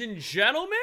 Ladies 0.00 0.14
and 0.14 0.22
gentlemen, 0.22 0.78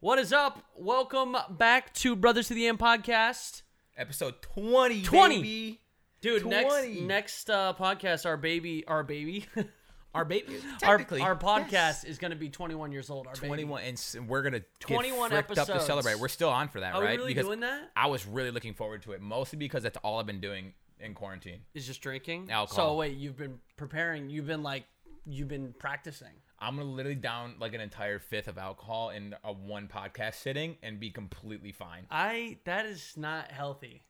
what 0.00 0.18
is 0.18 0.32
up? 0.32 0.64
Welcome 0.74 1.36
back 1.50 1.92
to 1.96 2.16
Brothers 2.16 2.48
to 2.48 2.54
the 2.54 2.66
End 2.66 2.78
podcast. 2.78 3.60
Episode 3.94 4.40
20, 4.40 5.02
20. 5.02 5.36
baby. 5.36 5.80
Dude, 6.22 6.46
next 6.46 6.72
20. 6.72 7.00
next 7.02 7.50
uh, 7.50 7.74
podcast, 7.78 8.24
our 8.24 8.38
baby, 8.38 8.86
our 8.86 9.04
baby, 9.04 9.44
Our 10.14 10.24
baby, 10.24 10.56
our, 10.82 10.94
our 11.20 11.36
podcast 11.36 11.72
yes. 11.72 12.04
is 12.04 12.16
going 12.16 12.30
to 12.30 12.36
be 12.36 12.48
21 12.48 12.90
years 12.90 13.10
old. 13.10 13.26
Our 13.26 13.34
baby. 13.34 13.48
21, 13.48 13.82
and 13.82 14.28
we're 14.28 14.42
gonna 14.42 14.60
get 14.60 14.80
21 14.80 15.30
fricked 15.30 15.58
up 15.58 15.66
to 15.66 15.80
celebrate. 15.80 16.18
We're 16.18 16.28
still 16.28 16.48
on 16.48 16.68
for 16.68 16.80
that, 16.80 16.94
Are 16.94 17.02
right? 17.02 17.18
really 17.18 17.34
because 17.34 17.44
doing 17.44 17.60
that? 17.60 17.90
I 17.94 18.06
was 18.06 18.26
really 18.26 18.50
looking 18.50 18.72
forward 18.72 19.02
to 19.02 19.12
it, 19.12 19.20
mostly 19.20 19.58
because 19.58 19.82
that's 19.82 19.98
all 19.98 20.18
I've 20.18 20.26
been 20.26 20.40
doing 20.40 20.72
in 21.00 21.12
quarantine. 21.12 21.60
Is 21.74 21.86
just 21.86 22.00
drinking 22.00 22.50
Alcohol. 22.50 22.92
So 22.92 22.96
wait, 22.96 23.18
you've 23.18 23.36
been 23.36 23.58
preparing. 23.76 24.30
You've 24.30 24.46
been 24.46 24.62
like, 24.62 24.84
you've 25.26 25.48
been 25.48 25.74
practicing. 25.78 26.32
I'm 26.62 26.76
gonna 26.76 26.88
literally 26.88 27.16
down 27.16 27.54
like 27.58 27.74
an 27.74 27.80
entire 27.80 28.18
fifth 28.18 28.48
of 28.48 28.56
alcohol 28.56 29.10
in 29.10 29.34
a 29.44 29.52
one 29.52 29.88
podcast 29.88 30.34
sitting 30.36 30.76
and 30.82 31.00
be 31.00 31.10
completely 31.10 31.72
fine. 31.72 32.06
I 32.10 32.58
that 32.64 32.86
is 32.86 33.14
not 33.16 33.50
healthy. 33.50 34.04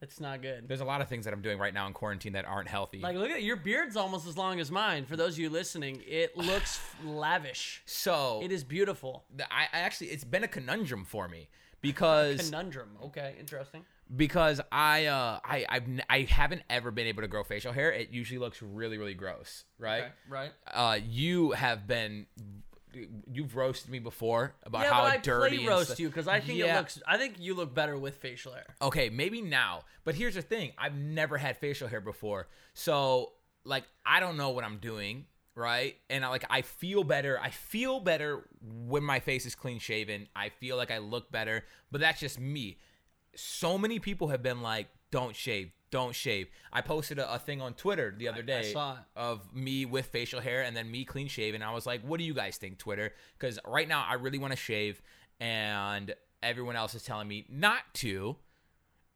It's 0.00 0.18
not 0.18 0.42
good. 0.42 0.66
There's 0.66 0.80
a 0.80 0.84
lot 0.84 1.00
of 1.00 1.08
things 1.08 1.26
that 1.26 1.32
I'm 1.34 1.42
doing 1.42 1.58
right 1.60 1.72
now 1.72 1.86
in 1.86 1.92
quarantine 1.92 2.32
that 2.32 2.44
aren't 2.44 2.66
healthy. 2.66 2.98
Like, 2.98 3.14
look 3.16 3.30
at 3.30 3.44
your 3.44 3.54
beard's 3.54 3.96
almost 3.96 4.26
as 4.26 4.36
long 4.36 4.58
as 4.58 4.68
mine. 4.68 5.04
For 5.06 5.14
those 5.14 5.34
of 5.34 5.38
you 5.38 5.48
listening, 5.48 6.02
it 6.08 6.36
looks 6.50 6.80
lavish. 7.04 7.82
so 7.86 8.40
It 8.42 8.50
is 8.50 8.64
beautiful. 8.64 9.24
the- 9.36 9.44
I, 9.52 9.68
I 9.72 9.78
actually 9.80 10.08
it's 10.08 10.24
been 10.24 10.42
a 10.42 10.48
conundrum 10.48 11.04
for 11.04 11.28
me 11.28 11.48
because 11.82 12.50
Conundrum. 12.50 12.96
Okay, 13.04 13.36
interesting. 13.38 13.84
Because 14.14 14.60
I 14.70 15.06
uh 15.06 15.40
I 15.44 15.64
I've 15.68 15.84
I 16.08 16.20
haven't 16.22 16.62
ever 16.70 16.90
been 16.90 17.06
able 17.06 17.22
to 17.22 17.28
grow 17.28 17.44
facial 17.44 17.72
hair. 17.72 17.90
It 17.92 18.10
usually 18.10 18.38
looks 18.38 18.62
really 18.62 18.98
really 18.98 19.14
gross, 19.14 19.64
right? 19.78 20.04
Okay, 20.04 20.12
right. 20.28 20.52
Uh, 20.72 20.98
you 21.04 21.52
have 21.52 21.86
been 21.86 22.26
you've 23.30 23.56
roasted 23.56 23.90
me 23.90 23.98
before 23.98 24.54
about 24.64 24.82
Yeah, 24.82 24.92
how 24.92 25.02
but 25.04 25.12
I 25.12 25.16
dirty 25.16 25.58
play 25.58 25.66
roast 25.66 25.86
stuff- 25.86 26.00
you 26.00 26.08
because 26.08 26.28
I 26.28 26.40
think 26.40 26.58
it 26.58 26.74
looks. 26.74 27.00
I 27.06 27.16
think 27.16 27.36
you 27.38 27.54
look 27.54 27.74
better 27.74 27.96
with 27.96 28.16
facial 28.16 28.52
hair. 28.52 28.66
Okay, 28.82 29.08
maybe 29.08 29.40
now. 29.40 29.84
But 30.04 30.14
here's 30.14 30.34
the 30.34 30.42
thing. 30.42 30.72
I've 30.76 30.94
never 30.94 31.38
had 31.38 31.56
facial 31.56 31.88
hair 31.88 32.00
before. 32.02 32.48
So, 32.74 33.32
like 33.64 33.84
I 34.04 34.20
don't 34.20 34.36
know 34.36 34.50
what 34.50 34.64
I'm 34.64 34.76
doing, 34.78 35.24
right? 35.54 35.96
And 36.10 36.22
I 36.22 36.28
like 36.28 36.44
I 36.50 36.60
feel 36.60 37.02
better. 37.02 37.40
I 37.40 37.48
feel 37.48 37.98
better 37.98 38.46
when 38.60 39.04
my 39.04 39.20
face 39.20 39.46
is 39.46 39.54
clean 39.54 39.78
shaven. 39.78 40.28
I 40.36 40.50
feel 40.50 40.76
like 40.76 40.90
I 40.90 40.98
look 40.98 41.32
better, 41.32 41.64
but 41.90 42.02
that's 42.02 42.20
just 42.20 42.38
me. 42.38 42.76
So 43.34 43.78
many 43.78 43.98
people 43.98 44.28
have 44.28 44.42
been 44.42 44.62
like, 44.62 44.88
"Don't 45.10 45.34
shave. 45.34 45.72
Don't 45.90 46.14
shave." 46.14 46.48
I 46.72 46.80
posted 46.80 47.18
a, 47.18 47.34
a 47.34 47.38
thing 47.38 47.60
on 47.60 47.74
Twitter 47.74 48.14
the 48.16 48.28
other 48.28 48.42
day 48.42 48.74
of 49.16 49.54
me 49.54 49.84
with 49.84 50.06
facial 50.06 50.40
hair 50.40 50.62
and 50.62 50.76
then 50.76 50.90
me 50.90 51.04
clean 51.04 51.28
shaven. 51.28 51.62
I 51.62 51.72
was 51.72 51.86
like, 51.86 52.02
"What 52.02 52.18
do 52.18 52.24
you 52.24 52.34
guys 52.34 52.56
think, 52.56 52.78
Twitter?" 52.78 53.12
Cuz 53.38 53.58
right 53.66 53.88
now 53.88 54.04
I 54.08 54.14
really 54.14 54.38
want 54.38 54.52
to 54.52 54.56
shave 54.56 55.02
and 55.40 56.14
everyone 56.42 56.76
else 56.76 56.94
is 56.94 57.04
telling 57.04 57.28
me 57.28 57.46
not 57.48 57.82
to 57.94 58.36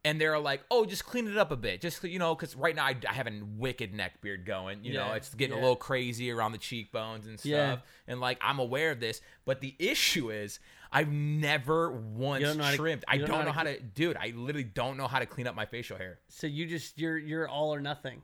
and 0.07 0.21
they're 0.21 0.39
like, 0.39 0.63
"Oh, 0.71 0.85
just 0.85 1.05
clean 1.05 1.27
it 1.27 1.37
up 1.37 1.51
a 1.51 1.57
bit, 1.57 1.81
just 1.81 2.01
you 2.03 2.17
know, 2.17 2.33
because 2.33 2.55
right 2.55 2.73
now 2.73 2.85
I, 2.85 2.95
I 3.09 3.11
have 3.11 3.27
a 3.27 3.41
wicked 3.57 3.93
neck 3.93 4.21
beard 4.21 4.45
going. 4.45 4.85
You 4.85 4.93
know, 4.93 5.11
it's 5.13 5.33
getting 5.33 5.53
yeah. 5.53 5.59
a 5.59 5.63
little 5.63 5.75
crazy 5.75 6.31
around 6.31 6.53
the 6.53 6.57
cheekbones 6.57 7.27
and 7.27 7.37
stuff. 7.37 7.49
Yeah. 7.49 7.77
And 8.07 8.21
like, 8.21 8.37
I'm 8.41 8.59
aware 8.59 8.91
of 8.91 9.01
this, 9.01 9.19
but 9.43 9.59
the 9.59 9.75
issue 9.79 10.31
is, 10.31 10.61
I've 10.91 11.11
never 11.11 11.91
once 11.91 12.43
don't 12.43 12.57
know 12.57 12.63
how 12.63 12.71
to- 12.71 12.77
trimmed. 12.77 13.05
I 13.07 13.15
you 13.15 13.25
don't, 13.25 13.45
know 13.45 13.51
how 13.51 13.63
to, 13.63 13.79
dude. 13.79 14.17
I 14.17 14.33
literally 14.35 14.63
don't 14.63 14.97
know 14.97 15.07
how 15.07 15.19
to 15.19 15.25
clean 15.25 15.47
up 15.47 15.55
my 15.55 15.65
facial 15.65 15.97
hair. 15.97 16.19
So 16.29 16.47
you 16.47 16.65
just 16.65 16.97
you're 16.97 17.17
you're 17.17 17.47
all 17.47 17.73
or 17.73 17.79
nothing. 17.81 18.21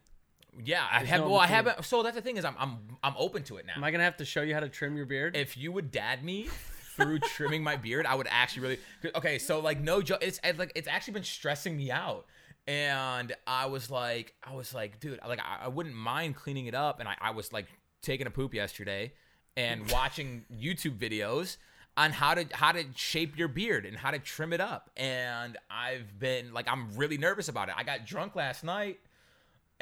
Yeah, 0.63 0.85
I 0.91 1.03
have. 1.03 1.21
no 1.21 1.29
well, 1.29 1.39
I 1.39 1.45
between. 1.45 1.55
haven't. 1.55 1.85
So 1.85 2.03
that's 2.03 2.15
the 2.15 2.21
thing 2.21 2.37
is, 2.37 2.45
I'm 2.45 2.55
I'm 2.59 2.77
I'm 3.03 3.13
open 3.17 3.43
to 3.43 3.57
it 3.57 3.65
now. 3.65 3.73
Am 3.75 3.83
I 3.83 3.91
gonna 3.91 4.03
have 4.03 4.17
to 4.17 4.25
show 4.25 4.41
you 4.41 4.53
how 4.53 4.59
to 4.59 4.69
trim 4.69 4.95
your 4.95 5.05
beard? 5.05 5.35
if 5.35 5.57
you 5.57 5.71
would 5.71 5.91
dad 5.91 6.23
me 6.23 6.47
through 6.95 7.19
trimming 7.19 7.63
my 7.63 7.75
beard, 7.75 8.05
I 8.05 8.15
would 8.15 8.27
actually 8.29 8.61
really. 9.03 9.13
Okay, 9.15 9.39
so 9.39 9.59
like 9.59 9.81
no 9.81 10.01
joke, 10.01 10.19
it's 10.21 10.39
it's 10.43 10.59
like 10.59 10.71
it's 10.75 10.87
actually 10.87 11.13
been 11.13 11.23
stressing 11.23 11.75
me 11.75 11.89
out, 11.91 12.25
and 12.67 13.33
I 13.47 13.65
was 13.65 13.89
like, 13.89 14.35
I 14.43 14.53
was 14.53 14.73
like, 14.75 14.99
dude, 14.99 15.19
like 15.27 15.39
I, 15.39 15.65
I 15.65 15.67
wouldn't 15.69 15.95
mind 15.95 16.35
cleaning 16.35 16.67
it 16.67 16.75
up, 16.75 16.99
and 16.99 17.09
I, 17.09 17.15
I 17.19 17.31
was 17.31 17.51
like 17.51 17.65
taking 18.03 18.27
a 18.27 18.31
poop 18.31 18.53
yesterday 18.53 19.13
and 19.57 19.89
watching 19.91 20.45
YouTube 20.53 20.97
videos 20.97 21.57
on 21.95 22.11
how 22.11 22.33
to 22.33 22.45
how 22.53 22.71
to 22.71 22.85
shape 22.95 23.37
your 23.37 23.47
beard 23.47 23.85
and 23.85 23.95
how 23.95 24.11
to 24.11 24.19
trim 24.19 24.53
it 24.53 24.61
up, 24.61 24.89
and 24.97 25.57
I've 25.69 26.19
been 26.19 26.53
like, 26.53 26.67
I'm 26.67 26.95
really 26.95 27.17
nervous 27.17 27.47
about 27.49 27.69
it. 27.69 27.75
I 27.77 27.83
got 27.83 28.05
drunk 28.05 28.35
last 28.35 28.63
night 28.63 28.99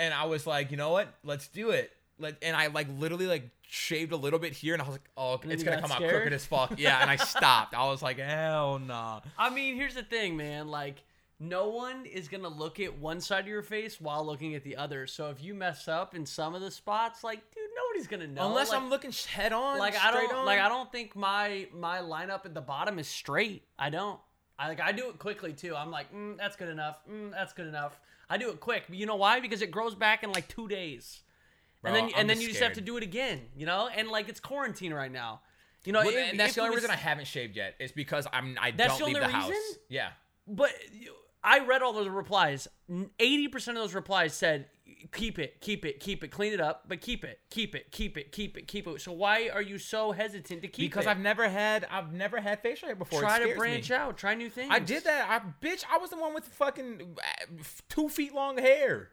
and 0.01 0.13
I 0.13 0.25
was 0.25 0.47
like, 0.47 0.71
you 0.71 0.77
know 0.77 0.91
what? 0.91 1.13
Let's 1.23 1.47
do 1.47 1.69
it. 1.69 1.91
Let 2.17 2.37
and 2.41 2.55
I 2.55 2.67
like 2.67 2.87
literally 2.97 3.27
like 3.27 3.49
shaved 3.61 4.11
a 4.11 4.17
little 4.17 4.39
bit 4.39 4.53
here, 4.53 4.73
and 4.73 4.81
I 4.81 4.85
was 4.85 4.93
like, 4.95 5.09
oh, 5.15 5.39
it's 5.43 5.63
gonna 5.63 5.79
come 5.79 5.91
scared? 5.91 6.03
out 6.03 6.09
crooked 6.09 6.33
as 6.33 6.45
fuck. 6.45 6.73
Yeah, 6.77 6.99
and 7.01 7.09
I 7.09 7.15
stopped. 7.17 7.73
I 7.73 7.85
was 7.85 8.01
like, 8.01 8.17
hell 8.17 8.79
nah. 8.79 9.21
I 9.37 9.49
mean, 9.49 9.75
here's 9.75 9.95
the 9.95 10.03
thing, 10.03 10.35
man. 10.35 10.67
Like, 10.67 11.03
no 11.43 11.69
one 11.69 12.05
is 12.05 12.27
gonna 12.27 12.47
look 12.47 12.79
at 12.79 12.99
one 12.99 13.19
side 13.19 13.41
of 13.41 13.47
your 13.47 13.63
face 13.63 13.99
while 13.99 14.23
looking 14.23 14.53
at 14.53 14.63
the 14.63 14.75
other. 14.77 15.07
So 15.07 15.29
if 15.31 15.41
you 15.43 15.55
mess 15.55 15.87
up 15.87 16.13
in 16.13 16.23
some 16.25 16.53
of 16.53 16.61
the 16.61 16.69
spots, 16.69 17.23
like, 17.23 17.39
dude, 17.55 17.63
nobody's 17.75 18.07
gonna 18.07 18.27
know. 18.27 18.47
Unless 18.47 18.69
Like- 18.69 18.79
I'm 18.79 18.89
looking 18.89 19.09
sh- 19.09 19.25
head 19.25 19.51
on, 19.51 19.79
like 19.79 19.95
I 19.97 20.11
don't 20.11 20.31
on. 20.33 20.45
like 20.45 20.59
I 20.59 20.69
don't 20.69 20.91
think 20.91 21.15
my 21.15 21.67
my 21.73 21.97
lineup 21.97 22.45
at 22.45 22.53
the 22.53 22.61
bottom 22.61 22.99
is 22.99 23.07
straight. 23.07 23.63
I 23.79 23.89
don't. 23.89 24.19
I 24.59 24.67
like 24.67 24.79
I 24.79 24.91
do 24.91 25.09
it 25.09 25.17
quickly 25.17 25.53
too. 25.53 25.75
I'm 25.75 25.89
like, 25.89 26.13
mm, 26.13 26.37
that's 26.37 26.55
good 26.55 26.69
enough. 26.69 26.97
Mm, 27.09 27.31
that's 27.31 27.53
good 27.53 27.65
enough. 27.67 27.99
I 28.29 28.37
do 28.37 28.51
it 28.51 28.59
quick. 28.59 28.83
But 28.87 28.97
you 28.97 29.07
know 29.07 29.15
why? 29.15 29.39
Because 29.39 29.63
it 29.63 29.71
grows 29.71 29.95
back 29.95 30.23
in 30.23 30.31
like 30.31 30.47
two 30.47 30.67
days, 30.67 31.21
and 31.83 31.95
then 31.95 32.03
I'm 32.05 32.11
and 32.15 32.29
then 32.29 32.37
just 32.37 32.41
you 32.43 32.47
just 32.49 32.61
have 32.63 32.73
to 32.73 32.81
do 32.81 32.97
it 32.97 33.03
again. 33.03 33.41
You 33.55 33.65
know, 33.65 33.87
and 33.87 34.09
like 34.09 34.29
it's 34.29 34.39
quarantine 34.39 34.93
right 34.93 35.11
now. 35.11 35.41
You 35.85 35.93
know, 35.93 36.01
Well, 36.01 36.09
if- 36.09 36.29
and 36.29 36.39
that's 36.39 36.53
the 36.53 36.61
only 36.61 36.75
was- 36.75 36.83
reason 36.83 36.91
I 36.91 36.97
haven't 36.97 37.25
shaved 37.25 37.55
yet. 37.55 37.73
Is 37.79 37.91
because 37.91 38.27
I'm 38.31 38.55
I 38.61 38.69
That's 38.69 38.91
don't 38.91 38.99
the 38.99 39.05
leave 39.05 39.15
only 39.17 39.27
the 39.27 39.33
house. 39.33 39.51
Yeah. 39.89 40.09
But 40.47 40.71
you- 40.93 41.15
I 41.43 41.59
read 41.65 41.81
all 41.81 41.93
those 41.93 42.07
replies. 42.07 42.67
Eighty 43.19 43.47
percent 43.47 43.77
of 43.77 43.83
those 43.83 43.95
replies 43.95 44.33
said, 44.33 44.67
"Keep 45.11 45.39
it, 45.39 45.59
keep 45.61 45.85
it, 45.85 45.99
keep 45.99 46.23
it, 46.23 46.27
clean 46.29 46.53
it 46.53 46.61
up, 46.61 46.83
but 46.87 47.01
keep 47.01 47.23
it, 47.23 47.39
keep 47.49 47.73
it, 47.73 47.91
keep 47.91 48.17
it, 48.17 48.31
keep 48.31 48.57
it, 48.57 48.67
keep 48.67 48.85
it." 48.87 49.01
So 49.01 49.11
why 49.11 49.49
are 49.51 49.61
you 49.61 49.77
so 49.79 50.11
hesitant 50.11 50.61
to 50.61 50.67
keep 50.67 50.91
Because 50.91 51.05
it? 51.05 51.05
Because 51.05 51.07
I've 51.07 51.19
never 51.19 51.49
had 51.49 51.87
I've 51.89 52.13
never 52.13 52.39
had 52.39 52.61
facial 52.61 52.87
hair 52.89 52.95
before. 52.95 53.21
Try 53.21 53.39
to 53.39 53.55
branch 53.57 53.89
me. 53.89 53.95
out, 53.95 54.17
try 54.17 54.35
new 54.35 54.49
things. 54.49 54.69
I 54.71 54.79
did 54.79 55.03
that. 55.05 55.27
I 55.29 55.65
bitch. 55.65 55.83
I 55.91 55.97
was 55.97 56.11
the 56.11 56.17
one 56.17 56.33
with 56.33 56.45
fucking 56.45 57.17
uh, 57.17 57.45
two 57.89 58.07
feet 58.09 58.33
long 58.35 58.57
hair. 58.57 59.09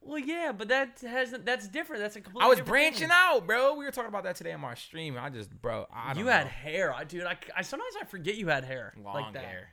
Well, 0.00 0.18
yeah, 0.20 0.52
but 0.56 0.68
that 0.68 1.00
hasn't. 1.00 1.44
That's 1.46 1.66
different. 1.68 2.00
That's 2.02 2.14
a 2.16 2.20
completely. 2.20 2.44
I 2.46 2.48
was 2.48 2.60
branching 2.60 3.08
thing. 3.08 3.10
out, 3.12 3.46
bro. 3.46 3.74
We 3.74 3.84
were 3.84 3.90
talking 3.90 4.08
about 4.08 4.22
that 4.24 4.36
today 4.36 4.52
on 4.52 4.60
my 4.60 4.74
stream. 4.74 5.16
I 5.20 5.30
just, 5.30 5.50
bro, 5.60 5.86
I 5.92 6.08
don't 6.10 6.18
You 6.18 6.24
know. 6.26 6.30
had 6.30 6.46
hair, 6.46 6.94
I 6.94 7.02
dude. 7.04 7.24
I, 7.24 7.36
I 7.56 7.62
sometimes 7.62 7.92
I 8.00 8.04
forget 8.04 8.36
you 8.36 8.46
had 8.46 8.62
hair 8.64 8.94
long 9.02 9.14
like 9.14 9.32
that. 9.34 9.44
hair. 9.44 9.68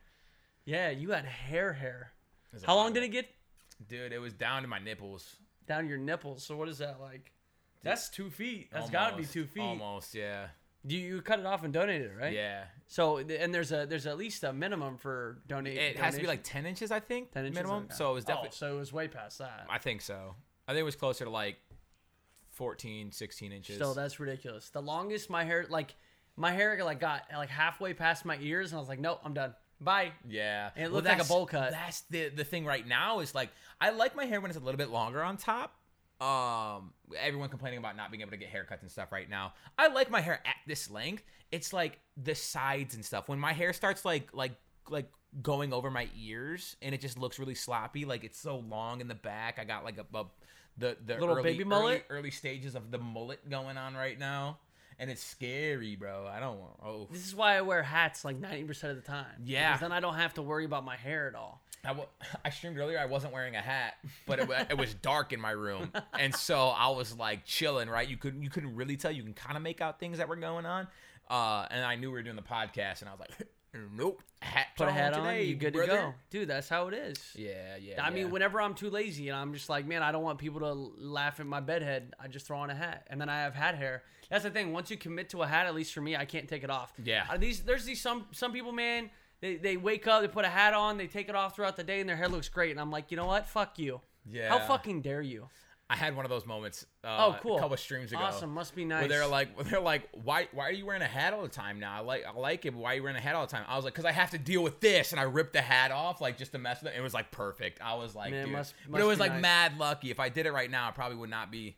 Yeah, 0.65 0.89
you 0.89 1.11
had 1.11 1.25
hair, 1.25 1.73
hair. 1.73 2.13
How 2.65 2.75
long 2.75 2.93
did 2.93 3.03
it 3.03 3.09
get 3.09 3.27
Dude, 3.87 4.13
it 4.13 4.19
was 4.19 4.33
down 4.33 4.61
to 4.61 4.67
my 4.67 4.79
nipples. 4.79 5.35
down 5.67 5.87
your 5.89 5.97
nipples? 5.97 6.43
So 6.43 6.55
what 6.55 6.69
is 6.69 6.77
that 6.77 6.99
like? 7.01 7.31
That's 7.83 8.09
two 8.09 8.29
feet. 8.29 8.69
That's 8.71 8.89
got 8.89 9.09
to 9.09 9.15
be 9.15 9.23
Almost, 9.23 9.33
two 9.33 9.45
feet. 9.45 9.61
Almost, 9.61 10.15
yeah. 10.15 10.47
You 10.85 10.99
you 10.99 11.21
cut 11.21 11.39
it 11.39 11.45
off 11.45 11.63
and 11.63 11.73
donated 11.73 12.11
it, 12.11 12.17
right? 12.19 12.33
Yeah. 12.33 12.63
So 12.87 13.17
and 13.17 13.53
there's 13.53 13.71
a 13.71 13.85
there's 13.85 14.05
at 14.05 14.17
least 14.17 14.43
a 14.43 14.51
minimum 14.51 14.97
for 14.97 15.41
donating. 15.47 15.81
It 15.81 15.97
has 15.97 16.15
to 16.15 16.21
be 16.21 16.27
like 16.27 16.43
10 16.43 16.65
inches, 16.65 16.91
I 16.91 16.99
think, 16.99 17.31
10 17.31 17.45
inches 17.45 17.55
minimum. 17.55 17.85
Okay. 17.85 17.95
So 17.95 18.11
it 18.11 18.13
was 18.15 18.25
definitely. 18.25 18.49
Oh, 18.53 18.57
so 18.57 18.75
it 18.75 18.79
was 18.79 18.91
way 18.93 19.07
past 19.07 19.37
that. 19.39 19.65
I 19.69 19.77
think 19.77 20.01
so. 20.01 20.35
I 20.67 20.71
think 20.71 20.81
it 20.81 20.85
was 20.85 20.95
closer 20.95 21.25
to 21.25 21.29
like 21.29 21.57
14, 22.49 23.11
16 23.11 23.51
inches. 23.51 23.75
Still, 23.75 23.93
that's 23.93 24.19
ridiculous. 24.19 24.69
The 24.69 24.81
longest 24.81 25.29
my 25.29 25.43
hair 25.43 25.65
like 25.69 25.95
my 26.35 26.51
hair 26.51 26.81
like 26.83 26.99
got 26.99 27.23
like 27.33 27.49
halfway 27.49 27.93
past 27.93 28.25
my 28.25 28.37
ears, 28.41 28.71
and 28.71 28.77
I 28.77 28.79
was 28.79 28.89
like, 28.89 28.99
nope, 28.99 29.19
I'm 29.23 29.33
done. 29.33 29.53
Bye. 29.83 30.11
yeah. 30.27 30.69
And 30.75 30.85
it 30.85 30.91
looked 30.91 31.07
like 31.07 31.21
a 31.21 31.25
bowl 31.25 31.45
cut. 31.45 31.71
That's 31.71 32.01
the, 32.09 32.29
the 32.29 32.43
thing 32.43 32.65
right 32.65 32.87
now 32.87 33.19
is 33.19 33.35
like, 33.35 33.49
I 33.81 33.89
like 33.91 34.15
my 34.15 34.25
hair 34.25 34.39
when 34.41 34.49
it's 34.49 34.59
a 34.59 34.63
little 34.63 34.77
bit 34.77 34.89
longer 34.89 35.21
on 35.21 35.37
top. 35.37 35.75
Um, 36.21 36.93
everyone 37.19 37.49
complaining 37.49 37.79
about 37.79 37.97
not 37.97 38.11
being 38.11 38.21
able 38.21 38.31
to 38.31 38.37
get 38.37 38.51
haircuts 38.51 38.81
and 38.81 38.89
stuff 38.89 39.11
right 39.11 39.29
now. 39.29 39.53
I 39.77 39.87
like 39.87 40.09
my 40.09 40.21
hair 40.21 40.39
at 40.45 40.55
this 40.67 40.89
length. 40.89 41.23
It's 41.51 41.73
like 41.73 41.99
the 42.15 42.33
sides 42.33 42.95
and 42.95 43.03
stuff. 43.03 43.27
When 43.27 43.39
my 43.39 43.51
hair 43.51 43.73
starts 43.73 44.05
like 44.05 44.29
like 44.33 44.53
like 44.89 45.09
going 45.41 45.73
over 45.73 45.91
my 45.91 46.07
ears 46.17 46.77
and 46.81 46.95
it 46.95 47.01
just 47.01 47.17
looks 47.17 47.39
really 47.39 47.55
sloppy, 47.55 48.05
like 48.05 48.23
it's 48.23 48.39
so 48.39 48.57
long 48.57 49.01
in 49.01 49.07
the 49.07 49.15
back. 49.15 49.59
I 49.59 49.65
got 49.65 49.83
like 49.83 49.97
a, 49.97 50.17
a 50.17 50.25
the 50.77 50.97
the 51.05 51.15
Little 51.15 51.35
early, 51.35 51.43
baby 51.43 51.63
mullet? 51.63 52.05
early, 52.09 52.19
early 52.19 52.31
stages 52.31 52.75
of 52.75 52.89
the 52.89 52.97
mullet 52.97 53.49
going 53.49 53.77
on 53.77 53.93
right 53.93 54.17
now, 54.17 54.59
and 54.99 55.09
it's 55.11 55.23
scary, 55.23 55.95
bro. 55.95 56.27
I 56.31 56.39
don't 56.39 56.59
want. 56.59 56.73
Oh, 56.83 57.07
This 57.11 57.25
is 57.27 57.35
why 57.35 57.57
I 57.57 57.61
wear 57.61 57.83
hats 57.83 58.23
like 58.25 58.39
90% 58.39 58.89
of 58.89 58.95
the 58.95 59.01
time. 59.01 59.25
Yeah. 59.43 59.69
Because 59.71 59.81
then 59.81 59.91
I 59.91 59.99
don't 59.99 60.15
have 60.15 60.33
to 60.35 60.41
worry 60.41 60.65
about 60.65 60.83
my 60.85 60.95
hair 60.95 61.27
at 61.27 61.35
all. 61.35 61.61
I, 61.85 61.89
w- 61.89 62.07
I 62.45 62.49
streamed 62.49 62.77
earlier. 62.77 62.97
I 62.99 63.05
wasn't 63.05 63.33
wearing 63.33 63.55
a 63.55 63.61
hat, 63.61 63.95
but 64.25 64.39
it, 64.39 64.47
wa- 64.47 64.63
it 64.69 64.77
was 64.77 64.93
dark 64.93 65.33
in 65.33 65.41
my 65.41 65.51
room, 65.51 65.91
and 66.17 66.33
so 66.33 66.69
I 66.69 66.89
was 66.89 67.17
like 67.17 67.43
chilling. 67.45 67.89
Right, 67.89 68.07
you 68.07 68.15
couldn't 68.15 68.41
you 68.41 68.49
couldn't 68.49 68.75
really 68.75 68.95
tell. 68.95 69.11
You 69.11 69.21
can 69.23 69.33
kind 69.33 69.57
of 69.57 69.63
make 69.63 69.81
out 69.81 69.99
things 69.99 70.19
that 70.19 70.29
were 70.29 70.37
going 70.37 70.65
on, 70.65 70.87
uh, 71.29 71.65
and 71.69 71.83
I 71.83 71.95
knew 71.95 72.07
we 72.07 72.13
were 72.13 72.23
doing 72.23 72.37
the 72.37 72.41
podcast, 72.41 73.01
and 73.01 73.09
I 73.09 73.11
was 73.11 73.19
like, 73.19 73.47
Nope. 73.95 74.21
Hat 74.41 74.67
Put 74.75 74.87
a 74.87 74.91
hat 74.91 75.13
on, 75.13 75.35
you 75.37 75.55
good 75.55 75.73
brother. 75.73 75.91
to 75.91 75.97
go, 75.97 76.13
dude. 76.29 76.47
That's 76.49 76.67
how 76.67 76.87
it 76.89 76.93
is. 76.93 77.17
Yeah, 77.35 77.77
yeah. 77.81 78.03
I 78.03 78.09
mean, 78.09 78.29
whenever 78.29 78.61
I'm 78.61 78.73
too 78.73 78.89
lazy 78.89 79.29
and 79.29 79.37
I'm 79.37 79.53
just 79.53 79.69
like, 79.69 79.87
man, 79.87 80.03
I 80.03 80.11
don't 80.11 80.23
want 80.23 80.37
people 80.37 80.59
to 80.59 80.73
laugh 80.73 81.39
at 81.39 81.45
my 81.45 81.59
bedhead, 81.59 82.13
I 82.19 82.27
just 82.27 82.45
throw 82.45 82.57
on 82.57 82.69
a 82.69 82.75
hat, 82.75 83.07
and 83.09 83.19
then 83.21 83.29
I 83.29 83.41
have 83.41 83.55
hat 83.55 83.75
hair. 83.75 84.03
That's 84.29 84.43
the 84.43 84.49
thing. 84.49 84.73
Once 84.73 84.91
you 84.91 84.97
commit 84.97 85.29
to 85.29 85.43
a 85.43 85.47
hat, 85.47 85.65
at 85.65 85.73
least 85.73 85.93
for 85.93 86.01
me, 86.01 86.15
I 86.15 86.25
can't 86.25 86.47
take 86.47 86.63
it 86.63 86.69
off. 86.69 86.91
Yeah. 87.03 87.25
Uh, 87.29 87.37
these 87.37 87.61
there's 87.61 87.85
these 87.85 88.01
some 88.01 88.25
some 88.31 88.51
people, 88.51 88.71
man. 88.71 89.09
They, 89.41 89.55
they 89.55 89.75
wake 89.75 90.07
up, 90.07 90.21
they 90.21 90.27
put 90.29 90.45
a 90.45 90.49
hat 90.49 90.73
on, 90.73 90.97
they 90.97 91.07
take 91.07 91.27
it 91.27 91.35
off 91.35 91.55
throughout 91.55 91.75
the 91.75 91.83
day, 91.83 91.99
and 91.99 92.07
their 92.07 92.15
hair 92.15 92.29
looks 92.29 92.47
great. 92.49 92.71
And 92.71 92.79
I'm 92.79 92.91
like, 92.91 93.11
you 93.11 93.17
know 93.17 93.25
what? 93.25 93.45
Fuck 93.47 93.77
you. 93.77 93.99
Yeah. 94.25 94.49
How 94.49 94.65
fucking 94.65 95.01
dare 95.01 95.21
you? 95.21 95.49
I 95.93 95.95
had 95.95 96.15
one 96.15 96.25
of 96.25 96.29
those 96.29 96.45
moments. 96.47 96.85
Uh, 97.03 97.07
Oh, 97.19 97.37
cool. 97.41 97.57
A 97.57 97.59
couple 97.59 97.77
streams 97.77 98.11
ago. 98.11 98.21
Awesome. 98.21 98.49
Must 98.51 98.75
be 98.75 98.83
nice. 98.83 99.01
Where 99.01 99.09
they're 99.09 99.27
like, 99.27 99.55
where 99.55 99.63
they're 99.63 99.79
like, 99.79 100.09
why, 100.23 100.47
why 100.51 100.63
are 100.67 100.71
you 100.71 100.85
wearing 100.87 101.03
a 101.03 101.07
hat 101.07 101.33
all 101.33 101.43
the 101.43 101.47
time 101.47 101.79
now? 101.79 101.95
I 101.95 101.99
like, 101.99 102.25
I 102.25 102.31
like 102.37 102.65
it. 102.65 102.71
But 102.71 102.79
why 102.79 102.93
are 102.93 102.95
you 102.95 103.03
wearing 103.03 103.15
a 103.17 103.21
hat 103.21 103.35
all 103.35 103.45
the 103.45 103.51
time? 103.51 103.63
I 103.67 103.75
was 103.75 103.85
like, 103.85 103.93
because 103.93 104.05
I 104.05 104.11
have 104.11 104.31
to 104.31 104.39
deal 104.39 104.63
with 104.63 104.79
this, 104.79 105.11
and 105.11 105.19
I 105.19 105.23
ripped 105.23 105.53
the 105.53 105.61
hat 105.61 105.91
off 105.91 106.19
like 106.21 106.37
just 106.37 106.51
to 106.53 106.57
mess 106.57 106.81
with 106.81 106.93
it. 106.93 106.97
It 106.97 107.01
was 107.01 107.13
like 107.13 107.29
perfect. 107.31 107.79
I 107.81 107.93
was 107.95 108.15
like, 108.15 108.31
Man, 108.31 108.45
dude. 108.45 108.53
must- 108.53 108.73
but 108.89 108.99
it 109.01 109.03
was 109.05 109.19
like 109.19 109.33
nice. 109.33 109.41
mad 109.41 109.77
lucky. 109.77 110.09
If 110.09 110.19
I 110.19 110.29
did 110.29 110.47
it 110.47 110.51
right 110.53 110.71
now, 110.71 110.87
I 110.87 110.91
probably 110.91 111.17
would 111.17 111.29
not 111.29 111.51
be. 111.51 111.77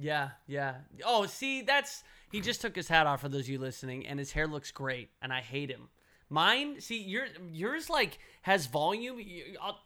Yeah, 0.00 0.30
yeah. 0.46 0.76
Oh, 1.04 1.26
see, 1.26 1.62
that's 1.62 2.04
he 2.30 2.40
just 2.40 2.60
took 2.60 2.76
his 2.76 2.86
hat 2.88 3.06
off 3.06 3.20
for 3.22 3.28
those 3.28 3.42
of 3.42 3.48
you 3.48 3.58
listening, 3.58 4.06
and 4.06 4.18
his 4.18 4.30
hair 4.32 4.46
looks 4.46 4.70
great, 4.70 5.10
and 5.20 5.32
I 5.32 5.40
hate 5.40 5.70
him. 5.70 5.88
Mine, 6.30 6.80
see, 6.80 7.02
your 7.02 7.26
yours 7.52 7.90
like 7.90 8.18
has 8.42 8.66
volume. 8.66 9.18
You- 9.18 9.56
I'll- 9.60 9.80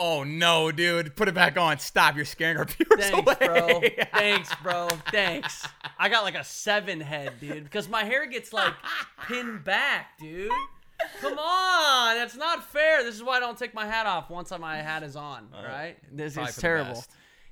Oh 0.00 0.22
no, 0.22 0.70
dude! 0.70 1.16
Put 1.16 1.26
it 1.28 1.34
back 1.34 1.58
on. 1.58 1.78
Stop! 1.80 2.14
You're 2.14 2.24
scaring 2.24 2.56
our 2.56 2.64
viewers 2.66 3.10
Thanks, 3.10 3.18
away. 3.18 3.36
bro. 3.40 3.80
Thanks, 4.12 4.54
bro. 4.62 4.88
Thanks. 5.10 5.66
I 5.98 6.08
got 6.08 6.22
like 6.22 6.36
a 6.36 6.44
seven 6.44 7.00
head, 7.00 7.34
dude, 7.40 7.64
because 7.64 7.88
my 7.88 8.04
hair 8.04 8.26
gets 8.26 8.52
like 8.52 8.74
pinned 9.26 9.64
back, 9.64 10.18
dude. 10.18 10.52
Come 11.20 11.38
on, 11.38 12.14
that's 12.16 12.36
not 12.36 12.64
fair. 12.64 13.02
This 13.02 13.14
is 13.16 13.22
why 13.24 13.36
I 13.36 13.40
don't 13.40 13.58
take 13.58 13.74
my 13.74 13.86
hat 13.86 14.06
off 14.06 14.30
once 14.30 14.52
my 14.58 14.76
hat 14.76 15.02
is 15.02 15.16
on. 15.16 15.48
All 15.54 15.64
right, 15.64 15.96
this 16.12 16.34
Probably 16.34 16.50
is 16.50 16.56
terrible, 16.56 17.04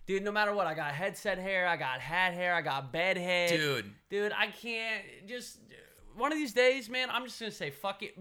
dude. 0.06 0.22
No 0.22 0.31
matter 0.31 0.54
what, 0.54 0.66
I 0.69 0.75
got 0.75 0.92
headset 0.92 1.38
hair, 1.38 1.66
I 1.66 1.76
got 1.76 2.00
hat 2.00 2.32
hair, 2.32 2.54
I 2.54 2.62
got 2.62 2.92
bed 2.92 3.16
head, 3.16 3.50
Dude. 3.50 3.92
Dude, 4.08 4.32
I 4.32 4.46
can't 4.49 5.02
just. 5.26 5.58
One 6.16 6.32
of 6.32 6.38
these 6.38 6.52
days, 6.52 6.88
man, 6.88 7.08
I'm 7.10 7.24
just 7.24 7.38
gonna 7.38 7.52
say 7.52 7.70
fuck 7.70 8.02
it, 8.02 8.14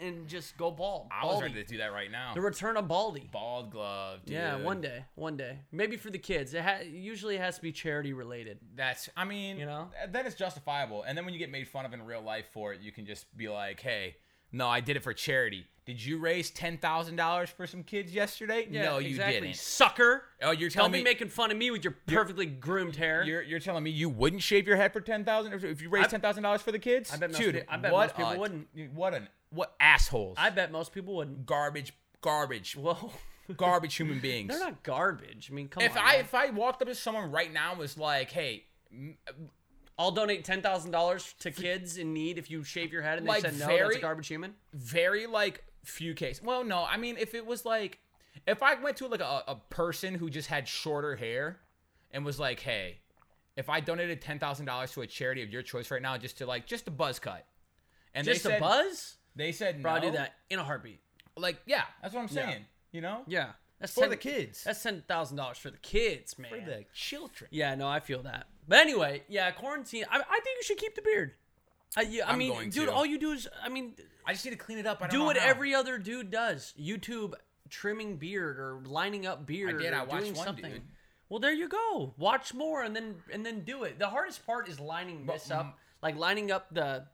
and 0.00 0.28
just 0.28 0.56
go 0.56 0.70
bald. 0.70 1.08
I 1.10 1.26
was 1.26 1.42
ready 1.42 1.54
to 1.54 1.64
do 1.64 1.78
that 1.78 1.92
right 1.92 2.10
now. 2.10 2.32
The 2.34 2.40
return 2.40 2.76
of 2.76 2.86
Baldy. 2.88 3.28
Bald 3.32 3.70
glove. 3.70 4.20
Dude. 4.24 4.34
Yeah, 4.34 4.56
one 4.56 4.80
day, 4.80 5.04
one 5.16 5.36
day, 5.36 5.58
maybe 5.72 5.96
for 5.96 6.10
the 6.10 6.18
kids. 6.18 6.54
It 6.54 6.62
ha- 6.62 6.80
usually 6.84 7.36
has 7.36 7.56
to 7.56 7.62
be 7.62 7.72
charity 7.72 8.12
related. 8.12 8.58
That's, 8.76 9.08
I 9.16 9.24
mean, 9.24 9.58
You 9.58 9.66
know? 9.66 9.90
th- 9.98 10.12
then 10.12 10.26
it's 10.26 10.36
justifiable. 10.36 11.02
And 11.02 11.16
then 11.18 11.24
when 11.24 11.34
you 11.34 11.40
get 11.40 11.50
made 11.50 11.66
fun 11.68 11.84
of 11.84 11.92
in 11.92 12.04
real 12.06 12.22
life 12.22 12.46
for 12.52 12.72
it, 12.72 12.80
you 12.80 12.92
can 12.92 13.04
just 13.06 13.34
be 13.36 13.48
like, 13.48 13.80
hey, 13.80 14.16
no, 14.54 14.68
I 14.68 14.80
did 14.80 14.96
it 14.96 15.02
for 15.02 15.12
charity. 15.12 15.66
Did 15.86 16.02
you 16.02 16.16
raise 16.16 16.48
ten 16.50 16.78
thousand 16.78 17.16
dollars 17.16 17.50
for 17.50 17.66
some 17.66 17.82
kids 17.82 18.14
yesterday? 18.14 18.66
no, 18.70 18.96
you 18.98 19.10
exactly. 19.10 19.40
didn't. 19.40 19.56
sucker. 19.56 20.22
Oh, 20.40 20.50
you're 20.50 20.70
Don't 20.70 20.74
telling 20.76 20.92
be 20.92 20.98
me 20.98 21.04
making 21.04 21.28
fun 21.28 21.50
of 21.50 21.58
me 21.58 21.70
with 21.70 21.84
your 21.84 21.94
perfectly 22.06 22.46
groomed 22.46 22.96
hair. 22.96 23.22
you're, 23.22 23.42
you're 23.42 23.60
telling 23.60 23.84
me 23.84 23.90
you 23.90 24.08
wouldn't 24.08 24.40
shave 24.42 24.66
your 24.66 24.76
head 24.76 24.94
for 24.94 25.02
ten 25.02 25.24
thousand 25.26 25.52
if 25.62 25.82
you 25.82 25.90
raised 25.90 26.06
I- 26.06 26.10
ten 26.12 26.20
thousand 26.22 26.42
dollars 26.42 26.62
for 26.62 26.72
the 26.72 26.78
kids? 26.78 27.12
I 27.12 27.18
bet 27.18 27.32
most 27.32 27.38
Dude, 27.40 27.54
pe- 27.56 27.64
I 27.68 27.76
bet 27.76 27.92
what 27.92 28.06
most 28.06 28.16
people 28.16 28.32
a- 28.32 28.38
wouldn't. 28.38 28.68
What 28.94 29.12
an 29.12 29.28
what 29.50 29.74
assholes! 29.78 30.36
I 30.40 30.48
bet 30.48 30.72
most 30.72 30.92
people 30.92 31.16
wouldn't. 31.16 31.44
garbage, 31.44 31.92
garbage, 32.22 32.76
Whoa, 32.76 33.12
garbage 33.54 33.94
human 33.96 34.20
beings. 34.22 34.48
they're 34.48 34.58
not 34.60 34.82
garbage. 34.84 35.48
I 35.50 35.54
mean, 35.54 35.68
come 35.68 35.82
if 35.82 35.92
on. 35.98 36.02
I 36.02 36.12
man. 36.12 36.20
if 36.20 36.34
I 36.34 36.48
walked 36.48 36.80
up 36.80 36.88
to 36.88 36.94
someone 36.94 37.30
right 37.30 37.52
now 37.52 37.72
and 37.72 37.78
was 37.78 37.98
like, 37.98 38.30
hey, 38.30 38.64
I'll 39.98 40.10
donate 40.10 40.44
ten 40.44 40.60
thousand 40.62 40.90
dollars 40.90 41.34
to 41.40 41.50
kids 41.50 41.96
in 41.98 42.12
need 42.12 42.38
if 42.38 42.50
you 42.50 42.64
shave 42.64 42.92
your 42.92 43.02
head 43.02 43.18
and 43.18 43.26
they 43.26 43.30
Like, 43.30 43.42
said 43.42 43.58
no, 43.58 43.66
that's 43.66 43.96
a 43.96 44.00
garbage 44.00 44.26
human. 44.28 44.54
very 44.72 45.26
like 45.26 45.64
few 45.84 46.14
cases. 46.14 46.42
Well, 46.42 46.64
no, 46.64 46.84
I 46.88 46.96
mean 46.96 47.16
if 47.18 47.34
it 47.34 47.46
was 47.46 47.64
like 47.64 47.98
if 48.46 48.62
I 48.62 48.74
went 48.74 48.96
to 48.98 49.06
like 49.06 49.20
a, 49.20 49.42
a 49.46 49.56
person 49.70 50.14
who 50.14 50.28
just 50.30 50.48
had 50.48 50.66
shorter 50.66 51.14
hair 51.16 51.60
and 52.10 52.24
was 52.24 52.40
like, 52.40 52.60
hey, 52.60 52.98
if 53.56 53.70
I 53.70 53.80
donated 53.80 54.20
ten 54.20 54.38
thousand 54.38 54.66
dollars 54.66 54.90
to 54.92 55.02
a 55.02 55.06
charity 55.06 55.42
of 55.42 55.50
your 55.50 55.62
choice 55.62 55.90
right 55.90 56.02
now, 56.02 56.16
just 56.18 56.38
to 56.38 56.46
like 56.46 56.66
just 56.66 56.88
a 56.88 56.90
buzz 56.90 57.18
cut, 57.20 57.46
and 58.14 58.24
Just 58.26 58.42
they 58.44 58.56
a 58.56 58.60
buzz, 58.60 59.16
they 59.36 59.52
said 59.52 59.80
bro. 59.82 59.92
no. 59.92 59.96
I 59.98 60.00
do 60.00 60.10
that 60.12 60.34
in 60.50 60.58
a 60.58 60.64
heartbeat. 60.64 61.00
Like, 61.36 61.58
yeah, 61.66 61.82
that's 62.02 62.14
what 62.14 62.20
I'm 62.22 62.36
Yeah. 62.36 62.50
saying. 62.50 62.64
You 62.92 63.00
know, 63.00 63.22
Yeah, 63.26 63.50
that's 63.80 63.92
for 63.94 64.02
10 64.02 64.10
the 64.10 64.16
kids, 64.16 64.62
That's 64.64 64.82
ten 64.82 65.02
thousand 65.06 65.36
dollars 65.36 65.58
for 65.58 65.70
the 65.70 65.78
kids, 65.78 66.38
man. 66.38 66.50
for 66.50 66.58
the 66.60 66.84
children. 66.94 67.48
Yeah, 67.52 67.74
no, 67.76 67.88
I 67.88 68.00
feel 68.00 68.22
that. 68.22 68.46
But 68.66 68.78
anyway, 68.78 69.22
yeah, 69.28 69.50
quarantine. 69.50 70.04
I, 70.10 70.16
I 70.18 70.40
think 70.40 70.56
you 70.58 70.62
should 70.62 70.78
keep 70.78 70.94
the 70.94 71.02
beard. 71.02 71.32
I, 71.96 72.02
yeah, 72.02 72.26
I 72.26 72.32
I'm 72.32 72.38
mean, 72.38 72.52
going 72.52 72.70
dude, 72.70 72.86
to. 72.88 72.92
all 72.92 73.06
you 73.06 73.18
do 73.18 73.32
is, 73.32 73.46
I 73.62 73.68
mean, 73.68 73.94
I 74.26 74.32
just 74.32 74.44
need 74.44 74.50
to 74.52 74.56
clean 74.56 74.78
it 74.78 74.86
up. 74.86 74.98
I 75.00 75.06
don't 75.06 75.10
do 75.10 75.18
know 75.18 75.24
what 75.26 75.36
how. 75.36 75.46
every 75.48 75.74
other 75.74 75.98
dude 75.98 76.30
does. 76.30 76.72
YouTube 76.80 77.34
trimming 77.70 78.16
beard 78.16 78.58
or 78.58 78.80
lining 78.84 79.26
up 79.26 79.46
beard. 79.46 79.76
I 79.76 79.78
did, 79.82 79.92
Or 79.92 79.96
I 79.96 80.04
watched 80.04 80.22
doing 80.24 80.34
one 80.34 80.44
something. 80.46 80.72
dude. 80.72 80.82
Well, 81.28 81.40
there 81.40 81.52
you 81.52 81.68
go. 81.68 82.14
Watch 82.18 82.52
more 82.54 82.82
and 82.82 82.94
then 82.94 83.16
and 83.32 83.44
then 83.44 83.60
do 83.64 83.84
it. 83.84 83.98
The 83.98 84.08
hardest 84.08 84.44
part 84.46 84.68
is 84.68 84.78
lining 84.80 85.24
this 85.26 85.48
mm, 85.48 85.56
up, 85.56 85.78
like 86.02 86.16
lining 86.16 86.50
up 86.50 86.72
the 86.72 87.04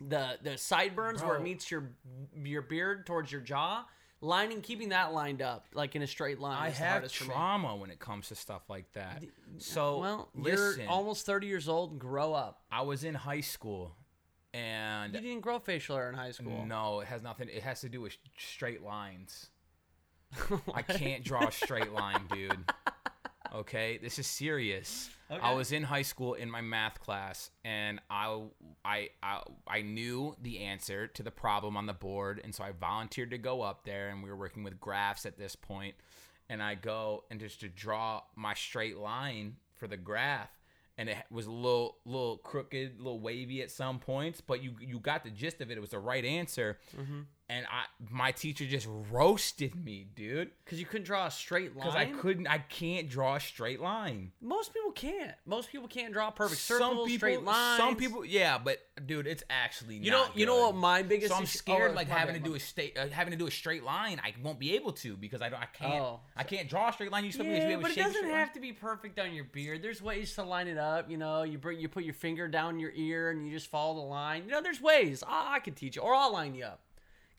the 0.00 0.38
the 0.42 0.58
sideburns 0.58 1.22
where 1.22 1.34
it 1.34 1.38
Bro. 1.38 1.44
meets 1.44 1.70
your 1.70 1.90
your 2.42 2.62
beard 2.62 3.06
towards 3.06 3.30
your 3.32 3.40
jaw. 3.40 3.84
Lining, 4.22 4.60
keeping 4.60 4.90
that 4.90 5.12
lined 5.14 5.40
up 5.40 5.66
like 5.72 5.96
in 5.96 6.02
a 6.02 6.06
straight 6.06 6.38
line. 6.38 6.58
I 6.60 6.68
have 6.70 7.10
trauma 7.10 7.74
when 7.76 7.90
it 7.90 7.98
comes 7.98 8.28
to 8.28 8.34
stuff 8.34 8.62
like 8.68 8.92
that. 8.92 9.24
So 9.58 9.98
Well, 9.98 10.28
listen, 10.34 10.80
you're 10.82 10.90
almost 10.90 11.24
thirty 11.24 11.46
years 11.46 11.68
old. 11.68 11.92
And 11.92 12.00
grow 12.00 12.34
up. 12.34 12.62
I 12.70 12.82
was 12.82 13.04
in 13.04 13.14
high 13.14 13.40
school, 13.40 13.96
and 14.52 15.14
You 15.14 15.20
didn't 15.20 15.40
grow 15.40 15.58
facial 15.58 15.96
hair 15.96 16.10
in 16.10 16.14
high 16.14 16.32
school. 16.32 16.64
No, 16.66 17.00
it 17.00 17.06
has 17.08 17.22
nothing. 17.22 17.48
It 17.48 17.62
has 17.62 17.80
to 17.80 17.88
do 17.88 18.02
with 18.02 18.16
straight 18.36 18.82
lines. 18.82 19.48
I 20.74 20.82
can't 20.82 21.24
draw 21.24 21.48
a 21.48 21.52
straight 21.52 21.92
line, 21.92 22.26
dude. 22.32 22.64
Okay, 23.54 23.98
this 23.98 24.18
is 24.18 24.26
serious. 24.26 25.10
I 25.30 25.52
was 25.54 25.70
in 25.70 25.84
high 25.84 26.02
school 26.02 26.34
in 26.34 26.50
my 26.50 26.60
math 26.60 27.00
class, 27.00 27.50
and 27.64 28.00
I, 28.10 28.40
I, 28.84 29.10
I, 29.22 29.42
I 29.66 29.82
knew 29.82 30.34
the 30.42 30.58
answer 30.60 31.06
to 31.06 31.22
the 31.22 31.30
problem 31.30 31.76
on 31.76 31.86
the 31.86 31.92
board, 31.92 32.40
and 32.42 32.54
so 32.54 32.64
I 32.64 32.72
volunteered 32.72 33.30
to 33.30 33.38
go 33.38 33.62
up 33.62 33.84
there, 33.84 34.08
and 34.08 34.22
we 34.22 34.28
were 34.28 34.36
working 34.36 34.64
with 34.64 34.80
graphs 34.80 35.26
at 35.26 35.38
this 35.38 35.54
point, 35.54 35.94
and 36.48 36.62
I 36.62 36.74
go 36.74 37.24
and 37.30 37.38
just 37.38 37.60
to 37.60 37.68
draw 37.68 38.22
my 38.34 38.54
straight 38.54 38.98
line 38.98 39.56
for 39.76 39.86
the 39.86 39.96
graph, 39.96 40.50
and 40.98 41.08
it 41.08 41.16
was 41.30 41.46
a 41.46 41.52
little, 41.52 41.98
little 42.04 42.38
crooked, 42.38 42.98
little 42.98 43.20
wavy 43.20 43.62
at 43.62 43.70
some 43.70 44.00
points, 44.00 44.40
but 44.40 44.62
you, 44.62 44.74
you 44.80 44.98
got 44.98 45.22
the 45.22 45.30
gist 45.30 45.60
of 45.60 45.70
it. 45.70 45.76
It 45.76 45.80
was 45.80 45.90
the 45.90 45.98
right 46.00 46.24
answer, 46.24 46.78
mm-hmm. 46.98 47.20
And 47.50 47.66
I, 47.66 47.84
my 48.10 48.30
teacher 48.30 48.64
just 48.64 48.86
roasted 49.10 49.74
me, 49.74 50.06
dude. 50.14 50.50
Because 50.64 50.78
you 50.78 50.86
couldn't 50.86 51.04
draw 51.04 51.26
a 51.26 51.30
straight 51.32 51.76
line. 51.76 51.86
Because 51.86 51.96
I 51.96 52.04
couldn't, 52.06 52.46
I 52.46 52.58
can't 52.58 53.08
draw 53.08 53.34
a 53.34 53.40
straight 53.40 53.80
line. 53.80 54.30
Most 54.40 54.72
people 54.72 54.92
can't. 54.92 55.32
Most 55.46 55.72
people 55.72 55.88
can't 55.88 56.12
draw 56.12 56.30
perfect 56.30 56.60
circles, 56.60 56.90
some 56.90 57.06
people, 57.06 57.18
straight 57.18 57.42
lines. 57.42 57.76
some 57.78 57.96
people, 57.96 58.24
yeah, 58.24 58.56
but 58.56 58.78
dude, 59.04 59.26
it's 59.26 59.42
actually 59.50 59.96
You 59.96 60.12
know, 60.12 60.26
not 60.26 60.36
you 60.36 60.46
know 60.46 60.60
what 60.60 60.76
my 60.76 61.02
biggest. 61.02 61.32
So 61.32 61.38
I'm 61.38 61.46
scared, 61.46 61.90
oh, 61.90 61.94
like 61.94 62.08
having 62.08 62.34
bad, 62.36 62.44
to 62.44 62.50
do 62.50 62.54
a 62.54 62.60
state, 62.60 62.96
uh, 62.96 63.08
having 63.08 63.32
to 63.32 63.36
do 63.36 63.48
a 63.48 63.50
straight 63.50 63.82
line. 63.82 64.20
I 64.22 64.32
won't 64.44 64.60
be 64.60 64.76
able 64.76 64.92
to 64.92 65.16
because 65.16 65.42
I 65.42 65.48
don't, 65.48 65.60
I 65.60 65.66
can't, 65.66 66.00
Oh. 66.02 66.20
I 66.36 66.44
can't 66.44 66.68
draw 66.68 66.88
a 66.90 66.92
straight 66.92 67.10
line. 67.10 67.24
You 67.24 67.30
me 67.30 67.36
to 67.38 67.42
be 67.42 67.50
Yeah, 67.50 67.68
able 67.70 67.82
but 67.82 67.92
to 67.92 68.00
it 68.00 68.02
doesn't 68.04 68.24
have 68.26 68.48
line? 68.48 68.54
to 68.54 68.60
be 68.60 68.72
perfect 68.72 69.18
on 69.18 69.34
your 69.34 69.44
beard. 69.44 69.82
There's 69.82 70.00
ways 70.00 70.34
to 70.36 70.44
line 70.44 70.68
it 70.68 70.78
up. 70.78 71.10
You 71.10 71.16
know, 71.16 71.42
you 71.42 71.58
bring 71.58 71.80
you 71.80 71.88
put 71.88 72.04
your 72.04 72.14
finger 72.14 72.46
down 72.46 72.78
your 72.78 72.92
ear 72.94 73.30
and 73.30 73.44
you 73.44 73.52
just 73.52 73.66
follow 73.66 73.94
the 73.96 74.06
line. 74.06 74.44
You 74.44 74.52
know, 74.52 74.62
there's 74.62 74.80
ways. 74.80 75.24
I, 75.26 75.56
I 75.56 75.58
could 75.58 75.74
teach 75.74 75.96
you, 75.96 76.02
or 76.02 76.14
I'll 76.14 76.32
line 76.32 76.54
you 76.54 76.64
up. 76.64 76.80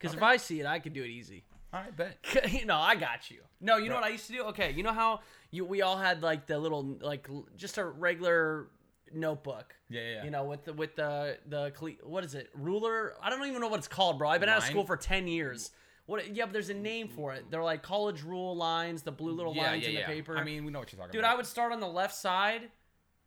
Because 0.02 0.16
if 0.16 0.24
I 0.24 0.38
see 0.38 0.60
it, 0.60 0.66
I 0.66 0.80
could 0.80 0.94
do 0.94 1.04
it 1.04 1.10
easy. 1.10 1.44
All 1.74 1.80
right, 1.80 1.96
bet. 1.96 2.18
you 2.52 2.66
know, 2.66 2.78
I 2.78 2.96
got 2.96 3.32
you. 3.32 3.42
No, 3.62 3.78
you 3.78 3.90
know 3.90 3.96
what 3.96 4.04
I 4.04 4.10
used 4.10 4.28
to 4.28 4.34
do? 4.34 4.44
Okay, 4.46 4.72
you 4.72 4.84
know 4.84 4.94
how 4.94 5.22
you 5.52 5.64
we 5.64 5.82
all 5.82 5.98
had 5.98 6.22
like 6.22 6.48
the 6.48 6.60
little 6.60 6.98
like 7.02 7.30
just 7.56 7.78
a 7.78 7.86
regular 7.86 8.68
notebook. 9.14 9.76
Yeah, 9.90 10.02
yeah. 10.02 10.24
You 10.26 10.32
know, 10.32 10.46
with 10.46 10.66
the 10.66 10.74
with 10.74 10.96
the 10.96 11.38
the 11.48 11.72
what 12.04 12.24
is 12.26 12.36
it? 12.36 12.50
Ruler? 12.54 13.14
I 13.22 13.30
don't 13.30 13.46
even 13.48 13.62
know 13.62 13.68
what 13.68 13.80
it's 13.80 13.88
called, 13.88 14.18
bro. 14.18 14.30
I've 14.30 14.42
been 14.42 14.50
out 14.50 14.58
of 14.60 14.64
school 14.66 14.86
for 14.86 14.98
10 14.98 15.28
years. 15.28 15.72
What 16.08 16.36
yeah, 16.36 16.46
but 16.46 16.54
there's 16.54 16.70
a 16.70 16.74
name 16.74 17.08
for 17.08 17.34
it. 17.34 17.50
They're 17.50 17.64
like 17.64 17.84
college 17.84 18.24
rule 18.24 18.56
lines, 18.56 19.04
the 19.04 19.12
blue 19.12 19.32
little 19.32 19.56
Yeah, 19.56 19.72
lines 19.72 19.84
yeah, 19.84 19.90
in 19.90 19.96
the 19.96 20.02
yeah. 20.02 20.08
paper. 20.08 20.38
I 20.38 20.44
mean, 20.44 20.66
we 20.66 20.72
know 20.72 20.80
what 20.80 20.92
you're 20.92 20.98
talking 20.98 21.12
Dude, 21.12 21.22
about. 21.22 21.30
Dude, 21.30 21.34
I 21.34 21.38
would 21.38 21.46
start 21.46 21.72
on 21.72 21.80
the 21.80 21.88
left 21.88 22.16
side 22.16 22.64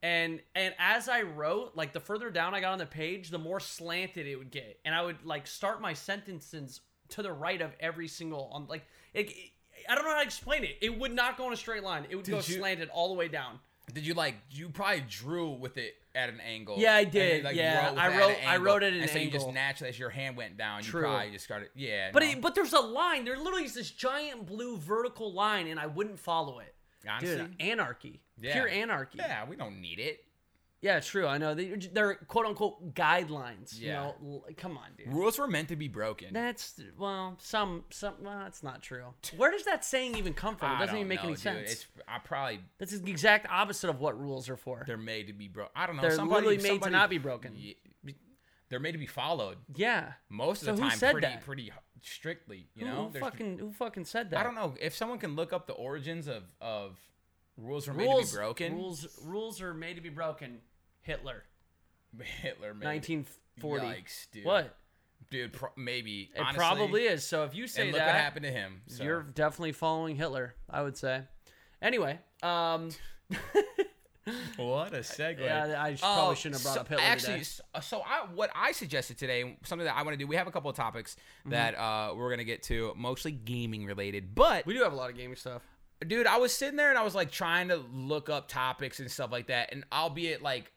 and 0.05 0.41
and 0.55 0.75
as 0.79 1.09
I 1.09 1.23
wrote, 1.23 1.73
like 1.75 1.93
the 1.95 2.01
further 2.01 2.29
down 2.31 2.55
I 2.55 2.61
got 2.61 2.73
on 2.73 2.79
the 2.79 2.85
page, 2.87 3.31
the 3.31 3.39
more 3.39 3.59
slanted 3.59 4.27
it 4.27 4.37
would 4.37 4.51
get. 4.51 4.79
And 4.85 4.95
I 4.95 5.03
would 5.03 5.25
like 5.25 5.47
start 5.47 5.81
my 5.81 5.95
sentences 5.95 6.83
to 7.11 7.23
the 7.23 7.33
right 7.33 7.61
of 7.63 7.71
every 7.81 8.07
single 8.09 8.51
on 8.53 8.67
like 8.67 8.83
it, 9.15 9.31
it- 9.31 9.51
I 9.89 9.95
don't 9.95 10.05
know 10.05 10.11
how 10.13 10.21
to 10.21 10.25
explain 10.25 10.63
it. 10.65 10.77
It 10.81 10.99
would 10.99 11.13
not 11.13 11.37
go 11.37 11.47
in 11.49 11.53
a 11.53 11.57
straight 11.57 11.83
line. 11.83 12.07
It 12.11 12.17
would 12.17 12.27
go 12.27 12.37
you- 12.37 12.43
slanted 12.43 12.89
all 12.91 13.09
the 13.09 13.15
way 13.15 13.29
down. 13.29 13.59
Did 13.93 14.07
you 14.07 14.15
like? 14.15 14.35
You 14.51 14.71
probably 14.71 15.05
drew 15.09 15.51
with 15.51 15.77
it 15.77 15.95
at 16.15 16.31
an 16.31 16.41
angle. 16.41 16.77
Yeah, 16.79 16.95
I 16.95 17.05
did. 17.05 17.45
Yeah, 17.55 17.91
with 17.91 17.99
I 17.99 18.19
wrote- 18.19 18.37
I 18.47 18.57
wrote 18.59 18.83
it 18.83 18.87
at 18.89 18.93
and 18.95 19.03
an 19.03 19.09
so 19.09 19.19
you 19.19 19.31
just 19.31 19.43
angle. 19.47 19.53
naturally, 19.53 19.89
as 19.91 19.99
your 19.99 20.09
hand 20.11 20.37
went 20.39 20.57
down, 20.57 20.83
True. 20.83 21.01
you 21.03 21.07
probably 21.07 21.31
just 21.33 21.45
started. 21.45 21.69
Yeah, 21.75 22.11
But 22.13 22.23
no. 22.23 22.29
it, 22.31 22.41
but 22.41 22.55
there's 22.55 22.73
a 22.73 22.81
line. 22.81 23.25
There 23.27 23.37
literally 23.37 23.65
is 23.65 23.75
this 23.75 23.91
giant 23.91 24.47
blue 24.47 24.79
vertical 24.79 25.33
line, 25.35 25.67
and 25.67 25.79
I 25.79 25.87
wouldn't 25.87 26.19
follow 26.19 26.61
it. 26.61 26.75
Honestly, 27.07 27.37
Dude, 27.37 27.57
anarchy. 27.61 28.23
Yeah. 28.41 28.53
Pure 28.55 28.69
anarchy. 28.69 29.19
yeah, 29.19 29.45
we 29.49 29.57
don't 29.57 29.81
need 29.81 29.99
it. 29.99 30.21
Yeah, 30.81 31.01
true. 31.01 31.27
I 31.27 31.39
know 31.39 31.55
they, 31.55 31.69
they're 31.95 32.17
quote 32.17 32.45
unquote 32.45 32.95
guidelines. 32.95 33.73
Yeah. 33.81 33.87
You 33.87 33.93
know, 33.93 34.15
L- 34.23 34.45
come 34.59 34.77
on, 34.77 34.85
dude. 34.99 35.15
Rules 35.15 35.39
were 35.39 35.47
meant 35.47 35.69
to 35.69 35.77
be 35.77 35.89
broken. 35.89 36.29
That's 36.33 36.79
well, 36.99 37.37
some 37.41 37.85
some. 37.89 38.17
Well, 38.21 38.39
that's 38.41 38.63
not 38.63 38.83
true. 38.83 39.05
Where 39.39 39.51
does 39.51 39.65
that 39.65 39.83
saying 39.83 40.17
even 40.19 40.35
come 40.35 40.57
from? 40.57 40.77
It 40.77 40.81
doesn't 40.81 40.97
even 40.97 41.09
make 41.09 41.21
know, 41.21 41.29
any 41.29 41.33
dude. 41.35 41.41
sense. 41.43 41.73
It's 41.73 41.87
I 42.07 42.19
probably 42.19 42.61
That's 42.79 42.99
the 43.01 43.11
exact 43.11 43.47
opposite 43.51 43.89
of 43.89 44.01
what 44.01 44.21
rules 44.21 44.51
are 44.51 44.59
for. 44.59 44.85
they're 44.87 44.99
made 44.99 45.29
to 45.29 45.33
be 45.33 45.49
broken. 45.49 45.73
I 45.75 45.87
don't 45.87 45.97
know. 45.97 46.03
They're 46.03 46.11
somebody, 46.17 46.49
literally 46.49 46.71
made 46.71 46.83
to 46.83 46.91
not 46.91 47.09
be 47.09 47.19
broken. 47.19 47.57
They're 48.69 48.81
made 48.81 48.93
to 48.93 48.99
be 48.99 49.07
followed. 49.07 49.59
Yeah. 49.77 50.13
Most 50.29 50.63
of 50.63 50.67
So 50.67 50.73
the 50.75 50.83
time, 50.91 50.99
pretty 50.99 51.21
that? 51.29 51.41
pretty 51.45 51.73
strictly. 52.03 52.67
You 52.75 52.87
Who- 52.87 52.93
know, 52.93 53.05
who, 53.07 53.13
There's- 53.13 53.25
fucking 53.31 53.59
who 53.59 53.73
fucking 53.73 54.05
said 54.05 54.31
that? 54.31 54.41
I 54.41 54.43
don't 54.43 54.55
know 54.55 54.75
if 54.81 54.95
someone 54.95 55.19
can 55.19 55.35
look 55.37 55.53
up 55.55 55.67
the 55.67 55.73
origins 55.75 56.27
of 56.29 56.43
of 56.61 56.99
rules 57.57 57.87
were 57.89 57.95
made 57.95 58.05
Rules 58.05 58.31
to 58.31 58.37
be 58.37 58.41
broken. 58.41 58.75
Rules 58.75 59.07
rules 59.25 59.61
are 59.61 59.75
made 59.75 59.95
to 59.95 60.01
be 60.03 60.09
broken. 60.11 60.59
Hitler, 61.03 61.45
Hitler 62.43 62.75
made 62.75 62.87
1940. 62.87 63.87
Yikes, 63.87 64.31
dude. 64.33 64.45
What? 64.45 64.77
dude? 65.31 65.53
Pro- 65.53 65.71
maybe 65.77 66.31
It 66.35 66.41
honestly, 66.41 66.59
probably 66.59 67.03
is. 67.05 67.25
So 67.25 67.45
if 67.45 67.55
you 67.55 67.67
say 67.67 67.83
And 67.83 67.93
look 67.93 67.99
that, 68.01 68.07
what 68.07 68.15
happened 68.17 68.45
to 68.45 68.51
him. 68.53 68.83
So. 68.87 69.03
you're 69.05 69.23
definitely 69.23 69.73
following 69.73 70.17
Hitler. 70.17 70.55
I 70.71 70.83
would 70.83 70.97
say. 70.97 71.23
Anyway, 71.83 72.19
um, 72.43 72.91
what 74.57 74.95
a 74.95 74.99
segue. 75.01 75.41
yeah, 75.41 75.75
I 75.83 75.95
sh- 75.95 76.01
Oh, 76.03 76.15
probably 76.15 76.37
shouldn't 76.37 76.55
have 76.57 76.63
brought 76.63 76.75
so- 76.75 76.81
up 76.81 76.89
Hitler 76.89 77.05
Actually, 77.05 77.39
today. 77.41 77.81
so 77.83 78.01
I, 78.01 78.27
what 78.35 78.51
I 78.55 78.73
suggested 78.73 79.19
today, 79.19 79.57
something 79.65 79.85
that 79.85 79.95
I 79.97 80.03
want 80.03 80.15
to 80.15 80.17
do. 80.19 80.27
We 80.27 80.37
have 80.37 80.47
a 80.47 80.51
couple 80.51 80.71
of 80.71 80.77
topics 80.77 81.17
Mm-hmm. 81.41 81.51
that 81.51 81.75
uh, 81.79 82.15
we're 82.17 82.31
gonna 82.31 82.45
get 82.45 82.63
to, 82.65 82.95
mostly 82.97 83.33
gaming 83.33 83.85
related. 83.85 84.35
But 84.35 84.65
We 84.67 84.73
do 84.75 84.83
have 84.83 84.93
a 84.93 84.97
lot 84.97 85.11
of 85.11 85.17
gaming 85.17 85.37
stuff. 85.37 85.63
Dude, 86.09 86.27
I 86.27 86.37
was 86.39 86.53
sitting 86.53 86.77
there 86.77 86.91
and 86.91 86.99
I 86.99 87.03
was 87.03 87.15
like 87.15 87.31
trying 87.31 87.69
to 87.69 87.83
look 87.93 88.29
up 88.29 88.49
topics 88.49 89.01
and 89.01 89.11
stuff 89.11 89.33
like 89.33 89.49
that. 89.49 89.73
And 89.73 89.85
albeit 89.93 90.43
like 90.43 90.73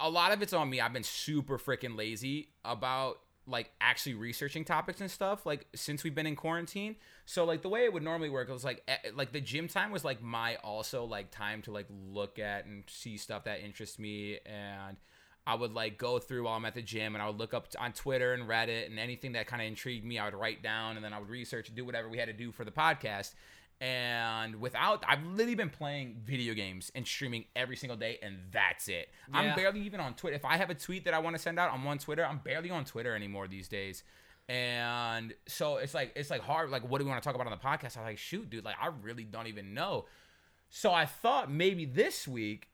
a 0.00 0.10
lot 0.10 0.32
of 0.32 0.42
it's 0.42 0.52
on 0.52 0.68
me. 0.68 0.80
I've 0.80 0.92
been 0.92 1.04
super 1.04 1.58
freaking 1.58 1.96
lazy 1.96 2.48
about 2.64 3.18
like 3.46 3.70
actually 3.80 4.14
researching 4.14 4.64
topics 4.64 5.00
and 5.00 5.10
stuff 5.10 5.44
like 5.44 5.66
since 5.74 6.04
we've 6.04 6.14
been 6.14 6.26
in 6.26 6.36
quarantine. 6.36 6.96
So 7.24 7.44
like 7.44 7.62
the 7.62 7.68
way 7.68 7.84
it 7.84 7.92
would 7.92 8.02
normally 8.02 8.30
work 8.30 8.48
it 8.48 8.52
was 8.52 8.64
like 8.64 8.88
like 9.14 9.32
the 9.32 9.40
gym 9.40 9.68
time 9.68 9.90
was 9.90 10.04
like 10.04 10.22
my 10.22 10.56
also 10.56 11.04
like 11.04 11.30
time 11.30 11.62
to 11.62 11.72
like 11.72 11.86
look 12.10 12.38
at 12.38 12.66
and 12.66 12.84
see 12.86 13.16
stuff 13.16 13.44
that 13.44 13.60
interests 13.60 13.98
me 13.98 14.38
and 14.46 14.96
I 15.44 15.56
would 15.56 15.72
like 15.72 15.98
go 15.98 16.20
through 16.20 16.44
while 16.44 16.56
I'm 16.56 16.64
at 16.64 16.74
the 16.74 16.82
gym 16.82 17.14
and 17.14 17.22
I 17.22 17.26
would 17.26 17.38
look 17.38 17.52
up 17.52 17.66
on 17.78 17.92
Twitter 17.92 18.32
and 18.32 18.48
Reddit 18.48 18.86
and 18.86 18.98
anything 18.98 19.32
that 19.32 19.48
kind 19.48 19.60
of 19.60 19.66
intrigued 19.66 20.04
me 20.04 20.18
I 20.18 20.24
would 20.24 20.34
write 20.34 20.62
down 20.62 20.94
and 20.96 21.04
then 21.04 21.12
I 21.12 21.18
would 21.18 21.28
research 21.30 21.68
and 21.68 21.76
do 21.76 21.84
whatever 21.84 22.08
we 22.08 22.18
had 22.18 22.26
to 22.26 22.32
do 22.32 22.52
for 22.52 22.64
the 22.64 22.70
podcast. 22.70 23.34
And 23.82 24.60
without, 24.60 25.04
I've 25.08 25.26
literally 25.26 25.56
been 25.56 25.68
playing 25.68 26.20
video 26.24 26.54
games 26.54 26.92
and 26.94 27.04
streaming 27.04 27.46
every 27.56 27.74
single 27.74 27.96
day, 27.96 28.20
and 28.22 28.38
that's 28.52 28.86
it. 28.86 29.08
Yeah. 29.28 29.40
I'm 29.40 29.56
barely 29.56 29.80
even 29.80 29.98
on 29.98 30.14
Twitter. 30.14 30.36
If 30.36 30.44
I 30.44 30.56
have 30.56 30.70
a 30.70 30.74
tweet 30.74 31.04
that 31.06 31.14
I 31.14 31.18
want 31.18 31.34
to 31.34 31.42
send 31.42 31.58
out, 31.58 31.72
I'm 31.74 31.84
on 31.88 31.98
Twitter. 31.98 32.24
I'm 32.24 32.38
barely 32.38 32.70
on 32.70 32.84
Twitter 32.84 33.16
anymore 33.16 33.48
these 33.48 33.66
days. 33.66 34.04
And 34.48 35.34
so 35.48 35.78
it's 35.78 35.94
like 35.94 36.12
it's 36.14 36.30
like 36.30 36.42
hard. 36.42 36.70
Like, 36.70 36.88
what 36.88 36.98
do 36.98 37.04
we 37.04 37.10
want 37.10 37.20
to 37.20 37.26
talk 37.26 37.34
about 37.34 37.48
on 37.48 37.58
the 37.58 37.64
podcast? 37.64 37.98
I'm 37.98 38.04
like, 38.04 38.18
shoot, 38.18 38.48
dude. 38.48 38.64
Like, 38.64 38.76
I 38.80 38.90
really 39.02 39.24
don't 39.24 39.48
even 39.48 39.74
know. 39.74 40.04
So 40.70 40.92
I 40.92 41.04
thought 41.04 41.50
maybe 41.50 41.84
this 41.84 42.28
week, 42.28 42.68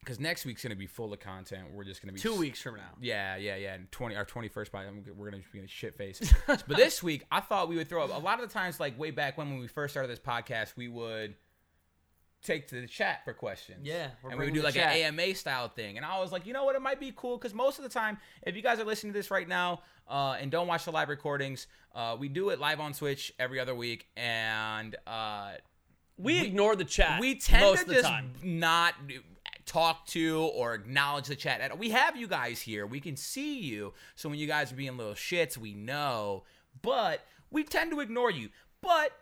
because 0.00 0.20
next 0.20 0.44
week's 0.46 0.62
gonna 0.62 0.76
be 0.76 0.86
full 0.86 1.12
of 1.12 1.20
content. 1.20 1.72
We're 1.72 1.84
just 1.84 2.00
gonna 2.02 2.12
be 2.12 2.20
Two 2.20 2.34
weeks 2.36 2.62
from 2.62 2.76
now. 2.76 2.90
yeah, 3.00 3.36
yeah, 3.36 3.56
yeah. 3.56 3.74
And 3.74 3.90
twenty 3.92 4.16
our 4.16 4.24
twenty 4.24 4.48
first 4.48 4.72
by 4.72 4.84
we're 5.16 5.30
gonna 5.30 5.42
be 5.52 5.58
in 5.58 5.64
a 5.64 5.68
shit 5.68 5.96
face. 5.96 6.20
but 6.46 6.66
this 6.68 7.02
week, 7.02 7.24
I 7.30 7.40
thought 7.40 7.68
we 7.68 7.76
would 7.76 7.88
throw 7.88 8.04
up 8.04 8.10
a 8.14 8.18
lot 8.18 8.40
of 8.42 8.48
the 8.48 8.52
times, 8.52 8.80
like 8.80 8.98
way 8.98 9.10
back 9.10 9.36
when 9.38 9.50
when 9.50 9.58
we 9.60 9.68
first 9.68 9.92
started 9.94 10.08
this 10.10 10.18
podcast, 10.20 10.76
we 10.76 10.88
would 10.88 11.34
take 12.40 12.68
to 12.68 12.80
the 12.80 12.86
chat 12.86 13.24
for 13.24 13.32
questions. 13.32 13.80
Yeah, 13.82 14.10
and 14.30 14.38
we 14.38 14.44
would 14.46 14.54
do 14.54 14.62
like 14.62 14.74
chat. 14.74 14.94
an 14.96 15.18
AMA 15.20 15.34
style 15.34 15.68
thing. 15.68 15.96
And 15.96 16.06
I 16.06 16.20
was 16.20 16.30
like, 16.30 16.46
you 16.46 16.52
know 16.52 16.64
what, 16.64 16.76
it 16.76 16.82
might 16.82 17.00
be 17.00 17.12
cool 17.16 17.36
because 17.36 17.52
most 17.52 17.78
of 17.78 17.82
the 17.84 17.90
time, 17.90 18.16
if 18.42 18.54
you 18.54 18.62
guys 18.62 18.78
are 18.78 18.84
listening 18.84 19.12
to 19.12 19.18
this 19.18 19.30
right 19.32 19.48
now 19.48 19.80
uh, 20.08 20.36
and 20.40 20.48
don't 20.48 20.68
watch 20.68 20.84
the 20.84 20.92
live 20.92 21.08
recordings, 21.08 21.66
uh, 21.96 22.16
we 22.18 22.28
do 22.28 22.50
it 22.50 22.60
live 22.60 22.78
on 22.78 22.92
Twitch 22.92 23.32
every 23.40 23.58
other 23.58 23.74
week, 23.74 24.06
and 24.16 24.94
uh, 25.08 25.54
We, 26.16 26.38
ignore 26.40 26.76
the 26.76 26.84
chat. 26.84 27.20
we 27.20 27.34
tend 27.34 27.60
most 27.62 27.78
to 27.78 27.82
of 27.82 27.88
the 27.88 27.94
just 27.94 28.06
time. 28.08 28.32
not 28.44 28.94
talk 29.68 30.06
to 30.08 30.40
or 30.54 30.74
acknowledge 30.74 31.26
the 31.28 31.36
chat. 31.36 31.60
at- 31.60 31.78
We 31.78 31.90
have 31.90 32.16
you 32.16 32.26
guys 32.26 32.60
here. 32.60 32.86
We 32.86 33.00
can 33.00 33.16
see 33.16 33.60
you. 33.60 33.92
So 34.16 34.28
when 34.28 34.38
you 34.38 34.46
guys 34.48 34.72
are 34.72 34.76
being 34.76 34.96
little 34.96 35.14
shits, 35.14 35.56
we 35.56 35.74
know. 35.74 36.44
But 36.82 37.24
we 37.50 37.62
tend 37.64 37.90
to 37.92 38.00
ignore 38.00 38.30
you. 38.30 38.48
But 38.80 39.12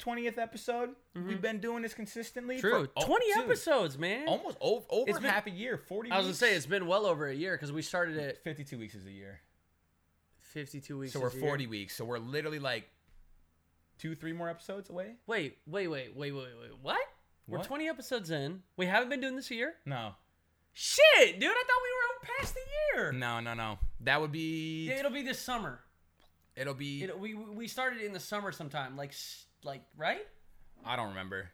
20th 0.00 0.38
episode, 0.38 0.90
we've 1.14 1.40
been 1.40 1.58
doing 1.60 1.82
this 1.82 1.94
consistently. 1.94 2.56
Mm-hmm. 2.58 2.68
True. 2.68 2.84
For, 2.86 2.90
oh, 2.96 3.06
Twenty 3.06 3.26
dude, 3.34 3.98
man. 3.98 4.28
Almost 4.28 4.56
over, 4.60 4.86
over 4.90 5.10
been- 5.20 5.30
half 5.30 5.46
a 5.46 5.50
year. 5.50 5.76
40 5.78 6.10
I 6.10 6.18
was 6.18 6.26
gonna 6.26 6.34
say 6.34 6.54
it's 6.54 6.66
been 6.66 6.86
well 6.86 7.06
over 7.06 7.26
a 7.26 7.34
year 7.34 7.54
because 7.54 7.72
we 7.72 7.82
started 7.82 8.16
at 8.18 8.42
52 8.44 8.78
weeks 8.78 8.94
is 8.94 9.06
a 9.06 9.10
year. 9.10 9.40
fifty-two 10.40 10.98
weeks. 10.98 11.12
So 11.12 11.20
we're 11.20 11.28
is 11.28 11.34
a 11.34 11.38
year. 11.38 11.46
40 11.48 11.66
weeks. 11.66 11.94
So 11.96 12.04
we're 12.04 12.18
literally 12.18 12.58
like 12.58 12.88
two, 13.98 14.14
three 14.14 14.32
more 14.32 14.48
episodes 14.48 14.88
away. 14.90 15.16
Wait, 15.26 15.58
wait, 15.66 15.88
wait, 15.88 16.16
wait, 16.16 16.32
wait, 16.32 16.44
wait. 16.60 16.70
What? 16.82 17.00
We're 17.48 17.58
What? 17.58 17.66
twenty 17.66 17.88
episodes 17.88 18.30
in. 18.30 18.62
We 18.76 18.86
haven't 18.86 19.08
been 19.08 19.20
doing 19.20 19.34
this 19.36 19.50
a 19.50 19.54
year. 19.54 19.74
No. 19.86 20.12
Shit, 20.72 21.40
dude! 21.40 21.50
I 21.50 21.54
thought 21.54 21.82
we 21.82 22.28
were 22.30 22.36
past 22.38 22.54
the 22.54 22.60
year. 23.00 23.12
No, 23.12 23.40
no, 23.40 23.54
no. 23.54 23.78
That 24.00 24.20
would 24.20 24.30
be. 24.30 24.86
Yeah, 24.88 24.98
It'll 25.00 25.10
be 25.10 25.22
this 25.22 25.40
summer. 25.40 25.80
It'll 26.54 26.74
be. 26.74 27.02
It, 27.04 27.18
we 27.18 27.34
we 27.34 27.66
started 27.66 28.00
in 28.02 28.12
the 28.12 28.20
summer 28.20 28.52
sometime, 28.52 28.96
like 28.96 29.10
s- 29.10 29.46
like 29.64 29.82
right? 29.96 30.26
I 30.84 30.94
don't 30.96 31.08
remember. 31.08 31.48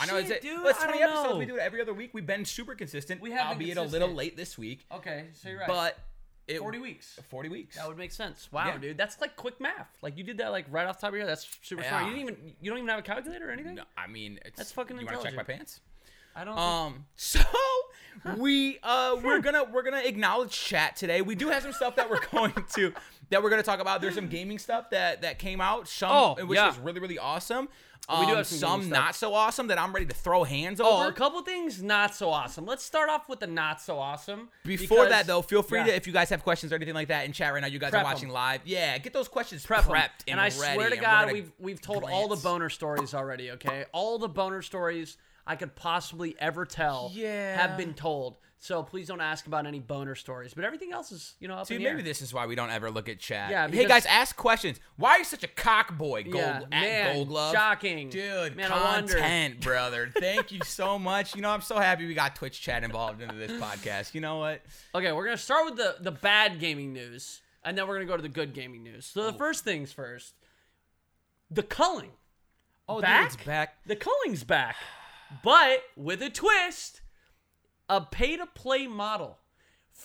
I 0.00 0.06
know 0.06 0.18
Shit, 0.20 0.30
it's 0.30 0.40
dude, 0.44 0.58
Well, 0.62 0.68
it's 0.70 0.80
I 0.80 0.84
20 0.86 0.98
don't 0.98 1.08
episodes. 1.10 1.30
know. 1.30 1.38
We 1.38 1.44
do 1.46 1.56
it 1.56 1.60
every 1.60 1.80
other 1.82 1.92
week. 1.92 2.10
We've 2.14 2.26
been 2.26 2.44
super 2.46 2.74
consistent. 2.74 3.20
We 3.20 3.32
have 3.32 3.58
been 3.58 3.68
albeit 3.68 3.76
a 3.76 3.82
little 3.82 4.08
consistent. 4.08 4.16
late 4.16 4.36
this 4.36 4.56
week, 4.56 4.86
Okay, 4.90 5.26
so 5.34 5.50
you're 5.50 5.58
right. 5.58 5.68
but 5.68 5.98
it 6.46 6.58
forty 6.58 6.78
weeks. 6.78 7.18
40 7.30 7.48
weeks. 7.48 7.76
That 7.76 7.88
would 7.88 7.96
make 7.98 8.12
sense. 8.12 8.48
Wow, 8.52 8.66
Yeah. 8.66 8.78
dude, 8.78 8.96
that's 8.98 9.20
like 9.20 9.36
quick 9.36 9.60
math. 9.60 9.88
Like 10.02 10.16
you 10.18 10.24
did 10.24 10.38
that 10.38 10.50
like 10.50 10.66
right 10.70 10.86
off 10.86 10.98
the 10.98 11.02
top 11.02 11.08
of 11.08 11.14
your 11.14 11.22
head. 11.22 11.30
That's 11.30 11.48
super 11.62 11.82
smart. 11.82 12.04
You 12.04 12.10
didn't 12.10 12.22
even 12.22 12.52
you 12.60 12.70
don't 12.70 12.78
even 12.78 12.88
have 12.90 12.98
a 12.98 13.02
calculator 13.02 13.48
or 13.48 13.52
anything. 13.52 13.76
no, 13.76 13.84
I 13.96 14.06
mean, 14.06 14.38
it's, 14.44 14.56
That's 14.56 14.72
fucking 14.72 14.98
You 14.98 15.06
want 15.06 15.18
to 15.18 15.24
check 15.24 15.34
my 15.34 15.40
intelligent. 15.42 15.58
pants? 15.58 15.80
I 16.36 16.44
don't. 16.44 16.58
Um, 16.58 17.04
so 17.16 17.40
we 18.36 18.78
uh 18.82 19.16
we're 19.22 19.40
gonna 19.40 19.64
we're 19.64 19.82
gonna 19.82 20.02
acknowledge 20.04 20.50
chat 20.50 20.96
today. 20.96 21.22
We 21.22 21.34
do 21.34 21.48
have 21.48 21.62
some 21.62 21.72
stuff 21.72 21.96
that 21.96 22.08
we're 22.10 22.20
going 22.32 22.52
to 22.74 22.92
that 23.30 23.42
we're 23.42 23.50
gonna 23.50 23.62
talk 23.62 23.80
about. 23.80 24.00
There's 24.00 24.14
some 24.14 24.28
gaming 24.28 24.58
stuff 24.58 24.90
that 24.90 25.22
that 25.22 25.38
came 25.38 25.60
out. 25.60 25.88
Some 25.88 26.10
Oh, 26.10 26.34
which 26.46 26.56
yeah. 26.56 26.66
was 26.66 26.78
really 26.78 27.00
really 27.00 27.18
awesome. 27.18 27.68
We 28.08 28.26
do 28.26 28.32
Um, 28.32 28.36
have 28.36 28.46
some 28.46 28.58
some 28.82 28.88
not 28.90 29.14
so 29.14 29.32
awesome 29.32 29.68
that 29.68 29.78
I'm 29.78 29.92
ready 29.92 30.04
to 30.04 30.14
throw 30.14 30.44
hands 30.44 30.78
Oh, 30.78 30.98
over. 31.00 31.08
a 31.08 31.12
couple 31.12 31.40
things 31.42 31.82
not 31.82 32.14
so 32.14 32.28
awesome. 32.30 32.66
Let's 32.66 32.84
start 32.84 33.08
off 33.08 33.28
with 33.30 33.40
the 33.40 33.46
not 33.46 33.80
so 33.80 33.98
awesome. 33.98 34.50
Before 34.64 35.04
because- 35.04 35.08
that, 35.10 35.26
though, 35.26 35.40
feel 35.40 35.62
free 35.62 35.78
yeah. 35.80 35.86
to 35.86 35.94
if 35.96 36.06
you 36.06 36.12
guys 36.12 36.28
have 36.28 36.42
questions 36.42 36.70
or 36.70 36.76
anything 36.76 36.94
like 36.94 37.08
that 37.08 37.24
in 37.24 37.32
chat 37.32 37.54
right 37.54 37.60
now. 37.60 37.66
You 37.66 37.78
guys 37.78 37.90
Prep 37.90 38.02
are 38.04 38.06
'em. 38.08 38.12
watching 38.12 38.28
live. 38.28 38.60
Yeah, 38.66 38.98
get 38.98 39.14
those 39.14 39.28
questions 39.28 39.64
prep 39.64 39.86
'em. 39.86 39.92
prepped 39.92 40.24
and, 40.28 40.38
and 40.38 40.40
I 40.40 40.44
ready, 40.60 40.74
swear 40.74 40.90
to 40.90 40.96
God, 40.96 41.32
we've 41.32 41.50
we've 41.58 41.80
told 41.80 42.04
all 42.04 42.28
the 42.28 42.36
boner 42.36 42.68
stories 42.68 43.14
already. 43.14 43.52
Okay, 43.52 43.86
all 43.92 44.18
the 44.18 44.28
boner 44.28 44.60
stories 44.60 45.16
I 45.46 45.56
could 45.56 45.74
possibly 45.74 46.36
ever 46.38 46.66
tell 46.66 47.10
Yeah. 47.14 47.56
have 47.56 47.76
been 47.78 47.94
told. 47.94 48.36
So 48.64 48.82
please 48.82 49.06
don't 49.08 49.20
ask 49.20 49.46
about 49.46 49.66
any 49.66 49.78
boner 49.78 50.14
stories. 50.14 50.54
But 50.54 50.64
everything 50.64 50.90
else 50.90 51.12
is 51.12 51.34
you 51.38 51.48
know 51.48 51.56
up 51.56 51.66
Dude, 51.68 51.82
maybe 51.82 51.98
air. 51.98 52.02
this 52.02 52.22
is 52.22 52.32
why 52.32 52.46
we 52.46 52.54
don't 52.54 52.70
ever 52.70 52.90
look 52.90 53.10
at 53.10 53.18
chat. 53.18 53.50
Yeah, 53.50 53.68
hey 53.68 53.86
guys, 53.86 54.06
ask 54.06 54.34
questions. 54.36 54.80
Why 54.96 55.10
are 55.10 55.18
you 55.18 55.24
such 55.24 55.44
a 55.44 55.48
cock 55.48 55.98
boy, 55.98 56.22
Gold 56.22 56.36
Yeah, 56.36 56.60
at 56.62 56.70
man, 56.70 57.14
Gold 57.14 57.28
Glove? 57.28 57.52
shocking. 57.52 58.08
dude. 58.08 58.56
Man, 58.56 58.70
content, 58.70 59.60
brother. 59.60 60.10
Thank 60.18 60.50
you 60.50 60.60
so 60.64 60.98
much. 60.98 61.36
You 61.36 61.42
know, 61.42 61.50
I'm 61.50 61.60
so 61.60 61.76
happy 61.78 62.06
we 62.06 62.14
got 62.14 62.36
Twitch 62.36 62.58
chat 62.62 62.84
involved 62.84 63.20
into 63.20 63.34
this 63.34 63.52
podcast. 63.52 64.14
You 64.14 64.22
know 64.22 64.38
what? 64.38 64.62
Okay, 64.94 65.12
we're 65.12 65.26
gonna 65.26 65.36
start 65.36 65.66
with 65.66 65.76
the 65.76 65.96
the 66.00 66.12
bad 66.12 66.58
gaming 66.58 66.94
news, 66.94 67.42
and 67.64 67.76
then 67.76 67.86
we're 67.86 67.96
gonna 67.96 68.06
go 68.06 68.16
to 68.16 68.22
the 68.22 68.30
good 68.30 68.54
gaming 68.54 68.82
news. 68.82 69.04
So 69.04 69.24
the 69.24 69.34
Oh. 69.34 69.36
first 69.36 69.62
things 69.64 69.92
first, 69.92 70.32
the 71.50 71.62
culling. 71.62 72.12
Oh, 72.88 73.02
Back? 73.02 73.28
dude, 73.28 73.34
it's 73.34 73.44
back. 73.44 73.76
The 73.84 73.96
culling's 73.96 74.42
back, 74.44 74.76
but 75.42 75.82
with 75.98 76.22
a 76.22 76.30
twist. 76.30 77.02
A 77.88 78.00
pay 78.00 78.36
to 78.36 78.46
play 78.46 78.86
model, 78.86 79.38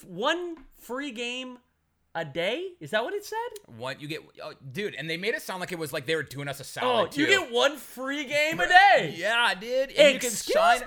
one 0.05 0.57
free 0.77 1.11
game 1.11 1.59
a 2.15 2.25
day. 2.25 2.69
Is 2.79 2.91
that 2.91 3.03
what 3.03 3.13
it 3.13 3.23
said? 3.23 3.37
What 3.77 4.01
you 4.01 4.07
get, 4.07 4.21
oh, 4.43 4.53
dude? 4.71 4.95
And 4.95 5.09
they 5.09 5.17
made 5.17 5.33
it 5.35 5.41
sound 5.41 5.59
like 5.61 5.71
it 5.71 5.79
was 5.79 5.93
like 5.93 6.05
they 6.05 6.15
were 6.15 6.23
doing 6.23 6.47
us 6.47 6.59
a 6.59 6.63
Oh, 6.63 6.65
solid. 7.05 7.17
you 7.17 7.25
get 7.27 7.51
one 7.51 7.77
free 7.77 8.25
game 8.25 8.59
a 8.59 8.67
day. 8.67 9.13
Yeah, 9.17 9.53
did. 9.55 9.91
And 9.91 10.13
you 10.15 10.19
can 10.19 10.29
Excuse 10.29 10.55
sign- 10.57 10.79
me, 10.81 10.85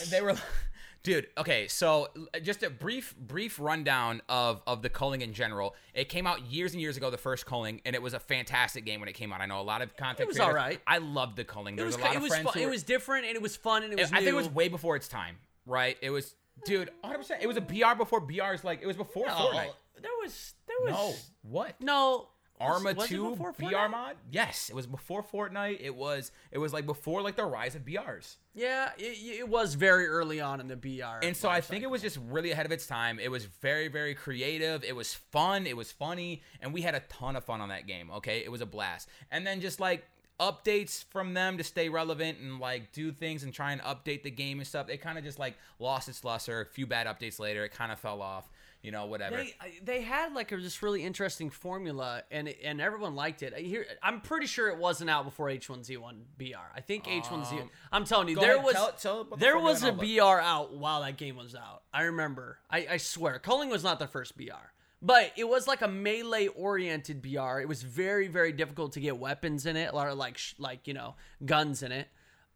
bitch. 0.00 0.10
They 0.10 0.20
were, 0.22 0.34
dude. 1.04 1.28
Okay, 1.38 1.68
so 1.68 2.08
just 2.42 2.62
a 2.64 2.70
brief, 2.70 3.14
brief 3.16 3.60
rundown 3.60 4.20
of 4.28 4.62
of 4.66 4.82
the 4.82 4.88
culling 4.90 5.20
in 5.20 5.34
general. 5.34 5.76
It 5.92 6.08
came 6.08 6.26
out 6.26 6.46
years 6.46 6.72
and 6.72 6.80
years 6.80 6.96
ago, 6.96 7.10
the 7.10 7.18
first 7.18 7.46
culling, 7.46 7.80
and 7.84 7.94
it 7.94 8.02
was 8.02 8.14
a 8.14 8.18
fantastic 8.20 8.84
game 8.84 8.98
when 9.00 9.08
it 9.08 9.14
came 9.14 9.32
out. 9.32 9.40
I 9.40 9.46
know 9.46 9.60
a 9.60 9.62
lot 9.62 9.82
of 9.82 9.96
content. 9.96 10.20
It 10.20 10.26
was 10.28 10.36
creators- 10.38 10.54
alright. 10.56 10.80
I 10.86 10.98
loved 10.98 11.36
the 11.36 11.44
culling. 11.44 11.74
It 11.74 11.76
There 11.76 11.86
was 11.86 11.96
was, 11.96 12.02
a 12.02 12.06
lot 12.06 12.14
it 12.14 12.16
of 12.16 12.22
was 12.22 12.30
friends. 12.32 12.44
fun. 12.46 12.54
who 12.54 12.60
It 12.68 12.70
was 12.70 12.82
different 12.82 13.26
and 13.26 13.36
it 13.36 13.42
was 13.42 13.54
fun 13.54 13.84
and 13.84 13.92
it 13.92 13.98
was 14.00 14.10
I 14.12 14.16
think 14.16 14.28
it 14.30 14.34
was 14.34 14.48
way 14.48 14.68
before 14.68 14.96
its 14.96 15.06
time, 15.08 15.36
right? 15.66 15.96
It 16.02 16.10
was, 16.10 16.34
dude, 16.64 16.90
100. 17.00 17.18
percent 17.18 17.42
It 17.42 17.46
was 17.46 17.56
a 17.56 17.60
BR 17.60 17.94
before 17.96 18.20
BR's 18.20 18.64
like 18.64 18.80
it 18.82 18.86
was 18.86 18.96
before 18.96 19.26
no, 19.26 19.32
Fortnite. 19.34 19.70
there 20.00 20.10
was 20.22 20.54
there 20.66 20.76
was 20.80 20.92
No, 20.92 21.14
what? 21.50 21.80
no. 21.80 22.28
Arma 22.60 22.92
was 22.94 23.08
2 23.08 23.34
BR 23.58 23.88
mod. 23.90 24.14
Yes, 24.30 24.70
it 24.70 24.76
was 24.76 24.86
before 24.86 25.24
Fortnite. 25.24 25.78
It 25.80 25.94
was 25.94 26.30
it 26.52 26.58
was 26.58 26.72
like 26.72 26.86
before 26.86 27.20
like 27.20 27.34
the 27.34 27.44
rise 27.44 27.74
of 27.74 27.84
BRs. 27.84 28.36
Yeah, 28.54 28.90
it, 28.96 29.40
it 29.40 29.48
was 29.48 29.74
very 29.74 30.06
early 30.06 30.40
on 30.40 30.60
in 30.60 30.68
the 30.68 30.76
BR. 30.76 31.24
And 31.26 31.36
so 31.36 31.48
I 31.48 31.60
think 31.60 31.82
it 31.82 31.90
was 31.90 32.00
just 32.00 32.16
really 32.28 32.52
ahead 32.52 32.64
of 32.64 32.70
its 32.70 32.86
time. 32.86 33.18
It 33.18 33.28
was 33.28 33.46
very, 33.46 33.88
very 33.88 34.14
creative. 34.14 34.84
It 34.84 34.94
was 34.94 35.12
fun. 35.12 35.66
It 35.66 35.76
was 35.76 35.90
funny. 35.90 36.42
And 36.60 36.72
we 36.72 36.82
had 36.82 36.94
a 36.94 37.00
ton 37.00 37.34
of 37.34 37.42
fun 37.44 37.60
on 37.60 37.70
that 37.70 37.88
game. 37.88 38.08
Okay. 38.12 38.44
It 38.44 38.52
was 38.52 38.60
a 38.60 38.66
blast. 38.66 39.08
And 39.32 39.44
then 39.44 39.60
just 39.60 39.80
like 39.80 40.04
updates 40.40 41.04
from 41.10 41.34
them 41.34 41.58
to 41.58 41.64
stay 41.64 41.88
relevant 41.88 42.38
and 42.38 42.58
like 42.58 42.92
do 42.92 43.12
things 43.12 43.44
and 43.44 43.52
try 43.52 43.72
and 43.72 43.80
update 43.82 44.22
the 44.22 44.30
game 44.30 44.58
and 44.58 44.66
stuff. 44.66 44.88
It 44.88 45.00
kind 45.00 45.18
of 45.18 45.24
just 45.24 45.38
like 45.38 45.56
lost 45.78 46.08
its 46.08 46.24
luster. 46.24 46.60
A 46.60 46.66
few 46.66 46.86
bad 46.86 47.06
updates 47.06 47.38
later, 47.38 47.64
it 47.64 47.70
kind 47.72 47.92
of 47.92 47.98
fell 47.98 48.20
off. 48.22 48.48
You 48.82 48.90
know, 48.90 49.06
whatever. 49.06 49.36
They 49.36 49.54
they 49.82 50.02
had 50.02 50.34
like 50.34 50.52
a 50.52 50.58
just 50.58 50.82
really 50.82 51.02
interesting 51.02 51.48
formula, 51.48 52.22
and 52.30 52.48
and 52.62 52.82
everyone 52.82 53.14
liked 53.14 53.42
it. 53.42 53.54
I 53.56 53.60
Here, 53.60 53.86
I'm 54.02 54.20
pretty 54.20 54.46
sure 54.46 54.68
it 54.68 54.76
wasn't 54.76 55.08
out 55.08 55.24
before 55.24 55.46
H1Z1 55.46 56.12
BR. 56.36 56.58
I 56.74 56.82
think 56.82 57.04
H1Z. 57.04 57.62
Um, 57.62 57.70
I'm 57.90 58.04
telling 58.04 58.28
you, 58.28 58.34
there 58.34 58.56
ahead, 58.56 58.64
was 58.64 58.74
tell- 58.74 58.92
tell 58.92 59.36
there 59.38 59.58
was 59.58 59.84
a 59.84 59.92
BR 59.92 60.20
out 60.20 60.74
while 60.74 61.00
that 61.00 61.16
game 61.16 61.36
was 61.36 61.54
out. 61.54 61.82
I 61.94 62.02
remember. 62.02 62.58
I, 62.68 62.86
I 62.90 62.96
swear, 62.98 63.38
Culling 63.38 63.70
was 63.70 63.82
not 63.82 63.98
the 63.98 64.06
first 64.06 64.36
BR. 64.36 64.73
But 65.02 65.32
it 65.36 65.48
was 65.48 65.66
like 65.66 65.82
a 65.82 65.88
melee 65.88 66.46
oriented 66.46 67.20
BR. 67.20 67.60
It 67.60 67.68
was 67.68 67.82
very 67.82 68.26
very 68.28 68.52
difficult 68.52 68.92
to 68.94 69.00
get 69.00 69.18
weapons 69.18 69.66
in 69.66 69.76
it, 69.76 69.90
or 69.92 70.14
like 70.14 70.38
sh- 70.38 70.54
like 70.58 70.86
you 70.88 70.94
know 70.94 71.14
guns 71.44 71.82
in 71.82 71.92
it. 71.92 72.08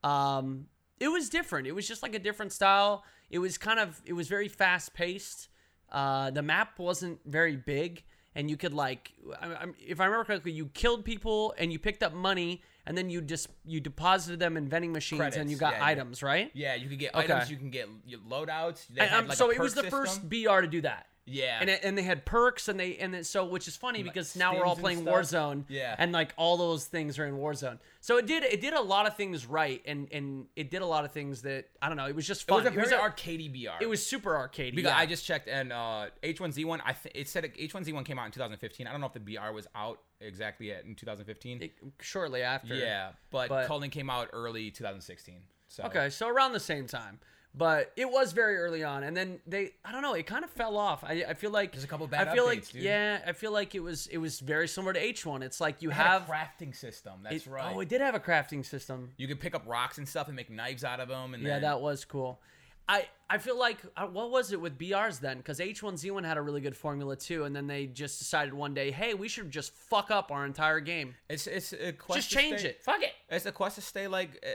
Um, 0.02 0.66
it 1.00 1.09
was 1.09 1.28
different. 1.28 1.66
It 1.66 1.73
was 1.73 1.87
just 1.87 2.02
like 2.02 2.14
a 2.14 2.18
different 2.18 2.52
style. 2.52 3.04
It 3.30 3.38
was 3.38 3.59
kind 3.59 3.78
of 3.78 4.00
it 4.07 4.14
was 4.14 4.28
very 4.28 4.49
fast 4.49 4.95
paced. 4.95 5.49
Uh, 5.90 6.30
the 6.30 6.42
map 6.42 6.78
wasn't 6.78 7.18
very 7.26 7.57
big, 7.57 8.04
and 8.35 8.49
you 8.50 8.57
could 8.57 8.73
like, 8.75 9.12
I, 9.40 9.47
I'm- 9.49 9.75
if 9.87 10.00
I 10.00 10.04
remember 10.07 10.25
correctly, 10.25 10.52
you 10.52 10.66
killed 10.68 11.04
people 11.04 11.54
and 11.59 11.73
you 11.73 11.78
picked 11.78 12.02
up 12.02 12.14
money, 12.14 12.62
and 12.87 12.97
then 12.97 13.11
you 13.11 13.21
just 13.21 13.49
you 13.66 13.80
deposited 13.80 14.38
them 14.40 14.57
in 14.57 14.68
vending 14.68 14.92
machines 14.92 15.37
and 15.37 15.50
you 15.50 15.57
got 15.59 15.73
yeah, 15.75 15.78
yeah. 15.80 15.87
items, 15.87 16.23
right? 16.23 16.50
yeah, 16.54 16.75
you 16.75 16.88
could 16.88 16.99
get 16.99 17.14
Okay. 17.14 17.25
items. 17.33 17.50
You 17.50 17.57
can 17.59 17.71
get 17.71 17.88
loadouts. 18.28 18.87
They 18.88 19.02
And, 19.02 19.14
um, 19.14 19.28
like, 19.28 19.37
so 19.37 19.50
it 19.50 19.59
was 19.59 19.75
the 19.75 19.83
perk 19.83 20.07
first. 20.07 20.28
BR 20.28 20.61
to 20.61 20.66
do 20.66 20.80
that. 20.83 21.07
Yeah. 21.28 21.58
And, 21.61 21.70
it, 21.70 21.80
and 21.85 21.97
they 21.97 22.02
had 22.02 22.25
perks 22.25 22.68
and 22.68 22.78
they 22.80 22.97
and 22.97 23.12
then, 23.14 23.25
so 23.25 23.44
which 23.44 23.68
is 23.68 23.76
funny 23.76 24.02
like 24.02 24.12
because 24.12 24.35
now 24.37 24.54
we're 24.54 24.64
all 24.64 24.76
playing. 24.76 25.04
Warzone 25.04 25.64
Yeah. 25.68 25.94
and 25.99 26.12
like 26.12 26.32
all 26.37 26.56
those 26.56 26.85
things 26.87 27.18
are 27.18 27.26
in 27.26 27.35
Warzone. 27.37 27.78
So 28.00 28.16
it 28.18 28.26
did 28.26 28.42
it 28.44 28.61
did 28.61 28.75
a 28.75 28.80
lot 28.80 29.06
of 29.06 29.16
things 29.16 29.47
right 29.47 29.82
and 29.87 30.08
and 30.12 30.47
it 30.56 30.70
did 30.70 30.82
a 30.82 30.87
lot 30.87 31.04
of 31.04 31.12
things 31.12 31.42
that 31.42 31.66
I 31.82 31.88
don't 31.88 31.97
know, 31.97 32.06
it 32.06 32.14
was 32.16 32.26
just 32.26 32.47
fun. 32.47 32.61
it 32.66 32.75
was 32.75 32.87
a 32.87 32.90
very 32.90 33.02
a- 33.02 33.08
arcadey 33.11 33.52
BR. 33.52 33.82
it 33.82 33.88
was 33.88 34.04
super 34.04 34.37
arcade. 34.37 34.75
Because 34.75 34.90
yeah. 34.90 34.99
I 34.99 35.06
just 35.06 35.25
checked, 35.25 35.49
and 35.49 35.73
uh, 35.73 36.06
H1Z1, 36.23 36.80
I 36.85 36.92
th- 36.92 37.14
it 37.14 37.28
said 37.28 37.44
H1Z1 37.44 38.04
came 38.04 38.18
out 38.18 38.26
in 38.26 38.32
2015. 38.32 38.87
I 38.87 38.92
don't 38.92 39.00
know 39.00 39.06
if 39.06 39.12
the 39.12 39.20
BR 39.20 39.52
was 39.52 39.66
out 39.75 40.00
exactly 40.20 40.68
yet 40.68 40.85
in 40.85 40.94
2015. 40.94 41.62
It- 41.62 41.73
shortly 42.00 42.42
after. 42.42 42.75
yeah, 42.75 43.11
but, 43.30 43.49
but- 43.49 43.90
came 43.90 44.11
out 44.11 44.28
early 44.32 44.70
2016. 44.70 45.40
So 45.68 45.85
Okay, 45.85 46.08
so 46.11 46.28
around 46.28 46.52
the 46.52 46.61
same 46.61 46.87
time. 46.87 47.20
But 47.59 47.93
it 47.97 48.09
was 48.09 48.33
very 48.33 48.57
early 48.57 48.85
on, 48.85 49.03
and 49.03 49.17
then 49.17 49.41
they 49.47 49.73
I 49.85 49.91
don't 49.91 50.03
know, 50.03 50.15
it 50.15 50.27
kind 50.27 50.45
of 50.45 50.50
fell 50.50 50.77
off. 50.77 51.03
I, 51.03 51.25
I 51.29 51.35
feel 51.35 51.50
like 51.50 51.73
There's 51.73 51.83
a 51.83 51.88
couple 51.88 52.07
bad 52.07 52.29
I 52.29 52.35
feel 52.35 52.45
updates, 52.47 52.49
like 52.49 52.69
dude. 52.71 52.83
yeah, 52.83 53.21
I 53.27 53.33
feel 53.33 53.53
like 53.53 53.75
it 53.75 53.81
was 53.81 54.07
it 54.07 54.19
was 54.19 54.38
very 54.38 54.69
similar 54.69 54.93
to 54.93 55.00
H1. 55.00 55.43
It's 55.43 55.61
like 55.61 55.83
you 55.83 55.91
It 55.91 55.95
have 55.95 56.29
a 56.29 56.33
crafting 56.33 56.75
system. 56.75 57.15
That's 57.25 57.47
it- 57.47 57.50
right. 57.50 57.73
Oh, 57.75 57.81
it 57.81 57.88
did 57.88 58.00
have 58.00 58.15
a 58.15 58.21
crafting 58.21 58.65
system. 58.65 59.11
you 59.17 59.27
could 59.27 59.41
pick 59.41 59.55
up 59.57 59.65
rocks 59.67 59.99
and 59.99 60.09
stuff 60.09 60.29
and 60.29 60.37
make 60.37 60.50
knives 60.50 60.85
out 60.85 61.00
of 61.00 61.09
them. 61.09 61.35
And 61.35 61.43
Yeah, 61.43 61.55
then, 61.55 61.62
that 61.62 61.81
was 61.81 62.05
cool. 62.05 62.41
I 62.88 63.07
I 63.29 63.38
feel 63.38 63.59
like 63.59 63.79
uh, 63.97 64.07
what 64.07 64.31
was 64.31 64.53
it 64.53 64.61
with 64.61 64.79
BRs 64.79 65.21
then? 65.21 65.38
Because 65.38 65.59
H1Z1 65.59 66.25
had 66.25 66.37
a 66.38 66.41
really 66.43 66.61
good 66.62 66.77
formula 66.77 67.17
too, 67.17 67.45
and 67.45 67.55
then 67.57 67.67
they 67.67 67.87
just 67.87 68.19
decided 68.19 68.55
one 68.55 68.73
day, 68.73 68.91
hey, 68.91 69.12
we 69.15 69.29
should 69.29 69.50
just 69.50 69.73
fuck 69.75 70.11
up 70.11 70.31
our 70.31 70.47
entire 70.47 70.81
game. 70.81 71.15
it's 71.29 71.47
it's 71.47 71.73
a 71.75 71.93
quest 71.93 72.21
Just 72.21 72.31
change 72.31 72.61
stay- 72.61 72.69
it. 72.71 72.83
Fuck 72.85 73.03
it. 73.03 73.12
It's 73.29 73.45
a 73.47 73.53
quest 73.53 73.75
to 73.75 73.83
stay 73.83 74.07
like 74.07 74.31
uh, 74.47 74.49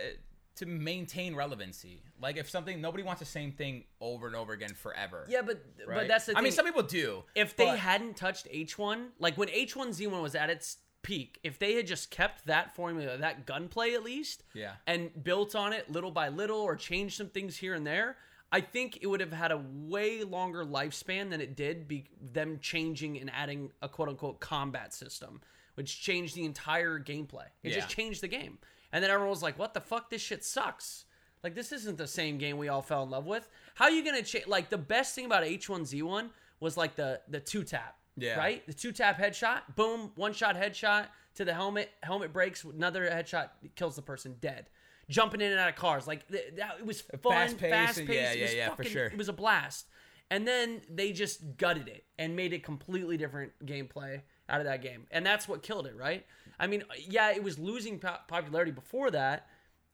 to 0.55 0.65
maintain 0.65 1.35
relevancy. 1.35 2.03
Like 2.21 2.37
if 2.37 2.49
something 2.49 2.79
nobody 2.79 3.03
wants 3.03 3.19
the 3.19 3.25
same 3.25 3.51
thing 3.51 3.83
over 3.99 4.27
and 4.27 4.35
over 4.35 4.53
again 4.53 4.73
forever. 4.75 5.25
Yeah, 5.27 5.41
but 5.41 5.63
right? 5.87 5.99
but 5.99 6.07
that's 6.07 6.27
the 6.27 6.37
I 6.37 6.41
mean, 6.41 6.51
some 6.51 6.65
people 6.65 6.83
do. 6.83 7.23
if 7.35 7.55
they 7.55 7.65
but- 7.65 7.79
hadn't 7.79 8.15
touched 8.17 8.47
H1, 8.51 9.07
like 9.19 9.37
when 9.37 9.49
H1Z1 9.49 10.21
was 10.21 10.35
at 10.35 10.49
its 10.49 10.77
peak, 11.01 11.39
if 11.43 11.59
they 11.59 11.73
had 11.73 11.85
just 11.87 12.11
kept 12.11 12.45
that 12.45 12.75
formula, 12.75 13.17
that 13.17 13.45
gunplay 13.45 13.93
at 13.93 14.03
least, 14.03 14.43
Yeah. 14.53 14.73
and 14.87 15.11
built 15.23 15.55
on 15.55 15.73
it 15.73 15.91
little 15.91 16.11
by 16.11 16.29
little 16.29 16.59
or 16.61 16.75
changed 16.75 17.17
some 17.17 17.27
things 17.29 17.57
here 17.57 17.73
and 17.73 17.85
there, 17.85 18.17
I 18.51 18.61
think 18.61 18.99
it 19.01 19.07
would 19.07 19.19
have 19.19 19.33
had 19.33 19.51
a 19.51 19.57
way 19.57 20.23
longer 20.23 20.63
lifespan 20.63 21.31
than 21.31 21.41
it 21.41 21.55
did 21.57 21.87
be 21.87 22.05
them 22.21 22.59
changing 22.61 23.19
and 23.19 23.29
adding 23.31 23.71
a 23.81 23.89
quote 23.89 24.07
unquote 24.09 24.39
combat 24.39 24.93
system, 24.93 25.41
which 25.73 25.99
changed 26.01 26.35
the 26.35 26.45
entire 26.45 26.99
gameplay. 26.99 27.47
It 27.63 27.71
Yeah. 27.71 27.75
just 27.77 27.89
changed 27.89 28.21
the 28.21 28.27
game. 28.27 28.59
And 28.93 29.03
then 29.03 29.11
everyone 29.11 29.31
was 29.31 29.43
like, 29.43 29.59
"What 29.59 29.73
the 29.73 29.81
fuck? 29.81 30.09
This 30.09 30.21
shit 30.21 30.45
sucks." 30.45 31.05
Like 31.43 31.55
this 31.55 31.73
isn't 31.73 31.97
the 31.97 32.07
same 32.07 32.37
game 32.37 32.57
we 32.57 32.69
all 32.69 32.81
fell 32.81 33.03
in 33.03 33.09
love 33.09 33.25
with. 33.25 33.49
How 33.75 33.85
are 33.85 33.91
you 33.91 34.05
gonna 34.05 34.23
change? 34.23 34.47
Like 34.47 34.69
the 34.69 34.77
best 34.77 35.13
thing 35.13 35.25
about 35.25 35.43
H1Z1 35.43 36.29
was 36.61 36.77
like 36.77 36.95
the 36.95 37.19
the 37.27 37.41
two 37.41 37.63
tap. 37.63 37.97
Yeah. 38.15 38.37
Right. 38.37 38.65
The 38.65 38.73
two 38.73 38.91
tap 38.91 39.19
headshot. 39.19 39.75
Boom. 39.75 40.11
One 40.15 40.33
shot 40.33 40.55
headshot 40.55 41.07
to 41.35 41.43
the 41.43 41.53
helmet. 41.53 41.89
Helmet 42.03 42.31
breaks. 42.31 42.63
Another 42.63 43.09
headshot 43.09 43.49
kills 43.75 43.95
the 43.95 44.03
person 44.03 44.35
dead. 44.39 44.69
Jumping 45.09 45.41
in 45.41 45.51
and 45.51 45.59
out 45.59 45.67
of 45.67 45.75
cars. 45.75 46.07
Like 46.07 46.27
th- 46.29 46.53
that. 46.57 46.75
It 46.79 46.85
was 46.85 47.01
fun. 47.01 47.19
Fast 47.19 47.57
Fast-paced, 47.57 48.07
paced. 48.07 48.09
yeah, 48.09 48.31
it 48.31 48.55
yeah, 48.55 48.69
was 48.69 48.77
for 48.77 48.83
sure. 48.83 49.07
It 49.07 49.17
was 49.17 49.29
a 49.29 49.33
blast. 49.33 49.87
And 50.29 50.47
then 50.47 50.81
they 50.89 51.11
just 51.11 51.57
gutted 51.57 51.87
it 51.87 52.05
and 52.17 52.35
made 52.35 52.53
it 52.53 52.63
completely 52.63 53.17
different 53.17 53.51
gameplay 53.65 54.21
out 54.49 54.61
of 54.61 54.65
that 54.65 54.81
game. 54.81 55.05
And 55.11 55.25
that's 55.25 55.47
what 55.47 55.61
killed 55.61 55.85
it, 55.85 55.95
right? 55.95 56.25
I 56.59 56.67
mean, 56.67 56.83
yeah, 57.07 57.31
it 57.31 57.43
was 57.43 57.57
losing 57.59 57.99
po- 57.99 58.17
popularity 58.27 58.71
before 58.71 59.11
that, 59.11 59.47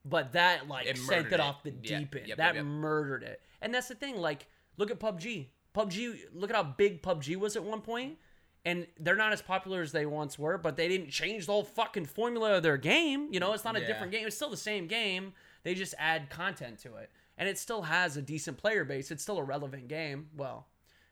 but 0.06 0.34
that 0.34 0.68
like 0.68 0.88
It 0.88 0.98
sent 0.98 1.28
it 1.28 1.34
it. 1.34 1.40
off 1.40 1.64
the 1.64 1.72
Yeah, 1.82 2.00
deep 2.00 2.16
end. 2.16 2.28
yep, 2.28 2.38
that 2.38 2.48
yep, 2.48 2.56
yep. 2.56 2.66
murdered 2.66 3.24
it. 3.24 3.42
And 3.62 3.74
that's 3.74 3.88
the 3.88 3.96
thing. 3.96 4.18
Like, 4.18 4.48
look 4.78 4.92
at 4.92 5.00
PUBG. 5.00 5.48
PUBG. 5.74 6.20
Look 6.34 6.50
at 6.50 6.56
how 6.56 6.64
big 6.64 7.02
PUBG 7.02 7.36
was 7.38 7.56
at 7.56 7.64
one 7.64 7.82
point, 7.82 8.18
and 8.66 8.88
they're 9.00 9.16
not 9.16 9.34
as 9.34 9.42
popular 9.42 9.82
as 9.82 9.92
they 9.92 10.06
once 10.06 10.38
were. 10.40 10.58
But 10.58 10.76
they 10.78 10.88
didn't 10.88 11.10
change 11.12 11.46
the 11.46 11.52
whole 11.52 11.64
fucking 11.64 12.06
formula 12.06 12.58
of 12.58 12.64
their 12.64 12.78
game. 12.78 13.28
You 13.32 13.40
know, 13.40 13.54
it's 13.54 13.64
not 13.64 13.76
a 13.76 13.82
Yeah. 13.82 13.88
different 13.88 14.12
game. 14.12 14.26
It's 14.28 14.36
still 14.36 14.50
the 14.50 14.58
same 14.58 14.88
game. 14.88 15.34
They 15.64 15.76
just 15.76 15.94
add 15.98 16.30
content 16.30 16.80
to 16.80 16.96
it, 16.96 17.12
and 17.38 17.48
it 17.50 17.58
still 17.58 17.84
has 17.84 18.16
a 18.18 18.22
decent 18.22 18.58
player 18.58 18.84
base. 18.86 19.12
It's 19.12 19.22
still 19.22 19.38
a 19.38 19.44
relevant 19.44 19.88
game. 19.90 20.30
Well, 20.36 20.68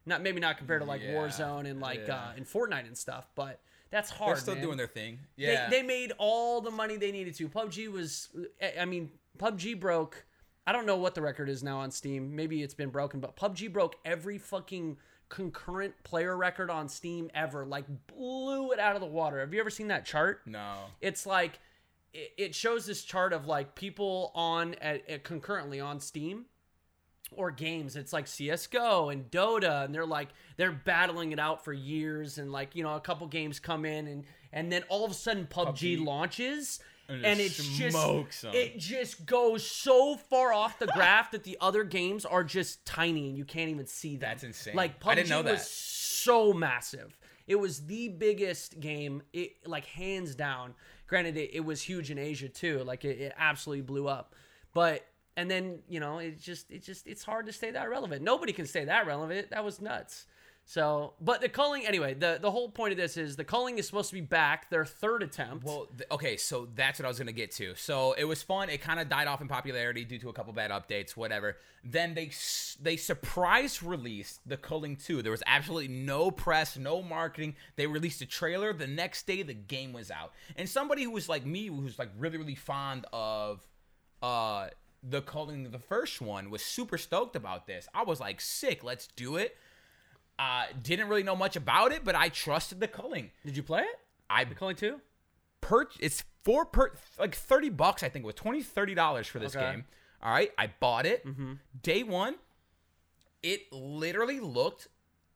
not 0.06 0.22
maybe 0.22 0.40
not 0.40 0.58
compared 0.58 0.82
to 0.82 0.86
like 0.88 1.02
Yeah, 1.02 1.14
Warzone 1.16 1.70
and 1.70 1.82
like 1.82 2.08
uh, 2.10 2.32
and 2.36 2.46
Fortnite 2.46 2.88
and 2.88 2.98
stuff, 2.98 3.28
but 3.36 3.60
that's 3.90 4.10
hard. 4.10 4.36
They're 4.36 4.42
still 4.42 4.56
man. 4.56 4.64
doing 4.64 4.78
their 4.78 4.88
thing. 4.88 5.20
They- 5.38 5.44
Yeah. 5.54 5.70
They, 5.70 5.82
made 5.82 6.12
all 6.18 6.62
the 6.62 6.72
money 6.72 6.98
they 6.98 7.12
needed 7.12 7.36
to. 7.36 7.48
PUBG 7.48 7.92
was, 7.92 8.30
I 8.78 8.86
mean, 8.86 9.12
PUBG 9.38 9.80
broke. 9.80 10.26
I 10.66 10.72
don't 10.74 10.86
know 10.86 10.98
what 10.98 11.16
the 11.16 11.22
record 11.22 11.48
is 11.48 11.64
now 11.64 11.80
on 11.80 11.92
Steam. 11.92 12.36
Maybe 12.36 12.62
it's 12.62 12.74
been 12.74 12.90
broken, 12.90 13.20
but 13.22 13.36
PUBG 13.38 13.72
broke 13.72 13.96
every 14.04 14.38
fucking 14.38 14.98
concurrent 15.30 15.94
player 16.04 16.36
record 16.36 16.70
on 16.70 16.90
Steam 16.90 17.30
ever. 17.34 17.66
Like 17.66 17.86
blew 18.08 18.72
it 18.72 18.80
out 18.80 18.96
of 18.96 19.02
the 19.02 19.08
water. 19.08 19.40
Have 19.40 19.54
you 19.54 19.60
ever 19.60 19.70
seen 19.70 19.88
that 19.90 20.06
chart? 20.06 20.42
no. 20.46 20.76
It's 21.02 21.26
like 21.26 21.60
it, 22.14 22.34
it 22.38 22.56
shows 22.56 22.86
this 22.86 23.04
chart 23.04 23.34
of 23.34 23.46
like 23.46 23.76
people 23.76 24.32
on 24.36 24.74
at, 24.76 25.08
at 25.10 25.24
concurrently 25.24 25.80
on 25.80 26.00
Steam 26.00 26.46
or 27.32 27.52
games. 27.52 27.96
It's 27.96 28.14
like 28.14 28.28
CS:GO 28.28 29.10
and 29.10 29.30
Dota, 29.30 29.86
and 29.86 29.94
they're 29.94 30.06
like 30.06 30.30
they're 30.56 30.72
battling 30.72 31.32
it 31.32 31.40
out 31.40 31.64
for 31.64 31.74
years, 31.74 32.38
and 32.38 32.52
like 32.52 32.76
you 32.76 32.84
know 32.84 32.96
a 32.96 33.02
couple 33.02 33.28
games 33.28 33.60
come 33.60 33.86
in, 33.86 34.08
and 34.08 34.24
and 34.54 34.72
then 34.72 34.84
all 34.90 35.04
of 35.06 35.12
a 35.12 35.14
sudden 35.16 35.46
PUBG, 35.48 35.98
PUBG. 35.98 36.06
launches. 36.06 36.80
And 37.10 37.26
And, 37.26 37.40
it 37.40 37.46
it's 37.46 37.66
just 37.78 37.96
smokes 37.98 38.44
'em. 38.44 38.54
it 38.54 38.78
just 38.80 39.26
goes 39.26 39.66
so 39.66 40.18
far 40.18 40.52
off 40.52 40.78
the 40.78 40.88
graph 40.88 41.32
that 41.32 41.46
the 41.46 41.58
other 41.62 41.86
games 41.86 42.26
are 42.26 42.44
just 42.44 42.86
tiny 42.86 43.30
and 43.30 43.38
you 43.38 43.46
can't 43.46 43.70
even 43.70 43.86
see 43.88 44.18
them. 44.18 44.30
That's 44.30 44.44
insane. 44.44 44.76
Like 44.76 45.00
PUBG 45.00 45.12
I 45.12 45.16
didn't 45.16 45.30
know 45.30 45.42
that. 45.42 45.52
was 45.54 45.70
so 45.70 46.52
massive. 46.52 47.18
It 47.48 47.56
was 47.56 47.86
the 47.86 48.10
biggest 48.10 48.82
game, 48.82 49.22
it 49.32 49.66
like 49.66 49.86
hands 49.86 50.36
down. 50.36 50.74
Granted, 51.08 51.38
it, 51.38 51.52
it 51.56 51.62
was 51.62 51.82
huge 51.82 52.12
in 52.12 52.18
Asia 52.18 52.50
too. 52.50 52.84
Like 52.84 53.06
it, 53.06 53.18
it 53.22 53.34
absolutely 53.38 53.84
blew 53.84 54.10
up. 54.10 54.36
But 54.74 55.06
and 55.38 55.50
then 55.50 55.80
you 55.88 56.02
know 56.02 56.18
it 56.18 56.42
just 56.42 56.70
it 56.70 56.84
just 56.84 57.08
it's 57.08 57.24
hard 57.24 57.46
to 57.46 57.54
stay 57.54 57.72
that 57.72 57.90
relevant. 57.90 58.24
Nobody 58.24 58.52
can 58.52 58.66
stay 58.66 58.84
that 58.84 59.06
relevant. 59.08 59.52
That 59.52 59.64
was 59.64 59.80
nuts. 59.80 60.26
So, 60.70 61.14
but 61.22 61.40
the 61.40 61.48
culling 61.48 61.86
anyway. 61.86 62.14
The 62.14 62.40
the 62.42 62.52
whole 62.52 62.68
point 62.70 62.92
of 62.92 62.98
this 62.98 63.16
is 63.16 63.38
the 63.38 63.46
culling 63.46 63.78
is 63.78 63.88
supposed 63.88 64.10
to 64.10 64.16
be 64.16 64.22
back. 64.22 64.70
Their 64.70 64.84
third 64.84 65.24
attempt. 65.24 65.64
Well, 65.64 65.88
th- 65.96 66.10
okay, 66.12 66.36
so 66.36 66.68
that's 66.76 67.00
what 67.00 67.06
I 67.06 67.08
was 67.08 67.18
gonna 67.18 67.32
get 67.32 67.52
to. 67.52 67.74
So 67.76 68.12
it 68.14 68.26
was 68.26 68.44
fun. 68.44 68.70
It 68.70 68.82
kind 68.82 69.00
of 69.00 69.08
died 69.08 69.28
off 69.28 69.40
in 69.40 69.48
popularity 69.48 70.04
due 70.04 70.20
to 70.20 70.28
a 70.28 70.34
couple 70.34 70.52
bad 70.52 70.72
updates, 70.72 71.12
whatever. 71.12 71.56
Then 71.86 72.16
they 72.16 72.32
they 72.82 72.98
surprise 72.98 73.82
released 73.82 74.42
the 74.46 74.58
Culling 74.58 74.98
Two. 74.98 75.22
There 75.22 75.32
was 75.32 75.44
absolutely 75.46 75.88
no 75.88 76.32
press, 76.32 76.76
no 76.76 77.02
marketing. 77.02 77.56
They 77.78 77.88
released 77.88 78.22
a 78.22 78.26
trailer. 78.26 78.74
The 78.74 78.88
next 78.88 79.26
day, 79.26 79.44
the 79.44 79.54
game 79.54 79.94
was 79.94 80.12
out. 80.12 80.34
And 80.58 80.68
somebody 80.68 81.04
who 81.04 81.12
was 81.12 81.30
like 81.30 81.46
me, 81.46 81.68
who's 81.68 81.98
like 81.98 82.10
really 82.18 82.38
really 82.38 82.56
fond 82.56 83.06
of 83.14 83.66
uh 84.22 84.68
the 85.04 85.22
culling 85.22 85.72
the 85.72 85.80
first 85.80 86.22
one, 86.22 86.50
was 86.50 86.62
super 86.62 86.98
stoked 86.98 87.36
about 87.36 87.68
this. 87.68 87.88
I 87.94 88.04
was 88.04 88.20
like, 88.20 88.42
sick, 88.42 88.84
let's 88.84 89.08
do 89.08 89.36
it. 89.38 89.56
Uh, 90.40 90.66
didn't 90.84 91.08
really 91.08 91.24
know 91.24 91.36
much 91.36 91.56
about 91.56 91.92
it, 91.92 92.04
but 92.04 92.14
I 92.16 92.30
trusted 92.30 92.80
the 92.80 92.88
Culling. 92.88 93.32
Did 93.46 93.58
you 93.58 93.64
play 93.64 93.82
it? 93.82 94.00
I 94.30 94.46
Culling 94.46 94.76
two. 94.76 95.02
per 95.62 95.88
it's 96.00 96.24
four 96.44 96.66
per 96.66 96.94
like 97.20 97.34
30 97.36 97.70
bucks 97.72 98.04
i 98.04 98.10
think 98.10 98.24
it 98.24 98.26
was 98.28 98.36
20 98.36 98.62
30 98.62 98.94
dollars 98.94 99.28
for 99.28 99.40
this 99.40 99.56
Okay. 99.56 99.66
game 99.72 99.86
all 100.24 100.32
right 100.32 100.52
i 100.58 100.70
bought 100.80 101.06
it 101.06 101.26
Mm-hmm. 101.26 101.54
day 101.82 102.04
one 102.04 102.36
it 103.44 103.72
literally 103.74 104.40
looked 104.40 104.88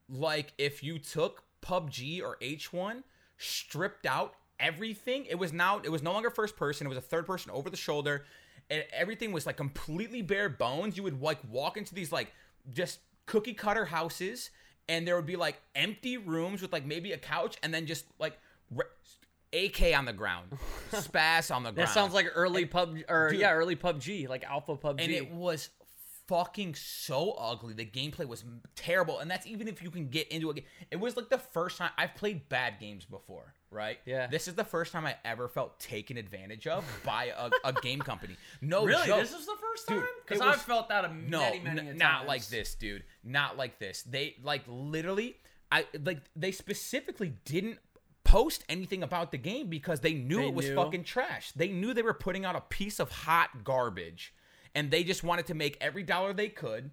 like 0.10 0.54
if 0.58 0.84
you 0.84 1.00
took 1.00 1.44
pubg 1.62 2.22
or 2.24 2.38
h1 2.42 3.04
stripped 3.38 4.06
out 4.06 4.36
everything 4.60 5.26
it 5.26 5.36
was 5.36 5.52
now 5.52 5.80
it 5.80 5.90
was 5.90 6.02
no 6.04 6.12
longer 6.14 6.30
first 6.30 6.56
person 6.56 6.86
it 6.86 6.90
was 6.90 6.98
a 6.98 7.02
third 7.02 7.26
person 7.26 7.52
over 7.52 7.70
the 7.70 7.78
shoulder 7.78 8.24
and 8.72 8.84
everything 8.92 9.32
was 9.32 9.46
like 9.46 9.58
completely 9.58 10.24
bare 10.24 10.50
bones 10.50 10.98
you 10.98 11.04
would 11.04 11.22
like 11.22 11.38
walk 11.50 11.78
into 11.78 11.94
these 11.94 12.12
like 12.12 12.32
just 12.74 13.00
cookie 13.28 13.54
cutter 13.54 13.86
houses 13.86 14.50
and 14.90 15.08
there 15.08 15.16
would 15.16 15.28
be 15.28 15.36
like 15.36 15.62
empty 15.76 16.18
rooms 16.18 16.62
with 16.62 16.74
like 16.74 16.86
maybe 16.86 17.12
a 17.12 17.18
couch 17.18 17.58
and 17.62 17.72
then 17.74 17.86
just 17.86 18.06
like 18.18 18.40
re- 18.74 18.86
AK 19.54 19.98
on 19.98 20.06
the 20.06 20.14
ground, 20.14 20.50
Spaz 20.92 21.54
on 21.54 21.64
the 21.64 21.72
ground. 21.72 21.88
That 21.90 21.94
sounds 21.94 22.14
like 22.14 22.28
early 22.36 22.66
pub 22.66 22.96
or 23.10 23.32
Dude. 23.32 23.42
yeah, 23.42 23.52
early 23.52 23.76
PUBG, 23.76 24.30
like 24.30 24.44
alpha 24.46 24.78
PUBG. 24.78 25.02
and 25.04 25.12
it 25.12 25.30
was 25.30 25.70
fucking 26.28 26.76
so 26.76 27.32
ugly. 27.32 27.74
The 27.74 27.86
gameplay 27.86 28.26
was 28.26 28.46
terrible, 28.76 29.20
and 29.20 29.30
that's 29.30 29.46
even 29.46 29.68
if 29.68 29.84
you 29.84 29.92
can 29.92 30.08
get 30.08 30.30
into 30.30 30.50
a 30.50 30.54
game. 30.54 30.64
It 30.90 31.02
was 31.02 31.18
like 31.18 31.30
the 31.30 31.38
first 31.38 31.78
time 31.78 31.92
I've 31.98 32.16
played 32.16 32.48
bad 32.48 32.80
games 32.80 33.04
before, 33.04 33.54
right? 33.72 33.98
Yeah. 34.06 34.28
This 34.28 34.48
is 34.48 34.54
the 34.56 34.64
first 34.64 34.92
time 34.92 35.06
I 35.06 35.16
ever 35.26 35.48
felt 35.48 35.80
taken 35.80 36.18
advantage 36.18 36.68
of 36.68 36.84
by 37.06 37.32
a, 37.38 37.50
a 37.64 37.74
game 37.82 38.00
company. 38.00 38.36
No, 38.62 38.86
really, 38.86 39.08
joke. 39.08 39.22
this 39.22 39.34
is 39.34 39.46
the 39.46 39.56
first 39.62 39.88
time 39.88 40.04
because 40.28 40.42
I've 40.42 40.62
felt 40.62 40.90
that 40.90 41.06
a 41.06 41.14
no, 41.14 41.40
many, 41.40 41.60
many 41.60 41.90
n- 41.90 41.98
not 41.98 42.28
like 42.28 42.46
this, 42.48 42.76
dude. 42.76 43.04
Not 43.24 43.58
like 43.58 43.80
this. 43.80 44.04
They 44.04 44.36
like 44.44 44.64
literally, 44.68 45.38
I 45.72 45.86
like 46.04 46.20
they 46.36 46.52
specifically 46.52 47.34
didn't 47.46 47.80
post 48.24 48.64
anything 48.70 49.02
about 49.04 49.32
the 49.32 49.38
game 49.38 49.68
because 49.68 50.00
they 50.02 50.14
knew 50.14 50.38
They 50.38 50.48
it 50.48 50.54
was 50.54 50.68
knew. 50.70 50.76
fucking 50.76 51.04
trash. 51.06 51.52
They 51.54 51.70
knew 51.70 51.94
they 51.94 52.02
were 52.04 52.14
putting 52.14 52.46
out 52.46 52.56
a 52.56 52.62
piece 52.62 53.00
of 53.00 53.10
hot 53.10 53.64
garbage, 53.64 54.34
and 54.76 54.92
they 54.92 55.04
just 55.04 55.24
wanted 55.24 55.48
to 55.48 55.54
make 55.54 55.78
every 55.82 56.04
dollar 56.04 56.34
they 56.34 56.50
could, 56.50 56.92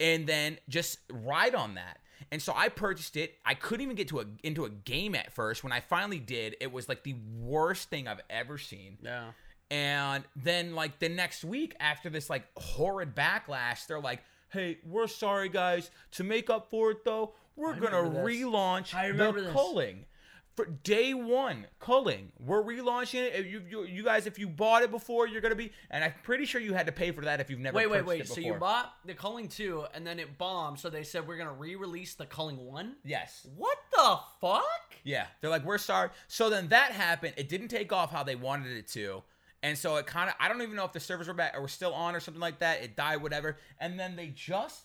and 0.00 0.26
then 0.26 0.58
just 0.68 0.98
ride 1.10 1.54
on 1.54 1.74
that. 1.76 1.98
And 2.30 2.40
so 2.40 2.52
I 2.54 2.68
purchased 2.68 3.16
it. 3.16 3.34
I 3.44 3.54
couldn't 3.54 3.82
even 3.82 3.96
get 3.96 4.08
to 4.08 4.20
a 4.20 4.24
into 4.42 4.64
a 4.64 4.70
game 4.70 5.14
at 5.14 5.32
first. 5.32 5.62
When 5.62 5.72
I 5.72 5.80
finally 5.80 6.18
did, 6.18 6.56
it 6.60 6.72
was 6.72 6.88
like 6.88 7.02
the 7.04 7.16
worst 7.40 7.90
thing 7.90 8.08
I've 8.08 8.22
ever 8.30 8.58
seen. 8.58 8.98
Yeah. 9.02 9.30
And 9.70 10.24
then 10.36 10.74
like 10.74 10.98
the 10.98 11.08
next 11.08 11.44
week 11.44 11.74
after 11.80 12.08
this 12.08 12.30
like 12.30 12.44
horrid 12.56 13.14
backlash, 13.14 13.86
they're 13.86 14.00
like, 14.00 14.22
"Hey, 14.50 14.78
we're 14.86 15.08
sorry 15.08 15.48
guys. 15.48 15.90
To 16.12 16.24
make 16.24 16.50
up 16.50 16.70
for 16.70 16.90
it 16.92 17.04
though, 17.04 17.32
we're 17.56 17.74
going 17.74 17.92
to 17.92 18.20
relaunch 18.20 18.90
the 19.16 19.32
this. 19.32 19.52
culling." 19.52 20.04
For 20.56 20.64
day 20.64 21.12
one, 21.12 21.66
culling. 21.78 22.32
We're 22.40 22.62
relaunching 22.62 23.22
it. 23.26 23.34
If 23.34 23.46
You, 23.46 23.62
you, 23.68 23.84
you 23.84 24.02
guys, 24.02 24.26
if 24.26 24.38
you 24.38 24.48
bought 24.48 24.82
it 24.82 24.90
before, 24.90 25.28
you're 25.28 25.42
gonna 25.42 25.54
be. 25.54 25.70
And 25.90 26.02
I'm 26.02 26.14
pretty 26.22 26.46
sure 26.46 26.60
you 26.60 26.72
had 26.72 26.86
to 26.86 26.92
pay 26.92 27.10
for 27.10 27.20
that 27.26 27.40
if 27.40 27.50
you've 27.50 27.60
never. 27.60 27.76
Wait, 27.76 27.90
wait, 27.90 28.06
wait. 28.06 28.22
It 28.22 28.28
So 28.28 28.40
you 28.40 28.54
bought 28.54 28.94
the 29.04 29.12
Culling 29.12 29.48
two, 29.48 29.84
and 29.94 30.06
then 30.06 30.18
it 30.18 30.38
bombed. 30.38 30.80
So 30.80 30.88
they 30.88 31.02
said 31.02 31.28
we're 31.28 31.36
gonna 31.36 31.52
re-release 31.52 32.14
the 32.14 32.24
Culling 32.24 32.56
one. 32.56 32.96
Yes. 33.04 33.46
What 33.54 33.76
the 33.92 34.18
fuck? 34.40 34.64
Yeah, 35.04 35.26
they're 35.40 35.50
like, 35.50 35.64
we're 35.64 35.78
sorry. 35.78 36.08
So 36.26 36.48
then 36.48 36.68
that 36.68 36.92
happened. 36.92 37.34
It 37.36 37.48
didn't 37.50 37.68
take 37.68 37.92
off 37.92 38.10
how 38.10 38.22
they 38.22 38.34
wanted 38.34 38.76
it 38.76 38.88
to. 38.88 39.22
And 39.62 39.76
so 39.76 39.96
it 39.96 40.06
kind 40.06 40.28
of, 40.28 40.36
I 40.40 40.48
don't 40.48 40.62
even 40.62 40.76
know 40.76 40.84
if 40.84 40.92
the 40.92 41.00
servers 41.00 41.28
were 41.28 41.34
back 41.34 41.56
or 41.56 41.60
were 41.60 41.68
still 41.68 41.92
on 41.92 42.14
or 42.14 42.20
something 42.20 42.40
like 42.40 42.60
that. 42.60 42.82
It 42.82 42.96
died, 42.96 43.22
whatever. 43.22 43.56
And 43.78 43.98
then 43.98 44.16
they 44.16 44.28
just 44.28 44.84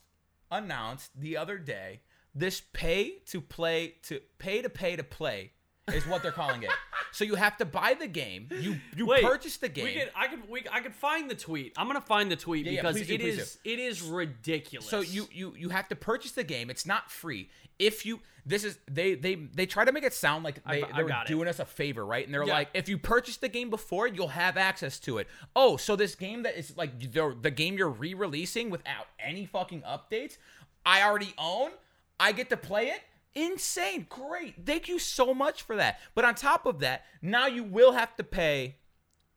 announced 0.50 1.12
the 1.20 1.38
other 1.38 1.58
day 1.58 2.02
this 2.34 2.62
pay 2.74 3.20
to 3.28 3.42
play 3.42 3.96
to 4.04 4.20
pay 4.38 4.62
to 4.62 4.70
pay 4.70 4.96
to 4.96 5.04
play 5.04 5.52
is 5.94 6.06
what 6.08 6.22
they're 6.24 6.32
calling 6.32 6.63
it. 6.63 6.70
so 7.12 7.24
you 7.24 7.36
have 7.36 7.58
to 7.58 7.65
buy 7.65 7.96
the 8.00 8.08
game. 8.08 8.48
You 8.52 8.78
you 8.96 9.06
Wait, 9.06 9.24
purchase 9.24 9.58
the 9.58 9.67
game. 9.70 9.86
We 9.86 9.94
could, 9.94 10.12
I 10.15 10.28
could, 10.28 10.50
we, 10.50 10.63
I 10.72 10.80
could 10.80 10.94
find 10.94 11.30
the 11.30 11.36
tweet. 11.36 11.74
I'm 11.78 11.88
gonna 11.88 12.00
find 12.02 12.32
the 12.32 12.36
tweet 12.36 12.65
Yeah, 12.65 12.72
yeah, 12.74 12.82
because 12.82 12.96
please 12.98 13.08
do, 13.08 13.13
it 13.15 13.22
please 13.22 13.39
is, 13.39 13.58
it 13.65 13.80
is 13.80 14.02
ridiculous. 14.02 14.88
So 14.89 15.02
you 15.02 15.28
you 15.32 15.54
you 15.58 15.70
have 15.70 15.88
to 15.89 15.96
purchase 15.96 16.32
the 16.34 16.44
game. 16.44 16.70
It's 16.70 16.86
not 16.86 17.10
free. 17.12 17.50
If 17.80 18.06
you 18.06 18.20
this 18.46 18.63
is 18.63 18.78
they 18.89 19.15
they 19.15 19.36
they 19.36 19.65
try 19.65 19.84
to 19.84 19.91
make 19.91 20.04
it 20.04 20.13
sound 20.13 20.44
like 20.44 20.63
they, 20.63 20.72
I've- 20.72 20.82
they 20.82 20.88
I've 20.94 21.04
were 21.04 21.10
got 21.10 21.26
it. 21.26 21.30
doing 21.30 21.48
us 21.48 21.60
a 21.60 21.65
favor, 21.65 22.06
right? 22.06 22.26
And 22.26 22.34
they're 22.34 22.46
Yeah. 22.46 22.54
like, 22.54 22.70
if 22.74 22.88
you 22.88 22.98
purchase 22.98 23.38
the 23.38 23.50
game 23.50 23.70
before, 23.70 24.08
you'll 24.08 24.28
have 24.30 24.58
access 24.58 25.00
to 25.00 25.17
it. 25.17 25.28
Oh, 25.56 25.78
so 25.78 25.96
this 25.96 26.15
game 26.15 26.44
that 26.44 26.58
is 26.58 26.78
like 26.78 27.00
the 27.00 27.36
the 27.41 27.52
game 27.52 27.78
you're 27.78 27.89
re-releasing 27.89 28.70
without 28.70 29.08
any 29.20 29.46
fucking 29.46 29.82
updates, 29.82 30.38
I 30.86 31.02
already 31.04 31.34
own. 31.38 31.72
I 32.20 32.34
get 32.34 32.50
to 32.52 32.58
play 32.58 32.89
it. 32.89 33.02
Insane. 33.36 34.06
Great. 34.10 34.65
Thank 34.65 34.88
you 34.88 35.00
so 35.00 35.34
much 35.34 35.63
for 35.63 35.76
that. 35.78 36.00
But 36.15 36.26
on 36.26 36.36
top 36.36 36.65
of 36.65 36.80
that, 36.80 37.06
now 37.22 37.48
you 37.48 37.63
will 37.63 37.94
have 37.94 38.15
to 38.17 38.24
pay 38.24 38.76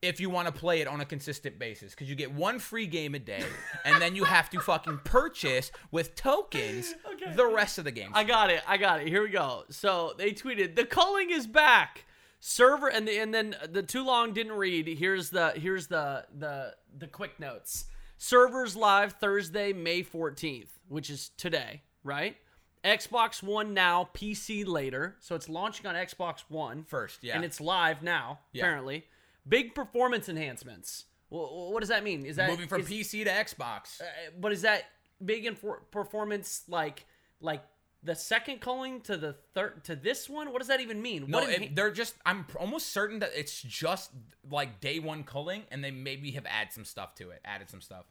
if 0.02 0.20
you 0.20 0.28
want 0.28 0.46
to 0.46 0.52
play 0.52 0.80
it 0.82 0.86
on 0.86 1.00
a 1.00 1.04
consistent 1.04 1.58
basis 1.58 1.92
because 1.92 2.08
you 2.10 2.14
get 2.14 2.30
one 2.32 2.58
free 2.58 2.86
game 2.86 3.14
a 3.14 3.18
day 3.18 3.42
and 3.86 4.02
then 4.02 4.14
you 4.14 4.24
have 4.24 4.50
to 4.50 4.60
fucking 4.60 5.00
purchase 5.04 5.72
with 5.90 6.14
tokens 6.14 6.94
Okay. 7.14 7.32
the 7.34 7.46
rest 7.46 7.78
of 7.78 7.84
the 7.84 7.90
games. 7.90 8.12
I 8.14 8.24
got 8.24 8.50
it. 8.50 8.62
I 8.68 8.76
got 8.76 9.00
it. 9.00 9.08
Here 9.08 9.22
we 9.22 9.30
go. 9.30 9.64
So 9.70 10.12
they 10.18 10.32
tweeted, 10.32 10.76
"The 10.76 10.84
culling 10.84 11.30
is 11.30 11.46
back." 11.46 12.04
Server 12.40 12.88
and 12.88 13.08
the, 13.08 13.16
and 13.18 13.32
then 13.32 13.56
the 13.70 13.82
too 13.82 14.04
long 14.04 14.34
didn't 14.34 14.52
read. 14.52 14.86
Here's 14.98 15.30
the 15.30 15.52
here's 15.56 15.86
the 15.86 16.26
the 16.36 16.74
the 16.98 17.06
quick 17.06 17.40
notes. 17.40 17.86
Servers 18.18 18.76
live 18.76 19.14
Thursday, 19.14 19.72
May 19.72 20.02
14th, 20.02 20.68
which 20.88 21.08
is 21.08 21.30
today, 21.38 21.82
right? 22.02 22.36
Xbox 22.84 23.42
One 23.42 23.72
now, 23.74 24.08
PC 24.14 24.66
later. 24.66 25.16
So 25.20 25.34
it's 25.34 25.48
launching 25.48 25.86
on 25.86 25.94
Xbox 25.94 26.40
One 26.48 26.84
First, 26.84 27.22
yeah. 27.24 27.34
and 27.36 27.44
it's 27.44 27.60
live 27.60 28.02
now. 28.02 28.40
Yeah. 28.52 28.62
Apparently, 28.64 29.04
big 29.48 29.74
performance 29.74 30.28
enhancements. 30.28 31.06
Well, 31.30 31.70
what 31.72 31.80
does 31.80 31.88
that 31.88 32.04
mean? 32.04 32.26
Is 32.26 32.36
that 32.36 32.50
Moving 32.50 32.68
from 32.68 32.82
is- 32.82 32.88
PC 32.88 33.24
to 33.24 33.30
Xbox. 33.30 34.00
uh, 34.00 34.04
but 34.38 34.52
is 34.52 34.62
that 34.62 34.84
big 35.24 35.46
in 35.46 35.54
for 35.56 35.80
performance 35.90 36.62
like 36.68 37.06
like 37.40 37.62
the 38.02 38.14
second 38.14 38.60
culling 38.60 39.00
to 39.00 39.16
the 39.16 39.34
third 39.54 39.82
to 39.84 39.96
this 39.96 40.28
one? 40.28 40.52
What 40.52 40.58
does 40.58 40.68
that 40.68 40.80
even 40.82 41.00
mean? 41.00 41.24
no, 41.28 41.38
what 41.40 41.48
it- 41.50 41.74
they're 41.74 41.90
just. 41.90 42.14
I'm 42.26 42.46
almost 42.60 42.88
certain 42.90 43.20
that 43.20 43.30
it's 43.34 43.62
just 43.62 44.10
like 44.50 44.80
day 44.80 44.98
one 44.98 45.24
culling, 45.24 45.62
and 45.70 45.82
they 45.82 45.90
maybe 45.90 46.32
have 46.32 46.44
added 46.46 46.72
some 46.74 46.84
stuff 46.84 47.14
to 47.16 47.30
it. 47.30 47.40
Added 47.46 47.70
some 47.70 47.80
stuff. 47.80 48.04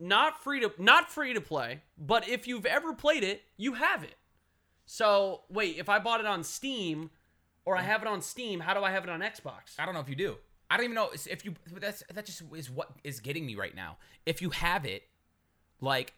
Not 0.00 0.42
free 0.42 0.60
to 0.60 0.72
not 0.78 1.10
free 1.10 1.34
to 1.34 1.40
play, 1.40 1.82
but 1.98 2.28
if 2.28 2.46
you've 2.46 2.66
ever 2.66 2.92
played 2.92 3.24
it, 3.24 3.42
you 3.56 3.74
have 3.74 4.02
it. 4.02 4.14
So 4.86 5.42
wait, 5.48 5.76
if 5.78 5.88
I 5.88 5.98
bought 5.98 6.20
it 6.20 6.26
on 6.26 6.42
Steam 6.44 7.10
or 7.64 7.76
I 7.76 7.82
have 7.82 8.02
it 8.02 8.08
on 8.08 8.22
Steam, 8.22 8.60
how 8.60 8.74
do 8.74 8.82
I 8.82 8.90
have 8.90 9.04
it 9.04 9.10
on 9.10 9.20
Xbox? 9.20 9.78
I 9.78 9.84
don't 9.84 9.94
know 9.94 10.00
if 10.00 10.08
you 10.08 10.16
do. 10.16 10.36
I 10.70 10.76
don't 10.76 10.84
even 10.84 10.94
know 10.94 11.10
if 11.12 11.44
you. 11.44 11.54
That's 11.80 12.02
that 12.12 12.26
just 12.26 12.42
is 12.54 12.70
what 12.70 12.90
is 13.02 13.20
getting 13.20 13.46
me 13.46 13.54
right 13.54 13.74
now. 13.74 13.96
If 14.26 14.42
you 14.42 14.50
have 14.50 14.84
it, 14.84 15.04
like, 15.80 16.14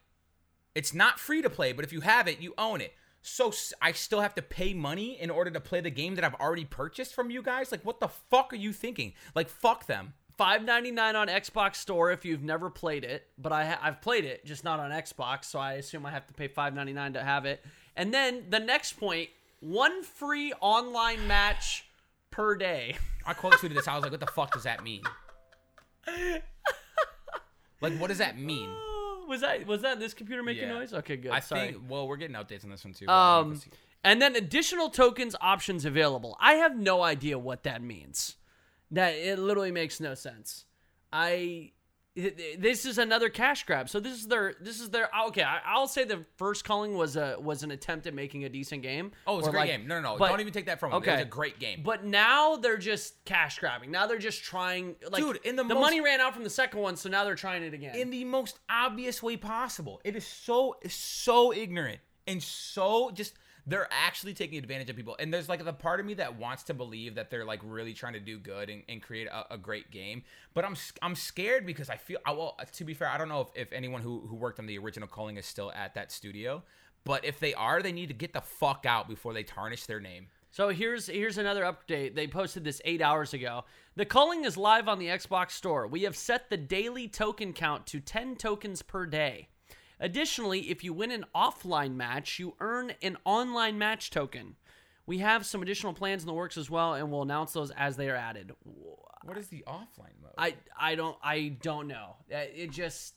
it's 0.75 0.93
not 0.93 1.21
free 1.21 1.43
to 1.43 1.51
play, 1.51 1.73
but 1.73 1.85
if 1.85 1.93
you 1.93 2.01
have 2.01 2.27
it, 2.27 2.40
you 2.40 2.55
own 2.59 2.81
it. 2.81 2.95
So 3.23 3.53
I 3.83 3.93
still 3.93 4.23
have 4.23 4.35
to 4.37 4.43
pay 4.43 4.73
money 4.73 5.21
in 5.21 5.31
order 5.31 5.51
to 5.51 5.61
play 5.61 5.81
the 5.81 5.90
game 5.90 6.14
that 6.14 6.25
I've 6.25 6.35
already 6.35 6.64
purchased 6.64 7.14
from 7.14 7.31
you 7.31 7.43
guys. 7.43 7.71
Like, 7.71 7.85
what 7.85 8.01
the 8.01 8.09
fuck 8.09 8.53
are 8.53 8.57
you 8.57 8.73
thinking? 8.73 9.12
Like, 9.35 9.49
fuck 9.49 9.87
them. 9.87 10.14
Five 10.40 10.64
ninety 10.64 10.90
nine 10.90 11.16
on 11.16 11.29
Xbox 11.29 11.76
Store 11.76 12.11
if 12.11 12.24
you've 12.24 12.42
never 12.42 12.70
played 12.70 13.05
it, 13.05 13.26
but 13.37 13.53
I 13.53 13.66
ha- 13.66 13.79
I've 13.83 14.00
played 14.00 14.24
it, 14.24 14.42
just 14.46 14.64
not 14.64 14.81
on 14.81 14.90
Xbox, 14.90 15.44
so 15.44 15.59
I 15.59 15.74
assume 15.74 16.07
I 16.07 16.11
have 16.12 16.26
to 16.29 16.33
pay 16.33 16.48
five 16.48 16.72
ninety 16.74 16.94
nine 16.94 17.12
to 17.12 17.22
have 17.22 17.44
it. 17.44 17.62
And 17.94 18.14
then 18.14 18.44
the 18.48 18.59
next 18.59 18.94
point, 18.94 19.29
one 19.61 20.03
free 20.03 20.55
online 20.62 21.26
match 21.29 21.85
per 22.31 22.55
day. 22.57 22.96
I 23.26 23.35
quote 23.35 23.53
tweeted 23.53 23.74
this. 23.74 23.87
I 23.87 23.96
was 23.96 24.03
like, 24.03 24.12
what 24.12 24.20
the 24.20 24.29
fuck 24.29 24.55
does 24.55 24.62
that 24.62 24.83
mean? 24.83 25.03
like, 27.83 27.98
what 27.98 28.09
does 28.09 28.16
that 28.18 28.38
mean? 28.38 28.70
was 29.29 29.42
that 29.42 29.66
was 29.66 29.83
that 29.83 30.00
this 30.00 30.14
computer 30.14 30.42
making 30.42 30.62
Yeah. 30.68 30.72
noise? 30.79 30.94
Okay, 30.94 31.18
good. 31.18 31.33
I 31.33 31.40
Sorry. 31.40 31.72
think. 31.72 31.83
Well, 31.87 32.09
we're 32.09 32.16
getting 32.16 32.37
updates 32.37 32.64
on 32.64 32.70
this 32.70 32.83
one 32.83 32.94
too. 32.94 33.05
but 33.05 33.12
I 33.12 33.40
don't 33.40 33.48
know 33.50 33.55
Um, 33.57 33.61
and 34.05 34.22
then 34.22 34.35
additional 34.37 34.88
tokens 34.88 35.37
options 35.42 35.85
available. 35.85 36.38
I 36.40 36.55
have 36.55 36.79
no 36.79 37.03
idea 37.03 37.38
what 37.38 37.64
that 37.64 37.83
means. 37.83 38.37
That 38.90 39.14
it 39.14 39.38
literally 39.38 39.72
makes 39.72 40.00
no 40.00 40.14
sense. 40.14 40.64
I 41.12 41.72
this 42.16 42.85
is 42.85 42.98
another 42.98 43.29
cash 43.29 43.64
grab. 43.64 43.88
So 43.88 44.00
this 44.00 44.14
is 44.14 44.26
their 44.26 44.55
this 44.61 44.81
is 44.81 44.90
their 44.90 45.09
okay. 45.29 45.42
I, 45.44 45.61
I'll 45.64 45.87
say 45.87 46.05
the 46.05 46.24
first 46.37 46.64
culling 46.64 46.94
was 46.94 47.16
a 47.16 47.37
was 47.40 47.62
an 47.62 47.70
attempt 47.70 48.07
at 48.07 48.14
making 48.14 48.44
a 48.44 48.48
decent 48.48 48.83
game. 48.83 49.12
oh, 49.29 49.38
it's 49.38 49.46
a 49.46 49.50
great 49.50 49.61
like- 49.61 49.68
game. 49.70 49.87
No, 49.87 50.00
no, 50.00 50.12
no. 50.14 50.18
but- 50.18 50.29
don't 50.29 50.40
even 50.40 50.53
take 50.53 50.66
that 50.66 50.81
from 50.81 50.90
them. 50.90 51.03
It 51.03 51.11
was 51.11 51.20
a 51.20 51.24
great 51.24 51.61
game. 51.61 51.83
But 51.85 52.05
now 52.05 52.57
they're 52.57 52.79
just 52.79 53.24
cash 53.24 53.59
grabbing. 53.61 53.90
Now 53.92 54.07
they're 54.09 54.18
just 54.18 54.42
trying. 54.42 54.96
Like, 55.09 55.22
Dude, 55.22 55.38
in 55.44 55.55
the 55.57 55.62
the 55.62 55.74
most- 55.74 55.83
money 55.83 56.00
ran 56.00 56.20
out 56.20 56.35
from 56.35 56.42
the 56.44 56.50
second 56.50 56.81
one, 56.81 56.96
so 56.96 57.09
now 57.09 57.24
they're 57.24 57.35
trying 57.37 57.62
it 57.62 57.74
again. 57.74 57.94
in 57.94 58.11
the 58.11 58.24
most 58.24 58.59
obvious 58.68 59.22
way 59.22 59.37
possible. 59.37 60.00
It 60.05 60.16
is 60.16 60.26
so 60.26 60.76
so 60.88 61.53
ignorant 61.53 62.00
and 62.26 62.42
so 62.42 63.11
just 63.12 63.35
they're 63.70 63.88
actually 63.90 64.35
taking 64.35 64.59
advantage 64.59 64.90
of 64.90 64.96
people. 64.96 65.16
And 65.20 65.33
there's 65.33 65.48
like 65.48 65.64
the 65.64 65.72
part 65.72 66.00
of 66.00 66.06
me 66.06 66.14
that 66.14 66.37
wants 66.37 66.64
to 66.64 66.74
believe 66.74 67.14
that 67.14 67.30
they're 67.30 67.44
like 67.44 67.61
really 67.62 67.94
trying 67.94 68.14
to 68.14 68.20
do 68.20 68.37
good 68.37 68.68
and, 68.68 68.83
and 68.88 69.00
create 69.00 69.28
a, 69.28 69.54
a 69.54 69.59
great 69.59 69.92
game. 69.92 70.24
But 70.54 70.64
I'm 70.64 70.74
I'm 71.00 71.14
scared 71.14 71.64
because 71.64 71.88
I 71.88 71.96
feel 71.96 72.18
I 72.26 72.33
well 72.33 72.59
to 72.72 72.85
be 72.85 72.94
fair, 72.94 73.09
I 73.09 73.16
don't 73.16 73.28
know 73.28 73.42
if, 73.42 73.48
if 73.54 73.72
anyone 73.72 74.02
who, 74.02 74.26
who 74.28 74.35
worked 74.35 74.59
on 74.59 74.66
the 74.66 74.76
original 74.78 75.09
culling 75.09 75.37
is 75.37 75.46
still 75.46 75.70
at 75.72 75.94
that 75.94 76.11
studio. 76.11 76.64
But 77.04 77.24
if 77.24 77.38
they 77.38 77.54
are, 77.54 77.80
they 77.80 77.92
need 77.92 78.09
to 78.09 78.14
get 78.14 78.33
the 78.33 78.40
fuck 78.40 78.85
out 78.87 79.09
before 79.09 79.33
they 79.33 79.44
tarnish 79.44 79.87
their 79.87 80.00
name. 80.00 80.26
So 80.50 80.70
here's 80.70 81.06
here's 81.06 81.38
another 81.38 81.62
update. 81.62 82.16
They 82.16 82.26
posted 82.26 82.64
this 82.64 82.83
eight 82.85 83.00
hours 83.00 83.33
ago. 83.33 83.64
The 83.94 84.04
culling 84.04 84.44
is 84.44 84.56
live 84.56 84.88
on 84.88 84.98
the 84.98 85.06
Xbox 85.06 85.52
Store. 85.52 85.87
We 85.87 86.02
have 86.02 86.16
set 86.16 86.50
the 86.50 86.56
daily 86.56 87.06
token 87.06 87.52
count 87.52 87.87
to 87.88 88.00
10 88.00 88.35
tokens 88.35 88.83
per 88.83 89.06
day. 89.06 89.50
Additionally, 90.01 90.71
if 90.71 90.83
you 90.83 90.93
win 90.93 91.11
an 91.11 91.27
offline 91.35 91.95
match, 91.95 92.39
you 92.39 92.55
earn 92.59 92.93
an 93.03 93.17
online 93.25 93.79
match 93.79 94.11
token. 94.11 94.57
We 95.07 95.19
have 95.19 95.45
some 95.45 95.61
additional 95.63 95.93
plans 95.93 96.23
in 96.23 96.27
the 96.27 96.33
works 96.35 96.57
as 96.57 96.71
well, 96.71 96.95
and 96.95 97.11
we'll 97.13 97.23
announce 97.23 97.53
those 97.53 97.71
as 97.73 97.97
they 97.97 98.09
are 98.09 98.17
added. 98.17 98.53
What 99.25 99.37
is 99.37 99.49
the 99.49 99.63
offline 99.67 100.17
mode? 100.23 100.33
I 100.39 100.55
I 100.79 100.95
don't 100.95 101.17
I 101.23 101.57
don't 101.63 101.87
know. 101.89 102.17
Uh, 102.33 102.39
It 102.55 102.71
just 102.71 103.15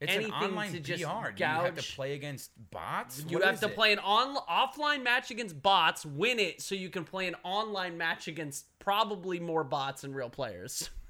it's 0.00 0.12
anything 0.12 0.34
an 0.34 0.44
online 0.50 0.72
to 0.72 0.80
just 0.80 1.02
VR. 1.02 1.34
Do 1.34 1.42
you 1.44 1.48
have 1.48 1.76
to 1.76 1.94
play 1.94 2.14
against 2.14 2.50
bots? 2.70 3.24
you 3.26 3.38
What 3.38 3.46
have 3.46 3.60
to 3.60 3.66
it? 3.68 3.74
play 3.74 3.92
an 3.92 4.00
on 4.00 4.36
offline 4.50 5.02
match 5.02 5.30
against 5.30 5.62
bots, 5.62 6.04
win 6.04 6.38
it, 6.38 6.60
so 6.60 6.74
you 6.74 6.90
can 6.90 7.04
play 7.04 7.26
an 7.28 7.36
online 7.44 7.96
match 7.96 8.28
against 8.28 8.66
probably 8.80 9.40
more 9.40 9.64
bots 9.64 10.04
and 10.04 10.14
real 10.14 10.28
players. 10.30 10.90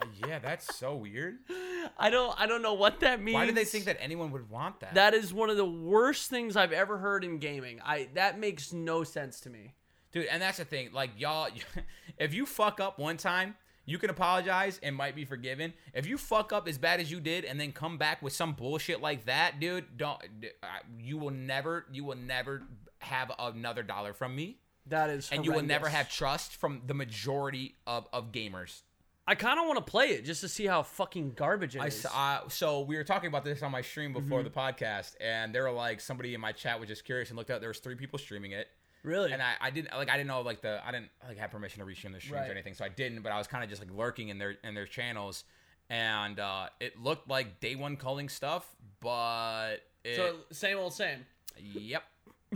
Oh 0.00 0.08
yeah, 0.26 0.38
that's 0.38 0.76
so 0.76 0.96
weird. 0.96 1.38
I 1.98 2.10
don't 2.10 2.38
I 2.38 2.46
don't 2.46 2.62
know 2.62 2.74
what 2.74 3.00
that 3.00 3.20
means. 3.22 3.34
Why 3.34 3.46
do 3.46 3.52
they 3.52 3.64
think 3.64 3.84
that 3.86 3.96
anyone 4.00 4.30
would 4.32 4.50
want 4.50 4.80
that? 4.80 4.94
That 4.94 5.14
is 5.14 5.32
one 5.32 5.50
of 5.50 5.56
the 5.56 5.64
worst 5.64 6.30
things 6.30 6.56
I've 6.56 6.72
ever 6.72 6.98
heard 6.98 7.24
in 7.24 7.38
gaming. 7.38 7.80
I 7.84 8.08
that 8.14 8.38
makes 8.38 8.72
no 8.72 9.04
sense 9.04 9.40
to 9.40 9.50
me. 9.50 9.74
Dude, 10.12 10.26
and 10.26 10.40
that's 10.40 10.58
the 10.58 10.64
thing. 10.64 10.90
Like 10.92 11.10
y'all, 11.18 11.48
if 12.18 12.34
you 12.34 12.46
fuck 12.46 12.80
up 12.80 12.98
one 12.98 13.16
time, 13.16 13.56
you 13.84 13.98
can 13.98 14.10
apologize 14.10 14.78
and 14.82 14.94
might 14.94 15.16
be 15.16 15.24
forgiven. 15.24 15.72
If 15.94 16.06
you 16.06 16.18
fuck 16.18 16.52
up 16.52 16.68
as 16.68 16.76
bad 16.76 17.00
as 17.00 17.10
you 17.10 17.20
did 17.20 17.44
and 17.44 17.58
then 17.58 17.72
come 17.72 17.96
back 17.98 18.20
with 18.22 18.34
some 18.34 18.52
bullshit 18.52 19.00
like 19.00 19.26
that, 19.26 19.60
dude, 19.60 19.96
don't. 19.96 20.20
You 20.98 21.16
will 21.16 21.30
never, 21.30 21.86
you 21.90 22.04
will 22.04 22.16
never 22.16 22.62
have 22.98 23.32
another 23.38 23.82
dollar 23.82 24.12
from 24.12 24.36
me, 24.36 24.58
That 24.86 25.10
is 25.10 25.30
and 25.32 25.44
you 25.44 25.52
will 25.52 25.62
never 25.62 25.88
have 25.88 26.10
trust 26.10 26.56
from 26.56 26.82
the 26.86 26.94
majority 26.94 27.76
of 27.86 28.06
of 28.12 28.32
gamers. 28.32 28.82
I 29.28 29.34
kind 29.34 29.60
of 29.60 29.66
want 29.66 29.76
to 29.84 29.90
play 29.90 30.06
it 30.08 30.24
just 30.24 30.40
to 30.40 30.48
see 30.48 30.64
how 30.66 30.82
fucking 30.82 31.32
garbage 31.36 31.76
it 31.76 31.82
I 31.82 31.86
is. 31.88 32.06
uh, 32.06 32.48
so 32.48 32.80
we 32.80 32.96
were 32.96 33.04
talking 33.04 33.28
about 33.28 33.44
this 33.44 33.62
on 33.62 33.70
my 33.70 33.82
stream 33.82 34.12
before 34.14 34.40
Mm-hmm. 34.40 34.44
the 34.44 34.50
podcast, 34.50 35.14
and 35.20 35.54
they 35.54 35.60
were 35.60 35.70
like, 35.70 36.00
somebody 36.00 36.32
in 36.34 36.40
my 36.40 36.52
chat 36.52 36.80
was 36.80 36.88
just 36.88 37.04
curious 37.04 37.28
and 37.28 37.36
looked 37.36 37.50
out. 37.50 37.60
There 37.60 37.68
was 37.68 37.78
three 37.78 37.94
people 37.94 38.18
streaming 38.18 38.52
it, 38.52 38.68
really? 39.02 39.30
and 39.32 39.42
I, 39.42 39.52
I 39.60 39.70
didn't 39.70 39.92
like 39.94 40.08
I 40.08 40.16
didn't 40.16 40.28
know 40.28 40.40
like 40.40 40.62
the 40.62 40.80
I 40.84 40.90
didn't 40.92 41.10
like 41.28 41.36
have 41.38 41.50
permission 41.50 41.80
to 41.80 41.86
restream 41.86 42.12
the 42.14 42.20
streams 42.20 42.32
Right. 42.40 42.48
or 42.48 42.52
anything, 42.52 42.72
so 42.74 42.84
I 42.84 42.88
didn't. 42.88 43.20
But 43.22 43.32
I 43.32 43.38
was 43.38 43.46
kind 43.46 43.62
of 43.62 43.68
just 43.70 43.82
like 43.82 43.90
lurking 43.94 44.30
in 44.30 44.38
their 44.38 44.54
in 44.64 44.74
their 44.74 44.86
channels, 44.86 45.44
and 45.90 46.40
uh, 46.40 46.68
it 46.80 46.98
looked 46.98 47.28
like 47.28 47.60
day 47.60 47.74
one 47.76 47.96
culling 47.96 48.28
stuff, 48.30 48.66
but 49.00 49.76
it, 50.04 50.16
so 50.16 50.36
same 50.52 50.78
old 50.78 50.94
same. 50.94 51.26
yep. 51.58 52.02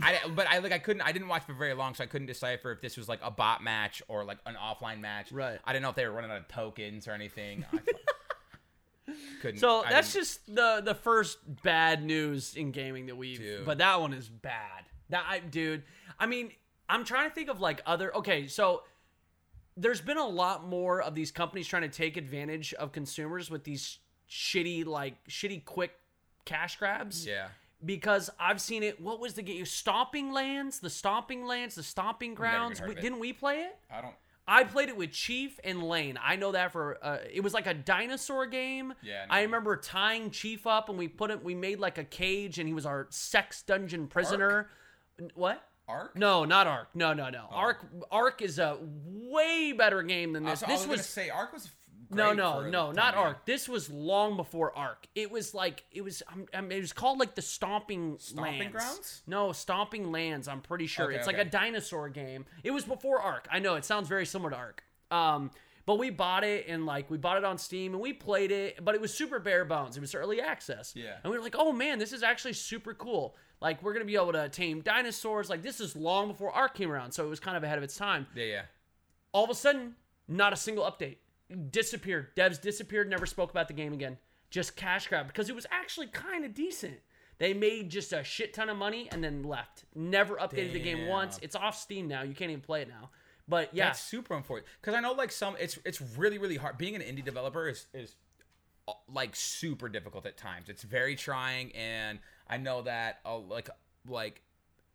I, 0.01 0.19
but 0.35 0.47
I 0.47 0.57
like 0.59 0.71
I 0.71 0.79
couldn't 0.79 1.01
I 1.03 1.11
didn't 1.11 1.27
watch 1.27 1.43
for 1.43 1.53
very 1.53 1.73
long, 1.73 1.93
so 1.93 2.03
I 2.03 2.07
couldn't 2.07 2.27
decipher 2.27 2.71
if 2.71 2.81
this 2.81 2.97
was 2.97 3.07
like 3.07 3.19
a 3.21 3.29
bot 3.29 3.63
match 3.63 4.01
or 4.07 4.23
like 4.23 4.39
an 4.45 4.55
offline 4.55 4.99
match. 4.99 5.31
Right. 5.31 5.59
I 5.63 5.71
didn't 5.73 5.83
know 5.83 5.89
if 5.89 5.95
they 5.95 6.05
were 6.07 6.13
running 6.13 6.31
out 6.31 6.37
of 6.37 6.47
tokens 6.47 7.07
or 7.07 7.11
anything. 7.11 7.63
I 7.71 7.79
couldn't. 9.41 9.59
So 9.59 9.83
I 9.83 9.89
that's 9.91 10.11
didn't- 10.13 10.25
just 10.25 10.55
the 10.55 10.81
the 10.83 10.95
first 10.95 11.37
bad 11.63 12.03
news 12.03 12.55
in 12.55 12.71
gaming 12.71 13.07
that 13.07 13.15
we've. 13.17 13.37
Dude. 13.39 13.65
But 13.65 13.77
that 13.79 13.99
one 14.01 14.13
is 14.13 14.29
bad. 14.29 14.85
That 15.09 15.25
I, 15.29 15.39
dude. 15.39 15.83
I 16.19 16.25
mean, 16.25 16.51
I'm 16.89 17.03
trying 17.05 17.29
to 17.29 17.35
think 17.35 17.49
of 17.49 17.59
like 17.61 17.81
other. 17.85 18.15
Okay, 18.17 18.47
so 18.47 18.83
there's 19.75 20.01
been 20.01 20.17
a 20.17 20.25
lot 20.27 20.65
more 20.67 21.01
of 21.01 21.15
these 21.15 21.31
companies 21.31 21.67
trying 21.67 21.81
to 21.83 21.89
take 21.89 22.15
advantage 22.17 22.73
of 22.75 22.91
consumers 22.91 23.49
with 23.51 23.63
these 23.63 23.99
shitty 24.29 24.85
like 24.85 25.15
shitty 25.27 25.65
quick 25.65 25.91
cash 26.45 26.77
grabs. 26.77 27.27
yeah. 27.27 27.47
Because 27.85 28.29
I've 28.39 28.61
seen 28.61 28.83
it. 28.83 29.01
What 29.01 29.19
was 29.19 29.33
the 29.33 29.41
game? 29.41 29.65
Stomping 29.65 30.31
Lands, 30.31 30.79
the 30.79 30.89
Stomping 30.89 31.45
Lands, 31.45 31.75
the 31.75 31.83
Stomping 31.83 32.33
Grounds. 32.33 32.81
We, 32.81 32.95
didn't 32.95 33.19
we 33.19 33.33
play 33.33 33.61
it? 33.61 33.77
I 33.91 34.01
don't. 34.01 34.13
I 34.45 34.65
played 34.65 34.89
it 34.89 34.97
with 34.97 35.11
Chief 35.11 35.57
and 35.63 35.81
Lane. 35.83 36.19
I 36.21 36.35
know 36.35 36.51
that 36.51 36.73
for 36.73 36.97
uh, 37.01 37.19
it 37.31 37.41
was 37.41 37.53
like 37.53 37.65
a 37.65 37.73
dinosaur 37.73 38.45
game. 38.45 38.93
Yeah, 39.01 39.25
I 39.29 39.43
remember 39.43 39.77
tying 39.77 40.31
Chief 40.31 40.67
up 40.67 40.89
and 40.89 40.97
we 40.97 41.07
put 41.07 41.31
him. 41.31 41.39
We 41.43 41.55
made 41.55 41.79
like 41.79 41.97
a 41.97 42.03
cage 42.03 42.59
and 42.59 42.67
he 42.67 42.73
was 42.73 42.85
our 42.85 43.07
sex 43.09 43.61
dungeon 43.61 44.07
prisoner. 44.07 44.69
N- 45.19 45.31
What? 45.35 45.63
Ark. 45.87 46.17
No, 46.17 46.45
not 46.45 46.65
Ark. 46.67 46.87
No, 46.93 47.13
no, 47.13 47.29
no. 47.29 47.45
Ark. 47.51 47.85
Ark 48.11 48.41
is 48.41 48.57
a 48.59 48.77
way 49.05 49.73
better 49.73 50.01
game 50.03 50.33
than 50.33 50.43
this. 50.43 50.61
was, 50.61 50.63
I 50.63 50.67
this 50.67 50.79
was, 50.81 50.87
was 50.87 50.97
gonna 50.97 51.03
say 51.03 51.29
Ark 51.29 51.53
was. 51.53 51.69
No, 52.13 52.33
no, 52.33 52.69
no, 52.69 52.91
not. 52.91 53.15
Ark. 53.15 53.45
This 53.45 53.67
was 53.67 53.89
long 53.89 54.37
before 54.37 54.75
Ark. 54.77 55.07
It 55.15 55.31
was 55.31 55.53
like 55.53 55.83
it 55.91 56.01
was. 56.03 56.23
um, 56.31 56.45
um, 56.53 56.71
it 56.71 56.79
was 56.79 56.93
called 56.93 57.19
like 57.19 57.35
the 57.35 57.41
Stomping 57.41 58.17
Stomping 58.19 58.59
Lands. 58.59 58.71
Grounds? 58.71 59.21
No, 59.27 59.51
Stomping 59.51 60.11
Lands. 60.11 60.47
I'm 60.47 60.61
pretty 60.61 60.87
sure 60.87 61.05
Okay, 61.05 61.15
it's 61.15 61.27
like 61.27 61.37
a 61.37 61.45
dinosaur 61.45 62.09
game. 62.09 62.45
It 62.63 62.71
was 62.71 62.85
before 62.85 63.19
Ark. 63.21 63.47
I 63.51 63.59
know 63.59 63.75
it 63.75 63.85
sounds 63.85 64.07
very 64.07 64.25
similar 64.25 64.51
to 64.51 64.55
Ark. 64.57 64.83
Um, 65.11 65.51
but 65.85 65.99
we 65.99 66.09
bought 66.09 66.43
it 66.45 66.67
and 66.69 66.85
like 66.85 67.09
we 67.11 67.17
bought 67.17 67.37
it 67.37 67.43
on 67.43 67.57
Steam 67.57 67.93
and 67.93 68.01
we 68.01 68.13
played 68.13 68.51
it, 68.51 68.83
but 68.83 68.95
it 68.95 69.01
was 69.01 69.13
super 69.13 69.37
bare 69.39 69.65
bones. 69.65 69.97
It 69.97 69.99
was 69.99 70.15
early 70.15 70.39
access. 70.39 70.93
Yeah. 70.95 71.15
And 71.23 71.29
we 71.31 71.37
were 71.37 71.43
like, 71.43 71.55
oh 71.57 71.73
man, 71.73 71.99
this 71.99 72.13
is 72.13 72.23
actually 72.23 72.53
super 72.53 72.93
cool. 72.93 73.35
Like 73.59 73.83
we're 73.83 73.91
gonna 73.93 74.05
be 74.05 74.15
able 74.15 74.31
to 74.33 74.47
tame 74.49 74.79
dinosaurs. 74.81 75.49
Like 75.49 75.61
this 75.61 75.81
is 75.81 75.95
long 75.95 76.29
before 76.29 76.51
Ark 76.51 76.73
came 76.73 76.89
around, 76.91 77.11
so 77.11 77.25
it 77.25 77.29
was 77.29 77.39
kind 77.41 77.57
of 77.57 77.63
ahead 77.63 77.77
of 77.77 77.83
its 77.83 77.97
time 77.97 78.27
Yeah, 78.33 78.45
yeah. 78.45 78.61
all 79.33 79.43
of 79.43 79.49
a 79.49 79.55
sudden, 79.55 79.95
not 80.27 80.53
a 80.53 80.55
single 80.55 80.85
update. 80.85 81.17
Disappeared. 81.69 82.35
Devs 82.35 82.59
disappeared, 82.61 83.09
never 83.09 83.25
spoke 83.25 83.51
about 83.51 83.67
the 83.67 83.73
game 83.73 83.93
again. 83.93 84.17
Just 84.49 84.75
cash 84.75 85.07
grab 85.07 85.27
because 85.27 85.49
it 85.49 85.55
was 85.55 85.65
actually 85.71 86.07
kind 86.07 86.45
of 86.45 86.53
decent. 86.53 86.99
They 87.39 87.53
made 87.53 87.89
just 87.89 88.13
a 88.13 88.23
shit 88.23 88.53
ton 88.53 88.69
of 88.69 88.77
money 88.77 89.09
and 89.11 89.23
then 89.23 89.43
left. 89.43 89.85
Never 89.95 90.35
updated 90.35 90.73
the 90.73 90.79
game 90.79 91.07
once. 91.07 91.39
It's 91.41 91.55
off 91.55 91.77
Steam 91.77 92.07
now. 92.07 92.21
You 92.21 92.33
can't 92.33 92.51
even 92.51 92.61
play 92.61 92.83
it 92.83 92.87
now. 92.87 93.09
But 93.47 93.73
yeah, 93.73 93.87
That's 93.87 93.99
super 93.99 94.35
unfortunate 94.35 94.69
because 94.79 94.93
I 94.93 95.01
know 95.01 95.11
like 95.11 95.31
some 95.31 95.55
it's 95.59 95.77
it's 95.83 96.01
really 96.17 96.37
really 96.37 96.55
hard. 96.55 96.77
Being 96.77 96.95
an 96.95 97.01
indie 97.01 97.25
developer 97.25 97.67
is 97.67 97.87
is 97.93 98.15
uh, 98.87 98.93
like 99.11 99.35
super 99.35 99.89
difficult 99.89 100.25
at 100.25 100.37
times. 100.37 100.69
It's 100.69 100.83
very 100.83 101.15
trying, 101.15 101.71
and 101.75 102.19
I 102.47 102.57
know 102.57 102.83
that 102.83 103.19
uh, 103.25 103.37
like 103.37 103.69
like 104.07 104.41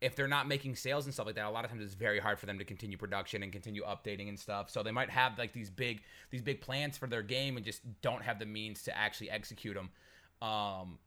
if 0.01 0.15
they're 0.15 0.29
not 0.29 0.47
making 0.47 0.77
sales 0.77 1.07
and 1.07 1.15
stuff 1.15 1.27
like 1.27 1.35
that, 1.35 1.47
a 1.47 1.51
lot 1.51 1.65
of 1.65 1.71
times 1.71 1.83
it's 1.83 1.95
very 1.95 2.21
hard 2.21 2.39
for 2.39 2.47
them 2.47 2.59
to 2.59 2.65
continue 2.65 2.97
production 2.97 3.43
and 3.43 3.53
continue 3.53 3.83
updating 3.85 4.29
and 4.29 4.39
stuff. 4.39 4.71
So 4.71 4.83
they 4.83 4.93
might 4.93 5.11
have 5.11 5.37
like 5.39 5.53
these 5.53 5.71
big 5.71 6.03
these 6.31 6.43
big 6.43 6.61
plans 6.61 6.97
for 6.97 7.07
their 7.07 7.23
game 7.23 7.57
and 7.57 7.67
just 7.67 7.83
don't 8.01 8.23
have 8.23 8.39
the 8.39 8.47
means 8.47 8.83
to 8.85 8.97
actually 8.97 9.31
execute 9.31 9.75
them. 9.75 9.91
Um, 10.41 10.99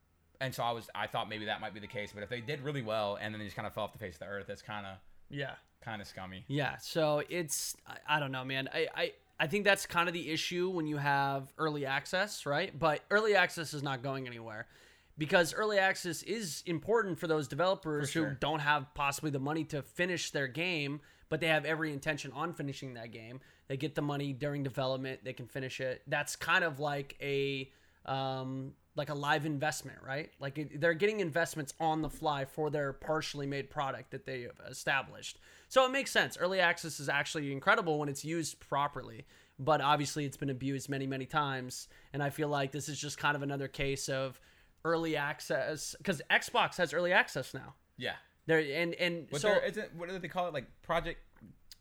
and 0.41 0.53
so 0.53 0.63
I 0.63 0.71
was 0.71 0.89
I 0.93 1.07
thought 1.07 1.29
maybe 1.29 1.45
that 1.45 1.61
might 1.61 1.73
be 1.73 1.79
the 1.79 1.87
case, 1.87 2.11
but 2.13 2.23
if 2.23 2.29
they 2.29 2.41
did 2.41 2.61
really 2.61 2.81
well 2.81 3.17
and 3.21 3.33
then 3.33 3.39
they 3.39 3.45
just 3.45 3.55
kind 3.55 3.67
of 3.67 3.73
fell 3.73 3.83
off 3.83 3.93
the 3.93 3.99
face 3.99 4.15
of 4.15 4.19
the 4.19 4.25
earth, 4.25 4.45
that's 4.47 4.61
kind 4.61 4.85
of 4.85 4.97
yeah. 5.29 5.51
kind 5.81 6.01
of 6.01 6.07
scummy. 6.07 6.43
Yeah, 6.47 6.77
so 6.77 7.23
it's 7.29 7.77
I, 7.87 8.17
I 8.17 8.19
don't 8.19 8.31
know, 8.31 8.43
man. 8.43 8.67
I, 8.73 8.87
I 8.93 9.11
I 9.39 9.47
think 9.47 9.63
that's 9.63 9.85
kind 9.85 10.09
of 10.09 10.13
the 10.13 10.29
issue 10.29 10.69
when 10.69 10.85
you 10.85 10.97
have 10.97 11.51
early 11.57 11.85
access, 11.85 12.45
right? 12.45 12.77
But 12.77 13.01
early 13.09 13.35
access 13.35 13.73
is 13.73 13.83
not 13.83 14.03
going 14.03 14.27
anywhere 14.27 14.67
because 15.17 15.53
early 15.53 15.77
access 15.77 16.23
is 16.23 16.63
important 16.65 17.19
for 17.19 17.27
those 17.27 17.47
developers 17.47 18.11
For 18.11 18.19
who 18.19 18.35
don't 18.39 18.59
have 18.59 18.93
possibly 18.93 19.31
the 19.31 19.39
money 19.39 19.63
to 19.65 19.81
finish 19.81 20.31
their 20.31 20.47
game, 20.47 21.01
but 21.29 21.39
they 21.39 21.47
have 21.47 21.65
every 21.65 21.93
intention 21.93 22.31
on 22.33 22.53
finishing 22.53 22.95
that 22.95 23.11
game. 23.11 23.39
They 23.67 23.77
get 23.77 23.95
the 23.95 24.01
money 24.01 24.33
during 24.33 24.63
development, 24.63 25.23
they 25.23 25.33
can 25.33 25.47
finish 25.47 25.79
it. 25.79 26.01
That's 26.07 26.35
kind 26.35 26.63
of 26.63 26.79
like 26.79 27.17
a 27.21 27.71
um 28.05 28.73
like 28.95 29.09
a 29.09 29.13
live 29.13 29.45
investment, 29.45 29.97
right? 30.05 30.31
Like 30.39 30.57
it, 30.57 30.81
they're 30.81 30.93
getting 30.93 31.21
investments 31.21 31.73
on 31.79 32.01
the 32.01 32.09
fly 32.09 32.45
for 32.45 32.69
their 32.69 32.91
partially 32.91 33.47
made 33.47 33.69
product 33.69 34.11
that 34.11 34.25
they 34.25 34.41
have 34.41 34.59
established. 34.69 35.39
So 35.69 35.85
it 35.85 35.91
makes 35.91 36.11
sense. 36.11 36.37
Early 36.37 36.59
access 36.59 36.99
is 36.99 37.07
actually 37.07 37.51
incredible 37.51 37.99
when 37.99 38.09
it's 38.09 38.25
used 38.25 38.59
properly, 38.59 39.25
but 39.57 39.79
obviously 39.79 40.25
it's 40.25 40.35
been 40.35 40.49
abused 40.49 40.89
many, 40.89 41.07
many 41.07 41.25
times. 41.25 41.87
And 42.11 42.21
I 42.21 42.29
feel 42.29 42.49
like 42.49 42.73
this 42.73 42.89
is 42.89 42.99
just 42.99 43.17
kind 43.17 43.35
of 43.35 43.43
another 43.43 43.69
case 43.69 44.09
of 44.09 44.39
early 44.85 45.15
access 45.15 45.95
because 45.97 46.21
Xbox 46.31 46.77
has 46.77 46.93
early 46.93 47.11
access 47.11 47.53
now. 47.53 47.75
Yeah. 47.97 48.13
There 48.47 48.59
and 48.59 48.93
and 48.95 49.27
But 49.29 49.41
so 49.41 49.53
isn't 49.65 49.95
what 49.95 50.09
do 50.09 50.17
they 50.17 50.27
call 50.27 50.47
it? 50.47 50.53
Like 50.53 50.65
Project 50.81 51.19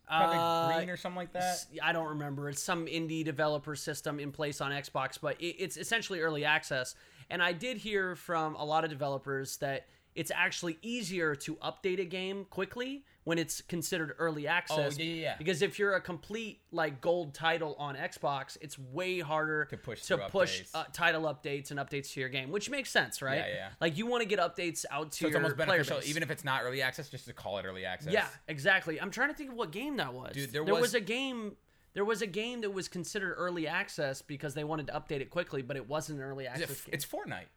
Project 0.07 0.41
Uh, 0.41 0.75
Green 0.75 0.89
or 0.89 0.97
something 0.97 1.17
like 1.17 1.33
that? 1.33 1.65
I 1.81 1.93
don't 1.93 2.09
remember. 2.09 2.49
It's 2.49 2.61
some 2.61 2.85
indie 2.85 3.23
developer 3.23 3.75
system 3.75 4.19
in 4.19 4.31
place 4.31 4.61
on 4.61 4.71
Xbox, 4.71 5.17
but 5.21 5.39
it, 5.41 5.55
it's 5.57 5.77
essentially 5.77 6.19
early 6.21 6.45
access. 6.45 6.95
And 7.29 7.41
I 7.41 7.53
did 7.53 7.77
hear 7.77 8.15
from 8.15 8.55
a 8.55 8.65
lot 8.65 8.83
of 8.83 8.89
developers 8.89 9.57
that 9.57 9.87
it's 10.15 10.31
actually 10.35 10.77
easier 10.81 11.35
to 11.35 11.55
update 11.55 11.99
a 11.99 12.05
game 12.05 12.45
quickly 12.49 13.05
when 13.23 13.37
it's 13.37 13.61
considered 13.61 14.15
early 14.17 14.47
access. 14.47 14.97
Oh, 14.97 15.01
yeah, 15.01 15.05
yeah, 15.13 15.21
yeah. 15.21 15.35
Because 15.37 15.61
if 15.61 15.77
you're 15.77 15.93
a 15.93 16.01
complete 16.01 16.61
like 16.71 17.01
gold 17.01 17.33
title 17.35 17.75
on 17.77 17.95
Xbox, 17.95 18.57
it's 18.61 18.79
way 18.79 19.19
harder 19.19 19.65
To 19.65 19.77
push 19.77 20.01
to 20.03 20.17
push 20.17 20.61
updates. 20.63 20.69
uh, 20.75 20.83
title 20.91 21.23
updates 21.23 21.69
and 21.71 21.79
updates 21.79 22.13
to 22.13 22.19
your 22.19 22.29
game, 22.29 22.51
which 22.51 22.69
makes 22.69 22.89
sense, 22.89 23.21
right? 23.21 23.37
Yeah, 23.37 23.47
yeah. 23.53 23.69
Like 23.79 23.97
you 23.97 24.07
want 24.07 24.21
to 24.23 24.27
get 24.27 24.39
updates 24.39 24.85
out 24.89 25.11
to 25.11 25.17
So 25.17 25.27
it's 25.27 25.33
your 25.33 25.35
almost 25.43 25.55
player 25.55 25.67
beneficial, 25.67 25.97
base. 25.99 26.09
even 26.09 26.23
if 26.23 26.31
it's 26.31 26.43
not 26.43 26.63
early 26.63 26.81
access, 26.81 27.09
just 27.09 27.25
to 27.25 27.33
call 27.33 27.57
it 27.59 27.65
early 27.65 27.85
access. 27.85 28.11
Yeah, 28.11 28.25
exactly. 28.47 28.99
I'm 28.99 29.11
trying 29.11 29.29
to 29.29 29.35
think 29.35 29.51
of 29.51 29.55
what 29.55 29.71
game 29.71 29.97
that 29.97 30.13
was. 30.13 30.33
Dude, 30.33 30.51
there 30.51 30.63
was, 30.63 30.81
was- 30.81 30.93
a 30.95 30.99
game. 31.01 31.57
There 31.93 32.05
was 32.05 32.21
a 32.21 32.27
game 32.27 32.61
that 32.61 32.73
was 32.73 32.87
considered 32.87 33.33
early 33.33 33.67
access 33.67 34.21
because 34.21 34.53
they 34.53 34.63
wanted 34.63 34.87
to 34.87 34.93
update 34.93 35.19
it 35.19 35.29
quickly, 35.29 35.61
but 35.61 35.75
it 35.75 35.89
wasn't 35.89 36.19
an 36.19 36.25
early 36.25 36.47
access 36.47 36.81
game. 36.81 36.93
it's 36.93 37.05
Fortnite. 37.05 37.47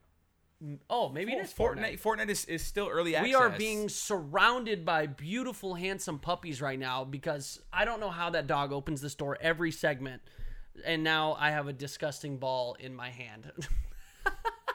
Oh, 0.88 1.09
maybe 1.09 1.33
it 1.33 1.44
is 1.44 1.53
Fortnite. 1.53 2.00
Fortnite 2.00 2.29
is, 2.29 2.44
is 2.46 2.62
still 2.62 2.88
early 2.88 3.16
access. 3.16 3.29
We 3.29 3.35
are 3.35 3.50
being 3.50 3.88
surrounded 3.88 4.85
by 4.85 5.07
beautiful, 5.07 5.74
handsome 5.74 6.18
puppies 6.18 6.62
right 6.62 6.79
now 6.79 7.05
because 7.05 7.61
I 7.72 7.85
don't 7.85 8.00
know 8.00 8.11
how 8.11 8.31
that 8.31 8.46
dog 8.46 8.72
opens 8.72 9.00
this 9.00 9.14
door 9.14 9.37
every 9.40 9.70
segment, 9.70 10.22
and 10.85 11.05
now 11.05 11.37
I 11.38 11.50
have 11.50 11.68
a 11.68 11.72
disgusting 11.72 12.38
ball 12.38 12.77
in 12.79 12.94
my 12.94 13.11
hand. 13.11 13.50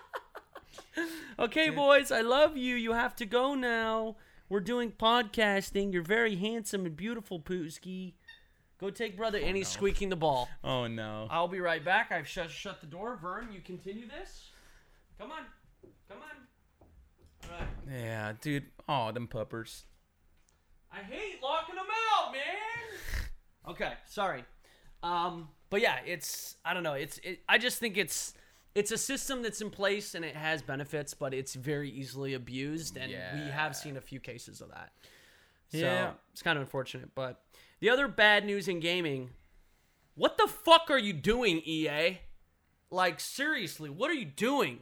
okay, 1.39 1.69
boys, 1.69 2.11
I 2.11 2.21
love 2.21 2.57
you. 2.57 2.75
You 2.75 2.93
have 2.93 3.15
to 3.17 3.25
go 3.25 3.55
now. 3.55 4.15
We're 4.49 4.59
doing 4.59 4.91
podcasting. 4.91 5.93
You're 5.93 6.01
very 6.01 6.35
handsome 6.35 6.85
and 6.85 6.95
beautiful, 6.95 7.39
Pooski. 7.39 8.13
Go 8.79 8.89
take 8.89 9.17
brother, 9.17 9.39
oh, 9.41 9.45
and 9.45 9.57
he's 9.57 9.67
squeaking 9.67 10.09
the 10.09 10.15
ball. 10.15 10.49
Oh 10.63 10.87
no. 10.87 11.27
I'll 11.29 11.49
be 11.49 11.59
right 11.59 11.83
back. 11.83 12.11
I've 12.11 12.27
shut 12.27 12.49
shut 12.49 12.79
the 12.79 12.87
door. 12.87 13.17
Vern, 13.21 13.49
you 13.51 13.59
continue 13.59 14.07
this. 14.07 14.51
Come 15.19 15.31
on, 15.31 15.43
come 16.09 16.17
on. 16.21 17.49
All 17.51 17.57
right. 17.59 17.67
Yeah, 18.01 18.33
dude. 18.41 18.65
Oh, 18.87 19.11
them 19.11 19.27
puppers. 19.27 19.85
I 20.91 20.97
hate 21.03 21.41
locking 21.43 21.75
them 21.75 21.85
out, 22.17 22.33
man. 22.33 23.69
okay, 23.69 23.93
sorry. 24.07 24.43
Um, 25.03 25.49
but 25.69 25.81
yeah, 25.81 25.97
it's 26.05 26.57
I 26.65 26.73
don't 26.73 26.83
know. 26.83 26.93
It's 26.93 27.19
it, 27.19 27.39
I 27.47 27.57
just 27.57 27.77
think 27.79 27.97
it's 27.97 28.33
it's 28.75 28.91
a 28.91 28.97
system 28.97 29.41
that's 29.41 29.61
in 29.61 29.69
place 29.69 30.15
and 30.15 30.25
it 30.25 30.35
has 30.35 30.61
benefits, 30.61 31.13
but 31.13 31.33
it's 31.33 31.53
very 31.55 31.89
easily 31.89 32.33
abused, 32.33 32.97
and 32.97 33.11
we 33.11 33.49
have 33.51 33.75
seen 33.75 33.97
a 33.97 34.01
few 34.01 34.19
cases 34.19 34.61
of 34.61 34.69
that. 34.69 34.91
So 35.71 35.77
Yeah. 35.77 36.11
it's 36.31 36.41
kind 36.41 36.57
of 36.57 36.63
unfortunate. 36.63 37.09
But 37.15 37.41
the 37.79 37.89
other 37.91 38.07
bad 38.07 38.45
news 38.45 38.67
in 38.67 38.79
gaming, 38.79 39.29
what 40.15 40.37
the 40.37 40.47
fuck 40.47 40.87
are 40.89 40.97
you 40.97 41.13
doing, 41.13 41.61
EA? 41.63 42.19
Like 42.91 43.19
seriously, 43.19 43.89
what 43.91 44.09
are 44.09 44.15
you 44.15 44.25
doing? 44.25 44.79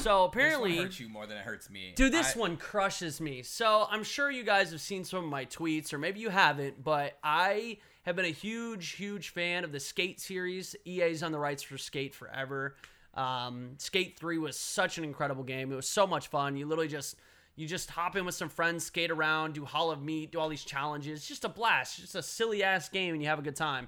So 0.00 0.24
apparently, 0.24 0.70
this 0.72 0.78
one 0.78 0.86
hurts 0.86 1.00
you 1.00 1.08
more 1.08 1.26
than 1.26 1.36
it 1.36 1.44
hurts 1.44 1.70
me. 1.70 1.92
Dude, 1.94 2.12
this 2.12 2.36
I- 2.36 2.38
one 2.38 2.56
crushes 2.56 3.20
me. 3.20 3.42
So 3.42 3.86
I'm 3.90 4.04
sure 4.04 4.30
you 4.30 4.44
guys 4.44 4.70
have 4.70 4.80
seen 4.80 5.04
some 5.04 5.24
of 5.24 5.30
my 5.30 5.44
tweets, 5.46 5.92
or 5.92 5.98
maybe 5.98 6.20
you 6.20 6.30
haven't, 6.30 6.82
but 6.82 7.18
I 7.22 7.78
have 8.02 8.16
been 8.16 8.24
a 8.24 8.28
huge, 8.28 8.90
huge 8.90 9.30
fan 9.30 9.64
of 9.64 9.72
the 9.72 9.80
Skate 9.80 10.20
series. 10.20 10.76
EA's 10.86 11.22
on 11.22 11.32
the 11.32 11.38
rights 11.38 11.62
for 11.62 11.78
Skate 11.78 12.14
forever. 12.14 12.76
Um, 13.14 13.74
Skate 13.78 14.18
3 14.18 14.38
was 14.38 14.58
such 14.58 14.98
an 14.98 15.04
incredible 15.04 15.44
game. 15.44 15.72
It 15.72 15.76
was 15.76 15.88
so 15.88 16.06
much 16.06 16.28
fun. 16.28 16.56
You 16.56 16.66
literally 16.66 16.88
just 16.88 17.16
you 17.56 17.68
just 17.68 17.88
hop 17.90 18.16
in 18.16 18.24
with 18.24 18.34
some 18.34 18.48
friends, 18.48 18.84
skate 18.84 19.12
around, 19.12 19.54
do 19.54 19.64
Hall 19.64 19.92
of 19.92 20.02
Meat, 20.02 20.32
do 20.32 20.40
all 20.40 20.48
these 20.48 20.64
challenges. 20.64 21.20
It's 21.20 21.28
just 21.28 21.44
a 21.44 21.48
blast. 21.48 21.98
It's 22.00 22.12
just 22.12 22.14
a 22.16 22.22
silly 22.22 22.64
ass 22.64 22.88
game 22.88 23.14
and 23.14 23.22
you 23.22 23.28
have 23.28 23.38
a 23.38 23.42
good 23.42 23.54
time. 23.54 23.86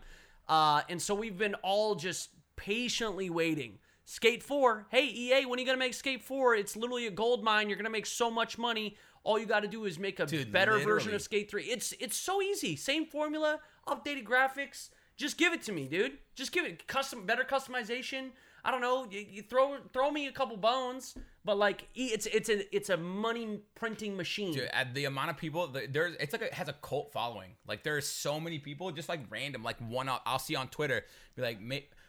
Uh, 0.48 0.82
and 0.88 1.02
so 1.02 1.16
we've 1.16 1.36
been 1.36 1.56
all 1.56 1.96
just 1.96 2.30
patiently 2.54 3.28
waiting. 3.28 3.78
Skate 4.08 4.40
4, 4.40 4.86
hey 4.90 5.04
EA, 5.04 5.46
when 5.46 5.58
are 5.58 5.60
you 5.60 5.66
gonna 5.66 5.78
make 5.78 5.92
Skate 5.92 6.22
4? 6.22 6.54
It's 6.54 6.76
literally 6.76 7.08
a 7.08 7.10
gold 7.10 7.42
mine. 7.42 7.68
You're 7.68 7.76
gonna 7.76 7.90
make 7.90 8.06
so 8.06 8.30
much 8.30 8.56
money. 8.56 8.96
All 9.24 9.36
you 9.36 9.46
got 9.46 9.60
to 9.60 9.68
do 9.68 9.84
is 9.84 9.98
make 9.98 10.20
a 10.20 10.26
Dude, 10.26 10.52
better 10.52 10.78
version 10.78 11.12
of 11.12 11.20
Skate 11.20 11.50
3. 11.50 11.64
It's 11.64 11.92
it's 11.98 12.16
so 12.16 12.40
easy. 12.40 12.76
Same 12.76 13.04
formula, 13.04 13.58
updated 13.88 14.22
graphics. 14.22 14.90
Just 15.16 15.36
give 15.36 15.52
it 15.52 15.62
to 15.62 15.72
me, 15.72 15.88
dude. 15.88 16.18
Just 16.36 16.52
give 16.52 16.64
it 16.64 16.86
custom, 16.86 17.26
better 17.26 17.42
customization. 17.42 18.30
I 18.64 18.70
don't 18.70 18.80
know. 18.80 19.08
You, 19.10 19.26
you 19.28 19.42
throw 19.42 19.78
throw 19.92 20.12
me 20.12 20.28
a 20.28 20.32
couple 20.32 20.56
bones, 20.56 21.16
but 21.44 21.58
like 21.58 21.88
it's 21.96 22.26
it's 22.26 22.48
a 22.48 22.74
it's 22.74 22.90
a 22.90 22.96
money 22.96 23.60
printing 23.74 24.16
machine. 24.16 24.54
Dude, 24.54 24.68
at 24.72 24.94
the 24.94 25.06
amount 25.06 25.30
of 25.30 25.36
people, 25.36 25.68
there's 25.90 26.14
it's 26.20 26.32
like 26.32 26.42
it 26.42 26.54
has 26.54 26.68
a 26.68 26.74
cult 26.74 27.12
following. 27.12 27.50
Like 27.66 27.82
there's 27.82 28.06
so 28.06 28.38
many 28.38 28.60
people, 28.60 28.92
just 28.92 29.08
like 29.08 29.20
random, 29.30 29.64
like 29.64 29.78
one 29.78 30.08
I'll, 30.08 30.22
I'll 30.24 30.38
see 30.38 30.54
on 30.54 30.68
Twitter, 30.68 31.04
be 31.34 31.42
like, 31.42 31.60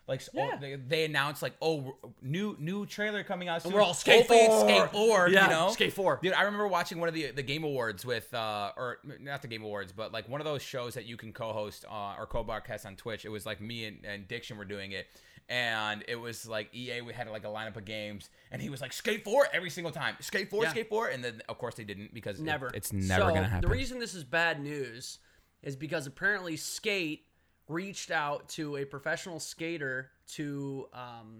like 0.07 0.21
oh, 0.37 0.51
they, 0.61 0.75
they 0.75 1.05
announce 1.05 1.41
like, 1.41 1.53
oh, 1.61 1.95
new 2.21 2.55
new 2.59 2.85
trailer 2.85 3.23
coming 3.23 3.47
out 3.49 3.61
soon. 3.63 3.73
we're 3.73 3.81
all 3.81 3.93
Skate 3.93 4.25
4. 4.27 4.61
Skate 4.61 4.91
Four, 4.91 5.29
Yeah, 5.29 5.45
you 5.45 5.49
know, 5.51 5.69
Skate 5.71 5.91
4. 5.93 6.19
Dude, 6.23 6.33
I 6.33 6.43
remember 6.43 6.67
watching 6.67 6.99
one 6.99 7.09
of 7.09 7.15
the 7.15 7.31
the 7.31 7.43
Game 7.43 7.63
Awards 7.63 8.05
with, 8.05 8.33
uh, 8.33 8.71
or 8.77 8.99
not 9.19 9.41
the 9.41 9.47
Game 9.47 9.63
Awards, 9.63 9.91
but 9.91 10.11
like 10.13 10.29
one 10.29 10.39
of 10.41 10.45
those 10.45 10.61
shows 10.61 10.93
that 10.93 11.05
you 11.05 11.17
can 11.17 11.33
co-host 11.33 11.85
uh, 11.89 12.15
or 12.17 12.25
co-broadcast 12.25 12.85
on 12.85 12.95
Twitch. 12.95 13.25
It 13.25 13.29
was 13.29 13.45
like 13.45 13.59
me 13.59 13.85
and, 13.85 14.05
and 14.05 14.27
Diction 14.27 14.57
were 14.57 14.65
doing 14.65 14.93
it. 14.93 15.07
And 15.49 16.03
it 16.09 16.17
was 16.17 16.45
like 16.45 16.73
EA. 16.75 16.99
We 17.01 17.13
had 17.13 17.29
like 17.29 17.45
a 17.45 17.47
lineup 17.47 17.77
of 17.77 17.85
games, 17.85 18.29
and 18.51 18.61
he 18.61 18.69
was 18.69 18.81
like 18.81 18.91
Skate 18.91 19.23
Four 19.23 19.47
every 19.53 19.69
single 19.69 19.93
time. 19.93 20.15
Skate 20.19 20.49
Four, 20.49 20.63
Yeah. 20.63 20.71
Skate 20.71 20.89
Four, 20.89 21.07
and 21.07 21.23
then 21.23 21.41
of 21.47 21.57
course 21.57 21.75
they 21.75 21.85
didn't 21.85 22.13
because 22.13 22.39
it- 22.39 22.43
Never. 22.43 22.69
it's 22.73 22.91
never 22.91 23.21
So, 23.21 23.27
gonna 23.29 23.47
happen. 23.47 23.61
The 23.69 23.73
reason 23.73 23.97
this 23.99 24.13
is 24.13 24.25
bad 24.25 24.61
news 24.61 25.19
is 25.63 25.77
because 25.77 26.05
apparently 26.05 26.57
Skate 26.57 27.26
reached 27.67 28.11
out 28.11 28.47
to 28.49 28.77
a 28.77 28.85
professional 28.85 29.39
skater 29.39 30.11
to 30.33 30.87
um 30.93 31.39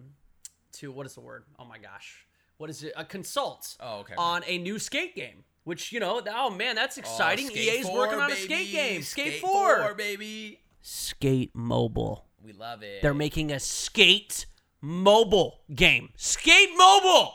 to 0.74 0.92
what 0.92 1.06
is 1.06 1.14
the 1.14 1.22
word? 1.22 1.44
Oh 1.58 1.66
my 1.66 1.78
gosh. 1.78 2.26
What 2.58 2.70
is 2.70 2.84
it? 2.84 2.94
A 2.96 3.06
consult 3.06 3.78
Oh, 3.80 4.00
okay. 4.00 4.16
on 4.18 4.44
a 4.48 4.58
new 4.58 4.80
skate 4.80 5.16
game. 5.16 5.44
Which, 5.64 5.92
you 5.92 6.00
know, 6.00 6.22
oh 6.34 6.50
man, 6.50 6.76
that's 6.76 6.98
exciting. 6.98 7.50
Oh, 7.52 7.56
EA's 7.56 7.86
4, 7.88 7.98
working 7.98 8.20
on 8.20 8.32
a 8.32 8.36
skate 8.36 8.72
game. 8.72 9.02
Skate, 9.02 9.34
Skate 9.34 9.42
4. 9.42 9.78
4, 9.84 9.94
baby. 9.96 10.60
Skate 10.82 11.52
Mobile. 11.54 12.26
We 12.44 12.54
love 12.54 12.82
it. 12.84 13.02
They're 13.02 13.14
making 13.14 13.52
a 13.52 13.60
skate 13.60 14.46
mobile 14.82 15.60
game. 15.76 16.10
Skate 16.16 16.70
mobile. 16.78 17.34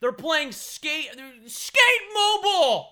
They're 0.00 0.12
playing 0.12 0.52
skate 0.52 1.10
skate 1.46 1.82
mobile. 2.14 2.88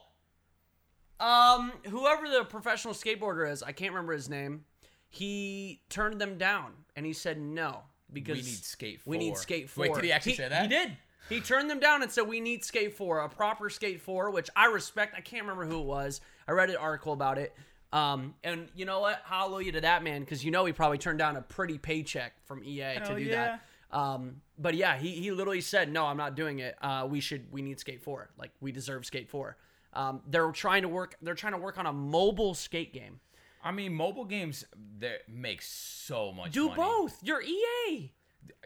Um, 1.19 1.73
whoever 1.89 2.29
the 2.29 2.45
professional 2.45 2.95
skateboarder 2.95 3.51
is, 3.51 3.63
I 3.63 3.73
can't 3.73 3.93
remember 3.93 4.13
his 4.13 4.29
name. 4.29 4.65
He 5.09 5.83
turned 5.89 6.21
them 6.21 6.39
down 6.39 6.73
and 6.95 7.07
he 7.07 7.13
said 7.13 7.41
no 7.41 7.83
because 8.13 8.37
We 8.37 8.43
need 8.43 8.65
Skate 8.65 9.01
4. 9.01 9.11
We 9.11 9.19
need 9.19 9.31
4. 9.31 9.39
Skate 9.39 9.71
Four. 9.71 9.83
Wait, 9.83 9.95
did 9.95 10.05
he 10.05 10.13
actually 10.13 10.35
say 10.35 10.49
that? 10.49 10.63
He 10.63 10.69
did. 10.69 10.97
He 11.29 11.41
turned 11.41 11.69
them 11.69 11.81
down 11.81 12.03
and 12.03 12.11
said 12.11 12.29
we 12.29 12.41
need 12.41 12.65
Skate 12.65 12.97
Four, 12.97 13.21
a 13.21 13.29
proper 13.29 13.69
Skate 13.69 14.01
Four, 14.01 14.31
which 14.31 14.49
I 14.55 14.67
respect. 14.67 15.15
I 15.17 15.21
can't 15.21 15.43
remember 15.43 15.67
who 15.67 15.81
it 15.81 15.87
was. 15.87 16.21
I 16.47 16.53
read 16.53 16.71
an 16.71 16.77
article 16.77 17.13
about 17.13 17.39
it. 17.39 17.55
Um, 17.93 18.35
and 18.45 18.69
you 18.75 18.85
know 18.85 19.01
what? 19.01 19.23
Hallelujah 19.25 19.73
to 19.73 19.81
that 19.83 20.03
man 20.03 20.21
because 20.21 20.45
you 20.45 20.51
know 20.51 20.65
he 20.65 20.73
probably 20.73 20.99
turned 20.99 21.19
down 21.19 21.37
a 21.37 21.43
pretty 21.43 21.79
paycheck 21.79 22.33
from 22.45 22.63
EA 22.63 23.01
to 23.05 23.15
do 23.17 23.23
yeah. 23.23 23.59
that. 23.91 23.97
Um, 23.97 24.43
but 24.59 24.75
yeah, 24.75 24.97
he 24.97 25.13
he 25.13 25.31
literally 25.31 25.61
said 25.61 25.91
no, 25.91 26.05
I'm 26.05 26.17
not 26.17 26.37
doing 26.37 26.59
it. 26.59 26.77
Uh, 26.81 27.07
we 27.09 27.21
should 27.21 27.51
we 27.53 27.63
need 27.63 27.81
Skate 27.81 28.03
Four. 28.03 28.31
Like 28.39 28.51
we 28.61 28.73
deserve 28.73 29.07
Skate 29.07 29.29
Four. 29.29 29.57
Um, 29.93 30.21
they're 30.29 30.51
trying 30.53 30.83
to 30.83 30.89
work. 30.89 31.17
They're 31.23 31.35
trying 31.35 31.55
to 31.55 31.59
work 31.59 31.79
on 31.79 31.87
a 31.87 31.93
mobile 31.93 32.55
skate 32.55 32.93
game. 32.93 33.21
I 33.67 33.73
mean, 33.73 33.93
mobile 33.95 34.25
games 34.25 34.65
that 35.01 35.29
make 35.29 35.61
so 35.61 36.33
much. 36.33 36.53
Do 36.53 36.69
money. 36.69 36.77
both. 36.77 37.19
You're 37.21 37.43
EA. 37.43 38.13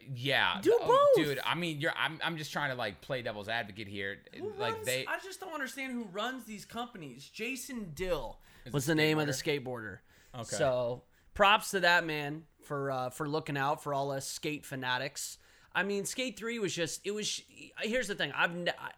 Yeah. 0.06 0.60
Do 0.60 0.76
oh, 0.78 1.10
both. 1.16 1.24
dude. 1.24 1.40
I 1.42 1.54
mean, 1.54 1.80
you're. 1.80 1.94
I'm. 1.96 2.20
I'm 2.22 2.36
just 2.36 2.52
trying 2.52 2.70
to 2.70 2.76
like 2.76 3.00
play 3.00 3.22
devil's 3.22 3.48
advocate 3.48 3.88
here. 3.88 4.18
Who 4.38 4.52
like 4.58 4.74
runs- 4.74 4.86
they. 4.86 5.06
I 5.06 5.18
just 5.24 5.40
don't 5.40 5.54
understand 5.54 5.94
who 5.94 6.04
runs 6.12 6.44
these 6.44 6.66
companies. 6.66 7.26
Jason 7.26 7.92
Dill 7.94 8.38
Is 8.66 8.74
was 8.74 8.84
the 8.84 8.94
name 8.94 9.18
of 9.18 9.26
the 9.26 9.32
skateboarder. 9.32 9.98
Okay. 10.34 10.56
So 10.56 11.04
props 11.32 11.70
to 11.70 11.80
that 11.80 12.04
man 12.04 12.42
for 12.62 12.90
uh, 12.90 13.08
for 13.08 13.26
looking 13.26 13.56
out 13.56 13.82
for 13.82 13.94
all 13.94 14.10
us 14.10 14.26
skate 14.26 14.66
fanatics. 14.66 15.38
I 15.74 15.82
mean, 15.82 16.04
Skate 16.04 16.38
Three 16.38 16.58
was 16.58 16.74
just 16.74 17.00
it 17.06 17.12
was. 17.12 17.40
Here's 17.80 18.08
the 18.08 18.14
thing. 18.14 18.32
I've 18.36 18.54
ne- 18.54 18.72
I, 18.78 18.90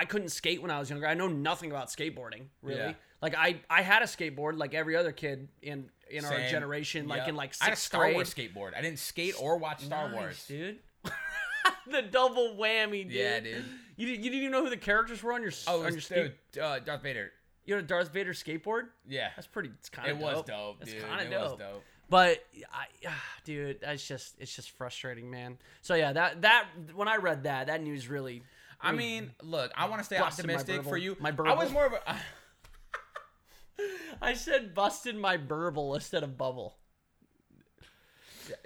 I 0.00 0.04
couldn't 0.04 0.30
skate 0.30 0.60
when 0.60 0.72
I 0.72 0.80
was 0.80 0.90
younger. 0.90 1.06
I 1.06 1.14
know 1.14 1.28
nothing 1.28 1.70
about 1.70 1.88
skateboarding 1.88 2.46
really. 2.60 2.80
Yeah. 2.80 2.92
Like 3.24 3.34
I 3.38 3.56
I 3.70 3.80
had 3.80 4.02
a 4.02 4.04
skateboard 4.04 4.58
like 4.58 4.74
every 4.74 4.96
other 4.96 5.10
kid 5.10 5.48
in 5.62 5.88
in 6.10 6.26
our 6.26 6.46
generation. 6.50 7.08
Like 7.08 7.20
Yep. 7.20 7.28
in 7.30 7.36
like 7.36 7.54
sixth 7.54 7.62
I 7.62 7.64
had 7.64 7.72
a 7.72 7.76
Star 7.76 8.02
grade. 8.02 8.14
Wars 8.16 8.34
skateboard. 8.34 8.76
I 8.76 8.82
didn't 8.82 8.98
skate 8.98 9.34
or 9.40 9.56
watch 9.56 9.82
Star 9.82 10.10
Nice, 10.10 10.14
Wars. 10.18 10.44
dude. 10.46 10.78
the 11.90 12.02
double 12.02 12.54
whammy, 12.60 13.04
dude. 13.04 13.12
Yeah, 13.12 13.40
dude. 13.40 13.64
You, 13.96 14.08
you 14.08 14.16
didn't 14.18 14.34
even 14.34 14.50
know 14.50 14.62
who 14.62 14.68
the 14.68 14.76
characters 14.76 15.22
were 15.22 15.32
on 15.32 15.40
your 15.40 15.52
Oh, 15.66 15.84
on 15.86 15.92
your 15.92 16.02
skate. 16.02 16.34
uh, 16.62 16.80
Darth 16.80 17.02
Vader. 17.02 17.32
You 17.64 17.76
had 17.76 17.84
a 17.84 17.86
Darth 17.86 18.12
Vader 18.12 18.34
skateboard? 18.34 18.88
Yeah. 19.08 19.30
That's 19.36 19.46
pretty. 19.46 19.70
It's 19.78 19.88
kind 19.88 20.10
of 20.10 20.18
It 20.18 20.22
was 20.22 20.44
dope, 20.44 20.82
It's 20.82 20.92
dude. 20.92 21.00
kind 21.02 21.22
of 21.22 21.26
it 21.28 21.30
dope. 21.30 21.42
was 21.52 21.58
dope. 21.58 21.84
But 22.10 22.44
I, 22.70 22.84
ah, 23.08 23.22
dude, 23.44 23.80
that's 23.80 24.06
just 24.06 24.34
it's 24.38 24.54
just 24.54 24.72
frustrating, 24.72 25.30
man. 25.30 25.56
So 25.80 25.94
yeah, 25.94 26.12
that 26.12 26.42
that 26.42 26.66
when 26.94 27.08
I 27.08 27.16
read 27.16 27.44
that, 27.44 27.68
that 27.68 27.82
news 27.82 28.06
really. 28.06 28.42
I 28.82 28.92
mean, 28.92 29.30
look, 29.42 29.72
I 29.74 29.88
want 29.88 30.00
to 30.00 30.04
stay 30.04 30.18
optimistic 30.18 30.82
for 30.82 30.98
you. 30.98 31.16
My 31.18 31.32
I 31.46 31.54
was 31.54 31.72
more 31.72 31.86
of 31.86 31.94
a. 31.94 32.16
I 34.22 34.34
said 34.34 34.74
busted 34.74 35.16
my 35.16 35.36
burble 35.36 35.94
instead 35.94 36.22
of 36.22 36.36
bubble. 36.36 36.76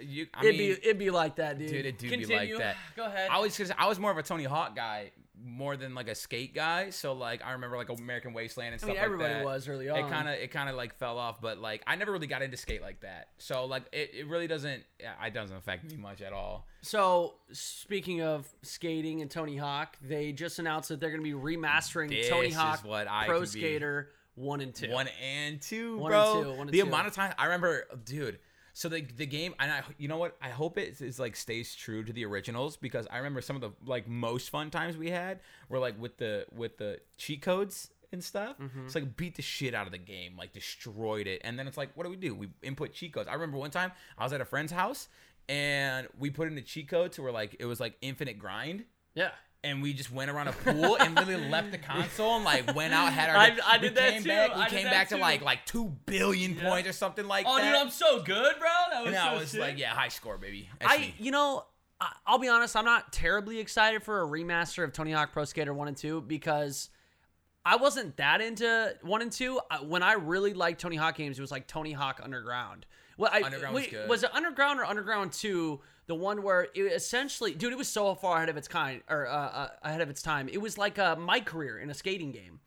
you, 0.01 0.27
I 0.35 0.41
it'd 0.45 0.59
mean, 0.59 0.75
be 0.75 0.83
it'd 0.83 0.99
be 0.99 1.11
like 1.11 1.37
that, 1.37 1.59
dude. 1.59 1.69
dude, 1.69 1.87
it 1.87 1.99
do 1.99 2.09
Continue. 2.09 2.27
be 2.27 2.35
like 2.55 2.59
that. 2.59 2.77
Go 2.97 3.07
ahead. 3.07 3.29
I 3.31 3.39
was 3.39 3.57
because 3.57 3.73
I 3.77 3.87
was 3.89 3.99
more 3.99 4.11
of 4.11 4.19
a 4.19 4.23
Tony 4.23 4.45
Hawk 4.45 4.75
guy 4.75 5.13
more 5.45 5.77
than 5.77 5.95
like 5.95 6.09
a 6.09 6.15
skate 6.15 6.55
guy. 6.55 6.91
So 6.91 7.13
like 7.13 7.45
I 7.45 7.53
remember 7.53 7.77
like 7.77 7.89
American 7.91 8.33
Wasteland 8.33 8.73
and 8.73 8.75
I 8.75 8.79
stuff 8.79 8.89
mean, 8.89 8.97
like 8.97 9.05
everybody 9.05 9.35
that. 9.35 9.45
was 9.45 9.69
early 9.69 9.89
on. 9.89 9.99
It 9.99 10.09
kind 10.11 10.29
of 10.29 10.35
it 10.35 10.51
kind 10.51 10.69
of 10.69 10.77
like 10.77 10.95
fell 10.99 11.19
off, 11.19 11.41
but 11.41 11.59
like 11.59 11.83
I 11.87 11.97
never 11.97 12.13
really 12.13 12.27
got 12.27 12.43
into 12.43 12.57
skate 12.57 12.83
like 12.83 13.01
that. 13.01 13.29
So 13.39 13.67
like 13.67 13.85
it, 13.93 14.11
it 14.15 14.27
really 14.27 14.47
doesn't 14.47 14.83
it 14.99 15.35
doesn't 15.35 15.57
affect 15.57 15.91
me 15.91 15.97
much 15.97 16.21
at 16.23 16.33
all. 16.33 16.67
So 16.83 17.35
speaking 17.53 18.23
of 18.23 18.49
skating 18.63 19.23
and 19.23 19.31
Tony 19.31 19.57
Hawk, 19.57 19.97
they 20.03 20.33
just 20.33 20.59
announced 20.59 20.89
that 20.91 21.01
they're 21.01 21.11
going 21.11 21.23
to 21.23 21.37
be 21.37 21.57
remastering 21.57 22.09
This 22.09 22.29
Tony 22.29 22.51
Hawk 22.51 22.85
what 22.85 23.09
I 23.09 23.27
Pro. 23.27 23.45
Skater 23.45 24.11
one 24.39 24.61
and 24.61 24.75
two. 24.75 24.91
One 24.91 25.09
and 25.23 25.61
two, 25.61 25.99
One 25.99 26.11
bro. 26.11 26.35
and 26.37 26.45
two, 26.45 26.61
and 26.63 26.71
the 26.71 26.79
two. 26.81 26.87
amount 26.87 27.07
of 27.09 27.15
time 27.15 27.35
I 27.39 27.45
remember, 27.45 27.85
dude. 28.05 28.39
So 28.73 28.89
the 28.89 29.03
the 29.03 29.27
game, 29.27 29.55
and 29.59 29.73
I, 29.73 29.83
you 29.99 30.07
know 30.07 30.19
what? 30.19 30.37
I 30.41 30.51
hope 30.51 30.79
it 30.79 31.01
is 31.01 31.19
like 31.19 31.35
stays 31.35 31.75
true 31.75 32.05
to 32.05 32.13
the 32.13 32.25
originals 32.25 32.77
because 32.77 33.07
I 33.11 33.17
remember 33.17 33.41
some 33.41 33.57
of 33.57 33.63
the 33.63 33.73
like 33.85 34.07
most 34.07 34.51
fun 34.51 34.71
times 34.71 34.97
we 34.97 35.11
had 35.11 35.41
were 35.69 35.81
like 35.81 36.01
with 36.01 36.17
the 36.19 36.47
with 36.55 36.79
the 36.79 37.01
cheat 37.17 37.43
codes 37.43 37.91
and 38.13 38.23
stuff. 38.23 38.57
Mm-hmm. 38.59 38.87
It's 38.87 38.95
like 38.95 39.17
beat 39.17 39.35
the 39.35 39.43
shit 39.43 39.75
out 39.75 39.87
of 39.87 39.93
the 39.93 39.99
game, 39.99 40.37
like 40.39 40.53
destroyed 40.53 41.27
it, 41.27 41.41
and 41.45 41.59
then 41.59 41.67
it's 41.67 41.77
like, 41.77 41.91
what 41.97 42.05
do 42.05 42.11
we 42.11 42.17
do? 42.17 42.35
We 42.37 42.49
input 42.63 42.93
cheat 42.93 43.13
codes. 43.15 43.29
I 43.29 43.35
remember 43.35 43.59
one 43.59 43.73
time 43.73 43.91
I 44.17 44.23
was 44.25 44.33
at 44.33 44.41
a 44.41 44.45
friend's 44.45 44.71
house 44.71 45.09
and 45.49 46.07
we 46.19 46.31
put 46.31 46.47
in 46.47 46.57
a 46.57 46.63
cheat 46.63 46.89
code 46.89 47.11
to 47.13 47.23
where 47.23 47.33
like 47.33 47.57
it 47.59 47.65
was 47.65 47.81
like 47.81 47.97
infinite 48.01 48.39
grind 48.39 48.85
Yeah. 49.15 49.31
And 49.65 49.83
we 49.83 49.93
just 49.93 50.13
went 50.13 50.31
around 50.31 50.49
a 50.49 50.53
pool 50.53 50.97
and 50.97 51.15
literally 51.17 51.49
left 51.49 51.73
the 51.73 51.79
console 51.79 52.37
and 52.37 52.45
like 52.45 52.75
went 52.75 52.95
out 52.95 53.13
had 53.13 53.29
our 53.31 53.37
I- 53.37 53.57
I 53.67 53.79
did 53.79 53.95
that 53.97 54.13
came 54.13 54.23
too. 54.23 54.29
back 54.29 54.55
we 54.55 54.63
I 54.63 54.69
came 54.69 54.85
back 54.85 55.09
to 55.09 55.17
too. 55.17 55.21
like 55.21 55.43
like 55.43 55.67
two 55.67 55.97
billion 56.07 56.55
Yeah. 56.57 56.69
points 56.69 56.89
or 56.89 56.93
something 56.93 57.27
like 57.27 57.45
Oh, 57.49 57.57
that 57.59 57.65
dude, 57.65 57.75
I'm 57.81 57.91
so 57.91 58.23
good, 58.23 58.55
bro. 58.59 58.69
That 58.93 59.01
was 59.05 59.09
and 59.09 59.17
so 59.17 59.23
I 59.23 59.35
was 59.39 59.51
sick. 59.51 59.61
like 59.61 59.79
yeah 59.79 59.91
high 59.95 60.09
score 60.09 60.39
baby 60.39 60.69
That's 60.81 60.93
I, 60.93 60.99
me. 60.99 61.15
you 61.19 61.31
know, 61.33 61.65
I'll 62.27 62.39
be 62.39 62.47
honest. 62.49 62.77
I'm 62.77 62.85
not 62.85 63.13
terribly 63.13 63.59
excited 63.59 64.05
for 64.05 64.23
a 64.23 64.27
remaster 64.27 64.85
of 64.85 64.93
Tony 64.93 65.11
Hawk 65.11 65.33
Pro 65.33 65.45
Skater 65.45 65.75
One 65.75 65.89
and 65.89 65.97
Two 65.97 66.21
because 66.21 66.91
I 67.67 67.75
wasn't 67.77 68.17
that 68.19 68.41
into 68.41 68.95
One 69.03 69.21
and 69.23 69.33
Two. 69.33 69.61
When 69.83 70.05
I 70.05 70.13
really 70.13 70.55
liked 70.55 70.81
Tony 70.81 70.95
Hawk 70.95 71.17
games, 71.17 71.39
it 71.39 71.43
was 71.43 71.51
like 71.51 71.67
Tony 71.67 71.93
Hawk 71.93 72.21
Underground. 72.23 72.87
Well, 73.17 73.31
I, 73.33 73.43
Underground 73.43 73.75
was 73.75 73.83
wait, 73.83 73.91
good. 73.91 74.09
was 74.09 74.23
it 74.23 74.33
Underground 74.33 74.79
or 74.79 74.85
Underground 74.85 75.33
Two? 75.33 75.81
The 76.09 76.15
one 76.17 76.43
where 76.43 76.69
it 76.75 76.81
essentially, 76.81 77.55
dude, 77.55 77.73
it 77.73 77.79
was 77.79 77.87
so 77.89 78.15
far 78.17 78.39
ahead 78.39 78.49
of 78.49 78.57
its 78.57 78.67
kind 78.67 79.03
or 79.09 79.27
uh, 79.29 79.33
uh, 79.33 79.69
ahead 79.83 80.01
of 80.01 80.11
its 80.11 80.23
time. 80.23 80.49
It 80.49 80.59
was 80.61 80.77
like 80.77 80.99
uh, 80.99 81.15
my 81.17 81.39
career 81.41 81.79
in 81.79 81.89
a 81.91 81.95
skating 81.95 82.33
game. 82.33 82.61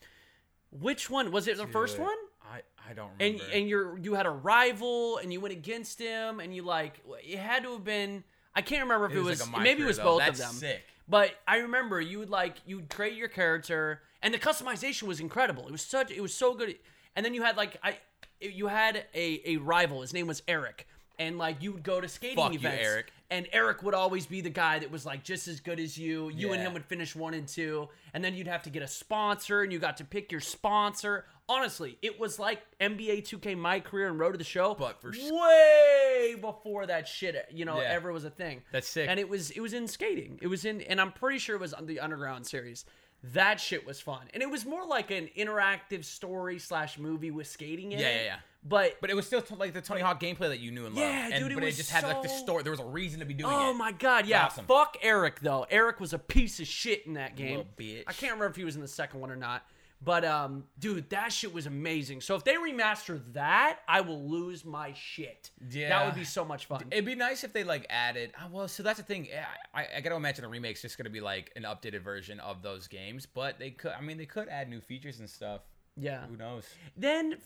Which 0.71 1.09
one 1.09 1.31
was 1.31 1.47
it? 1.47 1.57
The 1.57 1.67
first 1.67 1.99
one? 1.99 2.15
I 2.43 2.61
I 2.89 2.93
don't 2.93 3.11
remember 3.19 3.43
and 3.43 3.53
and 3.53 3.67
you're 3.69 3.97
you 3.97 4.13
had 4.13 4.25
a 4.25 4.29
rival 4.31 5.17
and 5.17 5.31
you 5.33 5.39
went 5.41 5.53
against 5.53 5.99
him 5.99 6.39
and 6.39 6.55
you 6.55 6.63
like 6.63 6.99
it 7.23 7.37
had 7.39 7.63
to 7.63 7.73
have 7.73 7.83
been 7.83 8.23
I 8.55 8.61
can't 8.61 8.83
remember 8.83 9.05
if 9.07 9.13
it, 9.13 9.17
It 9.17 9.23
was 9.23 9.51
like 9.51 9.63
maybe 9.63 9.83
it 9.83 9.85
was 9.85 9.97
though. 9.97 10.03
both 10.03 10.19
That's 10.19 10.39
of 10.39 10.45
them. 10.47 10.55
sick. 10.55 10.83
But 11.07 11.31
I 11.47 11.57
remember 11.57 11.99
you 11.99 12.19
would 12.19 12.29
like 12.29 12.57
you 12.65 12.77
would 12.77 12.89
create 12.89 13.15
your 13.15 13.27
character 13.27 14.01
and 14.21 14.33
the 14.33 14.39
customization 14.39 15.03
was 15.03 15.19
incredible. 15.19 15.65
It 15.65 15.71
was 15.71 15.81
such 15.81 16.11
it 16.11 16.21
was 16.21 16.33
so 16.33 16.53
good. 16.53 16.75
And 17.15 17.25
then 17.25 17.33
you 17.33 17.43
had 17.43 17.57
like 17.57 17.77
I 17.83 17.97
you 18.39 18.67
had 18.67 19.05
a 19.13 19.41
a 19.45 19.57
rival. 19.57 20.01
His 20.01 20.13
name 20.13 20.27
was 20.27 20.41
Eric. 20.47 20.87
And 21.19 21.37
like 21.37 21.61
you 21.61 21.71
would 21.73 21.83
go 21.83 22.01
to 22.01 22.07
skating 22.07 22.37
Fuck 22.37 22.53
you, 22.53 22.59
events, 22.59 22.81
Eric. 22.83 23.11
And 23.31 23.47
Eric 23.51 23.81
would 23.81 23.95
always 23.95 24.27
be 24.27 24.41
the 24.41 24.49
guy 24.51 24.77
that 24.79 24.91
was 24.91 25.05
like 25.05 25.23
just 25.23 25.47
as 25.47 25.59
good 25.59 25.79
as 25.79 25.97
you. 25.97 26.29
You 26.29 26.51
and 26.53 26.61
him 26.61 26.73
would 26.73 26.85
finish 26.85 27.15
one 27.15 27.33
and 27.33 27.47
two, 27.47 27.89
and 28.13 28.23
then 28.23 28.35
you'd 28.35 28.47
have 28.47 28.61
to 28.63 28.69
get 28.69 28.83
a 28.83 28.87
sponsor, 28.87 29.61
and 29.63 29.73
you 29.73 29.79
got 29.79 29.97
to 29.97 30.03
pick 30.05 30.31
your 30.31 30.41
sponsor. 30.41 31.25
Honestly, 31.49 31.97
it 32.01 32.19
was 32.19 32.37
like 32.39 32.61
NBA 32.79 33.23
2K 33.27 33.57
My 33.57 33.79
Career 33.79 34.07
and 34.07 34.19
Road 34.19 34.33
to 34.33 34.37
the 34.37 34.43
Show, 34.43 34.75
But 34.75 35.01
for 35.01 35.11
way 35.11 36.35
before 36.39 36.85
that 36.85 37.07
shit, 37.07 37.47
you 37.51 37.65
know, 37.65 37.81
Yeah. 37.81 37.87
ever 37.89 38.11
was 38.13 38.23
a 38.25 38.29
thing. 38.29 38.61
That's 38.71 38.87
sick. 38.87 39.09
And 39.09 39.19
it 39.19 39.27
was 39.27 39.51
it 39.51 39.59
was 39.61 39.73
in 39.73 39.87
skating. 39.87 40.37
It 40.41 40.47
was 40.47 40.65
in, 40.65 40.81
and 40.81 41.01
I'm 41.01 41.11
pretty 41.11 41.39
sure 41.39 41.55
it 41.55 41.59
was 41.61 41.73
on 41.73 41.87
the 41.87 41.99
Underground 41.99 42.45
series. 42.45 42.85
That 43.23 43.59
shit 43.59 43.85
was 43.85 43.99
fun, 44.01 44.29
and 44.33 44.41
it 44.41 44.49
was 44.49 44.65
more 44.65 44.85
like 44.85 45.11
an 45.11 45.29
interactive 45.37 46.05
story 46.05 46.57
slash 46.57 46.97
movie 46.97 47.29
with 47.31 47.47
skating 47.47 47.91
in 47.91 47.99
Yeah, 47.99 48.07
it. 48.07 48.15
yeah, 48.15 48.23
yeah. 48.23 48.39
But 48.63 49.01
but 49.01 49.09
it 49.09 49.15
was 49.15 49.25
still 49.25 49.41
t- 49.41 49.55
like 49.55 49.73
the 49.73 49.81
Tony 49.81 50.01
Hawk 50.01 50.19
gameplay 50.21 50.49
that 50.49 50.59
you 50.59 50.71
knew 50.71 50.85
and 50.85 50.93
loved 50.95 51.07
Yeah, 51.07 51.29
and, 51.31 51.43
dude, 51.43 51.51
it 51.51 51.55
but 51.55 51.63
was 51.63 51.73
it 51.75 51.77
just 51.77 51.89
had 51.89 52.03
like 52.03 52.21
the 52.21 52.29
story 52.29 52.61
there 52.61 52.71
was 52.71 52.79
a 52.79 52.85
reason 52.85 53.19
to 53.19 53.25
be 53.25 53.33
doing 53.33 53.51
Oh 53.51 53.67
it 53.67 53.69
Oh 53.71 53.73
my 53.73 53.91
god, 53.91 54.27
yeah. 54.27 54.45
awesome. 54.45 54.65
Fuck 54.65 54.97
Eric 55.01 55.39
though. 55.39 55.65
Eric 55.69 55.99
was 55.99 56.13
a 56.13 56.19
piece 56.19 56.59
of 56.59 56.67
shit 56.67 57.07
in 57.07 57.13
that 57.13 57.35
game. 57.35 57.57
Little 57.57 57.71
bitch. 57.75 58.03
I 58.07 58.13
can't 58.13 58.33
remember 58.33 58.47
if 58.47 58.55
he 58.55 58.63
was 58.63 58.75
in 58.75 58.81
the 58.81 58.87
second 58.87 59.19
one 59.19 59.31
or 59.31 59.35
not. 59.35 59.65
But 60.03 60.25
um, 60.25 60.63
dude, 60.79 61.09
that 61.11 61.31
shit 61.31 61.53
was 61.53 61.67
amazing. 61.67 62.21
So 62.21 62.35
if 62.35 62.43
they 62.43 62.55
remaster 62.55 63.21
that, 63.33 63.79
I 63.87 64.01
will 64.01 64.27
lose 64.27 64.65
my 64.65 64.93
shit. 64.93 65.51
Yeah, 65.69 65.89
That 65.89 66.05
would 66.07 66.15
be 66.15 66.23
so 66.23 66.43
much 66.43 66.65
fun. 66.65 66.85
It'd 66.91 67.05
be 67.05 67.13
nice 67.13 67.43
if 67.43 67.53
they 67.53 67.63
like 67.63 67.85
added. 67.89 68.31
Oh, 68.41 68.47
well, 68.51 68.67
so 68.67 68.81
that's 68.81 68.97
the 68.97 69.05
thing. 69.05 69.27
I, 69.73 69.81
I, 69.81 69.87
I 69.97 70.01
gotta 70.01 70.15
imagine 70.15 70.41
the 70.41 70.49
remake's 70.49 70.81
just 70.81 70.97
gonna 70.97 71.11
be 71.11 71.21
like 71.21 71.51
an 71.55 71.63
updated 71.63 72.01
version 72.01 72.39
of 72.39 72.63
those 72.63 72.87
games. 72.87 73.27
But 73.27 73.59
they 73.59 73.69
could. 73.71 73.91
I 73.91 74.01
mean, 74.01 74.17
they 74.17 74.25
could 74.25 74.49
add 74.49 74.69
new 74.69 74.81
features 74.81 75.19
and 75.19 75.29
stuff. 75.29 75.61
Yeah. 75.97 76.25
Who 76.27 76.37
knows? 76.37 76.65
Then 76.97 77.37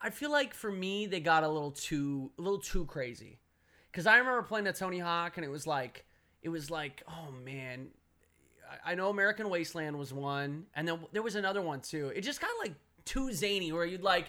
I 0.00 0.10
feel 0.10 0.30
like 0.30 0.54
for 0.54 0.70
me 0.70 1.06
they 1.06 1.20
got 1.20 1.44
a 1.44 1.48
little 1.48 1.70
too 1.70 2.30
a 2.38 2.42
little 2.42 2.58
too 2.60 2.84
crazy. 2.86 3.38
Cuz 3.92 4.06
I 4.06 4.18
remember 4.18 4.42
playing 4.42 4.66
a 4.66 4.72
Tony 4.72 4.98
Hawk 4.98 5.36
and 5.36 5.44
it 5.44 5.50
was 5.50 5.66
like 5.66 6.04
it 6.42 6.48
was 6.48 6.70
like, 6.70 7.02
oh 7.08 7.30
man, 7.30 7.88
I- 8.70 8.92
I 8.92 8.94
know 8.94 9.08
American 9.08 9.48
Wasteland 9.48 9.98
was 9.98 10.12
one 10.12 10.66
and 10.74 10.86
then 10.86 11.06
there 11.12 11.22
was 11.22 11.36
another 11.36 11.62
one 11.62 11.80
too. 11.80 12.08
It 12.08 12.22
just 12.22 12.40
got 12.40 12.50
like 12.60 12.74
too 13.04 13.32
zany 13.32 13.72
where 13.72 13.84
you'd 13.84 14.02
like 14.02 14.26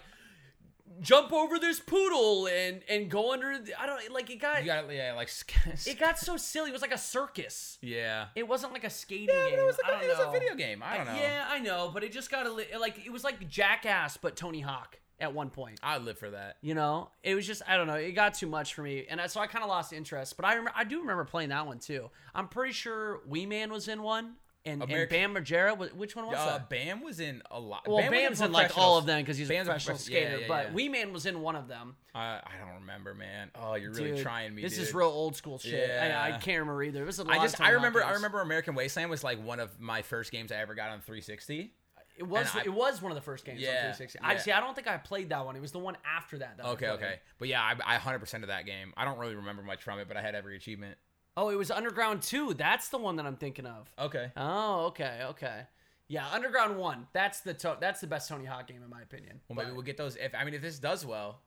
jump 1.00 1.32
over 1.32 1.58
this 1.58 1.78
poodle 1.80 2.46
and 2.46 2.80
and 2.88 3.10
go 3.10 3.32
under 3.32 3.58
the, 3.58 3.78
I 3.80 3.86
don't 3.86 4.12
like 4.12 4.30
it 4.30 4.36
got 4.40 4.60
You 4.60 4.66
got 4.66 4.92
yeah, 4.92 5.12
like 5.14 5.30
it 5.86 5.98
got 5.98 6.18
so 6.18 6.36
silly. 6.36 6.70
It 6.70 6.72
was 6.72 6.82
like 6.82 6.94
a 6.94 6.98
circus. 6.98 7.78
yeah. 7.82 8.26
It 8.34 8.46
wasn't 8.48 8.72
like 8.72 8.84
a 8.84 8.90
skating 8.90 9.28
Yeah, 9.34 9.50
game. 9.50 9.58
it 9.58 9.66
was 9.66 9.76
I 9.84 9.92
like 9.92 10.02
a, 10.02 10.04
it 10.04 10.08
was 10.18 10.26
a 10.26 10.30
video 10.30 10.54
game. 10.54 10.82
I 10.84 10.96
don't 10.96 11.06
know. 11.06 11.14
Yeah, 11.14 11.44
I 11.48 11.58
know, 11.58 11.90
but 11.92 12.02
it 12.04 12.12
just 12.12 12.30
got 12.30 12.46
a 12.46 12.52
li- 12.52 12.66
like 12.78 13.04
it 13.04 13.12
was 13.12 13.24
like 13.24 13.48
Jackass 13.48 14.16
but 14.16 14.36
Tony 14.36 14.60
Hawk 14.60 14.98
at 15.18 15.32
one 15.32 15.48
point. 15.50 15.80
I'd 15.82 16.02
live 16.02 16.18
for 16.18 16.30
that. 16.30 16.56
You 16.62 16.74
know, 16.74 17.10
it 17.22 17.34
was 17.34 17.46
just 17.46 17.62
I 17.68 17.76
don't 17.76 17.86
know. 17.86 17.94
It 17.94 18.12
got 18.12 18.34
too 18.34 18.46
much 18.46 18.74
for 18.74 18.82
me, 18.82 19.06
and 19.08 19.20
I, 19.20 19.26
so 19.28 19.40
I 19.40 19.46
kind 19.46 19.62
of 19.64 19.68
lost 19.68 19.92
interest. 19.92 20.36
But 20.36 20.44
I 20.46 20.50
remember, 20.52 20.72
I 20.74 20.84
do 20.84 21.00
remember 21.00 21.24
playing 21.24 21.48
that 21.50 21.66
one 21.66 21.78
too. 21.78 22.10
I'm 22.34 22.48
pretty 22.48 22.72
sure 22.72 23.20
Wee 23.26 23.46
Man 23.46 23.72
was 23.72 23.88
in 23.88 24.02
one, 24.02 24.34
and, 24.66 24.82
and 24.82 25.08
Bam 25.08 25.34
Margera. 25.34 25.92
Which 25.94 26.14
one 26.16 26.26
was 26.26 26.36
Uh, 26.36 26.46
that? 26.58 26.68
Bam 26.68 27.02
was 27.02 27.20
in 27.20 27.42
a 27.50 27.58
lot. 27.60 27.86
Well, 27.88 27.98
Bam 27.98 28.10
Bam's 28.10 28.40
in 28.40 28.52
like 28.52 28.76
all 28.76 28.98
of 28.98 29.06
them 29.06 29.20
because 29.22 29.38
he's 29.38 29.48
a 29.48 29.52
Bam's 29.52 29.68
a 29.68 29.70
professional 29.72 29.96
professional- 29.96 30.20
yeah, 30.20 30.26
skater. 30.28 30.40
yeah, 30.42 30.48
but 30.48 30.66
yeah. 30.68 30.72
Wee 30.74 30.88
Man 30.88 31.12
was 31.12 31.26
in 31.26 31.40
one 31.40 31.56
of 31.56 31.68
them. 31.68 31.96
I, 32.14 32.40
I 32.44 32.64
don't 32.64 32.80
remember, 32.80 33.14
man. 33.14 33.50
Oh, 33.54 33.74
you're 33.74 33.92
really 33.92 34.10
Dude, 34.12 34.22
trying 34.22 34.54
me. 34.54 34.62
This 34.62 34.74
dude. 34.74 34.82
is 34.88 34.94
real 34.94 35.08
old 35.08 35.36
school 35.36 35.58
shit. 35.58 35.90
I, 35.90 36.28
I 36.28 36.38
can't 36.38 36.60
remember 36.60 36.82
either. 36.82 37.02
It 37.02 37.06
was 37.06 37.18
a 37.18 37.24
lot 37.24 37.38
I 37.38 37.42
just 37.42 37.60
I 37.60 37.70
remember 37.70 38.02
I 38.04 38.12
remember 38.12 38.40
American 38.40 38.74
Wasteland 38.74 39.10
was 39.10 39.22
like 39.24 39.42
one 39.44 39.60
of 39.60 39.78
my 39.80 40.02
first 40.02 40.32
games 40.32 40.50
I 40.52 40.56
ever 40.56 40.74
got 40.74 40.90
on 40.90 41.00
360. 41.00 41.72
It 42.18 42.22
was 42.26 42.48
I- 42.56 42.62
it 42.62 42.72
was 42.72 43.02
one 43.02 43.12
of 43.12 43.16
the 43.16 43.20
first 43.22 43.44
games 43.44 43.58
on 43.58 43.64
Yeah, 43.64 43.92
360. 43.92 44.18
I 44.22 44.32
yeah. 44.32 44.38
see. 44.38 44.50
I 44.52 44.60
don't 44.60 44.74
think 44.74 44.86
I 44.88 44.96
played 44.96 45.28
that 45.28 45.44
one. 45.44 45.54
It 45.54 45.60
was 45.60 45.72
the 45.72 45.78
one 45.78 45.98
after 46.06 46.38
that. 46.38 46.56
that 46.56 46.64
Okay, 46.70 46.88
okay. 46.88 47.20
But 47.38 47.48
yeah, 47.48 47.60
I, 47.62 47.96
I 47.96 47.98
100% 47.98 48.40
of 48.42 48.48
that 48.48 48.64
game. 48.64 48.94
I 48.96 49.04
don't 49.04 49.18
really 49.18 49.34
remember 49.34 49.62
much 49.62 49.82
from 49.82 49.98
it, 49.98 50.08
but 50.08 50.16
I 50.16 50.22
had 50.22 50.34
every 50.34 50.56
achievement. 50.56 50.96
Oh, 51.36 51.50
it 51.50 51.56
was 51.56 51.70
Underground 51.70 52.22
2. 52.22 52.54
That's 52.54 52.88
the 52.88 52.98
one 52.98 53.16
that 53.16 53.26
I'm 53.26 53.36
thinking 53.36 53.66
of. 53.66 53.92
Okay. 53.98 54.30
Oh, 54.36 54.86
okay, 54.86 55.20
okay. 55.30 55.62
Yeah, 56.08 56.26
Underground 56.32 56.76
1. 56.78 57.08
That's 57.12 57.40
the 57.40 57.52
to- 57.54 57.76
that's 57.80 58.00
the 58.00 58.06
best 58.06 58.28
Tony 58.28 58.44
Hawk 58.44 58.66
game 58.68 58.82
in 58.82 58.88
my 58.88 59.02
opinion. 59.02 59.40
Well, 59.48 59.56
maybe 59.56 59.66
But, 59.68 59.74
we'll 59.74 59.82
get 59.84 59.96
those. 59.96 60.16
If 60.16 60.34
I 60.34 60.44
mean, 60.44 60.54
if 60.54 60.62
this 60.62 60.78
does 60.78 61.04
well, 61.04 61.40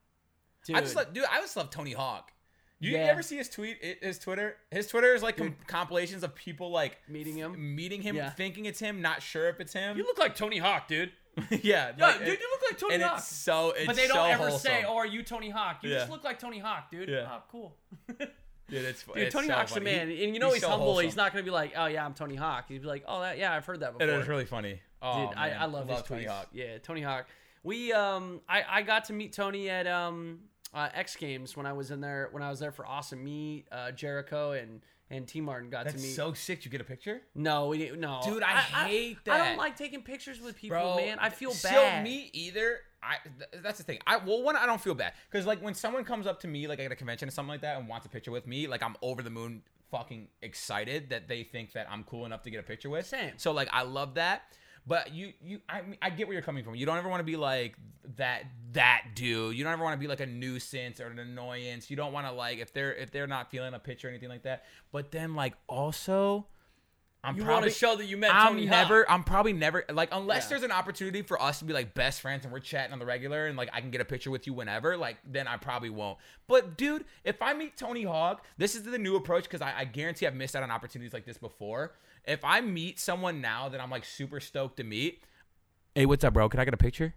dude, 0.66 0.76
I 0.76 0.82
just 0.82 0.96
love, 0.96 1.14
dude. 1.14 1.24
I 1.32 1.40
just 1.42 1.56
love 1.58 1.70
Tony 1.70 1.94
Hawk. 1.94 2.32
You, 2.82 2.92
you 2.92 2.98
ever 2.98 3.22
see 3.22 3.36
his 3.38 3.50
tweet? 3.50 3.78
His 4.02 4.20
Twitter. 4.20 4.56
His 4.72 4.88
Twitter 4.88 5.14
is 5.14 5.22
like 5.24 5.36
com- 5.38 5.56
compilations 5.68 6.24
of 6.24 6.34
people 6.36 6.72
like 6.72 6.98
Meeting 7.10 7.36
him? 7.36 7.76
meeting 7.76 8.02
him, 8.02 8.16
Yeah. 8.16 8.30
thinking 8.30 8.66
it's 8.66 8.80
him, 8.80 9.02
not 9.02 9.22
sure 9.22 9.50
if 9.50 9.60
it's 9.60 9.74
him. 9.74 9.98
you 9.98 10.04
look 10.04 10.18
like 10.18 10.36
Tony 10.36 10.60
Hawk, 10.60 10.88
dude. 10.88 11.12
yeah, 11.50 11.92
Yeah, 11.98 12.06
like, 12.06 12.20
dude, 12.20 12.28
it- 12.30 12.40
you 12.40 12.50
look 12.52 12.62
like 12.70 12.78
Tony 12.80 12.94
and 12.96 13.04
Hawk. 13.04 13.18
it's 13.20 13.28
so. 13.28 13.72
It's 13.72 13.86
but 13.86 13.96
they 13.98 14.08
don't 14.08 14.16
so 14.18 14.24
ever 14.26 14.50
wholesome. 14.50 14.60
say, 14.72 14.86
"Oh, 14.88 14.96
are 14.98 15.06
you 15.06 15.24
Tony 15.24 15.50
Hawk?" 15.50 15.80
You 15.84 15.90
just 15.90 16.10
look 16.10 16.24
like 16.24 16.40
Tony 16.40 16.60
Hawk, 16.60 16.90
dude. 16.92 17.10
Yeah. 17.10 17.28
Oh, 17.30 17.44
cool. 17.52 17.76
Dude, 18.70 18.86
it's 18.86 19.04
Dude, 19.04 19.18
it's 19.18 19.34
Tony 19.34 19.48
so 19.48 19.54
Hawk's 19.54 19.74
the 19.74 19.80
funny. 19.82 19.92
man, 19.96 20.10
He- 20.10 20.24
and 20.26 20.34
you 20.34 20.40
know 20.40 20.52
he's, 20.52 20.62
so 20.62 20.70
humble. 20.70 20.86
wholesome. 20.88 21.06
He's 21.06 21.16
not 21.16 21.32
gonna 21.32 21.44
be 21.44 21.52
like, 21.52 21.74
"Oh 21.76 21.86
yeah, 21.88 22.06
I'm 22.06 22.14
Tony 22.14 22.36
Hawk." 22.36 22.66
He'd 22.68 22.82
be 22.82 22.88
like, 22.88 23.04
"Oh 23.08 23.22
that, 23.22 23.38
yeah, 23.38 23.54
I've 23.54 23.66
heard 23.66 23.80
that 23.82 23.94
before." 23.98 24.08
It 24.08 24.20
is 24.22 24.28
really 24.28 24.46
funny. 24.46 24.82
Oh, 25.02 25.28
Dude, 25.28 25.38
I. 25.38 25.52
I 25.52 25.66
love, 25.66 25.88
his 25.90 26.02
Tony 26.04 26.26
tweets. 26.26 26.28
Hawk. 26.30 26.48
Yeah, 26.54 26.78
Tony 26.80 27.02
Hawk. 27.02 27.28
We 27.64 27.92
um, 27.94 28.42
I, 28.48 28.64
I 28.70 28.82
got 28.84 29.06
to 29.06 29.14
meet 29.14 29.34
Tony 29.34 29.70
at 29.70 29.88
um, 29.88 30.40
uh, 30.74 30.90
X 30.94 31.16
Games 31.16 31.56
when 31.58 31.66
I 31.66 31.74
was 31.74 31.92
in 31.92 32.02
there 32.02 32.30
when 32.32 32.44
I 32.44 32.50
was 32.50 32.60
there 32.60 32.72
for 32.72 32.86
Awesome. 32.86 33.24
Me, 33.24 33.66
uh, 33.72 33.92
Jericho, 33.92 34.52
and 34.52 34.82
and 35.12 35.28
T 35.28 35.42
Martin 35.42 35.70
got 35.70 35.80
to 35.80 35.86
me. 35.86 35.92
That's 35.92 36.04
meet. 36.04 36.16
so 36.16 36.34
sick. 36.34 36.66
You 36.66 36.72
get 36.72 36.82
a 36.82 36.86
picture, 36.86 37.22
no, 37.36 37.68
we 37.68 37.78
didn't. 37.78 38.00
No, 38.00 38.22
Dude, 38.24 38.44
I 38.44 38.58
hate 38.58 39.24
that. 39.26 39.42
I 39.42 39.48
don't 39.48 39.58
like 39.58 39.76
taking 39.76 40.02
pictures 40.02 40.40
with 40.42 40.56
people, 40.56 40.96
man. 40.98 41.18
I 41.20 41.30
feel 41.30 41.50
bad. 41.50 41.58
so 41.58 41.72
bad. 41.72 42.04
me 42.04 42.30
either. 42.34 42.80
I 43.02 43.16
th- 43.24 43.64
that's 43.64 43.78
the 43.78 43.84
thing. 43.84 44.00
I 44.06 44.18
well, 44.18 44.44
one, 44.44 44.56
I 44.56 44.66
don't 44.66 44.82
feel 44.82 44.96
bad 44.96 45.14
because 45.32 45.46
like 45.46 45.62
when 45.62 45.74
someone 45.74 46.04
comes 46.04 46.28
up 46.28 46.42
to 46.42 46.48
me 46.48 46.68
like 46.68 46.80
at 46.80 46.92
a 46.92 46.96
convention 46.96 47.28
or 47.28 47.32
something 47.32 47.50
like 47.50 47.62
that 47.62 47.78
and 47.78 47.88
wants 47.88 48.06
a 48.06 48.10
picture 48.10 48.32
with 48.32 48.46
me, 48.46 48.68
like 48.68 48.84
I'm 48.84 48.96
over 49.02 49.22
the 49.24 49.30
moon, 49.30 49.62
fucking 49.90 50.28
excited 50.42 51.10
that 51.10 51.28
they 51.28 51.44
think 51.44 51.74
that 51.74 51.88
I'm 51.90 52.04
cool 52.04 52.26
enough 52.26 52.44
to 52.44 52.50
get 52.50 52.60
a 52.60 52.64
picture 52.64 52.90
with. 52.90 53.06
Same. 53.06 53.34
So 53.38 53.52
like 53.52 53.70
I 53.72 53.84
love 53.84 54.16
that. 54.16 54.44
But 54.90 55.14
you, 55.14 55.34
you, 55.42 55.60
I, 55.70 55.84
mean, 55.84 55.98
I 56.02 56.10
get 56.10 56.26
where 56.28 56.34
you're 56.34 56.42
coming 56.42 56.64
from. 56.64 56.74
You 56.74 56.88
don't 56.88 56.98
ever 56.98 57.08
want 57.10 57.20
to 57.20 57.24
be 57.24 57.36
like 57.36 57.76
that, 58.18 58.42
that 58.74 59.04
dude. 59.14 59.56
You 59.56 59.64
don't 59.64 59.72
ever 59.72 59.84
want 59.84 59.94
to 59.94 60.00
be 60.00 60.08
like 60.08 60.20
a 60.20 60.26
nuisance 60.26 61.00
or 61.00 61.06
an 61.06 61.20
annoyance. 61.20 61.92
You 61.92 61.96
don't 61.96 62.12
want 62.12 62.26
to 62.26 62.34
like 62.34 62.58
if 62.58 62.74
they're 62.74 62.94
if 62.96 63.12
they're 63.12 63.28
not 63.28 63.52
feeling 63.52 63.76
a 63.76 63.80
picture 63.80 64.08
or 64.08 64.10
anything 64.10 64.30
like 64.30 64.44
that. 64.44 64.66
But 64.92 65.12
then 65.12 65.36
like 65.36 65.54
also, 65.68 66.48
I'm 67.24 67.36
you 67.36 67.44
want 67.44 67.52
probably 67.52 67.70
to 67.70 67.76
show 67.76 67.96
that 67.98 68.06
you 68.06 68.18
met 68.18 68.34
I'm 68.34 68.54
Tony 68.54 68.66
never. 68.66 69.04
Hawk. 69.04 69.14
I'm 69.14 69.24
probably 69.24 69.54
never 69.54 69.86
like 69.92 70.10
unless 70.12 70.46
Yeah. 70.46 70.50
there's 70.50 70.64
an 70.64 70.72
opportunity 70.72 71.22
for 71.22 71.40
us 71.40 71.60
to 71.60 71.66
be 71.66 71.74
like 71.74 71.94
best 71.94 72.22
friends 72.22 72.44
and 72.46 72.52
we're 72.52 72.60
chatting 72.60 72.92
on 72.92 72.98
the 72.98 73.06
regular 73.06 73.46
and 73.46 73.56
like 73.58 73.70
I 73.72 73.82
can 73.82 73.92
get 73.92 74.02
a 74.02 74.06
picture 74.06 74.32
with 74.32 74.48
you 74.48 74.54
whenever. 74.54 74.98
Like 74.98 75.18
then 75.30 75.48
I 75.48 75.58
probably 75.58 75.92
won't. 75.92 76.18
But 76.48 76.78
dude, 76.78 77.06
if 77.24 77.44
I 77.44 77.54
meet 77.54 77.78
Tony 77.78 78.06
Hawk, 78.06 78.44
this 78.58 78.74
is 78.74 78.84
the 78.84 78.98
new 78.98 79.18
approach 79.18 79.44
because 79.44 79.62
I, 79.62 79.74
I 79.78 79.86
guarantee 79.86 80.26
I've 80.26 80.34
missed 80.34 80.56
out 80.56 80.64
on 80.64 80.72
opportunities 80.72 81.14
like 81.14 81.26
this 81.26 81.38
before. 81.38 81.94
If 82.26 82.44
I 82.44 82.62
meet 82.62 83.00
someone 83.00 83.42
now 83.42 83.70
that 83.70 83.82
I'm 83.82 83.90
like 83.90 84.06
super 84.06 84.40
stoked 84.40 84.78
to 84.78 84.84
meet, 84.84 85.24
hey, 85.96 86.06
what's 86.06 86.24
up, 86.24 86.34
bro? 86.34 86.50
Can 86.50 86.60
I 86.60 86.66
get 86.66 86.74
a 86.74 86.78
picture? 86.78 87.14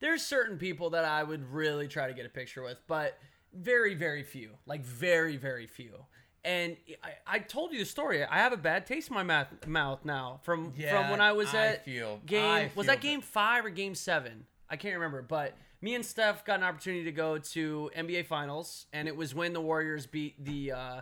There's 0.00 0.22
certain 0.24 0.58
people 0.58 0.90
that 0.90 1.04
I 1.04 1.22
would 1.22 1.50
really 1.52 1.88
try 1.88 2.08
to 2.08 2.14
get 2.14 2.26
a 2.26 2.28
picture 2.28 2.62
with, 2.62 2.78
but 2.86 3.18
very 3.52 3.94
very 3.94 4.22
few, 4.22 4.50
like 4.66 4.84
very 4.84 5.36
very 5.36 5.66
few. 5.66 6.04
And 6.44 6.76
I, 7.02 7.36
I 7.36 7.38
told 7.38 7.72
you 7.72 7.78
the 7.78 7.86
story. 7.86 8.22
I 8.22 8.36
have 8.38 8.52
a 8.52 8.56
bad 8.58 8.86
taste 8.86 9.08
in 9.08 9.14
my 9.14 9.22
mouth, 9.22 9.48
mouth 9.66 10.04
now 10.04 10.40
from 10.42 10.72
from 10.72 11.10
when 11.10 11.20
I 11.20 11.32
was 11.32 11.54
I 11.54 11.66
at 11.68 11.84
feel- 11.84 12.20
game. 12.26 12.44
I 12.44 12.70
was 12.74 12.86
that 12.86 13.00
game 13.00 13.20
five 13.22 13.64
or 13.64 13.70
game 13.70 13.94
seven? 13.94 14.44
I 14.68 14.76
can't 14.76 14.94
remember. 14.94 15.22
But 15.22 15.54
me 15.80 15.94
and 15.94 16.04
Steph 16.04 16.44
got 16.44 16.58
an 16.58 16.64
opportunity 16.64 17.04
to 17.04 17.12
go 17.12 17.38
to 17.38 17.90
NBA 17.96 18.26
Finals, 18.26 18.86
and 18.92 19.08
it 19.08 19.16
was 19.16 19.34
when 19.34 19.52
the 19.52 19.60
Warriors 19.60 20.06
beat 20.06 20.42
the 20.44 20.72
uh, 20.72 21.00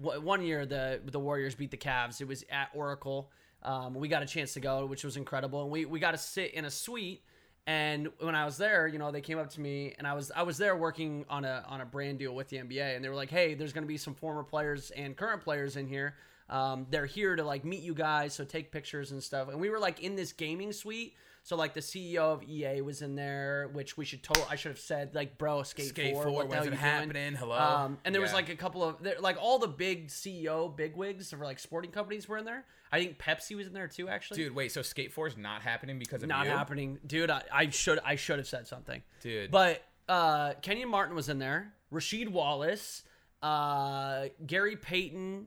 one 0.00 0.42
year 0.42 0.66
the 0.66 1.00
the 1.04 1.20
Warriors 1.20 1.54
beat 1.54 1.70
the 1.70 1.76
Cavs. 1.76 2.20
It 2.20 2.28
was 2.28 2.44
at 2.50 2.70
Oracle. 2.74 3.30
Um, 3.62 3.94
we 3.94 4.08
got 4.08 4.22
a 4.22 4.26
chance 4.26 4.54
to 4.54 4.60
go, 4.60 4.86
which 4.86 5.04
was 5.04 5.16
incredible, 5.16 5.62
and 5.62 5.70
we 5.70 5.84
we 5.84 6.00
got 6.00 6.12
to 6.12 6.18
sit 6.18 6.54
in 6.54 6.64
a 6.64 6.70
suite. 6.70 7.22
And 7.66 8.08
when 8.20 8.34
I 8.34 8.46
was 8.46 8.56
there, 8.56 8.88
you 8.88 8.98
know, 8.98 9.12
they 9.12 9.20
came 9.20 9.38
up 9.38 9.50
to 9.50 9.60
me, 9.60 9.94
and 9.98 10.06
I 10.06 10.14
was 10.14 10.32
I 10.34 10.42
was 10.42 10.56
there 10.56 10.76
working 10.76 11.26
on 11.28 11.44
a 11.44 11.64
on 11.68 11.80
a 11.80 11.84
brand 11.84 12.18
deal 12.18 12.34
with 12.34 12.48
the 12.48 12.56
NBA, 12.56 12.96
and 12.96 13.04
they 13.04 13.08
were 13.08 13.14
like, 13.14 13.30
"Hey, 13.30 13.54
there's 13.54 13.72
going 13.72 13.84
to 13.84 13.88
be 13.88 13.98
some 13.98 14.14
former 14.14 14.42
players 14.42 14.90
and 14.92 15.16
current 15.16 15.42
players 15.42 15.76
in 15.76 15.86
here. 15.86 16.14
Um, 16.48 16.86
they're 16.90 17.06
here 17.06 17.36
to 17.36 17.44
like 17.44 17.64
meet 17.64 17.82
you 17.82 17.94
guys, 17.94 18.34
so 18.34 18.44
take 18.44 18.72
pictures 18.72 19.12
and 19.12 19.22
stuff." 19.22 19.48
And 19.48 19.60
we 19.60 19.68
were 19.68 19.78
like 19.78 20.00
in 20.00 20.16
this 20.16 20.32
gaming 20.32 20.72
suite. 20.72 21.14
So 21.42 21.56
like 21.56 21.74
the 21.74 21.80
CEO 21.80 22.18
of 22.18 22.42
EA 22.42 22.80
was 22.82 23.02
in 23.02 23.14
there, 23.16 23.70
which 23.72 23.96
we 23.96 24.04
should 24.04 24.22
total. 24.22 24.46
I 24.50 24.56
should 24.56 24.70
have 24.70 24.78
said 24.78 25.14
like, 25.14 25.38
bro, 25.38 25.62
Skate, 25.62 25.86
Skate 25.88 26.14
Four, 26.14 26.24
4, 26.24 26.32
what 26.32 26.50
the 26.50 26.56
hell 26.56 26.64
you 26.66 26.70
happening? 26.72 27.12
doing? 27.12 27.34
Hello? 27.34 27.56
Um, 27.58 27.98
and 28.04 28.14
there 28.14 28.22
was 28.22 28.32
like 28.32 28.48
a 28.50 28.56
couple 28.56 28.82
of 28.84 29.02
there- 29.02 29.20
like 29.20 29.36
all 29.40 29.58
the 29.58 29.68
big 29.68 30.08
CEO 30.08 30.74
bigwigs 30.74 31.30
for 31.30 31.38
like 31.44 31.58
sporting 31.58 31.90
companies 31.90 32.28
were 32.28 32.38
in 32.38 32.44
there. 32.44 32.64
I 32.92 32.98
think 32.98 33.18
Pepsi 33.18 33.56
was 33.56 33.66
in 33.66 33.72
there 33.72 33.88
too, 33.88 34.08
actually. 34.08 34.42
Dude, 34.42 34.54
wait. 34.54 34.72
So 34.72 34.82
Skate 34.82 35.12
Four 35.12 35.26
is 35.28 35.36
not 35.36 35.62
happening 35.62 35.98
because 35.98 36.22
of 36.22 36.28
not 36.28 36.44
you? 36.46 36.50
happening, 36.52 36.98
dude. 37.06 37.30
I, 37.30 37.42
I 37.52 37.70
should 37.70 38.00
I 38.04 38.16
should 38.16 38.38
have 38.38 38.48
said 38.48 38.66
something, 38.66 39.02
Dude. 39.22 39.50
But 39.50 39.82
uh, 40.08 40.54
Kenyon 40.60 40.88
Martin 40.88 41.14
was 41.14 41.28
in 41.28 41.38
there. 41.38 41.72
Rasheed 41.92 42.28
Wallace, 42.28 43.02
uh, 43.42 44.26
Gary 44.46 44.76
Payton. 44.76 45.46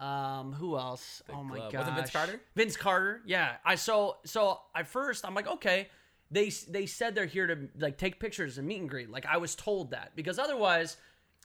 Um, 0.00 0.52
who 0.52 0.76
else? 0.76 1.22
oh 1.32 1.42
my 1.44 1.58
god, 1.70 1.74
Was 1.74 1.88
it 1.88 1.94
Vince 1.94 2.10
Carter? 2.10 2.40
Vince 2.56 2.76
Carter. 2.76 3.20
Yeah. 3.26 3.56
I 3.64 3.76
so 3.76 4.16
so 4.24 4.60
at 4.74 4.88
first 4.88 5.24
I'm 5.24 5.34
like, 5.34 5.46
okay. 5.48 5.88
They 6.30 6.50
they 6.68 6.86
said 6.86 7.14
they're 7.14 7.26
here 7.26 7.46
to 7.46 7.68
like 7.78 7.96
take 7.96 8.18
pictures 8.18 8.58
and 8.58 8.66
meet 8.66 8.80
and 8.80 8.90
greet. 8.90 9.08
Like 9.10 9.26
I 9.26 9.36
was 9.36 9.54
told 9.54 9.90
that 9.92 10.12
because 10.16 10.38
otherwise. 10.38 10.96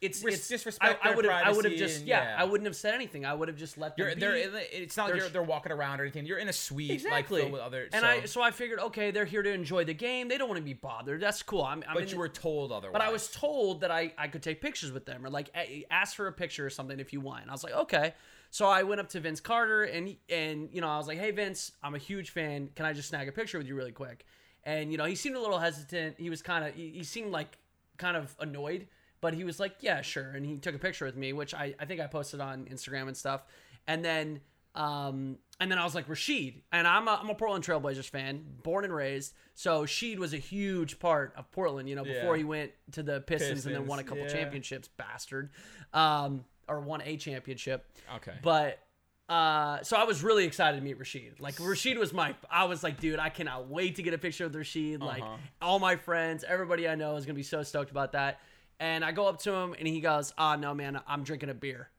It's, 0.02 0.24
Res- 0.24 0.36
it's 0.36 0.48
disrespect 0.48 1.06
I, 1.06 1.14
would 1.14 1.26
have 1.26 1.46
I 1.48 1.52
would 1.52 1.66
have 1.66 1.76
just 1.76 2.00
and- 2.00 2.08
yeah, 2.08 2.24
yeah. 2.24 2.36
I 2.42 2.46
wouldn't 2.46 2.66
have 2.68 2.76
said 2.78 2.94
anything. 2.94 3.26
I 3.26 3.34
would 3.34 3.50
have 3.50 3.58
just 3.58 3.78
let 3.78 3.98
them 3.98 4.06
You're, 4.06 4.16
be. 4.16 4.22
they're, 4.22 4.50
the- 4.50 4.82
it's 4.82 4.96
not 4.96 5.04
like 5.04 5.12
They're- 5.16 5.22
you're, 5.24 5.30
they're 5.30 5.44
walking 5.44 5.74
around 5.74 6.00
or 6.00 6.04
anything. 6.04 6.26
You're 6.26 6.38
in 6.38 6.48
a 6.48 6.54
suite, 6.54 6.92
exactly. 6.92 7.44
like 7.44 7.52
with 7.52 7.60
other. 7.60 7.90
and 7.92 8.04
so, 8.04 8.08
I 8.08 8.24
so 8.26 8.42
I 8.42 8.52
figured 8.52 8.80
okay, 8.80 9.12
they're 9.12 9.26
here 9.26 9.44
to 9.44 9.52
enjoy 9.52 9.84
the 9.84 9.94
game. 9.94 10.30
They 10.30 10.38
don't 10.38 10.48
want 10.48 10.58
to 10.58 10.64
be 10.64 10.74
bothered. 10.74 11.20
That's 11.20 11.44
cool. 11.44 11.64
I'm, 11.66 11.84
I'm 11.86 11.96
but 11.96 12.04
you 12.04 12.12
the- 12.12 12.18
were 12.18 12.30
told 12.30 12.72
otherwise. 12.72 12.94
But 12.94 13.02
I 13.02 13.12
was 13.12 13.28
told 13.30 13.82
that 13.82 13.92
I, 13.92 14.14
I 14.18 14.30
could 14.30 14.42
take 14.42 14.62
pictures 14.62 14.94
with 14.94 15.06
them 15.06 15.26
or 15.26 15.30
like 15.30 15.50
a- 15.54 15.86
ask 15.92 16.16
for 16.16 16.28
a 16.28 16.32
picture 16.32 16.66
or 16.66 16.70
something 16.70 16.98
if 17.02 17.12
you 17.12 17.20
want. 17.20 17.42
And 17.42 17.52
I 17.52 17.54
was 17.54 17.66
like, 17.66 17.74
okay. 17.74 18.14
So 18.52 18.68
I 18.68 18.84
went 18.84 19.00
up 19.00 19.10
to 19.10 19.20
Vince 19.20 19.40
Carter 19.40 19.84
and 19.84 20.08
he- 20.08 20.20
and 20.30 20.70
you 20.74 20.82
know 20.82 20.88
I 20.90 20.98
was 20.98 21.08
like, 21.08 21.18
hey 21.20 21.32
Vince, 21.32 21.72
I'm 21.84 21.96
a 21.96 22.00
huge 22.00 22.32
fan. 22.32 22.70
Can 22.76 22.86
I 22.86 22.94
just 22.94 23.10
snag 23.10 23.28
a 23.28 23.32
picture 23.32 23.58
with 23.58 23.68
you 23.68 23.76
really 23.76 23.92
quick? 23.92 24.26
And 24.64 24.92
you 24.92 24.98
know 24.98 25.06
he 25.06 25.16
seemed 25.16 25.36
a 25.36 25.40
little 25.40 25.60
hesitant. 25.60 26.16
He 26.20 26.30
was 26.30 26.42
kind 26.42 26.66
of 26.66 26.74
he, 26.74 26.90
he 26.90 27.04
seemed 27.04 27.32
like 27.32 27.58
kind 27.98 28.18
of 28.18 28.36
annoyed, 28.40 28.88
but 29.22 29.34
he 29.34 29.44
was 29.44 29.60
like, 29.60 29.76
yeah, 29.82 30.02
sure. 30.02 30.32
And 30.32 30.46
he 30.46 30.58
took 30.58 30.74
a 30.76 30.80
picture 30.80 31.06
with 31.06 31.16
me, 31.16 31.34
which 31.34 31.54
I 31.54 31.76
I 31.80 31.86
think 31.86 32.02
I 32.02 32.08
posted 32.08 32.40
on 32.42 32.66
Instagram 32.66 33.08
and 33.08 33.16
stuff. 33.16 33.44
And 33.88 34.04
then 34.04 34.42
um 34.76 35.38
and 35.62 35.70
then 35.70 35.78
I 35.78 35.84
was 35.84 35.94
like 35.94 36.08
Rasheed, 36.08 36.62
and 36.72 36.88
I'm 36.88 37.08
a, 37.10 37.20
I'm 37.22 37.30
a 37.30 37.36
Portland 37.36 37.66
Trailblazers 37.66 38.10
fan, 38.10 38.46
born 38.64 38.86
and 38.86 38.94
raised. 38.94 39.34
So 39.56 39.84
Sheed 39.84 40.18
was 40.18 40.34
a 40.34 40.38
huge 40.38 41.00
part 41.00 41.34
of 41.36 41.52
Portland, 41.52 41.90
you 41.90 41.96
know, 41.96 42.06
before 42.06 42.36
Yeah. 42.36 42.38
he 42.38 42.44
went 42.46 42.72
to 42.94 43.04
the 43.04 43.20
Pistons, 43.20 43.66
and 43.66 43.76
then 43.76 43.86
won 43.88 44.00
a 44.00 44.04
couple 44.06 44.24
yeah. 44.24 44.30
championships, 44.32 44.88
bastard, 44.88 45.50
um, 45.94 46.46
or 46.70 46.80
won 46.80 47.02
a 47.04 47.18
championship. 47.18 47.86
Okay. 48.18 48.36
But 48.44 48.80
uh, 49.28 49.82
so 49.84 49.96
I 49.98 50.04
was 50.06 50.24
really 50.24 50.46
excited 50.46 50.78
to 50.78 50.84
meet 50.84 50.98
Rasheed. 51.00 51.40
Like 51.40 51.56
Rasheed 51.58 51.98
was 51.98 52.14
my, 52.14 52.36
I 52.50 52.66
was 52.66 52.84
like, 52.84 53.00
dude, 53.00 53.20
I 53.20 53.30
cannot 53.30 53.68
wait 53.68 53.96
to 53.98 54.04
get 54.04 54.14
a 54.14 54.18
picture 54.18 54.46
with 54.46 54.56
Rasheed. 54.56 55.02
Like 55.02 55.22
Uh-huh. 55.22 55.38
all 55.62 55.80
my 55.80 55.96
friends, 55.98 56.44
everybody 56.48 56.88
I 56.88 56.96
know 56.96 57.16
is 57.16 57.26
gonna 57.26 57.36
be 57.36 57.44
so 57.44 57.62
stoked 57.64 57.92
about 57.92 58.14
that. 58.14 58.40
And 58.80 59.04
I 59.04 59.12
go 59.12 59.28
up 59.28 59.40
to 59.42 59.52
him 59.54 59.76
and 59.78 59.88
he 59.88 60.00
goes, 60.00 60.34
"Ah, 60.38 60.56
no, 60.56 60.74
man, 60.74 61.00
I'm 61.06 61.24
drinking 61.24 61.50
a 61.50 61.54
beer." 61.54 61.90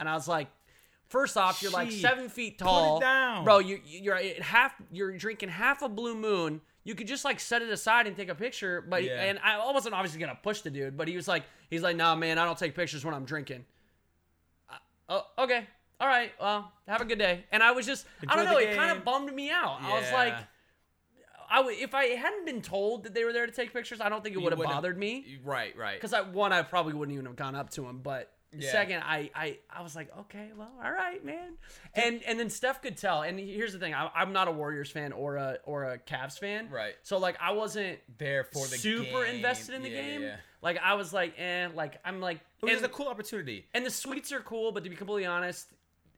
And 0.00 0.08
I 0.08 0.14
was 0.14 0.26
like, 0.26 0.48
first 1.06 1.36
off, 1.36 1.62
you're 1.62 1.70
like 1.70 1.92
seven 1.92 2.28
feet 2.28 2.58
tall, 2.58 2.98
down. 2.98 3.44
bro. 3.44 3.60
You 3.60 3.80
you're 3.86 4.16
at 4.16 4.42
half. 4.42 4.74
You're 4.90 5.16
drinking 5.16 5.50
half 5.50 5.80
a 5.82 5.88
blue 5.88 6.16
moon. 6.16 6.60
You 6.84 6.94
could 6.94 7.06
just 7.06 7.24
like 7.24 7.40
set 7.40 7.62
it 7.62 7.70
aside 7.70 8.06
and 8.06 8.14
take 8.16 8.28
a 8.28 8.34
picture, 8.34 8.82
but 8.82 9.02
Yeah. 9.02 9.22
and 9.22 9.38
I 9.42 9.72
wasn't 9.72 9.94
obviously 9.94 10.20
gonna 10.20 10.38
push 10.42 10.60
the 10.60 10.70
dude, 10.70 10.96
but 10.96 11.08
he 11.08 11.16
was 11.16 11.26
like, 11.26 11.44
he's 11.70 11.82
like, 11.82 11.96
nah, 11.96 12.14
man, 12.14 12.38
I 12.38 12.44
don't 12.44 12.58
take 12.58 12.74
pictures 12.74 13.04
when 13.04 13.14
I'm 13.14 13.24
drinking. 13.24 13.64
Oh, 15.08 15.26
okay, 15.38 15.66
all 16.00 16.08
right, 16.08 16.32
well, 16.40 16.72
have 16.88 17.00
a 17.00 17.04
good 17.04 17.18
day. 17.18 17.44
And 17.52 17.62
I 17.62 17.72
was 17.72 17.86
just, 17.86 18.06
I 18.28 18.36
don't 18.36 18.44
know, 18.46 18.58
it 18.58 18.76
kind 18.76 18.96
of 18.96 19.04
bummed 19.04 19.34
me 19.34 19.50
out. 19.50 19.78
I 19.80 19.98
was 19.98 20.12
like, 20.12 20.34
I 21.50 21.62
if 21.70 21.94
I 21.94 22.06
hadn't 22.06 22.46
been 22.46 22.62
told 22.62 23.04
that 23.04 23.14
they 23.14 23.24
were 23.24 23.32
there 23.32 23.46
to 23.46 23.52
take 23.52 23.72
pictures, 23.72 24.00
I 24.00 24.08
don't 24.08 24.22
think 24.22 24.34
it 24.34 24.40
would 24.40 24.52
have 24.52 24.62
bothered 24.62 24.98
me. 24.98 25.38
Right, 25.44 25.76
right. 25.76 25.94
Because 25.94 26.12
I 26.12 26.22
one, 26.22 26.52
I 26.52 26.62
probably 26.62 26.94
wouldn't 26.94 27.14
even 27.14 27.26
have 27.26 27.36
gone 27.36 27.54
up 27.54 27.70
to 27.70 27.86
him. 27.86 28.00
But 28.02 28.33
Yeah. 28.58 28.72
second, 28.72 29.02
I, 29.04 29.30
I 29.34 29.58
I 29.70 29.82
was 29.82 29.94
like, 29.96 30.08
okay, 30.20 30.50
well, 30.56 30.70
all 30.82 30.90
right, 30.92 31.24
man. 31.24 31.54
And 31.94 32.22
and 32.26 32.38
then 32.38 32.50
Steph 32.50 32.82
could 32.82 32.96
tell. 32.96 33.22
And 33.22 33.38
here's 33.38 33.72
the 33.72 33.78
thing, 33.78 33.94
I, 33.94 34.10
I'm 34.14 34.32
not 34.32 34.48
a 34.48 34.52
Warriors 34.52 34.90
fan 34.90 35.12
or 35.12 35.36
a 35.36 35.58
or 35.64 35.84
a 35.84 35.98
Cavs 35.98 36.38
fan. 36.38 36.68
Right. 36.70 36.94
So 37.02 37.18
like, 37.18 37.36
I 37.40 37.52
wasn't 37.52 37.98
There 38.18 38.44
for 38.44 38.66
the 38.66 38.76
super 38.76 39.24
game. 39.24 39.36
invested 39.36 39.74
in 39.74 39.82
the 39.82 39.90
Yeah, 39.90 40.02
game. 40.02 40.22
Yeah. 40.22 40.36
Like 40.62 40.78
I 40.82 40.94
was 40.94 41.12
like, 41.12 41.34
eh. 41.38 41.68
Like 41.74 41.98
I'm 42.04 42.20
like, 42.20 42.40
It 42.62 42.66
was 42.66 42.76
and, 42.76 42.84
a 42.86 42.88
cool 42.88 43.08
opportunity. 43.08 43.66
and 43.74 43.84
the 43.84 43.90
suites 43.90 44.32
are 44.32 44.40
cool, 44.40 44.72
but 44.72 44.84
to 44.84 44.90
be 44.90 44.96
completely 44.96 45.26
honest. 45.26 45.68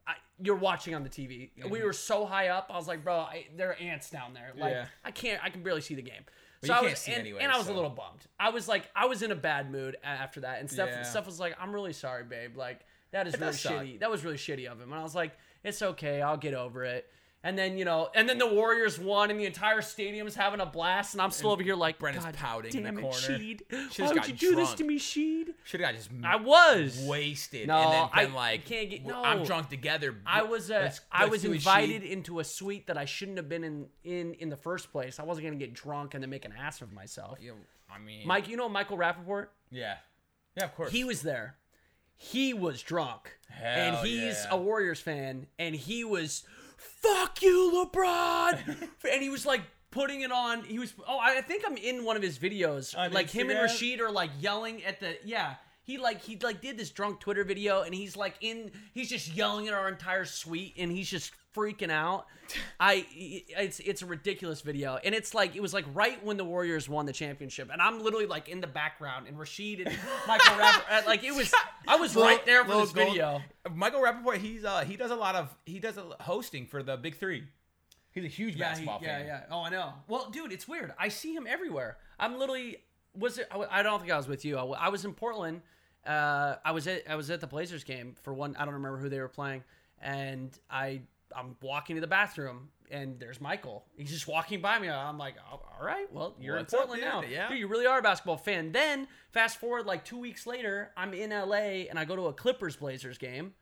I, 0.09 0.15
you're 0.41 0.55
watching 0.55 0.95
on 0.95 1.03
the 1.03 1.09
TV. 1.09 1.51
We 1.69 1.83
were 1.83 1.93
so 1.93 2.27
high 2.27 2.47
up. 2.49 2.71
I 2.73 2.77
was 2.77 2.87
like, 2.87 3.03
bro, 3.03 3.17
I, 3.17 3.47
there 3.57 3.71
are 3.71 3.75
ants 3.75 4.09
down 4.09 4.35
there. 4.35 4.53
Like. 4.57 4.77
I 5.05 5.11
can't. 5.11 5.43
I 5.43 5.51
can 5.51 5.65
barely 5.65 5.81
see 5.81 5.97
the 5.97 6.03
game. 6.03 6.23
But 6.67 6.75
so 6.77 6.83
you 6.83 6.89
I 6.89 6.91
was, 6.91 7.07
and, 7.09 7.17
anyway, 7.17 7.41
and 7.43 7.53
I 7.53 7.59
was 7.59 7.69
a 7.69 7.73
little 7.73 7.91
bummed. 7.91 8.27
I 8.39 8.51
was 8.51 8.69
like, 8.69 8.91
I 8.95 9.07
was 9.07 9.23
in 9.23 9.31
a 9.33 9.37
bad 9.37 9.71
mood 9.71 9.97
after 10.05 10.41
that. 10.41 10.61
And 10.61 10.71
Steph, 10.71 10.89
Yeah. 10.89 11.03
Steph 11.03 11.27
was 11.27 11.41
like, 11.41 11.57
I'm 11.61 11.73
really 11.73 11.93
sorry, 11.93 12.25
babe. 12.25 12.57
Like 12.57 12.81
that 13.13 13.27
is 13.27 13.35
It 13.35 13.41
really 13.41 13.53
does 13.53 13.61
suck. 13.61 13.73
shitty. 13.73 14.01
That 14.01 14.11
was 14.11 14.25
really 14.25 14.37
shitty 14.37 14.67
of 14.71 14.81
him. 14.81 14.93
And 14.93 15.01
I 15.01 15.03
was 15.03 15.15
like, 15.15 15.37
it's 15.65 15.81
okay. 15.83 16.21
I'll 16.23 16.37
get 16.37 16.55
over 16.55 16.85
it. 16.85 17.11
And 17.47 17.57
then 17.57 17.79
you 17.79 17.85
know, 17.85 18.09
and 18.13 18.29
then 18.29 18.39
the 18.39 18.47
Warriors 18.49 18.99
won, 18.99 19.31
and 19.31 19.39
the 19.39 19.45
entire 19.45 19.81
stadium's 19.81 20.35
having 20.35 20.59
a 20.59 20.67
blast, 20.67 21.15
and 21.15 21.23
I'm 21.23 21.31
still 21.31 21.53
over 21.53 21.63
here 21.63 21.77
like, 21.77 21.97
Brennan's 22.01 22.25
God 22.25 22.35
pouting 22.35 22.75
in 22.75 22.83
the 22.83 22.89
damn 22.89 22.99
it, 22.99 23.03
corner. 23.03 23.17
Sheed. 23.17 23.61
Why 24.01 24.13
would 24.13 24.27
you 24.27 24.35
do 24.35 24.57
this 24.57 24.75
to 24.75 24.83
me, 24.83 24.99
Sheed? 24.99 25.55
Should 25.65 25.81
have 25.81 25.93
got 25.93 25.97
just 25.97 26.11
I 26.25 26.35
was 26.35 27.05
wasted. 27.07 27.69
No, 27.69 27.79
and 27.79 27.93
then 27.93 28.09
I 28.13 28.25
been 28.25 28.35
like, 28.35 28.65
can't 28.65 28.91
get- 28.91 29.07
no. 29.07 29.23
I'm 29.23 29.45
drunk 29.45 29.69
together. 29.69 30.17
I 30.27 30.43
was 30.43 30.73
uh, 30.73 30.75
Let's- 30.75 31.01
I 31.13 31.21
let's 31.23 31.31
was 31.31 31.45
a 31.45 31.53
invited 31.53 32.03
sheet." 32.03 32.11
into 32.11 32.41
a 32.41 32.45
suite 32.45 32.89
that 32.89 32.99
I 32.99 33.05
shouldn't 33.05 33.37
have 33.37 33.49
been 33.49 33.63
in 33.63 33.87
in 34.03 34.35
in 34.35 34.49
the 34.49 34.57
first 34.57 34.91
place. 34.91 35.21
I 35.21 35.23
wasn't 35.23 35.47
gonna 35.47 35.57
get 35.57 35.73
drunk 35.73 36.15
and 36.15 36.23
then 36.25 36.31
make 36.31 36.47
an 36.47 36.53
ass 36.59 36.83
of 36.83 36.93
myself. 36.93 37.39
You 37.41 37.55
I 37.89 38.01
mean, 38.01 38.27
Mike, 38.27 38.49
you 38.49 38.57
know 38.57 38.69
Michael 38.69 38.99
Rapaport? 38.99 39.51
Yeah. 39.71 39.99
Yeah, 40.57 40.65
of 40.65 40.75
course. 40.75 40.91
He 40.91 41.05
was 41.05 41.23
there. 41.23 41.59
He 42.17 42.55
was 42.55 42.83
drunk, 42.83 43.39
and 43.63 43.97
he's 44.05 44.45
yeah. 44.45 44.49
a 44.51 44.57
Warriors 44.57 45.01
fan, 45.01 45.47
and 45.59 45.75
he 45.75 46.03
was, 46.03 46.45
"Fuck 47.01 47.43
you, 47.43 47.87
LeBron," 47.93 48.89
and 49.13 49.23
he 49.23 49.29
was 49.29 49.47
like 49.47 49.63
putting 49.91 50.21
it 50.23 50.33
on. 50.33 50.65
He 50.65 50.79
was. 50.79 50.95
Oh, 51.07 51.19
I 51.19 51.41
think 51.41 51.65
I'm 51.67 51.77
in 51.77 52.05
one 52.05 52.17
of 52.17 52.23
his 52.23 52.39
videos. 52.39 52.97
On 52.97 53.13
like 53.13 53.31
him 53.31 53.51
and 53.51 53.59
Instagram? 53.59 53.99
Rasheed 53.99 54.01
are 54.01 54.11
like 54.11 54.31
yelling 54.41 54.85
at 54.85 55.01
the 55.01 55.17
yeah. 55.25 55.55
He 55.83 55.99
like 55.99 56.23
he 56.23 56.37
like 56.39 56.61
did 56.61 56.77
this 56.77 56.91
drunk 56.91 57.21
Twitter 57.21 57.45
video, 57.45 57.83
and 57.83 57.95
he's 57.95 58.17
like 58.17 58.35
in. 58.41 58.73
He's 58.93 59.09
just 59.09 59.35
yelling 59.35 59.69
at 59.69 59.75
our 59.75 59.89
entire 59.89 60.25
suite, 60.25 60.75
and 60.79 60.91
he's 60.91 61.09
just 61.09 61.33
freaking 61.57 61.91
out. 61.91 62.27
I 62.81 63.07
it's 63.11 63.81
it's 63.81 64.03
a 64.03 64.07
ridiculous 64.07 64.61
video, 64.61 64.99
and 65.03 65.15
it's 65.15 65.35
like 65.35 65.57
it 65.57 65.61
was 65.63 65.75
like 65.75 65.85
right 65.95 66.23
when 66.25 66.37
the 66.37 66.45
Warriors 66.45 66.89
won 66.89 67.07
the 67.07 67.13
championship, 67.13 67.71
and 67.73 67.83
I'm 67.83 68.01
literally 68.03 68.27
like 68.27 68.49
in 68.49 68.61
the 68.61 68.67
background, 68.69 69.27
and 69.27 69.37
Rasheed 69.37 69.85
and 69.85 69.97
Michael 70.29 70.57
Rapper, 70.59 71.07
like 71.09 71.25
it 71.25 71.35
was. 71.35 71.53
I 71.89 71.97
was 71.97 72.15
right 72.15 72.45
there 72.47 72.65
for 72.65 72.75
this 72.77 72.93
gold- 72.93 73.09
video. 73.09 73.43
Michael 73.75 74.01
Rapaport, 74.01 74.37
he's 74.39 74.65
uh 74.65 74.85
he 74.85 74.97
does 74.97 75.11
a 75.11 75.17
lot 75.17 75.35
of 75.35 75.53
he 75.65 75.81
does 75.81 75.97
a 75.97 76.05
hosting 76.23 76.67
for 76.67 76.83
the 76.83 76.97
Big 76.97 77.17
Three. 77.17 77.45
He's 78.13 78.25
a 78.25 78.29
huge 78.29 78.55
Yeah, 78.57 78.69
he, 78.69 78.71
basketball 78.87 79.01
yeah, 79.03 79.19
fan. 79.19 79.27
yeah. 79.27 79.41
Yeah. 79.41 79.55
Oh, 79.55 79.63
I 79.65 79.71
know. 79.71 79.93
Well, 80.09 80.31
dude, 80.31 80.51
it's 80.53 80.67
weird. 80.69 80.93
I 80.99 81.09
see 81.09 81.35
him 81.35 81.47
everywhere. 81.49 81.99
I'm 82.19 82.39
literally 82.39 82.79
was 83.15 83.39
it? 83.39 83.49
I, 83.51 83.81
I 83.81 83.83
don't 83.83 83.99
think 84.01 84.13
I 84.13 84.17
was 84.17 84.29
with 84.29 84.45
you. 84.45 84.57
I, 84.57 84.65
I 84.65 84.89
was 84.89 85.05
in 85.05 85.13
Portland. 85.15 85.63
Uh, 86.07 86.55
I 86.65 86.71
was 86.71 86.87
at 86.87 87.03
I 87.11 87.17
was 87.17 87.31
at 87.31 87.41
the 87.41 87.47
Blazers 87.49 87.83
game 87.83 88.15
for 88.23 88.33
one. 88.33 88.55
I 88.57 88.65
don't 88.65 88.75
remember 88.75 88.99
who 88.99 89.09
they 89.09 89.19
were 89.19 89.29
playing, 89.29 89.65
and 90.01 90.57
I 90.71 91.01
I'm 91.37 91.57
walking 91.61 91.97
to 91.97 92.01
the 92.01 92.07
bathroom. 92.07 92.69
And 92.89 93.19
there's 93.19 93.41
Michael. 93.41 93.85
He's 93.97 94.11
just 94.11 94.29
walking 94.29 94.61
by 94.61 94.79
me. 94.79 94.89
I'm 94.89 95.19
like, 95.19 95.35
"Oh, 95.53 95.61
all 95.77 95.85
right, 95.85 96.07
well, 96.13 96.37
you're 96.41 96.57
What's 96.57 96.73
in 96.73 96.79
up, 96.79 96.87
Portland 96.87 97.03
dude? 97.03 97.11
now. 97.11 97.23
Yeah. 97.37 97.49
Dude, 97.49 97.59
you 97.59 97.67
really 97.67 97.85
are 97.85 97.99
a 97.99 98.03
basketball 98.03 98.37
fan. 98.37 98.71
Then 98.71 99.09
fast 99.33 99.59
forward 99.59 99.87
like 99.87 100.05
two 100.05 100.19
weeks 100.19 100.47
later, 100.47 100.93
I'm 100.97 101.13
in 101.13 101.31
LA 101.31 101.89
and 101.91 101.99
I 101.99 102.05
go 102.05 102.15
to 102.15 102.27
a 102.27 102.33
Clippers 102.33 102.77
Blazers 102.77 103.19
game, 103.19 103.55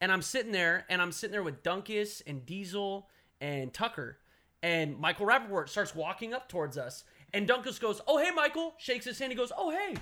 and 0.00 0.10
I'm 0.10 0.22
sitting 0.22 0.50
there 0.50 0.86
and 0.88 1.02
I'm 1.02 1.12
sitting 1.12 1.32
there 1.32 1.42
with 1.42 1.62
Dunkus 1.62 2.22
and 2.26 2.46
Diesel 2.46 3.06
and 3.42 3.70
Tucker, 3.70 4.16
and 4.62 4.98
Michael 4.98 5.26
Rapaport 5.26 5.68
starts 5.68 5.94
walking 5.94 6.32
up 6.32 6.48
towards 6.48 6.78
us, 6.78 7.04
and 7.34 7.46
Dunkus 7.46 7.78
goes, 7.78 8.00
"Oh 8.08 8.16
hey 8.16 8.30
Michael," 8.30 8.72
shakes 8.78 9.04
his 9.04 9.18
hand, 9.18 9.30
he 9.30 9.36
goes, 9.36 9.52
"Oh 9.54 9.68
hey," 9.70 9.94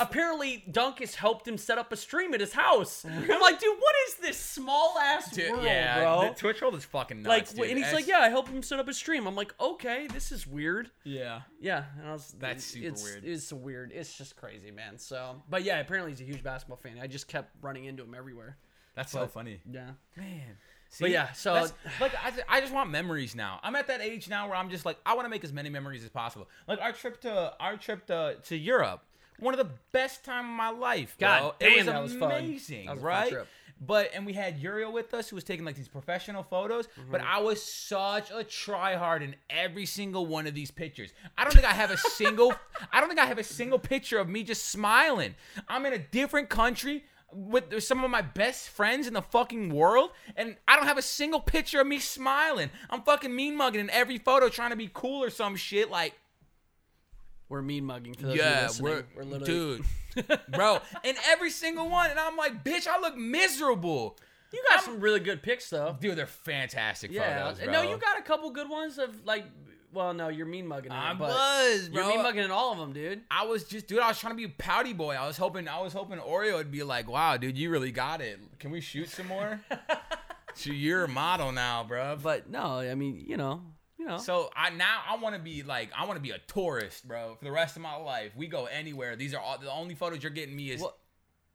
apparently 0.00 0.64
Dunkus 0.70 1.14
helped 1.14 1.46
him 1.46 1.58
set 1.58 1.78
up 1.78 1.92
a 1.92 1.96
stream 1.96 2.34
at 2.34 2.40
his 2.40 2.52
house. 2.52 3.04
I'm 3.04 3.40
like, 3.40 3.60
dude, 3.60 3.76
what 3.78 3.94
is 4.08 4.14
this 4.16 4.36
small 4.38 4.96
ass 4.98 5.30
Dude, 5.30 5.50
world, 5.50 5.64
yeah, 5.64 6.00
bro? 6.02 6.28
the 6.28 6.34
Twitch 6.34 6.60
world 6.62 6.74
is 6.74 6.84
fucking 6.84 7.22
nuts. 7.22 7.28
like, 7.28 7.48
dude. 7.68 7.70
and 7.76 7.84
he's 7.84 7.92
like, 7.92 8.06
yeah, 8.06 8.18
I 8.18 8.28
helped 8.28 8.48
him 8.48 8.62
set 8.62 8.78
up 8.78 8.88
a 8.88 8.94
stream. 8.94 9.26
I'm 9.26 9.34
like, 9.36 9.54
okay, 9.60 10.06
this 10.12 10.32
is 10.32 10.46
weird. 10.46 10.90
yeah. 11.04 11.42
Yeah, 11.60 11.84
and 11.98 12.08
I 12.08 12.12
was, 12.12 12.34
That's 12.38 12.64
super 12.64 12.86
it's, 12.86 13.02
weird. 13.04 13.24
It's 13.24 13.52
weird. 13.52 13.92
It's 13.92 14.16
just 14.16 14.36
crazy, 14.36 14.70
man. 14.70 14.96
So, 14.98 15.42
but 15.50 15.64
yeah, 15.64 15.80
apparently 15.80 16.12
he's 16.12 16.20
a 16.20 16.24
huge 16.24 16.42
basketball 16.42 16.76
fan. 16.78 16.98
I 17.02 17.06
just 17.08 17.26
kept 17.28 17.50
running 17.60 17.84
into 17.86 18.04
him 18.04 18.14
everywhere. 18.14 18.56
That's 18.94 19.12
so 19.12 19.26
funny. 19.26 19.60
Yeah. 19.70 19.90
Man. 20.16 20.56
But 21.00 21.10
yeah, 21.10 21.32
so- 21.32 21.52
that's- 21.54 21.72
like 22.00 22.12
I, 22.24 22.30
ju- 22.30 22.42
I 22.48 22.60
just 22.60 22.72
want 22.72 22.90
memories 22.90 23.34
now. 23.34 23.60
I'm 23.62 23.76
at 23.76 23.88
that 23.88 24.00
age 24.00 24.28
now 24.28 24.48
where 24.48 24.56
I'm 24.56 24.70
just 24.70 24.86
like 24.86 24.96
I 25.04 25.14
want 25.14 25.26
to 25.26 25.28
make 25.30 25.44
as 25.44 25.52
many 25.52 25.68
memories 25.68 26.02
as 26.02 26.10
possible. 26.10 26.48
Like 26.66 26.80
our 26.80 26.92
trip 26.92 27.20
to 27.22 27.52
our 27.60 27.76
trip 27.76 28.06
to, 28.06 28.36
to 28.44 28.56
Europe, 28.56 29.02
one 29.40 29.54
of 29.54 29.58
the 29.58 29.72
best 29.92 30.24
time 30.24 30.44
of 30.44 30.50
my 30.56 30.70
life. 30.70 31.16
God 31.18 31.40
bro. 31.40 31.54
damn, 31.60 31.72
it 31.72 31.76
was 31.78 31.86
that 31.86 32.02
was 32.02 32.14
fun. 32.14 32.32
amazing, 32.32 32.86
That 32.86 32.94
was 32.96 32.98
a 32.98 33.02
fun 33.02 33.08
right? 33.10 33.32
trip. 33.32 33.46
But 33.80 34.10
and 34.12 34.26
we 34.26 34.32
had 34.32 34.58
Uriel 34.58 34.90
with 34.92 35.14
us 35.14 35.28
who 35.28 35.36
was 35.36 35.44
taking 35.44 35.64
like 35.64 35.76
these 35.76 35.86
professional 35.86 36.42
photos. 36.42 36.88
But 37.10 37.20
Mm-hmm. 37.20 37.30
I 37.32 37.38
was 37.40 37.62
such 37.62 38.30
a 38.32 38.42
tryhard 38.42 39.22
in 39.22 39.36
every 39.48 39.86
single 39.86 40.26
one 40.26 40.48
of 40.48 40.54
these 40.54 40.70
pictures. 40.72 41.12
I 41.36 41.44
don't 41.44 41.52
think 41.52 41.64
I 41.64 41.72
have 41.74 41.92
a 41.92 41.96
single. 41.96 42.52
I 42.92 42.98
don't 42.98 43.08
think 43.08 43.20
I 43.20 43.26
have 43.26 43.38
a 43.38 43.44
single 43.44 43.78
picture 43.78 44.18
of 44.18 44.28
me 44.28 44.42
just 44.42 44.66
smiling. 44.70 45.36
I'm 45.68 45.86
in 45.86 45.92
a 45.92 45.98
different 45.98 46.48
country 46.48 47.04
with 47.30 47.80
some 47.82 48.02
of 48.02 48.10
my 48.10 48.22
best 48.22 48.68
friends 48.70 49.06
in 49.06 49.12
the 49.14 49.22
fucking 49.22 49.72
world, 49.72 50.10
and 50.34 50.56
I 50.66 50.74
don't 50.76 50.86
have 50.86 50.98
a 50.98 51.02
single 51.02 51.40
picture 51.40 51.80
of 51.80 51.86
me 51.86 51.98
smiling. 52.00 52.70
I'm 52.90 53.02
fucking 53.02 53.32
mean 53.36 53.54
mugging 53.56 53.80
in 53.82 53.90
every 53.90 54.16
photo, 54.18 54.48
trying 54.48 54.70
to 54.70 54.76
be 54.76 54.90
cool 54.92 55.22
or 55.22 55.28
some 55.30 55.54
shit. 55.54 55.90
Like, 55.90 56.14
We're 57.48 57.62
mean 57.62 57.84
mugging 57.84 58.14
for 58.14 58.26
those 58.26 58.36
yeah, 58.36 58.66
of 58.66 58.78
you 58.78 58.84
listening. 58.84 58.92
we're, 58.92 59.04
We're, 59.16 59.24
literally. 59.38 59.80
dude, 60.16 60.38
bro, 60.52 60.80
and 61.04 61.16
every 61.28 61.50
single 61.50 61.88
one, 61.88 62.10
and 62.10 62.18
I'm 62.18 62.36
like, 62.36 62.62
bitch, 62.62 62.86
I 62.86 63.00
look 63.00 63.16
miserable. 63.16 64.18
You 64.52 64.62
got 64.70 64.82
some 64.82 65.00
really 65.00 65.20
good 65.20 65.42
pics 65.42 65.68
though. 65.70 65.96
Dude, 66.00 66.16
they're 66.16 66.26
fantastic 66.26 67.10
Yeah. 67.10 67.44
photos, 67.50 67.60
bro. 67.64 67.72
no, 67.72 67.82
you 67.82 67.96
got 67.98 68.18
a 68.18 68.22
couple 68.22 68.50
good 68.50 68.68
ones 68.68 68.98
of 68.98 69.24
like. 69.24 69.44
Well, 69.90 70.12
no, 70.12 70.28
you're 70.28 70.44
mean 70.44 70.66
mugging. 70.66 70.92
in 70.92 70.96
I 70.98 71.14
but 71.14 71.30
was, 71.30 71.88
bro. 71.88 72.02
You're 72.02 72.12
mean 72.14 72.22
mugging 72.22 72.44
in 72.44 72.50
all 72.50 72.72
of 72.72 72.78
them, 72.78 72.92
dude. 72.92 73.22
I 73.30 73.46
was 73.46 73.64
just, 73.64 73.86
dude. 73.86 74.00
I 74.00 74.08
was 74.08 74.18
trying 74.18 74.34
to 74.34 74.36
be 74.36 74.44
a 74.44 74.48
pouty 74.50 74.92
boy. 74.92 75.14
I 75.14 75.26
was 75.26 75.38
hoping, 75.38 75.66
I 75.66 75.80
was 75.80 75.94
hoping 75.94 76.18
Oreo 76.18 76.56
would 76.56 76.70
be 76.70 76.82
like, 76.82 77.08
"Wow, 77.10 77.38
dude, 77.38 77.56
you 77.56 77.70
really 77.70 77.90
got 77.90 78.20
it. 78.20 78.38
Can 78.58 78.70
we 78.70 78.82
shoot 78.82 79.08
some 79.08 79.28
more?" 79.28 79.60
so 80.54 80.70
you're 80.72 81.04
a 81.04 81.08
model 81.08 81.52
now, 81.52 81.84
bro. 81.84 82.18
But 82.22 82.50
no, 82.50 82.80
I 82.80 82.94
mean, 82.94 83.24
you 83.26 83.38
know, 83.38 83.62
you 83.98 84.06
know. 84.06 84.18
So 84.18 84.50
I 84.54 84.70
now 84.70 85.00
I 85.08 85.16
want 85.16 85.34
to 85.34 85.40
be 85.40 85.62
like, 85.62 85.90
I 85.96 86.04
want 86.06 86.16
to 86.16 86.22
be 86.22 86.30
a 86.30 86.38
tourist, 86.38 87.06
bro, 87.06 87.34
for 87.38 87.44
the 87.44 87.52
rest 87.52 87.76
of 87.76 87.82
my 87.82 87.96
life. 87.96 88.32
We 88.36 88.46
go 88.46 88.66
anywhere. 88.66 89.16
These 89.16 89.34
are 89.34 89.40
all 89.40 89.58
the 89.58 89.70
only 89.70 89.94
photos 89.94 90.22
you're 90.22 90.30
getting 90.32 90.56
me 90.56 90.70
is 90.70 90.80
What 90.80 90.96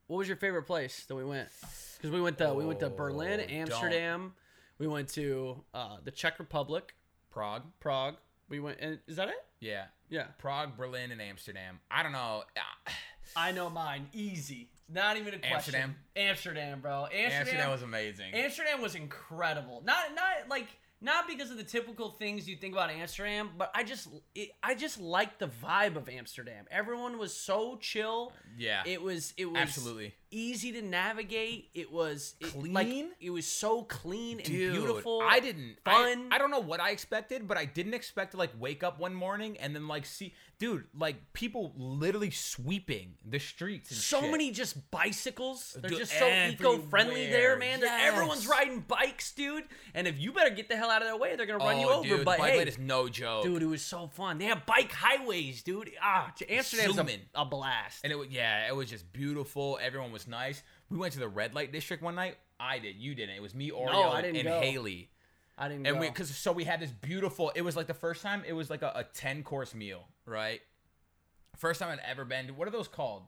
What 0.07 0.17
was 0.17 0.27
your 0.27 0.37
favorite 0.37 0.63
place 0.63 1.05
that 1.05 1.15
we 1.15 1.23
went? 1.23 1.49
Because 1.97 2.11
we 2.11 2.21
went 2.21 2.37
to 2.39 2.53
we 2.53 2.65
went 2.65 2.79
to 2.81 2.89
Berlin, 2.89 3.39
Oh, 3.39 3.43
don't. 3.47 3.51
Amsterdam. 3.51 4.33
We 4.77 4.87
went 4.87 5.09
to 5.09 5.63
uh, 5.73 5.97
the 6.03 6.11
Czech 6.11 6.39
Republic, 6.39 6.95
Prague. 7.29 7.63
Prague. 7.79 8.15
We 8.49 8.59
went. 8.59 8.79
And 8.81 8.99
is 9.07 9.15
that 9.15 9.29
it? 9.29 9.35
Yeah, 9.59 9.85
Yeah. 10.09 10.25
Prague, 10.39 10.75
Berlin, 10.75 11.11
and 11.11 11.21
Amsterdam. 11.21 11.79
I 11.89 12.03
don't 12.03 12.11
know. 12.11 12.43
I 13.35 13.51
know 13.53 13.69
mine. 13.69 14.07
Easy. 14.13 14.69
Not 14.89 15.15
even 15.17 15.33
a 15.35 15.39
question. 15.39 15.53
Amsterdam? 15.75 15.95
Amsterdam, 16.17 16.81
bro. 16.81 17.03
Amsterdam. 17.05 17.31
Amsterdam 17.39 17.71
was 17.71 17.81
amazing. 17.81 18.33
Amsterdam 18.33 18.81
was 18.81 18.95
incredible. 18.95 19.81
Not 19.85 20.13
not 20.13 20.49
like 20.49 20.67
not 21.04 21.28
because 21.28 21.51
of 21.51 21.58
the 21.58 21.64
typical 21.64 22.10
things 22.10 22.47
you 22.47 22.56
think 22.56 22.74
about 22.74 22.89
Amsterdam, 22.89 23.49
but 23.58 23.72
I 23.76 23.84
just 23.84 24.08
it, 24.34 24.49
I 24.64 24.74
just 24.76 24.99
liked 24.99 25.39
the 25.39 25.47
vibe 25.47 25.95
of 25.97 26.08
Amsterdam. 26.10 26.66
Everyone 26.72 27.18
was 27.18 27.34
so 27.36 27.78
chill. 27.82 28.32
yeah, 28.58 28.82
It 28.86 29.01
was 29.01 29.34
it 29.38 29.45
was 29.45 29.62
Absolutely. 29.62 30.14
easy 30.32 30.72
to 30.72 30.82
navigate. 30.82 31.70
It 31.74 31.91
was 31.91 32.36
it, 32.39 32.47
Clean? 32.47 32.74
Like, 32.74 32.88
it 33.20 33.30
was 33.30 33.45
so 33.45 33.84
clean 33.84 34.39
and 34.39 34.47
Dude, 34.47 34.74
beautiful. 34.74 35.22
I 35.22 35.39
didn't. 35.39 35.76
fun. 35.84 36.30
I, 36.32 36.36
I 36.36 36.38
don't 36.38 36.51
know 36.51 36.60
what 36.62 36.80
I 36.80 36.91
expected, 36.91 37.47
but 37.47 37.58
I 37.58 37.66
didn't 37.66 37.93
expect 37.93 38.32
to 38.32 38.38
like 38.38 38.51
wake 38.60 38.84
up 38.84 38.99
one 38.99 39.14
morning 39.14 39.58
and 39.60 39.76
then 39.76 39.88
like 39.88 40.06
see, 40.06 40.34
dude, 40.60 40.86
like 40.97 41.34
people 41.34 41.74
literally 41.76 42.30
sweeping 42.32 43.16
the 43.26 43.39
streets. 43.39 43.95
So 43.95 44.22
shit. 44.22 44.32
many 44.32 44.51
just 44.51 44.89
bicycles. 44.91 45.76
They're 45.80 45.89
Dude, 45.89 45.99
just 45.99 46.18
so 46.18 46.28
eco-friendly 46.28 47.28
there, 47.28 47.58
man. 47.58 47.80
They're- 47.80 47.89
Everyone's 47.89 48.47
riding 48.47 48.82
bikes, 48.82 49.32
dude. 49.34 49.66
And 49.93 50.08
if 50.08 50.20
you 50.20 50.32
better 50.32 50.49
get 50.49 50.70
the 50.70 50.76
hell 50.76 50.89
out 50.89 51.01
of 51.01 51.08
their 51.08 51.18
way, 51.18 51.36
they're 51.36 51.45
gonna 51.45 51.64
run 51.64 51.80
you 51.80 51.88
Oh, 51.89 51.99
over. 51.99 52.08
dude, 52.08 52.26
but 52.26 52.38
bike 52.39 52.54
hey, 52.54 52.64
is 52.64 52.78
no 52.78 53.10
joke. 53.10 53.43
dude, 53.43 53.62
it 53.62 53.68
was 53.68 53.82
so 53.82 54.08
fun. 54.08 54.38
They 54.38 54.45
have 54.45 54.66
bike 54.66 54.91
highways, 54.91 55.64
dude. 55.64 55.91
Ah, 56.01 56.34
Amsterdam's 56.49 56.91
a, 56.91 56.95
Zooming. 56.95 57.22
a 57.36 57.45
blast. 57.45 58.01
And 58.04 58.12
it 58.14 58.16
was 58.16 58.30
yeah, 58.30 58.68
it 58.68 58.76
was 58.76 58.89
just 58.89 59.12
beautiful. 59.14 59.78
Everyone 59.82 60.12
was 60.12 60.28
nice. 60.28 60.64
We 60.89 60.97
went 60.97 61.14
to 61.14 61.20
the 61.20 61.28
red 61.28 61.54
light 61.54 61.72
district 61.72 62.04
one 62.04 62.16
night. 62.16 62.38
I 62.60 62.80
did. 62.80 62.95
You 62.95 63.16
didn't. 63.16 63.36
It 63.36 63.41
was 63.41 63.54
me, 63.54 63.72
Oreo, 63.72 64.14
I 64.14 64.22
and 64.22 64.41
go. 64.43 64.62
Haley. 64.62 65.10
I 65.58 65.68
didn't 65.68 65.86
And 65.86 65.95
go. 65.95 66.01
we 66.01 66.08
because 66.10 66.36
so 66.36 66.51
we 66.51 66.64
had 66.64 66.80
this 66.80 66.91
beautiful. 66.91 67.51
It 67.56 67.62
was 67.62 67.76
like 67.76 67.88
the 67.88 67.93
first 67.93 68.22
time. 68.22 68.43
It 68.47 68.54
was 68.54 68.70
like 68.70 68.82
a, 68.82 68.91
a 68.95 69.04
ten 69.04 69.43
course 69.43 69.76
meal, 69.76 70.08
right? 70.26 70.62
First 71.58 71.80
time 71.80 71.89
I'd 71.91 71.99
ever 72.10 72.26
been. 72.26 72.47
to- 72.47 72.54
What 72.54 72.68
are 72.68 72.72
those 72.72 72.88
called? 72.88 73.24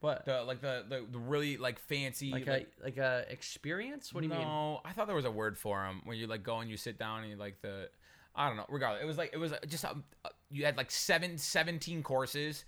what? 0.00 0.24
The 0.24 0.42
like 0.42 0.60
the 0.60 0.84
the, 0.88 1.04
the 1.10 1.18
really 1.18 1.56
like 1.56 1.78
fancy 1.78 2.30
like 2.30 2.46
a 2.46 2.66
like 2.82 2.96
a 2.98 3.24
experience? 3.28 4.14
What 4.14 4.20
do 4.22 4.28
you 4.28 4.32
no, 4.32 4.38
mean? 4.38 4.48
No, 4.48 4.80
I 4.84 4.92
thought 4.92 5.06
there 5.06 5.16
was 5.16 5.24
a 5.24 5.30
word 5.30 5.58
for 5.58 5.82
them 5.82 6.02
when 6.04 6.16
you 6.16 6.26
like 6.26 6.42
go 6.42 6.60
and 6.60 6.70
you 6.70 6.76
sit 6.76 6.98
down 6.98 7.22
and 7.22 7.30
you 7.30 7.36
like 7.36 7.60
the 7.60 7.88
I 8.34 8.46
don't 8.48 8.56
know. 8.56 8.66
Regardless, 8.68 9.02
it 9.02 9.06
was 9.06 9.18
like 9.18 9.30
it 9.32 9.38
was 9.38 9.52
just 9.66 9.84
um, 9.84 10.04
uh, 10.24 10.28
you 10.50 10.64
had 10.64 10.76
like 10.76 10.90
seven, 10.90 11.36
17 11.36 12.02
courses, 12.02 12.64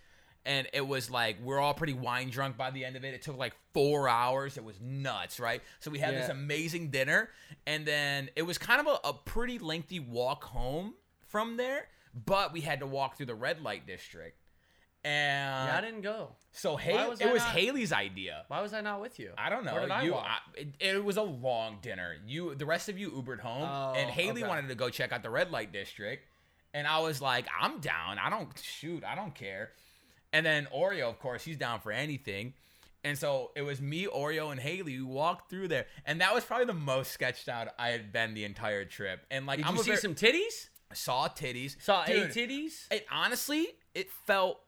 and 0.47 0.67
it 0.73 0.87
was 0.87 1.11
like 1.11 1.37
we're 1.43 1.61
all 1.61 1.75
pretty 1.75 1.93
wine 1.93 2.31
drunk 2.31 2.57
by 2.57 2.71
the 2.71 2.85
end 2.85 2.97
of 2.97 3.05
it. 3.05 3.15
It 3.15 3.23
took 3.23 3.37
like 3.37 3.55
four 3.75 4.09
hours. 4.09 4.57
It 4.57 4.65
was 4.65 4.81
nuts, 4.81 5.39
right? 5.41 5.63
So 5.81 5.91
we 5.91 5.99
had 5.99 6.15
this 6.15 6.29
amazing 6.29 6.89
dinner, 6.91 7.29
and 7.67 7.85
then 7.87 8.31
it 8.37 8.43
was 8.43 8.59
kind 8.59 8.81
of 8.81 8.87
a, 8.87 9.09
a 9.09 9.13
pretty 9.13 9.59
lengthy 9.59 10.01
walk 10.01 10.45
home 10.45 10.95
from 11.29 11.57
there. 11.57 11.87
But 12.27 12.53
we 12.53 12.61
had 12.61 12.81
to 12.81 12.87
walk 12.87 13.17
through 13.17 13.27
the 13.27 13.35
red 13.37 13.63
light 13.63 13.87
district, 13.87 14.37
and 15.05 15.69
Yeah, 15.69 15.79
I 15.79 15.81
didn't 15.81 16.01
go. 16.03 16.31
so 16.53 16.77
Haley, 16.77 17.09
was 17.09 17.21
it 17.21 17.29
I 17.29 17.33
was 17.33 17.43
not- 17.43 17.53
Haley's 17.55 17.93
idea. 17.93 18.45
Why 18.49 18.61
was 18.61 18.73
I 18.75 18.81
not 18.81 19.01
with 19.01 19.19
you? 19.21 19.31
I 19.39 19.49
don't 19.49 19.65
know. 19.65 19.73
I 19.75 20.03
you, 20.03 20.13
walk? 20.13 20.27
I, 20.27 20.61
it, 20.61 20.69
it 20.97 21.05
was 21.05 21.17
a 21.19 21.23
long 21.23 21.79
dinner. 21.83 22.17
You, 22.27 22.55
the 22.57 22.67
rest 22.67 22.89
of 22.89 22.99
you, 22.99 23.11
Ubered 23.11 23.41
home, 23.41 23.63
Oh, 23.63 23.95
and 23.97 24.11
Haley 24.11 24.43
okay. 24.43 24.49
wanted 24.49 24.69
to 24.69 24.75
go 24.75 24.91
check 24.91 25.13
out 25.13 25.23
the 25.23 25.31
red 25.31 25.51
light 25.53 25.73
district, 25.73 26.25
and 26.75 26.87
I 26.87 26.99
was 26.99 27.23
like, 27.23 27.47
I'm 27.61 27.79
down. 27.79 28.19
I 28.19 28.29
don't 28.29 28.49
shoot. 28.61 29.05
I 29.05 29.15
don't 29.15 29.35
care. 29.35 29.71
And 30.33 30.45
then 30.47 30.69
Oreo, 30.75 31.09
of 31.09 31.19
course, 31.19 31.45
he's 31.45 31.57
down 31.57 31.81
for 31.81 31.93
anything. 31.93 32.55
And 33.03 33.17
so 33.17 33.51
it 33.57 33.63
was 33.63 33.81
me, 33.81 34.07
Oreo, 34.07 34.51
and 34.53 34.61
Haley 34.61 34.93
who 34.95 35.07
walked 35.07 35.49
through 35.49 35.69
there, 35.69 35.87
and 36.05 36.21
that 36.21 36.35
was 36.35 36.45
probably 36.45 36.67
the 36.67 36.75
most 36.75 37.13
sketched 37.13 37.49
out 37.49 37.69
I 37.79 37.89
had 37.89 38.13
been 38.13 38.35
the 38.35 38.45
entire 38.45 38.85
trip. 38.85 39.25
And 39.31 39.47
like, 39.47 39.57
Did 39.59 39.67
I'm 39.67 39.77
you 39.77 39.83
see 39.83 39.97
some 39.97 40.15
titties? 40.15 40.69
I 40.91 40.95
saw 40.95 41.29
titties, 41.29 41.81
Saw 41.81 42.05
Dude, 42.05 42.17
eight 42.17 42.49
titties? 42.49 42.87
it 42.91 43.07
honestly 43.11 43.69
it 43.95 44.11
felt 44.27 44.61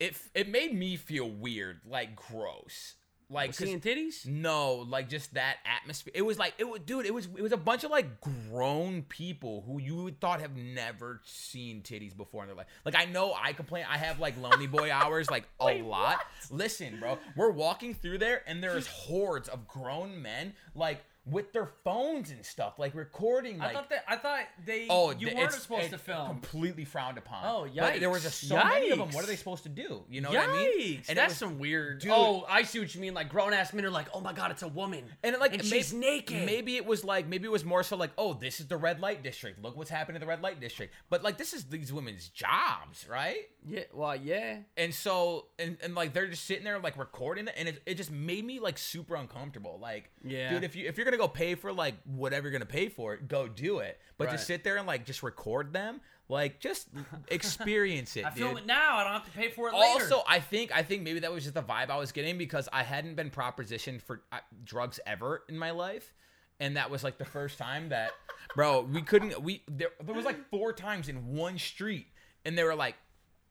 it 0.00 0.16
it 0.34 0.48
made 0.48 0.74
me 0.74 0.96
feel 0.96 1.30
weird 1.30 1.80
like 1.86 2.16
gross 2.16 2.94
like 3.30 3.52
Seeing 3.52 3.80
titties? 3.80 4.26
no 4.26 4.76
like 4.88 5.08
just 5.08 5.34
that 5.34 5.56
atmosphere. 5.66 6.12
It 6.14 6.22
was 6.22 6.38
like 6.38 6.54
it 6.58 6.68
was 6.68 6.80
dude 6.86 7.04
it 7.04 7.12
was 7.12 7.26
it 7.36 7.42
was 7.42 7.52
a 7.52 7.56
bunch 7.58 7.84
of 7.84 7.90
like 7.90 8.20
grown 8.20 9.02
people 9.02 9.62
who 9.66 9.78
you 9.78 9.96
would 10.04 10.18
thought 10.20 10.40
have 10.40 10.56
never 10.56 11.20
seen 11.24 11.82
titties 11.82 12.16
before 12.16 12.42
in 12.42 12.48
their 12.48 12.56
life. 12.56 12.66
Like 12.84 12.94
i 12.96 13.04
know 13.04 13.34
i 13.38 13.52
complain 13.52 13.84
i 13.90 13.98
have 13.98 14.18
like 14.18 14.40
lonely 14.40 14.66
boy 14.66 14.90
hours 14.92 15.30
like 15.30 15.44
a 15.60 15.66
Wait, 15.66 15.84
lot. 15.84 16.20
listen 16.50 16.98
bro 17.00 17.18
we're 17.36 17.50
walking 17.50 17.92
through 17.94 18.18
there 18.18 18.42
and 18.46 18.62
there's 18.62 18.86
hordes 18.86 19.48
of 19.48 19.68
grown 19.68 20.22
men 20.22 20.54
like 20.74 21.04
with 21.30 21.52
their 21.52 21.66
phones 21.84 22.30
and 22.30 22.44
stuff 22.44 22.78
like 22.78 22.94
recording 22.94 23.58
like 23.58 23.70
I 23.70 23.72
thought 23.74 23.90
that 23.90 24.04
I 24.08 24.16
thought 24.16 24.40
they 24.64 24.86
Oh, 24.88 25.10
you 25.10 25.28
weren't 25.34 25.52
supposed 25.52 25.90
to 25.90 25.98
film. 25.98 26.28
Completely 26.28 26.84
frowned 26.84 27.18
upon. 27.18 27.44
Oh, 27.44 27.68
But 27.74 28.00
there 28.00 28.10
was 28.10 28.20
yikes. 28.20 28.24
just 28.24 28.48
so 28.48 28.56
many 28.56 28.90
of 28.90 28.98
them. 28.98 29.10
What 29.10 29.24
are 29.24 29.26
they 29.26 29.36
supposed 29.36 29.62
to 29.64 29.68
do? 29.68 30.04
You 30.08 30.20
know 30.20 30.30
Yikes! 30.30 30.34
what 30.46 30.48
I 30.50 30.52
mean? 30.76 31.02
And 31.08 31.18
That's 31.18 31.30
was- 31.32 31.38
some 31.38 31.58
weird. 31.58 32.00
Dude. 32.00 32.12
Oh, 32.14 32.44
I 32.48 32.62
see 32.62 32.78
what 32.80 32.94
you 32.94 33.00
mean. 33.00 33.14
Like 33.14 33.28
grown 33.28 33.52
ass 33.52 33.72
men 33.72 33.84
are 33.84 33.90
like, 33.90 34.06
oh 34.14 34.20
my 34.20 34.32
god, 34.32 34.50
it's 34.50 34.62
a 34.62 34.68
woman, 34.68 35.04
And 35.22 35.34
it, 35.34 35.40
like 35.40 35.52
and 35.54 35.62
may- 35.62 35.68
she's 35.68 35.92
naked. 35.92 36.44
Maybe 36.46 36.76
it 36.76 36.86
was 36.86 37.04
like 37.04 37.26
maybe 37.26 37.46
it 37.46 37.52
was 37.52 37.64
more 37.64 37.82
so 37.82 37.96
like, 37.96 38.10
oh, 38.16 38.34
this 38.34 38.60
is 38.60 38.66
the 38.66 38.76
red 38.76 39.00
light 39.00 39.22
district. 39.22 39.62
Look 39.62 39.76
what's 39.76 39.90
happening 39.90 40.16
in 40.16 40.20
the 40.20 40.26
red 40.26 40.42
light 40.42 40.60
district. 40.60 40.94
But 41.10 41.22
like 41.22 41.36
this 41.38 41.52
is 41.52 41.64
these 41.64 41.92
women's 41.92 42.28
jobs, 42.28 43.06
right? 43.08 43.48
Yeah. 43.66 43.82
Well, 43.92 44.16
yeah. 44.16 44.58
And 44.76 44.94
so 44.94 45.46
and, 45.58 45.76
and 45.82 45.94
like 45.94 46.12
they're 46.14 46.26
just 46.28 46.44
sitting 46.44 46.64
there 46.64 46.78
like 46.78 46.96
recording 46.96 47.48
it, 47.48 47.54
and 47.56 47.68
it, 47.68 47.82
it 47.86 47.94
just 47.96 48.10
made 48.10 48.44
me 48.44 48.60
like 48.60 48.78
super 48.78 49.14
uncomfortable. 49.16 49.78
Like, 49.80 50.10
Yeah. 50.24 50.50
dude, 50.50 50.64
if 50.64 50.74
you 50.76 50.86
if 50.88 50.96
you're 50.96 51.04
gonna 51.04 51.17
go 51.18 51.28
pay 51.28 51.54
for 51.54 51.72
like 51.72 51.94
whatever 52.04 52.48
you're 52.48 52.52
gonna 52.58 52.66
pay 52.66 52.88
for 52.88 53.14
it, 53.14 53.28
go 53.28 53.48
do 53.48 53.78
it. 53.78 54.00
But 54.16 54.30
to 54.30 54.38
sit 54.38 54.64
there 54.64 54.76
and 54.76 54.86
like 54.86 55.04
just 55.04 55.22
record 55.22 55.72
them, 55.72 56.00
like 56.28 56.60
just 56.60 56.88
experience 57.28 58.16
it. 58.16 58.24
I 58.24 58.30
film 58.30 58.56
it 58.56 58.66
now. 58.66 58.96
I 58.96 59.04
don't 59.04 59.12
have 59.14 59.24
to 59.24 59.30
pay 59.30 59.50
for 59.50 59.68
it 59.68 59.74
later. 59.74 60.02
Also, 60.02 60.22
I 60.26 60.40
think 60.40 60.74
I 60.74 60.82
think 60.82 61.02
maybe 61.02 61.20
that 61.20 61.32
was 61.32 61.44
just 61.44 61.54
the 61.54 61.62
vibe 61.62 61.90
I 61.90 61.96
was 61.96 62.12
getting 62.12 62.38
because 62.38 62.68
I 62.72 62.82
hadn't 62.82 63.14
been 63.14 63.30
propositioned 63.30 64.02
for 64.02 64.22
uh, 64.32 64.38
drugs 64.64 65.00
ever 65.06 65.42
in 65.48 65.58
my 65.58 65.70
life, 65.70 66.14
and 66.60 66.76
that 66.76 66.90
was 66.90 67.02
like 67.04 67.18
the 67.18 67.24
first 67.24 67.58
time 67.58 67.88
that, 67.90 68.12
bro, 68.54 68.82
we 68.82 69.02
couldn't. 69.02 69.40
We 69.42 69.62
there, 69.70 69.90
there 70.04 70.14
was 70.14 70.24
like 70.24 70.48
four 70.50 70.72
times 70.72 71.08
in 71.08 71.34
one 71.34 71.58
street, 71.58 72.06
and 72.44 72.56
they 72.58 72.64
were 72.64 72.74
like, 72.74 72.96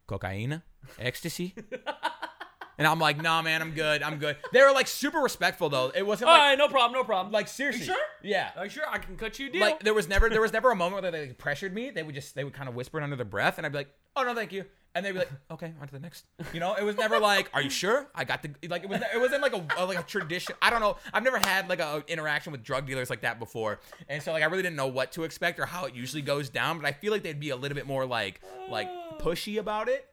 cocaine, 0.06 0.62
ecstasy. 1.00 1.56
And 2.78 2.86
I'm 2.86 3.00
like, 3.00 3.22
nah, 3.22 3.42
man, 3.42 3.62
I'm 3.62 3.72
good. 3.72 4.04
I'm 4.04 4.18
good. 4.20 4.38
They 4.54 4.62
were 4.62 4.72
like 4.72 4.88
super 4.88 5.20
respectful 5.20 5.70
though. 5.70 5.92
It 5.96 6.06
wasn't 6.06 6.30
All 6.30 6.38
like, 6.38 6.44
right, 6.50 6.58
no 6.58 6.68
problem, 6.68 6.94
no 7.00 7.04
problem. 7.04 7.32
like 7.34 7.48
seriously. 7.48 7.86
sure? 7.86 7.96
Yeah. 8.22 8.52
Are 8.56 8.66
you 8.66 8.70
sure 8.70 8.84
I 8.90 9.00
can 9.00 9.18
cut 9.18 9.40
you 9.40 9.48
a 9.48 9.50
deal? 9.50 9.62
Like 9.62 9.82
there 9.84 9.94
was 9.94 10.08
never 10.08 10.30
there 10.30 10.42
was 10.42 10.54
never 10.54 10.72
a 10.72 10.76
moment 10.76 11.02
where 11.02 11.12
they 11.12 11.28
like, 11.28 11.38
pressured 11.38 11.74
me. 11.74 11.90
They 11.90 12.04
would 12.04 12.14
just 12.16 12.36
they 12.36 12.44
would 12.44 12.54
kind 12.54 12.70
of 12.70 12.76
whisper 12.76 13.00
it 13.00 13.04
under 13.04 13.16
their 13.16 13.26
breath, 13.26 13.58
and 13.58 13.66
I'd 13.66 13.72
be 13.72 13.80
like, 13.80 13.94
"Oh 14.16 14.24
no, 14.24 14.36
thank 14.36 14.52
you," 14.52 14.66
and 14.94 15.04
they'd 15.06 15.12
be 15.12 15.20
like, 15.20 15.32
"Okay, 15.52 15.74
on 15.82 15.88
to 15.88 15.94
the 15.94 16.00
next." 16.00 16.26
You 16.54 16.60
know, 16.60 16.76
it 16.76 16.84
was 16.84 16.98
never 16.98 17.20
like, 17.20 17.50
"Are 17.54 17.62
you 17.62 17.70
sure?" 17.70 18.08
I 18.14 18.24
got 18.26 18.44
the 18.44 18.52
like 18.68 18.84
it 18.84 18.90
was 18.90 19.02
it 19.02 19.20
wasn't 19.20 19.42
like 19.42 19.54
a, 19.54 19.86
like 19.86 20.00
a 20.00 20.04
tradition. 20.04 20.56
I 20.62 20.70
don't 20.70 20.82
know. 20.82 20.98
I've 21.14 21.24
never 21.24 21.40
had 21.40 21.70
like 21.70 21.80
a 21.80 22.04
interaction 22.08 22.52
with 22.52 22.64
drug 22.64 22.86
dealers 22.86 23.10
like 23.10 23.22
that 23.22 23.40
before, 23.40 23.80
and 24.08 24.22
so 24.22 24.32
like 24.34 24.44
I 24.44 24.46
really 24.48 24.64
didn't 24.64 24.76
know 24.76 24.88
what 24.88 25.12
to 25.14 25.24
expect 25.24 25.60
or 25.60 25.66
how 25.66 25.86
it 25.86 25.96
usually 25.96 26.22
goes 26.22 26.50
down. 26.50 26.78
But 26.78 26.88
I 26.88 26.92
feel 26.92 27.12
like 27.12 27.24
they'd 27.24 27.40
be 27.40 27.50
a 27.50 27.56
little 27.56 27.76
bit 27.76 27.88
more 27.88 28.06
like 28.06 28.40
like 28.70 28.88
pushy 29.20 29.58
about 29.60 29.88
it. 29.90 30.08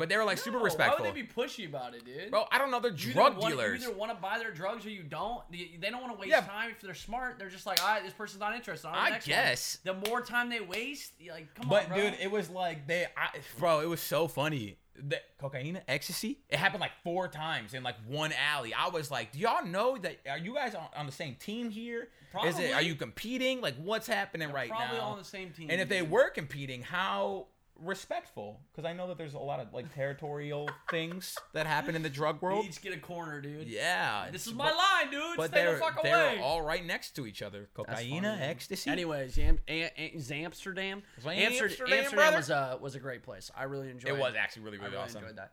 But 0.00 0.08
they 0.08 0.16
were 0.16 0.24
like 0.24 0.38
super 0.38 0.58
respectful. 0.58 1.04
Why 1.04 1.10
would 1.10 1.16
they 1.16 1.22
be 1.22 1.28
pushy 1.28 1.68
about 1.68 1.94
it, 1.94 2.04
dude? 2.06 2.30
Bro, 2.30 2.46
I 2.50 2.56
don't 2.58 2.70
know. 2.70 2.80
They're 2.80 2.90
You 2.90 3.12
drug 3.12 3.36
want- 3.36 3.52
dealers. 3.52 3.82
You 3.82 3.88
either 3.90 3.96
want 3.98 4.10
to 4.10 4.16
buy 4.20 4.38
their 4.38 4.50
drugs 4.50 4.86
or 4.86 4.90
you 4.90 5.02
don't. 5.02 5.42
They 5.52 5.76
they 5.78 5.90
don't 5.90 6.00
want 6.00 6.14
to 6.14 6.18
waste 6.18 6.30
Yeah. 6.30 6.40
time 6.40 6.70
if 6.70 6.80
they're 6.80 6.94
smart. 6.94 7.38
They're 7.38 7.50
just 7.50 7.66
like, 7.66 7.82
all 7.82 7.88
right, 7.90 8.02
this 8.02 8.14
person's 8.14 8.40
not 8.40 8.56
interested. 8.56 8.88
On 8.88 8.94
I 8.94 9.10
next 9.10 9.26
one." 9.28 9.36
guess. 9.36 9.78
The 9.84 9.92
more 9.94 10.22
time 10.22 10.48
they 10.48 10.60
waste, 10.60 11.12
like, 11.30 11.54
come 11.54 11.68
But 11.68 11.82
on, 11.84 11.88
bro. 11.90 11.96
But 11.98 12.10
dude, 12.12 12.20
it 12.20 12.30
was 12.30 12.48
like 12.50 12.86
they, 12.86 13.06
I, 13.16 13.28
bro, 13.58 13.80
it 13.80 13.86
was 13.88 14.00
so 14.00 14.26
funny. 14.26 14.78
The 15.02 15.20
cocaine, 15.38 15.80
ecstasy, 15.88 16.40
it 16.48 16.58
happened 16.58 16.80
like 16.80 16.92
four 17.04 17.28
times 17.28 17.72
in 17.74 17.82
like 17.82 17.96
one 18.06 18.32
alley. 18.32 18.74
I 18.74 18.88
was 18.88 19.10
like, 19.10 19.32
do 19.32 19.38
y'all 19.38 19.64
know 19.64 19.96
that? 19.98 20.16
Are 20.30 20.36
you 20.38 20.54
guys 20.54 20.74
on, 20.74 20.86
on 20.96 21.06
the 21.06 21.12
same 21.12 21.34
team 21.36 21.70
here? 21.70 22.08
Is 22.44 22.58
it? 22.58 22.72
Are 22.74 22.82
you 22.82 22.94
competing? 22.94 23.60
Like, 23.60 23.76
what's 23.76 24.06
happening 24.06 24.50
right 24.52 24.68
now? 24.70 24.76
probably 24.76 24.98
now? 24.98 25.04
on 25.04 25.18
the 25.18 25.24
same 25.24 25.50
team. 25.50 25.68
and 25.70 25.80
if 25.80 25.88
they 25.90 26.02
were 26.02 26.30
competing, 26.30 26.82
how 26.82 27.46
respectful? 27.80 28.60
Because 28.72 28.88
I 28.88 28.92
know 28.92 29.08
that 29.08 29.18
there's 29.18 29.34
a 29.34 29.38
lot 29.38 29.60
of 29.60 29.72
like 29.72 29.92
territorial 29.94 30.68
things 30.90 31.36
that 31.52 31.66
happen 31.66 31.94
in 31.96 32.02
the 32.02 32.10
drug 32.10 32.40
world. 32.42 32.66
each 32.66 32.80
get 32.82 32.92
a 32.94 32.98
corner, 32.98 33.40
dude. 33.40 33.68
Yeah, 33.68 34.28
This 34.30 34.46
is 34.46 34.52
but- 34.52 34.64
my 34.64 34.70
line, 34.72 35.10
dude. 35.10 35.36
But 35.36 35.50
Stay 35.50 35.62
they're 35.64 35.74
the 35.74 35.80
fuck 35.80 36.02
they're 36.02 36.30
away. 36.32 36.40
all 36.42 36.62
right 36.62 36.84
next 36.84 37.12
to 37.16 37.26
each 37.26 37.42
other. 37.42 37.68
Cocaine, 37.74 38.24
ecstasy. 38.24 38.90
Anyways, 38.90 39.38
Am- 39.38 39.58
A- 39.68 39.90
A- 39.98 40.14
Amsterdam, 40.32 41.02
Amsterdam 41.26 42.14
brother. 42.14 42.36
was 42.36 42.50
a 42.50 42.78
was 42.80 42.94
a 42.94 43.00
great 43.00 43.22
place. 43.22 43.50
I 43.56 43.64
really 43.64 43.90
enjoyed. 43.90 44.12
it 44.12 44.18
was 44.18 44.34
actually 44.34 44.62
really 44.62 44.78
I 44.78 44.82
really 44.82 44.92
really 44.92 45.04
awesome. 45.04 45.22
enjoyed 45.22 45.36
that. 45.38 45.52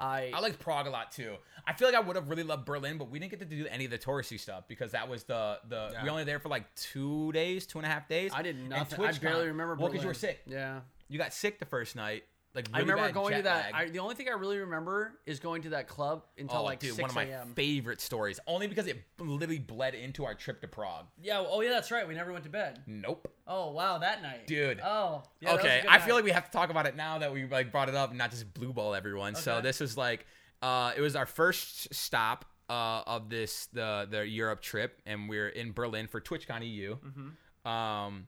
I, 0.00 0.30
I 0.32 0.38
liked 0.38 0.60
Prague 0.60 0.86
a 0.86 0.90
lot 0.90 1.10
too. 1.10 1.34
I 1.66 1.72
feel 1.72 1.88
like 1.88 1.96
I 1.96 2.00
would 2.00 2.14
have 2.14 2.28
really 2.30 2.44
loved 2.44 2.64
Berlin, 2.64 2.98
but 2.98 3.10
we 3.10 3.18
didn't 3.18 3.32
get 3.32 3.40
to 3.40 3.44
do 3.56 3.66
any 3.68 3.84
of 3.84 3.90
the 3.90 3.98
touristy 3.98 4.38
stuff 4.38 4.62
because 4.68 4.92
that 4.92 5.08
was 5.08 5.24
the 5.24 5.58
the 5.68 5.88
we 6.00 6.06
Yeah. 6.06 6.10
only 6.12 6.22
there 6.22 6.38
for 6.38 6.48
like 6.48 6.72
two 6.76 7.32
days, 7.32 7.66
two 7.66 7.78
and 7.80 7.86
a 7.86 7.88
half 7.90 8.06
days. 8.08 8.30
I 8.32 8.42
did 8.42 8.68
nothing. 8.68 9.04
I 9.04 9.10
barely 9.12 9.48
remember. 9.48 9.74
Well, 9.74 9.88
because 9.88 10.02
you 10.04 10.08
were 10.08 10.14
sick. 10.14 10.40
Yeah. 10.46 10.80
You 11.08 11.18
got 11.18 11.32
sick 11.32 11.58
the 11.58 11.66
first 11.66 11.96
night. 11.96 12.24
Like 12.54 12.68
I 12.72 12.80
remember 12.80 13.12
going 13.12 13.36
to 13.36 13.42
that. 13.42 13.74
I, 13.74 13.88
the 13.88 13.98
only 13.98 14.14
thing 14.14 14.28
I 14.28 14.32
really 14.32 14.58
remember 14.58 15.12
is 15.26 15.38
going 15.38 15.62
to 15.62 15.70
that 15.70 15.86
club 15.86 16.24
until 16.38 16.60
oh, 16.60 16.64
like 16.64 16.80
dude, 16.80 16.94
6 16.94 17.00
one 17.00 17.10
of 17.10 17.14
my 17.14 17.24
a.m. 17.24 17.52
favorite 17.54 18.00
stories. 18.00 18.40
Only 18.46 18.66
because 18.66 18.86
it 18.86 19.02
literally 19.20 19.58
bled 19.58 19.94
into 19.94 20.24
our 20.24 20.34
trip 20.34 20.60
to 20.62 20.68
Prague. 20.68 21.06
yeah. 21.22 21.44
Oh 21.46 21.60
yeah, 21.60 21.70
that's 21.70 21.90
right. 21.90 22.08
We 22.08 22.14
never 22.14 22.32
went 22.32 22.44
to 22.44 22.50
bed. 22.50 22.80
Nope. 22.86 23.30
Oh 23.46 23.70
wow, 23.72 23.98
that 23.98 24.22
night, 24.22 24.46
Dude. 24.46 24.80
Oh. 24.80 25.22
Yeah, 25.40 25.52
was 25.52 25.60
okay, 25.60 25.84
I 25.88 25.98
feel 25.98 26.14
like 26.14 26.24
we 26.24 26.30
have 26.30 26.46
to 26.46 26.50
talk 26.50 26.70
about 26.70 26.86
it 26.86 26.96
now 26.96 27.18
that 27.18 27.32
we 27.32 27.46
like 27.46 27.70
brought 27.70 27.88
it 27.90 27.94
up 27.94 28.10
and 28.10 28.18
not 28.18 28.30
just 28.30 28.52
blue 28.54 28.72
ball 28.72 28.94
everyone. 28.94 29.34
So 29.34 29.60
this 29.60 29.80
is 29.80 29.96
like 29.96 30.26
uh 30.62 30.92
it 30.96 31.00
was 31.00 31.14
our 31.16 31.26
first 31.26 31.94
stop 31.94 32.46
uh 32.70 33.02
of 33.06 33.28
this 33.28 33.66
the 33.72 34.08
the 34.10 34.26
Europe 34.26 34.62
trip 34.62 35.00
and 35.06 35.28
we're 35.28 35.48
in 35.48 35.72
Berlin 35.72 36.08
for 36.08 36.20
TwitchCon 36.20 36.66
EU. 36.68 36.96
Mm-hmm. 36.96 37.68
Um 37.68 38.26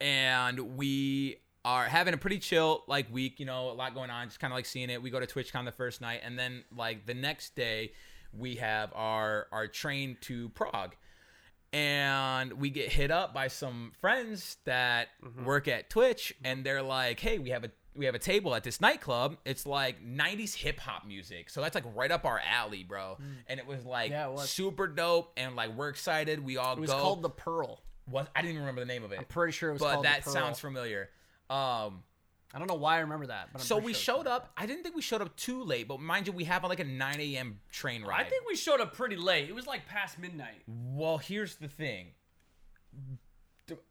and 0.00 0.76
we 0.76 1.38
are 1.64 1.84
having 1.84 2.14
a 2.14 2.16
pretty 2.18 2.38
chill 2.38 2.84
like 2.86 3.12
week, 3.12 3.40
you 3.40 3.46
know, 3.46 3.70
a 3.70 3.72
lot 3.72 3.94
going 3.94 4.10
on, 4.10 4.28
just 4.28 4.40
kind 4.40 4.52
of 4.52 4.56
like 4.56 4.66
seeing 4.66 4.90
it. 4.90 5.02
We 5.02 5.10
go 5.10 5.20
to 5.20 5.26
TwitchCon 5.26 5.64
the 5.64 5.72
first 5.72 6.00
night 6.00 6.20
and 6.24 6.38
then 6.38 6.64
like 6.76 7.06
the 7.06 7.14
next 7.14 7.54
day 7.54 7.92
we 8.36 8.56
have 8.56 8.92
our 8.94 9.46
our 9.52 9.66
train 9.66 10.16
to 10.22 10.48
Prague 10.50 10.94
and 11.72 12.54
we 12.54 12.70
get 12.70 12.90
hit 12.90 13.10
up 13.10 13.34
by 13.34 13.48
some 13.48 13.92
friends 14.00 14.56
that 14.64 15.08
mm-hmm. 15.24 15.44
work 15.44 15.68
at 15.68 15.90
Twitch, 15.90 16.34
and 16.44 16.64
they're 16.64 16.82
like, 16.82 17.20
"Hey, 17.20 17.38
we 17.38 17.50
have 17.50 17.64
a 17.64 17.70
we 17.94 18.06
have 18.06 18.14
a 18.14 18.18
table 18.18 18.54
at 18.54 18.64
this 18.64 18.80
nightclub. 18.80 19.36
It's 19.44 19.66
like 19.66 20.02
'90s 20.04 20.54
hip 20.54 20.80
hop 20.80 21.06
music, 21.06 21.50
so 21.50 21.60
that's 21.60 21.74
like 21.74 21.84
right 21.94 22.10
up 22.10 22.24
our 22.24 22.40
alley, 22.40 22.84
bro." 22.84 23.16
Hmm. 23.16 23.24
And 23.48 23.60
it 23.60 23.66
was 23.66 23.84
like 23.84 24.10
Yeah, 24.10 24.28
it 24.28 24.32
was. 24.32 24.50
super 24.50 24.86
dope, 24.86 25.32
and 25.36 25.56
like 25.56 25.76
we're 25.76 25.90
excited. 25.90 26.44
We 26.44 26.56
all 26.56 26.74
It 26.74 26.80
was 26.80 26.90
go. 26.90 26.98
called 26.98 27.22
the 27.22 27.30
Pearl. 27.30 27.82
Was 28.10 28.26
I 28.34 28.40
didn't 28.40 28.52
even 28.52 28.62
remember 28.62 28.80
the 28.80 28.86
name 28.86 29.04
of 29.04 29.12
it, 29.12 29.18
I'm 29.18 29.26
Pretty 29.26 29.52
sure 29.52 29.68
it 29.68 29.74
was 29.74 29.80
but 29.80 29.92
called 29.92 30.04
that 30.06 30.24
the 30.24 30.24
Pearl. 30.24 30.32
sounds 30.32 30.58
familiar. 30.58 31.10
Um, 31.50 32.02
I 32.52 32.58
don't 32.58 32.68
know 32.68 32.76
why 32.76 32.96
I 32.96 33.00
remember 33.00 33.26
that. 33.26 33.50
But 33.52 33.60
I'm 33.60 33.66
so 33.66 33.78
we 33.78 33.92
sure 33.92 34.16
showed 34.16 34.26
up. 34.26 34.52
I 34.56 34.66
didn't 34.66 34.82
think 34.82 34.96
we 34.96 35.02
showed 35.02 35.20
up 35.20 35.36
too 35.36 35.62
late, 35.62 35.86
but 35.86 36.00
mind 36.00 36.26
you, 36.26 36.32
we 36.32 36.44
have 36.44 36.64
like 36.64 36.80
a 36.80 36.84
9 36.84 37.20
a.m. 37.20 37.60
train 37.70 38.02
ride. 38.02 38.20
I 38.20 38.24
think 38.24 38.46
we 38.46 38.56
showed 38.56 38.80
up 38.80 38.94
pretty 38.94 39.16
late. 39.16 39.48
It 39.48 39.54
was 39.54 39.66
like 39.66 39.86
past 39.86 40.18
midnight. 40.18 40.62
Well, 40.66 41.18
here's 41.18 41.56
the 41.56 41.68
thing. 41.68 42.08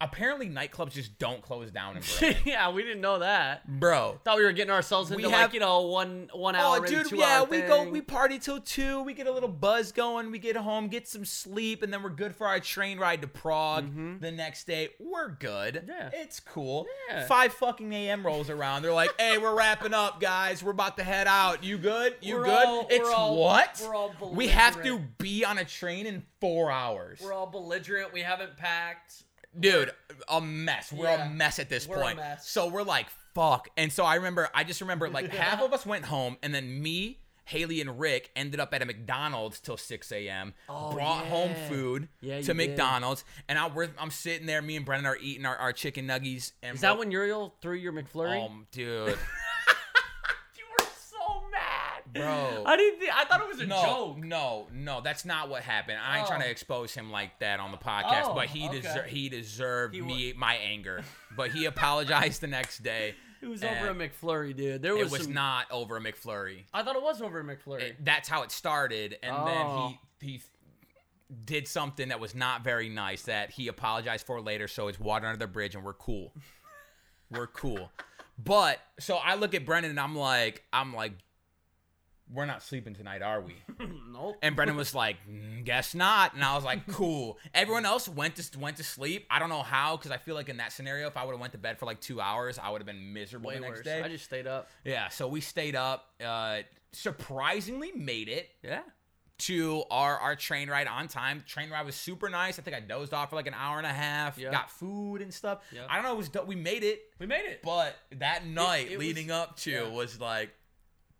Apparently, 0.01 0.49
nightclubs 0.49 0.91
just 0.91 1.17
don't 1.19 1.41
close 1.41 1.71
down 1.71 1.97
in 1.97 2.03
Berlin. 2.19 2.35
yeah, 2.45 2.69
we 2.71 2.83
didn't 2.83 3.01
know 3.01 3.19
that. 3.19 3.67
Bro. 3.79 4.19
Thought 4.23 4.37
we 4.37 4.43
were 4.43 4.51
getting 4.51 4.71
ourselves 4.71 5.09
We 5.09 5.17
into 5.23 5.29
have- 5.29 5.47
like 5.49 5.53
you 5.53 5.59
know 5.59 5.81
one 5.81 6.29
one 6.33 6.55
hour, 6.55 6.77
Oh, 6.79 6.85
dude, 6.85 7.11
yeah, 7.11 7.43
we 7.43 7.61
go, 7.61 7.83
we 7.89 8.01
party 8.01 8.39
till 8.39 8.59
two. 8.59 9.01
We 9.03 9.13
get 9.13 9.27
a 9.27 9.31
little 9.31 9.49
buzz 9.49 9.91
going. 9.91 10.31
We 10.31 10.39
get 10.39 10.55
home, 10.55 10.87
get 10.87 11.07
some 11.07 11.25
sleep, 11.25 11.83
and 11.83 11.93
then 11.93 12.03
we're 12.03 12.09
good 12.09 12.35
for 12.35 12.47
our 12.47 12.59
train 12.59 12.97
ride 12.99 13.21
to 13.21 13.27
Prague 13.27 14.19
the 14.21 14.31
next 14.31 14.65
day. 14.67 14.89
We're 14.99 15.29
good. 15.29 15.75
Mm-hmm. 15.75 15.89
Yeah. 15.89 16.09
it's 16.13 16.39
cool. 16.39 16.85
Yeah. 17.09 17.25
Five 17.27 17.53
fucking 17.53 17.91
a.m. 17.93 18.25
rolls 18.25 18.49
around. 18.49 18.81
They're 18.81 18.93
like, 18.93 19.13
"Hey, 19.19 19.37
we're 19.37 19.55
wrapping 19.55 19.93
up, 19.93 20.19
guys. 20.19 20.63
We're 20.63 20.71
about 20.71 20.97
to 20.97 21.03
head 21.03 21.27
out. 21.27 21.63
You 21.63 21.77
good? 21.77 22.15
You 22.21 22.35
We're 22.37 22.43
good? 22.45 22.65
all- 22.65 22.87
it's 22.89 23.03
we're 23.03 23.13
all- 23.13 23.37
what? 23.37 23.81
we're 23.85 23.95
all 23.95 24.13
we 24.33 24.47
have 24.47 24.81
to 24.83 24.99
be 25.17 25.45
on 25.45 25.57
a 25.57 25.65
train 25.65 26.05
in 26.05 26.23
four 26.41 26.71
hours." 26.71 27.19
We're 27.23 27.33
all 27.33 27.47
belligerent. 27.47 28.13
We 28.13 28.21
haven't 28.21 28.57
packed. 28.57 29.23
Dude 29.59 29.91
a 30.29 30.39
mess 30.41 30.91
we're 30.91 31.05
Yeah. 31.05 31.27
a 31.27 31.29
mess 31.29 31.59
at 31.59 31.69
this 31.69 31.87
We're 31.87 31.97
a 31.97 32.01
point 32.01 32.17
mess. 32.17 32.47
so 32.49 32.67
we're 32.67 32.83
like 32.83 33.07
fuck 33.33 33.69
and 33.77 33.91
so 33.91 34.03
i 34.05 34.15
remember 34.15 34.49
i 34.53 34.63
just 34.63 34.81
remember 34.81 35.09
like 35.11 35.31
half 35.31 35.61
of 35.61 35.73
us 35.73 35.85
went 35.85 36.05
home 36.05 36.37
and 36.43 36.53
then 36.53 36.81
me 36.81 37.19
haley 37.45 37.79
and 37.81 37.99
rick 37.99 38.29
ended 38.35 38.59
up 38.59 38.73
at 38.73 38.81
a 38.81 38.85
mcdonald's 38.85 39.59
till 39.59 39.77
6 39.77 40.11
a.m 40.11 40.53
Oh, 40.67 40.91
brought 40.91 41.25
home 41.27 41.53
food 41.69 42.09
Yeah, 42.21 42.37
you 42.37 42.43
to 42.43 42.53
did. 42.53 42.69
mcdonald's 42.71 43.23
and 43.47 43.57
I, 43.57 43.67
we're, 43.67 43.89
i'm 43.99 44.11
sitting 44.11 44.45
there 44.47 44.61
me 44.61 44.75
and 44.75 44.85
brennan 44.85 45.05
are 45.05 45.17
eating 45.21 45.45
our, 45.45 45.55
our 45.55 45.71
chicken 45.73 46.07
nuggies 46.07 46.51
and 46.61 46.75
Is 46.75 46.81
that 46.81 46.93
we're- 46.93 46.99
when 47.05 47.11
Uriel 47.11 47.55
threw 47.61 47.75
your 47.75 47.93
McFlurry? 47.93 48.43
um 48.45 48.67
dude 48.71 49.07
you 50.57 50.63
were 50.79 50.85
so 50.99 51.43
mad, 51.51 52.03
Bro. 52.19 52.63
I 52.65 52.75
didn't. 52.77 52.99
Think, 52.99 53.11
I 53.15 53.25
thought 53.25 53.41
it 53.41 53.47
was 53.47 53.59
a 53.59 53.65
no, 53.65 53.81
joke. 53.81 54.17
no, 54.23 54.67
no. 54.73 55.01
That's 55.01 55.25
not 55.25 55.49
what 55.49 55.63
happened. 55.63 55.97
I 56.05 56.17
ain't 56.17 56.25
Oh. 56.25 56.29
trying 56.29 56.41
to 56.41 56.49
expose 56.49 56.93
him 56.93 57.11
like 57.11 57.39
that 57.39 57.59
on 57.59 57.71
the 57.71 57.77
podcast, 57.77 58.23
Oh, 58.25 58.33
but 58.33 58.47
he 58.47 58.67
oh, 58.67 58.69
okay. 58.69 58.79
deser- 58.81 59.05
he 59.07 59.29
deserved 59.29 59.95
He 59.95 60.01
me 60.01 60.33
my 60.35 60.55
anger. 60.55 61.03
But 61.35 61.51
he 61.51 61.65
apologized 61.65 62.41
the 62.41 62.47
next 62.47 62.79
day. 62.83 63.15
It 63.39 63.47
was 63.47 63.63
over 63.63 63.89
a 63.89 63.93
McFlurry, 63.93 64.55
dude. 64.55 64.81
There 64.81 64.95
was, 64.95 65.09
It 65.09 65.11
was 65.11 65.23
some, 65.25 65.33
not 65.35 65.67
over 65.69 65.97
a 65.97 66.01
McFlurry. 66.01 66.63
I 66.73 66.81
thought 66.81 66.95
it 66.95 67.03
was 67.03 67.21
over 67.21 67.39
a 67.39 67.43
McFlurry. 67.43 67.81
It- 67.81 68.03
that's 68.03 68.27
how 68.27 68.41
it 68.41 68.51
started, 68.51 69.15
and 69.21 69.35
Oh. 69.37 69.45
then 69.45 69.55
he 69.55 69.61
oh. 69.61 69.93
he 70.21 70.41
did 71.45 71.67
something 71.67 72.09
that 72.09 72.19
was 72.19 72.33
not 72.33 72.63
very 72.63 72.89
nice 72.89 73.21
that 73.23 73.51
he 73.51 73.67
apologized 73.67 74.25
for 74.25 74.41
later. 74.41 74.67
So 74.67 74.87
it's 74.87 74.99
water 74.99 75.27
under 75.27 75.37
the 75.37 75.45
bridge, 75.45 75.75
and 75.75 75.83
we're 75.83 75.93
cool. 75.93 76.33
we're 77.29 77.45
cool. 77.47 77.91
But 78.39 78.79
so 78.99 79.17
I 79.17 79.35
look 79.35 79.53
at 79.53 79.65
Brendan 79.65 79.91
and 79.91 79.99
I'm 79.99 80.15
like, 80.15 80.63
I'm 80.73 80.93
like, 80.95 81.13
we're 82.33 82.45
not 82.45 82.61
sleeping 82.61 82.93
tonight, 82.93 83.21
are 83.21 83.39
we? 83.41 83.55
nope. 84.11 84.35
And 84.41 84.55
Brendan 84.55 84.75
was 84.75 84.93
like, 84.93 85.15
"Mm, 85.29 85.63
"Guess 85.63 85.95
not." 85.95 86.33
And 86.33 86.43
I 86.43 86.55
was 86.55 86.63
like, 86.65 86.85
"Cool." 86.91 87.37
Everyone 87.53 87.85
else 87.85 88.09
went 88.09 88.35
to 88.35 88.59
went 88.59 88.77
to 88.77 88.83
sleep. 88.83 89.25
I 89.29 89.39
don't 89.39 89.49
know 89.49 89.63
how, 89.63 89.95
because 89.97 90.11
I 90.11 90.17
feel 90.17 90.35
like 90.35 90.49
in 90.49 90.57
that 90.57 90.71
scenario, 90.73 91.07
if 91.07 91.15
I 91.17 91.23
would 91.25 91.31
have 91.31 91.39
went 91.39 91.53
to 91.53 91.57
bed 91.59 91.77
for 91.79 91.85
like 91.85 92.01
two 92.01 92.19
hours, 92.19 92.59
I 92.59 92.69
would 92.69 92.81
have 92.81 92.85
been 92.85 93.13
miserable 93.13 93.47
Way 93.49 93.55
the 93.55 93.61
next 93.61 93.77
worse. 93.77 93.85
day. 93.85 94.01
I 94.03 94.09
just 94.09 94.25
stayed 94.25 94.45
up. 94.47 94.69
yeah. 94.83 95.07
So 95.09 95.27
we 95.27 95.39
stayed 95.41 95.75
up. 95.75 96.05
Uh, 96.23 96.59
surprisingly, 96.91 97.91
made 97.93 98.27
it 98.27 98.49
Yeah. 98.63 98.81
to 99.39 99.83
our 99.91 100.17
our 100.17 100.35
train 100.35 100.69
ride 100.69 100.87
on 100.87 101.07
time. 101.07 101.43
Train 101.47 101.69
ride 101.69 101.85
was 101.85 101.95
super 101.95 102.27
nice. 102.29 102.59
I 102.59 102.61
think 102.61 102.75
I 102.75 102.79
dozed 102.81 103.13
off 103.13 103.29
for 103.29 103.35
like 103.37 103.47
an 103.47 103.53
hour 103.53 103.77
and 103.77 103.87
a 103.87 103.93
half. 103.93 104.37
Yeah. 104.37 104.51
Got 104.51 104.69
food 104.69 105.21
and 105.21 105.33
stuff. 105.33 105.59
Yeah. 105.71 105.85
I 105.89 105.95
don't 105.95 106.03
know. 106.03 106.13
It 106.13 106.17
was 106.17 106.29
do- 106.29 106.41
we 106.43 106.55
made 106.55 106.83
it, 106.83 107.01
We 107.19 107.25
made 107.25 107.45
it. 107.45 107.61
but 107.63 107.95
that 108.17 108.45
night 108.45 108.87
it 108.91 108.97
was- 108.97 109.07
leading 109.07 109.31
up 109.31 109.57
to 109.59 109.71
yeah. 109.71 109.87
was 109.89 110.19
like, 110.19 110.49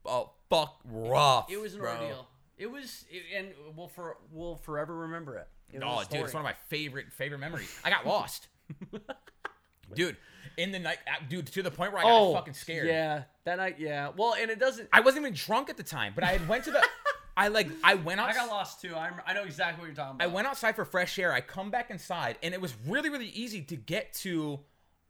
oh 0.05 0.32
fuck, 0.50 0.80
rough. 0.86 1.52
It 1.52 1.60
was 1.60 1.74
an 1.74 1.80
bro. 1.82 1.91
ordeal. 1.91 2.28
It 2.58 2.72
was, 2.72 3.06
it, 3.10 3.24
and 3.36 3.50
we'll 3.76 3.88
for 3.88 4.18
we'll 4.32 4.56
forever 4.56 4.95
remember 4.95 5.38
it. 5.38 5.48
It 5.72 5.82
Oh, 5.84 6.04
dude, 6.10 6.22
it's 6.22 6.34
one 6.34 6.41
of 6.41 6.45
my 6.45 6.56
favorite 6.70 7.12
favorite 7.12 7.39
memories. 7.39 7.74
I 7.84 7.89
got 7.89 8.06
lost, 8.06 8.48
dude. 9.93 10.18
In 10.58 10.72
the 10.72 10.80
night, 10.80 10.98
dude, 11.30 11.45
to 11.48 11.62
the 11.62 11.70
point 11.70 11.93
where 11.93 12.02
I 12.02 12.04
got 12.06 12.20
oh, 12.20 12.34
fucking 12.34 12.56
scared. 12.56 12.88
Yeah, 12.88 13.24
that 13.43 13.58
night. 13.58 13.76
Yeah. 13.78 14.10
Well, 14.18 14.34
and 14.34 14.50
it 14.50 14.58
doesn't. 14.58 14.89
I 14.91 15.02
wasn't 15.02 15.24
even 15.24 15.36
drunk 15.36 15.70
at 15.70 15.78
the 15.78 15.84
time, 15.84 16.14
but 16.16 16.24
I 16.24 16.30
had 16.30 16.48
went 16.48 16.64
to 16.64 16.72
the. 16.72 16.84
I 17.38 17.50
like 17.50 17.68
I 17.84 17.93
went 17.93 18.20
out. 18.20 18.30
I 18.30 18.34
got 18.34 18.48
lost 18.48 18.82
too. 18.82 18.95
I'm, 18.95 19.14
I 19.28 19.34
know 19.34 19.43
exactly 19.43 19.82
what 19.82 19.86
you're 19.86 19.95
talking 19.95 20.20
I 20.20 20.26
went 20.26 20.48
outside 20.48 20.76
for 20.76 20.84
fresh 20.84 21.20
air. 21.20 21.32
I 21.32 21.41
come 21.41 21.70
back 21.70 21.91
inside, 21.91 22.38
and 22.41 22.56
it 22.56 22.60
was 22.60 22.74
really 22.88 23.10
really 23.10 23.30
easy 23.30 23.62
to 23.62 23.76
get 23.76 24.14
to 24.16 24.60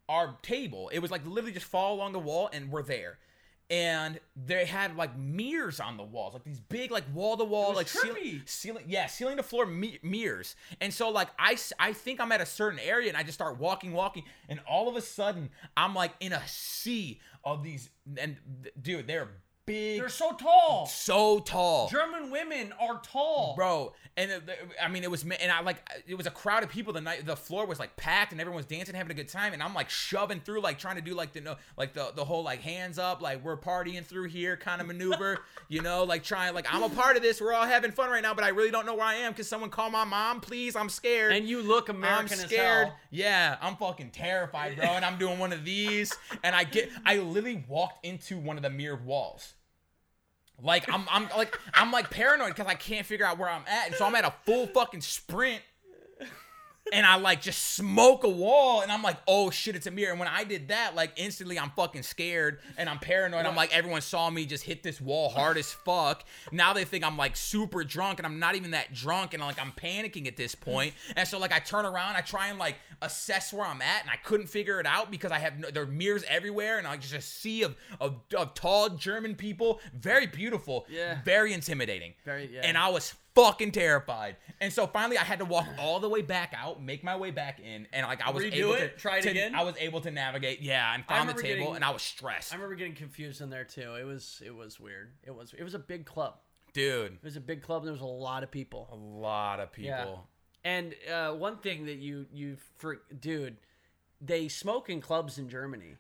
our 0.10 0.36
table. 0.42 0.90
It 0.92 1.00
was 1.00 1.12
like 1.12 1.26
literally 1.26 1.54
just 1.54 1.66
fall 1.66 1.96
along 1.96 2.12
the 2.12 2.20
wall, 2.20 2.50
and 2.52 2.70
we're 2.70 2.84
there. 2.84 3.18
And 3.70 4.20
they 4.36 4.65
had 4.65 4.95
like 4.95 5.18
mirrors 5.18 5.80
on 5.80 5.97
the 5.97 6.03
walls, 6.03 6.34
like 6.34 6.43
these 6.43 6.59
big, 6.59 6.89
like 6.89 7.03
wall 7.13 7.36
to 7.36 7.43
wall, 7.43 7.74
like 7.74 7.88
ceil- 7.88 8.15
trippy. 8.15 8.47
ceiling, 8.47 8.86
yeah, 8.88 9.07
ceiling 9.07 9.38
to 9.38 9.43
floor 9.43 9.65
mi- 9.65 9.99
mirrors. 10.01 10.55
And 10.80 10.93
so 10.93 11.09
like 11.09 11.28
I 11.38 11.57
I 11.80 11.93
think 11.93 12.22
I'm 12.22 12.32
at 12.32 12.39
a 12.41 12.45
certain 12.45 12.80
area, 12.80 13.09
and 13.09 13.18
I 13.18 13.24
just 13.24 13.38
start 13.38 13.59
walking, 13.59 13.91
walking, 13.93 14.24
and 14.47 14.59
all 14.70 14.88
of 14.88 14.95
a 14.95 15.01
sudden 15.01 15.49
I'm 15.76 15.93
like 15.93 16.13
in 16.20 16.32
a 16.32 16.41
sea 16.47 17.20
of 17.43 17.63
these, 17.63 17.89
and 18.18 18.38
dude, 18.82 19.07
they're 19.07 19.30
big, 19.68 19.99
They're 19.99 20.09
so 20.09 20.32
tall. 20.32 20.88
so 20.88 21.39
tall. 21.39 21.89
German 21.89 22.32
women 22.32 22.74
are 22.82 22.99
tall. 23.03 23.53
Bro, 23.55 23.93
and 24.15 24.32
it- 24.32 24.49
I 24.82 24.88
mean, 24.88 25.03
it 25.03 25.11
was, 25.11 25.22
and 25.24 25.51
I 25.51 25.59
like, 25.61 25.88
it 26.07 26.15
was 26.15 26.26
a 26.26 26.32
crowd 26.32 26.63
of 26.63 26.70
people. 26.70 26.93
The 26.93 27.01
night, 27.01 27.26
the 27.28 27.36
floor 27.36 27.68
was 27.68 27.78
like 27.78 27.95
packed, 27.97 28.32
and 28.32 28.41
everyone 28.41 28.57
was 28.57 28.65
dancing, 28.65 28.95
having 28.95 29.11
a 29.11 29.13
good 29.13 29.28
time. 29.28 29.53
And 29.53 29.61
I'm 29.61 29.76
like 29.76 29.91
shoving 29.91 30.39
through, 30.39 30.61
like 30.61 30.80
trying 30.80 30.95
to 30.95 31.01
do 31.03 31.13
like 31.13 31.34
the 31.34 31.41
no, 31.41 31.55
like 31.78 31.93
the 31.93 32.11
the 32.15 32.26
whole 32.26 32.41
like 32.43 32.61
hands 32.61 32.97
up, 32.97 33.22
like 33.22 33.43
we're 33.43 33.57
partying 33.57 34.03
through 34.03 34.30
here 34.30 34.57
kind 34.57 34.82
of 34.82 34.88
maneuver, 34.88 35.39
you 35.68 35.82
know, 35.82 36.03
like 36.05 36.24
trying, 36.24 36.55
like 36.55 36.65
I'm 36.74 36.82
a 36.82 36.89
part 36.89 37.15
of 37.18 37.22
this. 37.22 37.39
We're 37.39 37.53
all 37.53 37.68
having 37.68 37.91
fun 37.91 38.09
right 38.09 38.24
now, 38.24 38.34
but 38.34 38.43
I 38.43 38.49
really 38.49 38.72
don't 38.72 38.86
know 38.88 38.95
where 38.95 39.05
I 39.05 39.15
am. 39.15 39.34
Cause 39.36 39.47
someone 39.47 39.70
call 39.70 39.91
my 39.91 40.05
mom, 40.05 40.39
please. 40.41 40.76
I'm 40.76 40.89
scared. 40.89 41.34
And 41.34 41.47
you 41.47 41.61
look 41.61 41.89
I'm 41.89 41.97
American 41.97 42.38
scared. 42.38 42.88
as 42.88 42.88
hell. 42.88 42.95
Yeah, 43.11 43.57
I'm 43.61 43.76
fucking 43.76 44.11
terrified, 44.11 44.78
bro. 44.78 44.86
And 44.86 45.03
I'm 45.05 45.18
doing 45.20 45.38
one 45.39 45.51
of 45.53 45.65
these, 45.65 46.13
and 46.43 46.55
I 46.55 46.63
get, 46.63 46.89
I 47.05 47.18
literally 47.18 47.63
walked 47.68 48.05
into 48.05 48.38
one 48.39 48.55
of 48.57 48.63
the 48.63 48.70
mirrored 48.70 49.05
walls. 49.05 49.53
Like 50.62 50.91
I'm, 50.91 51.05
I'm 51.12 51.30
like, 51.38 51.58
I'm 51.74 51.91
like 51.91 52.10
paranoid 52.10 52.49
because 52.49 52.68
I 52.68 52.74
can't 52.74 53.05
figure 53.05 53.26
out 53.26 53.38
where 53.38 53.49
I'm 53.49 53.64
at, 53.68 53.88
and 53.88 53.95
so 53.95 54.05
I'm 54.05 54.16
at 54.16 54.26
a 54.26 54.34
full 54.45 54.68
fucking 54.68 55.01
sprint, 55.01 55.62
and 56.94 57.06
I 57.06 57.16
like 57.16 57.42
just 57.42 57.76
smoke 57.76 58.24
a 58.24 58.30
wall, 58.30 58.82
and 58.82 58.92
I'm 58.92 59.02
like, 59.04 59.18
oh 59.28 59.50
shit, 59.50 59.76
it's 59.76 59.88
a 59.88 59.92
mirror. 59.92 60.12
And 60.12 60.20
when 60.20 60.28
I 60.30 60.44
did 60.44 60.70
that, 60.70 60.96
like 60.96 61.12
instantly, 61.16 61.60
I'm 61.60 61.72
fucking 61.72 62.04
scared 62.04 62.60
and 62.78 62.90
I'm 62.90 63.00
paranoid. 63.00 63.46
I'm 63.46 63.56
like, 63.56 63.74
everyone 63.76 64.02
saw 64.02 64.30
me 64.30 64.46
just 64.46 64.64
hit 64.64 64.84
this 64.84 65.00
wall 65.02 65.30
hard 65.30 65.58
as 65.58 65.72
fuck. 65.72 66.24
Now 66.52 66.74
they 66.74 66.86
think 66.86 67.04
I'm 67.04 67.18
like 67.18 67.36
super 67.36 67.84
drunk, 67.84 68.20
and 68.20 68.26
I'm 68.26 68.40
not 68.40 68.56
even 68.56 68.72
that 68.72 68.94
drunk, 68.94 69.34
and 69.34 69.42
like 69.44 69.60
I'm 69.62 69.72
panicking 69.72 70.28
at 70.28 70.38
this 70.38 70.56
point. 70.56 70.94
And 71.16 71.28
so 71.28 71.38
like 71.40 71.52
I 71.52 71.60
turn 71.60 71.86
around, 71.86 72.16
I 72.16 72.22
try 72.22 72.48
and 72.48 72.58
like 72.60 72.76
assess 73.02 73.54
where 73.54 73.66
I'm 73.66 73.82
at, 73.82 74.02
and 74.02 74.10
I 74.10 74.16
couldn't 74.18 74.48
figure 74.48 74.80
it 74.80 74.86
out 74.86 75.12
because 75.12 75.32
I 75.32 75.40
have 75.40 75.60
no, 75.60 75.70
there 75.70 75.84
are 75.84 75.88
mirrors 75.88 76.24
everywhere, 76.28 76.78
and 76.78 76.88
I 76.88 76.98
just 76.98 77.14
a 77.14 77.22
sea 77.22 77.64
of, 77.64 77.76
of 78.00 78.16
of 78.36 78.54
tall 78.54 78.90
German 78.90 79.36
people, 79.36 79.80
very 79.94 80.26
beautiful, 80.26 80.86
Yeah. 80.90 81.20
very 81.24 81.54
intimidating, 81.54 82.14
Very- 82.26 82.50
yeah. 82.54 82.62
and 82.64 82.78
I 82.78 82.90
was 82.90 83.14
fucking 83.38 83.72
terrified. 83.72 84.36
And 84.60 84.74
so 84.74 84.88
finally, 84.88 85.18
I 85.18 85.24
had 85.24 85.40
to 85.40 85.46
walk 85.46 85.68
all 85.80 86.00
the 86.00 86.10
way 86.10 86.22
back 86.22 86.54
out, 86.58 86.82
make 86.82 87.04
my 87.04 87.16
way 87.16 87.32
back 87.32 87.60
in, 87.60 87.88
and 87.94 88.06
like 88.08 88.26
I 88.26 88.32
was 88.32 88.44
Redo 88.44 88.54
able 88.54 88.74
it? 88.74 88.80
to 88.96 88.98
Try 89.02 89.18
it 89.18 89.22
to- 89.24 89.30
again? 89.30 89.54
I 89.56 89.64
was 89.64 89.76
able 89.80 90.02
to 90.02 90.12
navigate, 90.12 90.62
yeah, 90.62 90.94
and 90.94 91.06
found 91.06 91.30
the 91.30 91.34
table, 91.34 91.46
getting- 91.60 91.76
and 91.76 91.86
I 91.86 91.92
was 91.92 92.02
stressed, 92.02 92.52
I 92.52 92.56
remember 92.56 92.76
getting 92.76 92.96
confused 92.96 93.40
in 93.42 93.50
there 93.50 93.64
too. 93.66 93.96
It 93.96 94.04
was 94.06 94.42
it 94.46 94.56
was 94.56 94.80
weird. 94.80 95.12
It 95.24 95.34
was 95.36 95.54
it 95.58 95.64
was 95.64 95.74
a 95.76 95.80
big 95.80 96.06
club. 96.06 96.36
dude. 96.74 97.14
It 97.14 97.24
was 97.24 97.36
a 97.38 97.42
big 97.42 97.62
club. 97.62 97.82
and 97.84 97.88
There 97.88 97.94
was 97.94 98.02
a 98.02 98.06
lot 98.06 98.44
of 98.44 98.52
people. 98.52 98.90
A 98.92 98.96
lot 98.96 99.60
of 99.60 99.72
people. 99.72 99.90
Yeah. 99.90 100.16
And 100.72 100.96
uh, 101.12 101.32
one 101.34 101.58
thing 101.60 101.86
that 101.86 101.98
you 101.98 102.26
you 102.34 102.58
for 102.78 103.02
dude, 103.20 103.58
they 104.20 104.48
smoke 104.48 104.90
in 104.90 105.00
clubs 105.02 105.38
in 105.38 105.48
Germany. 105.50 105.96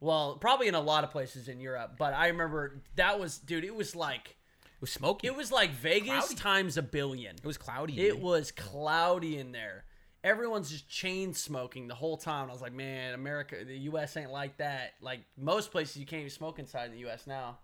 Well, 0.00 0.36
probably 0.36 0.68
in 0.68 0.74
a 0.74 0.80
lot 0.80 1.04
of 1.04 1.10
places 1.10 1.48
in 1.48 1.60
Europe, 1.60 1.96
but 1.98 2.14
I 2.14 2.28
remember 2.28 2.80
that 2.96 3.20
was 3.20 3.36
dude. 3.38 3.64
It 3.64 3.74
was 3.74 3.94
like 3.94 4.36
was 4.80 4.90
smoky. 4.90 5.26
it 5.26 5.34
was 5.36 5.50
like 5.52 5.70
Vegas 5.70 6.26
Cloudy. 6.26 6.34
times 6.34 6.76
a 6.76 6.82
billion. 6.82 7.36
It 7.36 7.44
was 7.44 7.58
cloudy. 7.58 7.94
It 8.00 8.14
dude. 8.14 8.22
was 8.22 8.52
cloudy 8.52 9.38
in 9.38 9.52
there. 9.52 9.84
Everyone's 10.24 10.70
just 10.70 10.88
chain 10.88 11.32
smoking 11.32 11.86
the 11.88 11.94
whole 11.94 12.16
time. 12.16 12.48
I 12.48 12.52
was 12.52 12.60
like, 12.60 12.72
man, 12.72 13.14
America, 13.14 13.56
the 13.64 13.78
U.S. 13.78 14.16
ain't 14.16 14.32
like 14.32 14.56
that. 14.58 14.94
Like 15.00 15.20
most 15.36 15.70
places, 15.70 15.96
you 15.96 16.06
can't 16.06 16.20
even 16.20 16.30
smoke 16.30 16.58
inside 16.58 16.86
in 16.86 16.92
the 16.92 16.98
U.S. 17.00 17.26
now. 17.26 17.58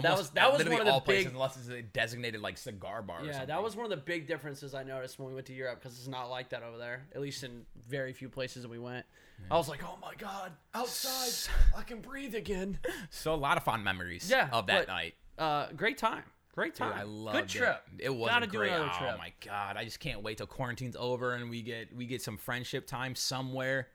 That 0.00 0.18
was 0.18 0.30
that 0.30 0.52
was 0.52 0.64
one 0.64 0.80
of 0.80 0.86
the 0.86 0.92
all 0.92 0.98
big 0.98 1.04
places, 1.06 1.32
unless 1.32 1.56
it's 1.56 1.68
a 1.68 1.80
designated 1.80 2.40
like 2.40 2.58
cigar 2.58 3.00
bar. 3.00 3.20
or 3.20 3.26
yeah, 3.26 3.44
that 3.44 3.62
was 3.62 3.76
one 3.76 3.84
of 3.84 3.90
the 3.90 3.96
big 3.96 4.26
differences 4.26 4.74
I 4.74 4.82
noticed 4.82 5.20
when 5.20 5.28
we 5.28 5.34
went 5.34 5.46
to 5.46 5.52
Europe 5.54 5.80
because 5.80 5.96
it's 5.96 6.08
not 6.08 6.28
like 6.30 6.48
that 6.48 6.64
over 6.64 6.76
there. 6.78 7.06
At 7.14 7.20
least 7.20 7.44
in 7.44 7.64
very 7.88 8.12
few 8.12 8.28
places 8.28 8.62
that 8.62 8.70
we 8.70 8.78
went. 8.80 9.06
I 9.50 9.56
was 9.56 9.68
like, 9.68 9.84
oh 9.84 9.96
my 10.02 10.14
god, 10.18 10.52
outside, 10.74 11.52
I 11.76 11.82
can 11.82 12.00
breathe 12.00 12.34
again. 12.34 12.78
so 13.10 13.34
a 13.34 13.36
lot 13.36 13.56
of 13.56 13.62
fond 13.62 13.84
memories. 13.84 14.28
Yeah, 14.28 14.48
of 14.52 14.66
that 14.66 14.86
but- 14.86 14.92
night. 14.92 15.14
Uh, 15.38 15.66
great 15.76 15.98
time, 15.98 16.22
great 16.54 16.74
Dude, 16.74 16.78
time. 16.78 16.92
I 16.94 17.02
loved 17.02 17.36
Good 17.36 17.48
trip. 17.48 17.82
It, 17.98 18.06
it 18.06 18.14
was 18.14 18.30
Gotta 18.30 18.46
great. 18.46 18.68
do 18.70 18.74
another 18.76 19.12
oh 19.14 19.18
my 19.18 19.32
god, 19.44 19.76
I 19.76 19.84
just 19.84 20.00
can't 20.00 20.22
wait 20.22 20.38
till 20.38 20.46
quarantine's 20.46 20.96
over 20.98 21.34
and 21.34 21.50
we 21.50 21.62
get 21.62 21.94
we 21.94 22.06
get 22.06 22.22
some 22.22 22.36
friendship 22.36 22.86
time 22.86 23.14
somewhere. 23.14 23.88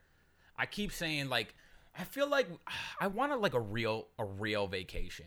I 0.57 0.65
keep 0.65 0.91
saying 0.91 1.29
like 1.29 1.55
I 1.97 2.03
feel 2.03 2.29
like 2.29 2.47
I 2.99 3.07
want 3.07 3.31
to 3.31 3.37
like 3.37 3.53
a 3.53 3.59
real 3.59 4.07
a 4.17 4.25
real 4.25 4.67
vacation. 4.67 5.25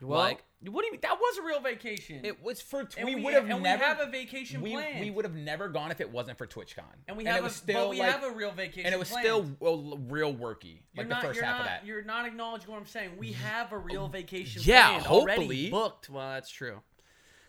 Well, 0.00 0.18
like 0.18 0.44
what 0.64 0.82
do 0.82 0.86
you 0.86 0.92
mean? 0.92 1.00
That 1.02 1.18
was 1.20 1.38
a 1.38 1.42
real 1.42 1.60
vacation. 1.60 2.24
it 2.24 2.42
was 2.42 2.60
for 2.60 2.88
and 2.96 3.06
we, 3.06 3.14
we, 3.14 3.22
would 3.22 3.34
have 3.34 3.48
and 3.48 3.62
never 3.62 3.82
we 3.82 3.86
have 3.86 4.00
a 4.00 4.10
vacation 4.10 4.62
we, 4.62 4.72
planned. 4.72 5.00
we 5.00 5.10
would 5.10 5.24
have 5.24 5.34
never 5.34 5.68
gone 5.68 5.90
if 5.90 6.00
it 6.00 6.10
wasn't 6.10 6.38
for 6.38 6.46
TwitchCon. 6.46 6.82
and 7.06 7.16
we 7.16 7.26
it 7.26 7.28
have 7.28 7.42
was 7.42 7.54
a, 7.54 7.56
still 7.56 7.84
but 7.84 7.90
we 7.90 7.98
like, 7.98 8.10
have 8.10 8.24
a 8.24 8.30
real 8.30 8.50
vacation. 8.52 8.86
and 8.86 8.94
it 8.94 8.98
was 8.98 9.10
planned. 9.10 9.24
still 9.24 9.46
well, 9.60 9.98
real 10.08 10.34
worky 10.34 10.80
You're 10.94 11.04
like 11.04 11.08
not, 11.08 11.22
the 11.22 11.28
first 11.28 11.40
half 11.40 11.58
not, 11.58 11.60
of 11.60 11.66
that. 11.66 11.86
You're 11.86 12.04
not 12.04 12.26
acknowledging 12.26 12.70
what 12.70 12.78
I'm 12.78 12.86
saying. 12.86 13.10
We 13.18 13.32
have 13.32 13.72
a 13.72 13.78
real 13.78 14.08
vacation 14.08 14.62
yeah, 14.64 14.98
hopefully. 15.00 15.70
booked. 15.70 16.08
Well, 16.08 16.30
that's 16.30 16.50
true. 16.50 16.80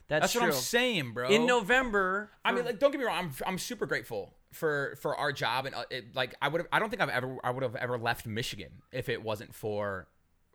That's, 0.10 0.22
That's 0.22 0.34
true. 0.34 0.42
what 0.44 0.48
I'm 0.48 0.54
saying, 0.54 1.12
bro. 1.12 1.28
In 1.28 1.46
November, 1.46 2.32
I 2.46 2.54
mean, 2.54 2.64
like, 2.64 2.80
don't 2.80 2.92
get 2.92 3.00
me 3.00 3.06
wrong. 3.06 3.18
I'm 3.18 3.32
I'm 3.46 3.58
super 3.58 3.86
grateful 3.86 4.34
for 4.54 4.96
for 5.02 5.18
our 5.18 5.34
job, 5.34 5.66
and 5.66 5.76
uh, 5.76 5.84
it, 5.90 6.16
like, 6.16 6.34
I 6.42 6.48
would. 6.48 6.66
I 6.72 6.80
don't 6.80 6.90
think 6.90 7.02
I've 7.02 7.10
ever 7.10 7.38
I 7.44 7.52
would 7.52 7.62
have 7.62 7.76
ever 7.76 7.98
left 7.98 8.26
Michigan 8.26 8.72
if 8.94 9.10
it 9.10 9.22
wasn't 9.22 9.54
for 9.54 10.08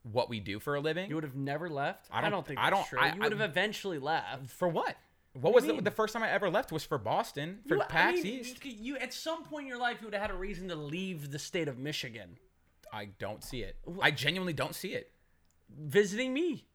what 0.05 0.29
we 0.29 0.41
do 0.41 0.59
for 0.61 0.75
a 0.75 0.81
living. 0.81 1.09
you 1.09 1.15
would 1.15 1.25
have 1.25 1.37
never 1.37 1.69
left. 1.69 2.09
I 2.11 2.29
don't- 2.29 2.47
think 2.47 2.59
I 2.59 2.71
don't- 2.71 2.87
true. 2.87 2.99
I- 3.01 3.15
you 3.15 3.21
would 3.21 3.33
have 3.33 3.41
eventually 3.41 3.99
left. 3.99 4.51
for 4.51 4.69
what? 4.69 4.97
What 5.35 5.51
do 5.51 5.55
was 5.55 5.65
the, 5.67 5.81
the 5.81 5.91
first 5.91 6.13
time 6.13 6.23
I 6.23 6.31
ever 6.31 6.51
left 6.51 6.73
was 6.73 6.85
for 6.85 6.99
Boston 6.99 7.61
for 7.67 7.77
You- 7.77 7.83
I 7.89 8.13
mean, 8.13 8.27
East. 8.27 8.65
You, 8.65 8.73
you 8.73 8.97
at 8.99 9.15
some 9.15 9.45
point 9.45 9.63
in 9.63 9.69
your 9.69 9.79
life 9.79 9.99
you 10.01 10.07
would 10.07 10.13
have 10.15 10.21
had 10.23 10.31
a 10.31 10.35
reason 10.37 10.69
to 10.69 10.75
leave 10.75 11.31
the 11.31 11.39
state 11.39 11.69
of 11.69 11.79
Michigan, 11.79 12.39
I 12.93 13.07
don't 13.07 13.43
see 13.43 13.63
it. 13.63 13.77
I 14.03 14.11
genuinely 14.11 14.53
don't 14.53 14.75
see 14.75 14.93
it. 14.95 15.11
visiting 15.75 16.35
me. 16.35 16.67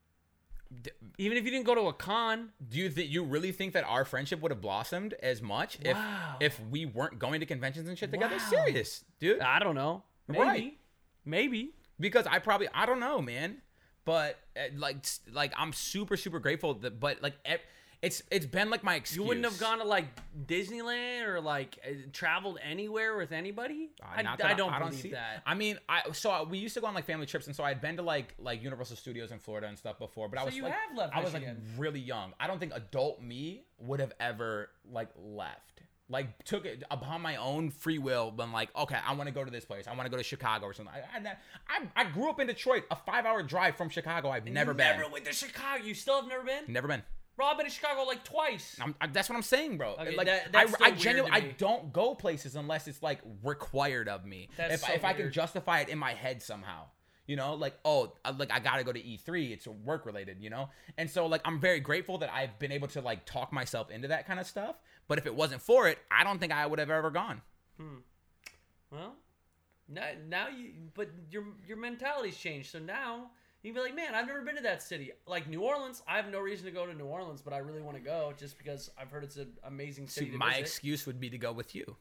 D- 0.82 0.90
Even 1.20 1.38
if 1.38 1.46
you 1.46 1.52
didn't 1.52 1.66
go 1.66 1.76
to 1.76 1.82
a 1.82 1.94
con, 1.94 2.52
Do 2.68 2.78
you 2.80 2.90
think 2.90 3.10
you 3.12 3.24
really 3.24 3.52
think 3.52 3.74
that 3.74 3.84
our 3.84 4.04
friendship 4.04 4.42
would 4.42 4.52
have 4.52 4.60
blossomed 4.60 5.14
as 5.22 5.42
much 5.42 5.78
Wow. 5.86 6.38
if 6.42 6.60
if 6.60 6.68
we 6.68 6.86
weren't 6.88 7.20
going 7.20 7.40
to 7.42 7.46
conventions 7.46 7.88
and 7.88 7.98
shit 7.98 8.12
together? 8.12 8.36
Wow. 8.38 8.50
Serious, 8.50 9.06
dude. 9.20 9.40
I 9.40 9.60
don't 9.60 9.76
know. 9.76 10.04
Maybe, 10.28 10.40
Right. 10.44 10.78
maybe. 11.24 11.74
Because 12.00 12.28
I 12.28 12.40
probably 12.40 12.68
I 12.74 12.86
don't 12.86 13.00
know, 13.00 13.22
man. 13.22 13.58
But 14.06 14.40
uh, 14.56 14.70
like 14.78 15.06
like 15.32 15.54
I'm 15.58 15.74
super 15.74 16.16
super 16.16 16.40
grateful 16.40 16.76
that 16.76 17.00
but 17.00 17.22
like 17.22 17.36
it's 18.02 18.22
it's 18.30 18.46
been 18.46 18.70
like 18.70 18.84
my 18.84 18.96
excuse. 18.96 19.18
You 19.18 19.28
wouldn't 19.28 19.46
have 19.46 19.60
gone 19.60 19.80
to 19.80 19.84
like 19.84 20.06
Disneyland 20.46 21.28
or 21.28 21.42
like 21.42 21.80
uh, 21.84 21.94
traveled 22.14 22.60
anywhere 22.64 23.18
with 23.18 23.32
anybody. 23.32 23.90
Uh, 24.02 24.22
I, 24.24 24.38
I 24.44 24.54
don't 24.54 24.72
I 24.72 24.80
believe 24.80 25.00
see- 25.00 25.12
that. 25.12 25.42
I 25.46 25.56
mean, 25.56 25.80
I 25.90 26.04
so 26.14 26.30
I- 26.30 26.44
we 26.44 26.60
used 26.60 26.76
to 26.76 26.82
go 26.82 26.88
on 26.88 26.94
like 26.94 27.06
family 27.06 27.26
trips, 27.26 27.48
and 27.48 27.56
so 27.56 27.64
I'd 27.64 27.82
been 27.82 27.98
to 27.98 28.04
like 28.04 28.36
like 28.38 28.62
Universal 28.62 28.98
Studios 28.98 29.32
in 29.32 29.40
Florida 29.40 29.68
and 29.68 29.78
stuff 29.78 29.98
before. 29.98 30.30
But 30.30 30.40
I 30.40 30.44
was 30.44 30.56
you 30.56 30.64
like, 30.64 30.74
have 30.74 30.96
left 30.96 31.16
I 31.16 31.22
was 31.22 31.34
like 31.34 31.48
really 31.78 32.00
young. 32.00 32.34
I 32.40 32.46
don't 32.46 32.60
think 32.60 32.74
adult 32.76 33.22
me 33.22 33.64
would 33.80 34.00
have 34.00 34.14
ever 34.20 34.70
like 34.92 35.10
left. 35.18 35.77
Like 36.10 36.44
took 36.46 36.66
it 36.66 36.84
upon 36.90 37.22
my 37.22 37.36
own 37.36 37.70
free 37.70 37.98
will. 38.00 38.32
Been 38.32 38.52
like, 38.52 38.70
okay, 38.76 38.98
I 39.06 39.14
want 39.14 39.28
to 39.28 39.34
go 39.34 39.44
to 39.44 39.52
this 39.52 39.66
place. 39.66 39.88
I 39.88 39.92
want 39.94 40.06
to 40.06 40.10
go 40.10 40.18
to 40.18 40.24
Chicago 40.24 40.66
or 40.66 40.74
something. 40.74 40.94
I, 40.96 41.30
I, 41.30 41.36
I, 41.68 42.02
I 42.02 42.10
grew 42.10 42.30
up 42.30 42.40
in 42.40 42.48
Detroit, 42.48 42.86
a 42.90 42.96
five 42.96 43.26
hour 43.26 43.44
drive 43.44 43.76
from 43.76 43.90
Chicago. 43.90 44.30
I've 44.30 44.46
never 44.46 44.72
you 44.72 44.78
been. 44.78 44.98
Never 44.98 45.10
went 45.12 45.26
to 45.26 45.34
Chicago. 45.34 45.84
You 45.84 45.94
still 45.94 46.16
have 46.22 46.28
never 46.30 46.44
been. 46.44 46.64
Never 46.68 46.88
been. 46.88 47.04
Rob 47.38 47.58
been 47.58 47.68
to 47.68 47.72
Chicago 47.72 48.04
like 48.04 48.24
twice. 48.24 48.78
I'm, 48.82 48.96
I, 49.00 49.08
that's 49.08 49.30
what 49.30 49.36
I'm 49.36 49.44
saying, 49.44 49.78
bro. 49.78 49.94
Okay, 50.00 50.16
like 50.16 50.26
that- 50.28 50.50
I, 50.56 50.66
I 50.82 50.92
genuinely, 50.92 51.38
I 51.38 51.54
don't 51.58 51.94
go 51.94 52.16
places 52.16 52.56
unless 52.56 52.88
it's 52.88 53.04
like 53.04 53.20
required 53.44 54.10
of 54.10 54.26
me. 54.26 54.50
That's 54.58 54.76
if 54.76 54.80
so 54.82 54.94
if 54.94 55.06
I 55.06 55.14
can 55.14 55.32
justify 55.32 55.82
it 55.82 55.90
in 55.90 56.00
my 56.00 56.14
head 56.14 56.42
somehow, 56.42 56.86
you 57.28 57.36
know, 57.36 57.54
like 57.54 57.76
oh, 57.86 58.14
uh, 58.26 58.34
like 58.38 58.52
I 58.52 58.60
gotta 58.60 58.84
go 58.84 58.92
to 58.92 59.00
E3. 59.00 59.52
It's 59.52 59.68
work 59.68 60.08
related, 60.08 60.38
you 60.40 60.50
know. 60.50 60.70
And 60.98 61.10
so 61.10 61.28
like 61.28 61.42
I'm 61.46 61.60
very 61.60 61.80
grateful 61.80 62.18
that 62.20 62.34
I've 62.34 62.58
been 62.58 62.72
able 62.72 62.88
to 62.90 63.02
like 63.02 63.26
talk 63.26 63.54
myself 63.54 63.92
into 63.92 64.08
that 64.08 64.26
kind 64.26 64.40
of 64.40 64.48
stuff. 64.48 64.78
But 65.08 65.18
if 65.18 65.26
it 65.26 65.36
wasn't 65.36 65.62
for 65.62 65.88
it, 65.88 66.00
I 66.12 66.24
don't 66.24 66.40
think 66.40 66.52
I 66.52 66.66
would 66.66 66.80
have 66.80 66.90
ever 66.90 67.10
gone. 67.10 67.42
Hmm. 67.80 67.98
Well, 68.92 69.16
now, 69.88 70.08
now 70.28 70.48
you, 70.50 70.72
but 70.94 71.10
your 71.32 71.46
your 71.68 71.78
mentality's 71.78 72.38
changed. 72.38 72.72
So 72.72 72.80
now 72.80 73.32
you 73.62 73.72
can 73.74 73.82
be 73.82 73.88
like, 73.88 73.96
man, 73.96 74.16
I've 74.16 74.28
never 74.28 74.42
been 74.42 74.56
to 74.56 74.64
that 74.64 74.84
city. 74.84 75.12
Like 75.26 75.48
New 75.48 75.62
Orleans, 75.62 76.04
I 76.08 76.18
have 76.18 76.30
no 76.30 76.40
reason 76.40 76.66
to 76.66 76.72
go 76.72 76.86
to 76.86 76.94
New 76.94 77.06
Orleans, 77.06 77.42
but 77.42 77.54
I 77.54 77.60
really 77.60 77.82
want 77.82 77.98
to 77.98 78.04
go 78.04 78.34
just 78.38 78.58
because 78.58 78.90
I've 79.00 79.10
heard 79.12 79.24
it's 79.24 79.38
an 79.38 79.54
amazing 79.64 80.08
city. 80.08 80.32
my 80.32 80.50
visit. 80.52 80.62
excuse 80.62 81.06
would 81.06 81.20
be 81.20 81.30
to 81.30 81.38
go 81.38 81.52
with 81.52 81.74
you. 81.76 81.96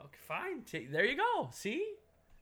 Okay, 0.00 0.18
fine. 0.26 0.62
There 0.90 1.04
you 1.04 1.16
go. 1.16 1.50
See, 1.52 1.84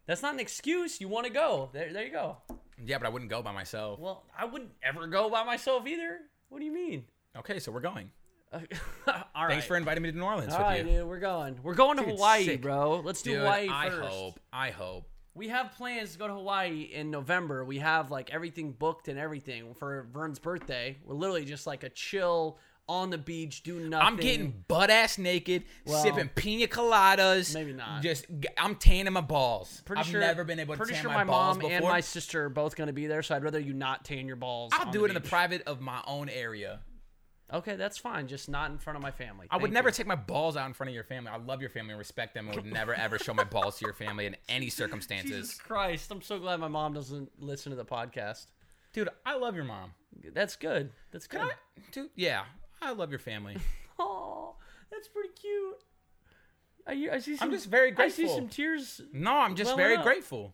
that's 0.06 0.22
not 0.22 0.34
an 0.34 0.40
excuse. 0.40 1.00
You 1.00 1.08
want 1.08 1.26
to 1.26 1.32
go. 1.32 1.70
There, 1.72 1.92
there 1.92 2.04
you 2.04 2.12
go. 2.12 2.36
Yeah, 2.84 2.98
but 2.98 3.06
I 3.06 3.10
wouldn't 3.10 3.30
go 3.30 3.42
by 3.42 3.52
myself. 3.52 3.98
Well, 3.98 4.24
I 4.38 4.44
wouldn't 4.44 4.72
ever 4.82 5.06
go 5.06 5.30
by 5.30 5.44
myself 5.44 5.86
either. 5.86 6.18
What 6.48 6.58
do 6.58 6.64
you 6.64 6.72
mean? 6.72 7.04
Okay, 7.36 7.58
so 7.58 7.72
we're 7.72 7.80
going. 7.80 8.10
All 9.34 9.44
right. 9.44 9.50
Thanks 9.50 9.66
for 9.66 9.76
inviting 9.76 10.02
me 10.02 10.12
to 10.12 10.16
New 10.18 10.24
Orleans 10.24 10.52
All 10.52 10.58
with 10.58 10.66
right, 10.66 10.84
you. 10.84 10.90
dude. 10.98 11.08
We're 11.08 11.18
going. 11.20 11.58
We're 11.62 11.74
going 11.74 11.96
to 11.98 12.04
Dude, 12.04 12.14
Hawaii, 12.14 12.44
sick. 12.44 12.62
bro. 12.62 13.00
Let's 13.04 13.22
do 13.22 13.30
Dude, 13.32 13.40
Hawaii 13.40 13.68
I 13.70 13.90
first. 13.90 14.08
hope, 14.08 14.40
I 14.52 14.70
hope 14.70 15.08
We 15.34 15.48
have 15.48 15.72
plans 15.76 16.12
to 16.12 16.18
go 16.18 16.26
to 16.28 16.34
Hawaii 16.34 16.82
in 16.82 17.10
November. 17.10 17.64
We 17.64 17.78
have 17.78 18.10
like 18.10 18.30
everything 18.30 18.72
booked 18.72 19.08
and 19.08 19.18
everything 19.18 19.74
for 19.74 20.06
Vern's 20.12 20.38
birthday. 20.38 20.96
We're 21.04 21.14
literally 21.14 21.44
just 21.44 21.66
like 21.66 21.82
a 21.84 21.88
chill 21.90 22.58
on 22.88 23.10
the 23.10 23.18
beach, 23.18 23.64
do 23.64 23.80
nothing. 23.80 24.06
I'm 24.06 24.14
getting 24.16 24.64
butt 24.68 24.90
ass 24.90 25.18
naked, 25.18 25.64
Well, 25.86 26.00
sipping 26.04 26.28
pina 26.36 26.68
coladas. 26.68 27.52
maybe 27.52 27.72
not. 27.72 28.00
Just 28.00 28.26
I'm 28.56 28.76
tanning 28.76 29.12
my 29.12 29.22
balls. 29.22 29.82
pretty 29.84 30.04
sure. 30.04 30.06
I've 30.06 30.10
sure. 30.12 30.20
never 30.20 30.44
been 30.44 30.60
able 30.60 30.74
to 30.74 30.78
pretty 30.78 30.92
tan 30.92 31.02
sure 31.02 31.10
my, 31.10 31.24
balls 31.24 31.56
mom 31.56 31.58
before. 31.58 31.72
and 31.72 31.84
my 31.84 31.98
sister 32.00 32.44
are 32.44 32.48
both 32.48 32.76
going 32.76 32.86
to 32.86 32.92
be 32.92 33.08
there, 33.08 33.24
so 33.24 33.34
I'd 33.34 33.42
rather 33.42 33.58
you 33.58 33.72
not 33.74 34.04
tan 34.04 34.28
your 34.28 34.36
balls. 34.36 34.70
I'll 34.72 34.86
on 34.86 34.92
do 34.92 35.04
it 35.04 35.08
in 35.08 35.14
the 35.14 35.20
beach. 35.20 35.28
private 35.30 35.62
of 35.66 35.80
my 35.80 36.00
own 36.06 36.28
area. 36.28 36.78
Okay, 37.52 37.76
that's 37.76 37.96
fine. 37.96 38.26
Just 38.26 38.48
not 38.48 38.70
in 38.72 38.78
front 38.78 38.96
of 38.96 39.02
my 39.02 39.12
family. 39.12 39.46
I 39.50 39.56
would 39.56 39.72
never 39.72 39.90
you. 39.90 39.92
take 39.92 40.06
my 40.06 40.16
balls 40.16 40.56
out 40.56 40.66
in 40.66 40.72
front 40.72 40.88
of 40.88 40.94
your 40.94 41.04
family. 41.04 41.30
I 41.30 41.36
love 41.36 41.60
your 41.60 41.70
family 41.70 41.92
and 41.92 41.98
respect 41.98 42.34
them. 42.34 42.48
I 42.50 42.54
would 42.56 42.66
never 42.66 42.92
ever 42.92 43.18
show 43.18 43.34
my 43.34 43.44
balls 43.44 43.78
to 43.78 43.84
your 43.84 43.94
family 43.94 44.26
in 44.26 44.36
any 44.48 44.68
circumstances. 44.70 45.30
Jesus. 45.48 45.60
Christ! 45.60 46.10
I'm 46.10 46.22
so 46.22 46.38
glad 46.38 46.58
my 46.58 46.68
mom 46.68 46.94
doesn't 46.94 47.30
listen 47.40 47.70
to 47.70 47.76
the 47.76 47.84
podcast. 47.84 48.46
Dude, 48.92 49.08
I 49.24 49.36
love 49.36 49.54
your 49.54 49.64
mom. 49.64 49.92
That's 50.32 50.56
good. 50.56 50.90
That's 51.12 51.26
good. 51.26 51.40
Can 51.40 51.50
I, 51.50 51.82
dude, 51.92 52.10
yeah, 52.16 52.44
I 52.82 52.92
love 52.92 53.10
your 53.10 53.20
family. 53.20 53.56
Oh, 53.98 54.56
that's 54.90 55.08
pretty 55.08 55.30
cute. 55.40 55.76
I, 56.86 57.16
I 57.16 57.18
see 57.18 57.36
some, 57.36 57.48
I'm 57.48 57.54
just 57.54 57.66
very 57.66 57.94
I 57.96 58.08
see 58.08 58.28
some 58.28 58.48
tears. 58.48 59.00
No, 59.10 59.32
I'm 59.32 59.56
just 59.56 59.74
very 59.74 59.96
up. 59.96 60.04
grateful. 60.04 60.52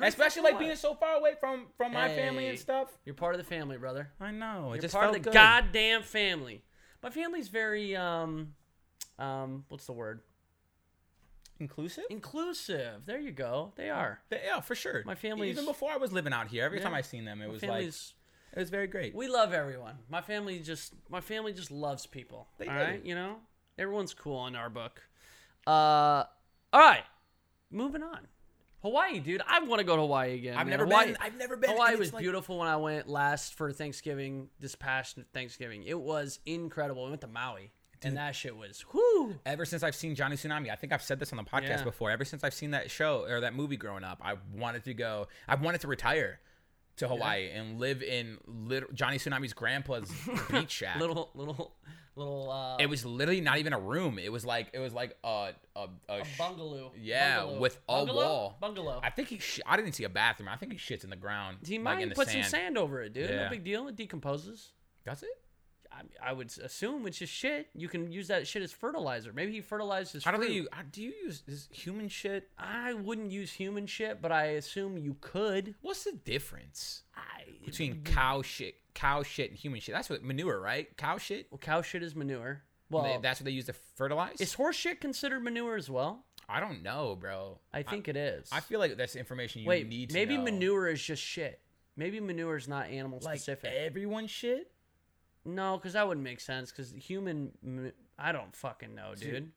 Grateful 0.00 0.24
Especially 0.24 0.50
like 0.50 0.58
being 0.58 0.76
so 0.76 0.94
far 0.94 1.14
away 1.16 1.34
from 1.38 1.66
from 1.76 1.92
my 1.92 2.08
family 2.08 2.46
and 2.48 2.58
stuff. 2.58 2.88
You're 3.04 3.14
part 3.14 3.34
of 3.34 3.38
the 3.38 3.44
family, 3.46 3.76
brother. 3.76 4.10
I 4.20 4.30
know. 4.32 4.68
It 4.72 4.76
You're 4.76 4.82
just 4.82 4.94
part 4.94 5.04
felt 5.06 5.16
of 5.16 5.22
the 5.22 5.30
good. 5.30 5.34
goddamn 5.34 6.02
family. 6.02 6.64
My 7.02 7.10
family's 7.10 7.48
very 7.48 7.94
um, 7.96 8.54
um, 9.18 9.64
what's 9.68 9.86
the 9.86 9.92
word? 9.92 10.20
inclusive. 11.58 12.04
Inclusive. 12.10 13.04
There 13.04 13.18
you 13.20 13.32
go. 13.32 13.72
They 13.76 13.90
are. 13.90 14.20
But 14.30 14.40
yeah, 14.44 14.60
for 14.60 14.74
sure. 14.74 15.02
My 15.04 15.14
family's- 15.14 15.52
even 15.52 15.66
before 15.66 15.92
I 15.92 15.96
was 15.98 16.12
living 16.12 16.32
out 16.32 16.48
here, 16.48 16.64
every 16.64 16.78
Yeah. 16.78 16.84
time 16.84 16.94
I 16.94 17.02
seen 17.02 17.24
them, 17.26 17.42
it 17.42 17.46
My 17.46 17.52
was 17.52 17.62
like 17.62 17.70
family's. 17.70 18.14
it 18.54 18.58
was 18.58 18.70
very 18.70 18.86
great. 18.86 19.14
we 19.14 19.28
love 19.28 19.52
everyone. 19.52 19.98
My 20.08 20.22
family 20.22 20.58
just. 20.60 20.94
My 21.10 21.20
family 21.20 21.52
just 21.52 21.70
loves 21.70 22.06
people. 22.06 22.48
They 22.58 22.66
all 22.66 22.74
do. 22.74 22.80
right, 22.80 23.04
you 23.04 23.14
know, 23.14 23.40
everyone's 23.78 24.14
cool 24.14 24.46
in 24.46 24.56
our 24.56 24.70
book. 24.70 25.02
Uh, 25.66 26.24
all 26.72 26.80
right. 26.80 27.04
Moving 27.70 28.02
on. 28.02 28.26
Hawaii, 28.82 29.20
dude. 29.20 29.42
I 29.46 29.60
want 29.60 29.80
to 29.80 29.84
go 29.84 29.96
to 29.96 30.02
Hawaii 30.02 30.34
again. 30.34 30.54
I've 30.56 30.66
man. 30.66 30.70
never 30.78 30.84
Hawaii, 30.86 31.06
been. 31.08 31.16
I've 31.20 31.36
never 31.36 31.56
been. 31.56 31.70
Hawaii 31.70 31.96
was 31.96 32.12
like- 32.12 32.22
beautiful 32.22 32.58
when 32.58 32.68
I 32.68 32.76
went 32.76 33.08
last 33.08 33.54
for 33.54 33.72
Thanksgiving. 33.72 34.48
This 34.58 34.74
past 34.74 35.18
Thanksgiving, 35.34 35.82
it 35.84 35.98
was 36.00 36.38
incredible. 36.46 37.04
We 37.04 37.10
went 37.10 37.20
to 37.22 37.26
Maui, 37.26 37.72
and 38.02 38.16
that 38.16 38.34
shit 38.34 38.56
was 38.56 38.84
whoo. 38.92 39.34
Ever 39.44 39.64
since 39.64 39.82
I've 39.82 39.94
seen 39.94 40.14
Johnny 40.14 40.36
Tsunami, 40.36 40.70
I 40.70 40.76
think 40.76 40.92
I've 40.92 41.02
said 41.02 41.18
this 41.18 41.32
on 41.32 41.36
the 41.36 41.44
podcast 41.44 41.68
Yeah. 41.68 41.84
before. 41.84 42.10
Ever 42.10 42.24
since 42.24 42.42
I've 42.42 42.54
seen 42.54 42.70
that 42.70 42.90
show 42.90 43.24
or 43.28 43.40
that 43.40 43.54
movie 43.54 43.76
growing 43.76 44.04
up, 44.04 44.18
I 44.22 44.36
wanted 44.54 44.84
to 44.84 44.94
go. 44.94 45.28
I 45.46 45.56
wanted 45.56 45.82
to 45.82 45.88
retire 45.88 46.40
to 47.00 47.08
Hawaii 47.08 47.50
and 47.50 47.78
live 47.78 48.02
in 48.02 48.38
lit- 48.46 48.94
Johnny 48.94 49.18
Tsunami's 49.18 49.52
grandpa's 49.52 50.10
beach 50.50 50.70
shack. 50.70 50.98
Little, 51.00 51.30
little, 51.34 51.74
little. 52.16 52.50
Uh, 52.50 52.76
It 52.78 52.88
was 52.88 53.04
literally 53.04 53.40
not 53.40 53.58
even 53.58 53.72
a 53.72 53.78
room. 53.78 54.18
It 54.18 54.30
was 54.32 54.44
like 54.46 54.68
it 54.72 54.78
was 54.78 54.92
like 54.94 55.16
a 55.24 55.52
a, 55.76 55.88
a, 56.08 56.20
a 56.20 56.22
bungalow. 56.38 56.92
Yeah, 56.98 57.40
Bungalow. 57.40 57.60
with 57.60 57.76
a 57.88 57.92
Bungalow? 57.92 58.24
wall. 58.24 58.56
Bungalow. 58.60 59.00
I 59.02 59.10
think 59.10 59.28
he. 59.28 59.38
Sh- 59.38 59.60
I 59.66 59.76
didn't 59.76 59.92
see 59.92 60.04
a 60.04 60.08
bathroom. 60.08 60.48
I 60.48 60.56
think 60.56 60.72
he 60.72 60.78
shits 60.78 61.04
in 61.04 61.10
the 61.10 61.16
ground. 61.16 61.58
he 61.66 61.76
like 61.78 61.82
might 61.84 62.02
in 62.02 62.08
the 62.10 62.14
put 62.14 62.28
sand. 62.28 62.44
some 62.44 62.50
sand 62.50 62.78
over 62.78 63.02
it, 63.02 63.12
dude. 63.12 63.30
No 63.30 63.48
big 63.50 63.64
deal. 63.64 63.88
It 63.88 63.96
decomposes. 63.96 64.70
Does 65.04 65.22
it? 65.22 65.28
I, 65.92 66.30
I 66.30 66.32
would 66.32 66.52
assume 66.62 67.06
it's 67.06 67.18
just 67.18 67.32
shit. 67.32 67.68
You 67.74 67.88
can 67.88 68.12
use 68.12 68.28
that 68.28 68.46
shit 68.46 68.62
as 68.62 68.72
fertilizer. 68.72 69.32
Maybe 69.32 69.52
he 69.52 69.60
fertilized 69.60 70.12
his 70.12 70.26
I 70.26 70.30
don't 70.30 70.40
fruit. 70.40 70.46
think 70.48 70.56
you. 70.62 70.68
Do 70.92 71.02
you 71.02 71.12
use 71.24 71.42
is 71.48 71.68
human 71.72 72.08
shit? 72.08 72.48
I 72.58 72.94
wouldn't 72.94 73.30
use 73.32 73.52
human 73.52 73.86
shit, 73.86 74.22
but 74.22 74.30
I 74.32 74.44
assume 74.52 74.96
you 74.98 75.16
could. 75.20 75.74
What's 75.80 76.04
the 76.04 76.12
difference 76.12 77.02
I, 77.16 77.42
between 77.64 78.02
cow 78.04 78.42
shit, 78.42 78.76
cow 78.94 79.22
shit, 79.22 79.50
and 79.50 79.58
human 79.58 79.80
shit? 79.80 79.94
That's 79.94 80.08
what 80.08 80.22
manure, 80.22 80.60
right? 80.60 80.96
Cow 80.96 81.18
shit. 81.18 81.48
well, 81.50 81.58
cow 81.58 81.82
shit 81.82 82.02
is 82.02 82.14
manure. 82.14 82.62
Well, 82.88 83.02
They- 83.04 83.18
that's 83.22 83.40
what 83.40 83.44
they 83.46 83.50
use 83.52 83.66
to 83.66 83.72
fertilize. 83.72 84.40
is 84.40 84.54
horse 84.54 84.76
shit 84.76 85.00
considered 85.00 85.42
manure 85.42 85.76
as 85.76 85.88
well? 85.90 86.24
I 86.48 86.58
don't 86.58 86.82
know, 86.82 87.16
bro. 87.20 87.58
I 87.72 87.82
think 87.84 88.08
it 88.08 88.16
is. 88.16 88.48
I 88.50 88.58
feel 88.60 88.80
like 88.80 88.96
that's 88.96 89.14
information 89.14 89.62
you 89.62 89.68
Wait, 89.68 89.88
need 89.88 90.08
to 90.10 90.14
maybe 90.14 90.36
know. 90.36 90.42
manure 90.44 90.88
is 90.88 91.00
just 91.00 91.22
shit. 91.22 91.60
Maybe 91.96 92.18
manure 92.18 92.56
is 92.56 92.66
not 92.66 92.86
animal 92.88 93.20
like 93.22 93.38
specific. 93.38 93.72
everyone 93.72 94.26
shit. 94.26 94.70
No, 95.44 95.76
because 95.76 95.94
that 95.94 96.06
wouldn't 96.06 96.24
make 96.24 96.40
sense. 96.40 96.70
Because 96.70 96.92
human, 96.92 97.92
I 98.18 98.32
don't 98.32 98.54
fucking 98.54 98.94
know, 98.94 99.14
dude. 99.16 99.52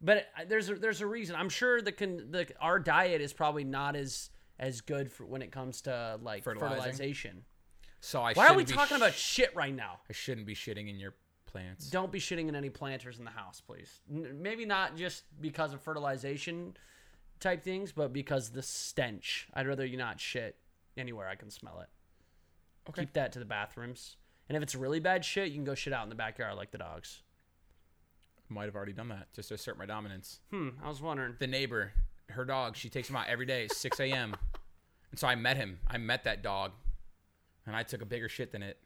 But 0.00 0.26
I- 0.36 0.44
there's 0.44 0.68
a, 0.68 0.74
there's 0.74 1.00
a 1.00 1.06
reason. 1.06 1.36
I'm 1.36 1.48
sure 1.48 1.80
the 1.80 1.92
con, 1.92 2.26
the 2.30 2.46
our 2.60 2.78
diet 2.78 3.20
is 3.20 3.32
probably 3.32 3.64
not 3.64 3.96
as 3.96 4.30
as 4.58 4.80
good 4.80 5.10
for 5.10 5.24
when 5.24 5.42
it 5.42 5.50
comes 5.52 5.82
to 5.82 6.18
like 6.22 6.44
fertilization. 6.44 7.44
So 8.00 8.20
I. 8.22 8.34
Why 8.34 8.48
are 8.48 8.54
we 8.54 8.64
talking 8.64 8.96
sh- 8.96 9.00
about 9.00 9.14
shit 9.14 9.54
right 9.56 9.74
now? 9.74 10.00
I 10.08 10.12
shouldn't 10.12 10.46
be 10.46 10.54
shitting 10.54 10.88
in 10.90 10.98
your 10.98 11.14
plants. 11.46 11.88
Don't 11.90 12.10
be 12.12 12.18
shitting 12.20 12.48
in 12.48 12.56
any 12.56 12.68
planters 12.70 13.18
in 13.18 13.24
the 13.24 13.30
house, 13.30 13.60
please. 13.60 14.00
N- 14.12 14.42
maybe 14.42 14.66
not 14.66 14.96
just 14.96 15.24
because 15.40 15.72
of 15.72 15.80
fertilization 15.80 16.76
type 17.40 17.62
things, 17.62 17.92
but 17.92 18.12
because 18.12 18.50
the 18.50 18.62
stench. 18.62 19.48
I'd 19.54 19.66
rather 19.66 19.86
you 19.86 19.96
not 19.96 20.20
shit 20.20 20.56
anywhere 20.96 21.28
I 21.28 21.36
can 21.36 21.50
smell 21.50 21.80
it. 21.80 21.88
Okay. 22.90 23.02
Keep 23.02 23.14
that 23.14 23.32
to 23.32 23.38
the 23.38 23.44
bathrooms. 23.44 24.16
And 24.48 24.56
if 24.56 24.62
it's 24.62 24.74
really 24.74 25.00
bad 25.00 25.24
shit, 25.24 25.48
you 25.48 25.54
can 25.54 25.64
go 25.64 25.74
shit 25.74 25.92
out 25.92 26.02
in 26.02 26.08
the 26.08 26.14
backyard 26.14 26.56
like 26.56 26.70
the 26.70 26.78
dogs. 26.78 27.22
Might 28.48 28.66
have 28.66 28.76
already 28.76 28.92
done 28.92 29.08
that 29.08 29.32
just 29.34 29.48
to 29.48 29.54
assert 29.54 29.78
my 29.78 29.86
dominance. 29.86 30.40
Hmm, 30.50 30.70
I 30.82 30.88
was 30.88 31.00
wondering. 31.00 31.34
The 31.38 31.46
neighbor, 31.46 31.92
her 32.30 32.44
dog, 32.44 32.76
she 32.76 32.88
takes 32.90 33.08
him 33.08 33.16
out 33.16 33.26
every 33.26 33.46
day, 33.46 33.68
6 33.68 34.00
a.m. 34.00 34.36
and 35.10 35.18
so 35.18 35.26
I 35.26 35.34
met 35.34 35.56
him. 35.56 35.78
I 35.88 35.96
met 35.96 36.24
that 36.24 36.42
dog, 36.42 36.72
and 37.66 37.74
I 37.74 37.82
took 37.82 38.02
a 38.02 38.06
bigger 38.06 38.28
shit 38.28 38.52
than 38.52 38.62
it. 38.62 38.78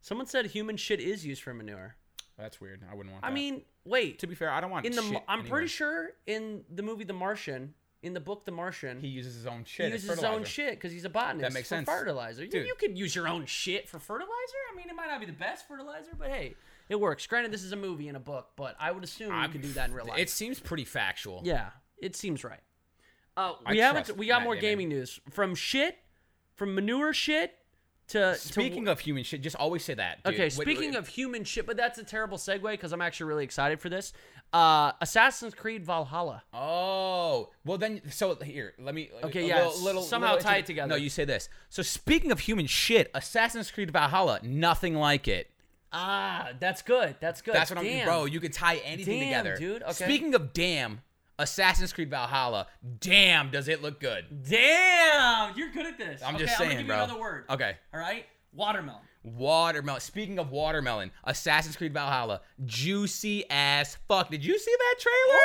Someone 0.00 0.26
said 0.26 0.46
human 0.46 0.76
shit 0.76 1.00
is 1.00 1.24
used 1.24 1.42
for 1.42 1.54
manure. 1.54 1.96
That's 2.36 2.60
weird. 2.60 2.82
I 2.90 2.94
wouldn't 2.94 3.12
want. 3.12 3.24
I 3.24 3.28
that. 3.28 3.34
mean, 3.34 3.62
wait. 3.84 4.18
to 4.18 4.26
be 4.26 4.34
fair, 4.34 4.50
I 4.50 4.60
don't 4.60 4.70
want 4.70 4.84
In 4.86 4.92
the 4.92 5.02
shit 5.02 5.22
I'm 5.28 5.44
pretty 5.44 5.68
sure 5.68 6.10
in 6.26 6.64
the 6.74 6.82
movie 6.82 7.04
The 7.04 7.12
Martian, 7.12 7.74
in 8.02 8.12
the 8.14 8.20
book 8.20 8.44
The 8.44 8.52
Martian, 8.52 9.00
he 9.00 9.08
uses 9.08 9.34
his 9.34 9.46
own 9.46 9.60
he 9.60 9.64
shit. 9.66 9.86
as 9.92 10.02
uses 10.04 10.16
his 10.16 10.24
own 10.24 10.44
shit 10.44 10.72
because 10.74 10.92
he's 10.92 11.04
a 11.04 11.08
botanist. 11.10 11.40
That 11.42 11.52
makes 11.52 11.68
for 11.68 11.76
sense. 11.76 11.88
Fertilizer. 11.88 12.44
You, 12.44 12.50
Dude. 12.50 12.66
you 12.66 12.74
could 12.78 12.96
use 12.98 13.14
your 13.14 13.26
own 13.28 13.46
shit 13.46 13.88
for 13.88 13.98
fertilizer. 13.98 14.32
I 14.72 14.76
mean, 14.76 14.88
it 14.88 14.94
might 14.94 15.08
not 15.08 15.18
be 15.20 15.26
the 15.26 15.32
best 15.32 15.66
fertilizer, 15.66 16.10
but 16.18 16.28
hey, 16.28 16.54
it 16.88 17.00
works. 17.00 17.26
Granted, 17.26 17.52
this 17.52 17.62
is 17.64 17.72
a 17.72 17.76
movie 17.76 18.08
and 18.08 18.16
a 18.16 18.20
book, 18.20 18.48
but 18.56 18.76
I 18.78 18.92
would 18.92 19.02
assume 19.04 19.28
you 19.28 19.34
I'm- 19.34 19.50
could 19.52 19.62
do 19.62 19.72
that 19.72 19.88
in 19.88 19.94
real 19.94 20.06
life. 20.06 20.18
It 20.18 20.30
seems 20.30 20.60
pretty 20.60 20.84
factual. 20.84 21.40
yeah, 21.44 21.70
it 21.98 22.14
seems 22.14 22.44
right. 22.44 22.60
Uh, 23.36 23.54
I 23.66 23.72
we 23.72 23.78
haven't. 23.78 24.16
We 24.16 24.26
got 24.28 24.38
Matt 24.40 24.44
more 24.44 24.54
Damon. 24.54 24.62
gaming 24.70 24.88
news 24.90 25.20
from 25.30 25.54
shit, 25.54 25.98
from 26.54 26.74
manure 26.74 27.12
shit 27.12 27.52
to 28.08 28.34
Speaking 28.36 28.84
to, 28.84 28.92
of 28.92 29.00
human 29.00 29.24
shit, 29.24 29.40
just 29.42 29.56
always 29.56 29.84
say 29.84 29.92
that. 29.94 30.22
dude. 30.22 30.34
Okay, 30.34 30.44
Wait, 30.44 30.52
speaking 30.52 30.90
wait. 30.92 30.96
of 30.96 31.08
human 31.08 31.42
shit, 31.44 31.66
but 31.66 31.76
that's 31.76 31.98
a 31.98 32.04
terrible 32.04 32.38
segue 32.38 32.62
because 32.70 32.92
I'm 32.92 33.02
actually 33.02 33.26
really 33.26 33.42
excited 33.44 33.80
for 33.80 33.88
this. 33.88 34.12
Uh, 34.52 34.92
Assassin's 35.00 35.54
Creed 35.54 35.84
Valhalla. 35.84 36.42
Oh, 36.54 37.50
well 37.64 37.76
then. 37.78 38.00
So 38.10 38.34
here, 38.36 38.74
let 38.78 38.94
me. 38.94 39.10
Okay, 39.24 39.46
yeah, 39.46 39.66
little- 39.66 39.82
little- 39.82 40.02
somehow 40.02 40.34
little 40.34 40.44
tie 40.48 40.58
it 40.58 40.66
together. 40.66 40.88
No, 40.88 40.96
you 40.96 41.10
say 41.10 41.24
this. 41.24 41.48
So 41.68 41.82
speaking 41.82 42.32
of 42.32 42.40
human 42.40 42.66
shit, 42.66 43.10
Assassin's 43.14 43.70
Creed 43.70 43.90
Valhalla, 43.90 44.40
nothing 44.42 44.94
like 44.94 45.28
it. 45.28 45.50
Ah, 45.92 46.50
that's 46.58 46.82
good. 46.82 47.16
That's 47.20 47.42
good. 47.42 47.54
That's 47.54 47.70
what 47.70 47.82
Damn. 47.82 48.00
I'm. 48.00 48.06
Bro, 48.06 48.24
you 48.26 48.40
can 48.40 48.50
tie 48.52 48.76
anything 48.84 49.20
Damn, 49.20 49.44
together, 49.44 49.56
dude, 49.58 49.82
okay. 49.82 49.92
Speaking 49.92 50.34
of 50.34 50.52
damn, 50.52 51.00
Assassin's 51.38 51.92
Creed 51.92 52.10
Valhalla, 52.10 52.66
damn, 53.00 53.50
does 53.50 53.68
it 53.68 53.82
look 53.82 54.00
good? 54.00 54.24
Damn, 54.48 55.56
you're 55.56 55.70
good 55.70 55.86
at 55.86 55.98
this. 55.98 56.22
I'm 56.22 56.34
okay, 56.36 56.44
just 56.44 56.60
I'm 56.60 56.66
saying, 56.68 56.70
gonna 56.70 56.82
give 56.82 56.86
bro. 56.88 56.96
you 56.96 57.02
another 57.04 57.20
word. 57.20 57.44
Okay, 57.50 57.76
All 57.94 58.00
right, 58.00 58.26
watermelon. 58.52 59.00
Watermelon. 59.26 60.00
Speaking 60.00 60.38
of 60.38 60.50
watermelon, 60.50 61.10
Assassin's 61.24 61.76
Creed 61.76 61.92
Valhalla, 61.92 62.40
juicy 62.64 63.44
as 63.50 63.96
fuck. 64.08 64.30
Did 64.30 64.44
you 64.44 64.58
see 64.58 64.74
that 64.78 64.94
trailer? 65.00 65.40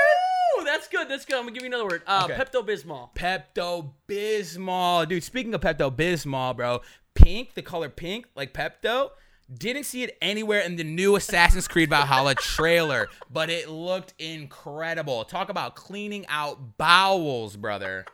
Ooh, 0.59 0.63
that's 0.65 0.87
good. 0.87 1.09
That's 1.09 1.25
good. 1.25 1.35
I'm 1.37 1.43
gonna 1.43 1.51
give 1.53 1.63
you 1.63 1.67
another 1.69 1.85
word. 1.87 2.03
Uh, 2.05 2.27
Okay. 2.29 2.35
Pepto 2.35 2.65
Bismol. 2.65 3.13
Pepto 3.15 3.91
Bismol. 4.07 5.07
Dude, 5.07 5.23
speaking 5.23 5.53
of 5.53 5.61
Pepto 5.61 5.93
Bismol, 5.95 6.55
bro, 6.55 6.81
pink, 7.15 7.53
the 7.55 7.61
color 7.61 7.89
pink, 7.89 8.27
like 8.35 8.53
Pepto, 8.53 9.11
didn't 9.53 9.83
see 9.83 10.03
it 10.03 10.17
anywhere 10.21 10.59
in 10.61 10.77
the 10.77 10.83
new 10.83 11.15
Assassin's 11.17 11.67
Creed 11.67 11.89
Valhalla 11.89 12.35
trailer, 12.35 13.09
but 13.29 13.49
it 13.49 13.69
looked 13.69 14.13
incredible. 14.19 15.25
Talk 15.25 15.49
about 15.49 15.75
cleaning 15.75 16.25
out 16.29 16.77
bowels, 16.77 17.57
brother. 17.57 18.05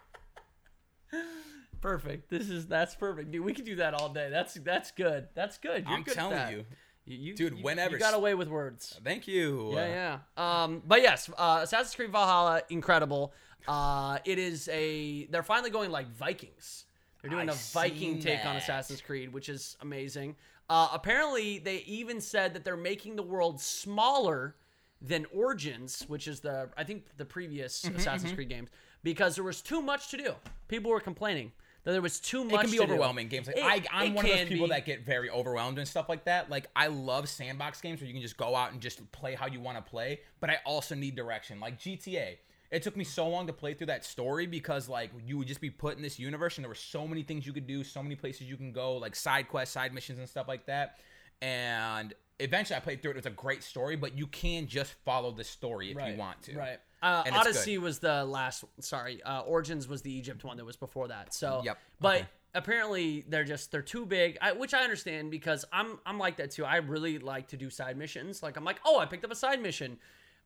Perfect. 1.88 2.30
This 2.30 2.50
is 2.50 2.68
that's 2.68 2.96
perfect, 2.96 3.32
dude. 3.32 3.44
We 3.46 3.54
could 3.54 3.66
do 3.66 3.76
that 3.78 3.94
all 3.94 4.10
day. 4.10 4.30
That's 4.30 4.56
that's 4.56 4.92
good. 4.92 5.28
That's 5.34 5.58
good. 5.58 5.86
You're 5.86 5.94
I'm 5.98 6.04
good 6.04 6.14
telling 6.16 6.36
that. 6.36 6.52
you. 6.52 6.66
You, 7.06 7.18
you- 7.18 7.36
Dude, 7.36 7.58
you- 7.58 7.64
whenever- 7.64 7.94
you 7.94 8.00
got 8.00 8.14
away 8.14 8.36
with 8.36 8.50
words. 8.50 9.00
Thank 9.04 9.28
you. 9.28 9.72
Yeah, 9.74 10.20
yeah. 10.38 10.64
Um, 10.64 10.84
but 10.86 11.02
yes, 11.02 11.30
uh, 11.38 11.62
Assassin's 11.64 11.96
Creed 11.96 12.12
Valhalla, 12.12 12.62
incredible. 12.70 13.34
Uh, 13.68 14.18
it 14.26 14.38
is 14.38 14.68
a. 14.68 15.26
They're 15.28 15.44
finally 15.44 15.70
going 15.70 15.90
like 15.92 16.10
Vikings. 16.10 16.86
They're 17.22 17.32
doing 17.32 17.50
I 17.50 17.54
a 17.54 17.56
Viking 17.56 18.20
take 18.20 18.46
on. 18.46 18.58
Assassin's 18.58 19.00
Creed, 19.02 19.32
which 19.34 19.48
is 19.50 19.78
amazing. 19.82 20.36
Uh, 20.70 20.90
apparently, 20.92 21.60
they 21.60 21.78
even 21.88 22.20
said 22.20 22.54
that 22.54 22.66
they're 22.66 22.76
making 22.76 23.16
the 23.16 23.24
world 23.24 23.62
smaller 23.62 24.56
than 25.02 25.26
Origins, 25.34 26.04
which 26.10 26.28
is 26.28 26.42
the 26.42 26.70
I 26.76 26.84
think 26.84 27.06
the 27.16 27.24
previous 27.26 27.84
Mm-hmm, 27.84 27.96
Assassin's 27.96 28.34
Creed 28.34 28.50
games, 28.50 28.70
because 29.04 29.36
there 29.36 29.44
was 29.46 29.62
too 29.62 29.82
much 29.82 30.10
to 30.10 30.18
do. 30.18 30.34
People 30.68 30.92
were 30.92 31.00
complaining 31.00 31.54
that 31.88 31.94
there 31.94 32.02
was 32.02 32.20
too 32.20 32.44
much. 32.44 32.54
it 32.54 32.62
can 32.64 32.72
be 32.72 32.78
to 32.80 32.86
do. 32.86 32.92
overwhelming 32.92 33.30
games 33.30 33.48
like 33.48 33.56
It- 33.56 33.64
I, 33.64 33.82
i'm 33.94 34.14
one 34.14 34.26
of 34.26 34.32
those 34.32 34.48
people 34.50 34.68
be. 34.68 34.72
that 34.74 34.86
get 34.86 35.06
very 35.06 35.30
overwhelmed 35.30 35.78
and 35.78 35.88
stuff 35.88 36.10
like 36.10 36.26
that 36.26 36.50
like 36.50 36.68
i 36.76 36.88
love 36.88 37.30
sandbox 37.30 37.80
games 37.80 38.02
where 38.02 38.08
you 38.08 38.14
can 38.14 38.22
just 38.22 38.36
go 38.36 38.58
out 38.58 38.74
and 38.74 38.82
just 38.82 39.10
play 39.14 39.36
how 39.36 39.48
you 39.48 39.62
want 39.62 39.78
to 39.78 39.90
play 39.90 40.20
but 40.42 40.50
i 40.50 40.58
also 40.66 40.96
need 40.96 41.16
direction 41.16 41.62
like 41.62 41.80
gta 41.80 42.36
it 42.72 42.84
took 42.84 42.98
me 42.98 43.06
so 43.06 43.26
long 43.30 43.48
to 43.48 43.54
play 43.54 43.74
through 43.74 43.88
that 43.88 44.04
story 44.04 44.46
because 44.46 44.90
like 44.90 45.12
you 45.26 45.38
would 45.38 45.48
just 45.48 45.62
be 45.62 45.70
put 45.70 45.96
in 45.96 46.04
this 46.04 46.20
universe 46.20 46.58
and 46.58 46.66
there 46.66 46.70
were 46.70 46.76
so 46.76 47.08
many 47.08 47.24
things 47.24 47.48
you 47.48 47.54
could 47.54 47.68
do 47.68 47.86
so 47.86 48.04
many 48.04 48.16
places 48.16 48.50
you 48.50 48.58
can 48.58 48.74
go 48.74 48.98
like 48.98 49.16
side 49.16 49.48
quests 49.48 49.74
side 49.74 49.94
missions 49.94 50.20
and 50.20 50.28
stuff 50.28 50.50
like 50.50 50.66
that 50.66 50.98
and 51.42 52.14
eventually 52.40 52.78
i 52.78 52.80
played 52.80 53.02
through 53.02 53.12
it 53.12 53.18
it's 53.18 53.26
a 53.28 53.32
great 53.32 53.64
story 53.64 53.96
but 53.96 54.18
you 54.18 54.28
can 54.28 54.68
just 54.68 54.94
follow 55.06 55.32
the 55.32 55.44
story 55.44 55.92
if 55.92 55.98
you 56.08 56.18
want 56.18 56.42
to 56.44 56.56
Right. 56.58 56.80
Uh. 57.02 57.24
Odyssey 57.32 57.78
was 57.78 58.00
the 58.00 58.26
last. 58.26 58.64
Sorry, 58.80 59.22
uh, 59.22 59.42
Origins 59.42 59.88
was 59.88 60.02
the 60.02 60.12
Egypt 60.12 60.44
one 60.44 60.58
that 60.58 60.66
was 60.66 60.76
before 60.76 61.08
that. 61.10 61.32
So, 61.32 61.62
Yep. 61.64 61.78
But 62.00 62.16
Okay. 62.16 62.28
apparently 62.56 63.24
they're 63.30 63.44
just 63.44 63.72
they're 63.72 63.84
too 63.84 64.04
big, 64.06 64.38
I, 64.42 64.54
which 64.54 64.74
I 64.74 64.82
understand 64.84 65.30
because 65.30 65.64
I'm 65.72 66.00
I'm 66.08 66.18
like 66.18 66.38
that 66.38 66.50
too. 66.50 66.66
I 66.66 66.78
really 66.78 67.20
like 67.20 67.50
to 67.50 67.58
do 67.58 67.70
side 67.70 67.98
missions. 67.98 68.42
Like 68.42 68.58
I'm 68.58 68.64
like, 68.64 68.80
oh, 68.84 68.98
I 69.00 69.06
picked 69.06 69.24
up 69.26 69.32
a 69.32 69.36
side 69.36 69.62
mission. 69.62 70.00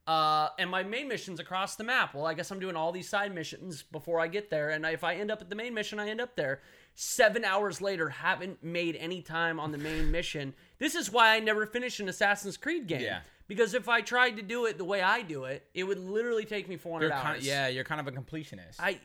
Uh, 0.06 0.48
and 0.58 0.68
my 0.68 0.82
main 0.82 1.08
mission's 1.08 1.40
across 1.40 1.76
the 1.76 1.84
map. 1.84 2.12
Well, 2.14 2.26
I 2.26 2.34
guess 2.34 2.50
I'm 2.50 2.58
doing 2.58 2.74
all 2.76 2.90
these 2.92 3.08
side 3.08 3.32
missions 3.34 3.82
before 3.82 4.20
I 4.20 4.26
get 4.26 4.50
there. 4.50 4.70
And 4.70 4.84
if 4.84 5.04
I 5.04 5.14
end 5.14 5.30
up 5.30 5.40
at 5.40 5.48
the 5.48 5.54
main 5.54 5.72
mission, 5.74 5.98
I 6.00 6.08
end 6.10 6.20
up 6.20 6.34
there. 6.36 6.60
Seven 6.94 7.44
hours 7.44 7.80
later, 7.80 8.08
haven't 8.10 8.62
made 8.62 8.96
any 8.96 9.22
time 9.22 9.58
on 9.58 9.72
the 9.72 9.78
main 9.78 10.10
mission. 10.10 10.54
This 10.78 10.94
is 10.94 11.10
why 11.10 11.34
I 11.34 11.40
never 11.40 11.64
finished 11.66 12.00
an 12.00 12.08
Assassin's 12.08 12.56
Creed 12.56 12.86
game. 12.86 13.00
Yeah. 13.00 13.20
Because 13.48 13.74
if 13.74 13.88
I 13.88 14.00
tried 14.02 14.36
to 14.36 14.42
do 14.42 14.66
it 14.66 14.78
the 14.78 14.84
way 14.84 15.02
I 15.02 15.22
do 15.22 15.44
it, 15.44 15.66
it 15.74 15.84
would 15.84 15.98
literally 15.98 16.44
take 16.44 16.68
me 16.68 16.76
400 16.76 17.06
you're 17.06 17.12
hours. 17.14 17.22
kind 17.22 17.36
of, 17.38 17.44
yeah 17.44 17.68
you're 17.68 17.84
kind 17.84 18.00
of 18.00 18.06
a 18.06 18.12
completionist 18.12 18.76
I, 18.78 18.98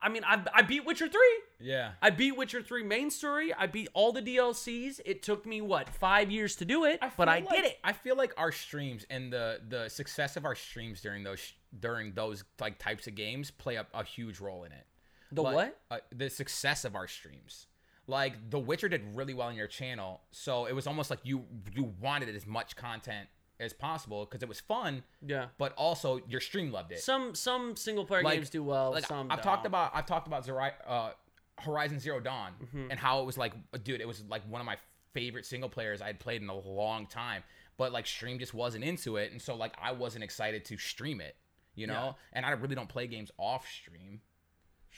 I 0.00 0.08
mean, 0.08 0.22
I, 0.24 0.40
I 0.54 0.62
beat 0.62 0.84
Witcher 0.86 1.08
3. 1.08 1.20
yeah 1.60 1.90
I 2.00 2.10
beat 2.10 2.36
Witcher 2.36 2.62
3 2.62 2.82
main 2.84 3.10
story. 3.10 3.52
I 3.52 3.66
beat 3.66 3.88
all 3.94 4.12
the 4.12 4.22
DLCs. 4.22 5.00
It 5.04 5.22
took 5.22 5.44
me, 5.44 5.60
what, 5.60 5.88
five 5.90 6.30
years 6.30 6.54
to 6.56 6.64
do 6.64 6.84
it, 6.84 7.00
but 7.16 7.28
I 7.28 7.40
like- 7.40 7.50
did 7.50 7.64
it. 7.66 7.78
I 7.84 7.92
feel 7.92 8.16
like 8.16 8.32
our 8.36 8.52
streams 8.52 9.04
and 9.10 9.32
the 9.32 9.60
the 9.68 9.88
success 9.88 10.36
of 10.36 10.44
our 10.44 10.54
streams 10.54 11.00
during 11.00 11.22
those 11.24 11.52
during 11.78 12.12
those 12.14 12.44
like 12.60 12.78
types 12.78 13.06
of 13.06 13.14
games 13.16 13.50
play 13.50 13.74
a, 13.76 13.86
a 13.94 14.02
huge 14.04 14.40
role 14.40 14.64
in 14.64 14.72
it. 14.72 14.86
The 15.32 15.42
what? 15.42 15.80
Uh, 15.90 15.98
the 16.14 16.30
success 16.30 16.84
of 16.84 16.94
our 16.94 17.06
streams. 17.08 17.66
Like 18.06 18.50
The 18.50 18.58
Witcher 18.58 18.88
did 18.88 19.02
really 19.14 19.34
well 19.34 19.48
on 19.48 19.54
your 19.56 19.66
channel, 19.66 20.22
so 20.30 20.64
it 20.66 20.72
was 20.74 20.86
almost 20.86 21.10
like 21.10 21.20
you 21.24 21.44
you 21.74 21.92
wanted 22.00 22.34
as 22.34 22.46
much 22.46 22.74
content 22.76 23.28
as 23.60 23.72
possible 23.72 24.24
because 24.24 24.42
it 24.42 24.48
was 24.48 24.60
fun, 24.60 25.02
Yeah. 25.20 25.46
but 25.58 25.72
also 25.74 26.20
your 26.28 26.40
stream 26.40 26.70
loved 26.72 26.92
it. 26.92 27.00
Some 27.00 27.34
some 27.34 27.76
single 27.76 28.06
player 28.06 28.22
Like- 28.22 28.36
games 28.38 28.50
do 28.50 28.62
well. 28.62 28.92
like 28.92 29.04
some 29.06 29.30
I've 29.30 29.42
talked 29.42 29.64
don't. 29.64 29.72
about 29.72 29.90
I've 29.94 30.06
talked 30.06 30.26
about 30.26 30.46
Zeri- 30.46 30.72
uh, 30.86 31.10
Horizon 31.58 31.98
Zero 32.00 32.20
Dawn 32.20 32.52
Mm-hmm. 32.62 32.90
and 32.92 32.98
how 33.00 33.20
it 33.20 33.26
was 33.26 33.36
like 33.36 33.52
dude 33.84 34.00
it 34.00 34.06
was 34.08 34.22
like 34.28 34.42
one 34.48 34.60
of 34.60 34.66
my 34.66 34.76
favorite 35.12 35.44
single 35.44 35.68
players 35.68 36.00
I 36.00 36.06
had 36.06 36.20
played 36.20 36.40
in 36.40 36.48
a 36.48 36.54
long 36.56 37.06
time 37.08 37.42
but 37.76 37.90
like 37.92 38.06
stream 38.06 38.38
just 38.38 38.54
wasn't 38.54 38.84
into 38.84 39.16
it 39.16 39.32
and 39.32 39.42
so 39.42 39.54
like 39.56 39.74
I 39.82 39.90
wasn't 39.92 40.22
excited 40.22 40.64
to 40.66 40.76
stream 40.78 41.20
it 41.20 41.34
you 41.74 41.86
know 41.88 41.92
Yeah. 41.92 42.12
and 42.34 42.46
I 42.46 42.50
really 42.50 42.74
don't 42.76 42.88
play 42.88 43.06
games 43.08 43.30
off 43.38 43.66
stream 43.68 44.20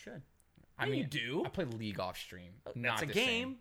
Should. 0.02 0.22
I 0.78 0.84
Yeah, 0.86 0.90
mean 0.90 0.98
you 1.00 1.06
do. 1.06 1.42
I 1.44 1.48
play 1.48 1.64
League 1.64 2.00
off 2.00 2.16
stream 2.16 2.52
That's 2.64 2.76
not 2.76 3.02
a 3.02 3.06
game. 3.06 3.26
same. 3.26 3.56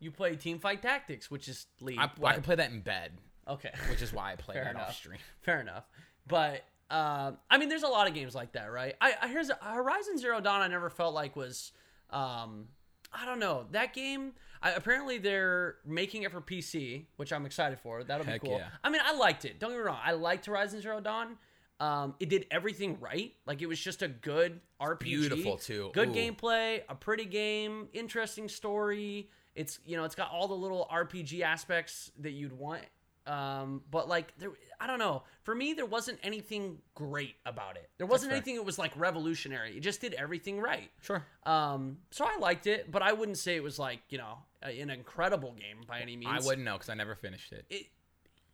You 0.00 0.10
play 0.10 0.36
Team 0.36 0.58
Fight 0.58 0.82
Tactics, 0.82 1.30
which 1.30 1.48
is 1.48 1.66
League. 1.80 1.98
I, 1.98 2.10
I 2.24 2.32
can 2.34 2.42
play 2.42 2.56
that 2.56 2.70
in 2.70 2.80
bed 2.80 3.12
okay. 3.48 3.70
which 3.90 4.02
is 4.02 4.12
why 4.12 4.32
I 4.32 4.36
play 4.36 4.54
that 4.62 4.76
off 4.76 4.94
stream 4.94 5.18
Fair 5.40 5.60
enough. 5.60 5.84
But 6.26 6.64
um, 6.90 7.38
I 7.50 7.58
mean, 7.58 7.68
there's 7.68 7.82
a 7.82 7.88
lot 7.88 8.08
of 8.08 8.14
games 8.14 8.34
like 8.34 8.52
that, 8.52 8.70
right? 8.70 8.94
I, 9.00 9.14
I 9.22 9.28
here's 9.28 9.50
Horizon 9.62 10.18
Zero 10.18 10.40
Dawn. 10.40 10.60
I 10.60 10.68
never 10.68 10.90
felt 10.90 11.14
like 11.14 11.36
was, 11.36 11.72
um, 12.10 12.68
I 13.12 13.24
don't 13.24 13.38
know 13.38 13.66
that 13.72 13.94
game. 13.94 14.32
I, 14.62 14.72
apparently, 14.72 15.18
they're 15.18 15.76
making 15.84 16.22
it 16.22 16.30
for 16.30 16.40
PC, 16.40 17.06
which 17.16 17.32
I'm 17.32 17.46
excited 17.46 17.80
for. 17.80 18.04
That'll 18.04 18.26
Heck 18.26 18.42
be 18.42 18.48
cool. 18.48 18.58
yeah. 18.58 18.68
I 18.84 18.90
mean, 18.90 19.00
I 19.04 19.16
liked 19.16 19.44
it. 19.44 19.58
Don't 19.58 19.70
get 19.70 19.78
me 19.78 19.84
wrong. 19.84 19.98
I 20.04 20.12
liked 20.12 20.46
Horizon 20.46 20.80
Zero 20.80 21.00
Dawn. 21.00 21.38
Um, 21.82 22.14
it 22.20 22.28
did 22.28 22.46
everything 22.52 22.98
right. 23.00 23.32
Like 23.44 23.60
it 23.60 23.66
was 23.66 23.80
just 23.80 24.02
a 24.02 24.08
good 24.08 24.60
RPG. 24.80 25.00
beautiful, 25.00 25.56
too. 25.56 25.90
Good 25.92 26.10
Ooh. 26.10 26.12
gameplay, 26.12 26.82
a 26.88 26.94
pretty 26.94 27.24
game, 27.24 27.88
interesting 27.92 28.48
story. 28.48 29.28
It's 29.56 29.80
you 29.84 29.96
know 29.96 30.04
it's 30.04 30.14
got 30.14 30.30
all 30.30 30.46
the 30.46 30.54
little 30.54 30.88
RPG 30.90 31.42
aspects 31.42 32.12
that 32.20 32.30
you'd 32.30 32.52
want. 32.52 32.84
Um, 33.26 33.82
but 33.90 34.08
like 34.08 34.32
there, 34.38 34.52
I 34.80 34.86
don't 34.86 35.00
know. 35.00 35.24
For 35.42 35.56
me, 35.56 35.72
there 35.72 35.86
wasn't 35.86 36.20
anything 36.22 36.78
great 36.94 37.34
about 37.46 37.76
it. 37.76 37.90
There 37.98 38.06
wasn't 38.06 38.32
anything 38.32 38.54
that 38.56 38.64
was 38.64 38.78
like 38.78 38.92
revolutionary. 38.96 39.76
It 39.76 39.80
just 39.80 40.00
did 40.00 40.14
everything 40.14 40.60
right. 40.60 40.90
sure 41.00 41.24
Um, 41.44 41.98
so 42.12 42.24
I 42.24 42.36
liked 42.38 42.68
it, 42.68 42.92
but 42.92 43.02
I 43.02 43.12
wouldn't 43.12 43.38
say 43.38 43.56
it 43.56 43.62
was 43.62 43.80
like 43.80 44.02
you 44.08 44.18
know 44.18 44.38
an 44.62 44.88
incredible 44.90 45.52
game 45.52 45.78
by 45.88 45.98
any 45.98 46.16
means. 46.16 46.30
I 46.32 46.46
wouldn't 46.46 46.64
know 46.64 46.74
because 46.74 46.90
I 46.90 46.94
never 46.94 47.16
finished 47.16 47.52
it 47.52 47.64
It, 47.68 47.86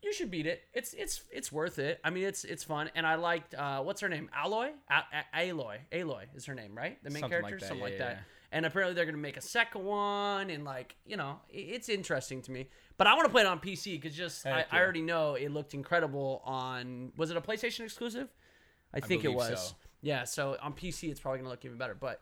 you 0.03 0.13
should 0.13 0.31
beat 0.31 0.47
it. 0.47 0.63
It's 0.75 0.95
it's 0.95 1.23
it's 1.31 1.51
worth 1.51 1.79
it. 1.79 2.01
I 2.05 2.11
mean, 2.11 2.25
it's 2.25 2.45
it's 2.45 2.65
fun, 2.65 2.91
and 2.95 3.07
I 3.07 3.17
liked 3.17 3.55
uh, 3.55 3.81
what's 3.83 4.01
her 4.01 4.09
name? 4.09 4.31
Alloy, 4.35 4.71
A- 4.91 5.39
A- 5.39 5.51
Aloy, 5.53 5.79
Aloy 5.93 6.25
is 6.35 6.47
her 6.47 6.55
name, 6.55 6.77
right? 6.77 7.03
The 7.03 7.11
main 7.11 7.21
Something 7.23 7.43
like 7.43 7.51
character, 7.51 7.59
that, 7.61 7.67
something 7.69 7.79
yeah, 7.79 7.85
like 7.85 7.93
yeah, 7.95 7.99
that. 7.99 8.13
yeah. 8.17 8.23
And 8.51 8.65
apparently 8.65 8.95
they're 8.95 9.05
gonna 9.05 9.19
make 9.19 9.37
a 9.37 9.43
second 9.43 9.85
one, 9.85 10.51
and 10.51 10.65
like 10.65 10.97
you 11.05 11.17
know, 11.17 11.41
it's 11.51 11.89
interesting 11.89 12.41
to 12.43 12.51
me. 12.51 12.69
But 12.97 13.07
I 13.07 13.15
want 13.15 13.27
to 13.27 13.31
play 13.31 13.43
it 13.43 13.47
on 13.49 13.59
PC 13.61 14.01
because 14.01 14.17
just 14.17 14.47
I, 14.47 14.59
Heck 14.59 14.73
I 14.73 14.81
already 14.81 15.03
know 15.03 15.35
it 15.35 15.51
looked 15.51 15.75
incredible 15.75 16.43
on. 16.45 17.13
Was 17.17 17.31
it 17.31 17.37
a 17.37 17.41
PlayStation 17.41 17.81
exclusive? 17.81 18.29
I 18.95 19.01
think 19.01 19.25
it 19.25 19.35
was. 19.35 19.69
so. 19.69 19.75
Yeah, 20.01 20.25
so 20.25 20.57
on 20.63 20.73
PC 20.75 21.11
it's 21.11 21.21
probably 21.21 21.41
gonna 21.41 21.51
look 21.51 21.65
even 21.65 21.77
better. 21.77 21.95
But 21.95 22.21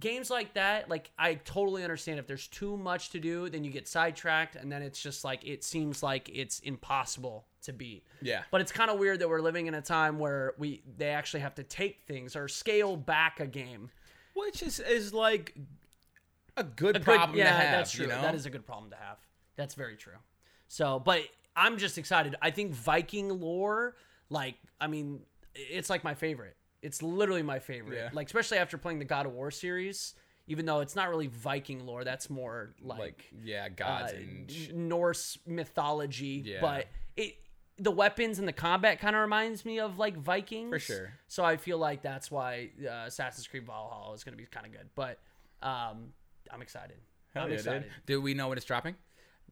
games 0.00 0.30
like 0.30 0.54
that, 0.54 0.88
like 0.88 1.10
I 1.18 1.34
totally 1.34 1.82
understand 1.82 2.18
if 2.18 2.26
there's 2.26 2.46
too 2.48 2.76
much 2.76 3.10
to 3.10 3.20
do, 3.20 3.48
then 3.48 3.64
you 3.64 3.70
get 3.70 3.86
sidetracked, 3.88 4.56
and 4.56 4.70
then 4.70 4.82
it's 4.82 5.00
just 5.02 5.24
like 5.24 5.44
it 5.46 5.62
seems 5.64 6.02
like 6.02 6.30
it's 6.32 6.60
impossible 6.60 7.46
to 7.62 7.72
beat. 7.72 8.04
Yeah. 8.20 8.42
But 8.50 8.60
it's 8.60 8.72
kind 8.72 8.90
of 8.90 8.98
weird 8.98 9.20
that 9.20 9.28
we're 9.28 9.40
living 9.40 9.66
in 9.66 9.74
a 9.74 9.82
time 9.82 10.18
where 10.18 10.54
we 10.58 10.82
they 10.96 11.10
actually 11.10 11.40
have 11.40 11.54
to 11.56 11.62
take 11.62 12.02
things 12.06 12.34
or 12.36 12.48
scale 12.48 12.96
back 12.96 13.40
a 13.40 13.46
game. 13.46 13.90
which 14.34 14.62
is 14.62 14.80
is 14.80 15.12
like 15.14 15.54
a 16.56 16.64
good 16.64 16.96
A 16.96 16.98
good- 16.98 17.04
problem 17.04 17.38
yeah, 17.38 17.44
to 17.44 17.50
have 17.50 17.78
that's 17.78 17.92
true. 17.92 18.04
you 18.06 18.10
know 18.10 18.20
That 18.22 18.34
is 18.34 18.46
a 18.46 18.50
good 18.50 18.66
problem 18.66 18.90
to 18.90 18.96
have. 18.96 19.18
That's 19.56 19.74
very 19.74 19.96
true. 19.96 20.16
So, 20.68 20.98
but 20.98 21.22
I'm 21.54 21.76
just 21.76 21.98
excited. 21.98 22.34
I 22.40 22.50
think 22.50 22.72
Viking 22.72 23.28
lore, 23.28 23.94
like, 24.30 24.54
I 24.80 24.86
mean, 24.86 25.20
it's 25.54 25.90
like 25.90 26.02
my 26.02 26.14
favorite. 26.14 26.56
It's 26.82 27.02
literally 27.02 27.42
my 27.42 27.58
favorite. 27.60 27.96
Yeah. 27.96 28.10
Like, 28.12 28.26
especially 28.26 28.58
after 28.58 28.76
playing 28.76 28.98
the 28.98 29.04
God 29.04 29.26
of 29.26 29.32
War 29.32 29.50
series, 29.50 30.14
even 30.48 30.66
though 30.66 30.80
it's 30.80 30.96
not 30.96 31.08
really 31.08 31.28
Viking 31.28 31.86
lore, 31.86 32.04
that's 32.04 32.28
more 32.28 32.74
like, 32.82 32.98
like 32.98 33.32
yeah 33.44 33.68
gods 33.68 34.12
uh, 34.12 34.16
and 34.16 34.50
sh- 34.50 34.70
Norse 34.74 35.38
mythology. 35.46 36.42
Yeah. 36.44 36.60
But 36.60 36.88
it, 37.16 37.36
the 37.78 37.90
weapons 37.92 38.38
and 38.38 38.46
the 38.46 38.52
combat 38.52 38.98
kind 39.00 39.14
of 39.14 39.22
reminds 39.22 39.64
me 39.64 39.80
of 39.80 39.98
like 39.98 40.16
Vikings 40.16 40.70
For 40.70 40.78
sure. 40.78 41.12
So 41.28 41.44
I 41.44 41.56
feel 41.56 41.78
like 41.78 42.02
that's 42.02 42.30
why 42.30 42.70
uh, 42.84 43.04
Assassin's 43.06 43.46
Creed 43.46 43.64
Valhalla 43.64 44.12
is 44.14 44.24
going 44.24 44.36
to 44.36 44.42
be 44.42 44.46
kind 44.46 44.66
of 44.66 44.72
good. 44.72 44.88
But 44.94 45.18
um, 45.62 46.12
I'm 46.50 46.60
excited. 46.60 46.96
Hell 47.34 47.44
I'm 47.44 47.50
yeah, 47.50 47.56
excited. 47.56 47.82
dude. 47.82 47.92
Do 48.06 48.20
we 48.20 48.34
know 48.34 48.48
when 48.48 48.58
it's 48.58 48.66
dropping? 48.66 48.96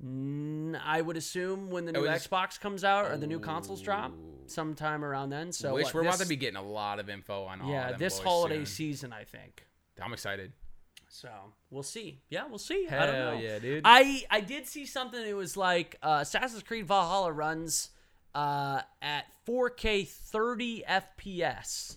I 0.02 1.00
would 1.02 1.16
assume 1.16 1.70
when 1.70 1.84
the 1.84 1.92
new 1.92 2.02
was- 2.02 2.26
Xbox 2.26 2.58
comes 2.58 2.84
out 2.84 3.10
or 3.10 3.16
the 3.16 3.26
new 3.26 3.38
consoles 3.40 3.82
drop, 3.82 4.12
sometime 4.46 5.04
around 5.04 5.30
then. 5.30 5.52
So 5.52 5.74
Which 5.74 5.86
what, 5.86 5.94
we're 5.94 6.00
about 6.02 6.18
to 6.20 6.26
be 6.28 6.36
getting 6.36 6.56
a 6.56 6.62
lot 6.62 6.98
of 6.98 7.08
info 7.10 7.44
on. 7.44 7.60
all 7.60 7.70
Yeah, 7.70 7.90
them 7.90 7.98
this 7.98 8.18
holiday 8.18 8.56
soon. 8.58 8.66
season, 8.66 9.12
I 9.12 9.24
think. 9.24 9.66
I'm 10.02 10.12
excited. 10.12 10.52
So 11.08 11.28
we'll 11.70 11.82
see. 11.82 12.22
Yeah, 12.30 12.46
we'll 12.48 12.58
see. 12.58 12.86
I 12.88 13.04
don't 13.06 13.14
Hell 13.14 13.34
know. 13.34 13.40
yeah, 13.40 13.58
dude. 13.58 13.82
I 13.84 14.24
I 14.30 14.40
did 14.40 14.66
see 14.66 14.86
something. 14.86 15.20
It 15.20 15.34
was 15.36 15.56
like 15.56 15.96
uh, 16.02 16.18
Assassin's 16.22 16.62
Creed 16.62 16.86
Valhalla 16.86 17.32
runs 17.32 17.90
uh, 18.34 18.82
at 19.02 19.24
4K 19.46 20.06
30 20.06 20.84
FPS 20.88 21.96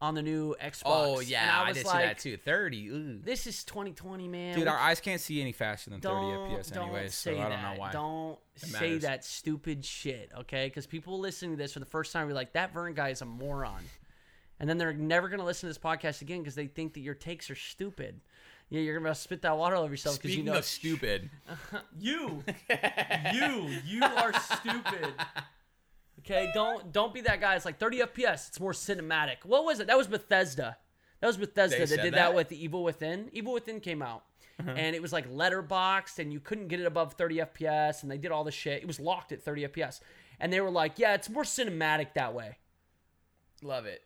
on 0.00 0.14
the 0.14 0.22
new 0.22 0.54
Xbox. 0.62 0.82
Oh 0.84 1.20
yeah, 1.20 1.62
I, 1.62 1.68
was 1.68 1.76
did 1.76 1.86
like, 1.86 1.96
see 1.96 2.06
that 2.06 2.18
too. 2.18 2.36
Thirty. 2.36 2.88
Ooh. 2.88 3.20
This 3.22 3.46
is 3.46 3.64
2020, 3.64 4.28
man. 4.28 4.58
Dude, 4.58 4.68
our 4.68 4.76
eyes 4.76 5.00
can't 5.00 5.20
see 5.20 5.40
any 5.40 5.52
faster 5.52 5.90
than 5.90 6.00
30 6.00 6.14
don't, 6.14 6.50
FPS 6.50 6.72
don't 6.72 7.10
so 7.10 7.32
I 7.32 7.34
don't 7.34 7.50
that. 7.50 7.74
know 7.74 7.80
why. 7.80 7.92
Don't 7.92 8.38
say 8.56 8.98
that 8.98 9.24
stupid 9.24 9.84
shit, 9.84 10.30
okay? 10.40 10.66
Because 10.66 10.86
people 10.86 11.18
listening 11.18 11.52
to 11.52 11.56
this 11.56 11.72
for 11.72 11.80
the 11.80 11.86
first 11.86 12.12
time 12.12 12.28
be 12.28 12.34
like, 12.34 12.52
that 12.52 12.72
Vern 12.72 12.94
guy 12.94 13.10
is 13.10 13.22
a 13.22 13.26
moron. 13.26 13.82
And 14.60 14.68
then 14.68 14.78
they're 14.78 14.92
never 14.92 15.28
going 15.28 15.40
to 15.40 15.44
listen 15.44 15.68
to 15.68 15.70
this 15.70 15.82
podcast 15.82 16.22
again 16.22 16.38
because 16.38 16.54
they 16.54 16.66
think 16.66 16.94
that 16.94 17.00
your 17.00 17.14
takes 17.14 17.50
are 17.50 17.56
stupid. 17.56 18.20
Yeah, 18.70 18.80
you're 18.80 18.98
going 18.98 19.12
to 19.12 19.18
spit 19.18 19.42
that 19.42 19.56
water 19.58 19.76
all 19.76 19.84
over 19.84 19.92
yourself 19.92 20.20
because 20.20 20.36
you 20.36 20.42
know. 20.42 20.54
of 20.54 20.64
stupid, 20.64 21.30
you, 22.00 22.42
you, 23.32 23.68
you 23.84 24.02
are 24.02 24.32
stupid. 24.40 25.12
Okay, 26.20 26.50
don't 26.54 26.92
don't 26.92 27.12
be 27.12 27.20
that 27.22 27.40
guy. 27.40 27.54
It's 27.56 27.64
like 27.64 27.78
30 27.78 28.00
FPS. 28.00 28.48
It's 28.48 28.60
more 28.60 28.72
cinematic. 28.72 29.44
What 29.44 29.64
was 29.64 29.80
it? 29.80 29.86
That 29.88 29.96
was 29.98 30.06
Bethesda. 30.06 30.76
That 31.20 31.26
was 31.26 31.36
Bethesda 31.36 31.78
They 31.78 31.84
that 31.84 32.02
did 32.02 32.14
that? 32.14 32.30
that? 32.30 32.34
with 32.34 32.52
Evil 32.52 32.82
Within. 32.84 33.28
Evil 33.32 33.52
Within 33.52 33.80
came 33.80 34.00
out, 34.02 34.24
Uh-huh. 34.60 34.70
and 34.70 34.94
it 34.96 35.02
was 35.02 35.12
like 35.12 35.28
letterboxed, 35.30 36.18
and 36.18 36.32
you 36.32 36.40
couldn't 36.40 36.68
get 36.68 36.80
it 36.80 36.86
above 36.86 37.14
30 37.14 37.36
FPS, 37.40 38.02
and 38.02 38.10
they 38.10 38.18
did 38.18 38.30
all 38.32 38.44
the 38.44 38.50
shit. 38.52 38.82
It 38.82 38.86
was 38.86 39.00
locked 39.00 39.32
at 39.32 39.42
30 39.42 39.64
FPS, 39.68 40.00
and 40.40 40.52
they 40.52 40.60
were 40.60 40.70
like, 40.70 40.98
"Yeah, 40.98 41.14
it's 41.14 41.28
more 41.30 41.42
cinematic 41.44 42.14
that 42.14 42.32
way." 42.34 42.58
love 43.62 43.86
it. 43.86 44.02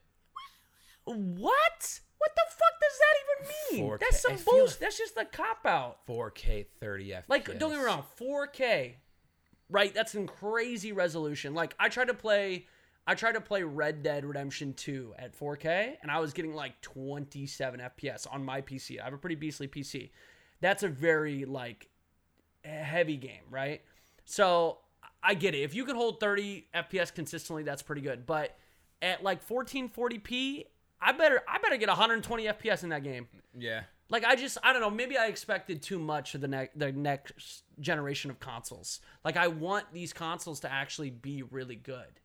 What? 1.05 2.01
What 2.19 2.31
the 2.35 2.43
fuck 2.49 2.81
does 2.81 2.99
that 2.99 3.15
even 3.23 3.79
mean? 3.81 3.91
4K. 3.91 3.99
That's 4.01 4.21
some 4.23 4.37
bullshit. 4.45 4.67
like- 4.71 4.79
That's 4.81 4.99
just 4.99 5.17
a 5.17 5.25
cop 5.25 5.65
out. 5.67 6.05
4K 6.07 6.67
30 6.81 7.11
FPS. 7.13 7.23
Like, 7.29 7.45
don't 7.59 7.71
get 7.71 7.79
me 7.79 7.85
wrong, 7.85 8.05
4K, 8.21 8.97
right? 9.71 9.95
That's 9.95 10.15
in 10.15 10.27
crazy 10.27 10.93
resolution. 10.93 11.55
Like, 11.55 11.75
I 11.79 11.89
tried 11.89 12.09
to 12.09 12.15
play, 12.15 12.67
I 13.07 13.15
tried 13.15 13.33
to 13.33 13.41
play 13.41 13.63
Red 13.63 14.03
Dead 14.03 14.25
Redemption 14.25 14.75
2 14.75 15.15
at 15.19 15.39
4K, 15.39 15.97
and 16.03 16.11
I 16.11 16.21
was 16.21 16.33
getting 16.33 16.55
like 16.55 16.81
27 16.83 17.81
FPS 17.81 18.27
on 18.31 18.45
my 18.45 18.61
PC. 18.61 19.01
I 19.01 19.05
have 19.05 19.15
a 19.15 19.19
pretty 19.19 19.37
beastly 19.37 19.69
PC. 19.69 20.11
That's 20.61 20.83
a 20.83 20.89
very 20.89 21.45
like 21.45 21.89
heavy 22.65 23.17
game, 23.17 23.45
right? 23.51 23.83
So 24.25 24.79
I 25.23 25.35
get 25.35 25.55
it. 25.55 25.63
If 25.63 25.75
you 25.75 25.85
can 25.85 25.97
hold 25.97 26.21
30 26.21 26.69
FPS 26.75 27.15
consistently, 27.15 27.63
that's 27.63 27.83
pretty 27.83 28.03
good. 28.03 28.27
But 28.27 28.57
at 29.03 29.23
like 29.23 29.47
1440p, 29.47 30.65
I 31.01 31.13
better 31.13 31.41
I 31.49 31.59
better 31.59 31.77
get 31.77 31.89
120 31.89 32.45
FPS 32.45 32.83
in 32.83 32.89
that 32.91 33.05
game. 33.05 33.29
Yeah. 33.57 33.83
Like 34.11 34.25
I 34.25 34.37
just 34.37 34.57
I 34.63 34.73
don't 34.73 34.81
know, 34.81 34.91
maybe 34.91 35.17
I 35.19 35.27
expected 35.27 35.83
too 35.83 35.99
much 35.99 36.35
of 36.35 36.41
the 36.41 36.49
next 36.49 36.79
the 36.79 36.93
next 36.93 37.63
generation 37.81 38.31
of 38.31 38.41
consoles. 38.41 39.01
Like 39.25 39.37
I 39.37 39.49
want 39.49 39.87
these 39.93 40.13
consoles 40.13 40.61
to 40.61 40.73
actually 40.73 41.11
be 41.11 41.43
really 41.43 41.77
good. 41.77 42.21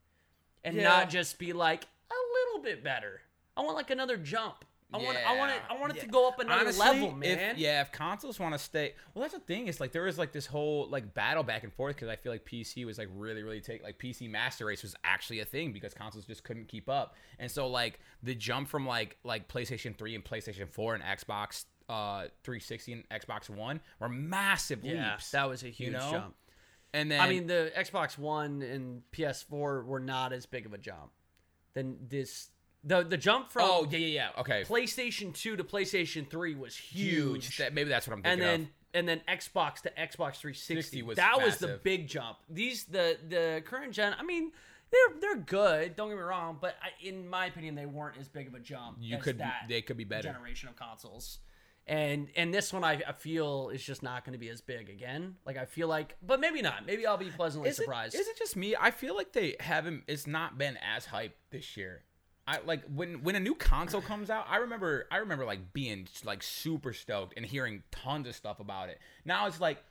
And 0.64 0.76
Yeah. 0.76 0.84
not 0.84 1.10
just 1.10 1.38
be 1.38 1.52
like 1.52 1.84
a 2.10 2.14
little 2.48 2.62
bit 2.62 2.82
better. 2.82 3.20
I 3.56 3.60
want 3.60 3.76
like 3.76 3.90
another 3.90 4.16
jump. 4.16 4.64
I 4.92 4.98
want 4.98 5.18
I 5.26 5.36
want 5.36 5.50
it 5.50 5.60
I 5.68 5.76
want 5.80 5.96
it 5.96 6.00
to 6.02 6.06
go 6.06 6.28
up 6.28 6.38
another 6.38 6.60
Honestly, 6.60 6.86
level, 6.86 7.08
if- 7.10 7.16
man. 7.38 7.54
yeah, 7.58 7.80
if 7.80 7.90
consoles 7.90 8.38
want 8.38 8.54
to 8.54 8.58
stay, 8.60 8.94
well, 9.12 9.22
that's 9.22 9.34
the 9.34 9.40
thing. 9.40 9.66
Is 9.66 9.80
like 9.80 9.90
there 9.90 10.02
was 10.04 10.18
like 10.18 10.30
this 10.30 10.46
whole 10.46 10.88
like 10.88 11.14
battle 11.14 11.42
back 11.42 11.64
and 11.64 11.72
forth 11.72 11.96
because 11.96 12.08
I 12.08 12.14
feel 12.14 12.30
like 12.30 12.44
PC 12.44 12.84
was 12.86 12.96
like 12.96 13.08
really, 13.12 13.42
really 13.42 13.60
take 13.60 13.82
like 13.82 13.98
PC 13.98 14.30
Master 14.30 14.66
Race 14.66 14.82
was 14.84 14.94
actually 15.02 15.40
a 15.40 15.44
thing 15.44 15.72
because 15.72 15.94
consoles 15.94 16.24
just 16.26 16.44
couldn't 16.44 16.68
keep 16.68 16.88
up, 16.88 17.16
and 17.40 17.50
so 17.50 17.66
like 17.66 17.98
the 18.22 18.36
jump 18.36 18.68
from 18.68 18.86
like 18.86 19.16
like 19.24 19.48
PlayStation 19.48 19.96
Three 19.98 20.14
and 20.14 20.24
PlayStation 20.24 20.68
Four 20.68 20.94
and 20.94 21.02
Xbox 21.02 21.64
uh 21.88 22.26
360 22.42 22.92
and 22.92 23.08
Xbox 23.10 23.48
One 23.50 23.80
were 24.00 24.08
massive 24.08 24.84
Yeah, 24.84 25.12
leaps. 25.12 25.30
that 25.32 25.48
was 25.48 25.62
a 25.62 25.68
huge 25.68 25.92
know? 25.92 26.10
jump. 26.10 26.34
and 26.92 27.10
then 27.10 27.20
I 27.20 27.28
mean, 27.28 27.46
the 27.46 27.72
Xbox 27.76 28.16
One 28.18 28.62
and 28.62 29.02
PS4 29.12 29.84
were 29.84 30.00
not 30.00 30.32
as 30.32 30.46
big 30.46 30.66
of 30.66 30.72
a 30.72 30.78
jump 30.78 31.10
Then 31.74 31.96
this. 32.08 32.50
The 32.86 33.02
the 33.02 33.16
jump 33.16 33.50
from 33.50 33.62
oh 33.64 33.86
yeah, 33.90 33.98
yeah, 33.98 34.06
yeah. 34.34 34.40
Okay, 34.40 34.62
PlayStation 34.64 35.34
2 35.34 35.56
to 35.56 35.64
PlayStation 35.64 36.28
3 36.28 36.54
was 36.54 36.76
huge. 36.76 37.46
huge. 37.46 37.56
That, 37.56 37.72
maybe 37.72 37.88
that's 37.88 38.06
what 38.06 38.14
I'm 38.18 38.22
and 38.26 38.38
then 38.40 38.60
of. 38.62 38.66
and 38.92 39.08
then 39.08 39.22
Xbox 39.26 39.80
to 39.82 39.90
Xbox 39.90 40.36
360 40.36 41.02
was 41.02 41.16
that 41.16 41.40
was 41.42 41.56
the 41.56 41.80
big 41.82 42.06
jump. 42.08 42.36
These 42.50 42.84
the 42.84 43.16
the 43.26 43.62
current 43.64 43.92
gen. 43.94 44.14
I 44.18 44.22
mean, 44.22 44.52
they're 44.90 45.18
they're 45.18 45.42
good. 45.42 45.96
Don't 45.96 46.08
get 46.10 46.16
me 46.18 46.22
wrong, 46.22 46.58
but 46.60 46.74
I, 46.82 46.88
in 47.02 47.26
my 47.26 47.46
opinion, 47.46 47.74
they 47.74 47.86
weren't 47.86 48.18
as 48.20 48.28
big 48.28 48.48
of 48.48 48.54
a 48.54 48.60
jump. 48.60 48.98
You 49.00 49.16
could, 49.16 49.38
that 49.38 49.62
they 49.66 49.80
could 49.80 49.96
be 49.96 50.04
better. 50.04 50.28
generation 50.30 50.68
of 50.68 50.76
consoles. 50.76 51.38
And 51.86 52.28
and 52.34 52.52
this 52.52 52.72
one 52.72 52.82
I, 52.82 53.02
I 53.06 53.12
feel 53.12 53.68
is 53.68 53.82
just 53.82 54.02
not 54.02 54.24
going 54.24 54.32
to 54.32 54.38
be 54.38 54.48
as 54.48 54.62
big 54.62 54.88
again. 54.88 55.36
Like 55.44 55.58
I 55.58 55.66
feel 55.66 55.86
like, 55.86 56.16
but 56.22 56.40
maybe 56.40 56.62
not. 56.62 56.86
Maybe 56.86 57.06
I'll 57.06 57.18
be 57.18 57.30
pleasantly 57.30 57.68
Is 57.68 57.76
surprised. 57.76 58.14
is 58.14 58.26
it 58.26 58.38
just 58.38 58.56
me? 58.56 58.74
I 58.78 58.90
feel 58.90 59.14
like 59.14 59.32
they 59.32 59.56
haven't. 59.60 60.04
It's 60.06 60.26
not 60.26 60.56
been 60.56 60.78
as 60.78 61.04
hype 61.04 61.36
this 61.50 61.76
year. 61.76 62.02
I 62.46 62.58
like 62.64 62.82
when 62.94 63.22
when 63.22 63.34
a 63.34 63.40
new 63.40 63.54
console 63.54 64.00
comes 64.12 64.30
out. 64.30 64.46
I 64.48 64.56
remember 64.58 65.06
I 65.10 65.18
remember 65.18 65.44
like 65.44 65.74
being 65.74 66.08
like 66.24 66.42
super 66.42 66.94
stoked 66.94 67.34
and 67.36 67.44
hearing 67.44 67.82
tons 67.90 68.28
of 68.28 68.34
stuff 68.34 68.60
about 68.60 68.88
it. 68.88 68.98
Now 69.26 69.46
it's 69.46 69.60
like, 69.60 69.84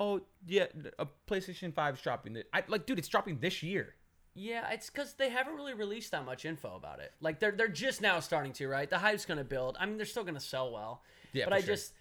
oh 0.00 0.22
yeah, 0.46 0.66
a 0.98 1.06
PlayStation 1.30 1.72
Five 1.72 1.94
is 1.94 2.00
dropping. 2.00 2.42
I 2.52 2.64
like, 2.66 2.86
dude, 2.86 2.98
it's 2.98 3.08
dropping 3.08 3.38
this 3.38 3.62
year. 3.62 3.94
Yeah, 4.38 4.70
it's 4.70 4.90
because 4.90 5.14
they 5.14 5.30
haven't 5.30 5.54
really 5.54 5.72
released 5.72 6.10
that 6.10 6.26
much 6.26 6.44
info 6.44 6.76
about 6.76 7.00
it. 7.00 7.12
Like 7.20 7.40
they're 7.40 7.52
they're 7.52 7.68
just 7.68 8.02
now 8.02 8.20
starting 8.20 8.52
to, 8.54 8.68
right? 8.68 8.88
The 8.88 8.98
hype's 8.98 9.24
gonna 9.24 9.44
build. 9.44 9.76
I 9.80 9.86
mean, 9.86 9.96
they're 9.96 10.04
still 10.06 10.24
gonna 10.24 10.40
sell 10.40 10.70
well. 10.70 11.02
Yeah, 11.32 11.44
but 11.44 11.50
for 11.50 11.56
I 11.56 11.60
sure. 11.60 11.74
just, 11.74 11.92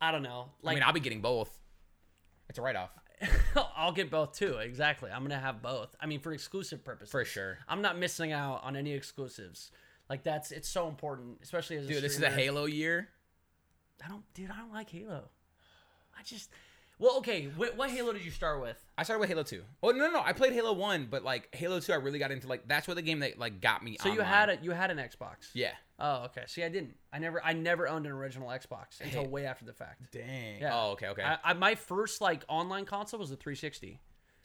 I 0.00 0.12
don't 0.12 0.22
know. 0.22 0.50
Like 0.62 0.72
I 0.72 0.74
mean, 0.76 0.82
I'll 0.84 0.92
be 0.92 1.00
getting 1.00 1.20
both. 1.20 1.50
It's 2.48 2.58
a 2.58 2.62
write 2.62 2.76
off 2.76 2.90
I'll 3.76 3.92
get 3.92 4.10
both 4.10 4.32
too. 4.32 4.58
Exactly. 4.58 5.10
I'm 5.10 5.22
gonna 5.22 5.38
have 5.38 5.62
both. 5.62 5.94
I 6.00 6.06
mean, 6.06 6.20
for 6.20 6.32
exclusive 6.32 6.84
purposes. 6.84 7.10
for 7.10 7.24
sure. 7.24 7.58
I'm 7.68 7.82
not 7.82 7.98
missing 7.98 8.32
out 8.32 8.62
on 8.64 8.76
any 8.76 8.92
exclusives. 8.92 9.70
Like 10.10 10.22
that's 10.22 10.52
it's 10.52 10.68
so 10.68 10.88
important, 10.88 11.38
especially 11.42 11.76
as 11.76 11.86
a 11.86 11.88
Dude, 11.88 12.02
this 12.02 12.16
is 12.16 12.22
a. 12.22 12.30
Halo 12.30 12.66
year. 12.66 13.08
I 14.04 14.08
don't, 14.08 14.24
dude. 14.34 14.50
I 14.50 14.56
don't 14.56 14.72
like 14.72 14.90
Halo. 14.90 15.28
I 16.18 16.22
just, 16.22 16.50
well, 16.98 17.18
okay. 17.18 17.48
What, 17.56 17.76
what 17.76 17.90
Halo 17.90 18.12
did 18.12 18.24
you 18.24 18.30
start 18.30 18.60
with? 18.60 18.76
I 18.96 19.02
started 19.02 19.20
with 19.20 19.28
Halo 19.28 19.42
Two. 19.42 19.62
Oh 19.82 19.90
no, 19.90 19.98
no, 20.06 20.10
no! 20.12 20.20
I 20.22 20.32
played 20.32 20.52
Halo 20.52 20.72
One, 20.72 21.08
but 21.10 21.24
like 21.24 21.54
Halo 21.54 21.80
Two, 21.80 21.92
I 21.92 21.96
really 21.96 22.18
got 22.18 22.30
into 22.30 22.46
like 22.48 22.66
that's 22.68 22.86
where 22.86 22.94
the 22.94 23.02
game 23.02 23.20
that 23.20 23.38
like 23.38 23.60
got 23.60 23.82
me. 23.82 23.96
So 24.00 24.08
you 24.08 24.14
online. 24.20 24.26
had 24.26 24.48
a 24.50 24.58
You 24.62 24.70
had 24.72 24.90
an 24.90 24.98
Xbox. 24.98 25.50
Yeah. 25.54 25.72
Oh, 25.98 26.24
okay. 26.24 26.42
See, 26.46 26.62
I 26.64 26.68
didn't. 26.68 26.96
I 27.12 27.18
never. 27.18 27.42
I 27.44 27.52
never 27.52 27.88
owned 27.88 28.06
an 28.06 28.12
original 28.12 28.48
Xbox 28.48 29.00
until 29.00 29.22
Hey. 29.22 29.28
way 29.28 29.46
after 29.46 29.64
the 29.64 29.72
fact. 29.72 30.10
Dang. 30.12 30.60
Yeah. 30.60 30.70
Oh, 30.74 30.90
okay, 30.92 31.08
okay. 31.08 31.22
I, 31.22 31.38
I 31.44 31.52
my 31.54 31.74
first 31.74 32.20
like 32.20 32.44
online 32.48 32.84
console 32.84 33.20
was 33.20 33.30
the 33.30 33.36
360. 33.36 34.00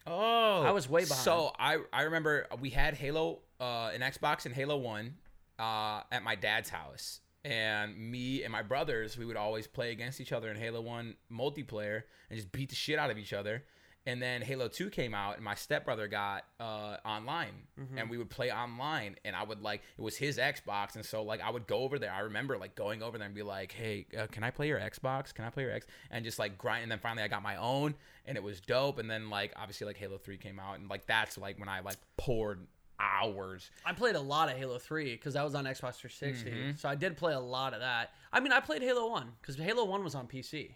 Oh, 0.08 0.62
I 0.64 0.72
was 0.72 0.90
way 0.90 1.04
behind. 1.04 1.22
So 1.24 1.52
I 1.60 1.78
I 1.94 2.04
remember 2.04 2.48
we 2.60 2.70
had 2.70 2.94
Halo, 2.96 3.40
uh, 3.60 3.92
an 3.94 4.02
Xbox 4.02 4.46
and 4.46 4.56
Halo 4.56 4.78
One, 4.78 5.16
uh, 5.60 6.02
at 6.12 6.24
my 6.24 6.36
dad's 6.36 6.70
house, 6.70 7.20
and 7.46 7.98
me 7.98 8.44
and 8.44 8.52
my 8.52 8.62
brothers 8.62 9.18
we 9.18 9.26
would 9.26 9.38
always 9.38 9.66
play 9.68 9.92
against 9.92 10.20
each 10.22 10.32
other 10.32 10.50
in 10.52 10.58
Halo 10.58 10.82
One 10.82 11.16
multiplayer 11.32 12.04
and 12.30 12.38
just 12.38 12.52
beat 12.52 12.70
the 12.70 12.76
shit 12.76 13.00
out 13.00 13.10
of 13.10 13.18
each 13.18 13.34
other. 13.34 13.64
And 14.06 14.22
then 14.22 14.42
Halo 14.42 14.70
Two 14.70 14.90
came 14.90 15.14
out, 15.14 15.36
and 15.36 15.44
my 15.44 15.56
stepbrother 15.56 16.08
got 16.08 16.46
uh, 16.60 16.96
online, 17.06 17.52
Mm-hmm. 17.80 17.98
and 17.98 18.10
we 18.10 18.18
would 18.18 18.30
play 18.30 18.50
online. 18.52 19.18
And 19.26 19.36
I 19.36 19.44
would 19.44 19.62
like 19.62 19.82
it 19.98 20.02
was 20.02 20.16
his 20.16 20.38
Xbox, 20.38 20.96
and 20.96 21.06
so 21.06 21.22
like 21.22 21.42
I 21.42 21.50
would 21.50 21.68
go 21.68 21.80
over 21.80 22.00
there. 22.00 22.12
I 22.12 22.22
remember 22.22 22.58
like 22.58 22.76
going 22.76 23.04
over 23.04 23.18
there 23.18 23.26
and 23.28 23.36
be 23.36 23.44
like, 23.44 23.74
"Hey, 23.74 24.08
uh, 24.18 24.28
can 24.28 24.44
I 24.44 24.52
play 24.52 24.68
your 24.70 24.80
Xbox? 24.80 25.34
Can 25.34 25.44
I 25.46 25.50
play 25.50 25.64
your 25.64 25.74
X?" 25.74 25.86
And 26.10 26.24
just 26.24 26.40
like 26.40 26.58
grind. 26.58 26.84
And 26.84 26.92
then 26.92 27.00
finally 27.00 27.24
I 27.24 27.28
got 27.28 27.44
my 27.44 27.58
own, 27.58 27.94
and 28.26 28.38
it 28.38 28.42
was 28.44 28.62
dope. 28.62 29.00
And 29.00 29.12
then 29.12 29.30
like 29.30 29.52
obviously 29.58 29.86
like 29.86 29.98
Halo 29.98 30.18
Three 30.18 30.38
came 30.38 30.60
out, 30.60 30.80
and 30.80 30.90
like 30.90 31.06
that's 31.06 31.38
like 31.38 31.60
when 31.60 31.70
I 31.70 31.82
like 31.82 31.98
poured 32.18 32.66
hours. 33.00 33.72
I 33.86 33.94
played 33.94 34.16
a 34.16 34.22
lot 34.22 34.50
of 34.50 34.58
Halo 34.58 34.78
3 34.78 35.14
because 35.14 35.34
that 35.34 35.44
was 35.44 35.56
on 35.56 35.66
Xbox 35.66 35.96
360. 35.96 36.50
Mm-hmm. 36.50 36.72
So 36.78 36.90
I 36.90 36.96
did 36.96 37.18
play 37.18 37.34
a 37.34 37.40
lot 37.40 37.74
of 37.74 37.80
that. 37.80 38.12
I 38.32 38.40
mean, 38.40 38.52
I 38.52 38.60
played 38.60 38.82
Halo 38.82 39.10
1 39.10 39.32
because 39.42 39.56
Halo 39.56 39.86
1 39.86 40.04
was 40.04 40.16
on 40.16 40.28
PC. 40.28 40.76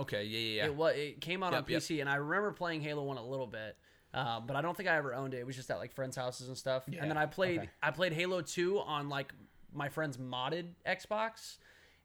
Okay, 0.00 0.24
yeah, 0.24 0.38
yeah, 0.38 0.56
yeah. 0.56 0.64
It 0.66 0.74
was. 0.74 0.96
It 0.96 1.20
came 1.20 1.42
out 1.42 1.52
on 1.52 1.60
Yep, 1.60 1.70
yep. 1.70 1.82
PC, 1.82 2.00
and 2.00 2.10
I 2.10 2.16
remember 2.16 2.52
playing 2.52 2.80
Halo 2.80 3.02
1 3.04 3.18
a 3.18 3.26
little 3.26 3.46
bit. 3.46 3.76
Uh, 4.14 4.40
but 4.40 4.56
I 4.56 4.62
don't 4.62 4.76
think 4.76 4.88
I 4.88 4.96
ever 4.96 5.14
owned 5.14 5.34
it. 5.34 5.38
It 5.38 5.46
was 5.46 5.56
just 5.56 5.70
at 5.70 5.78
like 5.78 5.92
friends' 5.92 6.16
houses 6.16 6.48
and 6.48 6.56
stuff. 6.56 6.84
Yeah, 6.88 7.02
And 7.02 7.10
then 7.10 7.18
I 7.18 7.26
played 7.26 7.58
okay. 7.60 7.70
I 7.82 7.90
played 7.90 8.12
Halo 8.14 8.40
2 8.40 8.80
on 8.80 9.08
like 9.08 9.32
my 9.74 9.88
friend's 9.88 10.16
modded 10.16 10.68
Xbox. 10.86 11.58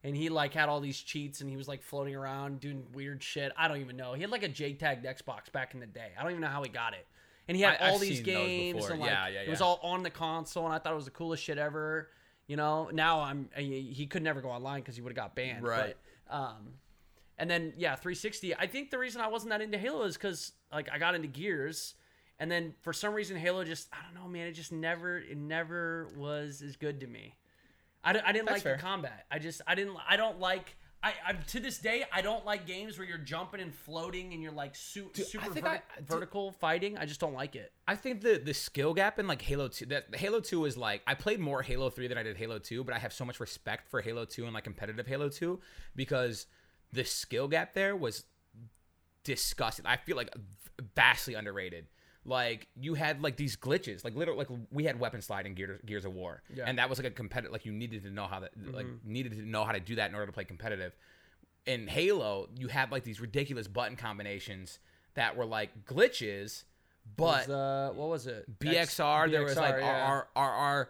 And 0.04 0.16
he 0.16 0.30
like 0.30 0.54
had 0.54 0.68
all 0.68 0.80
these 0.80 1.00
cheats 1.00 1.42
and 1.42 1.50
he 1.50 1.56
was 1.56 1.68
like 1.68 1.84
floating 1.84 2.16
around 2.16 2.60
doing 2.60 2.84
weird 2.92 3.22
shit. 3.22 3.52
I 3.56 3.68
don't 3.68 3.78
even 3.78 3.96
know. 3.96 4.14
He 4.14 4.22
had 4.22 4.32
like 4.32 4.44
a 4.44 4.50
JTAG 4.50 5.06
Xbox 5.06 5.52
back 5.52 5.76
in 5.76 5.80
the 5.80 5.86
day. 5.86 6.10
I 6.20 6.24
don't 6.24 6.32
even 6.32 6.42
know 6.42 6.48
how 6.48 6.64
he 6.64 6.70
got 6.70 6.94
it. 6.94 7.06
And 7.52 7.58
he 7.58 7.64
had 7.64 7.82
I- 7.82 7.88
I've 7.88 7.92
all 7.92 8.00
these 8.00 8.16
seen 8.20 8.24
games 8.24 8.86
and 8.86 9.02
like 9.02 9.10
Yeah, 9.10 9.28
yeah, 9.28 9.42
it 9.42 9.50
was 9.50 9.60
all 9.60 9.78
on 9.84 10.04
the 10.04 10.10
console 10.10 10.64
and 10.64 10.74
I 10.74 10.78
thought 10.80 10.94
it 10.94 10.96
was 10.96 11.04
the 11.04 11.12
coolest 11.12 11.44
shit 11.44 11.58
ever. 11.58 12.10
You 12.48 12.56
know, 12.56 12.90
now 12.94 13.20
I'm 13.20 13.50
he 13.58 13.92
he 13.92 14.08
could 14.08 14.24
never 14.24 14.40
go 14.40 14.48
online 14.50 14.80
because 14.80 14.96
he 14.96 15.02
would 15.02 15.10
have 15.10 15.18
got 15.18 15.36
banned. 15.36 15.66
Right. 15.66 15.98
But, 16.30 16.34
um, 16.34 16.76
and 17.38 17.50
then 17.50 17.74
yeah, 17.76 17.96
360. 17.96 18.56
I 18.56 18.68
think 18.68 18.90
the 18.90 18.98
reason 18.98 19.20
I 19.20 19.28
wasn't 19.28 19.50
that 19.50 19.60
into 19.60 19.78
Halo 19.78 20.04
is 20.04 20.16
because 20.16 20.54
like 20.72 20.90
I 20.90 20.98
got 20.98 21.14
into 21.14 21.28
Gears, 21.28 21.96
and 22.40 22.50
then 22.50 22.74
for 22.84 22.94
some 22.94 23.14
reason 23.14 23.36
Halo 23.36 23.66
just 23.66 23.90
I 23.92 23.98
don't 24.06 24.24
know, 24.24 24.30
man. 24.30 24.48
It 24.48 24.54
just 24.54 24.72
never 24.72 25.18
it 25.18 25.36
never 25.36 26.08
was 26.16 26.62
as 26.62 26.78
good 26.78 27.02
to 27.02 27.08
me. 27.08 27.36
I, 28.02 28.12
I 28.12 28.32
didn't 28.32 28.46
That's 28.46 28.52
like 28.52 28.62
fair. 28.64 28.78
the 28.78 28.82
combat. 28.82 29.26
I 29.30 29.40
just 29.40 29.62
I 29.68 29.76
didn't 29.76 29.98
I 30.08 30.16
don't 30.16 30.40
like. 30.40 30.78
I, 31.04 31.14
I 31.28 31.34
to 31.34 31.60
this 31.60 31.80
day 31.80 32.04
I 32.14 32.22
don't 32.22 32.46
like 32.46 32.68
games 32.68 33.00
where 33.00 33.08
you're 33.08 33.18
jumping 33.18 33.60
and 33.60 33.74
floating 33.74 34.34
and 34.34 34.42
you're 34.44 34.52
like 34.52 34.76
su- 34.76 35.10
Dude, 35.14 35.26
I 35.26 35.30
super 35.30 35.50
verti- 35.50 35.64
I- 35.66 35.82
dude- 35.98 36.08
vertical 36.08 36.52
fighting. 36.52 36.98
I 36.98 37.06
just 37.06 37.20
don't 37.20 37.34
like 37.34 37.56
it. 37.56 37.72
I 37.88 37.96
think 37.96 38.22
the 38.22 38.38
the 38.44 38.54
skill 38.54 38.94
gap 38.94 39.18
in 39.18 39.26
like 39.28 39.42
Halo 39.42 39.68
2 39.68 39.86
that 39.88 40.16
Halo 40.16 40.40
2 40.40 40.66
is 40.66 40.78
like 40.78 41.02
I 41.08 41.16
played 41.16 41.40
more 41.40 41.62
Halo 41.64 41.90
3 41.90 42.08
than 42.08 42.18
I 42.18 42.24
did 42.24 42.38
Halo 42.38 42.60
2, 42.60 42.84
but 42.84 42.94
I 42.94 43.00
have 43.00 43.14
so 43.14 43.26
much 43.26 43.40
respect 43.40 43.88
for 43.90 44.02
Halo 44.02 44.26
2 44.26 44.46
and 44.46 44.54
like 44.54 44.64
competitive 44.64 45.08
Halo 45.08 45.30
2 45.30 45.60
because 45.96 46.46
the 46.94 47.04
skill 47.04 47.48
gap 47.48 47.74
there 47.74 47.96
was 47.96 48.26
disgusting. 49.24 49.86
I 49.86 49.98
feel 49.98 50.18
like 50.18 50.34
vastly 50.96 51.34
underrated. 51.36 51.88
Like 52.24 52.68
you 52.80 52.94
had 52.94 53.24
like 53.24 53.36
these 53.36 53.56
glitches, 53.58 54.04
like 54.04 54.16
literally, 54.16 54.40
like 54.48 54.60
we 54.72 54.84
had 54.84 55.00
weapon 55.00 55.22
sliding 55.22 55.56
Gears, 55.56 55.80
Gears 55.86 56.06
of 56.06 56.14
War, 56.14 56.44
Yeah. 56.54 56.66
and 56.68 56.78
that 56.78 56.88
was 56.90 57.00
like 57.00 57.08
a 57.08 57.12
competitive. 57.12 57.52
Like 57.52 57.66
you 57.66 57.72
needed 57.72 58.04
to 58.04 58.12
know 58.12 58.28
how 58.28 58.42
that, 58.42 58.52
like 58.72 58.86
needed 59.04 59.32
to 59.32 59.42
know 59.42 59.64
how 59.66 59.72
to 59.72 59.80
do 59.80 59.96
that 59.96 60.10
in 60.10 60.14
order 60.16 60.28
to 60.28 60.32
play 60.32 60.44
competitive. 60.44 60.96
In 61.66 61.88
Halo, 61.88 62.50
you 62.56 62.68
had 62.68 62.92
like 62.92 63.04
these 63.04 63.20
ridiculous 63.20 63.68
button 63.68 63.96
combinations 63.96 64.78
that 65.16 65.36
were 65.36 65.46
like 65.46 65.86
glitches, 65.86 66.64
but 67.18 67.48
Was, 67.48 67.50
uh, 67.50 67.92
what 67.96 68.10
was 68.10 68.28
it? 68.28 68.46
X- 68.64 68.96
BXR, 68.96 69.32
there 69.32 69.44
was 69.44 69.58
like 69.58 69.76
BXR, 69.76 69.80
yeah. 69.82 70.12
RR, 70.12 70.28
RR, 70.36 70.90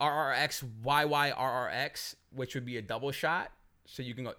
RRX, 0.00 0.64
YY, 0.84 1.36
RRX, 1.36 2.14
which 2.30 2.54
would 2.54 2.64
be 2.64 2.76
a 2.76 2.82
double 2.82 3.10
shot. 3.12 3.50
So 3.86 4.02
you 4.02 4.14
can 4.14 4.24
go 4.24 4.34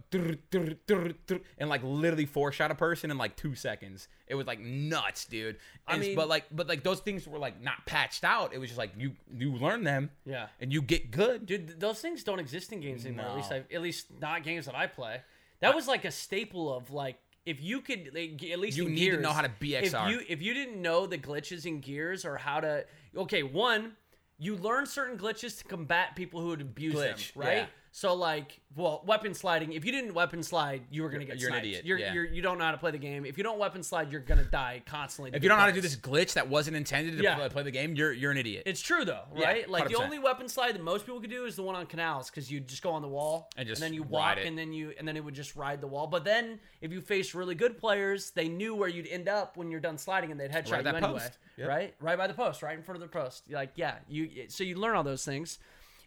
and 1.59 1.69
like 1.69 1.81
literally 1.83 2.25
four 2.25 2.51
shot 2.51 2.71
a 2.71 2.75
person 2.75 3.11
in 3.11 3.17
like 3.17 3.35
two 3.35 3.55
seconds. 3.55 4.07
It 4.27 4.35
was 4.35 4.47
like 4.47 4.59
nuts, 4.59 5.25
dude. 5.25 5.57
I 5.87 5.97
mean- 5.97 6.15
but 6.15 6.27
like, 6.27 6.45
but 6.51 6.67
like 6.67 6.83
those 6.83 6.99
things 6.99 7.27
were 7.27 7.37
like 7.39 7.61
not 7.61 7.85
patched 7.85 8.23
out. 8.23 8.53
It 8.53 8.57
was 8.57 8.69
just 8.69 8.77
like 8.79 8.91
you 8.97 9.11
you 9.33 9.53
learn 9.53 9.83
them, 9.83 10.09
Yeah. 10.25 10.47
and 10.59 10.73
you 10.73 10.81
get 10.81 11.11
good. 11.11 11.45
Dude, 11.45 11.79
those 11.79 11.99
things 11.99 12.23
don't 12.23 12.39
exist 12.39 12.71
in 12.73 12.79
games 12.81 13.05
anymore. 13.05 13.27
At 13.27 13.35
least, 13.35 13.51
No. 13.51 13.57
I, 13.57 13.75
at 13.75 13.81
least 13.81 14.07
not 14.19 14.43
games 14.43 14.65
that 14.65 14.75
I 14.75 14.87
play. 14.87 15.21
That 15.61 15.75
was 15.75 15.87
like 15.87 16.05
a 16.05 16.11
staple 16.11 16.75
of 16.75 16.91
like 16.91 17.17
if 17.45 17.61
you 17.61 17.81
could 17.81 18.09
like, 18.15 18.43
at 18.43 18.59
least 18.59 18.77
You 18.77 18.89
need 18.89 19.11
to 19.11 19.19
know 19.21 19.31
how 19.31 19.41
to 19.41 19.49
BXR. 19.59 20.05
If 20.07 20.11
you 20.11 20.21
if 20.27 20.41
you 20.41 20.53
didn't 20.53 20.81
know 20.81 21.05
the 21.05 21.17
glitches 21.17 21.65
in 21.65 21.79
Gears 21.81 22.25
or 22.25 22.37
how 22.37 22.59
to 22.59 22.85
okay, 23.15 23.43
one 23.43 23.93
you 24.37 24.55
learn 24.57 24.85
certain 24.85 25.17
glitches 25.17 25.59
to 25.59 25.63
combat 25.63 26.15
people 26.15 26.41
who 26.41 26.47
would 26.47 26.59
abuse 26.61 26.93
Glitch, 26.95 27.33
them, 27.33 27.43
right? 27.43 27.55
yeah. 27.57 27.65
So 27.97 28.13
like, 28.13 28.59
well, 28.75 29.03
weapon 29.05 29.33
sliding. 29.33 29.71
If 29.71 29.85
you 29.85 29.91
didn't 29.93 30.13
weapon 30.15 30.43
slide, 30.43 30.81
you 30.91 31.01
were 31.01 31.09
gonna 31.09 31.23
get 31.23 31.39
you're 31.39 31.51
an 31.51 31.59
idiot, 31.59 31.85
You're, 31.85 31.97
yeah. 31.97 32.11
you're 32.13 32.25
you 32.25 32.41
don't 32.41 32.57
know 32.57 32.65
how 32.65 32.73
to 32.73 32.77
play 32.77 32.91
the 32.91 32.97
game. 32.97 33.25
If 33.25 33.37
you 33.37 33.43
don't 33.45 33.57
weapon 33.57 33.83
slide, 33.83 34.11
you're 34.11 34.19
gonna 34.19 34.43
die 34.43 34.81
constantly. 34.85 35.31
If 35.33 35.41
you 35.43 35.47
don't 35.47 35.57
know 35.57 35.61
how 35.61 35.69
to 35.69 35.73
do 35.73 35.79
this 35.79 35.95
glitch 35.95 36.33
that 36.33 36.49
wasn't 36.49 36.75
intended 36.75 37.15
to 37.15 37.23
Yeah. 37.23 37.35
play, 37.35 37.47
play 37.47 37.63
the 37.63 37.71
game, 37.71 37.95
you're 37.95 38.11
you're 38.11 38.31
an 38.31 38.37
idiot. 38.37 38.63
It's 38.65 38.81
true 38.81 39.05
though, 39.05 39.21
Yeah, 39.33 39.45
right? 39.45 39.69
like 39.69 39.87
the 39.87 39.95
only 39.95 40.19
weapon 40.19 40.49
slide 40.49 40.75
that 40.75 40.83
most 40.83 41.05
people 41.05 41.21
could 41.21 41.29
do 41.29 41.45
is 41.45 41.55
the 41.55 41.63
one 41.63 41.75
on 41.75 41.85
canals 41.85 42.29
because 42.29 42.51
you 42.51 42.59
just 42.59 42.83
go 42.83 42.91
on 42.91 43.01
the 43.01 43.07
wall 43.07 43.49
And 43.55 43.65
just 43.65 43.79
then 43.79 43.93
you 43.93 44.03
walk 44.03 44.39
and 44.43 44.57
then 44.57 44.73
you 44.73 44.91
and 44.99 45.07
then 45.07 45.15
it 45.15 45.23
would 45.23 45.33
just 45.33 45.55
ride 45.55 45.79
the 45.79 45.87
wall. 45.87 46.05
But 46.07 46.25
then 46.25 46.59
if 46.81 46.91
you 46.91 46.99
face 46.99 47.33
really 47.33 47.55
good 47.55 47.77
players, 47.77 48.31
they 48.31 48.49
knew 48.49 48.75
where 48.75 48.89
you'd 48.89 49.07
end 49.07 49.29
up 49.29 49.55
when 49.55 49.71
you're 49.71 49.79
done 49.79 49.97
sliding 49.97 50.31
and 50.31 50.37
they'd 50.39 50.51
headshot 50.51 50.71
Right 50.73 50.83
you 50.83 50.89
anyway, 50.89 51.13
post. 51.13 51.37
Yep. 51.55 51.69
right? 51.69 51.95
Right 52.01 52.17
by 52.17 52.27
the 52.27 52.33
post, 52.33 52.61
right 52.61 52.75
in 52.77 52.83
front 52.83 53.01
of 53.01 53.09
the 53.09 53.17
post. 53.17 53.43
You're 53.47 53.57
like 53.57 53.71
yeah, 53.75 53.99
you 54.09 54.49
so 54.49 54.65
you 54.65 54.75
learn 54.75 54.97
all 54.97 55.03
those 55.03 55.23
things, 55.23 55.59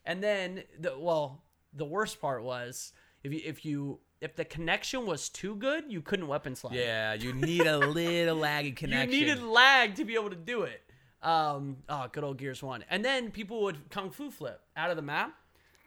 and 0.05 0.23
then 0.23 0.65
the 0.78 0.93
well 0.98 1.40
the 1.79 1.85
worst 1.85 2.21
part 2.21 2.43
was 2.43 2.93
if 3.23 3.33
you 3.33 3.41
if 3.45 3.65
you 3.65 4.01
if 4.21 4.35
the 4.35 4.45
connection 4.45 5.07
was 5.07 5.29
too 5.29 5.55
good, 5.55 5.85
you 5.89 6.03
couldn't 6.03 6.27
weapon 6.27 6.55
slide. 6.55 6.75
yeah, 6.75 7.15
you 7.15 7.33
need 7.49 7.67
a 7.67 7.79
little 7.79 8.37
laggy 8.37 8.75
connection. 8.75 9.13
You 9.13 9.27
needed 9.27 9.43
lag 9.43 9.95
to 9.97 10.05
be 10.05 10.15
able 10.15 10.31
to 10.31 10.37
do 10.37 10.63
it. 10.63 10.83
Um, 11.23 11.79
oh, 11.89 12.07
good 12.13 12.25
old 12.25 12.39
Gears 12.39 12.63
One. 12.63 12.85
And 12.91 13.05
then 13.05 13.31
people 13.31 13.63
would 13.63 13.91
kung 13.91 14.11
fu 14.11 14.31
flip 14.31 14.61
out 14.77 14.91
of 14.91 14.97
the 14.97 15.03
map. 15.03 15.35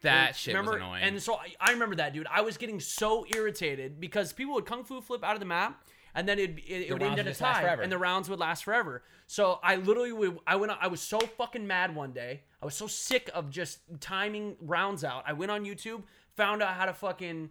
that 0.02 0.36
shit 0.36 0.54
remember? 0.54 0.74
was 0.74 0.82
annoying. 0.82 1.04
And 1.04 1.22
so 1.22 1.36
I, 1.36 1.54
I 1.60 1.72
remember 1.72 1.96
that, 1.98 2.14
dude. 2.14 2.28
I 2.30 2.42
was 2.42 2.58
getting 2.58 2.80
so 2.80 3.26
irritated 3.34 4.00
because 4.00 4.34
people 4.34 4.54
would 4.56 4.66
kung 4.66 4.84
fu 4.84 5.02
flip 5.02 5.24
out 5.24 5.34
of 5.34 5.40
the 5.40 5.46
map, 5.46 5.84
and 6.16 6.28
then 6.28 6.40
it'd, 6.40 6.60
it, 6.60 6.90
it 6.90 6.94
would 6.94 7.04
end 7.04 7.20
in 7.20 7.28
a 7.28 7.34
tie, 7.34 7.78
and 7.82 7.92
the 7.92 7.98
rounds 7.98 8.30
would 8.30 8.40
last 8.40 8.64
forever. 8.64 9.04
So 9.28 9.60
I 9.64 9.78
literally 9.78 10.12
would. 10.12 10.40
I 10.46 10.56
went. 10.56 10.72
I 10.80 10.88
was 10.88 11.02
so 11.02 11.20
fucking 11.20 11.66
mad 11.66 11.96
one 11.96 12.12
day. 12.12 12.42
I 12.62 12.66
was 12.66 12.76
so 12.76 12.88
sick 12.88 13.30
of 13.34 13.50
just 13.50 13.80
timing 14.00 14.56
rounds 14.62 15.04
out. 15.04 15.24
I 15.26 15.34
went 15.34 15.52
on 15.52 15.66
YouTube, 15.66 16.04
found 16.36 16.62
out 16.62 16.76
how 16.76 16.86
to 16.86 16.94
fucking 16.94 17.50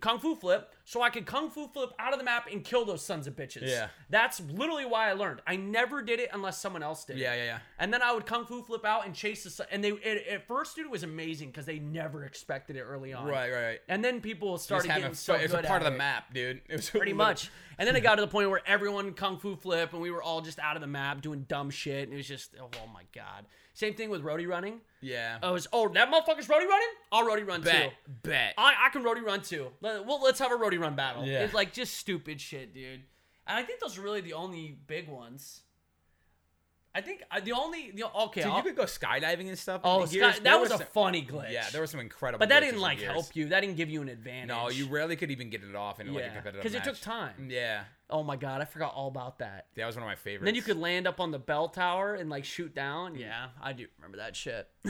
kung 0.00 0.18
fu 0.18 0.36
flip, 0.36 0.74
so 0.84 1.02
I 1.02 1.10
could 1.10 1.26
kung 1.26 1.50
fu 1.50 1.68
flip 1.68 1.90
out 1.98 2.12
of 2.12 2.18
the 2.18 2.24
map 2.24 2.48
and 2.50 2.64
kill 2.64 2.84
those 2.84 3.04
sons 3.04 3.26
of 3.26 3.34
bitches. 3.36 3.68
Yeah. 3.68 3.88
That's 4.10 4.40
literally 4.40 4.84
why 4.84 5.08
I 5.08 5.12
learned. 5.12 5.40
I 5.46 5.56
never 5.56 6.02
did 6.02 6.20
it 6.20 6.30
unless 6.32 6.60
someone 6.60 6.82
else 6.82 7.04
did. 7.04 7.16
it. 7.16 7.20
Yeah, 7.20 7.34
yeah, 7.34 7.44
yeah. 7.44 7.58
And 7.78 7.92
then 7.92 8.02
I 8.02 8.12
would 8.12 8.26
kung 8.26 8.44
fu 8.46 8.62
flip 8.62 8.84
out 8.84 9.06
and 9.06 9.14
chase 9.14 9.44
the. 9.44 9.66
And 9.72 9.82
they 9.82 9.90
it, 9.92 10.26
at 10.28 10.46
first, 10.46 10.76
dude, 10.76 10.86
it 10.86 10.90
was 10.90 11.02
amazing 11.02 11.48
because 11.48 11.66
they 11.66 11.78
never 11.78 12.24
expected 12.24 12.76
it 12.76 12.82
early 12.82 13.12
on. 13.12 13.26
right, 13.26 13.50
right. 13.52 13.78
And 13.88 14.04
then 14.04 14.20
people 14.20 14.58
started 14.58 14.88
having 14.88 15.02
getting 15.02 15.14
fun- 15.14 15.16
so 15.16 15.34
it's 15.34 15.54
a 15.54 15.62
part 15.62 15.82
of 15.82 15.86
the 15.86 15.94
it. 15.94 15.98
map, 15.98 16.32
dude. 16.34 16.60
It 16.68 16.76
was 16.76 16.90
Pretty 16.90 17.12
much. 17.12 17.50
And 17.78 17.88
then 17.88 17.96
it 17.96 18.02
got 18.02 18.16
to 18.16 18.20
the 18.22 18.28
point 18.28 18.50
where 18.50 18.60
everyone 18.66 19.14
kung 19.14 19.38
fu 19.38 19.56
flip 19.56 19.92
and 19.92 20.02
we 20.02 20.10
were 20.10 20.22
all 20.22 20.40
just 20.42 20.58
out 20.58 20.76
of 20.76 20.82
the 20.82 20.86
map 20.86 21.22
doing 21.22 21.44
dumb 21.48 21.70
shit. 21.70 22.04
And 22.04 22.12
it 22.12 22.16
was 22.16 22.28
just, 22.28 22.54
oh, 22.60 22.68
oh 22.74 22.86
my 22.92 23.02
God. 23.14 23.46
Same 23.74 23.94
thing 23.94 24.10
with 24.10 24.22
roadie 24.22 24.46
running. 24.48 24.80
Yeah. 25.00 25.38
I 25.42 25.50
was, 25.50 25.66
oh, 25.72 25.88
that 25.88 26.10
motherfucker's 26.10 26.46
roadie 26.46 26.68
running? 26.68 26.88
I'll 27.10 27.26
roadie 27.26 27.46
run 27.46 27.62
bet, 27.62 27.90
too. 27.90 28.12
bet. 28.22 28.54
I, 28.58 28.74
I 28.86 28.90
can 28.90 29.02
roadie 29.02 29.24
run 29.24 29.42
too. 29.42 29.68
Let, 29.80 30.06
well, 30.06 30.20
let's 30.22 30.38
have 30.38 30.52
a 30.52 30.56
roadie 30.56 30.78
run 30.78 30.94
battle. 30.94 31.24
Yeah. 31.26 31.40
It's 31.44 31.54
like 31.54 31.72
just 31.72 31.94
stupid 31.94 32.40
shit, 32.40 32.74
dude. 32.74 33.02
And 33.46 33.58
I 33.58 33.62
think 33.62 33.80
those 33.80 33.98
are 33.98 34.02
really 34.02 34.20
the 34.20 34.34
only 34.34 34.78
big 34.86 35.08
ones. 35.08 35.62
I 36.94 37.00
think 37.00 37.22
uh, 37.30 37.40
the 37.40 37.52
only 37.52 37.90
the 37.94 38.04
okay. 38.04 38.42
Dude, 38.42 38.50
I'll- 38.50 38.58
you 38.58 38.62
could 38.64 38.76
go 38.76 38.84
skydiving 38.84 39.48
and 39.48 39.58
stuff. 39.58 39.80
oh, 39.82 40.04
Sky- 40.04 40.18
Gears. 40.18 40.40
that 40.40 40.60
was 40.60 40.70
a 40.70 40.78
funny 40.78 41.22
glitch. 41.24 41.50
Yeah, 41.50 41.64
there 41.72 41.80
were 41.80 41.86
some 41.86 42.00
incredible. 42.00 42.38
but 42.38 42.50
that 42.50 42.60
didn't 42.60 42.80
like 42.80 43.00
help 43.00 43.34
you. 43.34 43.48
That 43.48 43.60
didn't 43.60 43.76
give 43.76 43.88
you 43.88 44.02
an 44.02 44.10
advantage. 44.10 44.48
No, 44.48 44.68
you 44.68 44.86
rarely 44.86 45.16
could 45.16 45.30
even 45.30 45.48
get 45.48 45.62
it 45.64 45.74
off 45.74 46.00
in 46.00 46.12
like 46.12 46.24
a 46.24 46.26
yeah, 46.26 46.34
competitive 46.34 46.62
because 46.62 46.74
it 46.74 46.84
took 46.84 47.00
time. 47.00 47.48
Yeah, 47.48 47.84
Oh 48.12 48.22
my 48.22 48.36
god, 48.36 48.60
I 48.60 48.66
forgot 48.66 48.92
all 48.94 49.08
about 49.08 49.38
that. 49.38 49.66
that 49.74 49.86
was 49.86 49.96
one 49.96 50.02
of 50.02 50.08
my 50.08 50.14
favorites. 50.14 50.42
And 50.42 50.46
then 50.46 50.54
you 50.54 50.62
could 50.62 50.76
land 50.78 51.06
up 51.06 51.18
on 51.18 51.30
the 51.30 51.38
bell 51.38 51.68
tower 51.68 52.14
and 52.14 52.28
like 52.28 52.44
shoot 52.44 52.74
down. 52.74 53.14
Yeah, 53.16 53.48
I 53.60 53.72
do 53.72 53.86
remember 53.98 54.18
that 54.18 54.36
shit. 54.36 54.68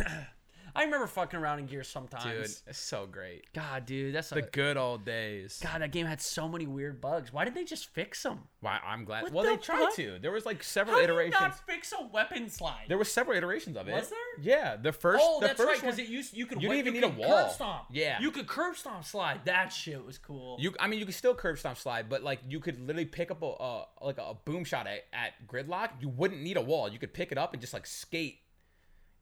I 0.75 0.85
remember 0.85 1.07
fucking 1.07 1.39
around 1.39 1.59
in 1.59 1.67
gear 1.67 1.85
sometimes. 1.85 2.25
dude, 2.25 2.57
it's 2.67 2.79
so 2.79 3.07
great. 3.07 3.53
God, 3.53 3.85
dude, 3.85 4.15
that's 4.15 4.33
a, 4.33 4.37
The 4.37 4.43
good 4.43 4.77
old 4.77 5.05
days. 5.05 5.61
God. 5.63 5.83
That 5.83 5.93
game 5.93 6.07
had 6.07 6.21
so 6.21 6.49
many 6.49 6.67
weird 6.67 7.01
bugs. 7.01 7.33
Why 7.33 7.45
didn't 7.45 7.57
they 7.57 7.65
just 7.65 7.87
fix 7.89 8.23
them? 8.23 8.41
Wow, 8.63 8.79
I'm 8.87 9.05
glad. 9.05 9.25
What 9.25 9.33
well, 9.33 9.45
the 9.45 9.51
they 9.51 9.57
tried 9.57 9.81
fuck? 9.81 9.95
to. 9.97 10.19
There 10.21 10.31
was 10.33 10.47
like 10.47 10.63
several 10.63 10.97
How 10.97 11.03
iterations. 11.03 11.41
not 11.41 11.67
fix 11.67 11.93
a 11.93 12.07
weapon 12.07 12.49
slide? 12.49 12.85
There 12.89 12.97
were 12.97 13.05
several 13.05 13.37
iterations 13.37 13.77
of 13.77 13.89
it. 13.89 13.93
Was 13.93 14.09
there? 14.09 14.19
Yeah, 14.41 14.77
the 14.77 14.93
first. 14.93 15.23
oh, 15.23 15.41
the 15.41 15.49
that's 15.49 15.59
first 15.59 15.69
right. 15.69 15.81
Because 15.81 15.99
it 15.99 16.09
used 16.09 16.37
you 16.37 16.47
could 16.47 16.63
You 16.63 16.69
didn't 16.69 16.79
even 16.87 16.95
you 16.95 17.01
need 17.01 17.07
a 17.07 17.11
wall. 17.29 17.45
Curb 17.45 17.53
stomp. 17.53 17.85
Yeah. 17.91 18.21
you 18.21 18.31
could 18.31 18.47
curb 18.47 18.77
stomp 18.77 19.05
slide. 19.05 19.41
That 19.45 19.73
shit 19.73 20.05
was 20.05 20.19
cool. 20.19 20.57
You, 20.61 20.75
I 20.79 20.87
mean, 20.87 21.01
you 21.01 21.07
could 21.07 21.15
still 21.15 21.35
curb 21.35 21.59
stomp 21.59 21.79
slide, 21.79 22.09
but 22.09 22.23
like 22.23 22.41
you 22.49 22.61
could 22.61 22.81
literally 22.81 23.05
pick 23.05 23.31
up 23.31 23.43
a 23.43 23.47
uh, 23.47 23.85
like 24.01 24.19
a 24.19 24.35
boom 24.45 24.65
shot 24.65 24.87
at, 24.87 25.05
at 25.13 25.33
gridlock. 25.47 25.91
You 26.01 26.09
wouldn't 26.09 26.41
need 26.41 26.57
a 26.57 26.63
wall. 26.63 26.89
You 26.91 26.99
could 26.99 27.13
pick 27.13 27.33
it 27.33 27.39
up 27.39 27.53
and 27.53 27.61
just 27.61 27.73
like 27.75 27.87
skate 27.87 28.39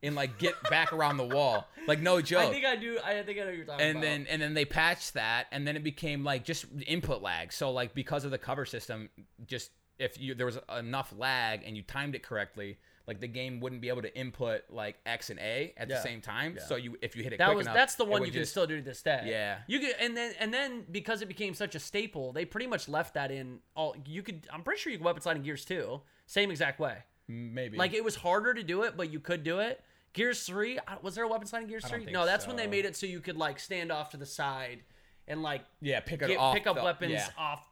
and 0.03 0.15
like 0.15 0.39
get 0.39 0.55
back 0.71 0.93
around 0.93 1.17
the 1.17 1.27
wall. 1.27 1.67
Like 1.87 2.01
no 2.01 2.21
joke. 2.21 2.49
I 2.49 2.51
think 2.51 2.65
I 2.65 2.77
do. 2.77 2.99
I 3.05 3.23
think 3.23 3.39
I 3.39 3.43
know 3.43 3.47
what 3.47 3.57
you're 3.57 3.65
talking 3.65 3.87
and 3.87 3.99
about. 3.99 4.03
then 4.03 4.27
and 4.29 4.43
then 4.43 4.55
they 4.55 4.65
patched 4.65 5.15
that, 5.15 5.47
and 5.53 5.67
then 5.67 5.77
it 5.77 5.83
became 5.85 6.25
like 6.25 6.45
just 6.45 6.67
input 6.87 7.23
lag. 7.23 7.53
So 7.53 7.71
like 7.71 7.95
because 7.95 8.25
of 8.25 8.31
the 8.31 8.39
cover 8.39 8.65
system, 8.65 9.09
just 9.47 9.71
if 9.99 10.21
you 10.21 10.35
there 10.35 10.47
was 10.47 10.59
enough 10.79 11.13
lag 11.17 11.63
and 11.65 11.77
you 11.77 11.83
timed 11.83 12.15
it 12.15 12.23
correctly, 12.23 12.79
like 13.07 13.21
the 13.21 13.27
game 13.29 13.61
wouldn't 13.61 13.81
be 13.81 13.89
able 13.89 14.03
to 14.03 14.17
input 14.17 14.63
like 14.71 14.97
X 15.05 15.31
and 15.31 15.39
A 15.41 15.75
at 15.77 15.89
Yeah. 15.89 15.97
the 15.97 16.03
same 16.03 16.21
time. 16.21 16.59
So 16.69 16.77
you 16.77 16.97
if 17.03 17.17
you 17.17 17.23
hit 17.23 17.33
it 17.35 17.39
that 17.39 17.47
quick 17.47 17.57
was 17.59 17.67
enough, 17.67 17.77
that's 17.77 17.95
the 17.97 18.05
one 18.05 18.21
would 18.21 18.29
you 18.29 18.33
can 18.33 18.47
still 18.47 18.67
do 18.67 18.77
to 18.77 18.83
this 18.83 19.03
day. 19.03 19.25
Yeah. 19.27 19.59
you 19.67 19.81
could, 19.81 19.95
and 20.01 20.17
then 20.17 20.33
and 20.39 20.55
then 20.55 20.85
because 20.91 21.21
it 21.23 21.27
became 21.29 21.55
such 21.55 21.75
a 21.75 21.81
staple, 21.81 22.33
they 22.33 22.45
pretty 22.45 22.67
much 22.67 22.89
left 22.89 23.15
that 23.15 23.31
in 23.31 23.59
all. 23.75 23.97
You 24.07 24.23
could, 24.23 24.47
I'm 24.53 24.63
pretty 24.63 24.81
sure 24.81 24.93
you 24.93 24.99
could 24.99 25.05
weapon 25.05 25.23
slide 25.23 25.37
in 25.37 25.43
Gears 25.43 25.65
too, 25.65 26.01
same 26.27 26.51
exact 26.51 26.79
way. 26.79 26.99
maybe 27.29 27.77
Like 27.77 27.93
it 27.95 28.05
was 28.05 28.17
harder 28.17 28.55
to 28.55 28.63
do 28.63 28.83
it, 28.85 28.97
but 28.97 29.11
you 29.13 29.21
could 29.21 29.43
do 29.45 29.59
it. 29.61 29.83
Gears 30.13 30.43
three, 30.43 30.79
uh, 30.79 30.97
was 31.03 31.15
there 31.15 31.25
a 31.25 31.29
weapon 31.29 31.47
slide 31.47 31.63
in 31.63 31.69
Gears 31.69 31.85
three? 31.85 32.07
No, 32.07 32.27
that's 32.27 32.47
when 32.47 32.57
they 32.57 32.67
made 32.67 32.85
it 32.85 32.97
so 32.97 33.07
you 33.07 33.21
could 33.21 33.37
like 33.37 33.61
stand 33.61 33.93
off 33.93 34.11
to 34.11 34.17
the 34.17 34.27
side 34.27 34.83
and 35.29 35.43
like 35.43 35.63
yeah 35.81 36.01
pick 36.01 36.21
get, 36.21 36.29
pick 36.53 36.67
up 36.67 36.77
the- 36.77 36.83
weapons 36.83 37.13
yeah. 37.13 37.29
off 37.39 37.63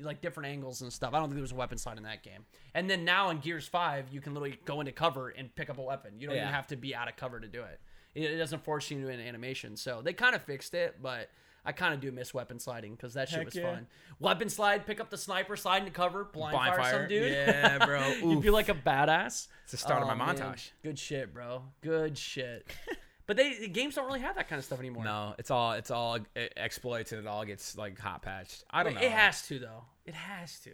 like 0.00 0.20
different 0.20 0.48
angles 0.48 0.82
and 0.82 0.92
stuff. 0.92 1.14
I 1.14 1.18
don't 1.18 1.28
think 1.28 1.34
there 1.34 1.42
was 1.42 1.52
a 1.52 1.56
weapon 1.56 1.78
slide 1.78 1.96
in 1.96 2.04
that 2.04 2.22
game. 2.22 2.44
And 2.74 2.88
then 2.88 3.04
now 3.04 3.30
in 3.30 3.38
Gears 3.38 3.66
5, 3.66 4.06
you 4.10 4.20
can 4.20 4.32
literally 4.34 4.58
go 4.64 4.80
into 4.80 4.92
cover 4.92 5.30
and 5.30 5.54
pick 5.54 5.68
up 5.68 5.78
a 5.78 5.82
weapon. 5.82 6.12
You 6.18 6.28
don't 6.28 6.36
even 6.36 6.48
have 6.48 6.66
to 6.68 6.76
be 6.76 6.94
out 6.94 7.08
of 7.08 7.16
cover 7.16 7.40
to 7.40 7.48
do 7.48 7.62
it. 7.62 7.80
It, 8.14 8.30
it 8.30 8.36
doesn't 8.36 8.64
force 8.64 8.90
you 8.90 8.98
into 8.98 9.10
an 9.10 9.20
animation. 9.20 9.76
So 9.76 10.00
they 10.02 10.12
kind 10.12 10.34
of 10.34 10.42
fixed 10.42 10.74
it, 10.74 10.96
but 11.02 11.28
I 11.64 11.72
kind 11.72 11.94
of 11.94 12.00
do 12.00 12.12
miss 12.12 12.34
weapon 12.34 12.58
sliding 12.58 12.92
because 12.92 13.14
that 13.14 13.28
shit 13.28 13.44
was 13.44 13.54
yeah. 13.54 13.74
fun. 13.74 13.86
Weapon 14.20 14.48
slide, 14.48 14.86
pick 14.86 15.00
up 15.00 15.10
the 15.10 15.16
sniper, 15.16 15.56
slide 15.56 15.78
into 15.78 15.90
cover, 15.90 16.24
blind, 16.24 16.52
Blind 16.52 16.76
fire, 16.76 16.92
some 16.92 17.08
dude. 17.08 17.32
Yeah, 17.32 17.84
bro. 17.84 18.06
You'd 18.22 18.42
be 18.42 18.50
like 18.50 18.68
a 18.68 18.74
badass. 18.74 19.48
It's 19.62 19.72
the 19.72 19.76
start 19.76 20.02
of 20.02 20.08
Oh, 20.08 20.14
my 20.14 20.26
man. 20.26 20.36
montage. 20.36 20.70
Good 20.82 20.98
shit, 20.98 21.32
bro. 21.32 21.62
Good 21.80 22.18
shit. 22.18 22.66
but 23.26 23.36
they 23.36 23.58
the 23.58 23.68
games 23.68 23.94
don't 23.94 24.06
really 24.06 24.20
have 24.20 24.36
that 24.36 24.48
kind 24.48 24.58
of 24.58 24.64
stuff 24.64 24.78
anymore. 24.78 25.04
No, 25.04 25.34
it's 25.38 25.50
all 25.50 25.72
it's 25.72 25.90
all 25.90 26.18
exploits 26.56 27.12
and 27.12 27.20
it 27.20 27.26
all 27.26 27.44
gets 27.44 27.76
like 27.78 27.98
hot 27.98 28.22
patched. 28.22 28.64
I 28.70 28.82
don't 28.82 28.94
know. 28.94 29.00
It 29.00 29.10
has 29.10 29.46
to 29.48 29.58
though. 29.58 29.84
It 30.04 30.14
has 30.14 30.60
to. 30.60 30.70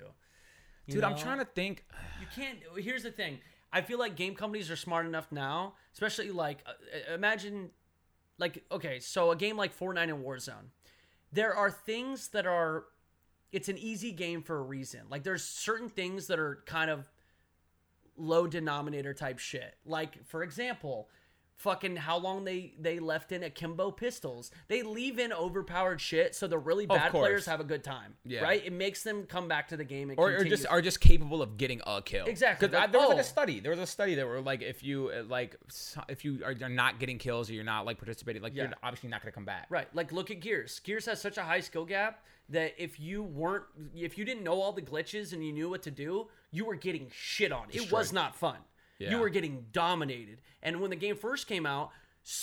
You 0.87 0.95
Dude, 0.95 1.05
I'm 1.05 1.17
trying 1.17 1.39
to 1.39 1.45
think. 1.45 1.85
You 2.21 2.27
can't. 2.35 2.59
Here's 2.77 3.05
the 3.05 3.12
thing. 3.12 3.39
I 3.73 3.83
feel 3.83 3.99
like 3.99 4.17
game 4.17 4.35
companies 4.35 4.71
are 4.71 4.77
smart 4.77 5.07
enough 5.07 5.31
now, 5.31 5.75
especially 5.93 6.31
like 6.31 6.65
uh, 6.67 7.15
imagine, 7.15 7.71
like 8.39 8.65
okay, 8.73 8.99
so 8.99 9.31
a 9.31 9.37
game 9.37 9.57
like 9.57 9.79
Fortnite 9.79 10.11
and 10.11 10.25
Warzone, 10.25 10.71
there 11.32 11.55
are 11.55 11.70
things 11.70 12.28
that 12.28 12.47
are, 12.47 12.85
it's 13.52 13.69
an 13.69 13.78
easy 13.78 14.12
game 14.12 14.43
for 14.43 14.59
a 14.59 14.62
reason. 14.62 15.01
Like 15.09 15.24
there's 15.24 15.44
certain 15.44 15.89
things 15.89 16.27
that 16.28 16.39
are 16.39 16.62
kind 16.66 16.90
of 16.90 17.09
low 18.16 18.47
denominator 18.47 19.15
type 19.15 19.39
shit. 19.39 19.77
Like 19.85 20.24
for 20.27 20.43
example, 20.43 21.09
fucking 21.61 21.95
how 21.95 22.16
long 22.16 22.45
they 22.45 22.73
they 22.81 22.99
left 22.99 23.32
in 23.32 23.43
akimbo 23.43 23.91
pistols. 23.91 24.51
They 24.69 24.82
leave 24.82 25.19
in 25.19 25.32
overpowered 25.32 26.01
shit 26.01 26.35
so 26.35 26.47
the 26.47 26.59
really 26.59 26.87
bad 26.87 27.12
course. 27.12 27.23
players 27.27 27.47
have 27.47 27.61
a 27.61 27.65
good 27.65 27.85
time. 27.85 28.15
Yeah. 28.24 28.41
Right? 28.41 28.65
It 28.65 28.73
makes 28.73 29.03
them 29.03 29.24
come 29.24 29.47
back 29.47 29.69
to 29.69 29.77
the 29.77 29.85
game 29.85 30.09
and 30.11 30.19
Or, 30.19 30.31
or 30.32 30.45
just 30.45 30.66
are 30.66 30.81
just 30.81 31.01
capable 31.01 31.43
of 31.43 31.59
getting 31.59 31.82
a 31.87 32.01
kill. 32.01 32.24
Exactly. 32.27 32.69
Because 32.69 32.81
Like, 32.81 32.93
there 32.93 33.01
was 33.01 33.09
like 33.11 33.19
oh. 33.19 33.20
a 33.20 33.24
study. 33.24 33.61
There 33.61 33.73
was 33.73 33.81
a 33.81 33.87
study 33.87 34.15
that 34.15 34.27
were 34.27 34.41
like 34.41 34.62
if 34.62 34.82
you 34.82 35.11
uh, 35.11 35.24
like 35.28 35.57
if 36.09 36.24
you 36.24 36.41
are 36.45 36.53
you're 36.53 36.69
not 36.70 36.99
getting 36.99 37.19
kills 37.19 37.51
or 37.51 37.53
you're 37.53 37.62
not 37.65 37.85
like 37.85 37.99
participating, 37.99 38.43
like 38.43 38.55
Yeah. 38.57 38.65
you're 38.65 38.73
obviously 38.82 39.11
not 39.11 39.20
gonna 39.23 39.32
come 39.32 39.45
back. 39.45 39.66
Right. 39.69 39.95
Like 39.95 40.12
look 40.12 40.31
at 40.31 40.41
Gears. 40.41 40.81
Gears 40.81 41.05
has 41.07 41.20
such 41.20 41.37
a 41.37 41.43
high 41.43 41.61
skill 41.61 41.85
gap 41.85 42.24
that 42.49 42.74
if 42.78 42.99
you 42.99 43.23
weren't 43.23 43.65
if 43.95 44.16
you 44.16 44.24
didn't 44.24 44.45
know 44.45 44.61
all 44.62 44.73
the 44.73 44.82
glitches 44.82 45.35
and 45.35 45.45
you 45.45 45.53
knew 45.53 45.69
what 45.69 45.82
to 45.82 45.91
do, 45.91 46.28
you 46.51 46.65
were 46.65 46.74
getting 46.74 47.09
shit 47.12 47.53
on. 47.53 47.66
It 47.70 47.93
was 47.93 48.12
not 48.12 48.35
fun. 48.35 48.57
Yeah. 49.01 49.10
You 49.10 49.18
were 49.18 49.31
getting 49.31 49.66
dominated. 49.72 50.40
And 50.62 50.81
when 50.81 50.90
the 50.90 50.97
game 50.97 51.16
first 51.16 51.47
came 51.47 51.66
out, 51.66 51.90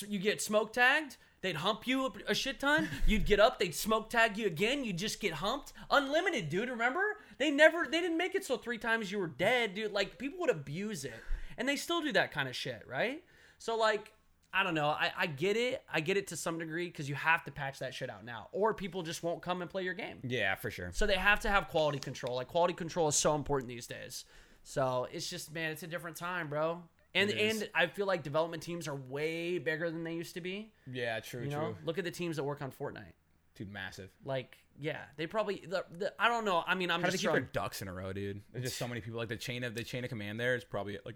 you 0.07 0.19
get 0.19 0.41
smoke 0.41 0.73
tagged. 0.73 1.17
They'd 1.41 1.57
hump 1.57 1.85
you 1.85 2.11
a, 2.27 2.33
shit 2.33 2.59
ton. 2.59 2.89
You'd 3.07 3.25
get 3.25 3.39
up. 3.39 3.59
They'd 3.59 3.75
smoke 3.75 4.09
tag 4.09 4.37
you 4.37 4.47
again. 4.47 4.83
You'd 4.83 4.97
just 4.97 5.19
get 5.19 5.33
humped. 5.33 5.71
Unlimited, 5.91 6.49
dude. 6.49 6.69
Remember? 6.69 7.01
They 7.37 7.51
never. 7.51 7.85
They 7.85 8.01
didn't 8.01 8.17
make 8.17 8.33
it 8.33 8.43
so 8.43 8.57
three 8.57 8.79
times 8.79 9.11
you 9.11 9.19
were 9.19 9.27
dead, 9.27 9.75
dude. 9.75 9.91
Like 9.91 10.17
people 10.17 10.39
would 10.39 10.49
abuse 10.49 11.05
it, 11.05 11.13
and 11.57 11.69
they 11.69 11.75
still 11.75 12.01
do 12.01 12.11
that 12.13 12.31
kind 12.31 12.49
of 12.49 12.55
shit, 12.55 12.83
right? 12.89 13.23
So 13.59 13.77
like, 13.77 14.11
I 14.51 14.63
don't 14.63 14.73
know. 14.73 14.87
I, 14.87 15.11
I 15.15 15.27
get 15.27 15.57
it. 15.57 15.83
I 15.93 15.99
get 15.99 16.17
it 16.17 16.27
to 16.27 16.35
some 16.35 16.57
degree 16.57 16.87
because 16.87 17.07
you 17.07 17.13
have 17.13 17.43
to 17.43 17.51
patch 17.51 17.77
that 17.79 17.93
shit 17.93 18.09
out 18.09 18.25
now, 18.25 18.47
or 18.51 18.73
people 18.73 19.03
just 19.03 19.21
won't 19.21 19.43
come 19.43 19.61
and 19.61 19.69
play 19.69 19.83
your 19.83 19.93
game. 19.93 20.17
Yeah, 20.23 20.55
for 20.55 20.71
sure. 20.71 20.89
So 20.93 21.05
they 21.05 21.17
have 21.17 21.39
to 21.41 21.49
have 21.49 21.67
quality 21.67 21.99
control. 21.99 22.37
Like 22.37 22.47
quality 22.47 22.73
control 22.73 23.07
is 23.07 23.15
so 23.15 23.35
important 23.35 23.69
these 23.69 23.85
days. 23.85 24.25
So 24.67 25.07
it's 25.13 25.29
just 25.29 25.53
man, 25.53 25.71
it's 25.71 25.83
a 25.83 25.87
different 25.87 26.17
time, 26.17 26.49
bro. 26.49 26.83
And 27.15 27.31
and 27.31 27.69
I 27.73 27.87
feel 27.87 28.05
like 28.05 28.21
development 28.21 28.61
teams 28.61 28.85
are 28.89 28.95
way 28.95 29.59
bigger 29.59 29.89
than 29.89 30.03
they 30.03 30.13
used 30.13 30.33
to 30.33 30.41
be. 30.41 30.73
Yeah, 30.91 31.21
true, 31.21 31.43
You 31.43 31.49
true. 31.49 31.57
know, 31.59 31.75
look 31.85 31.97
at 31.97 32.03
the 32.03 32.11
teams 32.11 32.35
that 32.35 32.43
work 32.43 32.61
on 32.61 32.71
Fortnite. 32.71 33.13
Dude, 33.55 33.71
massive. 33.71 34.09
Like, 34.25 34.57
yeah, 34.77 35.03
they 35.15 35.25
probably. 35.25 35.63
The, 35.65 35.85
the, 35.97 36.13
I 36.19 36.27
don't 36.27 36.43
know. 36.43 36.65
I 36.67 36.75
mean, 36.75 36.91
I'm 36.91 36.99
How 36.99 37.07
do 37.07 37.13
they 37.13 37.17
keep 37.17 37.31
their 37.31 37.39
ducks 37.39 37.81
in 37.81 37.87
a 37.87 37.93
row, 37.93 38.11
dude? 38.11 38.41
There's 38.51 38.65
just 38.65 38.77
so 38.77 38.89
many 38.89 38.99
people. 38.99 39.17
Like 39.19 39.29
the 39.29 39.37
chain 39.37 39.63
of 39.63 39.73
the 39.73 39.85
chain 39.85 40.03
of 40.03 40.09
command 40.09 40.37
there 40.37 40.53
is 40.53 40.65
probably 40.65 40.99
like 41.05 41.15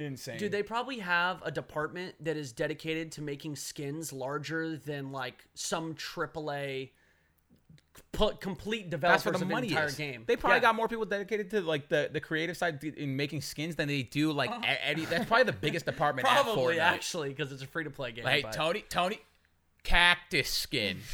insane. 0.00 0.38
dude. 0.38 0.50
They 0.50 0.64
probably 0.64 0.98
have 0.98 1.42
a 1.44 1.52
department 1.52 2.16
that 2.24 2.36
is 2.36 2.50
dedicated 2.52 3.12
to 3.12 3.22
making 3.22 3.54
skins 3.54 4.12
larger 4.12 4.76
than 4.76 5.12
like 5.12 5.46
some 5.54 5.94
AAA. 5.94 6.90
Put 8.12 8.40
complete 8.40 8.88
developers 8.90 9.24
That's 9.24 9.32
where 9.32 9.38
the 9.38 9.44
of 9.44 9.50
money 9.50 9.68
the 9.68 9.72
entire 9.74 9.86
is. 9.86 9.94
game. 9.96 10.24
They 10.26 10.36
probably 10.36 10.56
Yeah. 10.58 10.62
got 10.62 10.74
more 10.76 10.88
people 10.88 11.04
dedicated 11.06 11.50
to 11.50 11.60
like 11.60 11.88
the, 11.88 12.08
the 12.12 12.20
creative 12.20 12.56
side 12.56 12.82
in 12.84 13.16
making 13.16 13.40
skins 13.42 13.76
than 13.76 13.88
they 13.88 14.02
do 14.02 14.30
like 14.32 14.50
Uh-huh. 14.50 14.74
any. 14.82 15.04
That's 15.06 15.24
probably 15.26 15.44
the 15.44 15.52
biggest 15.52 15.86
department. 15.86 16.26
probably 16.28 16.78
at 16.78 16.92
Fortnite. 16.92 16.94
actually 16.94 17.28
because 17.30 17.50
it's 17.52 17.62
a 17.62 17.66
free 17.66 17.84
to 17.84 17.90
play 17.90 18.12
game. 18.12 18.24
Hey, 18.24 18.42
Tony, 18.52 18.84
Tony, 18.88 19.20
cactus 19.82 20.48
skin. 20.50 20.98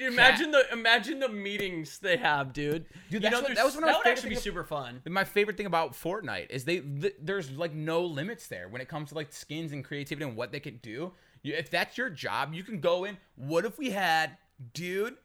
Imagine 0.00 0.50
the 0.52 0.64
imagine 0.72 1.18
the 1.18 1.28
meetings 1.28 1.98
they 1.98 2.16
have, 2.16 2.52
dude. 2.52 2.86
Dude, 3.10 3.22
You 3.24 3.30
know, 3.30 3.40
what- 3.42 3.54
that 3.54 3.64
was 3.64 3.74
one 3.74 3.84
of 3.84 3.88
my 3.88 3.92
that 3.92 3.98
would 3.98 4.04
favorite 4.04 4.18
actually 4.18 4.30
be 4.30 4.36
super 4.36 4.64
fun. 4.64 5.02
My 5.08 5.24
favorite 5.24 5.56
thing 5.56 5.66
about 5.66 5.92
Fortnite 5.92 6.50
is 6.50 6.64
they 6.64 6.80
th- 6.80 7.16
there's 7.20 7.50
like 7.52 7.72
no 7.74 8.02
limits 8.04 8.46
there 8.46 8.68
when 8.68 8.80
it 8.80 8.88
comes 8.88 9.08
to 9.10 9.14
like 9.14 9.32
skins 9.32 9.72
and 9.72 9.84
creativity 9.84 10.24
and 10.26 10.36
what 10.36 10.52
they 10.52 10.60
can 10.60 10.76
do. 10.82 11.12
You, 11.42 11.54
if 11.54 11.70
that's 11.70 11.98
your 11.98 12.10
job, 12.10 12.54
you 12.54 12.62
can 12.62 12.80
go 12.80 13.04
in. 13.04 13.18
What 13.36 13.64
if 13.64 13.78
we 13.78 13.90
had, 13.90 14.36
dude, 14.74 15.16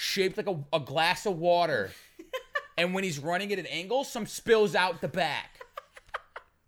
shaped 0.00 0.36
like 0.36 0.46
a, 0.46 0.56
a 0.72 0.78
glass 0.80 1.26
of 1.26 1.36
water, 1.38 1.90
and 2.78 2.94
when 2.94 3.02
he's 3.04 3.18
running 3.18 3.52
at 3.52 3.58
an 3.58 3.66
angle, 3.66 4.04
some 4.04 4.26
spills 4.26 4.74
out 4.76 5.00
the 5.00 5.08
back. 5.08 5.60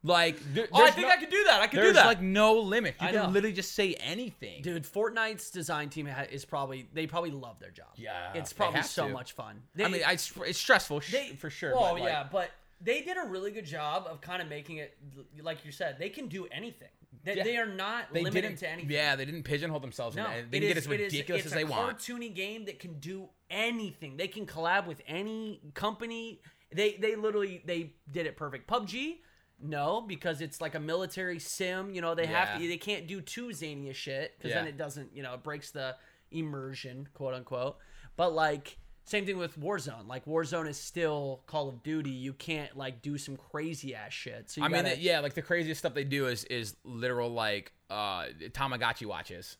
Like, 0.02 0.38
there- 0.54 0.66
Oh, 0.72 0.82
I 0.84 0.90
think 0.90 1.06
no- 1.08 1.12
I 1.12 1.16
could 1.18 1.28
do 1.28 1.44
that. 1.44 1.60
I 1.60 1.66
could 1.66 1.76
do 1.76 1.86
that. 1.88 1.92
There's 1.92 2.06
like 2.06 2.22
no 2.22 2.54
limit. 2.54 2.94
You 3.00 3.08
I 3.08 3.10
can 3.12 3.22
know. 3.22 3.28
literally 3.28 3.54
just 3.54 3.72
say 3.74 3.94
anything. 4.00 4.62
Dude, 4.62 4.84
Fortnite's 4.84 5.50
design 5.50 5.90
team 5.90 6.08
is 6.32 6.44
probably 6.46 6.88
they 6.94 7.06
probably 7.06 7.30
love 7.30 7.58
their 7.60 7.70
job. 7.70 7.88
Yeah, 7.96 8.32
it's 8.34 8.52
they 8.52 8.56
probably 8.56 8.82
so 8.82 9.06
to. 9.08 9.12
much 9.12 9.32
fun. 9.32 9.62
I 9.78 9.88
mean, 9.88 10.00
I, 10.06 10.12
it's 10.12 10.58
stressful 10.58 11.00
sh- 11.00 11.12
they 11.12 11.28
for 11.30 11.50
sure. 11.50 11.74
Oh 11.76 11.92
like, 11.94 12.02
yeah, 12.04 12.26
but 12.32 12.50
they 12.80 13.02
did 13.02 13.18
a 13.18 13.26
really 13.28 13.50
good 13.50 13.66
job 13.66 14.06
of 14.08 14.22
kind 14.22 14.40
of 14.40 14.48
making 14.48 14.78
it 14.78 14.96
like 15.42 15.66
you 15.66 15.70
said. 15.70 15.96
They 15.98 16.08
can 16.08 16.28
do 16.28 16.46
anything. 16.50 16.88
They, 17.22 17.36
Yeah. 17.36 17.44
they 17.44 17.56
are 17.58 17.66
not 17.66 18.12
they 18.12 18.22
limited 18.22 18.56
to 18.58 18.68
anything. 18.68 18.90
Yeah, 18.90 19.14
they 19.16 19.24
didn't 19.24 19.42
pigeonhole 19.42 19.80
themselves. 19.80 20.16
No. 20.16 20.26
They 20.50 20.58
can 20.58 20.68
get 20.68 20.76
as 20.78 20.84
is- 20.84 20.88
ridiculous 20.88 21.44
it's 21.44 21.46
as 21.46 21.52
they 21.52 21.64
want 21.64 21.92
a 21.92 21.94
cartoony 21.94 22.34
game 22.34 22.64
that 22.64 22.78
can 22.78 22.98
do 22.98 23.28
anything. 23.50 24.16
They 24.16 24.28
can 24.28 24.46
collab 24.46 24.86
with 24.86 25.02
any 25.06 25.60
company. 25.74 26.40
They 26.72 26.94
they 26.94 27.16
literally 27.16 27.62
they 27.64 27.94
did 28.10 28.26
it 28.26 28.36
perfect. 28.36 28.68
PUBG, 28.68 29.18
no, 29.60 30.00
because 30.00 30.40
it's 30.40 30.60
like 30.60 30.74
a 30.74 30.80
military 30.80 31.38
sim. 31.38 31.92
You 31.92 32.00
know 32.00 32.14
they 32.14 32.26
have 32.26 32.56
to. 32.56 32.62
Yeah. 32.62 32.68
They 32.70 32.78
can't 32.78 33.06
do 33.06 33.20
too 33.20 33.52
zany 33.52 33.92
shit 33.92 34.38
because 34.38 34.52
then 34.54 34.66
it 34.66 34.76
doesn't. 34.78 35.14
You 35.14 35.22
know 35.22 35.34
it 35.34 35.42
breaks 35.42 35.70
the 35.72 35.96
immersion, 36.30 37.08
quote 37.14 37.34
unquote. 37.34 37.76
But 38.16 38.32
like. 38.32 38.78
Same 39.04 39.26
thing 39.26 39.38
with 39.38 39.58
Warzone. 39.58 40.06
Like 40.06 40.24
Warzone 40.26 40.68
is 40.68 40.76
still 40.76 41.42
Call 41.46 41.68
of 41.68 41.82
Duty. 41.82 42.10
You 42.10 42.32
can't 42.32 42.76
like 42.76 43.02
do 43.02 43.18
some 43.18 43.36
crazy 43.36 43.94
ass 43.94 44.12
shit. 44.12 44.50
So 44.50 44.60
you 44.60 44.64
I 44.64 44.68
mean, 44.68 44.84
gotta- 44.84 44.98
yeah, 44.98 45.20
like 45.20 45.34
the 45.34 45.42
craziest 45.42 45.80
stuff 45.80 45.94
they 45.94 46.04
do 46.04 46.26
is 46.26 46.44
is 46.44 46.76
literal 46.84 47.30
like 47.30 47.72
uh 47.90 48.26
Tamagotchi 48.52 49.06
watches, 49.06 49.56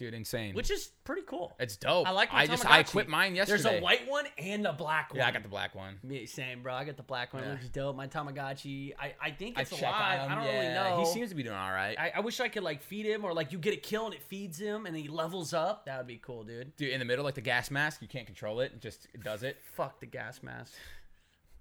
dude, 0.00 0.14
insane. 0.14 0.54
which 0.54 0.70
is 0.70 0.90
pretty 1.04 1.22
cool. 1.26 1.54
it's 1.60 1.76
dope. 1.76 2.08
I 2.08 2.10
like. 2.10 2.32
My 2.32 2.40
I 2.40 2.46
just 2.46 2.66
I 2.66 2.82
Tamagotchi. 2.82 2.90
quit 2.90 3.08
mine 3.08 3.36
yesterday. 3.36 3.62
There's 3.62 3.78
a 3.80 3.82
white 3.82 4.08
one 4.08 4.24
and 4.38 4.66
a 4.66 4.72
black 4.72 5.10
one. 5.10 5.18
Yeah, 5.18 5.28
I 5.28 5.30
got 5.30 5.42
the 5.42 5.48
black 5.48 5.74
one. 5.74 5.98
Me, 6.02 6.26
same, 6.26 6.62
bro. 6.62 6.74
I 6.74 6.84
got 6.84 6.96
the 6.96 7.02
black 7.04 7.32
one. 7.32 7.44
It 7.44 7.46
Yeah. 7.46 7.52
looks 7.52 7.68
dope. 7.68 7.94
My 7.96 8.06
Tamagotchi. 8.08 8.94
I, 8.98 9.14
I 9.20 9.30
think 9.30 9.58
I 9.58 9.60
it's 9.60 9.70
check 9.70 9.82
alive. 9.82 10.20
on 10.20 10.26
him. 10.26 10.32
I 10.32 10.34
don't 10.34 10.44
yeah. 10.52 10.60
really 10.60 10.74
know. 10.96 11.00
He 11.04 11.06
seems 11.12 11.28
to 11.28 11.36
be 11.36 11.42
doing 11.42 11.54
all 11.56 11.70
right. 11.70 11.96
I, 11.98 12.12
I 12.16 12.20
wish 12.20 12.40
I 12.40 12.48
could 12.48 12.62
like 12.62 12.82
feed 12.82 13.06
him 13.06 13.24
or 13.24 13.32
like 13.34 13.52
you 13.52 13.58
get 13.58 13.74
a 13.74 13.76
kill 13.76 14.06
and 14.06 14.14
it 14.14 14.22
feeds 14.22 14.58
him 14.58 14.86
and 14.86 14.96
he 14.96 15.06
levels 15.08 15.52
up. 15.54 15.84
That 15.86 15.98
would 15.98 16.06
be 16.06 16.16
cool, 16.16 16.42
dude. 16.42 16.74
dude, 16.76 16.90
in 16.90 16.98
the 16.98 17.04
middle, 17.04 17.24
like 17.24 17.34
the 17.34 17.40
gas 17.42 17.70
mask, 17.70 18.00
you 18.02 18.08
can't 18.08 18.26
control 18.26 18.60
it. 18.60 18.72
It 18.74 18.80
just 18.80 19.06
it 19.14 19.22
does 19.22 19.42
it. 19.42 19.58
Fuck 19.74 20.00
the 20.00 20.06
gas 20.06 20.42
mask. 20.42 20.72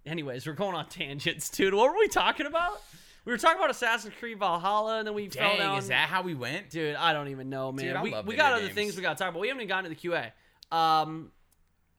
Anyways, 0.05 0.47
we're 0.47 0.53
going 0.53 0.75
on 0.75 0.87
tangents, 0.87 1.49
dude. 1.49 1.73
What 1.73 1.91
were 1.91 1.97
we 1.99 2.07
talking 2.07 2.45
about? 2.45 2.81
We 3.25 3.31
were 3.31 3.37
talking 3.37 3.57
about 3.59 3.69
Assassin's 3.69 4.13
Creed 4.19 4.39
Valhalla, 4.39 4.99
and 4.99 5.07
then 5.07 5.13
we 5.13 5.29
fell 5.29 5.49
Dang, 5.49 5.57
down. 5.59 5.77
is 5.77 5.89
that 5.89 6.09
how 6.09 6.21
we 6.21 6.33
went? 6.33 6.69
Dude, 6.69 6.95
I 6.95 7.13
don't 7.13 7.27
even 7.27 7.49
know, 7.49 7.71
man. 7.71 7.85
Dude, 7.85 7.95
I 7.95 8.01
we 8.01 8.15
we 8.25 8.35
got 8.35 8.53
other 8.53 8.61
games. 8.63 8.73
things 8.73 8.95
we 8.95 9.01
got 9.01 9.17
to 9.17 9.23
talk 9.23 9.29
about. 9.31 9.39
We 9.41 9.49
haven't 9.49 9.61
even 9.61 9.69
gotten 9.69 9.91
to 9.91 9.95
the 9.95 10.07
QA. 10.09 10.31
Um, 10.75 11.31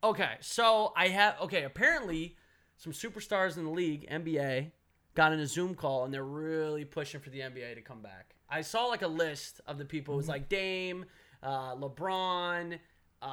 okay, 0.02 0.32
so 0.40 0.92
I 0.96 1.08
have 1.08 1.36
okay. 1.42 1.64
Apparently, 1.64 2.36
some 2.78 2.92
superstars 2.92 3.56
in 3.58 3.64
the 3.64 3.70
league, 3.70 4.08
NBA, 4.10 4.70
got 5.14 5.32
in 5.32 5.40
a 5.40 5.46
Zoom 5.46 5.74
call 5.74 6.04
and 6.04 6.14
they're 6.14 6.24
really 6.24 6.84
pushing 6.84 7.20
for 7.20 7.30
the 7.30 7.40
NBA 7.40 7.74
to 7.74 7.82
come 7.82 8.00
back. 8.00 8.34
I 8.48 8.62
saw 8.62 8.86
like 8.86 9.02
a 9.02 9.08
list 9.08 9.60
of 9.66 9.78
the 9.78 9.84
people. 9.84 10.14
It 10.14 10.18
was 10.18 10.28
like 10.28 10.48
Dame, 10.48 11.04
uh, 11.42 11.76
LeBron, 11.76 12.78
uh, 13.22 13.28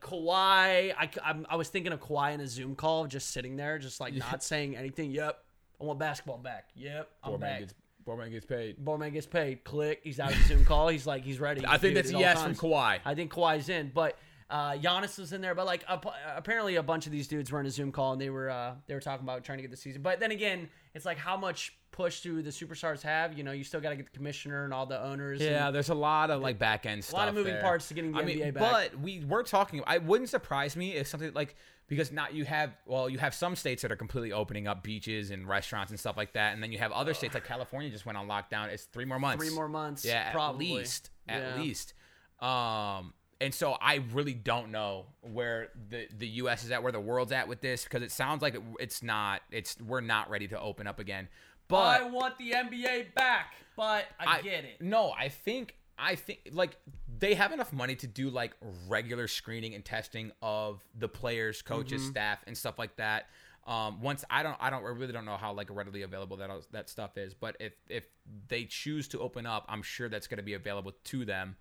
Kawhi. 0.00 0.94
I, 0.96 1.10
I'm- 1.24 1.46
I 1.48 1.56
was 1.56 1.68
thinking 1.68 1.92
of 1.92 2.00
Kawhi 2.00 2.34
in 2.34 2.40
a 2.40 2.46
Zoom 2.46 2.74
call, 2.76 3.06
just 3.06 3.30
sitting 3.30 3.56
there, 3.56 3.78
just 3.78 4.00
like 4.00 4.14
not 4.30 4.42
saying 4.42 4.76
anything. 4.76 5.10
Yep, 5.10 5.42
I 5.82 5.84
want 5.84 5.98
basketball 5.98 6.38
back. 6.38 6.68
Yep, 6.76 7.10
I'm 7.24 7.32
back. 7.32 7.40
man 7.40 7.60
gets 7.60 7.74
board 8.04 8.18
man 8.20 8.30
gets 8.30 8.46
paid. 8.46 8.76
Bowman 8.78 9.12
gets 9.12 9.26
paid. 9.26 9.64
Click. 9.64 10.00
He's 10.04 10.20
out 10.20 10.32
of 10.32 10.38
the 10.38 10.44
Zoom 10.44 10.64
call. 10.64 10.88
He's 10.88 11.06
like, 11.06 11.24
he's 11.24 11.40
ready. 11.40 11.64
I 11.66 11.78
think 11.78 11.94
Dude, 11.94 11.96
that's 11.96 12.08
at 12.10 12.14
a 12.14 12.16
all 12.16 12.20
yes 12.22 12.40
times. 12.40 12.60
from 12.60 12.70
Kawhi. 12.70 13.00
I 13.04 13.14
think 13.14 13.32
Kawhi's 13.32 13.68
in, 13.68 13.90
but 13.94 14.16
uh, 14.48 14.72
Giannis 14.72 15.18
was 15.18 15.32
in 15.32 15.40
there. 15.40 15.54
But 15.54 15.66
like, 15.66 15.84
ap- 15.88 16.06
apparently, 16.36 16.76
a 16.76 16.82
bunch 16.82 17.06
of 17.06 17.12
these 17.12 17.26
dudes 17.26 17.50
were 17.50 17.58
in 17.60 17.66
a 17.66 17.70
Zoom 17.70 17.90
call 17.90 18.12
and 18.12 18.20
they 18.20 18.30
were 18.30 18.48
uh, 18.50 18.74
they 18.86 18.94
were 18.94 19.00
talking 19.00 19.24
about 19.24 19.42
trying 19.44 19.58
to 19.58 19.62
get 19.62 19.70
the 19.70 19.76
season. 19.76 20.02
But 20.02 20.20
then 20.20 20.30
again, 20.30 20.68
it's 20.94 21.04
like 21.04 21.18
how 21.18 21.36
much 21.36 21.76
push 21.92 22.20
do 22.22 22.42
the 22.42 22.50
superstars 22.50 23.02
have? 23.02 23.36
You 23.38 23.44
know, 23.44 23.52
you 23.52 23.62
still 23.62 23.80
got 23.80 23.90
to 23.90 23.96
get 23.96 24.06
the 24.10 24.16
commissioner 24.16 24.64
and 24.64 24.74
all 24.74 24.86
the 24.86 25.00
owners. 25.00 25.40
Yeah, 25.40 25.66
and 25.68 25.74
there's 25.76 25.90
a 25.90 25.94
lot 25.94 26.30
of 26.30 26.40
like 26.42 26.58
back 26.58 26.86
end 26.86 27.04
stuff. 27.04 27.14
a 27.14 27.16
lot 27.18 27.28
of 27.28 27.34
moving 27.34 27.52
there. 27.54 27.62
parts 27.62 27.88
to 27.88 27.94
getting 27.94 28.12
the 28.12 28.18
I 28.18 28.24
mean, 28.24 28.38
NBA 28.40 28.54
back. 28.54 28.72
but 28.92 29.00
we 29.00 29.24
were 29.24 29.42
talking. 29.42 29.82
I 29.86 29.98
wouldn't 29.98 30.30
surprise 30.30 30.74
me 30.74 30.92
if 30.94 31.06
something 31.06 31.32
like 31.34 31.54
because 31.88 32.10
not 32.10 32.32
you 32.32 32.44
have 32.46 32.70
well 32.86 33.08
you 33.08 33.18
have 33.18 33.34
some 33.34 33.54
states 33.54 33.82
that 33.82 33.92
are 33.92 33.96
completely 33.96 34.32
opening 34.32 34.66
up 34.66 34.82
beaches 34.82 35.30
and 35.30 35.46
restaurants 35.46 35.90
and 35.90 36.00
stuff 36.00 36.16
like 36.16 36.32
that, 36.32 36.54
and 36.54 36.62
then 36.62 36.72
you 36.72 36.78
have 36.78 36.90
other 36.92 37.14
states 37.14 37.34
like 37.34 37.44
California 37.44 37.90
just 37.90 38.06
went 38.06 38.16
on 38.18 38.26
lockdown. 38.26 38.68
It's 38.68 38.84
three 38.84 39.04
more 39.04 39.18
months. 39.18 39.44
Three 39.44 39.54
more 39.54 39.68
months. 39.68 40.04
Yeah, 40.04 40.32
probably. 40.32 40.70
at 40.72 40.76
least. 40.78 41.10
At 41.28 41.42
Yeah. 41.42 41.62
least. 41.62 41.94
Um, 42.40 43.14
and 43.40 43.52
so 43.52 43.72
I 43.80 44.04
really 44.12 44.34
don't 44.34 44.70
know 44.70 45.06
where 45.20 45.70
the 45.90 46.06
the 46.16 46.28
U.S. 46.28 46.62
is 46.64 46.70
at, 46.70 46.82
where 46.82 46.92
the 46.92 47.00
world's 47.00 47.32
at 47.32 47.48
with 47.48 47.60
this, 47.60 47.82
because 47.84 48.02
it 48.02 48.12
sounds 48.12 48.40
like 48.40 48.54
it, 48.54 48.62
it's 48.78 49.02
not. 49.02 49.42
It's 49.50 49.76
we're 49.80 50.00
not 50.00 50.30
ready 50.30 50.46
to 50.48 50.60
open 50.60 50.86
up 50.86 51.00
again. 51.00 51.28
But 51.72 52.00
I 52.02 52.08
want 52.08 52.38
the 52.38 52.52
NBA 52.52 53.14
back, 53.14 53.54
but 53.76 54.04
I, 54.20 54.40
get 54.42 54.64
it. 54.64 54.80
No, 54.80 55.10
I 55.10 55.28
think 55.28 55.74
I 55.98 56.14
think 56.14 56.50
like 56.52 56.76
they 57.18 57.34
have 57.34 57.52
enough 57.52 57.72
money 57.72 57.94
to 57.96 58.06
do 58.06 58.30
like 58.30 58.52
regular 58.88 59.28
screening 59.28 59.74
and 59.74 59.84
testing 59.84 60.32
of 60.42 60.82
the 60.98 61.08
players, 61.08 61.62
coaches, 61.62 62.02
Mm-hmm. 62.02 62.10
staff, 62.10 62.38
and 62.46 62.56
stuff 62.56 62.78
like 62.78 62.96
that. 62.96 63.28
Um, 63.66 64.00
once 64.02 64.24
I 64.28 64.42
don't, 64.42 64.56
I 64.58 64.70
don't, 64.70 64.82
I 64.84 64.88
really 64.88 65.12
don't 65.12 65.24
know 65.24 65.36
how 65.36 65.52
like 65.52 65.68
readily 65.70 66.02
available 66.02 66.36
that 66.38 66.50
that 66.72 66.88
stuff 66.88 67.16
is. 67.16 67.32
But 67.34 67.56
if 67.60 67.72
if 67.88 68.04
they 68.48 68.64
choose 68.64 69.06
to 69.08 69.20
open 69.20 69.46
up, 69.46 69.64
I'm 69.68 69.82
sure 69.82 70.08
that's 70.08 70.26
going 70.26 70.38
to 70.38 70.42
be 70.44 70.54
available 70.54 70.92
to 71.04 71.24
them. 71.24 71.56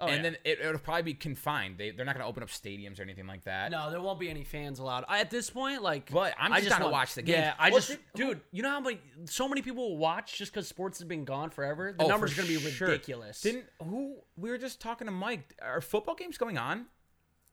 Oh, 0.00 0.06
and 0.06 0.12
Oh, 0.12 0.16
yeah. 0.16 0.22
then 0.22 0.36
it, 0.44 0.60
it'll 0.60 0.78
probably 0.78 1.02
be 1.02 1.14
confined. 1.14 1.76
They 1.78 1.90
they're 1.90 2.04
not 2.06 2.14
going 2.14 2.24
to 2.24 2.28
open 2.28 2.42
up 2.42 2.48
stadiums 2.48 2.98
or 2.98 3.02
anything 3.02 3.26
like 3.26 3.44
that. 3.44 3.70
No, 3.70 3.90
there 3.90 4.00
won't 4.00 4.18
be 4.18 4.30
any 4.30 4.44
fans 4.44 4.78
allowed. 4.78 5.04
I, 5.08 5.20
at 5.20 5.30
this 5.30 5.50
point, 5.50 5.82
like, 5.82 6.10
But 6.10 6.34
I'm 6.38 6.52
I 6.52 6.58
just 6.60 6.70
trying 6.70 6.82
to 6.82 6.88
watch 6.88 7.14
the 7.14 7.22
game. 7.22 7.36
Yeah, 7.36 7.54
I 7.58 7.70
Well, 7.70 7.78
just, 7.78 7.88
did- 7.90 7.98
dude, 8.14 8.40
you 8.50 8.62
know 8.62 8.70
how 8.70 8.80
many, 8.80 8.98
so 9.26 9.48
many 9.48 9.60
people 9.62 9.90
will 9.90 9.98
watch 9.98 10.38
just 10.38 10.52
because 10.52 10.66
sports 10.68 10.98
has 11.00 11.06
been 11.06 11.24
gone 11.24 11.50
forever. 11.50 11.92
The 11.96 12.04
Oh, 12.04 12.08
numbers 12.08 12.32
for 12.32 12.40
are 12.40 12.44
gonna 12.44 12.58
be 12.58 12.70
sure. 12.70 12.88
ridiculous. 12.88 13.40
Didn't 13.42 13.64
who 13.82 14.16
we 14.36 14.50
were 14.50 14.58
just 14.58 14.80
talking 14.80 15.06
to 15.06 15.10
Mike? 15.12 15.54
Are 15.60 15.80
football 15.80 16.14
games 16.14 16.38
going 16.38 16.56
on? 16.58 16.86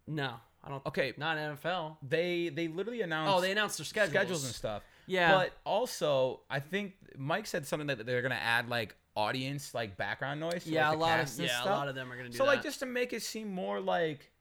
no, 0.07 0.35
I 0.63 0.69
don't. 0.69 0.85
Okay. 0.85 1.13
not 1.17 1.37
NFL. 1.37 1.97
They 2.07 2.49
they 2.49 2.67
literally 2.67 3.01
announced. 3.01 3.33
Oh, 3.35 3.41
they 3.41 3.51
announced 3.51 3.77
their 3.77 3.85
schedules. 3.85 4.11
schedules 4.13 4.45
and 4.45 4.55
stuff. 4.55 4.83
Yeah. 5.07 5.31
But 5.33 5.53
also, 5.65 6.41
I 6.49 6.59
think 6.59 6.93
Mike 7.17 7.47
said 7.47 7.65
something 7.65 7.87
that 7.87 8.05
they're 8.05 8.21
gonna 8.21 8.35
add 8.35 8.69
like 8.69 8.95
audience, 9.15 9.73
like 9.73 9.97
background 9.97 10.39
noise. 10.39 10.67
Yeah, 10.67 10.89
like, 10.89 10.97
a 10.97 11.01
lot 11.01 11.19
of 11.21 11.39
yeah, 11.39 11.63
a 11.63 11.65
lot 11.65 11.87
of 11.87 11.95
them 11.95 12.11
are 12.11 12.17
gonna 12.17 12.29
do 12.29 12.37
So 12.37 12.43
that. 12.43 12.49
like 12.51 12.63
just 12.63 12.79
to 12.79 12.85
make 12.85 13.13
it 13.13 13.23
seem 13.23 13.51
more 13.51 13.79
like 13.79 14.31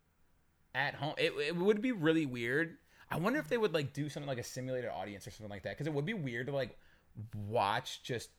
at 0.74 0.94
home, 0.94 1.14
it, 1.16 1.32
it 1.38 1.56
would 1.56 1.80
be 1.80 1.92
really 1.92 2.26
weird. 2.26 2.76
I 3.10 3.16
wonder 3.18 3.38
if 3.38 3.48
they 3.48 3.56
would 3.56 3.72
like 3.72 3.92
do 3.92 4.08
something 4.08 4.28
like 4.28 4.38
a 4.38 4.42
simulated 4.42 4.90
audience 4.90 5.26
or 5.26 5.30
something 5.30 5.50
like 5.50 5.62
that 5.62 5.70
because 5.70 5.86
it 5.86 5.92
would 5.94 6.04
be 6.04 6.14
weird 6.14 6.46
to 6.48 6.52
like 6.52 6.76
watch 7.48 8.02
just 8.02 8.30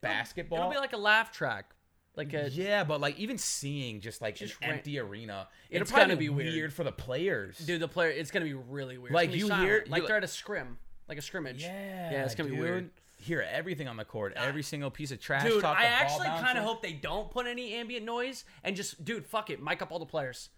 basketball. 0.00 0.58
It'll 0.58 0.70
be 0.72 0.76
like 0.78 0.92
a 0.92 0.96
laugh 0.98 1.32
track. 1.32 1.70
Like 2.16 2.34
a 2.34 2.50
yeah, 2.50 2.82
but 2.82 3.00
like 3.00 3.16
even 3.20 3.38
seeing 3.38 4.00
just 4.00 4.20
like 4.20 4.34
Just 4.34 4.54
an 4.60 4.68
ran- 4.70 4.78
empty 4.78 4.98
arena, 4.98 5.46
It'll 5.70 5.82
it's 5.82 5.90
probably 5.92 6.06
gonna 6.08 6.18
be 6.18 6.28
weird. 6.30 6.72
for 6.72 6.82
the 6.82 6.90
players. 6.90 7.58
dude, 7.58 7.80
the 7.80 7.86
player. 7.86 8.10
It's 8.10 8.32
gonna 8.32 8.44
be 8.44 8.54
really 8.54 8.98
weird. 8.98 9.14
Like, 9.14 9.32
you 9.32 9.48
hear- 9.54 9.84
like 9.88 10.02
you- 10.02 10.08
they're 10.08 10.16
at 10.16 10.24
a 10.24 10.28
scrim, 10.28 10.78
like 11.08 11.18
a 11.18 11.22
scrimmage. 11.22 11.62
yeah, 11.62 12.10
yeah, 12.10 12.24
it's 12.24 12.34
gonna 12.34 12.50
be 12.50 12.58
weird. 12.58 12.90
Hear 13.20 13.44
everything 13.50 13.88
on 13.88 13.96
the 13.96 14.04
court, 14.04 14.32
every 14.36 14.62
single 14.62 14.90
piece 14.90 15.10
of 15.10 15.20
trash. 15.20 15.42
Dude, 15.42 15.60
talk, 15.60 15.76
I 15.76 15.86
actually 15.86 16.28
kind 16.28 16.56
of 16.56 16.62
hope 16.64 16.82
they 16.82 16.92
don't 16.92 17.30
put 17.30 17.46
any 17.46 17.74
ambient 17.74 18.04
noise 18.06 18.44
and 18.62 18.76
just, 18.76 19.04
dude, 19.04 19.26
fuck 19.26 19.50
it, 19.50 19.60
mic 19.60 19.82
up 19.82 19.90
all 19.90 19.98
the 19.98 20.06
players. 20.06 20.50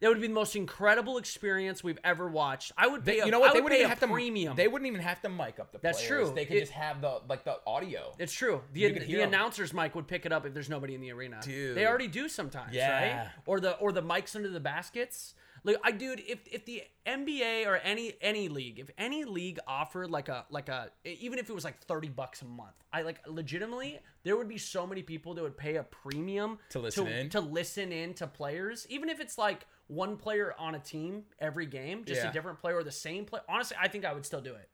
That 0.00 0.08
would 0.10 0.20
be 0.20 0.28
the 0.28 0.32
most 0.32 0.54
incredible 0.54 1.18
experience 1.18 1.82
we've 1.82 1.98
ever 2.04 2.28
watched. 2.28 2.70
I 2.78 2.86
would 2.86 3.04
pay. 3.04 3.14
They, 3.16 3.20
a- 3.20 3.24
you 3.26 3.30
know 3.32 3.40
what? 3.40 3.52
They 3.52 3.58
would 3.60 3.64
wouldn't 3.64 3.80
even 3.80 3.88
have 3.90 3.98
to 4.00 4.06
premium. 4.06 4.56
They 4.56 4.68
wouldn't 4.68 4.86
even 4.86 5.00
have 5.00 5.20
to 5.22 5.28
mic 5.28 5.58
up 5.58 5.72
the 5.72 5.78
That's 5.78 5.98
players. 6.04 6.26
true. 6.28 6.32
They 6.36 6.44
could 6.44 6.56
It- 6.56 6.60
just 6.60 6.72
have 6.72 7.00
the 7.00 7.20
like 7.28 7.42
the 7.44 7.58
audio. 7.66 8.14
It's 8.18 8.32
true. 8.32 8.60
The, 8.72 8.92
could 8.92 9.06
the 9.08 9.20
announcer's 9.22 9.72
mic 9.74 9.94
would 9.96 10.06
pick 10.06 10.24
it 10.24 10.32
up 10.32 10.46
if 10.46 10.54
there's 10.54 10.68
nobody 10.70 10.94
in 10.94 11.00
the 11.00 11.10
arena. 11.12 11.40
Dude. 11.42 11.76
they 11.76 11.84
already 11.86 12.06
do 12.06 12.28
sometimes, 12.28 12.74
Yeah. 12.74 13.22
right? 13.22 13.28
Or 13.46 13.58
the 13.58 13.72
or 13.78 13.90
the 13.92 14.02
mics 14.02 14.36
under 14.36 14.48
the 14.48 14.60
baskets. 14.60 15.34
Like 15.64 15.76
I, 15.84 15.90
dude, 15.92 16.20
if 16.26 16.38
if 16.50 16.64
the 16.64 16.82
NBA 17.06 17.66
or 17.66 17.76
any 17.76 18.14
any 18.20 18.48
league, 18.48 18.78
if 18.78 18.90
any 18.98 19.24
league 19.24 19.58
offered 19.66 20.10
like 20.10 20.28
a 20.28 20.44
like 20.50 20.68
a 20.68 20.90
even 21.04 21.38
if 21.38 21.48
it 21.50 21.54
was 21.54 21.64
like 21.64 21.80
thirty 21.82 22.08
bucks 22.08 22.42
a 22.42 22.44
month, 22.44 22.74
I 22.92 23.02
like 23.02 23.20
legitimately 23.26 23.98
there 24.22 24.36
would 24.36 24.48
be 24.48 24.58
so 24.58 24.86
many 24.86 25.02
people 25.02 25.34
that 25.34 25.42
would 25.42 25.56
pay 25.56 25.76
a 25.76 25.82
premium 25.82 26.58
To 26.70 26.78
listen 26.80 27.06
in? 27.06 27.30
to 27.30 27.40
listen 27.40 27.92
in 27.92 28.14
to 28.14 28.26
players, 28.26 28.86
even 28.90 29.08
if 29.08 29.20
it's 29.20 29.38
like 29.38 29.66
one 29.86 30.16
player 30.16 30.54
on 30.58 30.74
a 30.74 30.78
team 30.78 31.24
every 31.38 31.66
game, 31.66 32.04
just 32.04 32.22
Yeah. 32.22 32.30
a 32.30 32.32
different 32.32 32.58
player 32.58 32.76
or 32.76 32.84
the 32.84 32.92
same 32.92 33.24
player. 33.24 33.42
Honestly, 33.48 33.76
I 33.80 33.88
think 33.88 34.04
I 34.04 34.12
would 34.12 34.26
still 34.26 34.40
do 34.42 34.54
it. 34.54 34.68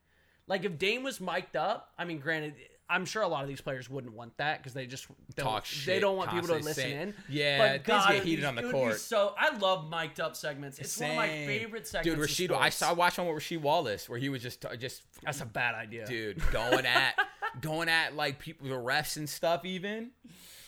Like 0.46 0.64
if 0.64 0.76
Dame 0.78 1.02
was 1.02 1.20
mic'd 1.20 1.56
up, 1.56 1.92
I 1.96 2.04
mean, 2.04 2.18
granted, 2.18 2.54
I'm 2.88 3.06
sure 3.06 3.22
a 3.22 3.28
lot 3.28 3.42
of 3.42 3.48
these 3.48 3.60
players 3.62 3.88
wouldn't 3.88 4.12
want 4.14 4.36
that 4.36 4.58
because 4.58 4.74
they 4.74 4.86
just 4.86 5.06
don't, 5.34 5.44
Talk 5.46 5.66
They 5.86 6.00
don't 6.00 6.16
want 6.18 6.30
people 6.30 6.48
to 6.48 6.56
listen 6.56 6.90
in. 6.90 7.14
Yeah, 7.30 7.58
but 7.76 7.84
God, 7.84 8.10
get 8.12 8.24
heated 8.24 8.42
be- 8.42 8.46
on 8.46 8.54
the 8.56 8.70
court. 8.70 8.98
So 9.00 9.34
I 9.38 9.56
love 9.56 9.88
mic'd 9.90 10.20
up 10.20 10.36
segments. 10.36 10.78
It's 10.78 10.98
one 11.00 11.10
of 11.10 11.16
my 11.16 11.26
Same. 11.28 11.46
favorite 11.46 11.84
Dude, 11.84 11.86
segments. 11.88 12.38
in 12.40 12.48
Rasheed, 12.48 12.56
I 12.56 12.68
saw 12.68 12.90
I 12.90 12.92
watched 12.92 13.18
one 13.18 13.26
with 13.32 13.42
Rasheed 13.42 13.60
Wallace 13.62 14.08
where 14.08 14.18
he 14.18 14.28
was 14.28 14.42
just 14.42 14.64
uh, 14.66 14.76
just 14.76 15.02
That's 15.22 15.40
a 15.40 15.46
bad 15.46 15.74
idea. 15.74 16.06
dude 16.06 16.42
going 16.50 16.84
at 16.84 17.14
going 17.62 17.88
at 17.88 18.14
like 18.16 18.38
people 18.38 18.68
the 18.68 18.74
refs 18.74 19.16
and 19.16 19.28
stuff 19.28 19.64
even, 19.64 20.10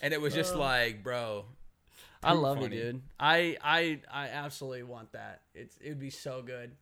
and 0.01 0.15
it 0.15 0.21
was 0.21 0.33
just 0.35 0.55
like, 0.57 1.03
bro, 1.03 1.45
I 2.23 2.33
love 2.33 2.59
funny. 2.61 2.77
it, 2.77 2.93
dude. 2.93 3.03
I 3.21 3.59
I 3.63 4.01
I 4.11 4.29
absolutely 4.29 4.85
want 4.85 5.13
that. 5.13 5.43
It's 5.55 5.77
it 5.79 5.91
would 5.91 6.01
be 6.01 6.11
so 6.11 6.43
good. 6.43 6.73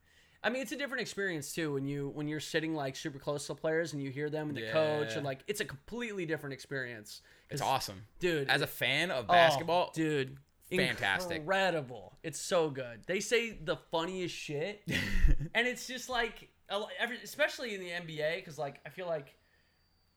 I 0.45 0.51
mean, 0.51 0.61
it's 0.61 0.73
a 0.73 0.77
different 0.77 1.01
experience 1.01 1.55
too 1.55 1.73
when 1.73 1.87
you 1.87 2.11
when 2.15 2.29
you're 2.29 2.39
sitting 2.39 2.75
like 2.75 2.97
super 2.97 3.19
close 3.19 3.47
to 3.47 3.55
the 3.55 3.61
players 3.61 3.95
and 3.95 4.03
you 4.03 4.11
hear 4.11 4.29
them 4.29 4.51
and 4.51 4.57
the 4.57 4.71
coach 4.71 5.17
and 5.17 5.25
like 5.25 5.41
it's 5.47 5.61
a 5.61 5.65
completely 5.65 6.27
different 6.27 6.53
experience. 6.53 7.23
It's 7.49 7.63
awesome. 7.63 8.03
dude. 8.21 8.51
As 8.51 8.61
a 8.61 8.67
fan 8.67 9.11
of 9.11 9.25
oh, 9.29 9.33
basketball, 9.33 9.91
dude. 9.95 10.37
fantastic. 10.71 11.39
incredible. 11.39 12.19
It's 12.23 12.39
so 12.39 12.69
good. 12.69 13.01
They 13.07 13.21
say 13.21 13.53
the 13.53 13.77
funniest 13.91 14.35
shit, 14.35 14.83
and 15.55 15.67
it's 15.67 15.87
just 15.87 16.09
like, 16.09 16.51
a 16.69 16.79
lo- 16.79 16.89
every, 16.99 17.19
especially 17.23 17.75
in 17.75 17.81
the 17.81 17.89
NBA, 17.89 18.37
because 18.37 18.59
like 18.59 18.81
I 18.85 18.91
feel 18.91 19.07
like 19.07 19.35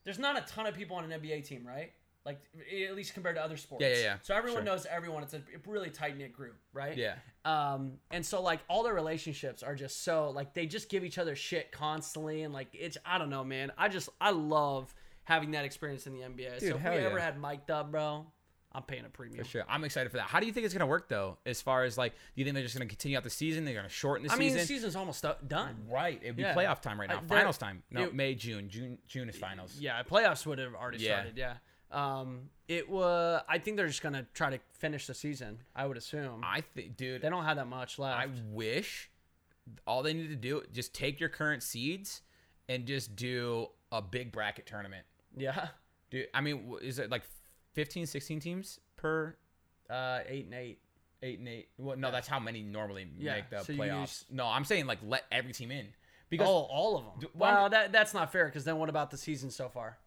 there's 0.04 0.20
not 0.20 0.38
a 0.38 0.42
ton 0.42 0.66
of 0.66 0.74
people 0.74 0.98
on 0.98 1.10
an 1.10 1.22
NBA 1.22 1.46
team, 1.48 1.66
right? 1.66 1.92
Like 2.28 2.42
at 2.90 2.94
least 2.96 3.14
compared 3.14 3.38
to 3.38 3.42
other 3.42 3.56
sports. 3.56 3.82
Yeah, 3.82 3.90
yeah, 3.94 4.02
yeah. 4.02 4.16
So 4.22 4.36
everyone 4.36 4.58
Sure. 4.60 4.66
knows 4.66 4.86
everyone. 4.86 5.24
It's 5.24 5.34
a 5.34 5.42
really 5.66 5.90
tight 5.90 6.18
knit 6.18 6.34
group, 6.34 6.58
right? 6.74 6.98
yeah, 6.98 7.16
Um, 7.46 8.00
and 8.12 8.26
so 8.26 8.42
like 8.42 8.60
all 8.68 8.84
their 8.84 8.94
relationships 8.94 9.64
are 9.64 9.76
just 9.76 10.04
so 10.04 10.32
like 10.32 10.54
they 10.54 10.66
just 10.66 10.90
give 10.90 11.06
each 11.06 11.18
other 11.18 11.38
shit 11.38 11.72
constantly, 11.72 12.42
and 12.44 12.54
like 12.54 12.68
it's 12.74 12.98
I 13.06 13.18
don't 13.18 13.30
know, 13.30 13.46
man. 13.46 13.72
I 13.78 13.88
just 13.88 14.10
I 14.20 14.32
love 14.32 14.94
having 15.24 15.52
that 15.52 15.64
experience 15.64 16.06
in 16.06 16.12
the 16.14 16.20
NBA. 16.20 16.60
Dude, 16.60 16.70
so 16.72 16.76
if 16.76 16.84
we 16.84 16.90
ever 16.90 17.18
had 17.20 17.40
mic'd 17.42 17.72
up, 17.72 17.92
bro, 17.92 18.26
I'm 18.74 18.84
paying 18.84 19.06
a 19.06 19.10
premium. 19.10 19.42
for 19.44 19.50
sure. 19.50 19.64
I'm 19.70 19.86
excited 19.86 20.10
for 20.12 20.18
that. 20.18 20.28
How 20.28 20.42
do 20.42 20.46
you 20.48 20.52
think 20.52 20.66
it's 20.66 20.74
gonna 20.74 20.86
work 20.86 21.08
though? 21.08 21.38
As 21.46 21.62
far 21.62 21.86
as 21.86 21.98
like, 21.98 22.12
do 22.14 22.18
you 22.36 22.44
think 22.44 22.56
they're 22.56 22.64
just 22.64 22.76
gonna 22.76 22.88
continue 22.90 23.18
out 23.18 23.24
the 23.24 23.30
season? 23.30 23.64
They're 23.64 23.74
gonna 23.74 23.88
shorten 23.88 24.24
the 24.24 24.30
season? 24.32 24.42
I 24.44 24.46
mean, 24.50 24.54
the 24.58 24.66
season's 24.66 24.98
almost 24.98 25.26
done. 25.48 25.86
right. 25.90 26.20
It'd 26.22 26.36
be 26.36 26.42
Yeah. 26.44 26.54
playoff 26.54 26.82
time 26.82 27.00
right 27.00 27.10
now. 27.10 27.22
finals 27.28 27.58
time. 27.58 27.84
No, 27.90 28.04
it- 28.04 28.14
May, 28.14 28.36
June. 28.36 28.70
June. 28.70 28.98
June 29.08 29.30
is 29.30 29.38
finals. 29.38 29.78
Yeah, 29.80 30.04
playoffs 30.04 30.46
would 30.46 30.60
have 30.60 30.76
already 30.76 30.98
Yeah. 31.00 31.16
started. 31.22 31.38
Yeah. 31.38 31.56
Um, 31.92 32.50
it 32.68 32.90
was. 32.90 33.42
I 33.48 33.60
think 33.60 33.78
they're 33.78 33.88
just 33.88 34.02
gonna 34.02 34.26
try 34.34 34.50
to 34.50 34.60
finish 34.74 35.08
the 35.08 35.14
season. 35.14 35.60
I 35.76 35.86
would 35.86 35.98
assume. 35.98 36.42
I 36.44 36.62
think, 36.62 36.98
dude. 36.98 37.22
they 37.22 37.30
don't 37.30 37.46
have 37.46 37.58
that 37.58 37.68
much 37.68 37.98
left. 37.98 38.18
I 38.20 38.28
wish 38.52 39.10
all 39.86 40.04
they 40.04 40.14
need 40.14 40.30
to 40.30 40.36
do 40.36 40.64
just 40.74 40.94
take 40.94 41.20
your 41.20 41.30
current 41.30 41.64
seeds 41.64 42.22
and 42.70 42.86
just 42.86 43.16
do 43.16 43.68
a 43.92 44.02
big 44.02 44.32
bracket 44.32 44.66
tournament. 44.66 45.06
yeah. 45.36 45.70
Dude, 46.10 46.28
I 46.34 46.40
mean, 46.40 46.74
is 46.82 47.00
it 47.00 47.10
like 47.12 47.24
15, 47.74 48.06
16 48.06 48.40
teams 48.40 48.80
per 48.96 49.36
Uh, 49.90 50.20
eight 50.26 50.46
and 50.46 50.54
eight. 50.54 50.80
eight 51.22 51.40
and 51.40 51.48
eight? 51.50 51.68
Well, 51.78 51.98
no, 51.98 52.12
that's 52.12 52.30
how 52.30 52.40
many 52.40 52.64
normally 52.64 53.10
Yeah, 53.18 53.36
make 53.36 53.50
the 53.50 53.60
so 53.64 53.74
playoffs. 53.74 54.00
use- 54.02 54.26
No, 54.30 54.46
I'm 54.48 54.64
saying 54.64 54.86
like 54.88 55.00
let 55.04 55.26
every 55.34 55.52
team 55.52 55.70
in 55.72 55.88
because 56.30 56.48
oh, 56.48 56.62
all 56.70 56.98
of 56.98 57.04
them. 57.22 57.30
Well, 57.34 57.54
wow, 57.64 57.68
that 57.68 57.92
that's 57.92 58.14
not 58.14 58.32
fair. 58.32 58.46
Because 58.46 58.64
then 58.64 58.78
what 58.78 58.88
about 58.88 59.12
the 59.12 59.18
season 59.18 59.52
so 59.52 59.68
far? 59.68 59.98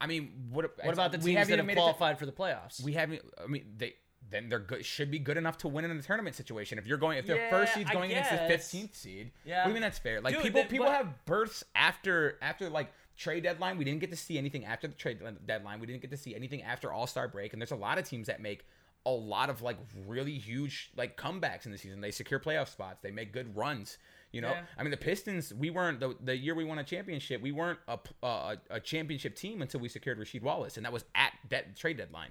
I 0.00 0.06
mean, 0.06 0.32
what? 0.50 0.70
What 0.84 0.94
about 0.94 1.12
the 1.12 1.18
we 1.18 1.34
teams 1.34 1.48
that 1.48 1.58
have 1.58 1.66
made 1.66 1.72
it 1.72 1.76
to- 1.76 1.80
qualified 1.82 2.18
for 2.18 2.26
the 2.26 2.32
playoffs? 2.32 2.82
we 2.82 2.92
haven't. 2.94 3.22
I 3.42 3.46
mean, 3.46 3.64
they 3.76 3.94
then 4.30 4.48
they're 4.48 4.58
good. 4.58 4.84
Should 4.84 5.10
be 5.10 5.18
good 5.18 5.36
enough 5.36 5.58
to 5.58 5.68
win 5.68 5.84
in 5.84 5.96
the 5.96 6.02
tournament 6.02 6.36
situation. 6.36 6.78
If 6.78 6.86
you're 6.86 6.98
going, 6.98 7.18
if 7.18 7.26
the 7.26 7.34
Yeah, 7.36 7.50
first 7.50 7.74
seed's 7.74 7.90
I 7.90 7.92
going 7.94 8.10
against 8.10 8.30
the 8.30 8.36
fifteenth 8.38 8.94
seed, 8.94 9.32
Yeah. 9.44 9.66
you 9.66 9.72
mean 9.72 9.82
that's 9.82 9.98
fair? 9.98 10.20
Like 10.20 10.34
Dude, 10.34 10.42
people, 10.42 10.62
that- 10.62 10.70
people 10.70 10.86
but- 10.86 10.94
have 10.96 11.24
berths 11.24 11.64
after 11.74 12.38
after 12.42 12.68
like 12.68 12.92
trade 13.16 13.42
deadline. 13.44 13.76
We 13.78 13.84
didn't 13.84 14.00
get 14.00 14.10
to 14.10 14.16
see 14.16 14.38
anything 14.38 14.64
after 14.64 14.88
the 14.88 14.94
trade 14.94 15.20
deadline. 15.46 15.78
We 15.80 15.86
didn't 15.86 16.00
get 16.02 16.10
to 16.10 16.16
see 16.16 16.34
anything 16.34 16.62
after 16.62 16.92
All 16.92 17.06
Star 17.06 17.28
break. 17.28 17.52
And 17.52 17.60
there's 17.60 17.70
a 17.70 17.76
lot 17.76 17.98
of 17.98 18.08
teams 18.08 18.26
that 18.28 18.40
make 18.40 18.64
a 19.06 19.10
lot 19.10 19.50
of 19.50 19.62
like 19.62 19.78
really 20.06 20.38
huge 20.38 20.90
like 20.96 21.16
comebacks 21.16 21.64
in 21.66 21.72
the 21.72 21.78
season. 21.78 22.00
They 22.00 22.10
secure 22.10 22.38
playoff 22.40 22.68
spots. 22.68 23.00
They 23.02 23.10
make 23.10 23.32
good 23.32 23.56
runs. 23.56 23.98
You 24.32 24.40
know, 24.42 24.50
Yeah. 24.50 24.62
I 24.78 24.82
mean, 24.84 24.90
the 24.92 24.96
Pistons. 24.96 25.52
We 25.52 25.70
weren't 25.70 25.98
the, 26.00 26.16
the 26.22 26.36
year 26.36 26.54
we 26.54 26.64
won 26.64 26.78
a 26.78 26.84
championship. 26.84 27.42
We 27.42 27.50
weren't 27.52 27.78
a, 27.88 27.98
p- 27.98 28.12
uh, 28.22 28.54
a 28.70 28.76
a 28.76 28.80
championship 28.80 29.34
team 29.34 29.60
until 29.62 29.80
we 29.80 29.88
secured 29.88 30.18
Rasheed 30.18 30.42
Wallace, 30.42 30.76
and 30.76 30.86
that 30.86 30.92
was 30.92 31.04
at 31.14 31.32
that 31.48 31.76
trade 31.76 31.96
deadline. 31.96 32.30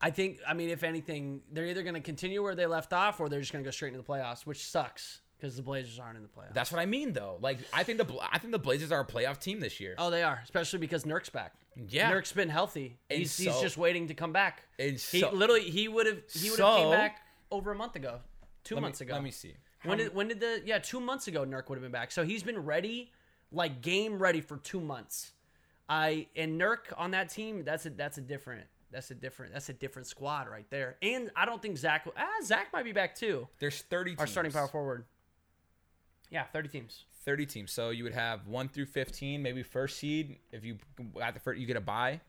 I 0.00 0.10
think. 0.10 0.38
I 0.46 0.54
mean, 0.54 0.70
if 0.70 0.82
anything, 0.82 1.42
they're 1.52 1.66
either 1.66 1.82
going 1.82 1.94
to 1.94 2.00
continue 2.00 2.42
where 2.42 2.54
they 2.54 2.66
left 2.66 2.92
off, 2.92 3.20
or 3.20 3.28
they're 3.28 3.40
just 3.40 3.52
going 3.52 3.62
to 3.64 3.66
go 3.66 3.70
straight 3.72 3.92
into 3.92 3.98
the 4.02 4.06
playoffs, 4.08 4.46
which 4.46 4.64
sucks 4.66 5.20
because 5.38 5.54
the 5.56 5.62
Blazers 5.62 5.98
aren't 6.00 6.16
in 6.16 6.22
the 6.22 6.28
playoffs. 6.28 6.52
That's 6.52 6.72
what 6.72 6.80
I 6.80 6.86
mean, 6.86 7.12
though. 7.12 7.38
Like, 7.40 7.58
I 7.72 7.84
think 7.84 7.98
the 7.98 8.18
I 8.32 8.38
think 8.38 8.52
the 8.52 8.58
Blazers 8.58 8.90
are 8.92 9.00
a 9.00 9.06
playoff 9.06 9.38
team 9.38 9.60
this 9.60 9.78
year. 9.80 9.94
Oh, 9.98 10.10
they 10.10 10.22
are, 10.22 10.40
especially 10.42 10.80
because 10.80 11.04
Nurk's 11.06 11.30
back. 11.30 11.54
Yeah. 11.88 12.10
Nurk's 12.10 12.32
been 12.32 12.48
healthy. 12.48 12.98
And 13.08 13.20
He's, 13.20 13.36
he's 13.36 13.60
just 13.60 13.76
waiting 13.76 14.08
to 14.08 14.14
come 14.14 14.32
back. 14.32 14.64
And 14.80 14.98
He 14.98 15.24
literally 15.24 15.62
he 15.70 15.86
would 15.86 16.06
have 16.06 16.18
he 16.32 16.50
would 16.50 16.58
have 16.58 16.76
came 16.76 16.90
back 16.90 17.18
over 17.52 17.70
a 17.70 17.74
month 17.76 17.94
ago, 17.94 18.18
two 18.64 18.74
Let 18.74 18.80
me- 18.80 18.86
months 18.86 19.00
ago. 19.00 19.14
Let 19.14 19.22
me 19.22 19.30
see. 19.30 19.54
When 19.84 19.98
did 19.98 20.14
when 20.14 20.28
did 20.28 20.40
the 20.40 20.62
yeah 20.64 20.78
two 20.78 21.00
months 21.00 21.28
ago 21.28 21.44
Nurk 21.44 21.68
would 21.68 21.76
have 21.76 21.82
been 21.82 21.92
back? 21.92 22.10
So 22.10 22.24
he's 22.24 22.42
been 22.42 22.58
ready, 22.64 23.12
like 23.52 23.80
game 23.80 24.18
ready 24.18 24.40
for 24.40 24.56
two 24.56 24.80
months. 24.80 25.32
I 25.88 26.26
and 26.36 26.60
Nurk 26.60 26.92
on 26.96 27.12
that 27.12 27.30
team. 27.30 27.64
That's 27.64 27.86
a 27.86 27.90
that's 27.90 28.18
a 28.18 28.20
different 28.20 28.66
that's 28.90 29.10
a 29.10 29.14
different 29.14 29.52
that's 29.52 29.68
a 29.68 29.72
different 29.72 30.08
squad 30.08 30.48
right 30.48 30.66
there. 30.70 30.96
And 31.02 31.30
I 31.36 31.44
don't 31.44 31.62
think 31.62 31.78
Zach 31.78 32.06
ah 32.16 32.26
Zach 32.42 32.72
might 32.72 32.84
be 32.84 32.92
back 32.92 33.14
too. 33.14 33.48
There's 33.58 33.82
30 33.82 34.10
teams. 34.12 34.20
Our 34.20 34.26
starting 34.26 34.52
power 34.52 34.68
forward. 34.68 35.04
Yeah, 36.30 36.44
thirty 36.44 36.68
teams. 36.68 37.04
30 37.24 37.46
teams. 37.46 37.72
So 37.72 37.90
you 37.90 38.04
would 38.04 38.14
have 38.14 38.46
1 38.46 38.68
through 38.68 38.86
15, 38.86 39.42
maybe 39.42 39.62
first 39.62 39.98
seed. 39.98 40.38
If 40.50 40.64
you 40.64 40.78
got 41.18 41.34
the 41.34 41.40
first, 41.40 41.60
you 41.60 41.66
get 41.66 41.76
a 41.76 41.80
bye. 41.80 42.20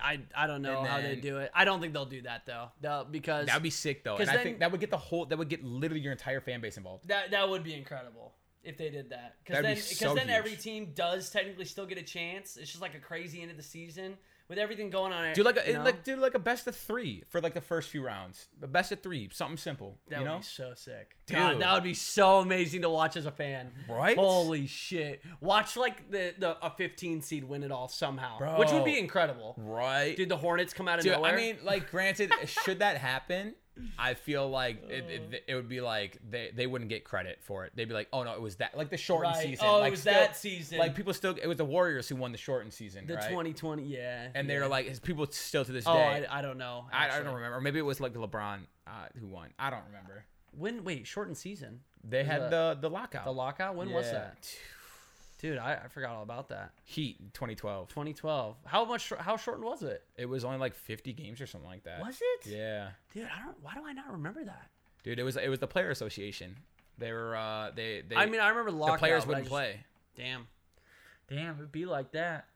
I 0.00 0.20
I 0.34 0.46
don't 0.46 0.62
know 0.62 0.80
And 0.80 0.88
how 0.88 1.00
they 1.00 1.16
do 1.16 1.38
it. 1.38 1.50
I 1.54 1.64
don't 1.64 1.80
think 1.80 1.92
they'll 1.92 2.04
do 2.06 2.22
that 2.22 2.46
though. 2.46 2.68
They'll, 2.80 3.04
because 3.04 3.46
That 3.46 3.54
would 3.56 3.62
be 3.62 3.70
sick, 3.70 4.04
though. 4.04 4.16
And 4.16 4.28
I 4.30 4.34
then- 4.36 4.42
think 4.44 4.58
that 4.60 4.70
would 4.70 4.80
get 4.80 4.90
the 4.90 4.96
whole, 4.96 5.26
that 5.26 5.36
would 5.36 5.48
get 5.48 5.62
literally 5.64 6.00
your 6.00 6.12
entire 6.12 6.40
fan 6.40 6.60
base 6.60 6.76
involved. 6.76 7.08
That 7.08 7.30
that 7.32 7.48
would 7.48 7.62
be 7.62 7.74
incredible 7.74 8.32
if 8.62 8.78
they 8.78 8.90
did 8.90 9.10
that. 9.10 9.36
Because 9.44 9.62
then 9.62 9.74
be 9.74 9.80
because 9.80 9.98
so 9.98 10.14
then 10.14 10.30
every 10.30 10.56
team 10.56 10.92
does 10.94 11.30
technically 11.30 11.64
still 11.66 11.86
get 11.86 11.98
a 11.98 12.02
chance. 12.02 12.56
It's 12.56 12.70
just 12.70 12.80
like 12.82 12.94
a 12.94 13.00
crazy 13.00 13.42
end 13.42 13.50
of 13.50 13.56
the 13.56 13.62
season 13.62 14.16
with 14.52 14.58
everything 14.58 14.90
going 14.90 15.14
on. 15.14 15.32
Do 15.32 15.42
like 15.42 15.56
a, 15.56 15.66
you 15.66 15.72
know? 15.78 15.82
like 15.82 16.04
do 16.04 16.14
like 16.16 16.34
a 16.34 16.38
best 16.38 16.66
of 16.66 16.76
three 16.76 17.22
for 17.30 17.40
like 17.40 17.54
the 17.54 17.62
first 17.62 17.88
few 17.88 18.04
rounds. 18.04 18.48
A 18.62 18.66
best 18.66 18.92
of 18.92 19.00
three, 19.00 19.30
something 19.32 19.56
simple. 19.56 19.96
that 20.08 20.18
you 20.18 20.24
would 20.24 20.30
know, 20.30 20.36
be 20.38 20.44
so 20.44 20.74
sick. 20.76 21.16
Dude. 21.24 21.38
God, 21.38 21.60
that 21.62 21.72
would 21.72 21.82
be 21.82 21.94
so 21.94 22.40
amazing 22.40 22.82
to 22.82 22.90
watch 22.90 23.16
as 23.16 23.24
a 23.24 23.30
fan. 23.30 23.70
Right? 23.88 24.14
Holy 24.14 24.66
shit! 24.66 25.22
Watch 25.40 25.78
like 25.78 26.10
the 26.10 26.34
the 26.38 26.62
a 26.62 26.68
15 26.68 27.22
seed 27.22 27.44
win 27.44 27.62
it 27.62 27.72
all 27.72 27.88
somehow, 27.88 28.58
which 28.58 28.70
would 28.72 28.84
be 28.84 28.98
incredible. 28.98 29.54
right? 29.56 30.14
Did 30.14 30.28
the 30.28 30.36
Hornets 30.36 30.74
come 30.74 30.86
out 30.86 30.98
of 30.98 31.04
Dude, 31.04 31.14
nowhere. 31.14 31.32
I 31.32 31.36
mean, 31.36 31.56
like, 31.64 31.90
granted, 31.90 32.30
should 32.46 32.80
that 32.80 32.98
happen, 32.98 33.54
I 33.98 34.14
feel 34.14 34.48
like 34.48 34.82
it, 34.88 35.04
it, 35.08 35.44
it 35.48 35.54
would 35.54 35.68
be 35.68 35.80
like 35.80 36.18
they, 36.28 36.50
they 36.54 36.66
wouldn't 36.66 36.90
get 36.90 37.04
credit 37.04 37.38
for 37.42 37.64
it. 37.64 37.72
They'd 37.74 37.88
be 37.88 37.94
like, 37.94 38.08
oh 38.12 38.22
no, 38.22 38.34
it 38.34 38.40
was 38.40 38.56
that 38.56 38.76
like 38.76 38.90
the 38.90 38.96
shortened 38.96 39.34
Right. 39.34 39.46
season. 39.46 39.66
Oh, 39.66 39.78
it 39.78 39.80
like, 39.80 39.90
was 39.92 40.00
still- 40.00 40.12
that 40.12 40.36
season. 40.36 40.78
Like 40.78 40.94
people 40.94 41.14
still, 41.14 41.34
it 41.40 41.46
was 41.46 41.56
the 41.56 41.64
Warriors 41.64 42.08
who 42.08 42.16
won 42.16 42.32
the 42.32 42.38
shortened 42.38 42.72
season, 42.72 43.06
the 43.06 43.14
right? 43.14 43.28
2020, 43.28 43.84
yeah. 43.84 44.28
and 44.34 44.46
yeah. 44.46 44.54
they're 44.54 44.68
like, 44.68 45.02
people 45.02 45.26
still 45.30 45.64
to 45.64 45.72
this 45.72 45.84
oh, 45.86 45.94
day. 45.94 46.26
I, 46.28 46.38
I 46.38 46.42
don't 46.42 46.58
know. 46.58 46.86
I, 46.92 47.06
I 47.06 47.22
don't 47.22 47.34
remember. 47.34 47.56
Or 47.56 47.60
maybe 47.60 47.78
it 47.78 47.82
was 47.82 48.00
like 48.00 48.14
LeBron 48.14 48.60
uh, 48.86 48.90
who 49.18 49.26
won. 49.26 49.50
I 49.58 49.70
don't 49.70 49.84
remember. 49.86 50.24
When 50.56 50.84
wait, 50.84 51.06
shortened 51.06 51.38
season. 51.38 51.80
They 52.04 52.24
had 52.24 52.50
the 52.50 52.76
the 52.80 52.90
lockout. 52.90 53.24
The 53.24 53.32
lockout. 53.32 53.76
When 53.76 53.90
was 53.92 54.10
that? 54.10 54.54
Dude, 55.42 55.58
I, 55.58 55.74
I 55.84 55.88
forgot 55.88 56.10
all 56.12 56.22
about 56.22 56.48
that. 56.50 56.70
Heat 56.84 57.18
2012. 57.34 57.88
2012. 57.88 58.56
How 58.64 58.84
much? 58.84 59.12
How 59.18 59.36
shortened 59.36 59.66
was 59.66 59.82
it? 59.82 60.04
It 60.16 60.26
was 60.26 60.44
only 60.44 60.58
like 60.58 60.72
50 60.72 61.12
games 61.12 61.40
or 61.40 61.46
something 61.48 61.68
like 61.68 61.82
that. 61.82 62.00
Was 62.00 62.16
it? 62.22 62.46
Yeah. 62.50 62.90
Dude, 63.12 63.24
I 63.24 63.44
don't. 63.44 63.56
Why 63.60 63.74
do 63.74 63.80
I 63.84 63.92
not 63.92 64.10
remember 64.12 64.44
that? 64.44 64.68
Dude, 65.02 65.18
it 65.18 65.24
was 65.24 65.36
it 65.36 65.48
was 65.48 65.58
the 65.58 65.66
player 65.66 65.90
association. 65.90 66.54
They 66.96 67.12
were 67.12 67.34
uh 67.36 67.72
they 67.74 68.02
they 68.08 68.14
I 68.14 68.26
mean, 68.26 68.40
I 68.40 68.50
remember 68.50 68.70
lockout. 68.70 68.94
the 68.94 68.98
players 69.00 69.26
wouldn't 69.26 69.46
just- 69.46 69.50
play. 69.52 69.80
Damn. 70.16 70.46
Damn, 71.28 71.56
it'd 71.56 71.72
be 71.72 71.86
like 71.86 72.12
that. 72.12 72.46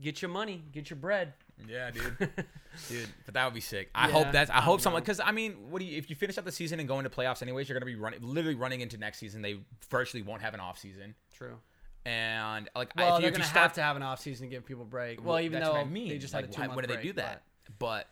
Get 0.00 0.22
your 0.22 0.30
money, 0.30 0.62
get 0.72 0.88
your 0.90 0.96
bread. 0.96 1.34
Yeah, 1.68 1.90
dude. 1.90 2.16
dude, 2.88 3.08
but 3.26 3.34
that 3.34 3.44
would 3.44 3.52
be 3.54 3.60
sick. 3.60 3.90
I 3.94 4.06
Yeah, 4.06 4.12
hope 4.12 4.32
that's 4.32 4.48
I 4.50 4.58
I 4.58 4.60
hope 4.60 4.80
someone 4.80 5.02
cuz 5.02 5.18
I 5.20 5.32
mean, 5.32 5.70
what 5.70 5.80
do 5.80 5.84
you 5.84 5.98
if 5.98 6.08
you 6.08 6.14
finish 6.16 6.38
out 6.38 6.44
the 6.46 6.52
season 6.52 6.78
and 6.78 6.88
go 6.88 6.98
into 7.00 7.10
playoffs 7.10 7.42
anyways, 7.42 7.68
you're 7.68 7.74
going 7.78 7.86
to 7.90 7.94
be 7.94 8.00
running 8.00 8.22
literally 8.22 8.54
running 8.54 8.80
into 8.80 8.96
next 8.96 9.18
season. 9.18 9.42
They 9.42 9.58
virtually 9.90 10.22
won't 10.22 10.40
have 10.40 10.54
an 10.54 10.60
off 10.60 10.78
season. 10.78 11.14
True. 11.36 11.58
And 12.08 12.68
like 12.74 12.92
Well, 12.96 13.16
if 13.16 13.20
they're 13.22 13.30
you 13.30 13.32
gonna 13.36 13.44
start 13.44 13.62
have 13.64 13.72
to 13.74 13.82
have 13.82 13.96
an 13.96 14.02
off 14.02 14.20
season 14.20 14.48
to 14.48 14.50
give 14.54 14.64
people 14.64 14.82
a 14.84 14.86
break. 14.86 15.22
Well, 15.24 15.38
even 15.40 15.60
that's 15.60 15.72
though 15.72 15.78
I 15.78 15.84
mean. 15.84 16.08
they 16.08 16.18
just 16.18 16.32
like, 16.32 16.44
had 16.46 16.50
a 16.50 16.54
two 16.54 16.60
why, 16.62 16.66
month 16.68 16.76
when 16.76 16.88
do 16.88 16.96
they 16.96 17.02
do 17.02 17.12
that? 17.14 17.42
But 17.78 18.08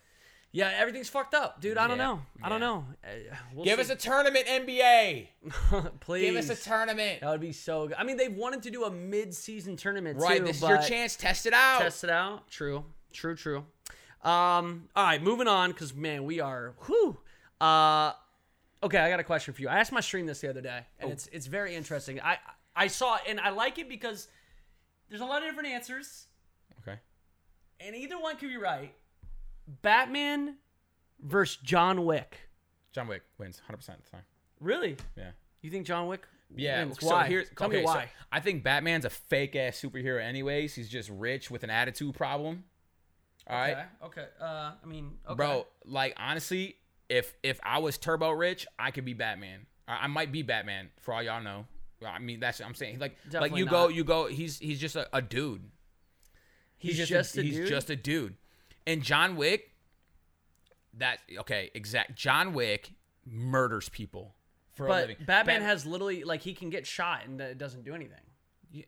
Yeah, 0.53 0.71
everything's 0.77 1.09
fucked 1.09 1.35
up, 1.35 1.61
dude. 1.61 1.79
I 1.79 1.87
don't 1.89 1.97
Yeah, 1.99 2.05
know. 2.05 2.23
I 2.43 2.49
don't 2.51 2.61
know. 2.61 2.85
Uh, 3.05 3.09
we'll 3.55 3.65
give 3.65 3.77
see. 3.79 3.83
us 3.83 3.91
a 3.91 3.97
tournament 3.97 4.47
NBA. 4.47 5.29
please. 6.01 6.23
Give 6.27 6.37
us 6.37 6.51
a 6.51 6.57
tournament. 6.57 7.21
That 7.23 7.31
would 7.31 7.41
be 7.41 7.53
so 7.53 7.89
good. 7.89 7.97
I 7.99 8.05
mean, 8.05 8.17
they've 8.19 8.33
wanted 8.35 8.63
to 8.65 8.71
do 8.71 8.85
a 8.85 8.91
mid-season 8.91 9.77
tournament 9.77 10.19
Right, 10.21 10.39
too, 10.39 10.45
this 10.45 10.57
is 10.63 10.69
your 10.69 10.81
chance. 10.83 11.17
Test 11.17 11.47
it 11.47 11.53
out. 11.55 11.81
Test 11.81 12.05
it 12.05 12.11
out. 12.11 12.49
True. 12.51 12.85
True. 13.13 13.35
True. 13.35 13.65
Um. 14.23 14.89
All 14.95 15.05
right, 15.05 15.23
moving 15.23 15.47
on 15.49 15.71
because 15.71 15.95
man, 15.95 16.25
we 16.25 16.41
are. 16.41 16.75
Whew. 16.87 17.17
Uh. 17.61 18.13
Okay, 18.83 18.99
I 18.99 19.09
got 19.09 19.21
a 19.21 19.25
question 19.25 19.55
for 19.55 19.63
you. 19.63 19.69
I 19.69 19.79
asked 19.79 19.93
my 19.93 20.01
stream 20.01 20.27
this 20.27 20.41
the 20.41 20.51
other 20.51 20.61
day, 20.61 20.81
and 21.01 21.09
Oh. 21.11 21.13
it's 21.13 21.29
it's 21.33 21.47
very 21.47 21.75
interesting. 21.75 22.21
I 22.21 22.39
I 22.77 22.89
saw 22.89 23.17
it, 23.17 23.23
and 23.29 23.41
I 23.41 23.51
like 23.51 23.79
it 23.79 23.89
because 23.89 24.29
there's 25.09 25.23
a 25.23 25.25
lot 25.25 25.43
of 25.43 25.49
different 25.49 25.71
answers, 25.71 26.27
Okay. 26.83 26.99
and 27.81 27.97
either 27.97 28.19
one 28.19 28.37
could 28.37 28.49
be 28.51 28.57
right. 28.59 28.95
Batman 29.83 30.57
versus 31.21 31.57
John 31.63 32.05
Wick. 32.05 32.39
John 32.93 33.09
Wick 33.09 33.23
wins 33.39 33.61
100% 33.69 33.75
of 33.99 34.05
the 34.05 34.11
time. 34.11 34.23
Really? 34.61 34.97
Yeah. 35.17 35.31
You 35.63 35.71
think 35.71 35.87
John 35.87 36.07
Wick? 36.07 36.27
Yeah, 36.55 36.85
wins? 36.85 36.99
so 37.01 37.09
why? 37.09 37.27
here's 37.27 37.49
Tell 37.51 37.67
okay, 37.67 37.79
me 37.81 37.87
so 37.87 37.93
why. 37.93 38.09
I 38.31 38.41
think 38.41 38.63
Batman's 38.63 39.05
a 39.05 39.11
fake 39.11 39.57
ass 39.57 39.81
superhero 39.81 40.23
anyways. 40.23 40.75
He's 40.75 40.89
just 40.89 41.11
rich 41.11 41.51
with 41.51 41.65
an 41.65 41.71
attitude 41.71 42.15
problem. 42.15 42.65
All 43.49 43.57
right. 43.57 43.73
Okay. 44.05 44.21
Okay. 44.23 44.27
Uh, 44.41 44.73
I 44.83 44.87
mean, 44.87 45.13
okay. 45.27 45.35
Bro, 45.35 45.67
like 45.85 46.15
honestly, 46.17 46.77
if 47.09 47.35
if 47.43 47.59
I 47.65 47.79
was 47.79 47.99
turbo 47.99 48.31
rich, 48.31 48.67
I 48.79 48.91
could 48.93 49.05
be 49.05 49.13
Batman. 49.13 49.67
I, 49.89 50.05
I 50.05 50.07
might 50.07 50.31
be 50.31 50.43
Batman 50.43 50.89
for 51.01 51.15
all 51.15 51.23
y'all 51.23 51.43
know. 51.43 51.67
I 52.09 52.19
mean, 52.19 52.41
that's 52.41 52.61
I'm 52.61 52.75
saying. 52.75 52.99
Like 52.99 53.17
like 53.25 53.31
Definitely 53.31 53.59
you 53.61 53.67
go 53.67 53.85
not. 53.87 53.95
you 53.95 54.05
go 54.05 54.27
he's 54.27 54.59
he's 54.59 54.81
just 54.81 54.97
a, 54.97 55.09
a 55.13 55.21
dude. 55.23 55.63
he's, 56.77 56.97
just, 56.97 57.11
just 57.11 57.37
a, 57.37 57.43
he's 57.43 57.57
dude. 57.57 57.69
just 57.69 57.91
a 57.91 57.97
dude. 57.97 58.35
And 58.87 59.03
John 59.03 59.37
Wick 59.37 59.73
that 60.99 61.19
okay, 61.39 61.71
exact 61.75 62.15
John 62.17 62.55
Wick 62.55 62.93
murders 63.27 63.89
people 63.89 64.35
for 64.75 64.87
a 64.87 64.91
living. 64.91 65.17
Batman 65.27 65.61
Bat- 65.61 65.67
has 65.69 65.87
literally 65.87 66.25
like 66.25 66.43
he 66.43 66.55
can 66.55 66.71
get 66.71 66.87
shot 66.87 67.25
and 67.27 67.41
it 67.41 67.59
doesn't 67.59 67.85
do 67.85 67.95
anything. 67.95 68.21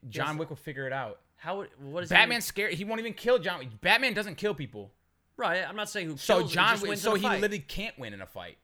John. 0.08 0.36
Wick 0.38 0.48
will 0.50 0.56
figure 0.56 0.86
it 0.86 0.92
out. 0.92 1.20
How? 1.36 1.58
would- 1.58 1.70
What 1.78 2.02
is 2.02 2.10
Batman's 2.10 2.44
scared. 2.44 2.74
He 2.74 2.84
won't 2.84 3.00
even 3.00 3.14
kill 3.14 3.38
John. 3.38 3.66
Batman 3.80 4.12
doesn't 4.12 4.34
kill 4.36 4.54
people. 4.54 4.92
right? 5.36 5.64
I'm 5.66 5.76
not 5.76 5.88
saying 5.88 6.08
who. 6.08 6.16
So 6.16 6.46
John 6.46 6.80
wins 6.80 7.00
so 7.00 7.14
he 7.14 7.22
fight. 7.22 7.40
literally 7.40 7.60
can't 7.60 7.98
win 7.98 8.12
in 8.12 8.20
a 8.20 8.26
fight. 8.26 8.58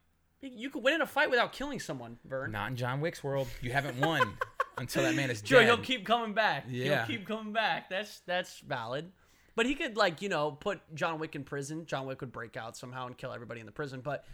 You 0.53 0.71
could 0.71 0.83
win 0.83 0.95
in 0.95 1.01
a 1.03 1.07
fight 1.07 1.31
without 1.31 1.53
killing 1.53 1.81
someone, 1.81 2.19
Vern. 2.25 2.53
Not 2.53 2.71
in 2.71 2.77
John 2.77 3.01
Wick's 3.01 3.23
world. 3.25 3.49
You 3.62 3.73
haven't 3.73 3.99
won 3.99 4.35
until 4.79 5.03
that 5.05 5.15
man 5.15 5.31
is 5.31 5.43
Sure, 5.45 5.61
dead. 5.61 5.66
he'll 5.66 5.79
keep 5.79 6.05
coming 6.05 6.35
back. 6.35 6.65
Yeah. 6.69 7.07
He'll 7.07 7.16
keep 7.19 7.27
coming 7.27 7.53
back. 7.53 7.89
That's 7.89 8.21
that's 8.27 8.59
valid. 8.61 9.11
But 9.57 9.66
he 9.66 9.75
could 9.75 9.97
like 9.97 10.21
you 10.23 10.29
know 10.29 10.51
put 10.53 10.81
John 10.95 11.19
Wick 11.19 11.35
in 11.37 11.45
prison. 11.45 11.87
John 11.87 12.07
Wick 12.07 12.21
would 12.21 12.33
break 12.33 12.57
out 12.57 12.77
somehow 12.77 13.07
and 13.07 13.16
kill 13.16 13.33
everybody 13.33 13.61
in 13.61 13.66
the 13.66 13.73
prison. 13.73 14.01
But 14.03 14.25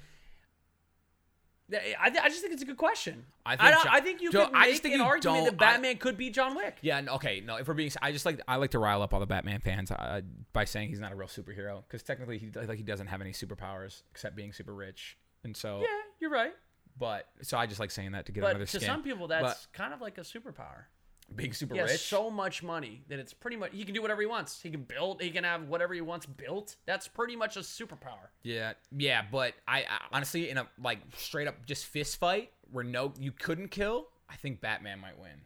I, 1.73 2.11
I 2.20 2.28
just 2.28 2.41
think 2.41 2.53
it's 2.53 2.62
a 2.62 2.66
good 2.66 2.77
question. 2.77 3.24
I 3.47 3.53
I 3.53 3.57
think 3.57 3.62
I, 3.69 3.70
John- 3.85 3.87
I 3.95 4.01
think 4.01 4.23
you 4.23 4.32
Joe, 4.32 4.47
could 4.47 4.57
I 4.57 4.61
make 4.62 4.70
just 4.70 4.82
think 4.82 4.95
an 4.97 5.01
argument 5.03 5.45
that 5.45 5.53
I- 5.53 5.73
Batman 5.74 5.99
could 5.99 6.16
be 6.16 6.31
John 6.31 6.57
Wick. 6.57 6.78
Yeah, 6.82 7.01
okay, 7.11 7.41
no. 7.47 7.57
If 7.57 7.69
we're 7.69 7.74
being, 7.74 7.93
I 8.03 8.11
just 8.11 8.27
like 8.27 8.41
I 8.49 8.57
like 8.57 8.73
to 8.73 8.81
rile 8.81 9.03
up 9.03 9.15
all 9.15 9.20
the 9.20 9.27
Batman 9.27 9.61
fans 9.61 9.93
uh, 9.93 10.23
by 10.53 10.65
saying 10.65 10.89
he's 10.89 10.99
not 10.99 11.12
a 11.12 11.15
real 11.15 11.28
superhero 11.28 11.82
because 11.87 12.03
technically 12.03 12.39
he 12.39 12.51
like 12.53 12.77
he 12.77 12.82
doesn't 12.82 13.07
have 13.07 13.20
any 13.20 13.31
superpowers 13.31 14.03
except 14.11 14.35
being 14.35 14.53
super 14.53 14.74
rich, 14.74 15.16
and 15.45 15.57
so. 15.57 15.81
Yeah, 15.81 15.87
you're 16.21 16.31
right. 16.31 16.53
But 16.99 17.27
so 17.43 17.57
I 17.57 17.67
just 17.67 17.81
like 17.81 17.91
saying 17.91 18.12
that 18.12 18.27
to 18.27 18.33
get 18.33 18.43
But 18.43 18.55
under 18.55 18.67
to 18.67 18.71
skin. 18.79 18.83
some 18.87 19.03
people, 19.03 19.27
that's 19.29 19.67
kind 19.73 19.95
of 19.95 20.01
like 20.01 20.19
a 20.19 20.23
superpower. 20.23 20.85
But 21.29 21.37
being 21.37 21.53
super 21.53 21.75
He 21.75 21.81
rich. 21.81 22.01
so 22.01 22.29
much 22.31 22.62
money 22.62 23.03
that 23.09 23.19
it's 23.19 23.33
pretty 23.33 23.57
much 23.57 23.71
he 23.73 23.85
can 23.85 23.95
do 23.95 24.03
whatever 24.03 24.21
he 24.21 24.27
wants. 24.27 24.61
He 24.61 24.69
can 24.71 24.83
build. 24.83 25.23
He 25.23 25.31
can 25.31 25.45
have 25.45 25.69
whatever 25.69 25.95
he 25.95 26.01
wants 26.01 26.27
built. 26.27 26.77
That's 26.87 27.07
pretty 27.09 27.37
much 27.37 27.57
a 27.57 27.61
superpower. 27.61 28.29
Yeah, 28.43 28.73
yeah, 28.97 29.23
but 29.31 29.55
I, 29.67 29.79
I 29.81 30.01
honestly 30.12 30.51
in 30.51 30.59
a 30.59 30.67
like 30.83 30.99
straight 31.17 31.47
up 31.49 31.65
just 31.67 31.87
fist 31.87 32.19
fight 32.19 32.51
where 32.73 32.85
no 32.85 33.12
you 33.19 33.33
couldn't 33.33 33.69
kill, 33.69 34.09
I 34.29 34.37
think 34.37 34.61
Batman 34.61 34.99
might 34.99 35.19
win. 35.19 35.43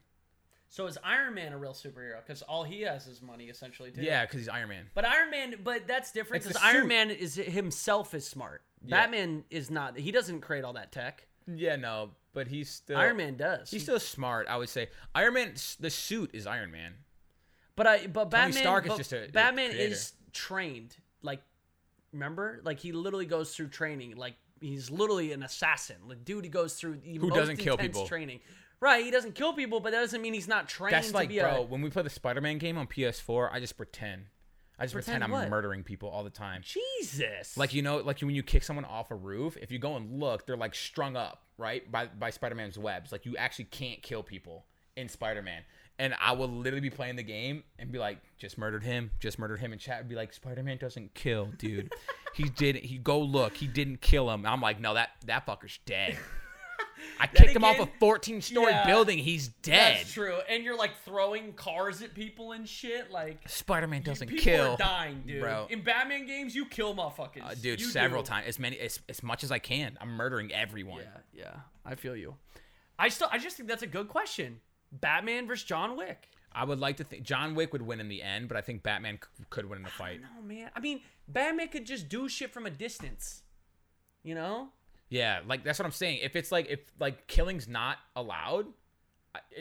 So 0.71 0.87
is 0.87 0.99
Iron 1.05 1.35
Man 1.35 1.53
a 1.53 1.59
real 1.59 1.73
superhero? 1.73 2.17
Because 2.27 2.43
all 2.43 2.65
he 2.65 2.81
has 2.81 3.07
is 3.07 3.23
money, 3.23 3.45
essentially. 3.45 3.93
Too. 3.93 4.03
Yeah, 4.03 4.25
because 4.25 4.41
he's 4.41 4.49
Iron 4.49 4.71
Man. 4.71 4.87
But 4.95 5.05
Iron 5.05 5.31
Man, 5.31 5.55
but 5.63 5.87
that's 5.87 6.11
different 6.11 6.43
because 6.43 6.61
Iron. 6.61 6.89
Man 6.89 7.11
is 7.11 7.37
himself 7.37 8.13
is 8.15 8.27
smart. 8.27 8.63
Yeah. 8.87 8.97
Batman 9.03 9.45
is 9.51 9.71
not. 9.71 9.99
He 9.99 10.13
doesn't 10.13 10.41
create 10.41 10.65
all 10.65 10.75
that 10.75 10.93
tech. 10.93 11.27
Yeah, 11.47 11.77
no, 11.77 12.11
but 12.33 12.49
he's 12.49 12.71
still 12.71 12.97
Iron 12.97 13.17
Man 13.19 13.37
does. 13.37 13.71
He's 13.71 13.83
still 13.83 14.01
smart, 14.01 14.47
I 14.49 14.57
would 14.57 14.69
say. 14.69 14.89
Iron 15.15 15.35
Man, 15.35 15.55
the 15.81 15.91
suit 15.91 16.31
is 16.33 16.47
Iron 16.47 16.71
Man. 16.71 16.95
But 17.77 17.87
I. 17.87 18.07
But 18.07 18.31
Tony 18.31 18.53
Batman. 18.53 18.63
Stark 18.63 18.87
is 18.91 18.97
just 18.97 19.13
a- 19.13 19.25
a 19.25 19.29
Batman 19.29 19.71
creator. 19.71 19.93
is 19.93 20.13
trained. 20.33 20.97
Like, 21.23 21.43
remember, 22.13 22.61
like 22.65 22.81
he 22.81 22.93
literally 22.93 23.27
goes 23.27 23.55
through 23.55 23.69
training. 23.69 24.17
Like 24.17 24.35
he's 24.61 24.91
literally 24.91 25.33
an 25.33 25.43
assassin. 25.43 25.97
Like 26.07 26.25
dude, 26.25 26.45
he 26.45 26.51
goes 26.51 26.75
through 26.75 26.99
the 27.05 27.15
Who 27.19 27.29
most 27.29 27.37
doesn't 27.39 27.57
kill 27.59 27.77
people. 27.77 28.07
Training. 28.07 28.41
Right, 28.81 29.03
he 29.05 29.11
doesn't 29.11 29.35
kill 29.35 29.55
people, 29.55 29.81
but 29.81 29.93
that 29.93 30.01
doesn't 30.01 30.21
mean 30.21 30.35
he's 30.35 30.49
not 30.49 30.69
trained 30.69 30.93
That's 30.93 31.09
to 31.09 31.15
like, 31.15 31.31
be 31.31 31.39
bro, 31.39 31.57
a. 31.57 31.63
when 31.63 31.81
we 31.81 31.89
play 31.89 32.03
the 32.03 32.11
Spider-Man 32.11 32.59
game 32.59 32.77
on 32.77 32.87
PS4, 32.87 33.49
I 33.51 33.59
just 33.59 33.79
pretend. 33.79 34.27
I 34.79 34.85
just 34.85 34.95
pretend, 34.95 35.23
Pretend 35.23 35.25
I'm 35.25 35.31
what? 35.31 35.49
murdering 35.51 35.85
people 35.85 36.09
all 36.09 36.25
the 36.25 36.31
time. 36.31 36.63
Jesus. 36.65 37.57
Like 37.57 37.75
you 37.75 37.83
know, 37.83 37.99
like 37.99 38.21
when 38.21 38.35
you 38.35 38.43
kick 38.43 38.63
someone 38.65 38.85
off 38.85 39.11
a 39.11 39.15
roof, 39.15 39.57
if 39.61 39.71
you 39.71 39.79
go 39.79 39.97
and 39.97 40.19
look, 40.19 40.47
they're 40.47 40.57
like 40.57 40.75
strung 40.75 41.17
up, 41.17 41.43
right, 41.59 41.91
by 41.91 42.07
by 42.07 42.31
Spider-Man's 42.31 42.79
webs. 42.79 43.13
Like 43.13 43.25
you 43.25 43.37
actually 43.37 43.67
can't 43.67 44.03
kill 44.03 44.23
people 44.23 44.65
in 44.97 45.09
Spider-Man. 45.09 45.63
And 46.01 46.13
I 46.21 46.33
will 46.33 46.49
literally 46.49 46.81
be 46.81 46.91
playing 46.91 47.15
the 47.15 47.23
game 47.23 47.63
and 47.79 47.93
be 47.93 48.01
like, 48.01 48.19
just 48.37 48.59
murdered 48.59 48.83
him, 48.83 49.13
just 49.21 49.39
murdered 49.39 49.61
him, 49.61 49.71
and 49.71 49.81
chat 49.81 49.99
would 50.01 50.09
be 50.09 50.17
like, 50.17 50.33
Spider-Man 50.33 50.79
doesn't 50.79 51.15
kill, 51.15 51.53
dude. 51.57 51.93
he 52.35 52.45
didn't. 52.57 52.85
He 52.85 52.99
go 52.99 53.21
look, 53.21 53.57
he 53.57 53.69
didn't 53.69 54.01
kill 54.01 54.29
him. 54.29 54.45
I'm 54.45 54.61
like, 54.61 54.81
no, 54.81 54.95
that 54.95 55.11
that 55.27 55.47
fucker's 55.47 55.79
dead. 55.87 56.17
I 57.21 57.27
kicked 57.27 57.55
him 57.55 57.65
off 57.65 57.79
a 57.79 57.87
14 58.01 58.41
story 58.43 58.73
Yeah. 58.73 58.87
building. 58.87 59.19
He's 59.19 59.49
dead. 59.49 59.99
That's 59.99 60.13
true. 60.13 60.39
And 60.49 60.65
you're 60.65 60.77
like 60.77 60.91
throwing 61.05 61.53
cars 61.53 62.03
at 62.03 62.15
people 62.15 62.53
and 62.53 62.69
shit. 62.69 63.11
Like 63.11 63.49
Spider-Man 63.49 64.03
doesn't 64.03 64.29
people 64.29 64.43
kill. 64.45 64.73
are 64.73 64.77
dying, 64.77 65.23
dude. 65.27 65.41
bro. 65.41 65.67
In 65.71 65.83
Batman 65.83 66.27
games, 66.27 66.55
you 66.55 66.67
kill 66.67 66.95
motherfuckers, 66.95 67.45
Uh, 67.45 67.55
dude, 67.55 67.81
You 67.81 67.87
several 67.87 68.23
do. 68.23 68.29
times, 68.29 68.47
as 68.49 68.59
many, 68.59 68.79
as, 68.79 68.99
as 69.09 69.23
much 69.23 69.45
as 69.45 69.51
I 69.53 69.59
can. 69.59 69.97
I'm 70.01 70.11
murdering 70.11 70.53
everyone. 70.53 71.01
Yeah, 71.03 71.43
yeah. 71.45 71.57
I 71.85 71.95
feel 71.95 72.17
you. 72.17 72.37
I 72.99 73.09
still, 73.09 73.29
I 73.31 73.39
just 73.39 73.57
think 73.57 73.69
that's 73.69 73.83
a 73.83 73.87
good 73.89 74.09
question. 74.09 74.61
Batman 74.93 75.47
versus 75.47 75.65
John 75.65 75.97
Wick. 75.97 76.29
I 76.53 76.65
would 76.65 76.79
like 76.79 76.99
to 76.99 77.05
think 77.05 77.25
John 77.25 77.55
Wick 77.57 77.73
would 77.73 77.83
win 77.83 77.99
in 78.01 78.09
the 78.09 78.23
end, 78.23 78.47
but 78.49 78.57
I 78.57 78.61
think 78.61 78.85
Batman 78.85 79.19
c- 79.21 79.45
could 79.51 79.67
win 79.69 79.79
in 79.79 79.83
the 79.83 79.91
fight. 79.91 80.21
No, 80.21 80.41
man. 80.43 80.71
I 80.77 80.79
mean, 80.81 81.01
Batman 81.27 81.67
could 81.69 81.85
just 81.85 82.09
do 82.09 82.29
shit 82.29 82.53
from 82.53 82.65
a 82.67 82.71
distance. 82.71 83.43
You 84.23 84.35
know? 84.37 84.69
Yeah, 85.15 85.41
like 85.47 85.63
that's 85.63 85.79
what 85.79 85.87
I'm 85.87 85.93
saying. 85.93 86.21
If 86.23 86.35
it's 86.35 86.51
like 86.51 86.67
if 86.69 86.81
like 86.99 87.29
killing's 87.29 87.69
not 87.69 87.99
allowed, 88.17 88.67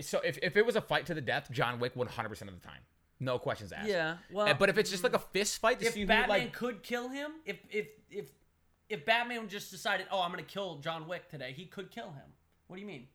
so 0.02 0.20
if, 0.26 0.40
if 0.42 0.58
it 0.58 0.66
was 0.66 0.76
a 0.76 0.82
fight 0.82 1.06
to 1.08 1.14
the 1.14 1.22
death, 1.22 1.50
John 1.52 1.80
Wick 1.80 1.96
would 1.96 2.08
100 2.08 2.30
percent 2.30 2.50
of 2.50 2.60
the 2.60 2.68
time, 2.68 2.80
no 3.20 3.38
questions 3.38 3.72
asked. 3.72 3.88
Yeah. 3.88 4.18
Well, 4.32 4.52
but 4.58 4.70
if 4.70 4.80
it's 4.80 4.90
just 4.90 5.04
like 5.04 5.14
a 5.14 5.20
fist 5.20 5.60
fight, 5.62 5.80
to 5.82 5.86
if 5.86 5.94
see 5.94 6.02
who, 6.02 6.08
Batman 6.08 6.30
like 6.40 6.54
could 6.54 6.82
kill 6.82 7.08
him, 7.08 7.34
if 7.46 7.58
if 7.70 7.88
if 8.10 8.32
if 8.90 9.06
Batman 9.06 9.48
just 9.48 9.70
decided, 9.70 10.08
oh, 10.12 10.22
I'm 10.22 10.32
gonna 10.32 10.42
kill 10.42 10.80
John 10.80 11.08
Wick 11.08 11.30
today, 11.30 11.54
he 11.56 11.66
could 11.66 11.92
kill 11.92 12.12
him. 12.12 12.34
What 12.66 12.78
do 12.78 12.82
you 12.82 12.88
mean? 12.88 13.06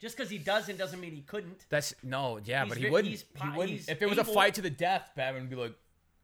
Just 0.00 0.16
because 0.16 0.30
he 0.30 0.38
doesn't 0.38 0.78
doesn't 0.78 0.98
mean 0.98 1.12
he 1.12 1.20
couldn't. 1.20 1.66
that's 1.68 1.94
no, 2.02 2.40
yeah, 2.42 2.64
He's 2.64 2.68
but 2.70 2.78
he 2.78 2.88
wouldn't. 2.88 3.10
he's 3.10 3.24
He 3.40 3.48
wouldn't. 3.50 3.88
If 3.90 4.00
it 4.00 4.08
was 4.08 4.16
a 4.16 4.24
fight 4.24 4.54
to 4.54 4.62
the 4.62 4.70
death, 4.70 5.10
Batman 5.14 5.42
would 5.42 5.50
be 5.50 5.56
like, 5.56 5.74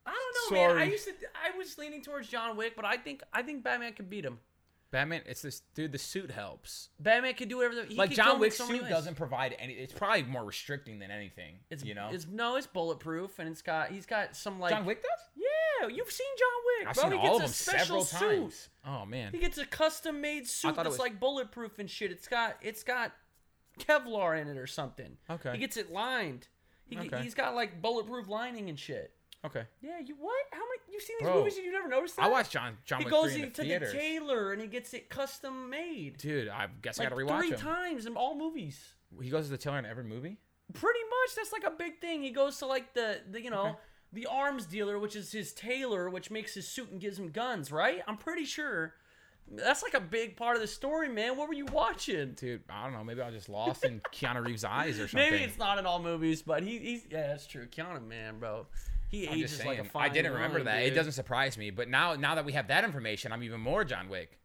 I 0.07 0.15
don't 0.51 0.53
know, 0.53 0.69
man. 0.69 0.79
I 0.79 0.85
used 0.91 1.05
to, 1.05 1.13
I 1.35 1.57
was 1.59 1.77
leaning 1.77 2.01
towards 2.03 2.29
John 2.29 2.57
Wick, 2.57 2.75
but 2.75 2.87
I 2.87 2.97
think 2.97 3.23
I 3.35 3.43
think 3.43 3.63
Batman 3.63 3.93
could 3.93 4.09
beat 4.09 4.25
him. 4.25 4.39
Batman. 4.91 5.23
It's 5.27 5.43
this 5.43 5.61
dude. 5.75 5.93
The 5.93 5.99
suit 5.99 6.31
helps. 6.31 6.89
Batman 6.99 7.35
can 7.35 7.49
do 7.49 7.59
whatever. 7.59 7.75
The, 7.75 7.85
he 7.85 7.95
like 7.97 8.11
John 8.11 8.39
Wick's 8.41 8.57
so 8.57 8.67
suit 8.67 8.83
ways. 8.83 8.91
doesn't 8.91 9.17
provide 9.17 9.55
any. 9.59 9.75
It's 9.75 9.93
probably 9.93 10.23
more 10.23 10.45
restricting 10.45 10.99
than 10.99 11.11
anything. 11.11 11.57
It's 11.71 11.85
you 11.85 11.95
know. 11.95 12.09
It's 12.13 12.27
no, 12.27 12.57
it's 12.57 12.67
bulletproof, 12.67 13.39
and 13.39 13.49
it's 13.49 13.63
got 13.63 13.91
he's 13.91 14.07
got 14.07 14.35
some 14.35 14.59
like 14.59 14.71
John 14.73 14.85
Wick 14.87 15.03
does. 15.03 15.11
Yeah, 15.37 15.89
you've 15.95 16.11
seen 16.11 16.27
John 16.39 16.49
Wick. 16.81 16.89
I've 16.89 16.95
bro. 16.95 17.03
seen 17.05 17.13
he 17.21 17.29
all 17.29 17.37
of 17.37 17.43
gets 17.43 17.65
them 17.67 17.75
a 17.75 17.79
special 17.79 18.05
several 18.05 18.31
suit. 18.33 18.41
times. 18.41 18.69
Oh 18.87 19.05
man. 19.07 19.33
He 19.33 19.39
gets 19.39 19.59
a 19.59 19.67
custom 19.67 20.21
made 20.21 20.47
suit 20.49 20.75
that's 20.75 20.89
was- 20.89 20.99
like 20.99 21.21
bulletproof 21.21 21.79
and 21.79 21.91
shit. 21.91 22.11
It's 22.11 22.27
got 22.29 22.57
it's 22.63 22.83
got 22.83 23.13
Kevlar 23.79 24.41
in 24.41 24.49
it 24.49 24.57
or 24.57 24.67
something. 24.67 25.17
Okay. 25.31 25.53
He 25.53 25.59
gets 25.59 25.77
it 25.77 25.93
lined. 25.93 26.49
He, 26.89 26.99
Okay. 26.99 27.23
He's 27.23 27.35
got 27.35 27.55
like 27.55 27.83
bulletproof 27.83 28.29
lining 28.29 28.69
and 28.71 28.79
shit. 28.79 29.13
Okay. 29.47 29.65
Yeah, 29.81 29.99
you 30.05 30.17
what? 30.19 30.35
How 30.51 30.59
many? 30.59 30.93
You've 30.93 31.03
seen 31.03 31.17
these 31.21 31.27
Bro, 31.29 31.39
movies 31.39 31.57
and 31.57 31.65
you 31.65 31.73
never 31.73 31.89
noticed 31.89 32.17
that? 32.17 32.25
I 32.25 32.29
watched 32.29 32.51
John 32.51 32.77
John 32.85 32.99
He 33.01 33.05
Wick 33.05 33.13
goes 33.13 33.33
3 33.33 33.43
in 33.43 33.49
the 33.49 33.55
the 33.55 33.63
theaters. 33.63 33.93
tailor 33.93 34.53
and 34.53 34.61
he 34.61 34.67
gets 34.67 34.93
it 34.95 35.09
custom 35.09 35.71
made. 35.71 36.17
Dude, 36.19 36.49
I 36.49 36.67
guess 36.83 36.99
like 36.99 37.07
I 37.07 37.11
gotta 37.11 37.23
rewatch 37.25 37.39
three 37.41 37.51
him. 37.51 37.57
times 37.59 38.07
in 38.07 38.17
all 38.17 38.37
movies. 38.37 38.95
He 39.23 39.31
goes 39.31 39.45
to 39.45 39.51
the 39.51 39.59
tailor 39.59 39.79
in 39.79 39.87
every 39.87 40.05
movie. 40.05 40.39
Pretty 40.75 40.99
much, 41.01 41.37
that's 41.37 41.53
like 41.53 41.65
a 41.65 41.71
big 41.77 42.01
thing. 42.01 42.23
He 42.23 42.31
goes 42.31 42.59
to 42.59 42.67
like 42.67 42.95
the, 42.95 43.21
the 43.31 43.41
you 43.41 43.51
know 43.51 43.67
Okay. 43.69 43.77
the 44.13 44.27
arms 44.27 44.67
dealer, 44.67 44.99
which 44.99 45.15
is 45.15 45.31
his 45.31 45.53
tailor, 45.55 46.11
which 46.11 46.31
makes 46.31 46.55
his 46.55 46.67
suit 46.67 46.91
and 46.91 47.01
gives 47.01 47.19
him 47.19 47.29
guns. 47.31 47.71
Right? 47.71 48.03
I'm 48.09 48.17
pretty 48.17 48.45
sure. 48.45 48.95
That's 49.51 49.83
like 49.83 49.95
a 49.95 50.01
big 50.01 50.37
part 50.37 50.57
of 50.57 50.61
the 50.63 50.69
story, 50.69 51.09
man. 51.09 51.37
What 51.39 51.49
were 51.49 51.55
you 51.55 51.65
watching? 51.67 52.33
Dude, 52.35 52.65
I 52.69 52.85
don't 52.85 52.93
know. 52.93 53.03
Maybe 53.03 53.23
I 53.23 53.27
was 53.27 53.35
just 53.37 53.49
lost 53.49 53.83
in 53.85 54.01
Keanu 54.13 54.45
Reeves' 54.45 54.63
eyes 54.65 54.99
or 55.01 55.09
something. 55.09 55.31
Maybe 55.31 55.43
it's 55.43 55.57
not 55.59 55.79
in 55.79 55.87
all 55.87 56.03
movies, 56.03 56.43
but 56.43 56.63
he, 56.63 56.77
he's 56.79 57.07
yeah, 57.11 57.29
that's 57.29 57.47
true. 57.47 57.67
Keanu, 57.67 58.07
man, 58.07 58.39
bro, 58.41 58.67
he 59.09 59.27
I'm 59.29 59.35
ages 59.35 59.51
just 59.53 59.65
like 59.65 59.79
a 59.79 59.81
saying. 59.83 59.91
fine 59.91 60.11
I 60.11 60.13
didn't 60.13 60.33
remember 60.33 60.59
wine, 60.59 60.65
that. 60.67 60.79
dude. 60.85 60.93
It 60.93 60.97
doesn't 60.97 61.13
surprise 61.13 61.57
me. 61.59 61.71
But 61.71 61.89
now, 61.89 62.15
now 62.15 62.35
that 62.35 62.45
we 62.45 62.53
have 62.53 62.69
that 62.69 62.85
information, 62.85 63.33
I'm 63.33 63.43
even 63.43 63.61
more 63.61 63.85
John 63.85 64.09
Wick. 64.09 64.39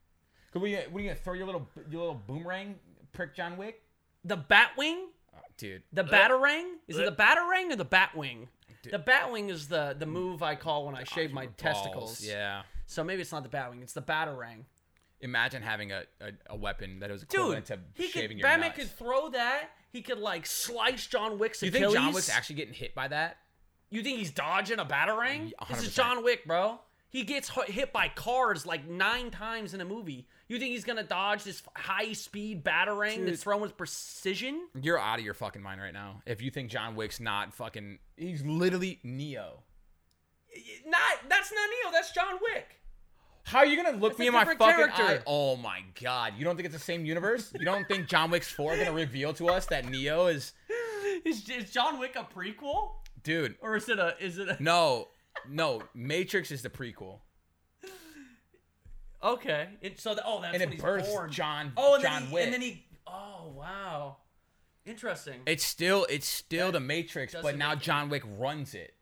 Could 0.52 0.62
we? 0.62 0.74
What 0.74 0.98
are 0.98 1.00
you 1.02 1.08
gonna 1.10 1.14
throw 1.20 1.34
your 1.34 1.46
little 1.46 1.68
your 1.90 2.00
little 2.00 2.22
boomerang 2.26 2.76
prick 3.12 3.34
John 3.34 3.56
Wick? 3.56 3.82
The 4.24 4.36
Batwing, 4.38 5.04
Oh, 5.34 5.38
uh, 5.38 5.40
dude, 5.58 5.82
the 5.92 6.04
Batarang. 6.04 6.74
Is 6.88 6.96
it 6.96 7.04
the 7.04 7.12
uh, 7.12 7.14
Batarang 7.36 7.72
or 7.72 7.76
the 7.76 7.84
Batwing? 7.84 8.46
The 8.90 8.98
Batwing 8.98 9.50
is 9.50 9.68
the 9.68 9.96
the 9.98 10.06
move 10.06 10.42
I 10.42 10.54
call 10.54 10.86
when 10.86 10.94
I 10.94 11.04
shave 11.04 11.32
my 11.32 11.46
Balls, 11.46 11.56
testicles. 11.56 12.24
Yeah. 12.24 12.62
So 12.86 13.02
maybe 13.02 13.22
it's 13.22 13.32
not 13.32 13.42
the 13.42 13.48
Batwing. 13.48 13.82
It's 13.82 13.92
the 13.94 14.02
Batarang. 14.02 14.64
Imagine 15.20 15.62
having 15.62 15.90
a, 15.90 16.02
a, 16.20 16.32
a 16.50 16.56
weapon 16.56 17.00
that 17.00 17.10
was 17.10 17.22
Dude, 17.22 17.32
equivalent 17.40 17.66
to 17.66 17.78
he 17.94 18.08
shaving 18.08 18.28
could 18.36 18.38
your 18.40 18.48
Batman 18.48 18.68
nuts. 18.68 18.78
could 18.78 18.90
throw 18.90 19.30
that. 19.30 19.70
He 19.90 20.02
could 20.02 20.18
like 20.18 20.44
slice 20.44 21.06
John 21.06 21.38
Wick's 21.38 21.60
Do 21.60 21.66
you 21.66 21.70
Achilles. 21.72 21.92
think 21.94 22.04
John 22.04 22.12
Wick's 22.14 22.28
actually 22.30 22.56
getting 22.56 22.74
hit 22.74 22.94
by 22.94 23.08
that? 23.08 23.38
You 23.94 24.02
think 24.02 24.18
he's 24.18 24.32
dodging 24.32 24.80
a 24.80 24.84
batarang? 24.84 25.52
Yeah, 25.52 25.66
This 25.76 25.86
is 25.86 25.94
John 25.94 26.24
Wick, 26.24 26.46
bro. 26.46 26.80
He 27.10 27.22
gets 27.22 27.48
hit 27.68 27.92
by 27.92 28.08
cars 28.08 28.66
like 28.66 28.88
nine 28.88 29.30
times 29.30 29.72
in 29.72 29.80
a 29.80 29.84
movie. 29.84 30.26
You 30.48 30.58
think 30.58 30.72
he's 30.72 30.82
gonna 30.82 31.04
dodge 31.04 31.44
this 31.44 31.62
high 31.76 32.12
speed 32.12 32.64
batarang 32.64 33.18
Dude. 33.18 33.28
that's 33.28 33.44
thrown 33.44 33.60
with 33.60 33.76
precision? 33.76 34.66
You're 34.82 34.98
out 34.98 35.20
of 35.20 35.24
your 35.24 35.34
fucking 35.34 35.62
mind 35.62 35.80
right 35.80 35.92
now. 35.92 36.22
If 36.26 36.42
you 36.42 36.50
think 36.50 36.70
John 36.70 36.96
Wick's 36.96 37.20
not 37.20 37.54
fucking, 37.54 38.00
he's 38.16 38.42
literally 38.44 38.98
Neo. 39.04 39.62
Not 40.86 41.00
that's 41.28 41.52
not 41.52 41.68
Neo. 41.84 41.92
That's 41.92 42.10
John 42.10 42.34
Wick. 42.52 42.80
How 43.44 43.58
are 43.60 43.66
you 43.66 43.80
gonna 43.80 43.96
look 43.96 44.14
That's 44.14 44.18
me 44.18 44.26
in 44.26 44.32
my 44.32 44.44
fucking 44.44 44.58
character. 44.58 45.02
eye? 45.04 45.20
Oh 45.24 45.54
my 45.54 45.84
god! 46.02 46.32
You 46.36 46.44
don't 46.44 46.56
think 46.56 46.66
it's 46.66 46.74
the 46.74 46.80
same 46.82 47.06
universe? 47.06 47.52
You 47.56 47.64
don't 47.64 47.86
think 47.86 48.08
John 48.08 48.32
Wick's 48.32 48.50
four 48.50 48.76
gonna 48.76 48.92
reveal 48.92 49.32
to 49.34 49.50
us 49.50 49.66
that 49.66 49.88
Neo 49.88 50.26
is, 50.26 50.52
Is, 51.24 51.48
is 51.48 51.70
John 51.70 52.00
Wick 52.00 52.16
a 52.16 52.24
prequel 52.24 52.94
dude? 53.24 53.56
or 53.60 53.74
is 53.76 53.88
it 53.88 53.98
a 53.98 54.14
is 54.20 54.38
it 54.38 54.48
a 54.48 54.62
No, 54.62 55.08
no. 55.48 55.82
Matrix 55.94 56.50
is 56.52 56.62
the 56.62 56.70
prequel, 56.70 57.18
okay? 59.24 59.68
It, 59.80 59.98
so 60.00 60.14
the, 60.14 60.22
oh 60.24 60.40
that's 60.40 60.54
and 60.54 60.60
when 60.60 60.68
it 60.68 60.74
he's 60.74 60.82
births 60.82 61.08
born. 61.08 61.30
John. 61.32 61.72
oh, 61.76 61.94
and 61.94 62.02
John 62.02 62.12
then 62.12 62.28
he, 62.28 62.34
Wick. 62.34 62.44
and 62.44 62.52
then 62.54 62.60
he 62.60 62.84
oh 63.06 63.52
wow, 63.56 64.16
interesting. 64.86 65.40
it's 65.46 65.64
still, 65.64 66.06
it's 66.08 66.28
still 66.28 66.70
the 66.70 66.80
Matrix, 66.80 67.34
but 67.42 67.56
now 67.56 67.74
John 67.74 68.08
Wick 68.08 68.22
runs 68.38 68.74
it. 68.74 68.94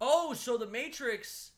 Oh, 0.00 0.32
so 0.34 0.56
the 0.56 0.66
Matrix 0.66 1.52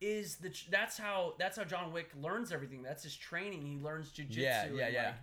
is 0.00 0.36
the 0.36 0.52
that's 0.70 0.96
how 0.96 1.34
that's 1.38 1.56
how 1.56 1.64
John 1.64 1.92
Wick 1.92 2.10
learns 2.20 2.52
everything. 2.52 2.82
That's 2.82 3.02
his 3.02 3.16
training. 3.16 3.66
He 3.66 3.78
learns 3.78 4.10
jujitsu. 4.12 4.36
Yeah, 4.36 4.66
yeah, 4.72 4.88
yeah. 4.88 5.04
like, 5.06 5.14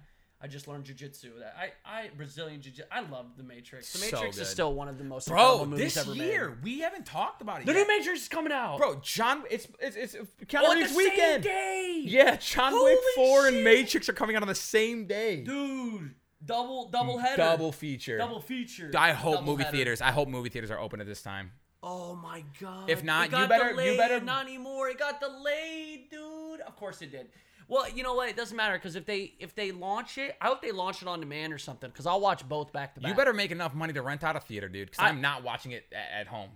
I 0.46 0.48
just 0.48 0.68
learned 0.68 0.86
jujitsu. 0.86 1.40
That 1.40 1.56
I 1.60 1.72
I 2.04 2.10
Brazilian 2.16 2.62
jiu 2.62 2.72
I 2.92 3.00
love 3.02 3.36
the 3.36 3.42
Matrix. 3.42 3.92
The 3.94 3.98
So 3.98 4.16
Matrix 4.18 4.38
is 4.38 4.48
still 4.48 4.76
one 4.76 4.88
of 4.88 5.00
the 5.00 5.04
most 5.04 5.28
Bro, 5.28 5.38
incredible 5.42 5.66
movies 5.72 5.96
this 5.96 6.04
ever 6.06 6.14
year 6.14 6.50
made. 6.50 6.64
we 6.64 6.80
haven't 6.82 7.08
talked 7.08 7.42
about 7.42 7.62
it 7.62 7.66
yet. 7.66 7.74
The 7.74 7.80
yet. 7.80 7.88
new 7.88 7.98
Matrix 7.98 8.22
is 8.22 8.28
coming 8.28 8.52
out. 8.52 8.78
Bro, 8.78 9.00
John, 9.02 9.42
it's 9.50 9.68
it's 9.80 9.96
it's 9.96 10.14
Keanu 10.46 10.64
at 10.66 10.70
the 10.70 10.76
Reeves 10.76 10.90
same 10.90 10.98
weekend. 10.98 11.44
day. 11.44 12.02
Yeah, 12.06 12.36
John 12.36 12.74
Wick 12.74 13.00
Holy 13.16 13.28
Four 13.28 13.48
and. 13.48 13.64
Matrix 13.64 14.08
are 14.08 14.14
coming 14.14 14.36
out 14.36 14.44
on 14.44 14.48
the 14.48 14.54
same 14.54 15.08
day. 15.08 15.42
dude, 15.42 16.14
double 16.46 16.90
double 16.90 17.18
header, 17.18 17.38
Double 17.38 17.72
feature. 17.72 18.20
double 18.20 18.40
feature. 18.40 18.92
I 18.96 19.14
hope 19.14 19.38
double 19.38 19.48
movie 19.54 19.64
header. 19.64 19.76
theaters. 19.78 20.02
I 20.02 20.12
hope 20.12 20.28
movie 20.28 20.50
theaters 20.50 20.70
are 20.70 20.80
open 20.80 21.02
at 21.02 21.08
this 21.08 21.24
time. 21.24 21.54
Oh 21.82 22.16
my 22.16 22.44
god! 22.62 22.88
If 22.90 23.04
not, 23.04 23.28
It 23.28 23.32
got 23.32 23.42
you 23.42 23.48
better- 23.48 23.70
you 23.70 23.72
delayed. 23.78 23.98
better- 23.98 24.20
Not 24.22 24.46
anymore. 24.46 24.90
It 24.90 25.00
got 25.00 25.20
delayed, 25.20 26.10
dude. 26.12 26.60
Of 26.62 26.76
course 26.76 27.02
it 27.02 27.12
did. 27.12 27.30
Well, 27.68 27.90
you 27.90 28.04
know 28.04 28.14
what? 28.14 28.30
It 28.30 28.36
doesn't 28.36 28.56
matter 28.56 28.76
because 28.76 28.96
if 28.96 29.06
they 29.06 29.34
if 29.40 29.56
they 29.56 29.72
launch 29.72 30.18
it, 30.18 30.36
I 30.40 30.48
hope 30.48 30.62
they 30.62 30.72
launch 30.72 31.02
it 31.02 31.08
on 31.08 31.20
demand 31.20 31.52
or 31.54 31.58
something. 31.58 31.90
Because 31.90 32.06
I'll 32.06 32.22
watch 32.22 32.48
both 32.48 32.72
back 32.72 32.94
to 32.96 33.02
back. 33.02 33.10
You 33.10 33.16
better 33.16 33.34
make 33.34 33.52
enough 33.52 33.74
money 33.74 33.94
to 33.94 34.02
rent 34.02 34.24
out 34.24 34.36
a 34.36 34.40
theater, 34.40 34.68
dude. 34.70 34.92
Because 34.92 35.04
I- 35.04 35.10
I'm 35.10 35.22
not 35.22 35.44
watching 35.44 35.72
it 35.72 35.86
at, 35.92 36.22
at 36.22 36.28
home. 36.28 36.50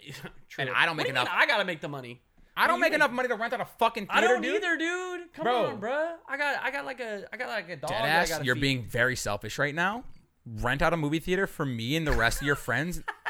True. 0.48 0.64
and 0.64 0.70
I 0.70 0.84
don't 0.86 0.96
What 0.96 0.96
make 0.98 1.06
do 1.06 1.08
you 1.10 1.14
mean 1.14 1.22
enough- 1.22 1.28
I 1.34 1.46
gotta 1.46 1.64
make 1.64 1.80
the 1.80 1.88
money. 1.88 2.20
I 2.56 2.66
don't 2.66 2.76
you 2.76 2.80
make 2.82 2.92
enough 2.92 3.10
money 3.12 3.28
to 3.28 3.34
rent 3.34 3.54
out 3.54 3.62
a 3.62 3.64
fucking 3.64 4.08
I 4.10 4.20
theater, 4.20 4.34
don't 4.34 4.42
dude. 4.42 4.56
either, 4.56 4.76
dude. 4.76 5.32
Come 5.32 5.44
Bro. 5.44 5.64
on, 5.66 5.80
bruh. 5.80 6.14
I 6.28 6.36
got 6.36 6.62
I 6.62 6.70
got 6.70 6.84
like 6.84 7.00
a 7.00 7.24
I 7.32 7.36
got 7.38 7.48
like 7.48 7.68
a 7.70 7.76
dog. 7.76 7.88
that 7.90 8.02
I 8.04 8.08
Deadass, 8.24 8.28
gotta 8.28 8.44
you're 8.44 8.54
feed. 8.56 8.60
being 8.60 8.84
very 8.84 9.16
selfish 9.16 9.58
right 9.58 9.74
now. 9.74 10.04
Rent 10.44 10.82
out 10.82 10.92
a 10.92 10.96
movie 10.96 11.20
theater 11.20 11.46
for 11.46 11.64
me 11.64 11.96
and 11.96 12.06
the 12.06 12.12
rest 12.12 12.40
of 12.40 12.46
your 12.46 12.56
friends, 12.56 13.00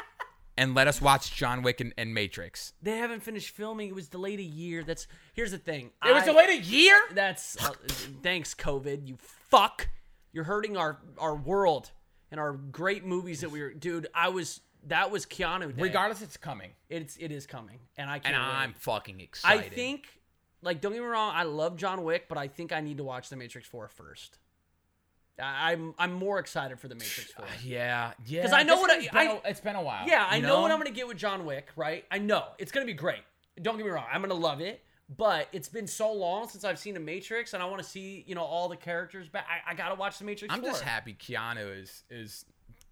and 0.57 0.75
let 0.75 0.87
us 0.87 1.01
watch 1.01 1.33
John 1.35 1.61
Wick 1.61 1.81
and, 1.81 1.93
and 1.97 2.13
Matrix. 2.13 2.73
They 2.81 2.97
haven't 2.97 3.21
finished 3.21 3.49
filming. 3.55 3.89
It 3.89 3.95
was 3.95 4.07
delayed 4.07 4.39
a 4.39 4.43
year. 4.43 4.83
That's 4.83 5.07
here's 5.33 5.51
the 5.51 5.57
thing. 5.57 5.91
It 6.05 6.13
was 6.13 6.23
delayed 6.23 6.49
a 6.49 6.61
year. 6.61 6.95
That's 7.13 7.61
uh, 7.63 7.73
thanks 8.21 8.53
COVID. 8.53 9.07
You 9.07 9.17
fuck. 9.19 9.89
You're 10.31 10.45
hurting 10.45 10.77
our 10.77 10.99
our 11.17 11.35
world 11.35 11.91
and 12.31 12.39
our 12.39 12.53
great 12.53 13.05
movies 13.05 13.41
that 13.41 13.51
we 13.51 13.61
were. 13.61 13.73
Dude, 13.73 14.07
I 14.13 14.29
was 14.29 14.61
that 14.87 15.11
was 15.11 15.25
Keanu. 15.25 15.75
Day. 15.75 15.81
Regardless, 15.81 16.21
it's 16.21 16.37
coming, 16.37 16.71
it's 16.89 17.17
it 17.17 17.31
is 17.31 17.45
coming, 17.45 17.79
and 17.97 18.09
I 18.09 18.19
can't. 18.19 18.35
and 18.35 18.43
wait. 18.43 18.53
I'm 18.53 18.73
fucking 18.73 19.19
excited. 19.21 19.71
I 19.71 19.75
think, 19.75 20.07
like, 20.61 20.81
don't 20.81 20.93
get 20.93 21.01
me 21.01 21.07
wrong. 21.07 21.33
I 21.35 21.43
love 21.43 21.77
John 21.77 22.03
Wick, 22.03 22.25
but 22.27 22.37
I 22.37 22.47
think 22.47 22.71
I 22.71 22.81
need 22.81 22.97
to 22.97 23.03
watch 23.03 23.29
The 23.29 23.35
Matrix 23.35 23.67
Four 23.67 23.87
first. 23.87 24.37
I'm 25.41 25.95
I'm 25.97 26.13
more 26.13 26.39
excited 26.39 26.79
for 26.79 26.87
The 26.87 26.95
Matrix 26.95 27.31
Four. 27.31 27.45
Uh, 27.45 27.49
yeah, 27.63 28.11
yeah. 28.25 28.41
Because 28.41 28.53
I 28.53 28.63
know 28.63 28.77
what 28.79 28.91
I- 28.91 29.09
I- 29.13 29.23
a- 29.43 29.49
it's 29.49 29.59
been 29.61 29.75
a 29.75 29.81
while. 29.81 30.07
Yeah, 30.07 30.27
I 30.29 30.37
you 30.37 30.43
know? 30.43 30.61
what 30.61 30.71
I'm 30.71 30.77
gonna 30.77 30.91
get 30.91 31.07
with 31.07 31.17
John 31.17 31.45
Wick, 31.45 31.69
right? 31.75 32.05
I 32.11 32.19
know 32.19 32.45
it's 32.59 32.71
gonna 32.71 32.85
be 32.85 32.93
great. 32.93 33.21
Don't 33.61 33.77
get 33.77 33.85
me 33.85 33.91
wrong, 33.91 34.05
I'm 34.11 34.21
gonna 34.21 34.33
love 34.35 34.61
it. 34.61 34.83
But 35.15 35.47
it's 35.51 35.69
been 35.69 35.85
so 35.85 36.11
long 36.13 36.47
since 36.47 36.63
I've 36.63 36.79
seen 36.79 36.95
a 36.95 36.99
Matrix, 36.99 37.53
and 37.53 37.61
I 37.61 37.65
want 37.65 37.83
to 37.83 37.87
see 37.87 38.23
you 38.27 38.35
know 38.35 38.43
all 38.43 38.69
the 38.69 38.77
characters 38.77 39.27
back. 39.27 39.45
I, 39.49 39.71
I 39.71 39.75
gotta 39.75 39.95
watch 39.95 40.17
the 40.17 40.25
Matrix. 40.25 40.53
I'm 40.53 40.61
4. 40.61 40.69
just 40.69 40.83
happy 40.83 41.13
Keanu 41.13 41.81
is 41.81 42.03
is 42.09 42.45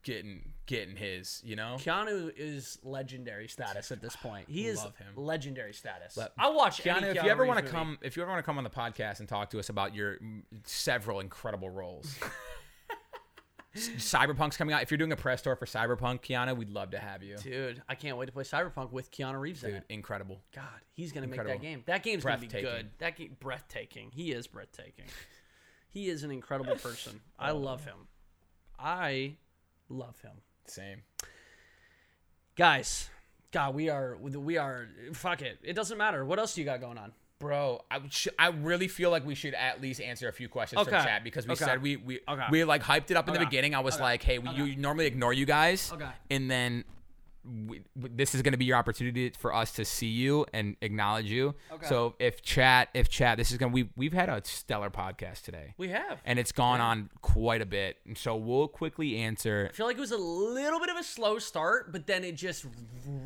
getting 0.03 0.53
getting 0.65 0.95
his. 0.95 1.41
You 1.44 1.56
know, 1.56 1.76
Keanu 1.78 2.32
is 2.36 2.80
legendary 2.84 3.48
status 3.48 3.91
at 3.91 4.02
this 4.02 4.15
point. 4.15 4.48
He 4.49 4.68
is 4.68 4.78
Love 4.78 4.95
him. 4.98 5.14
legendary 5.15 5.73
status. 5.73 6.14
But 6.15 6.34
I'll 6.38 6.56
watch 6.56 6.82
Keanu, 6.82 7.03
if 7.03 7.18
Keanu 7.18 7.23
you 7.23 7.30
ever 7.30 7.45
want 7.45 7.65
to 7.65 7.72
come, 7.72 7.98
if 8.02 8.15
you 8.15 8.23
ever 8.23 8.32
want 8.32 8.40
to 8.40 8.45
come 8.45 8.57
on 8.57 8.64
the 8.64 8.69
podcast 8.69 9.19
and 9.19 9.28
talk 9.28 9.49
to 9.52 9.60
us 9.60 9.69
about 9.69 9.95
your 9.95 10.18
several 10.65 11.19
incredible 11.19 11.69
roles. 11.69 12.15
Cyberpunk's 13.76 14.57
coming 14.57 14.76
out. 14.76 14.82
If 14.84 14.91
you're 14.91 14.98
doing 14.98 15.14
a 15.14 15.18
press 15.18 15.41
tour 15.41 15.56
for 15.56 15.65
Cyberpunk, 15.65 16.22
Keanu, 16.22 16.57
we'd 16.57 16.69
love 16.69 16.91
to 16.91 16.99
have 16.99 17.23
you. 17.23 17.38
dude, 17.38 17.82
I 17.88 17.95
can't 17.95 18.18
wait 18.18 18.26
to 18.26 18.32
play 18.34 18.44
Cyberpunk 18.44 18.91
with 18.91 19.11
Keanu 19.11 19.40
Reeves 19.40 19.61
Dude, 19.61 19.84
incredible. 19.88 20.41
God, 20.53 20.65
he's 20.91 21.14
gonna 21.14 21.28
make 21.28 21.41
that 21.41 21.61
game. 21.61 21.84
That 21.86 22.03
game's 22.03 22.23
gonna 22.23 22.38
be 22.38 22.48
good. 22.48 22.90
That 22.98 23.15
game, 23.15 23.38
breathtaking. 23.40 24.11
He 24.14 24.34
is 24.34 24.48
breathtaking. 24.48 25.06
he 25.90 26.10
is 26.10 26.23
an 26.23 26.32
incredible 26.32 26.76
person. 26.76 27.22
I 27.40 27.52
love 27.52 27.86
him. 27.86 28.07
I 28.78 29.38
love 29.91 30.19
him. 30.22 30.31
Same. 30.68 31.01
Guys, 32.55 33.09
God, 33.51 33.76
we 33.76 33.89
are 33.89 34.18
we 34.18 34.57
are 34.57 34.88
fuck 35.13 35.41
it. 35.41 35.59
It 35.63 35.73
doesn't 35.73 35.97
matter. 35.97 36.23
What 36.26 36.39
else 36.39 36.55
do 36.55 36.61
you 36.61 36.65
got 36.65 36.80
going 36.81 36.97
on? 36.97 37.11
Bro, 37.39 37.81
I, 37.89 37.99
sh- 38.09 38.27
I 38.38 38.49
really 38.49 38.88
feel 38.88 39.09
like 39.09 39.26
we 39.26 39.34
should 39.34 39.55
at 39.55 39.81
least 39.81 39.99
answer 39.99 40.27
a 40.27 40.34
few 40.34 40.47
questions 40.47 40.80
from 40.84 40.91
chat 40.91 41.23
because 41.23 41.47
we 41.47 41.53
Okay. 41.53 41.65
said 41.65 41.81
we 41.81 41.95
we, 41.95 42.19
Okay. 42.30 42.45
we 42.51 42.63
like 42.63 42.84
hyped 42.84 43.09
it 43.09 43.18
up 43.18 43.27
in 43.27 43.34
the 43.34 43.39
beginning. 43.39 43.73
I 43.73 43.80
was 43.80 43.95
Okay. 43.95 44.03
like, 44.03 44.22
hey, 44.23 44.38
we, 44.38 44.51
you 44.51 44.76
normally 44.76 45.07
ignore 45.07 45.34
you 45.34 45.45
guys, 45.45 45.91
Okay. 45.91 46.07
and 46.30 46.51
then 46.51 46.84
we, 47.43 47.81
this 47.95 48.35
is 48.35 48.41
going 48.41 48.51
to 48.53 48.57
be 48.57 48.65
your 48.65 48.77
opportunity 48.77 49.30
for 49.31 49.53
us 49.53 49.72
to 49.73 49.85
see 49.85 50.07
you 50.07 50.45
and 50.53 50.76
acknowledge 50.81 51.26
you. 51.26 51.55
Okay. 51.72 51.88
So 51.88 52.15
if 52.19 52.41
chat, 52.41 52.89
if 52.93 53.09
chat, 53.09 53.38
this 53.38 53.51
is 53.51 53.57
going 53.57 53.72
to 53.72 53.73
we 53.73 53.89
we've 53.95 54.13
had 54.13 54.30
a 54.30 54.41
stellar 54.45 54.89
podcast 54.89 55.43
today. 55.43 55.73
We 55.77 55.89
have. 55.89 56.19
and 56.26 56.38
it's 56.39 56.51
gone 56.51 56.81
on 56.81 57.09
quite 57.22 57.61
a 57.61 57.65
bit. 57.65 57.97
And 58.05 58.18
so 58.18 58.35
we'll 58.35 58.68
quickly 58.68 59.18
answer. 59.18 59.69
I 59.72 59.76
feel 59.76 59.85
like 59.88 59.97
it 59.97 60.01
was 60.01 60.11
a 60.11 60.18
little 60.18 60.80
bit 60.80 60.89
of 60.89 60.97
a 60.97 61.03
slow 61.03 61.39
start, 61.39 61.91
but 61.91 62.07
then 62.07 62.23
it 62.23 62.35
just. 62.35 62.65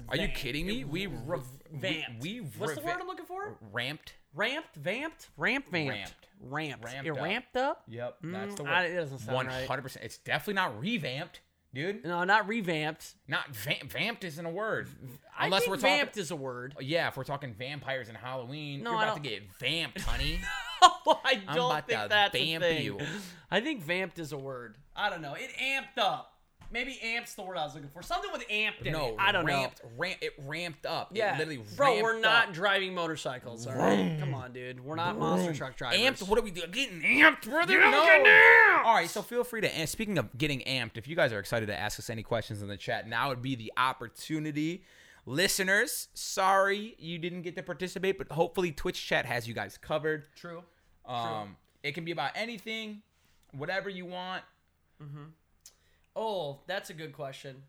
Are 0.10 0.18
you 0.18 0.28
kidding 0.30 0.66
me? 0.66 0.84
We 0.86 1.08
re- 1.08 1.40
Vamped. 1.74 2.22
We, 2.22 2.40
we 2.42 2.48
What's 2.58 2.76
the 2.76 2.82
word 2.82 2.98
I'm 3.02 3.08
looking 3.08 3.26
for? 3.26 3.58
Ramped. 3.74 4.14
Ramped, 4.34 4.76
vamped, 4.76 5.30
ramped, 5.38 5.70
vamped, 5.72 5.90
Ramped. 5.90 6.14
ramped. 6.42 6.86
Ramped 6.86 7.08
it 7.08 7.12
up. 7.12 7.18
ramped 7.24 7.56
up. 7.58 7.84
Yep, 7.88 8.18
that's 8.24 8.54
Mm, 8.54 8.58
the 8.58 8.64
I- 8.66 8.82
word. 8.84 8.92
it 8.92 8.96
doesn't 8.96 9.20
sound 9.20 9.36
One 9.36 9.48
right. 9.48 9.68
hundred 9.68 9.82
percent. 9.84 10.06
It's 10.06 10.18
definitely 10.18 10.56
not 10.56 10.78
revamped, 10.80 11.40
dude. 11.76 12.04
No, 12.04 12.24
not 12.24 12.48
revamped. 12.48 13.14
Not 13.28 13.56
va- 13.56 13.76
vamped 13.88 14.24
isn't 14.24 14.44
a 14.46 14.50
word. 14.50 14.88
I 15.38 15.46
Unless 15.46 15.62
think 15.64 15.70
we're 15.72 15.76
talking. 15.78 15.98
vamped 15.98 16.18
is 16.18 16.32
a 16.32 16.36
word. 16.36 16.74
Oh, 16.78 16.82
yeah, 16.82 17.10
if 17.10 17.18
we're 17.18 17.24
talking 17.26 17.54
vampires 17.54 18.08
and 18.08 18.18
Halloween, 18.18 18.82
No, 18.82 18.92
you're 18.92 19.00
I 19.00 19.04
about 19.04 19.24
to 19.24 19.30
don't- 19.30 19.32
get 19.32 19.44
vamped, 19.60 20.02
honey. 20.02 20.40
Oh, 21.08 21.20
I 21.24 21.42
I'm 21.48 21.56
don't 21.56 21.72
about 21.72 21.88
think 21.88 22.02
to 22.02 22.08
that's 22.10 22.36
a 22.36 22.46
vamp 22.52 22.64
thing. 22.64 22.84
you. 22.84 23.00
I 23.50 23.60
think 23.62 23.82
vamped 23.82 24.20
is 24.20 24.34
a 24.34 24.38
word. 24.38 24.76
I 24.96 25.10
don't 25.10 25.22
know. 25.22 25.34
It 25.34 25.50
amped 25.62 26.00
up. 26.02 26.35
Maybe 26.76 27.00
amp's 27.02 27.34
the 27.36 27.42
word 27.42 27.58
I 27.58 27.64
was 27.64 27.74
looking 27.74 27.90
for. 27.90 28.02
Something 28.04 28.32
with 28.34 28.46
amped 28.50 28.86
in 28.86 28.92
no, 28.92 29.08
it. 29.08 29.16
I 29.18 29.32
don't 29.32 29.46
ramped, 29.46 29.82
Ramp, 29.98 30.18
it 30.22 30.34
ramped 30.46 30.86
up. 30.86 31.12
It 31.12 31.18
Yeah, 31.20 31.38
literally 31.38 31.62
bro, 31.76 32.02
we're 32.04 32.20
not 32.20 32.50
up. 32.50 32.54
driving 32.54 32.94
motorcycles. 32.94 33.66
All 33.66 33.76
right, 33.76 34.18
come 34.20 34.34
on, 34.36 34.52
dude. 34.52 34.84
We're 34.84 34.96
not 34.96 35.18
monster 35.18 35.54
truck 35.54 35.78
drivers. 35.78 36.00
amped. 36.00 36.28
What 36.28 36.38
are 36.38 36.42
we 36.42 36.52
doing? 36.52 36.70
Getting 36.72 37.02
amped, 37.02 37.50
brother? 37.50 37.80
No. 37.80 37.92
amped! 37.92 38.84
All 38.86 38.94
right, 38.94 39.10
so 39.10 39.22
feel 39.22 39.46
free 39.46 39.62
to. 39.62 39.74
And 39.74 39.88
speaking 39.88 40.18
of 40.18 40.38
getting 40.38 40.60
amped, 40.62 40.98
if 40.98 41.08
you 41.08 41.16
guys 41.16 41.32
are 41.32 41.40
excited 41.40 41.68
to 41.68 41.80
ask 41.80 41.98
us 41.98 42.10
any 42.10 42.24
questions 42.24 42.62
in 42.62 42.68
the 42.68 42.78
chat, 42.78 43.08
now 43.08 43.30
would 43.30 43.42
be 43.42 43.56
the 43.56 43.72
opportunity. 43.78 44.84
Listeners, 45.26 46.10
sorry 46.14 46.96
you 47.00 47.18
didn't 47.18 47.44
get 47.44 47.56
to 47.56 47.64
participate, 47.64 48.18
but 48.18 48.32
hopefully 48.32 48.72
Twitch 48.74 49.08
chat 49.08 49.26
has 49.26 49.48
you 49.48 49.54
guys 49.54 49.78
covered. 49.78 50.26
True. 50.36 50.62
Um, 51.06 51.56
it 51.84 51.94
can 51.94 52.04
be 52.04 52.12
about 52.12 52.32
anything, 52.36 53.02
whatever 53.54 53.90
you 53.90 54.06
want. 54.06 54.44
Oh, 56.16 56.62
that's 56.68 56.90
a 56.90 56.94
good 56.94 57.14
question. 57.14 57.64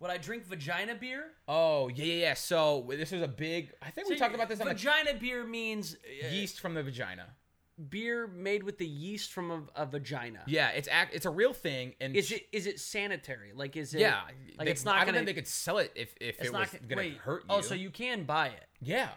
Would 0.00 0.10
I 0.10 0.18
drink 0.18 0.44
vagina 0.44 0.94
beer? 0.94 1.26
Oh 1.48 1.88
yeah, 1.88 2.04
yeah, 2.04 2.14
yeah. 2.14 2.34
So 2.34 2.84
this 2.90 3.12
is 3.12 3.22
a 3.22 3.28
big. 3.28 3.72
I 3.80 3.90
think 3.90 4.08
we 4.08 4.16
So 4.16 4.18
talked 4.24 4.34
about 4.34 4.48
this 4.48 4.60
on 4.60 4.66
the 4.68 4.74
vagina 4.74 5.14
beer 5.14 5.44
means 5.44 5.94
uh, 6.24 6.28
yeast 6.28 6.60
from 6.60 6.74
the 6.74 6.82
vagina. 6.82 7.26
beer 7.88 8.26
made 8.26 8.64
with 8.64 8.76
the 8.78 8.86
yeast 8.86 9.32
from 9.32 9.50
a, 9.50 9.82
a 9.82 9.86
vagina. 9.86 10.40
Yeah, 10.46 10.70
it's 10.70 10.88
act. 10.90 11.14
It's 11.14 11.26
a 11.26 11.30
real 11.30 11.52
thing. 11.52 11.94
And 12.00 12.16
Is 12.16 12.32
it 12.32 12.46
is 12.52 12.66
it 12.66 12.80
sanitary? 12.80 13.52
Like 13.54 13.76
is 13.76 13.94
it? 13.94 14.00
Yeah, 14.00 14.22
Like 14.58 14.66
they- 14.66 14.72
it's 14.72 14.84
not 14.84 14.96
I 14.96 14.98
don't 15.00 15.06
gonna. 15.06 15.18
think 15.18 15.26
they 15.28 15.34
could 15.34 15.48
sell 15.48 15.78
it 15.78 15.92
if 15.94 16.14
if 16.20 16.38
it's 16.38 16.48
it 16.48 16.52
not 16.52 16.60
was 16.62 16.70
gonna, 16.72 16.86
gonna 16.88 17.00
wait, 17.02 17.16
hurt 17.18 17.42
you. 17.42 17.46
Oh, 17.50 17.60
so 17.60 17.74
you 17.74 17.90
can 17.90 18.24
buy 18.24 18.48
it. 18.48 18.64
Yeah. 18.82 19.08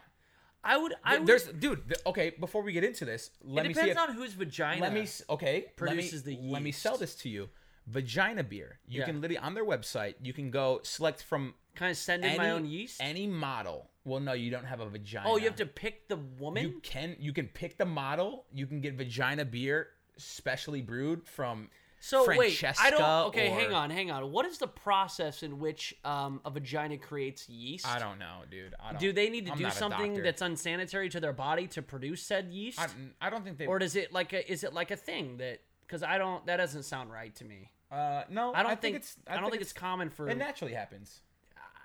I 0.63 0.77
would. 0.77 0.93
I 1.03 1.17
would. 1.17 1.27
There's 1.27 1.47
dude. 1.47 1.87
th- 1.87 2.01
okay, 2.05 2.31
before 2.39 2.61
we 2.61 2.71
get 2.73 2.83
into 2.83 3.03
this, 3.05 3.31
let 3.41 3.65
it 3.65 3.69
me 3.69 3.73
see. 3.73 3.81
depends 3.81 4.01
If, 4.03 4.09
on 4.09 4.15
whose 4.15 4.33
vagina. 4.33 4.81
let 4.81 4.93
me. 4.93 5.01
s- 5.01 5.21
Okay. 5.29 5.65
produces 5.75 6.25
let 6.25 6.35
me, 6.35 6.35
the 6.47 6.51
Let 6.53 6.61
me 6.61 6.69
yeast. 6.69 6.81
sell 6.81 6.97
this 6.97 7.15
to 7.15 7.29
you. 7.29 7.49
Vagina 7.87 8.43
beer. 8.43 8.79
You 8.87 8.99
Yeah. 8.99 9.05
can 9.05 9.21
literally 9.21 9.37
on 9.37 9.53
their 9.53 9.65
website. 9.65 10.15
You 10.21 10.33
can 10.33 10.51
go 10.51 10.81
select 10.83 11.23
from 11.23 11.55
kind 11.75 11.89
of 11.91 11.97
send 11.97 12.23
in 12.23 12.31
any 12.31 12.37
my 12.37 12.51
own 12.51 12.65
yeast. 12.65 13.01
any 13.01 13.25
model. 13.27 13.89
Well, 14.03 14.19
no, 14.19 14.33
you 14.33 14.51
don't 14.51 14.65
have 14.65 14.79
a 14.79 14.89
vagina. 14.89 15.29
oh, 15.29 15.37
you 15.37 15.45
have 15.45 15.55
to 15.57 15.65
pick 15.65 16.07
the 16.07 16.17
woman. 16.17 16.63
You 16.63 16.79
can 16.81 17.15
you 17.19 17.33
can 17.33 17.47
pick 17.47 17.77
the 17.77 17.85
model. 17.85 18.45
You 18.53 18.67
can 18.67 18.81
get 18.81 18.95
vagina 18.95 19.45
beer 19.45 19.89
specially 20.17 20.81
brewed 20.81 21.25
from 21.27 21.69
so 21.99 22.25
Francesca 22.25 22.83
wait, 22.83 22.93
I 22.93 22.97
don't. 22.97 23.27
Okay, 23.29 23.49
or- 23.51 23.55
hang 23.59 23.73
on, 23.73 23.89
hang 23.89 24.11
on. 24.11 24.31
What 24.31 24.45
is 24.45 24.57
the 24.59 24.67
process 24.67 25.41
in 25.43 25.59
which 25.59 25.95
um, 26.05 26.41
a 26.45 26.49
vagina 26.51 26.97
creates 26.97 27.49
yeast? 27.49 27.87
I 27.87 27.99
don't 27.99 28.19
know, 28.19 28.41
dude. 28.51 28.75
I 28.79 28.91
don't, 28.91 28.99
Do 28.99 29.11
they 29.13 29.29
need 29.29 29.45
to 29.47 29.51
I'm 29.53 29.57
do 29.57 29.63
not 29.63 29.73
a 29.73 29.75
something 29.75 30.11
doctor. 30.13 30.23
that's 30.23 30.41
unsanitary 30.41 31.09
to 31.09 31.19
their 31.19 31.33
body 31.33 31.67
to 31.67 31.81
produce 31.81 32.21
said 32.21 32.49
yeast, 32.51 32.79
I, 32.79 32.87
I 33.19 33.29
don't 33.29 33.43
think 33.43 33.57
they. 33.57 33.65
or 33.65 33.79
does 33.79 33.95
it 33.95 34.13
like 34.13 34.31
a, 34.33 34.49
is 34.51 34.63
it 34.63 34.73
like 34.73 34.91
a 34.91 34.95
thing 34.97 35.37
that? 35.37 35.61
Because 35.81 36.03
I 36.03 36.17
don't. 36.17 36.45
That 36.47 36.57
doesn't 36.57 36.83
sound 36.83 37.11
right 37.11 37.33
to 37.35 37.45
me. 37.45 37.71
Uh, 37.91 38.23
no, 38.29 38.53
I 38.53 38.63
don't 38.63 38.81
think, 38.81 38.97
it's. 38.97 39.15
I, 39.27 39.39
don't 39.39 39.49
think 39.49 39.61
it's, 39.61 39.73
common 39.73 40.09
for. 40.09 40.29
It 40.29 40.37
naturally 40.37 40.73
happens. 40.73 41.21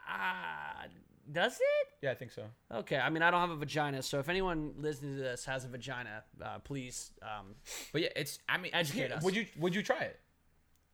Ah, 0.08 0.84
does 1.30 1.54
it? 1.54 1.88
Yeah, 2.02 2.10
I 2.10 2.14
think 2.14 2.32
so. 2.32 2.42
Okay, 2.72 2.96
I 2.96 3.08
mean 3.08 3.22
I 3.22 3.30
don't 3.30 3.40
have 3.40 3.50
a 3.50 3.56
vagina, 3.56 4.02
so 4.02 4.18
if 4.18 4.28
anyone 4.28 4.74
listening 4.78 5.16
to 5.16 5.22
this 5.22 5.44
has 5.44 5.64
a 5.64 5.68
vagina, 5.68 6.24
uh, 6.44 6.58
please. 6.58 7.12
Um, 7.22 7.54
But 7.92 8.02
yeah, 8.02 8.08
it's. 8.16 8.40
I 8.48 8.58
mean, 8.58 8.72
Educate 8.74 9.08
here, 9.08 9.16
us. 9.16 9.22
Would 9.22 9.36
you 9.36 9.46
Would 9.58 9.74
you 9.74 9.82
try 9.82 10.00
it? 10.00 10.18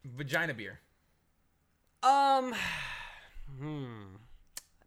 Vagina 0.04 0.54
beer. 0.54 0.80
um, 2.02 2.54
hmm. 3.58 4.16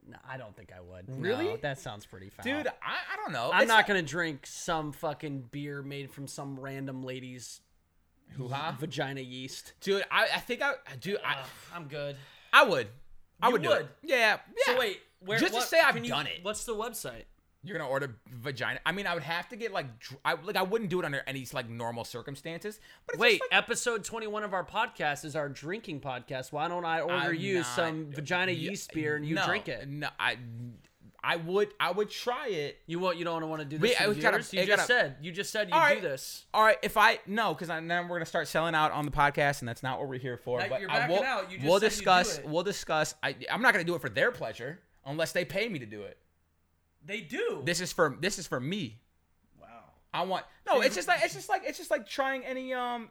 No, 0.07 0.17
I 0.27 0.37
don't 0.37 0.55
think 0.55 0.71
I 0.75 0.81
would. 0.81 1.09
No, 1.09 1.15
Really? 1.17 1.55
that 1.57 1.79
sounds 1.79 2.05
pretty 2.05 2.29
foul. 2.29 2.43
Dude, 2.43 2.67
I, 2.67 2.71
I 3.13 3.15
don't 3.17 3.31
know. 3.31 3.51
I'm 3.53 3.61
It's 3.61 3.69
not 3.69 3.87
gonna 3.87 4.01
drink 4.01 4.45
some 4.45 4.91
fucking 4.91 5.49
beer 5.51 5.81
made 5.81 6.11
from 6.11 6.27
some 6.27 6.59
random 6.59 7.03
lady's 7.03 7.61
Hoo-ha? 8.37 8.75
vagina 8.79 9.21
yeast. 9.21 9.73
Dude, 9.81 10.03
I, 10.11 10.23
I 10.35 10.39
think 10.39 10.61
I. 10.61 10.73
Dude, 10.99 11.19
I, 11.25 11.37
I'm 11.75 11.85
good. 11.87 12.15
I 12.53 12.63
would. 12.63 12.87
I 13.41 13.47
You 13.47 13.53
would 13.53 13.61
do 13.63 13.69
would? 13.69 13.81
it. 13.81 13.87
Yeah. 14.03 14.17
Yeah. 14.17 14.37
So 14.73 14.79
wait, 14.79 14.99
where, 15.19 15.37
Just 15.39 15.53
to 15.53 15.59
what- 15.59 15.67
say 15.67 15.79
I've 15.79 15.95
can 15.95 16.03
you- 16.03 16.09
done 16.11 16.27
it. 16.27 16.39
What's 16.43 16.63
the 16.65 16.75
website? 16.75 17.23
You're 17.63 17.77
gonna 17.77 17.87
order 17.89 18.15
vagina. 18.27 18.79
I 18.87 18.91
mean, 18.91 19.05
I 19.05 19.13
would 19.13 19.21
have 19.21 19.47
to 19.49 19.55
get 19.55 19.71
like, 19.71 19.99
dr- 19.99 20.19
I 20.25 20.33
like, 20.33 20.55
I 20.55 20.63
wouldn't 20.63 20.89
do 20.89 20.99
it 20.99 21.05
under 21.05 21.21
any 21.27 21.45
like 21.53 21.69
normal 21.69 22.03
circumstances. 22.03 22.79
But 23.05 23.13
it's 23.15 23.19
Wait, 23.21 23.37
just, 23.39 23.51
like, 23.51 23.63
episode 23.63 24.03
21 24.03 24.43
of 24.43 24.53
our 24.55 24.65
podcast 24.65 25.25
is 25.25 25.35
our 25.35 25.47
drinking 25.47 25.99
podcast. 26.01 26.51
Why 26.51 26.67
don't 26.67 26.85
I 26.85 27.01
order 27.01 27.13
I'm 27.13 27.35
you 27.35 27.57
not- 27.59 27.65
some 27.67 28.11
vagina 28.11 28.51
y- 28.51 28.57
yeast 28.57 28.91
beer 28.93 29.15
and 29.15 29.23
you 29.23 29.35
no, 29.35 29.45
drink 29.45 29.67
it? 29.69 29.87
No, 29.87 30.09
I, 30.19 30.37
I 31.23 31.35
would, 31.35 31.69
I 31.79 31.91
would 31.91 32.09
try 32.09 32.47
it. 32.47 32.79
You 32.87 32.97
want 32.99 33.17
you 33.17 33.23
don't 33.25 33.47
want 33.47 33.61
to 33.61 33.67
do 33.67 33.77
this 33.77 33.95
I 33.99 34.03
to 34.03 34.09
was 34.09 34.17
the 34.17 34.23
gotta-? 34.23 34.37
You 34.37 34.65
just 34.65 34.67
gotta- 34.67 34.81
said 34.83 35.15
you 35.21 35.31
just 35.31 35.51
said 35.51 35.69
you 35.69 35.75
All 35.75 35.93
do 35.93 36.01
this. 36.01 36.45
All 36.53 36.63
right, 36.63 36.77
if 36.81 36.97
I 36.97 37.19
no, 37.27 37.53
because 37.53 37.67
then 37.67 37.87
we're 38.07 38.17
gonna 38.17 38.25
start 38.25 38.47
selling 38.47 38.73
out 38.73 38.91
on 38.91 39.05
the 39.05 39.11
podcast, 39.11 39.59
and 39.59 39.69
that's 39.69 39.83
not 39.83 39.99
what 39.99 40.09
we're 40.09 40.17
here 40.17 40.37
for. 40.37 40.59
Now 40.59 40.67
but 40.69 40.89
I 40.89 41.07
will, 41.07 41.23
out. 41.23 41.51
You 41.51 41.57
just 41.57 41.67
we'll 41.69 41.79
said 41.79 41.85
you'd 41.85 41.89
do 41.89 41.95
discuss. 41.95 42.41
We'll 42.43 42.63
discuss. 42.63 43.15
I, 43.21 43.35
I'm 43.51 43.61
not 43.61 43.73
gonna 43.73 43.83
do 43.83 43.93
it 43.93 44.01
for 44.01 44.09
their 44.09 44.31
pleasure 44.31 44.79
unless 45.05 45.31
they 45.31 45.45
pay 45.45 45.69
me 45.69 45.77
to 45.79 45.85
do 45.85 46.01
it. 46.01 46.17
They 47.05 47.21
do. 47.21 47.61
This 47.65 47.81
is 47.81 47.91
for 47.91 48.17
this 48.19 48.39
is 48.39 48.47
for 48.47 48.59
me. 48.59 48.99
wow. 49.59 49.67
I 50.13 50.23
want 50.23 50.45
no. 50.65 50.81
It's 50.81 50.95
just 50.95 51.07
like 51.07 51.23
it's 51.23 51.33
just 51.35 51.49
like 51.49 51.63
it's 51.65 51.77
just 51.77 51.91
like 51.91 52.07
trying 52.07 52.43
any 52.45 52.73
um, 52.73 53.09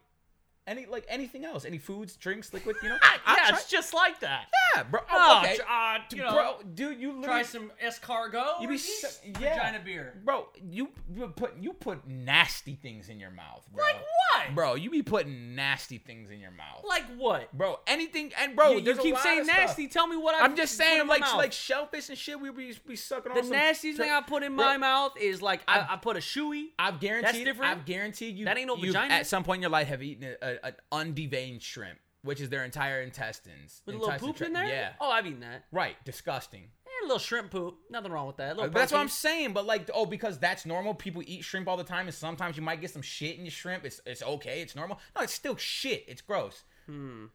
any 0.67 0.87
like 0.87 1.05
anything 1.09 1.45
else, 1.45 1.65
any 1.65 1.79
foods, 1.79 2.17
drinks, 2.17 2.53
liquid. 2.53 2.77
You 2.83 2.91
know. 2.91 2.99
I'll 3.27 3.37
yeah, 3.37 3.49
try- 3.49 3.59
it's 3.59 3.69
just 3.69 3.95
like 3.95 4.21
that. 4.21 4.47
yeah, 4.77 4.83
bro. 4.85 5.01
Oh, 5.11 5.43
okay, 5.43 5.59
uh, 5.69 5.99
you 6.13 6.23
know, 6.23 6.33
bro, 6.33 6.57
dude, 6.75 7.01
you 7.01 7.23
try 7.23 7.43
some 7.43 7.73
escargot. 7.85 8.61
You 8.61 8.69
be 8.69 8.79
so- 8.79 9.09
yeah. 9.25 9.55
vagina 9.55 9.81
beer. 9.85 10.15
bro. 10.25 10.49
You, 10.71 10.91
you 11.15 11.29
put 11.29 11.57
you 11.61 11.73
put 11.73 12.07
nasty 12.07 12.75
things 12.75 13.09
in 13.09 13.19
your 13.19 13.31
mouth, 13.31 13.67
bro. 13.73 13.85
Like 13.85 13.97
what? 13.97 14.55
Bro, 14.55 14.75
you 14.77 14.91
be 14.91 15.03
putting 15.03 15.55
nasty 15.55 15.99
things 15.99 16.31
in 16.31 16.41
your 16.41 16.53
mouth. 16.53 16.85
Like 16.87 17.05
what? 17.17 17.53
Bro, 17.53 17.81
anything 17.87 18.33
and 18.41 18.55
bro, 18.55 18.73
you, 18.73 18.81
you 18.81 18.97
keep 18.97 19.17
saying 19.19 19.47
nasty. 19.47 19.89
Tell 19.89 20.07
me 20.07 20.17
what 20.17 20.35
I 20.35 20.45
I'm 20.45 20.57
just 20.57 20.77
saying, 20.77 21.07
like 21.07 21.21
like 21.35 21.53
shellfish 21.53 22.09
and 22.09 22.19
shit. 22.19 22.41
We 22.41 22.51
be, 22.51 22.75
be 22.87 22.97
sucking 22.97 23.33
the 23.33 23.39
on 23.39 23.45
some. 23.45 23.53
nastiest 23.53 23.99
thing 23.99 24.11
I 24.11 24.21
put 24.21 24.43
in 24.43 24.55
my 24.55 24.77
mouth 24.77 25.13
is 25.21 25.43
like 25.43 25.63
I, 25.67 25.87
I 25.91 25.97
put 25.97 26.17
a 26.17 26.21
shoey. 26.21 26.69
I've 26.79 27.01
guaranteed. 27.01 27.35
That's 27.35 27.45
different? 27.45 27.73
I've 27.73 27.85
guaranteed 27.85 28.37
you. 28.37 28.45
That 28.45 28.59
ain't 28.59 28.69
no 28.69 28.77
vagina. 28.77 29.13
At 29.13 29.27
some 29.27 29.45
point 29.45 29.59
in 29.59 29.63
your 29.63 29.71
life, 29.71 29.89
have 29.89 30.03
eaten 30.03 30.35
a, 30.41 30.47
a, 30.47 30.50
an 30.63 30.75
undeveined 30.93 31.63
shrimp, 31.63 31.99
which 32.23 32.41
is 32.41 32.49
their 32.49 32.65
entire 32.65 33.03
intestines. 33.03 33.83
With 33.87 33.97
a 33.97 33.99
little 33.99 34.19
poop 34.19 34.41
in 34.43 34.53
there? 34.53 34.67
Yeah. 34.67 34.93
Oh, 35.01 35.11
I've 35.11 35.27
eaten 35.27 35.41
that. 35.41 35.65
Right. 35.73 35.97
Disgusting. 36.05 36.65
Eh, 36.87 37.05
a 37.05 37.07
little 37.07 37.19
shrimp 37.19 37.51
poop. 37.51 37.79
Nothing 37.91 38.13
wrong 38.13 38.27
with 38.27 38.37
that. 38.39 38.59
A 38.59 38.69
that's 38.69 38.93
what 38.93 39.01
I'm 39.01 39.09
saying. 39.09 39.53
But 39.53 39.67
like, 39.67 39.91
oh, 39.95 40.07
because 40.07 40.39
that's 40.39 40.67
normal. 40.67 40.95
People 40.95 41.23
eat 41.27 41.45
shrimp 41.45 41.69
all 41.69 41.77
the 41.77 41.85
time, 41.85 42.07
and 42.07 42.15
sometimes 42.15 42.57
you 42.57 42.63
might 42.63 42.81
get 42.81 42.91
some 42.91 43.03
shit 43.03 43.37
in 43.39 43.45
your 43.45 43.53
shrimp. 43.53 43.85
It's 43.85 44.01
it's 44.07 44.23
okay. 44.23 44.61
It's 44.61 44.77
normal. 44.77 44.99
No, 45.17 45.23
it's 45.23 45.35
still 45.35 45.57
shit. 45.57 46.05
It's 46.09 46.21
gross. 46.21 46.65
Hmm. 46.87 47.27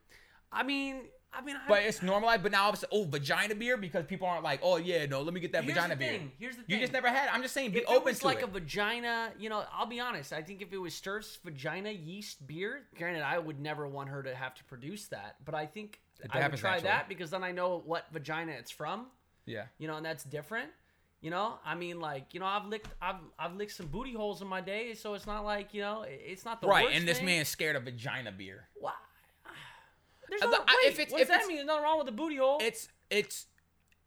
I 0.52 0.62
mean, 0.62 1.02
I 1.36 1.42
mean, 1.42 1.56
I, 1.56 1.68
But 1.68 1.82
it's 1.82 2.02
normalized. 2.02 2.42
But 2.42 2.52
now 2.52 2.70
it's 2.70 2.84
oh 2.90 3.04
vagina 3.04 3.54
beer 3.54 3.76
because 3.76 4.04
people 4.06 4.26
aren't 4.26 4.42
like 4.44 4.60
oh 4.62 4.76
yeah 4.76 5.06
no 5.06 5.22
let 5.22 5.34
me 5.34 5.40
get 5.40 5.52
that 5.52 5.64
Here's 5.64 5.74
vagina 5.76 5.94
the 5.94 5.98
beer. 5.98 6.20
here's 6.38 6.56
the 6.56 6.62
thing. 6.62 6.74
You 6.74 6.80
just 6.80 6.92
never 6.92 7.08
had. 7.08 7.26
it. 7.26 7.34
I'm 7.34 7.42
just 7.42 7.54
saying 7.54 7.72
be 7.72 7.78
if 7.80 7.88
open 7.88 7.96
it 8.02 8.04
was 8.04 8.18
to 8.20 8.26
like 8.26 8.38
it. 8.38 8.44
a 8.44 8.46
vagina, 8.48 9.32
you 9.38 9.48
know, 9.48 9.64
I'll 9.72 9.86
be 9.86 10.00
honest. 10.00 10.32
I 10.32 10.42
think 10.42 10.62
if 10.62 10.72
it 10.72 10.78
was 10.78 10.94
Steph's 10.94 11.38
vagina 11.44 11.90
yeast 11.90 12.46
beer, 12.46 12.82
granted, 12.96 13.22
I 13.22 13.38
would 13.38 13.60
never 13.60 13.86
want 13.86 14.08
her 14.08 14.22
to 14.22 14.34
have 14.34 14.54
to 14.56 14.64
produce 14.64 15.06
that. 15.08 15.36
But 15.44 15.54
I 15.54 15.66
think 15.66 16.00
It 16.22 16.30
I 16.32 16.46
would 16.48 16.56
try 16.58 16.70
naturally. 16.72 16.82
that 16.88 17.08
because 17.08 17.30
then 17.30 17.44
I 17.44 17.52
know 17.52 17.82
what 17.84 18.06
vagina 18.12 18.52
it's 18.52 18.70
from. 18.70 19.06
yeah. 19.44 19.64
You 19.78 19.88
know, 19.88 19.96
and 19.96 20.06
that's 20.06 20.24
different. 20.24 20.70
You 21.22 21.30
know, 21.30 21.58
I 21.64 21.74
mean, 21.74 21.98
like, 21.98 22.34
you 22.34 22.40
know, 22.40 22.46
I've 22.46 22.66
licked, 22.66 22.88
I've, 23.00 23.16
I've 23.38 23.54
licked 23.56 23.72
some 23.72 23.86
booty 23.86 24.12
holes 24.12 24.42
in 24.42 24.48
my 24.48 24.60
day, 24.60 24.94
so 24.94 25.14
it's 25.14 25.26
not 25.26 25.44
like, 25.44 25.72
you 25.72 25.80
know, 25.80 26.04
it's 26.06 26.44
not 26.44 26.60
the 26.60 26.68
Right, 26.68 26.88
and 26.92 27.08
this 27.08 27.16
thing. 27.16 27.26
man's 27.26 27.48
scared 27.48 27.74
of 27.74 27.84
vagina 27.84 28.30
beer. 28.30 28.68
Why? 28.74 28.92
There's 30.28 30.42
no, 30.42 30.48
I- 30.66 30.80
wait, 30.84 30.92
if 30.92 30.98
it's- 31.00 31.12
what 31.12 31.20
if 31.22 31.28
does 31.28 31.34
that 31.34 31.34
it's- 31.42 31.48
mean? 31.48 31.56
There's 31.58 31.66
nothing 31.66 31.82
wrong 31.84 31.98
with 31.98 32.06
the 32.06 32.12
booty 32.12 32.36
hole. 32.36 32.58
It's 32.60 32.88
it's 33.10 33.46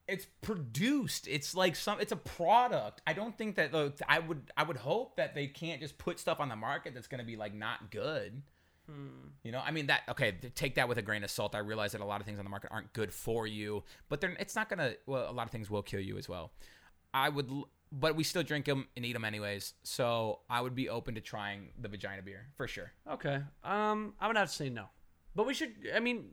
it's 0.07 0.25
produced. 0.41 1.27
It's 1.27 1.53
like 1.55 1.75
some. 1.75 1.99
It's 2.01 2.11
a 2.11 2.15
product. 2.17 3.01
I 3.05 3.13
don't 3.13 3.37
think 3.37 3.55
that. 3.57 3.73
I 4.07 4.19
would 4.19 4.51
I 4.57 4.63
would 4.63 4.77
hope 4.77 5.17
that 5.17 5.35
they 5.35 5.45
can't 5.47 5.79
just 5.81 5.97
put 5.97 6.19
stuff 6.19 6.39
on 6.39 6.49
the 6.49 6.55
market 6.55 6.93
that's 6.95 7.07
going 7.07 7.19
to 7.19 7.25
be 7.25 7.35
like 7.35 7.53
not 7.53 7.91
good. 7.91 8.41
You 9.43 9.51
know, 9.51 9.61
I 9.63 9.69
mean 9.69 9.85
that. 9.85 10.01
Okay, 10.09 10.31
take 10.55 10.73
that 10.75 10.89
with 10.89 10.97
a 10.97 11.03
grain 11.03 11.23
of 11.23 11.29
salt. 11.29 11.53
I 11.53 11.59
realize 11.59 11.91
that 11.91 12.01
a 12.01 12.05
lot 12.05 12.21
of 12.21 12.25
things 12.25 12.39
on 12.39 12.43
the 12.45 12.49
market 12.49 12.71
aren't 12.73 12.91
good 12.93 13.13
for 13.13 13.45
you, 13.45 13.83
but 14.09 14.19
they're. 14.19 14.31
It's 14.39 14.55
not 14.55 14.67
gonna. 14.67 14.93
Well, 15.05 15.29
a 15.29 15.31
lot 15.31 15.43
of 15.45 15.51
things 15.51 15.69
will 15.69 15.83
kill 15.83 15.99
you 15.99 16.17
as 16.17 16.27
well. 16.27 16.51
I 17.13 17.29
would, 17.29 17.47
but 17.91 18.15
we 18.15 18.23
still 18.23 18.41
drink 18.41 18.65
them 18.65 18.87
and 18.95 19.05
eat 19.05 19.13
them 19.13 19.25
anyways. 19.25 19.75
So 19.83 20.39
I 20.49 20.61
would 20.61 20.73
be 20.73 20.89
open 20.89 21.13
to 21.15 21.21
trying 21.21 21.69
the 21.79 21.87
vagina 21.87 22.23
beer 22.23 22.47
for 22.57 22.67
sure. 22.67 22.91
okay. 23.07 23.41
Um, 23.63 24.15
I 24.19 24.25
would 24.25 24.37
have 24.37 24.49
to 24.49 24.55
say 24.55 24.69
no, 24.69 24.85
but 25.35 25.45
we 25.47 25.53
should. 25.53 25.73
I 25.95 25.99
mean, 25.99 26.31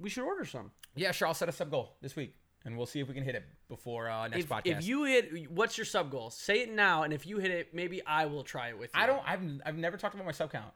we 0.00 0.08
should 0.10 0.24
order 0.24 0.44
some. 0.44 0.70
Yeah, 0.94 1.12
sure. 1.12 1.28
I'll 1.28 1.34
set 1.34 1.48
a 1.48 1.52
sub 1.52 1.70
goal 1.70 1.96
this 2.00 2.16
week, 2.16 2.34
and 2.64 2.76
we'll 2.76 2.86
see 2.86 3.00
if 3.00 3.08
we 3.08 3.14
can 3.14 3.22
hit 3.24 3.34
it 3.34 3.44
before 3.68 4.08
uh, 4.08 4.28
next 4.28 4.44
If, 4.44 4.48
podcast. 4.50 4.78
if 4.78 4.84
you 4.86 5.04
hit, 5.04 5.50
what's 5.50 5.78
your 5.78 5.84
sub 5.84 6.10
goal? 6.10 6.30
Say 6.30 6.60
it 6.62 6.72
now, 6.72 7.02
and 7.04 7.12
if 7.12 7.26
you 7.26 7.38
hit 7.38 7.50
it, 7.50 7.74
maybe 7.74 8.04
I 8.04 8.26
will 8.26 8.42
try 8.44 8.68
it 8.68 8.78
with 8.78 8.90
you. 8.94 9.00
I 9.02 9.06
don't. 9.06 9.22
I've 9.26 9.42
I've 9.66 9.76
never 9.76 9.96
talked 9.96 10.14
about 10.14 10.26
my 10.26 10.32
sub 10.32 10.50
count. 10.52 10.72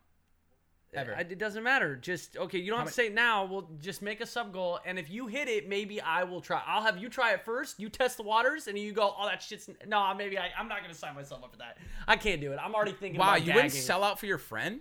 Ever. 0.95 1.15
I- 1.17 1.21
It 1.21 1.39
doesn't 1.39 1.63
matter. 1.63 1.97
Just 1.97 2.37
okay. 2.37 2.59
You 2.59 2.67
don't 2.71 2.81
How 2.81 2.85
have 2.85 2.89
to 2.91 2.95
say 2.95 3.07
it 3.07 3.15
now. 3.15 3.47
We'll 3.47 3.71
just 3.81 4.03
make 4.03 4.21
a 4.21 4.27
sub 4.27 4.53
goal, 4.53 4.79
and 4.85 4.99
if 4.99 5.09
you 5.11 5.27
hit 5.27 5.49
it, 5.49 5.67
maybe 5.67 6.01
I 6.03 6.25
will 6.25 6.43
try. 6.43 6.61
I'll 6.67 6.83
have 6.83 6.99
you 6.99 7.09
try 7.09 7.33
it 7.33 7.45
first. 7.47 7.81
You 7.81 7.89
test 7.89 8.19
the 8.19 8.23
waters, 8.25 8.69
and 8.69 8.79
you 8.79 8.93
go, 8.93 9.15
"Oh, 9.19 9.27
that 9.27 9.41
shit's 9.43 9.71
no." 9.87 10.13
Maybe 10.15 10.39
I, 10.39 10.51
I'm 10.59 10.69
not 10.69 10.83
gonna 10.83 10.93
sign 10.93 11.15
myself 11.15 11.43
up 11.45 11.51
for 11.51 11.57
that. 11.57 11.79
I 12.07 12.17
can't 12.17 12.43
do 12.43 12.53
it. 12.53 12.59
I'm 12.63 12.75
already 12.75 12.93
thinking. 12.93 13.19
wow, 13.19 13.37
you 13.37 13.41
gagging. 13.47 13.55
wouldn't 13.55 13.73
sell 13.73 14.05
out 14.05 14.21
for 14.21 14.27
your 14.27 14.37
friend? 14.39 14.81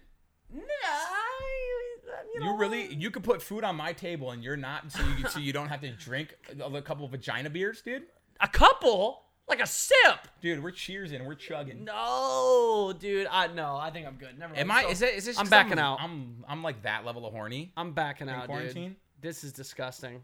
No, 0.54 0.62
I- 0.84 1.81
you 2.34 2.44
You 2.44 2.58
really 2.58 2.94
you 2.94 3.12
could 3.12 3.24
put 3.24 3.42
food 3.42 3.64
on 3.64 3.76
my 3.76 3.94
table 3.94 4.32
and 4.32 4.44
you're 4.44 4.58
not, 4.58 4.92
so 4.92 5.02
you 5.18 5.28
so 5.28 5.40
you 5.40 5.54
don't 5.54 5.70
have 5.70 5.82
to 5.82 5.92
drink 5.92 6.36
a, 6.60 6.64
a 6.66 6.82
couple 6.82 7.06
of 7.06 7.12
vagina 7.12 7.50
beers, 7.50 7.82
dude. 7.82 8.04
A 8.40 8.48
couple, 8.48 9.24
like 9.48 9.62
a 9.62 9.68
sip. 9.68 10.28
Dude, 10.42 10.64
we're 10.64 10.72
cheersing, 10.72 11.26
we're 11.26 11.36
chugging. 11.36 11.84
No, 11.86 12.94
dude. 12.98 13.28
I 13.30 13.48
no. 13.48 13.76
I 13.76 13.92
think 13.92 14.08
I'm 14.08 14.16
good. 14.16 14.38
Never 14.40 14.54
mind. 14.54 14.60
Am 14.62 14.72
I? 14.72 14.84
So- 14.84 14.90
Is 14.90 15.02
it? 15.02 15.16
Is 15.16 15.26
this? 15.26 15.38
I'm 15.38 15.44
'cause 15.46 15.50
backing 15.52 15.80
out. 15.80 16.00
I'm 16.02 16.44
I'm 16.48 16.64
like 16.64 16.84
that 16.84 17.06
level 17.06 17.26
of 17.26 17.34
horny. 17.34 17.72
I'm 17.78 17.94
backing 17.94 18.30
out, 18.30 18.46
quarantine? 18.48 18.90
dude. 18.90 18.96
This 19.22 19.44
is 19.44 19.52
disgusting. 19.54 20.24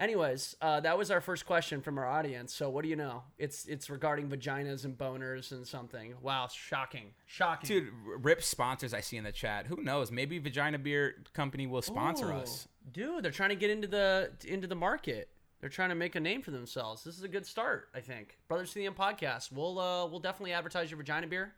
Anyways, 0.00 0.56
uh, 0.60 0.80
that 0.80 0.98
was 0.98 1.10
our 1.10 1.20
first 1.20 1.46
question 1.46 1.80
from 1.80 1.96
our 1.98 2.06
audience. 2.08 2.52
So, 2.52 2.68
what 2.68 2.82
do 2.82 2.88
you 2.88 2.96
know? 2.96 3.22
It's 3.38 3.66
it's 3.66 3.88
regarding 3.88 4.28
vaginas 4.28 4.84
and 4.84 4.96
boners 4.98 5.52
and 5.52 5.66
something. 5.66 6.14
Wow, 6.20 6.48
shocking, 6.52 7.12
shocking, 7.26 7.68
Dude, 7.68 7.88
rip 8.18 8.42
sponsors 8.42 8.92
I 8.94 9.00
see 9.00 9.16
in 9.16 9.24
the 9.24 9.32
chat. 9.32 9.66
Who 9.66 9.82
knows? 9.82 10.10
Maybe 10.10 10.38
Vagina 10.38 10.78
Beer 10.78 11.14
Company 11.34 11.66
will 11.66 11.82
sponsor 11.82 12.30
Ooh. 12.32 12.36
us. 12.36 12.66
dude. 12.92 13.22
They're 13.24 13.30
trying 13.30 13.50
to 13.50 13.56
get 13.56 13.70
into 13.70 13.86
the 13.88 14.30
into 14.44 14.66
the 14.66 14.74
market. 14.74 15.28
They're 15.60 15.68
trying 15.68 15.90
to 15.90 15.94
make 15.94 16.16
a 16.16 16.20
name 16.20 16.42
for 16.42 16.50
themselves. 16.50 17.04
This 17.04 17.16
is 17.16 17.22
a 17.22 17.28
good 17.28 17.46
start, 17.46 17.88
I 17.94 18.00
think. 18.00 18.36
Brothers 18.48 18.70
to 18.70 18.80
the 18.80 18.86
End 18.86 18.96
podcast. 18.96 19.52
We'll 19.52 19.78
uh, 19.78 20.06
we'll 20.06 20.18
definitely 20.18 20.52
advertise 20.52 20.90
your 20.90 20.98
vagina 20.98 21.28
beer. 21.28 21.52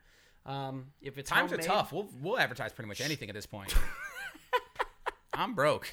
Um, 0.44 0.88
if 1.00 1.16
it's 1.16 1.30
Times 1.30 1.50
homemade, 1.50 1.66
are 1.66 1.72
tough. 1.72 1.92
We'll 1.92 2.10
we'll 2.20 2.38
advertise 2.38 2.72
pretty 2.72 2.88
much 2.88 3.00
anything 3.00 3.30
at 3.30 3.34
this 3.34 3.46
point. 3.46 3.74
I'm 5.32 5.54
broke. 5.54 5.90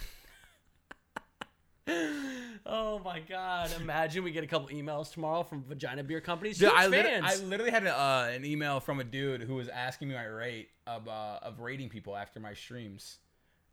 Oh 2.65 2.99
my 3.03 3.19
god! 3.19 3.71
Imagine 3.81 4.23
we 4.23 4.31
get 4.31 4.43
a 4.43 4.47
couple 4.47 4.67
emails 4.69 5.11
tomorrow 5.11 5.43
from 5.43 5.63
vagina 5.63 6.03
beer 6.03 6.21
companies. 6.21 6.57
Dude, 6.59 6.69
I, 6.73 6.87
lit-. 6.87 7.23
I 7.23 7.35
literally 7.37 7.71
had 7.71 7.85
a, 7.85 7.97
uh, 7.99 8.29
an 8.31 8.45
email 8.45 8.79
from 8.79 8.99
a 8.99 9.03
dude 9.03 9.41
who 9.41 9.55
was 9.55 9.67
asking 9.67 10.09
me 10.09 10.13
my 10.15 10.25
rate 10.25 10.69
of 10.85 11.07
uh, 11.07 11.39
of 11.41 11.59
rating 11.59 11.89
people 11.89 12.15
after 12.15 12.39
my 12.39 12.53
streams. 12.53 13.17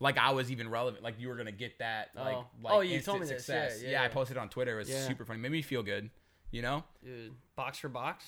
Like 0.01 0.17
I 0.17 0.31
was 0.31 0.51
even 0.51 0.71
relevant. 0.71 1.03
Like 1.05 1.17
you 1.19 1.29
were 1.29 1.37
gonna 1.37 1.53
get 1.53 1.79
that. 1.81 2.11
Like, 2.17 2.37
Oh. 2.37 2.47
like 2.63 2.73
Oh, 2.75 2.81
you 2.81 3.01
told 3.01 3.21
me 3.21 3.27
this. 3.27 3.47
Yeah, 3.49 3.69
success. 3.69 3.83
yeah, 3.87 4.03
I 4.03 4.09
posted 4.09 4.37
it 4.37 4.41
on 4.41 4.49
Twitter. 4.49 4.77
It 4.77 4.79
was 4.81 4.91
Yeah. 4.91 5.07
super 5.07 5.25
funny. 5.25 5.41
Made 5.41 5.53
me 5.53 5.63
feel 5.63 5.83
good. 5.83 6.09
You 6.51 6.63
know? 6.63 6.85
Dude, 7.05 7.35
box 7.57 7.79
for 7.79 7.89
box. 7.91 8.25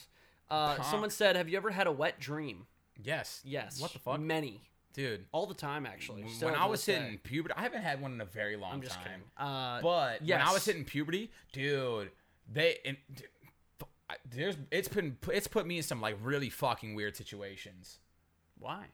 Uh, 0.50 0.82
someone 0.82 1.10
said, 1.10 1.36
"Have 1.36 1.48
you 1.48 1.56
ever 1.56 1.70
had 1.70 1.86
a 1.86 1.92
wet 1.92 2.20
dream?" 2.20 2.66
Yes. 3.02 3.40
Yes. 3.44 3.80
What 3.80 3.92
the 3.92 3.98
fuck, 3.98 4.20
Many, 4.20 4.68
dude? 4.92 5.26
all 5.32 5.46
the 5.46 5.54
time, 5.54 5.86
actually. 5.86 6.22
When 6.40 6.54
I 6.54 6.66
was 6.66 6.84
day. 6.84 6.94
hitting 6.94 7.18
puberty, 7.18 7.54
I 7.56 7.62
haven't 7.62 7.82
had 7.82 8.00
one 8.00 8.12
in 8.12 8.20
a 8.20 8.24
very 8.26 8.56
long 8.56 8.72
I'm 8.74 8.82
just 8.82 8.94
time. 8.96 9.04
kidding. 9.04 9.20
Uh, 9.36 9.80
But 9.82 10.22
when 10.22 10.40
I 10.40 10.52
was 10.52 10.64
hitting 10.64 10.84
puberty, 10.84 11.30
dude, 11.52 12.10
they 12.52 12.78
and, 12.84 12.96
d- 13.14 13.24
f- 13.80 13.88
I- 14.08 14.16
there's 14.28 14.56
it's 14.70 14.88
been 14.88 15.16
it's 15.32 15.46
put 15.46 15.66
me 15.66 15.76
in 15.78 15.82
some 15.82 16.00
like 16.00 16.16
really 16.22 16.50
fucking 16.50 16.94
weird 16.94 17.16
situations. 17.16 17.98
why? 18.58 18.86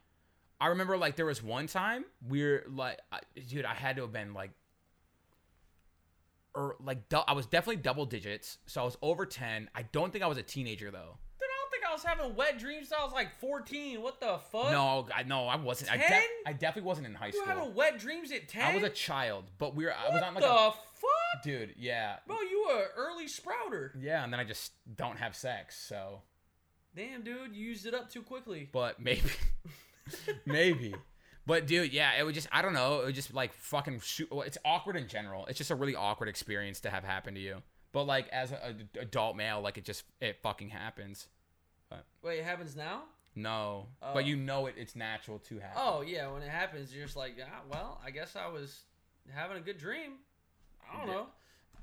I 0.60 0.68
remember 0.68 0.96
like 0.96 1.16
there 1.16 1.26
was 1.26 1.42
one 1.42 1.66
time 1.66 2.04
we're 2.26 2.64
like, 2.68 2.98
I, 3.12 3.20
dude, 3.48 3.64
I 3.66 3.74
had 3.74 3.96
to 3.96 4.02
have 4.02 4.12
been 4.12 4.32
like, 4.32 4.52
or 6.54 6.76
like 6.82 7.08
du- 7.10 7.24
I 7.28 7.32
was 7.32 7.46
definitely 7.46 7.82
double 7.82 8.06
digits, 8.06 8.58
so 8.66 8.80
I 8.80 8.84
was 8.84 8.96
over 9.02 9.26
ten. 9.26 9.68
I 9.74 9.82
don't 9.82 10.12
think 10.12 10.24
I 10.24 10.26
was 10.26 10.38
a 10.38 10.42
teenager 10.42 10.90
though. 10.90 11.18
I 11.86 11.90
don't 11.90 12.00
think 12.00 12.08
I 12.08 12.12
was 12.12 12.18
having 12.20 12.36
wet 12.36 12.58
dreams. 12.58 12.88
till 12.88 12.98
I 13.00 13.04
was 13.04 13.12
like 13.12 13.38
14. 13.40 14.02
What 14.02 14.20
the 14.20 14.38
fuck? 14.50 14.70
No, 14.72 15.06
I 15.14 15.22
no, 15.22 15.46
I 15.46 15.56
wasn't. 15.56 15.92
I, 15.92 15.96
10? 15.98 16.08
de- 16.10 16.48
I 16.48 16.52
definitely 16.52 16.88
wasn't 16.88 17.06
in 17.06 17.14
high 17.14 17.30
school. 17.30 17.42
you 17.42 17.46
school. 17.50 17.58
having 17.60 17.74
wet 17.74 17.98
dreams 17.98 18.32
at 18.32 18.48
10? 18.48 18.62
I 18.62 18.74
was 18.74 18.82
a 18.84 18.88
child, 18.90 19.44
but 19.58 19.74
we 19.74 19.84
were. 19.84 19.92
I 19.94 20.04
was 20.10 20.14
What 20.14 20.22
on 20.24 20.34
like 20.34 20.42
the 20.44 20.50
a 20.50 20.70
fuck, 20.72 21.42
dude. 21.44 21.74
Yeah, 21.78 22.16
bro? 22.26 22.36
You 22.40 22.66
were 22.68 22.80
an 22.82 22.88
early 22.96 23.28
sprouter. 23.28 23.92
yeah, 23.98 24.24
and 24.24 24.32
then 24.32 24.40
I 24.40 24.44
just 24.44 24.72
don't 24.96 25.18
have 25.18 25.36
sex, 25.36 25.76
so. 25.78 26.22
Damn, 26.94 27.22
dude, 27.22 27.54
you 27.54 27.66
used 27.68 27.84
it 27.86 27.94
up 27.94 28.10
too 28.10 28.22
quickly. 28.22 28.68
but 28.72 28.98
maybe, 29.00 29.20
maybe. 30.46 30.94
But 31.46 31.66
dude, 31.66 31.92
yeah, 31.92 32.12
it 32.18 32.24
would 32.24 32.34
just 32.34 32.48
I 32.50 32.62
don't 32.62 32.72
know, 32.72 33.00
it 33.00 33.06
would 33.06 33.14
just 33.14 33.32
like 33.34 33.52
fucking 33.54 34.00
shoot. 34.00 34.28
Well, 34.32 34.42
it's 34.42 34.58
awkward 34.64 34.96
in 34.96 35.06
general. 35.06 35.46
It's 35.46 35.58
just 35.58 35.70
a 35.70 35.74
really 35.76 35.94
awkward 35.94 36.28
experience 36.28 36.80
to 36.80 36.90
have 36.90 37.04
happen 37.04 37.34
to 37.34 37.40
you. 37.40 37.62
But 37.92 38.04
like 38.04 38.28
as 38.30 38.50
an 38.50 38.88
adult 39.00 39.36
male, 39.36 39.60
like 39.60 39.78
it 39.78 39.84
just 39.84 40.04
it 40.20 40.38
fucking 40.42 40.70
happens. 40.70 41.28
Wait, 42.22 42.38
it 42.40 42.44
happens 42.44 42.74
now? 42.76 43.02
No, 43.34 43.88
Oh. 44.02 44.14
but 44.14 44.24
you 44.24 44.36
oh. 44.36 44.40
know 44.40 44.66
it. 44.66 44.74
It's 44.78 44.96
natural 44.96 45.38
to 45.40 45.58
happen. 45.58 45.76
Oh 45.80 46.00
yeah, 46.02 46.26
when 46.32 46.42
it 46.42 46.48
happens, 46.50 46.94
you're 46.94 47.04
just 47.04 47.16
like, 47.16 47.36
yeah, 47.36 47.44
well, 47.70 48.00
I 48.04 48.10
guess 48.10 48.34
I 48.34 48.48
was 48.48 48.80
having 49.30 49.56
a 49.56 49.60
good 49.60 49.78
dream. 49.78 50.12
I 50.92 50.96
don't 50.98 51.06
Yeah. 51.08 51.12
know. 51.14 51.26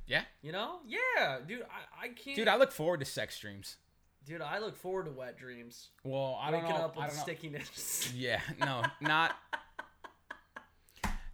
Yeah, 0.06 0.24
You 0.42 0.52
know? 0.52 0.80
Yeah, 0.86 1.40
dude. 1.48 1.62
I, 1.64 2.06
I 2.06 2.08
can't. 2.10 2.36
dude, 2.36 2.50
I 2.50 2.58
look 2.58 2.72
forward 2.74 3.00
to 3.00 3.06
sex 3.06 3.40
dreams. 3.40 3.78
dude, 4.26 4.42
I 4.42 4.60
look 4.60 4.76
forward 4.76 5.06
to 5.06 5.12
wet 5.12 5.38
dreams. 5.38 5.90
Well, 6.04 6.38
I 6.42 6.52
don't 6.52 6.64
Waking 6.64 6.78
know. 6.78 6.84
up 6.86 6.98
I 6.98 7.02
with 7.02 7.08
don't 7.10 7.18
know. 7.18 7.24
stickiness. 7.24 8.12
Yeah, 8.16 8.42
no, 8.60 8.84
not 9.00 9.36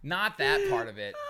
not 0.02 0.38
that 0.38 0.68
part 0.70 0.88
of 0.88 0.98
it. 0.98 1.14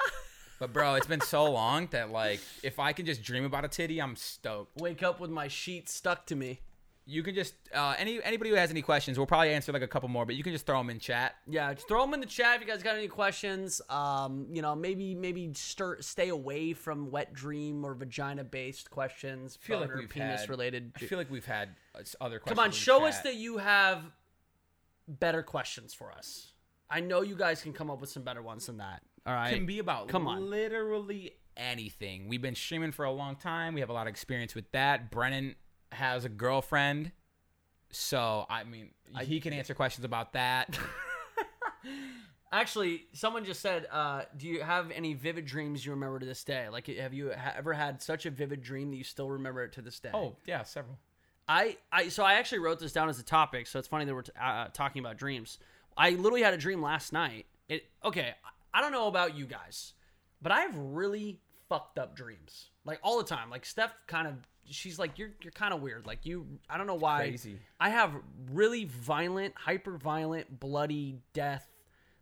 But 0.58 0.74
bro, 0.74 0.96
it's 0.96 1.06
been 1.06 1.22
so 1.22 1.50
long 1.50 1.86
that 1.92 2.10
like 2.10 2.38
if 2.62 2.78
I 2.78 2.92
can 2.92 3.06
just 3.06 3.22
dream 3.22 3.46
about 3.46 3.64
a 3.64 3.68
titty, 3.68 3.98
I'm 3.98 4.14
stoked. 4.14 4.78
Wake 4.78 5.02
up 5.02 5.18
with 5.18 5.30
my 5.30 5.48
sheets 5.48 5.94
stuck 5.94 6.26
to 6.26 6.36
me. 6.36 6.60
You 7.06 7.22
can 7.22 7.34
just 7.34 7.54
uh, 7.74 7.94
any 7.98 8.22
anybody 8.22 8.50
who 8.50 8.56
has 8.56 8.70
any 8.70 8.82
questions, 8.82 9.18
we'll 9.18 9.26
probably 9.26 9.52
answer 9.52 9.72
like 9.72 9.82
a 9.82 9.88
couple 9.88 10.08
more, 10.08 10.24
but 10.24 10.34
you 10.34 10.42
can 10.42 10.52
just 10.52 10.66
throw 10.66 10.78
them 10.78 10.90
in 10.90 10.98
chat. 10.98 11.34
Yeah, 11.48 11.72
just 11.74 11.88
throw 11.88 12.02
them 12.02 12.14
in 12.14 12.20
the 12.20 12.26
chat 12.26 12.56
if 12.56 12.60
you 12.62 12.66
guys 12.66 12.82
got 12.82 12.96
any 12.96 13.08
questions. 13.08 13.80
Um, 13.88 14.46
you 14.52 14.62
know, 14.62 14.74
maybe 14.74 15.14
maybe 15.14 15.50
stir, 15.54 16.00
stay 16.00 16.28
away 16.28 16.72
from 16.72 17.10
wet 17.10 17.32
dream 17.32 17.84
or 17.84 17.94
vagina 17.94 18.44
based 18.44 18.90
questions. 18.90 19.58
I 19.62 19.66
feel 19.66 19.80
like 19.80 19.94
we've 19.94 20.08
penis 20.08 20.42
had, 20.42 20.50
related. 20.50 20.92
I 20.96 21.00
feel 21.00 21.18
like 21.18 21.30
we've 21.30 21.46
had 21.46 21.70
uh, 21.94 22.00
other 22.20 22.38
questions. 22.38 22.58
Come 22.58 22.64
on, 22.64 22.70
show 22.72 23.04
us 23.04 23.20
that 23.20 23.36
you 23.36 23.58
have 23.58 24.02
better 25.08 25.42
questions 25.42 25.94
for 25.94 26.12
us. 26.12 26.52
I 26.88 27.00
know 27.00 27.22
you 27.22 27.36
guys 27.36 27.62
can 27.62 27.72
come 27.72 27.90
up 27.90 28.00
with 28.00 28.10
some 28.10 28.22
better 28.24 28.42
ones 28.42 28.66
than 28.66 28.78
that. 28.78 29.02
All 29.26 29.34
right. 29.34 29.54
can 29.54 29.66
be 29.66 29.78
about 29.78 30.08
Come 30.08 30.26
on. 30.26 30.50
literally 30.50 31.32
anything. 31.56 32.28
We've 32.28 32.42
been 32.42 32.54
streaming 32.54 32.92
for 32.92 33.04
a 33.04 33.12
long 33.12 33.36
time. 33.36 33.74
We 33.74 33.80
have 33.80 33.90
a 33.90 33.92
lot 33.92 34.06
of 34.06 34.10
experience 34.10 34.54
with 34.54 34.70
that. 34.72 35.10
Brennan 35.10 35.56
has 35.92 36.24
a 36.24 36.28
girlfriend, 36.28 37.12
so 37.90 38.46
I 38.48 38.64
mean 38.64 38.90
he 39.22 39.40
can 39.40 39.52
answer 39.52 39.74
questions 39.74 40.04
about 40.04 40.32
that. 40.34 40.78
Actually, 42.52 43.04
someone 43.12 43.44
just 43.44 43.60
said, 43.60 43.86
uh, 43.92 44.22
"Do 44.36 44.48
you 44.48 44.62
have 44.62 44.90
any 44.90 45.14
vivid 45.14 45.46
dreams 45.46 45.86
you 45.86 45.92
remember 45.92 46.18
to 46.18 46.26
this 46.26 46.42
day? 46.42 46.68
Like, 46.68 46.88
have 46.88 47.14
you 47.14 47.32
ha- 47.32 47.54
ever 47.56 47.72
had 47.72 48.02
such 48.02 48.26
a 48.26 48.30
vivid 48.30 48.60
dream 48.60 48.90
that 48.90 48.96
you 48.96 49.04
still 49.04 49.30
remember 49.30 49.62
it 49.62 49.72
to 49.72 49.82
this 49.82 50.00
day?" 50.00 50.10
oh 50.12 50.36
yeah, 50.46 50.64
several. 50.64 50.98
I, 51.48 51.78
I, 51.90 52.08
so 52.08 52.22
I 52.22 52.34
actually 52.34 52.60
wrote 52.60 52.78
this 52.78 52.92
down 52.92 53.08
as 53.08 53.18
a 53.18 53.24
topic. 53.24 53.66
So 53.66 53.80
it's 53.80 53.88
funny 53.88 54.04
that 54.04 54.14
we're 54.14 54.22
t- 54.22 54.30
uh, 54.40 54.68
talking 54.72 55.00
about 55.00 55.16
dreams. 55.16 55.58
I 55.96 56.10
literally 56.10 56.42
had 56.42 56.54
a 56.54 56.56
dream 56.56 56.80
last 56.80 57.12
night. 57.12 57.46
It 57.68 57.84
okay. 58.04 58.34
I 58.72 58.80
don't 58.80 58.92
know 58.92 59.08
about 59.08 59.36
you 59.36 59.46
guys, 59.46 59.94
but 60.40 60.52
I 60.52 60.60
have 60.60 60.76
really 60.76 61.40
fucked 61.68 61.98
up 61.98 62.14
dreams, 62.14 62.70
like 62.84 63.00
all 63.02 63.18
the 63.18 63.24
time. 63.24 63.50
Like 63.50 63.66
Steph, 63.66 63.92
kind 64.06 64.28
of, 64.28 64.34
she's 64.70 64.98
like, 64.98 65.18
"You're, 65.18 65.30
you're 65.42 65.52
kind 65.52 65.74
of 65.74 65.82
weird." 65.82 66.06
Like 66.06 66.26
you, 66.26 66.46
I 66.68 66.78
don't 66.78 66.86
know 66.86 66.94
why. 66.94 67.28
Crazy. 67.28 67.58
I 67.78 67.90
have 67.90 68.12
really 68.52 68.84
violent, 68.84 69.54
hyper 69.56 69.96
violent, 69.96 70.60
bloody 70.60 71.18
death, 71.32 71.66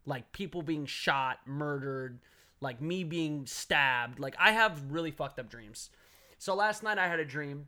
like 0.07 0.33
people 0.33 0.63
being 0.63 0.87
shot, 0.87 1.39
murdered, 1.47 2.19
like 2.61 2.81
me 2.81 3.05
being 3.05 3.47
stabbed. 3.47 4.19
Like 4.19 4.37
I 4.39 4.53
have 4.53 4.91
really 4.91 5.11
fucked 5.11 5.39
up 5.39 5.49
dreams. 5.51 5.91
So 6.39 6.55
last 6.55 6.83
night 6.83 6.99
I 6.99 7.09
had 7.09 7.21
a 7.21 7.25
dream 7.25 7.67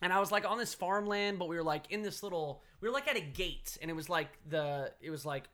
and 0.00 0.12
I 0.12 0.20
was 0.20 0.30
like 0.30 0.48
on 0.48 0.58
this 0.58 0.74
farmland, 0.74 1.38
but 1.38 1.48
we 1.48 1.56
were 1.56 1.62
like 1.62 1.90
in 1.90 2.02
this 2.02 2.22
little 2.22 2.62
we 2.80 2.88
were 2.88 2.94
like 2.94 3.08
at 3.08 3.16
a 3.16 3.20
gate 3.20 3.78
and 3.80 3.90
it 3.90 3.94
was 3.94 4.08
like 4.08 4.28
the 4.48 4.92
it 5.00 5.10
was 5.10 5.24
like 5.24 5.44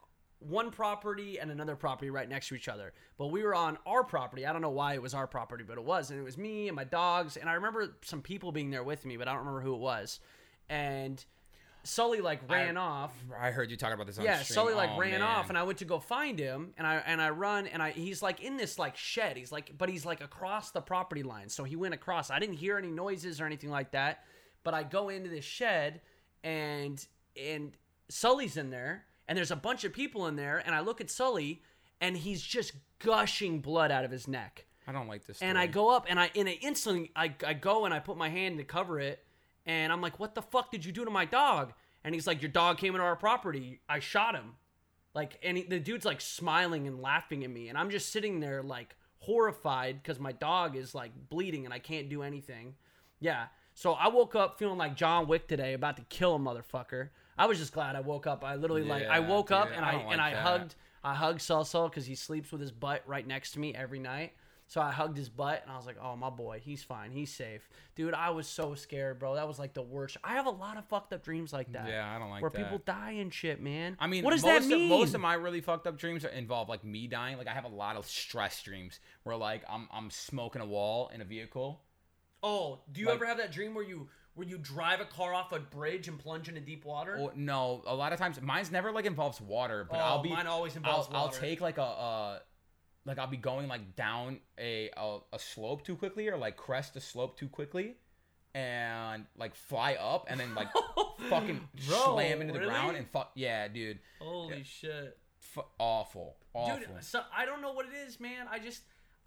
one 0.41 0.71
property 0.71 1.39
and 1.39 1.51
another 1.51 1.75
property 1.75 2.09
right 2.09 2.27
next 2.27 2.47
to 2.49 2.55
each 2.55 2.67
other. 2.67 2.93
But 3.17 3.27
we 3.27 3.43
were 3.43 3.55
on 3.55 3.77
our 3.85 4.03
property. 4.03 4.45
I 4.45 4.51
don't 4.53 4.61
know 4.61 4.69
why 4.69 4.93
it 4.95 5.01
was 5.01 5.13
our 5.13 5.27
property, 5.27 5.63
but 5.67 5.77
it 5.77 5.83
was. 5.83 6.11
And 6.11 6.19
it 6.19 6.23
was 6.23 6.37
me 6.37 6.67
and 6.67 6.75
my 6.75 6.83
dogs. 6.83 7.37
And 7.37 7.49
I 7.49 7.53
remember 7.53 7.95
some 8.03 8.21
people 8.21 8.51
being 8.51 8.71
there 8.71 8.83
with 8.83 9.05
me, 9.05 9.17
but 9.17 9.27
I 9.27 9.31
don't 9.31 9.39
remember 9.39 9.61
who 9.61 9.75
it 9.75 9.79
was. 9.79 10.19
And 10.69 11.23
Sully 11.83 12.21
like 12.21 12.47
ran 12.49 12.77
off. 12.77 13.11
I 13.39 13.49
heard 13.51 13.71
you 13.71 13.77
talking 13.77 13.95
about 13.95 14.05
this 14.07 14.17
on 14.19 14.23
Yeah, 14.23 14.41
stream. 14.43 14.55
Sully 14.55 14.73
like 14.75 14.91
Oh, 14.93 14.99
ran 14.99 15.11
man. 15.11 15.21
off, 15.23 15.49
and 15.49 15.57
I 15.57 15.63
went 15.63 15.79
to 15.79 15.85
go 15.85 15.99
find 15.99 16.37
him, 16.37 16.73
and 16.77 16.85
I 16.85 16.97
and 16.97 17.19
I 17.19 17.31
run, 17.31 17.65
and 17.65 17.81
I 17.81 17.89
he's 17.91 18.21
like 18.21 18.39
in 18.39 18.55
this 18.55 18.77
like 18.77 18.95
shed. 18.95 19.35
He's 19.35 19.51
like, 19.51 19.75
but 19.77 19.89
he's 19.89 20.05
like 20.05 20.21
across 20.21 20.69
the 20.71 20.81
property 20.81 21.23
line, 21.23 21.49
so 21.49 21.63
he 21.63 21.75
went 21.75 21.95
across. 21.95 22.29
I 22.29 22.37
didn't 22.37 22.57
hear 22.57 22.77
any 22.77 22.91
noises 22.91 23.41
or 23.41 23.45
anything 23.47 23.71
like 23.71 23.91
that, 23.91 24.23
but 24.63 24.75
I 24.75 24.83
go 24.83 25.09
into 25.09 25.29
this 25.31 25.43
shed, 25.45 26.01
and 26.43 27.03
and 27.35 27.75
Sully's 28.09 28.57
in 28.57 28.69
there, 28.69 29.05
and 29.31 29.37
there's 29.37 29.49
a 29.49 29.55
bunch 29.55 29.85
of 29.85 29.93
people 29.93 30.27
in 30.27 30.35
there, 30.35 30.61
and 30.65 30.75
I 30.75 30.81
look 30.81 30.99
at 30.99 31.09
Sully, 31.09 31.61
and 32.01 32.17
he's 32.17 32.41
just 32.41 32.73
gushing 32.99 33.61
blood 33.61 33.89
out 33.89 34.03
of 34.03 34.11
his 34.11 34.27
neck. 34.27 34.65
I 34.85 34.91
don't 34.91 35.07
like 35.07 35.25
this. 35.25 35.41
And 35.41 35.57
I 35.57 35.67
go 35.67 35.89
up 35.89 36.05
and 36.09 36.19
I 36.19 36.29
in 36.33 36.49
an 36.49 36.57
instant 36.59 37.11
I, 37.15 37.33
I 37.47 37.53
go 37.53 37.85
and 37.85 37.93
I 37.93 37.99
put 37.99 38.17
my 38.17 38.27
hand 38.27 38.57
to 38.57 38.65
cover 38.65 38.99
it 38.99 39.23
and 39.65 39.89
I'm 39.89 40.01
like, 40.01 40.19
what 40.19 40.35
the 40.35 40.41
fuck 40.41 40.69
did 40.69 40.83
you 40.83 40.91
do 40.91 41.05
to 41.05 41.11
my 41.11 41.23
dog? 41.23 41.71
And 42.03 42.13
he's 42.13 42.27
like, 42.27 42.41
your 42.41 42.51
dog 42.51 42.77
came 42.77 42.93
into 42.93 43.05
our 43.05 43.15
property. 43.15 43.79
I 43.87 43.99
shot 43.99 44.35
him. 44.35 44.55
Like, 45.13 45.39
and 45.41 45.55
he, 45.55 45.63
the 45.63 45.79
dude's 45.79 46.03
like 46.03 46.19
smiling 46.19 46.85
and 46.85 47.01
laughing 47.01 47.45
at 47.45 47.51
me, 47.51 47.69
and 47.69 47.77
I'm 47.77 47.89
just 47.89 48.11
sitting 48.11 48.41
there 48.41 48.61
like 48.61 48.97
horrified 49.19 50.03
because 50.03 50.19
my 50.19 50.33
dog 50.33 50.75
is 50.75 50.93
like 50.93 51.11
bleeding 51.29 51.63
and 51.63 51.73
I 51.73 51.79
can't 51.79 52.09
do 52.09 52.21
anything. 52.21 52.75
Yeah. 53.21 53.45
So 53.75 53.93
I 53.93 54.09
woke 54.09 54.35
up 54.35 54.59
feeling 54.59 54.77
like 54.77 54.97
John 54.97 55.25
Wick 55.25 55.47
today, 55.47 55.71
about 55.71 55.95
to 55.95 56.03
kill 56.09 56.35
a 56.35 56.39
motherfucker. 56.39 57.11
I 57.37 57.45
was 57.47 57.57
just 57.57 57.73
glad 57.73 57.95
I 57.95 58.01
woke 58.01 58.27
up. 58.27 58.43
I 58.43 58.55
literally 58.55 58.83
like 58.83 59.03
I 59.07 59.19
Yeah, 59.19 59.27
woke 59.29 59.51
up 59.51 59.69
and 59.75 59.83
I 59.85 59.91
I, 59.91 59.95
like 59.95 60.05
and 60.11 60.21
I 60.21 60.31
that. 60.31 60.43
hugged 60.43 60.75
I 61.03 61.15
hugged 61.15 61.39
Celso 61.39 61.89
because 61.89 62.05
he 62.05 62.15
sleeps 62.15 62.51
with 62.51 62.61
his 62.61 62.71
butt 62.71 63.01
right 63.07 63.25
next 63.25 63.51
to 63.53 63.59
me 63.59 63.73
every 63.73 63.99
night. 63.99 64.33
So 64.67 64.79
I 64.79 64.89
hugged 64.91 65.17
his 65.17 65.27
butt 65.27 65.63
and 65.63 65.71
I 65.71 65.75
was 65.75 65.85
like, 65.85 65.97
"Oh, 66.01 66.15
my 66.15 66.29
boy, 66.29 66.61
he's 66.63 66.81
fine, 66.81 67.11
he's 67.11 67.33
safe." 67.33 67.67
Dude, 67.95 68.13
I 68.13 68.29
was 68.29 68.47
so 68.47 68.73
scared, 68.73 69.19
bro. 69.19 69.35
That 69.35 69.45
was 69.45 69.59
like 69.59 69.73
the 69.73 69.81
worst. 69.81 70.15
I 70.23 70.35
have 70.35 70.45
a 70.45 70.49
lot 70.51 70.77
of 70.77 70.85
fucked 70.85 71.11
up 71.11 71.23
dreams 71.25 71.51
like 71.51 71.73
that. 71.73 71.89
Yeah, 71.89 72.09
I 72.09 72.17
don't 72.19 72.29
like 72.29 72.41
where 72.41 72.51
that. 72.51 72.57
people 72.57 72.77
die 72.85 73.11
and 73.13 73.33
shit, 73.33 73.59
man. 73.61 73.97
I 73.99 74.07
mean, 74.07 74.23
what 74.23 74.31
does 74.31 74.43
most 74.43 74.69
that 74.69 74.73
mean? 74.73 74.83
Of, 74.89 74.97
most 74.99 75.13
of 75.13 75.19
my 75.19 75.33
really 75.33 75.59
fucked 75.59 75.87
up 75.87 75.97
dreams 75.97 76.23
involve 76.23 76.69
like 76.69 76.85
me 76.85 77.07
dying. 77.07 77.37
Like 77.37 77.47
I 77.49 77.53
have 77.53 77.65
a 77.65 77.69
lot 77.75 77.97
of 77.97 78.05
stress 78.07 78.63
dreams 78.63 79.01
where 79.23 79.35
like 79.35 79.63
I'm 79.69 79.89
I'm 79.91 80.09
smoking 80.09 80.61
a 80.61 80.65
wall 80.65 81.09
in 81.13 81.19
a 81.21 81.25
vehicle. 81.25 81.81
oh, 82.43 82.79
do 82.91 83.01
you 83.01 83.07
like- 83.07 83.15
ever 83.15 83.25
have 83.25 83.37
that 83.39 83.51
dream 83.51 83.73
where 83.73 83.83
you 83.83 84.07
where 84.35 84.47
you 84.47 84.57
drive 84.57 85.01
a 85.01 85.05
car 85.05 85.33
off 85.33 85.51
a 85.51 85.59
bridge 85.59 86.07
and 86.07 86.17
plunge 86.17 86.47
into 86.49 86.61
deep 86.61 86.85
water? 86.85 87.17
Or, 87.17 87.31
no, 87.35 87.81
a 87.85 87.95
lot 87.95 88.13
of 88.13 88.19
times 88.19 88.41
mine's 88.41 88.71
never 88.71 88.91
like 88.91 89.05
involves 89.05 89.41
water, 89.41 89.85
but 89.89 89.97
Oh, 89.97 90.03
I'll 90.03 90.21
be 90.21 90.29
mine 90.29 90.47
always 90.47 90.75
involves 90.75 91.07
I'll, 91.11 91.25
I'll 91.25 91.29
take 91.29 91.61
like 91.61 91.77
a 91.77 91.83
uh 91.83 92.39
like 93.05 93.17
I'll 93.19 93.27
be 93.27 93.37
going 93.37 93.67
like 93.67 93.95
down 93.95 94.39
a, 94.59 94.89
a 94.95 95.17
a 95.33 95.39
slope 95.39 95.83
too 95.83 95.95
quickly 95.95 96.27
or 96.29 96.37
like 96.37 96.55
crest 96.57 96.95
a 96.95 97.01
slope 97.01 97.37
too 97.37 97.47
quickly 97.49 97.95
and 98.53 99.25
like 99.37 99.55
fly 99.55 99.93
up 99.93 100.25
and 100.29 100.39
then 100.39 100.53
like 100.55 100.67
fucking 101.29 101.61
Bro, 101.87 101.97
slam 102.15 102.41
into 102.41 102.53
the 102.53 102.59
really? 102.59 102.71
ground 102.71 102.97
and 102.97 103.07
fuck 103.09 103.31
yeah, 103.35 103.67
dude. 103.67 103.99
Holy 104.19 104.63
shit. 104.63 105.17
F- 105.57 105.65
awful. 105.79 106.35
Awful. 106.53 106.77
Dude, 106.77 107.03
so 107.03 107.21
I 107.35 107.45
don't 107.45 107.61
know 107.61 107.71
what 107.71 107.85
it 107.85 107.93
is, 108.07 108.19
man. 108.19 108.47
I 108.51 108.59
just 108.59 108.81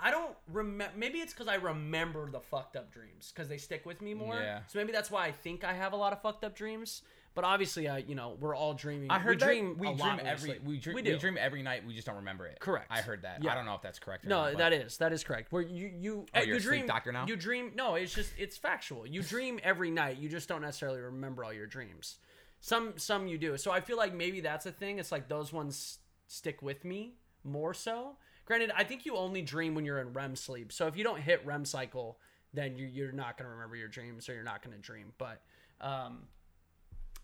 I 0.05 0.11
don't 0.11 0.37
remember. 0.53 0.93
Maybe 0.99 1.21
it's 1.21 1.33
because 1.33 1.49
I 1.49 1.55
remember 1.55 2.31
the 2.31 2.39
fucked 2.39 2.77
up 2.77 2.93
dreams 2.93 3.33
because 3.35 3.49
they 3.49 3.57
stick 3.57 3.87
with 3.87 4.03
me 4.03 4.13
more. 4.13 4.35
Yeah. 4.35 4.61
So 4.67 4.79
maybe 4.79 4.93
that's 4.93 5.11
why 5.11 5.25
I 5.25 5.33
think 5.33 5.65
I 5.65 5.73
have 5.73 5.95
a 5.95 5.97
lot 5.97 6.13
of 6.13 6.21
fucked 6.21 6.45
up 6.45 6.55
dreams. 6.55 7.01
But 7.35 7.45
obviously, 7.45 7.89
I 7.89 7.99
you 7.99 8.15
know 8.15 8.37
we're 8.39 8.55
all 8.55 8.75
dreaming. 8.75 9.11
I 9.11 9.19
heard 9.19 9.41
we 9.41 9.47
dream 9.47 9.79
we 9.79 9.87
dream 9.87 9.99
lot 9.99 10.21
every 10.21 10.61
we 10.63 10.77
dream 10.79 10.95
We 10.95 11.03
we, 11.03 11.17
dream 11.17 11.39
every 11.41 11.63
night. 11.63 11.87
We 11.87 11.95
just 11.95 12.07
don't 12.07 12.17
remember 12.17 12.47
it. 12.47 12.61
Correct. 12.61 12.89
I 12.91 13.01
heard 13.01 13.23
that. 13.23 13.43
Yeah. 13.43 13.53
I 13.53 13.55
don't 13.55 13.65
know 13.65 13.75
if 13.75 13.81
that's 13.81 13.99
correct. 13.99 14.27
Or 14.27 14.29
No, 14.29 14.43
not, 14.45 14.59
that 14.59 14.73
is 14.75 14.99
that 14.99 15.15
is 15.15 15.25
correct. 15.25 15.51
Where 15.51 15.63
you 15.63 15.91
you 15.99 16.27
Oh, 16.35 16.39
uh, 16.39 16.43
you're 16.43 16.49
you 16.49 16.57
a 16.57 16.61
sleep 16.61 16.71
dream 16.71 16.87
doctor 16.87 17.11
now? 17.11 17.25
You 17.27 17.37
dream. 17.37 17.73
No, 17.75 17.95
it's 17.95 18.15
just 18.15 18.35
it's 18.37 18.59
factual. 18.59 19.07
You 19.07 19.23
dream 19.35 19.59
every 19.65 19.91
night. 19.91 20.19
You 20.19 20.29
just 20.29 20.51
don't 20.51 20.61
necessarily 20.61 21.01
remember 21.01 21.45
all 21.45 21.53
your 21.53 21.67
dreams. 21.67 22.19
Some 22.61 22.93
some 22.99 23.27
you 23.27 23.39
do. 23.39 23.57
So 23.57 23.71
I 23.71 23.81
feel 23.81 23.97
like 23.97 24.15
maybe 24.15 24.43
that's 24.43 24.67
a 24.67 24.73
thing. 24.73 24.99
It's 24.99 25.11
like 25.11 25.29
those 25.29 25.51
ones 25.51 26.01
stick 26.27 26.61
with 26.61 26.85
me 26.85 27.15
more 27.43 27.73
so. 27.73 28.17
Granted, 28.45 28.71
I 28.77 28.85
think 28.85 29.07
you 29.07 29.17
only 29.17 29.43
dream 29.43 29.75
when 29.75 29.85
you're 29.85 30.01
in 30.01 30.13
REM 30.13 30.37
sleep. 30.37 30.73
So 30.73 30.87
if 30.87 30.97
you 30.97 31.05
don't 31.05 31.21
hit 31.21 31.45
REM 31.45 31.65
cycle, 31.65 32.19
then 32.53 32.77
you, 32.77 32.87
you're 32.87 33.13
not 33.13 33.39
going 33.39 33.47
to 33.47 33.53
remember 33.55 33.77
your 33.77 33.89
dreams 33.89 34.29
or 34.29 34.35
you're 34.35 34.45
not 34.45 34.63
going 34.63 34.77
to 34.77 34.83
dream. 34.83 35.13
But 35.19 35.43
um, 35.81 36.25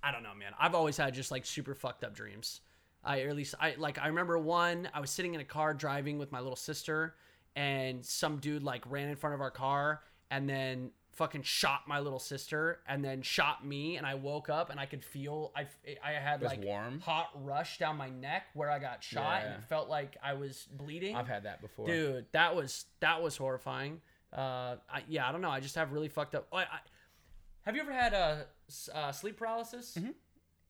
I 0.02 0.12
don't 0.12 0.22
know, 0.22 0.34
man. 0.38 0.52
I've 0.58 0.74
always 0.74 0.96
had 0.96 1.14
just 1.14 1.30
like 1.30 1.44
super 1.44 1.74
fucked 1.74 2.04
up 2.04 2.14
dreams. 2.14 2.60
I 3.02 3.22
or 3.22 3.30
at 3.30 3.36
least 3.36 3.54
I 3.58 3.74
like 3.78 3.98
I 3.98 4.08
remember 4.08 4.38
one. 4.38 4.88
I 4.92 5.00
was 5.00 5.10
sitting 5.10 5.34
in 5.34 5.40
a 5.40 5.44
car 5.44 5.72
driving 5.72 6.18
with 6.18 6.32
my 6.32 6.40
little 6.40 6.56
sister, 6.56 7.14
and 7.56 8.04
some 8.04 8.38
dude 8.38 8.62
like 8.62 8.82
ran 8.90 9.08
in 9.08 9.16
front 9.16 9.34
of 9.34 9.40
our 9.40 9.50
car 9.50 10.02
and 10.30 10.48
then 10.48 10.90
fucking 11.12 11.42
shot 11.42 11.82
my 11.86 11.98
little 12.00 12.18
sister 12.18 12.80
and 12.86 13.04
then 13.04 13.22
shot 13.22 13.64
me. 13.66 13.96
And 13.96 14.06
I 14.06 14.14
woke 14.14 14.48
up 14.48 14.70
and 14.70 14.78
I 14.80 14.86
could 14.86 15.04
feel 15.04 15.52
I 15.56 15.66
I 16.04 16.12
had 16.12 16.42
like 16.42 16.62
warm? 16.64 17.00
hot 17.00 17.30
rush 17.34 17.78
down 17.78 17.96
my 17.96 18.08
neck 18.10 18.44
where 18.54 18.70
I 18.70 18.78
got 18.78 19.02
shot, 19.02 19.42
and 19.44 19.54
it 19.54 19.64
felt 19.64 19.88
like 19.88 20.16
I 20.22 20.34
was 20.34 20.68
bleeding. 20.72 21.16
I've 21.16 21.28
had 21.28 21.44
that 21.44 21.60
before. 21.60 21.86
Dude, 21.86 22.26
that 22.32 22.54
was 22.54 22.84
that 23.00 23.22
was 23.22 23.36
horrifying. 23.36 24.00
Uh, 24.32 24.76
I, 24.88 25.02
yeah, 25.08 25.28
I 25.28 25.32
don't 25.32 25.40
know. 25.40 25.50
I 25.50 25.60
just 25.60 25.74
have 25.74 25.92
really 25.92 26.08
fucked 26.08 26.34
up. 26.36 26.46
I, 26.52 26.58
I, 26.62 26.78
have 27.62 27.74
you 27.74 27.82
ever 27.82 27.92
had 27.92 28.14
uh, 28.14 28.36
s- 28.68 28.88
uh, 28.94 29.10
sleep 29.12 29.36
paralysis? 29.36 29.98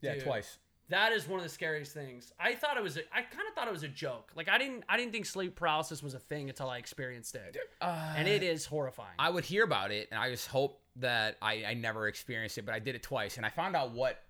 yeah, 0.00 0.14
dude. 0.14 0.24
twice. 0.24 0.58
That 0.90 1.12
is 1.12 1.26
one 1.26 1.38
of 1.38 1.44
the 1.44 1.48
scariest 1.50 1.94
things. 1.94 2.32
I 2.38 2.54
thought 2.54 2.76
it 2.76 2.82
was. 2.82 2.96
A, 2.96 3.00
I 3.14 3.22
kind 3.22 3.48
of 3.48 3.54
thought 3.54 3.66
it 3.68 3.72
was 3.72 3.84
a 3.84 3.88
joke. 3.88 4.32
Like 4.36 4.48
I 4.48 4.58
didn't. 4.58 4.84
I 4.88 4.96
didn't 4.96 5.12
think 5.12 5.24
sleep 5.26 5.56
paralysis 5.56 6.02
was 6.02 6.14
a 6.14 6.18
thing 6.18 6.48
until 6.48 6.68
I 6.68 6.78
experienced 6.78 7.34
it, 7.36 7.56
and 7.80 8.26
it 8.28 8.42
uh, 8.42 8.46
is 8.46 8.66
horrifying. 8.66 9.14
I 9.18 9.30
would 9.30 9.44
hear 9.44 9.64
about 9.64 9.90
it, 9.92 10.08
and 10.10 10.20
I 10.20 10.30
just 10.30 10.48
hope 10.48 10.80
that 10.96 11.36
I, 11.40 11.64
I 11.64 11.74
never 11.74 12.08
experienced 12.08 12.58
it, 12.58 12.66
but 12.66 12.74
I 12.74 12.80
did 12.80 12.94
it 12.96 13.02
twice, 13.02 13.36
and 13.36 13.46
I 13.46 13.50
found 13.50 13.76
out 13.76 13.92
what 13.92 14.20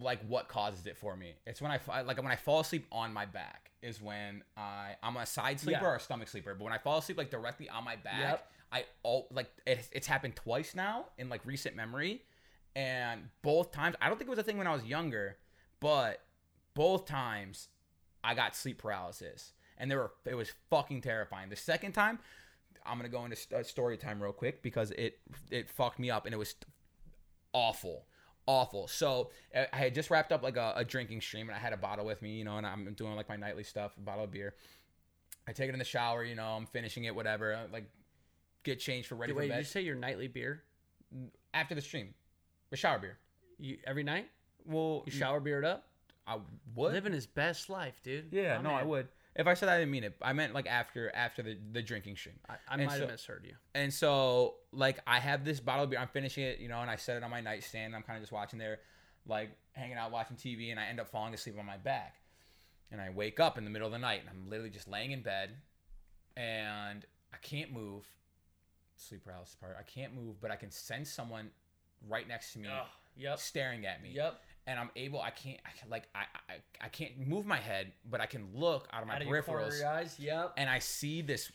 like 0.00 0.20
what 0.26 0.48
causes 0.48 0.86
it 0.86 0.96
for 0.96 1.16
me. 1.16 1.34
It's 1.46 1.60
when 1.60 1.70
I 1.70 1.78
like 2.02 2.16
when 2.16 2.26
I 2.32 2.36
fall 2.36 2.60
asleep 2.60 2.86
on 2.90 3.12
my 3.12 3.26
back 3.26 3.70
is 3.82 4.00
when 4.00 4.42
I 4.56 4.96
I'm 5.02 5.16
a 5.18 5.26
side 5.26 5.60
sleeper 5.60 5.80
Yeah. 5.82 5.88
or 5.88 5.96
a 5.96 6.00
stomach 6.00 6.28
sleeper, 6.28 6.54
but 6.54 6.64
when 6.64 6.72
I 6.72 6.78
fall 6.78 6.98
asleep 6.98 7.18
like 7.18 7.30
directly 7.30 7.68
on 7.68 7.84
my 7.84 7.96
back, 7.96 8.20
Yep. 8.20 8.50
I 8.72 8.84
all 9.02 9.28
like 9.30 9.50
it, 9.66 9.86
it's 9.92 10.06
happened 10.06 10.34
twice 10.36 10.74
now 10.74 11.06
in 11.18 11.28
like 11.28 11.44
recent 11.44 11.76
memory, 11.76 12.22
and 12.74 13.28
both 13.42 13.70
times 13.72 13.96
I 14.00 14.08
don't 14.08 14.16
think 14.18 14.28
it 14.28 14.30
was 14.30 14.38
a 14.38 14.42
thing 14.44 14.56
when 14.58 14.66
I 14.66 14.72
was 14.72 14.84
younger, 14.84 15.36
but 15.80 16.22
both 16.74 17.06
times 17.06 17.68
I 18.22 18.34
got 18.34 18.56
sleep 18.56 18.78
paralysis, 18.78 19.52
and 19.78 19.90
they 19.90 19.96
were 19.96 20.12
it 20.24 20.34
was 20.34 20.52
fucking 20.70 21.02
terrifying. 21.02 21.48
The 21.48 21.56
second 21.56 21.92
time, 21.92 22.18
I'm 22.84 22.96
gonna 22.98 23.08
go 23.08 23.24
into 23.24 23.36
st- 23.36 23.60
uh, 23.60 23.64
story 23.64 23.96
time 23.96 24.22
real 24.22 24.32
quick 24.32 24.62
because 24.62 24.90
it 24.92 25.18
it 25.50 25.68
fucked 25.68 25.98
me 25.98 26.10
up, 26.10 26.26
and 26.26 26.34
it 26.34 26.38
was 26.38 26.54
awful, 27.52 28.06
awful. 28.46 28.88
So 28.88 29.30
uh, 29.54 29.64
I 29.72 29.76
had 29.76 29.94
just 29.94 30.10
wrapped 30.10 30.32
up 30.32 30.42
like 30.42 30.56
a, 30.56 30.74
a 30.76 30.84
drinking 30.84 31.20
stream, 31.20 31.48
and 31.48 31.56
I 31.56 31.60
had 31.60 31.72
a 31.72 31.76
bottle 31.76 32.04
with 32.04 32.22
me, 32.22 32.36
you 32.36 32.44
know, 32.44 32.56
and 32.56 32.66
I'm 32.66 32.92
doing 32.94 33.14
like 33.14 33.28
my 33.28 33.36
nightly 33.36 33.64
stuff, 33.64 33.96
a 33.96 34.00
bottle 34.00 34.24
of 34.24 34.30
beer. 34.30 34.54
I 35.48 35.52
take 35.52 35.68
it 35.68 35.72
in 35.72 35.78
the 35.78 35.84
shower, 35.84 36.24
you 36.24 36.34
know, 36.34 36.44
I'm 36.56 36.66
finishing 36.66 37.04
it, 37.04 37.14
whatever. 37.14 37.54
I, 37.54 37.72
like 37.72 37.88
get 38.64 38.80
changed 38.80 39.08
for 39.08 39.14
ready 39.14 39.32
Wait, 39.32 39.36
for 39.36 39.42
did 39.42 39.50
bed 39.50 39.58
you 39.58 39.64
say 39.64 39.80
your 39.82 39.94
nightly 39.94 40.28
beer? 40.28 40.62
after 41.54 41.74
the 41.74 41.80
stream, 41.80 42.14
the 42.70 42.76
shower 42.76 42.98
beer. 42.98 43.18
You 43.58 43.78
every 43.86 44.02
night? 44.02 44.28
Well, 44.66 45.02
You 45.06 45.12
shower 45.12 45.40
beard 45.40 45.64
up? 45.64 45.86
I 46.26 46.38
would. 46.74 46.92
Living 46.92 47.12
his 47.12 47.26
best 47.26 47.70
life, 47.70 48.00
dude. 48.02 48.26
yeah, 48.32 48.56
My 48.58 48.62
no, 48.62 48.70
I 48.70 48.78
man. 48.80 48.88
would. 48.88 49.08
If 49.36 49.46
I 49.46 49.54
said 49.54 49.68
I 49.68 49.78
didn't 49.78 49.90
mean 49.92 50.02
it, 50.04 50.16
I 50.22 50.32
meant 50.32 50.54
like 50.54 50.66
after 50.66 51.14
after 51.14 51.42
the 51.42 51.58
the 51.72 51.82
drinking 51.82 52.16
stream. 52.16 52.36
I, 52.48 52.54
I 52.54 52.56
And 52.74 52.86
might 52.86 52.94
so- 52.94 53.00
have 53.00 53.10
misheard 53.10 53.44
you. 53.44 53.54
And 53.74 53.92
so, 53.92 54.54
like, 54.72 54.98
I 55.06 55.20
have 55.20 55.44
this 55.44 55.60
bottle 55.60 55.84
of 55.84 55.90
beer. 55.90 55.98
I'm 56.00 56.08
finishing 56.08 56.42
it, 56.44 56.58
you 56.58 56.68
know, 56.68 56.80
and 56.80 56.90
I 56.90 56.96
set 56.96 57.16
it 57.16 57.22
on 57.22 57.30
my 57.30 57.40
nightstand. 57.42 57.94
I'm 57.94 58.02
kind 58.02 58.16
of 58.16 58.22
just 58.22 58.32
watching 58.32 58.58
there, 58.58 58.78
like, 59.26 59.50
hanging 59.72 59.96
out, 59.98 60.10
watching 60.10 60.36
TV, 60.36 60.70
and 60.70 60.80
I 60.80 60.86
end 60.86 60.98
up 61.00 61.08
falling 61.10 61.34
asleep 61.34 61.56
on 61.58 61.66
my 61.66 61.76
back. 61.76 62.16
And 62.90 63.00
I 63.00 63.10
wake 63.10 63.38
up 63.38 63.58
in 63.58 63.64
the 63.64 63.70
middle 63.70 63.86
of 63.86 63.92
the 63.92 63.98
night, 63.98 64.20
and 64.20 64.28
I'm 64.30 64.48
literally 64.48 64.70
just 64.70 64.88
laying 64.88 65.10
in 65.12 65.20
bed, 65.22 65.50
and 66.36 67.04
I 67.32 67.36
can't 67.38 67.72
move. 67.72 68.04
Sleep 68.96 69.22
paralysis 69.24 69.54
part. 69.56 69.76
I 69.78 69.82
can't 69.82 70.14
move, 70.14 70.40
but 70.40 70.50
I 70.50 70.56
can 70.56 70.70
sense 70.70 71.10
someone 71.10 71.50
right 72.08 72.26
next 72.26 72.54
to 72.54 72.58
me, 72.58 72.68
Ugh, 72.72 72.86
yep. 73.16 73.38
staring 73.38 73.84
at 73.84 74.02
me. 74.02 74.10
Yep. 74.14 74.40
And 74.68 74.78
I'm 74.80 74.90
able. 74.96 75.20
I 75.20 75.30
can't. 75.30 75.58
I 75.64 75.70
can, 75.78 75.88
like. 75.90 76.08
I, 76.14 76.24
I. 76.48 76.54
I 76.80 76.88
can't 76.88 77.18
move 77.26 77.46
my 77.46 77.58
head, 77.58 77.92
but 78.10 78.20
I 78.20 78.26
can 78.26 78.48
look 78.54 78.88
out 78.92 79.02
of 79.02 79.08
my 79.08 79.14
Out 79.16 79.22
of 79.22 79.28
your 79.28 79.42
corner 79.42 79.62
of 79.64 79.72
peripherals 79.72 79.78
your 79.80 79.88
eyes. 79.88 80.16
Yep. 80.18 80.52
and 80.56 80.68
I 80.68 80.78
see 80.80 81.22
this 81.22 81.50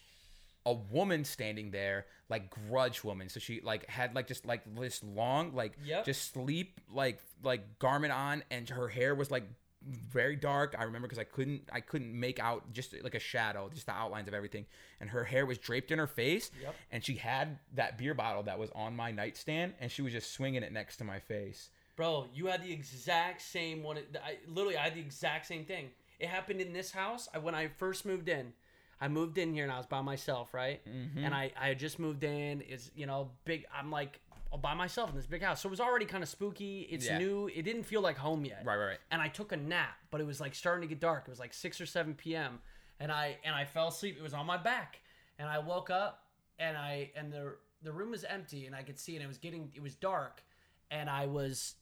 a 0.65 0.73
woman 0.73 1.23
standing 1.25 1.71
there, 1.71 2.05
like 2.29 2.49
grudge 2.69 3.03
woman. 3.03 3.27
So 3.29 3.39
she 3.39 3.61
like 3.61 3.88
had 3.89 4.13
like 4.15 4.27
just 4.27 4.45
like 4.45 4.61
this 4.79 5.03
long 5.03 5.53
like 5.55 5.73
Yep. 5.83 6.05
just 6.05 6.31
sleep 6.33 6.79
like 6.93 7.19
like 7.43 7.79
garment 7.79 8.13
on, 8.13 8.43
and 8.51 8.69
her 8.69 8.88
hair 8.88 9.13
was 9.15 9.29
like 9.31 9.43
very 9.83 10.35
dark. 10.35 10.75
I 10.77 10.83
remember 10.83 11.07
because 11.07 11.17
I 11.19 11.23
couldn't 11.23 11.63
I 11.73 11.81
couldn't 11.81 12.17
make 12.17 12.39
out 12.39 12.71
just 12.71 12.93
like 13.03 13.15
a 13.15 13.19
shadow, 13.19 13.69
just 13.73 13.88
the 13.88 13.93
outlines 13.93 14.27
of 14.27 14.33
everything. 14.33 14.65
And 14.99 15.09
her 15.09 15.23
hair 15.23 15.45
was 15.47 15.57
draped 15.57 15.91
in 15.91 15.97
her 15.99 16.05
face, 16.07 16.51
Yep. 16.61 16.75
and 16.91 17.03
she 17.03 17.15
had 17.15 17.57
that 17.73 17.97
beer 17.97 18.13
bottle 18.13 18.43
that 18.43 18.59
was 18.59 18.69
on 18.75 18.95
my 18.95 19.11
nightstand, 19.11 19.73
and 19.79 19.91
she 19.91 20.01
was 20.03 20.13
just 20.13 20.31
swinging 20.31 20.61
it 20.63 20.71
next 20.71 20.97
to 20.97 21.03
my 21.03 21.19
face. 21.19 21.71
Bro, 22.02 22.30
you 22.34 22.48
had 22.48 22.64
the 22.64 22.72
exact 22.73 23.44
same 23.44 23.84
one. 23.84 23.99
I 24.26 24.38
literally 24.48 24.76
I 24.76 24.86
had 24.86 24.95
the 24.95 25.02
exact 25.02 25.45
same 25.45 25.65
thing. 25.65 25.91
It 26.19 26.30
happened 26.30 26.60
in 26.60 26.73
this 26.73 26.90
house. 26.90 27.30
I, 27.32 27.38
when 27.38 27.53
I 27.53 27.68
first 27.68 28.07
moved 28.07 28.28
in, 28.28 28.53
I 28.99 29.07
moved 29.07 29.38
in 29.38 29.53
here 29.53 29.64
and 29.65 29.72
I 29.72 29.78
was 29.78 29.86
by 29.86 30.02
myself, 30.02 30.52
right? 30.52 30.82
Mm-hmm. 30.90 31.23
And 31.23 31.36
I 31.36 31.52
I 31.61 31.68
had 31.68 31.78
just 31.78 31.99
moved 31.99 32.23
in. 32.23 32.61
Is 32.61 32.90
you 32.95 33.06
know 33.06 33.30
big. 33.45 33.65
I'm 33.72 33.91
like 33.91 34.19
by 34.64 34.73
myself 34.73 35.11
in 35.11 35.15
this 35.15 35.28
big 35.28 35.44
house, 35.44 35.61
so 35.61 35.69
it 35.69 35.69
was 35.69 35.80
already 35.80 36.06
kind 36.06 36.23
of 36.23 36.30
spooky. 36.30 36.88
It's 36.90 37.06
Yeah. 37.06 37.19
new. 37.19 37.52
It 37.53 37.61
didn't 37.61 37.84
feel 37.84 38.02
like 38.02 38.18
home 38.18 38.45
yet. 38.45 38.64
Right, 38.65 38.78
right, 38.78 38.86
right. 38.88 38.98
And 39.11 39.22
I 39.22 39.28
took 39.28 39.52
a 39.52 39.57
nap, 39.57 39.95
but 40.10 40.19
it 40.22 40.26
was 40.26 40.41
like 40.41 40.56
starting 40.56 40.82
to 40.82 40.88
get 40.88 40.99
dark. 40.99 41.26
It 41.28 41.30
was 41.30 41.40
like 41.40 41.53
six 41.53 41.80
or 41.80 41.86
seven 41.86 42.15
p.m. 42.15 42.61
And 42.99 43.11
I 43.11 43.38
and 43.45 43.53
I 43.53 43.65
fell 43.65 43.90
asleep. 43.90 44.18
It 44.18 44.23
was 44.23 44.34
on 44.34 44.48
my 44.48 44.57
back, 44.57 45.02
and 45.38 45.48
I 45.48 45.60
woke 45.60 45.91
up 45.91 46.23
and 46.57 46.76
I 46.76 47.11
and 47.15 47.32
the 47.32 47.57
the 47.84 47.91
room 47.91 48.10
was 48.10 48.23
empty 48.23 48.65
and 48.65 48.76
I 48.76 48.82
could 48.82 48.98
see 48.98 49.15
and 49.15 49.23
it 49.23 49.28
was 49.28 49.38
getting 49.38 49.72
it 49.76 49.84
was 49.84 49.94
dark, 49.94 50.41
and 50.90 51.07
I 51.07 51.28
was 51.28 51.76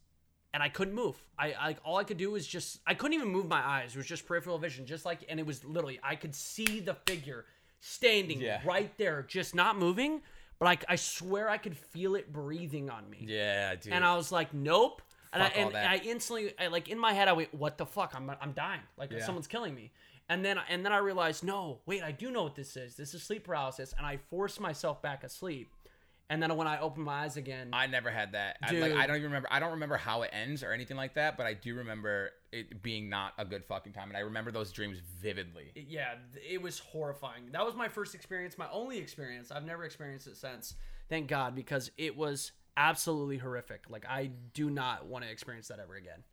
and 0.54 0.64
I 0.64 0.70
couldn't 0.70 0.96
move. 0.96 1.16
I 1.38 1.54
like 1.64 1.78
all 1.84 1.98
I 1.98 2.04
could 2.04 2.18
do 2.18 2.32
was 2.32 2.46
just 2.48 2.80
I 2.88 2.94
couldn't 2.94 3.14
even 3.16 3.30
move 3.30 3.48
my 3.48 3.60
eyes. 3.66 3.96
It 3.96 3.98
was 3.98 4.08
just 4.08 4.26
peripheral 4.26 4.58
vision, 4.58 4.86
just 4.86 5.06
like 5.06 5.20
and 5.30 5.40
it 5.40 5.46
was 5.46 5.64
literally 5.64 6.00
I 6.04 6.16
could 6.16 6.34
see 6.36 6.80
the 6.80 6.96
figure 7.06 7.46
standing 7.80 8.42
Yeah. 8.42 8.62
right 8.66 8.96
there, 8.98 9.24
just 9.28 9.56
not 9.56 9.78
moving. 9.78 10.22
But 10.60 10.66
like 10.66 10.86
I 10.90 10.96
swear 10.96 11.50
I 11.50 11.58
could 11.58 11.78
feel 11.78 12.16
it 12.16 12.34
breathing 12.34 12.90
on 12.90 13.10
me. 13.10 13.26
Yeah, 13.28 13.76
dude. 13.76 13.94
And 13.94 14.04
I 14.04 14.16
was 14.16 14.32
like, 14.32 14.54
nope. 14.54 15.02
And, 15.32 15.44
I, 15.44 15.50
Fuck 15.50 15.58
and. 15.58 15.78
I 15.78 15.98
instantly, 16.04 16.54
I, 16.60 16.68
like 16.68 16.90
in 16.90 16.98
my 16.98 17.14
head, 17.14 17.28
I 17.28 17.34
went, 17.34 17.54
"What 17.54 17.78
the 17.78 17.86
fuck? 17.86 18.14
I'm, 18.16 18.32
I'm 18.42 18.52
dying. 18.54 18.82
Like 18.98 19.12
Yeah. 19.12 19.24
someone's 19.24 19.46
killing 19.48 19.76
me." 19.76 19.92
And 20.28 20.44
then, 20.44 20.60
and 20.70 20.84
then 20.86 20.92
I 20.92 20.98
realized, 20.98 21.44
no, 21.44 21.80
wait, 21.88 22.04
I 22.04 22.12
do 22.12 22.30
know 22.32 22.44
what 22.44 22.56
this 22.56 22.76
is. 22.78 22.96
This 22.96 23.14
is 23.16 23.24
sleep 23.24 23.44
paralysis. 23.46 23.94
And 23.98 24.06
I 24.06 24.18
forced 24.30 24.60
myself 24.60 25.02
back 25.02 25.24
asleep. 25.24 25.70
And 26.30 26.42
then 26.42 26.56
when 26.56 26.68
I 26.68 26.80
opened 26.80 27.06
my 27.06 27.24
eyes 27.24 27.38
again, 27.38 27.70
I 27.74 27.88
never 27.88 28.10
had 28.10 28.34
that. 28.34 28.58
I, 28.62 28.72
like. 28.74 28.94
I 28.94 29.08
don't 29.08 29.18
even 29.18 29.30
remember. 29.30 29.48
I 29.52 29.60
don't 29.60 29.72
remember 29.72 29.98
how 29.98 30.22
it 30.22 30.32
ends 30.34 30.64
or 30.64 30.72
anything 30.72 30.98
like 30.98 31.16
that. 31.16 31.38
But 31.38 31.46
I 31.46 31.54
do 31.54 31.76
remember 31.76 32.32
it 32.52 32.82
being 32.82 33.10
not 33.10 33.34
a 33.38 33.46
good 33.46 33.66
fucking 33.66 33.94
time, 33.94 34.10
and 34.10 34.18
I 34.18 34.22
remember 34.22 34.52
those 34.52 34.72
dreams 34.72 35.00
vividly. 35.22 35.72
yeah, 35.76 36.16
it 36.48 36.62
was 36.62 36.80
horrifying. 36.80 37.52
That 37.52 37.66
was 37.66 37.76
my 37.76 37.88
first 37.88 38.16
experience, 38.16 38.58
my 38.58 38.70
only 38.72 38.98
experience. 38.98 39.52
I've 39.52 39.66
never 39.66 39.84
experienced 39.84 40.28
it 40.28 40.38
since. 40.38 40.76
Thank 41.10 41.28
God, 41.28 41.56
because 41.56 41.92
it 41.98 42.16
was 42.16 42.52
absolutely 42.78 43.38
horrific. 43.38 43.86
Like 43.90 44.06
I 44.08 44.32
do 44.54 44.70
not 44.70 45.06
want 45.06 45.26
to 45.26 45.32
experience 45.32 45.68
that 45.68 45.80
ever 45.80 45.96
again. 45.96 46.24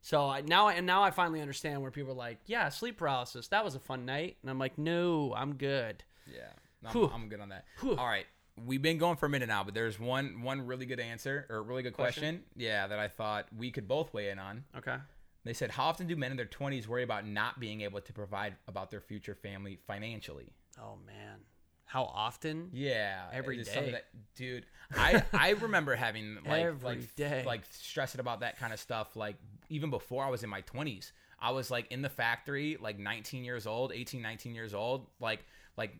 So 0.00 0.28
I, 0.28 0.42
now, 0.42 0.68
and 0.68 0.86
now 0.86 1.02
I 1.02 1.10
finally 1.10 1.40
understand 1.40 1.82
where 1.82 1.90
people 1.90 2.12
are 2.12 2.16
like, 2.16 2.38
"Yeah, 2.46 2.68
sleep 2.68 2.98
paralysis. 2.98 3.48
That 3.48 3.64
was 3.64 3.74
a 3.74 3.80
fun 3.80 4.04
night," 4.04 4.36
and 4.42 4.50
I'm 4.50 4.58
like, 4.58 4.78
"No, 4.78 5.34
I'm 5.36 5.54
good." 5.54 6.04
Yeah, 6.26 6.52
no, 6.82 7.06
I'm, 7.06 7.22
I'm 7.22 7.28
good 7.28 7.40
on 7.40 7.48
that. 7.48 7.64
Whew. 7.80 7.96
All 7.96 8.06
right, 8.06 8.26
we've 8.66 8.82
been 8.82 8.98
going 8.98 9.16
for 9.16 9.26
a 9.26 9.28
minute 9.28 9.48
now, 9.48 9.64
but 9.64 9.74
there's 9.74 9.98
one 9.98 10.42
one 10.42 10.66
really 10.66 10.86
good 10.86 11.00
answer 11.00 11.46
or 11.50 11.62
really 11.62 11.82
good 11.82 11.94
question. 11.94 12.22
Question? 12.36 12.42
Yeah, 12.56 12.86
that 12.86 12.98
I 12.98 13.08
thought 13.08 13.46
we 13.56 13.70
could 13.70 13.86
both 13.88 14.12
weigh 14.12 14.30
in 14.30 14.38
on. 14.38 14.64
Okay. 14.76 14.96
They 15.44 15.52
said, 15.54 15.70
"How 15.70 15.84
often 15.84 16.06
do 16.06 16.16
men 16.16 16.30
in 16.30 16.36
their 16.36 16.46
20s 16.46 16.86
worry 16.86 17.02
about 17.04 17.26
not 17.26 17.58
being 17.60 17.80
able 17.82 18.00
to 18.00 18.12
provide 18.12 18.56
about 18.66 18.90
their 18.90 19.00
future 19.00 19.34
family 19.34 19.78
financially?" 19.86 20.52
Oh 20.80 20.96
man, 21.06 21.38
how 21.84 22.04
often? 22.04 22.70
Yeah, 22.72 23.22
Every 23.32 23.58
it's 23.60 23.70
that- 23.72 24.04
dude. 24.34 24.66
I 24.94 25.22
I 25.32 25.50
remember 25.60 25.94
having 25.94 26.38
like 26.46 26.62
Every 26.64 26.88
like 26.88 27.16
day. 27.16 27.44
like 27.46 27.62
stressing 27.70 28.20
about 28.20 28.40
that 28.40 28.58
kind 28.58 28.72
of 28.72 28.80
stuff. 28.80 29.16
Like 29.16 29.36
even 29.68 29.90
before 29.90 30.24
I 30.24 30.28
was 30.28 30.42
in 30.42 30.50
my 30.50 30.60
twenties, 30.62 31.12
I 31.38 31.52
was 31.52 31.70
like 31.70 31.90
in 31.92 32.02
the 32.02 32.08
factory, 32.10 32.76
like 32.80 32.98
19 32.98 33.44
years 33.44 33.66
old, 33.66 33.92
18, 33.92 34.20
19 34.20 34.54
years 34.54 34.74
old, 34.74 35.06
like 35.20 35.44
like 35.78 35.96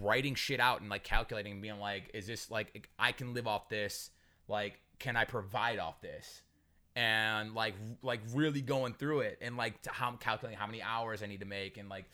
writing 0.00 0.36
shit 0.36 0.60
out 0.60 0.80
and 0.80 0.88
like 0.88 1.02
calculating, 1.02 1.54
and 1.54 1.62
being 1.62 1.80
like, 1.80 2.12
is 2.14 2.28
this 2.28 2.48
like 2.52 2.88
I 2.96 3.10
can 3.10 3.34
live 3.34 3.48
off 3.48 3.68
this? 3.68 4.10
Like, 4.46 4.78
can 5.00 5.16
I 5.16 5.24
provide 5.24 5.80
off 5.80 6.00
this? 6.00 6.42
and 6.96 7.54
like 7.54 7.74
like 8.02 8.20
really 8.32 8.62
going 8.62 8.94
through 8.94 9.20
it 9.20 9.38
and 9.42 9.56
like 9.56 9.74
how 9.86 10.08
I'm 10.08 10.16
calculating 10.16 10.58
how 10.58 10.66
many 10.66 10.82
hours 10.82 11.22
I 11.22 11.26
need 11.26 11.40
to 11.40 11.46
make 11.46 11.76
and 11.76 11.90
like 11.90 12.06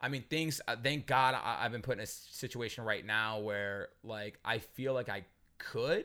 I 0.00 0.10
mean 0.10 0.24
things 0.28 0.60
uh, 0.68 0.76
thank 0.80 1.06
God 1.06 1.34
I, 1.34 1.64
I've 1.64 1.72
been 1.72 1.82
put 1.82 1.96
in 1.96 2.04
a 2.04 2.06
situation 2.06 2.84
right 2.84 3.04
now 3.04 3.40
where 3.40 3.88
like 4.04 4.38
I 4.44 4.58
feel 4.58 4.92
like 4.92 5.08
I 5.08 5.24
could 5.58 6.04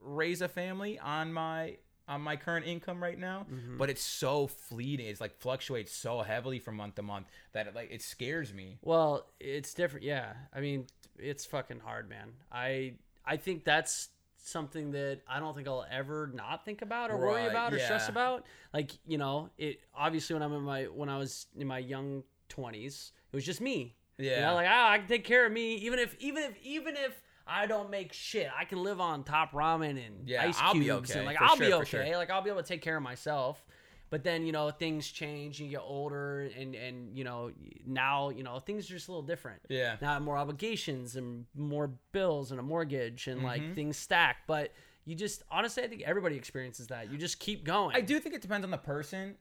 raise 0.00 0.40
a 0.40 0.48
family 0.48 0.98
on 0.98 1.30
my 1.32 1.76
on 2.08 2.20
my 2.20 2.36
current 2.36 2.66
income 2.66 3.02
right 3.02 3.18
now 3.18 3.46
Mm-hmm. 3.52 3.78
but 3.78 3.90
it's 3.90 4.02
so 4.02 4.46
fleeting 4.46 5.06
it's 5.06 5.20
like 5.20 5.36
fluctuates 5.38 5.92
so 5.92 6.22
heavily 6.22 6.58
from 6.58 6.76
month 6.76 6.94
to 6.96 7.02
month 7.02 7.26
that 7.52 7.66
it, 7.66 7.74
like 7.74 7.90
it 7.90 8.02
scares 8.02 8.52
me 8.54 8.78
Well, 8.82 9.26
it's 9.40 9.74
different. 9.74 10.04
Yeah, 10.04 10.32
I 10.54 10.60
mean, 10.60 10.86
it's 11.18 11.44
fucking 11.44 11.80
hard, 11.80 12.08
man. 12.08 12.32
I 12.52 12.94
I 13.24 13.36
think 13.36 13.64
that's 13.64 14.08
something 14.38 14.92
that 14.92 15.20
I 15.28 15.40
don't 15.40 15.54
think 15.56 15.66
I'll 15.66 15.84
ever 15.90 16.30
not 16.32 16.64
think 16.64 16.82
about 16.82 17.10
or 17.10 17.16
worry 17.16 17.46
about 17.46 17.72
or 17.74 17.78
stress 17.78 18.08
about. 18.08 18.44
Like 18.72 18.92
you 19.06 19.18
know, 19.18 19.50
it 19.58 19.80
obviously 19.94 20.34
when 20.34 20.42
I'm 20.42 20.52
in 20.52 20.62
my 20.62 20.84
when 20.84 21.08
I 21.08 21.18
was 21.18 21.46
in 21.58 21.66
my 21.66 21.78
young 21.78 22.22
twenties, 22.48 23.12
it 23.32 23.36
was 23.36 23.44
just 23.44 23.60
me. 23.60 23.96
You 24.18 24.26
Yeah. 24.26 24.46
know, 24.46 24.54
like 24.54 24.68
ah, 24.70 24.90
I 24.92 24.98
can 24.98 25.08
take 25.08 25.24
care 25.24 25.44
of 25.46 25.52
me. 25.52 25.74
Even 25.76 25.98
if 25.98 26.14
even 26.20 26.42
if 26.44 26.56
even 26.62 26.96
if 26.96 27.20
I 27.46 27.66
don't 27.66 27.90
make 27.90 28.12
shit, 28.12 28.48
I 28.58 28.64
can 28.64 28.82
live 28.82 29.00
on 29.00 29.22
top 29.24 29.52
ramen 29.52 29.90
and 30.04 30.26
Yeah, 30.28 30.42
ice 30.46 30.58
I'll 30.60 30.74
be 30.74 30.80
cubes 30.80 31.10
okay, 31.10 31.20
and 31.20 31.26
like 31.26 31.40
I'll 31.40 31.56
sure, 31.56 31.66
be 31.66 31.72
okay. 31.74 32.04
sure. 32.08 32.16
Like 32.16 32.30
I'll 32.30 32.42
be 32.42 32.50
able 32.50 32.62
to 32.62 32.66
take 32.68 32.82
care 32.82 32.96
of 32.96 33.02
myself. 33.02 33.64
But 34.08 34.22
then 34.22 34.46
you 34.46 34.52
know 34.52 34.70
things 34.70 35.08
change. 35.10 35.58
And 35.60 35.68
you 35.68 35.76
get 35.78 35.84
older, 35.84 36.48
and 36.56 36.74
and 36.76 37.16
you 37.16 37.24
know 37.24 37.50
now 37.84 38.30
you 38.30 38.44
know 38.44 38.60
things 38.60 38.86
are 38.88 38.94
just 38.94 39.08
a 39.08 39.10
little 39.10 39.26
different. 39.26 39.60
Yeah. 39.68 39.96
Now 40.00 40.10
I 40.10 40.12
have 40.14 40.22
more 40.22 40.36
obligations 40.36 41.16
and 41.16 41.44
more 41.56 41.90
bills 42.12 42.50
and 42.52 42.60
a 42.60 42.62
mortgage 42.62 43.26
and 43.26 43.38
Mm-hmm. 43.38 43.46
like 43.46 43.74
things 43.74 43.96
stack. 43.96 44.38
But 44.46 44.72
you 45.04 45.14
just 45.16 45.42
honestly, 45.50 45.82
I 45.82 45.88
think 45.88 46.02
everybody 46.02 46.36
experiences 46.36 46.86
that. 46.88 47.10
You 47.10 47.18
just 47.18 47.40
keep 47.40 47.64
going. 47.64 47.96
I 47.96 48.00
do 48.00 48.20
think 48.20 48.34
it 48.36 48.42
depends 48.42 48.64
on 48.64 48.70
the 48.70 48.78
person 48.78 49.34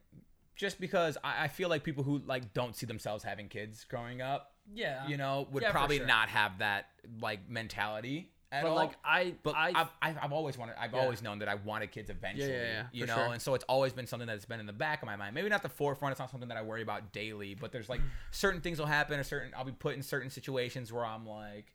just 0.56 0.80
because 0.80 1.16
I, 1.24 1.44
I 1.44 1.48
feel 1.48 1.70
like 1.70 1.84
people 1.84 2.04
who 2.04 2.22
like 2.26 2.54
don't 2.54 2.76
see 2.76 2.88
themselves 2.88 3.24
having 3.24 3.50
kids 3.50 3.84
growing 3.84 4.20
up 4.22 4.55
Yeah. 4.74 5.08
you 5.08 5.18
know, 5.18 5.48
would 5.52 5.64
Yeah, 5.64 5.72
probably 5.72 5.98
sure. 5.98 6.06
not 6.08 6.30
have 6.30 6.60
that 6.60 6.88
like 7.22 7.50
mentality 7.50 8.32
at 8.52 8.64
all. 8.64 8.70
But 8.70 8.70
all. 8.72 8.76
like 8.88 8.96
I, 9.04 9.36
but 9.44 9.56
I, 9.56 9.72
I've, 9.76 9.90
I've, 10.02 10.18
I've 10.24 10.32
always 10.34 10.58
wanted, 10.58 10.76
I've 10.80 10.94
Yeah. 10.94 11.00
always 11.02 11.22
known 11.22 11.40
that 11.40 11.48
I 11.50 11.56
wanted 11.56 11.92
kids 11.92 12.10
eventually. 12.10 12.52
yeah, 12.52 12.84
you 12.92 13.06
know, 13.06 13.16
sure. 13.16 13.26
and 13.34 13.42
so 13.42 13.54
it's 13.54 13.64
always 13.66 13.94
been 13.94 14.08
something 14.08 14.28
that's 14.28 14.46
been 14.46 14.60
in 14.60 14.66
the 14.66 14.74
back 14.74 15.02
of 15.02 15.06
my 15.08 15.16
mind. 15.16 15.36
Maybe 15.36 15.50
not 15.50 15.62
the 15.64 15.70
forefront. 15.70 16.12
It's 16.14 16.20
not 16.20 16.30
something 16.32 16.50
that 16.50 16.58
I 16.58 16.62
worry 16.62 16.82
about 16.82 17.12
daily, 17.14 17.56
but 17.56 17.72
there's 17.72 17.90
like 17.90 18.02
certain 18.32 18.62
things 18.62 18.80
will 18.80 18.86
happen. 18.86 19.20
A 19.20 19.24
certain, 19.24 19.52
I'll 19.58 19.66
be 19.66 19.72
put 19.72 19.96
in 19.96 20.02
certain 20.04 20.30
situations 20.30 20.92
where 20.94 21.06
I'm 21.06 21.26
like, 21.28 21.74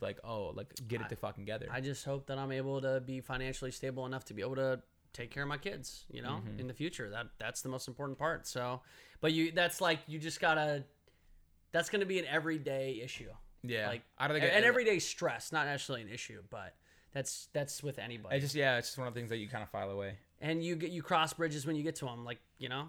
like, 0.00 0.18
oh, 0.24 0.52
like 0.54 0.68
get 0.86 1.00
it 1.00 1.08
to 1.08 1.16
fucking 1.16 1.44
together. 1.44 1.66
I 1.70 1.80
just 1.80 2.04
hope 2.04 2.26
that 2.26 2.38
I'm 2.38 2.52
able 2.52 2.80
to 2.82 3.00
be 3.00 3.20
financially 3.20 3.70
stable 3.70 4.06
enough 4.06 4.24
to 4.26 4.34
be 4.34 4.42
able 4.42 4.54
to 4.56 4.80
take 5.12 5.30
care 5.30 5.42
of 5.42 5.48
my 5.48 5.56
kids, 5.58 6.04
you 6.10 6.22
know, 6.22 6.40
Mm-hmm. 6.46 6.60
in 6.60 6.66
the 6.68 6.74
future. 6.74 7.10
That 7.10 7.26
that's 7.38 7.62
the 7.62 7.68
most 7.68 7.88
important 7.88 8.18
part. 8.18 8.46
So, 8.46 8.80
but 9.20 9.32
you 9.32 9.50
that's 9.52 9.80
like 9.80 9.98
you 10.06 10.18
just 10.18 10.40
got 10.40 10.54
to 10.54 10.84
that's 11.72 11.88
going 11.90 12.00
to 12.00 12.06
be 12.06 12.18
an 12.18 12.24
everyday 12.26 13.00
issue. 13.02 13.30
yeah, 13.62 13.88
Like 13.88 14.02
I 14.18 14.28
don't 14.28 14.38
think 14.40 14.52
an, 14.52 14.64
everyday 14.64 14.98
stress, 14.98 15.52
not 15.52 15.66
necessarily 15.66 16.02
an 16.02 16.08
issue, 16.10 16.42
but 16.50 16.74
that's 17.12 17.48
that's 17.52 17.82
with 17.82 17.98
anybody. 17.98 18.36
I 18.36 18.38
just 18.38 18.54
yeah, 18.54 18.78
it's 18.78 18.88
just 18.88 18.98
one 18.98 19.06
of 19.08 19.14
the 19.14 19.20
things 19.20 19.30
that 19.30 19.38
you 19.38 19.48
kind 19.48 19.62
of 19.62 19.70
file 19.70 19.90
away. 19.90 20.14
and 20.40 20.62
you 20.62 20.76
get 20.76 20.90
you 20.90 21.02
cross 21.02 21.32
bridges 21.32 21.66
when 21.66 21.76
you 21.76 21.82
get 21.82 21.96
to 21.96 22.04
them, 22.04 22.24
like, 22.24 22.38
you 22.58 22.68
know. 22.68 22.88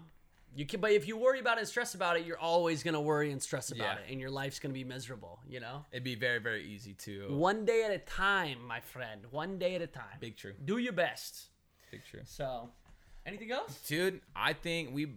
You 0.52 0.66
can, 0.66 0.80
but 0.80 0.90
if 0.90 1.06
you 1.06 1.16
worry 1.16 1.38
about 1.38 1.58
it 1.58 1.60
and 1.60 1.68
stress 1.68 1.94
about 1.94 2.16
it, 2.16 2.26
you're 2.26 2.36
always 2.38 2.82
gonna 2.82 3.00
worry 3.00 3.30
and 3.30 3.40
stress 3.40 3.70
about 3.70 3.98
Yeah. 3.98 4.04
it, 4.04 4.10
and 4.10 4.20
your 4.20 4.30
life's 4.30 4.58
gonna 4.58 4.74
be 4.74 4.82
miserable. 4.82 5.38
You 5.48 5.60
know, 5.60 5.84
It'd 5.92 6.02
be 6.02 6.16
very 6.16 6.38
very 6.40 6.64
easy 6.64 6.92
to 6.94 7.28
one 7.36 7.64
day 7.64 7.84
at 7.84 7.92
a 7.92 7.98
time, 7.98 8.58
my 8.66 8.80
friend. 8.80 9.26
One 9.30 9.58
day 9.58 9.76
at 9.76 9.82
a 9.82 9.86
time. 9.86 10.18
big 10.18 10.36
true, 10.36 10.54
Do 10.64 10.78
your 10.78 10.92
best. 10.92 11.50
big 11.92 12.02
true. 12.04 12.22
So, 12.24 12.70
anything 13.26 13.50
else? 13.52 13.80
Dude, 13.86 14.20
I 14.34 14.52
think 14.52 14.94
we 14.94 15.08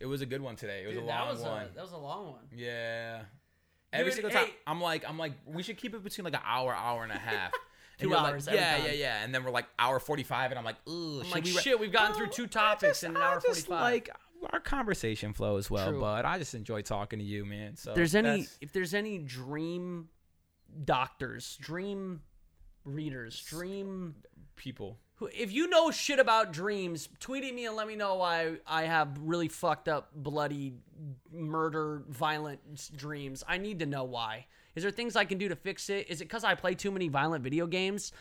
it 0.00 0.06
was 0.06 0.20
a 0.20 0.26
good 0.26 0.40
one 0.40 0.56
today. 0.56 0.82
It 0.84 0.86
was 0.86 0.96
Dude, 0.96 1.04
a 1.04 1.06
that 1.06 1.20
long 1.20 1.28
was 1.28 1.40
one. 1.42 1.62
A, 1.62 1.74
that 1.74 1.82
was 1.82 1.92
a 1.92 1.98
long 1.98 2.26
one. 2.32 2.40
Yeah. 2.54 3.22
Every 3.92 4.06
Dude, 4.06 4.14
single 4.14 4.30
time, 4.30 4.46
hey. 4.46 4.54
I'm 4.66 4.80
like, 4.80 5.08
I'm 5.08 5.18
like, 5.18 5.32
we 5.46 5.62
should 5.62 5.76
keep 5.76 5.94
it 5.94 6.04
between 6.04 6.24
like 6.24 6.34
an 6.34 6.42
hour, 6.44 6.74
hour 6.74 7.02
and 7.02 7.12
a 7.12 7.18
half. 7.18 7.52
Two 7.98 8.08
like, 8.10 8.22
hours 8.22 8.48
every 8.48 8.60
yeah, 8.60 8.76
time. 8.76 8.86
yeah, 8.86 8.92
yeah. 8.92 9.24
And 9.24 9.34
then 9.34 9.44
we're 9.44 9.50
like 9.50 9.66
hour 9.78 9.98
45, 9.98 10.52
and 10.52 10.58
I'm 10.58 10.64
like, 10.64 10.76
ooh, 10.88 11.20
I'm 11.20 11.30
like, 11.30 11.44
we 11.44 11.50
re- 11.50 11.60
shit, 11.60 11.78
we've 11.78 11.92
gotten 11.92 12.16
through 12.16 12.28
two 12.28 12.46
topics 12.46 13.00
just- 13.00 13.04
in 13.04 13.10
an 13.10 13.16
hour 13.18 13.40
45. 13.40 13.68
Like 13.68 14.10
our 14.52 14.60
conversation 14.60 15.34
flows 15.34 15.70
well, 15.70 15.90
True. 15.90 16.00
but 16.00 16.24
I 16.24 16.38
just 16.38 16.54
enjoy 16.54 16.80
talking 16.82 17.18
to 17.18 17.24
you, 17.24 17.44
man. 17.44 17.76
So 17.76 17.92
there's 17.92 18.14
any, 18.14 18.46
if 18.62 18.72
there's 18.72 18.94
any 18.94 19.18
dream 19.18 20.08
doctors, 20.84 21.58
dream 21.60 22.22
readers, 22.84 23.42
dream 23.42 24.14
people, 24.56 24.98
if 25.26 25.52
you 25.52 25.68
know 25.68 25.90
shit 25.90 26.18
about 26.18 26.52
dreams, 26.52 27.08
tweet 27.18 27.44
at 27.44 27.54
me 27.54 27.66
and 27.66 27.76
let 27.76 27.86
me 27.86 27.96
know 27.96 28.16
why 28.16 28.56
I 28.66 28.84
have 28.84 29.18
really 29.20 29.48
fucked 29.48 29.88
up, 29.88 30.10
bloody, 30.14 30.74
murder, 31.32 32.02
violent 32.08 32.90
dreams. 32.96 33.44
I 33.46 33.58
need 33.58 33.78
to 33.80 33.86
know 33.86 34.04
why. 34.04 34.46
Is 34.74 34.82
there 34.82 34.92
things 34.92 35.16
I 35.16 35.24
can 35.24 35.38
do 35.38 35.48
to 35.48 35.56
fix 35.56 35.90
it? 35.90 36.08
Is 36.08 36.20
it 36.20 36.24
because 36.24 36.44
I 36.44 36.54
play 36.54 36.74
too 36.74 36.90
many 36.90 37.08
violent 37.08 37.42
video 37.44 37.66
games? 37.66 38.12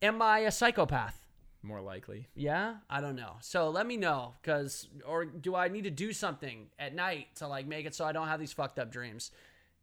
Am 0.00 0.20
I 0.20 0.40
a 0.40 0.50
psychopath? 0.50 1.22
more 1.62 1.80
likely. 1.80 2.28
Yeah, 2.34 2.76
I 2.90 3.00
don't 3.00 3.16
know. 3.16 3.36
So 3.40 3.70
let 3.70 3.86
me 3.86 3.96
know, 3.96 4.34
cause 4.42 4.88
or 5.06 5.24
do 5.24 5.54
I 5.54 5.68
need 5.68 5.84
to 5.84 5.90
do 5.90 6.12
something 6.12 6.66
at 6.78 6.94
night 6.94 7.28
to 7.36 7.46
like 7.46 7.66
make 7.66 7.86
it 7.86 7.94
so 7.94 8.04
I 8.04 8.12
don't 8.12 8.28
have 8.28 8.40
these 8.40 8.52
fucked 8.52 8.78
up 8.78 8.90
dreams? 8.90 9.30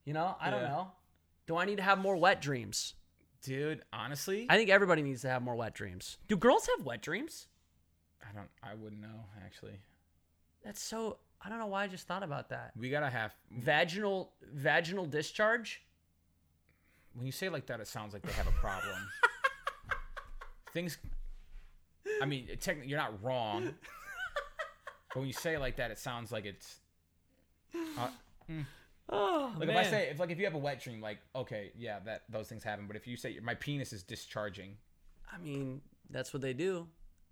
You 0.05 0.13
know, 0.13 0.35
I 0.39 0.49
don't 0.49 0.63
know. 0.63 0.91
Do 1.47 1.57
I 1.57 1.65
need 1.65 1.77
to 1.77 1.83
have 1.83 1.99
more 1.99 2.15
wet 2.15 2.41
dreams? 2.41 2.93
Dude, 3.41 3.81
honestly, 3.93 4.47
I 4.49 4.57
think 4.57 4.69
everybody 4.69 5.01
needs 5.01 5.21
to 5.21 5.29
have 5.29 5.41
more 5.41 5.55
wet 5.55 5.73
dreams. 5.73 6.17
Do 6.27 6.35
girls 6.35 6.67
have 6.75 6.85
wet 6.85 7.01
dreams? 7.01 7.47
I 8.21 8.35
don't, 8.35 8.49
I 8.61 8.75
wouldn't 8.75 9.01
know 9.01 9.25
actually. 9.45 9.79
That's 10.63 10.81
so. 10.81 11.17
I 11.41 11.47
don't 11.47 11.57
know 11.57 11.67
why 11.67 11.85
I 11.85 11.87
just 11.87 12.05
thought 12.05 12.23
about 12.23 12.49
that. 12.49 12.71
We 12.77 12.89
gotta 12.89 13.09
have. 13.09 13.33
Vaginal 13.51 14.33
vaginal 14.53 15.05
discharge. 15.05 15.81
When 17.13 17.25
you 17.25 17.31
say 17.31 17.49
like 17.49 17.65
that, 17.67 17.79
it 17.79 17.87
sounds 17.87 18.13
like 18.13 18.23
they 18.23 18.33
have 18.33 18.47
a 18.47 18.51
problem. 18.51 18.97
Things. 20.73 20.97
I 22.21 22.25
mean, 22.25 22.47
technically, 22.59 22.89
you're 22.89 22.99
not 22.99 23.23
wrong. 23.23 23.63
but 25.13 25.17
when 25.17 25.27
you 25.27 25.33
say 25.33 25.55
it 25.55 25.59
like 25.59 25.77
that, 25.77 25.91
it 25.91 25.97
sounds 25.97 26.31
like 26.31 26.45
it's. 26.45 26.79
Uh, 27.97 28.09
Oh, 29.11 29.51
like 29.57 29.69
if 29.69 29.75
I 29.75 29.83
say 29.83 30.09
if 30.09 30.19
like 30.19 30.29
if 30.29 30.37
you 30.37 30.45
have 30.45 30.53
a 30.55 30.59
wet 30.59 30.81
dream, 30.81 31.01
like 31.01 31.19
okay, 31.35 31.71
yeah, 31.77 31.99
that 32.05 32.23
those 32.29 32.47
things 32.47 32.63
happen. 32.63 32.85
But 32.87 32.95
if 32.95 33.07
you 33.07 33.17
say 33.17 33.39
my 33.41 33.55
penis 33.55 33.91
is 33.91 34.03
discharging, 34.03 34.77
I 35.33 35.37
mean, 35.39 35.81
that's 36.09 36.33
what 36.33 36.41
they 36.41 36.53
do. 36.53 36.87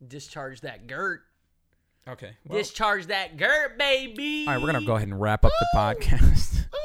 Discharge 0.06 0.62
that 0.62 0.88
girt. 0.88 1.22
okay. 2.08 2.32
Discharge 2.49 3.08
that 3.08 3.38
girt, 3.38 3.78
baby. 3.78 4.45
all 4.48 4.54
right, 4.54 4.62
we're 4.62 4.72
gonna 4.72 4.86
go 4.86 4.95
ahead 4.95 5.08
and 5.08 5.20
wrap 5.20 5.45
up 5.45 5.52
the 5.60 5.68
podcast. 5.78 6.66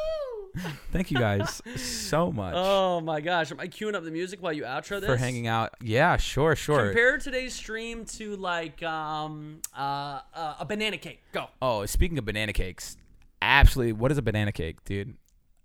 Thank 0.92 1.10
you 1.10 1.16
guys 1.18 1.62
so 1.76 2.30
much 2.30 2.52
Oh 2.54 3.00
my 3.00 3.22
gosh, 3.22 3.50
am 3.50 3.58
I 3.58 3.68
queuing 3.68 3.94
up 3.94 4.04
the 4.04 4.10
music 4.10 4.42
while 4.42 4.52
you 4.52 4.64
outro 4.64 5.00
this? 5.00 5.06
for 5.06 5.16
hanging 5.16 5.46
out. 5.46 5.74
Yeah, 5.80 6.18
sure, 6.18 6.54
sure. 6.54 6.88
Compare 6.88 7.18
today's 7.18 7.54
stream 7.54 8.04
to 8.04 8.36
like 8.36 8.82
um 8.82 9.60
uh, 9.76 10.20
uh 10.34 10.56
a 10.60 10.64
banana 10.66 10.98
cake. 10.98 11.22
Go. 11.32 11.46
oh, 11.62 11.86
speaking 11.86 12.18
of 12.18 12.26
banana 12.26 12.52
cakes, 12.52 12.98
absolutely, 13.42 13.92
what 13.92 14.10
is 14.10 14.18
a 14.18 14.22
banana 14.22 14.52
cake, 14.52 14.84
dude? 14.84 15.16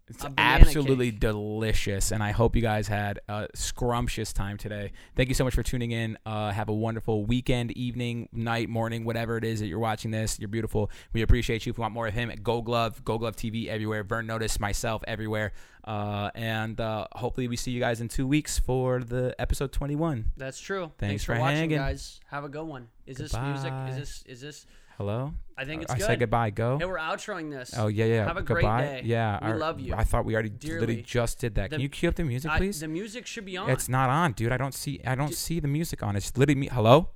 It's 0.09 0.25
absolutely 0.37 1.11
cake. 1.11 1.19
delicious, 1.19 2.11
and 2.11 2.23
I 2.23 2.31
hope 2.31 2.55
you 2.55 2.61
guys 2.61 2.87
had 2.87 3.19
a 3.27 3.47
scrumptious 3.53 4.31
time 4.31 4.57
today. 4.57 4.93
Thank 5.17 5.27
you 5.27 5.35
so 5.35 5.43
much 5.43 5.53
for 5.53 5.63
tuning 5.63 5.91
in. 5.91 6.17
Uh, 6.25 6.51
have 6.51 6.69
a 6.69 6.73
wonderful 6.73 7.25
weekend, 7.25 7.71
evening, 7.73 8.29
night, 8.31 8.69
morning, 8.69 9.03
whatever 9.03 9.35
it 9.35 9.43
is 9.43 9.59
that 9.59 9.67
you're 9.67 9.79
watching 9.79 10.11
this. 10.11 10.39
You're 10.39 10.47
beautiful. 10.47 10.89
We 11.11 11.23
appreciate 11.23 11.65
you. 11.65 11.71
If 11.71 11.77
you 11.77 11.81
want 11.81 11.93
more 11.93 12.07
of 12.07 12.13
him, 12.13 12.31
at 12.31 12.41
Go 12.41 12.61
Glove, 12.61 13.03
Go 13.03 13.17
Glove 13.17 13.35
TV 13.35 13.67
everywhere. 13.67 14.03
Vern 14.05 14.27
Notice, 14.27 14.61
myself 14.61 15.03
everywhere. 15.09 15.51
Uh, 15.83 16.31
and 16.35 16.79
uh, 16.79 17.07
hopefully 17.11 17.49
we 17.49 17.57
see 17.57 17.71
you 17.71 17.81
guys 17.81 17.99
in 17.99 18.07
two 18.07 18.27
weeks 18.27 18.57
for 18.59 19.01
the 19.03 19.35
episode 19.39 19.73
21. 19.73 20.31
That's 20.37 20.59
true. 20.59 20.91
Thanks 20.99 21.25
for, 21.25 21.35
for 21.35 21.41
watching, 21.41 21.69
guys. 21.69 22.21
Have 22.27 22.45
a 22.45 22.49
good 22.49 22.65
one. 22.65 22.87
Is 23.05 23.17
this 23.17 23.33
music? 23.33 23.73
Is 23.89 23.97
this? 23.97 24.23
Is 24.25 24.41
this? 24.41 24.65
Hello. 24.97 25.33
I 25.55 25.65
think 25.65 25.81
uh, 25.81 25.83
it's 25.83 25.93
I 25.93 25.97
good. 25.97 26.05
said 26.05 26.19
goodbye. 26.19 26.49
Go. 26.49 26.77
Hey, 26.79 26.85
we're 26.85 26.97
outroing 26.97 27.51
this. 27.51 27.73
Oh 27.77 27.87
yeah, 27.87 28.05
yeah. 28.05 28.25
Have 28.25 28.37
a 28.37 28.41
great 28.41 28.61
Goodbye. 28.63 28.81
day. 28.81 29.01
Yeah, 29.05 29.37
We 29.43 29.51
our- 29.51 29.57
love 29.57 29.79
you. 29.79 29.93
I 29.95 30.03
thought 30.03 30.25
we 30.25 30.33
already 30.33 30.49
Dearly. 30.49 30.79
literally 30.79 31.01
just 31.03 31.39
did 31.39 31.55
that. 31.55 31.69
Can 31.71 31.81
you 31.81 31.89
cue 31.89 32.09
up 32.09 32.15
the 32.15 32.23
music, 32.23 32.49
I- 32.51 32.57
please? 32.57 32.79
the 32.79 32.87
music 32.87 33.25
should 33.27 33.45
be 33.45 33.57
on. 33.57 33.69
It's 33.69 33.87
not 33.89 34.09
on, 34.09 34.31
dude. 34.33 34.51
I 34.51 34.57
don't 34.57 34.73
see. 34.73 34.99
I 35.05 35.15
don't 35.15 35.27
D- 35.29 35.33
see 35.35 35.59
the 35.59 35.67
music 35.67 36.01
on. 36.03 36.15
It's 36.15 36.35
literally 36.35 36.59
me. 36.59 36.67
Hello. 36.71 37.09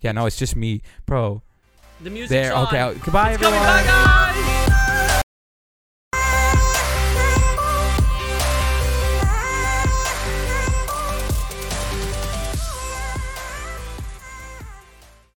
Yeah, 0.00 0.12
no, 0.12 0.26
it's 0.26 0.36
just 0.36 0.54
me, 0.54 0.80
bro. 1.06 1.42
the 2.00 2.10
music's 2.10 2.30
There. 2.30 2.54
on. 2.54 2.66
Okay. 2.68 2.98
Goodbye, 3.04 3.32
It's 3.32 3.42
everyone. 3.42 3.58
coming 3.66 3.84
back, 3.84 4.34
guys. 4.34 4.47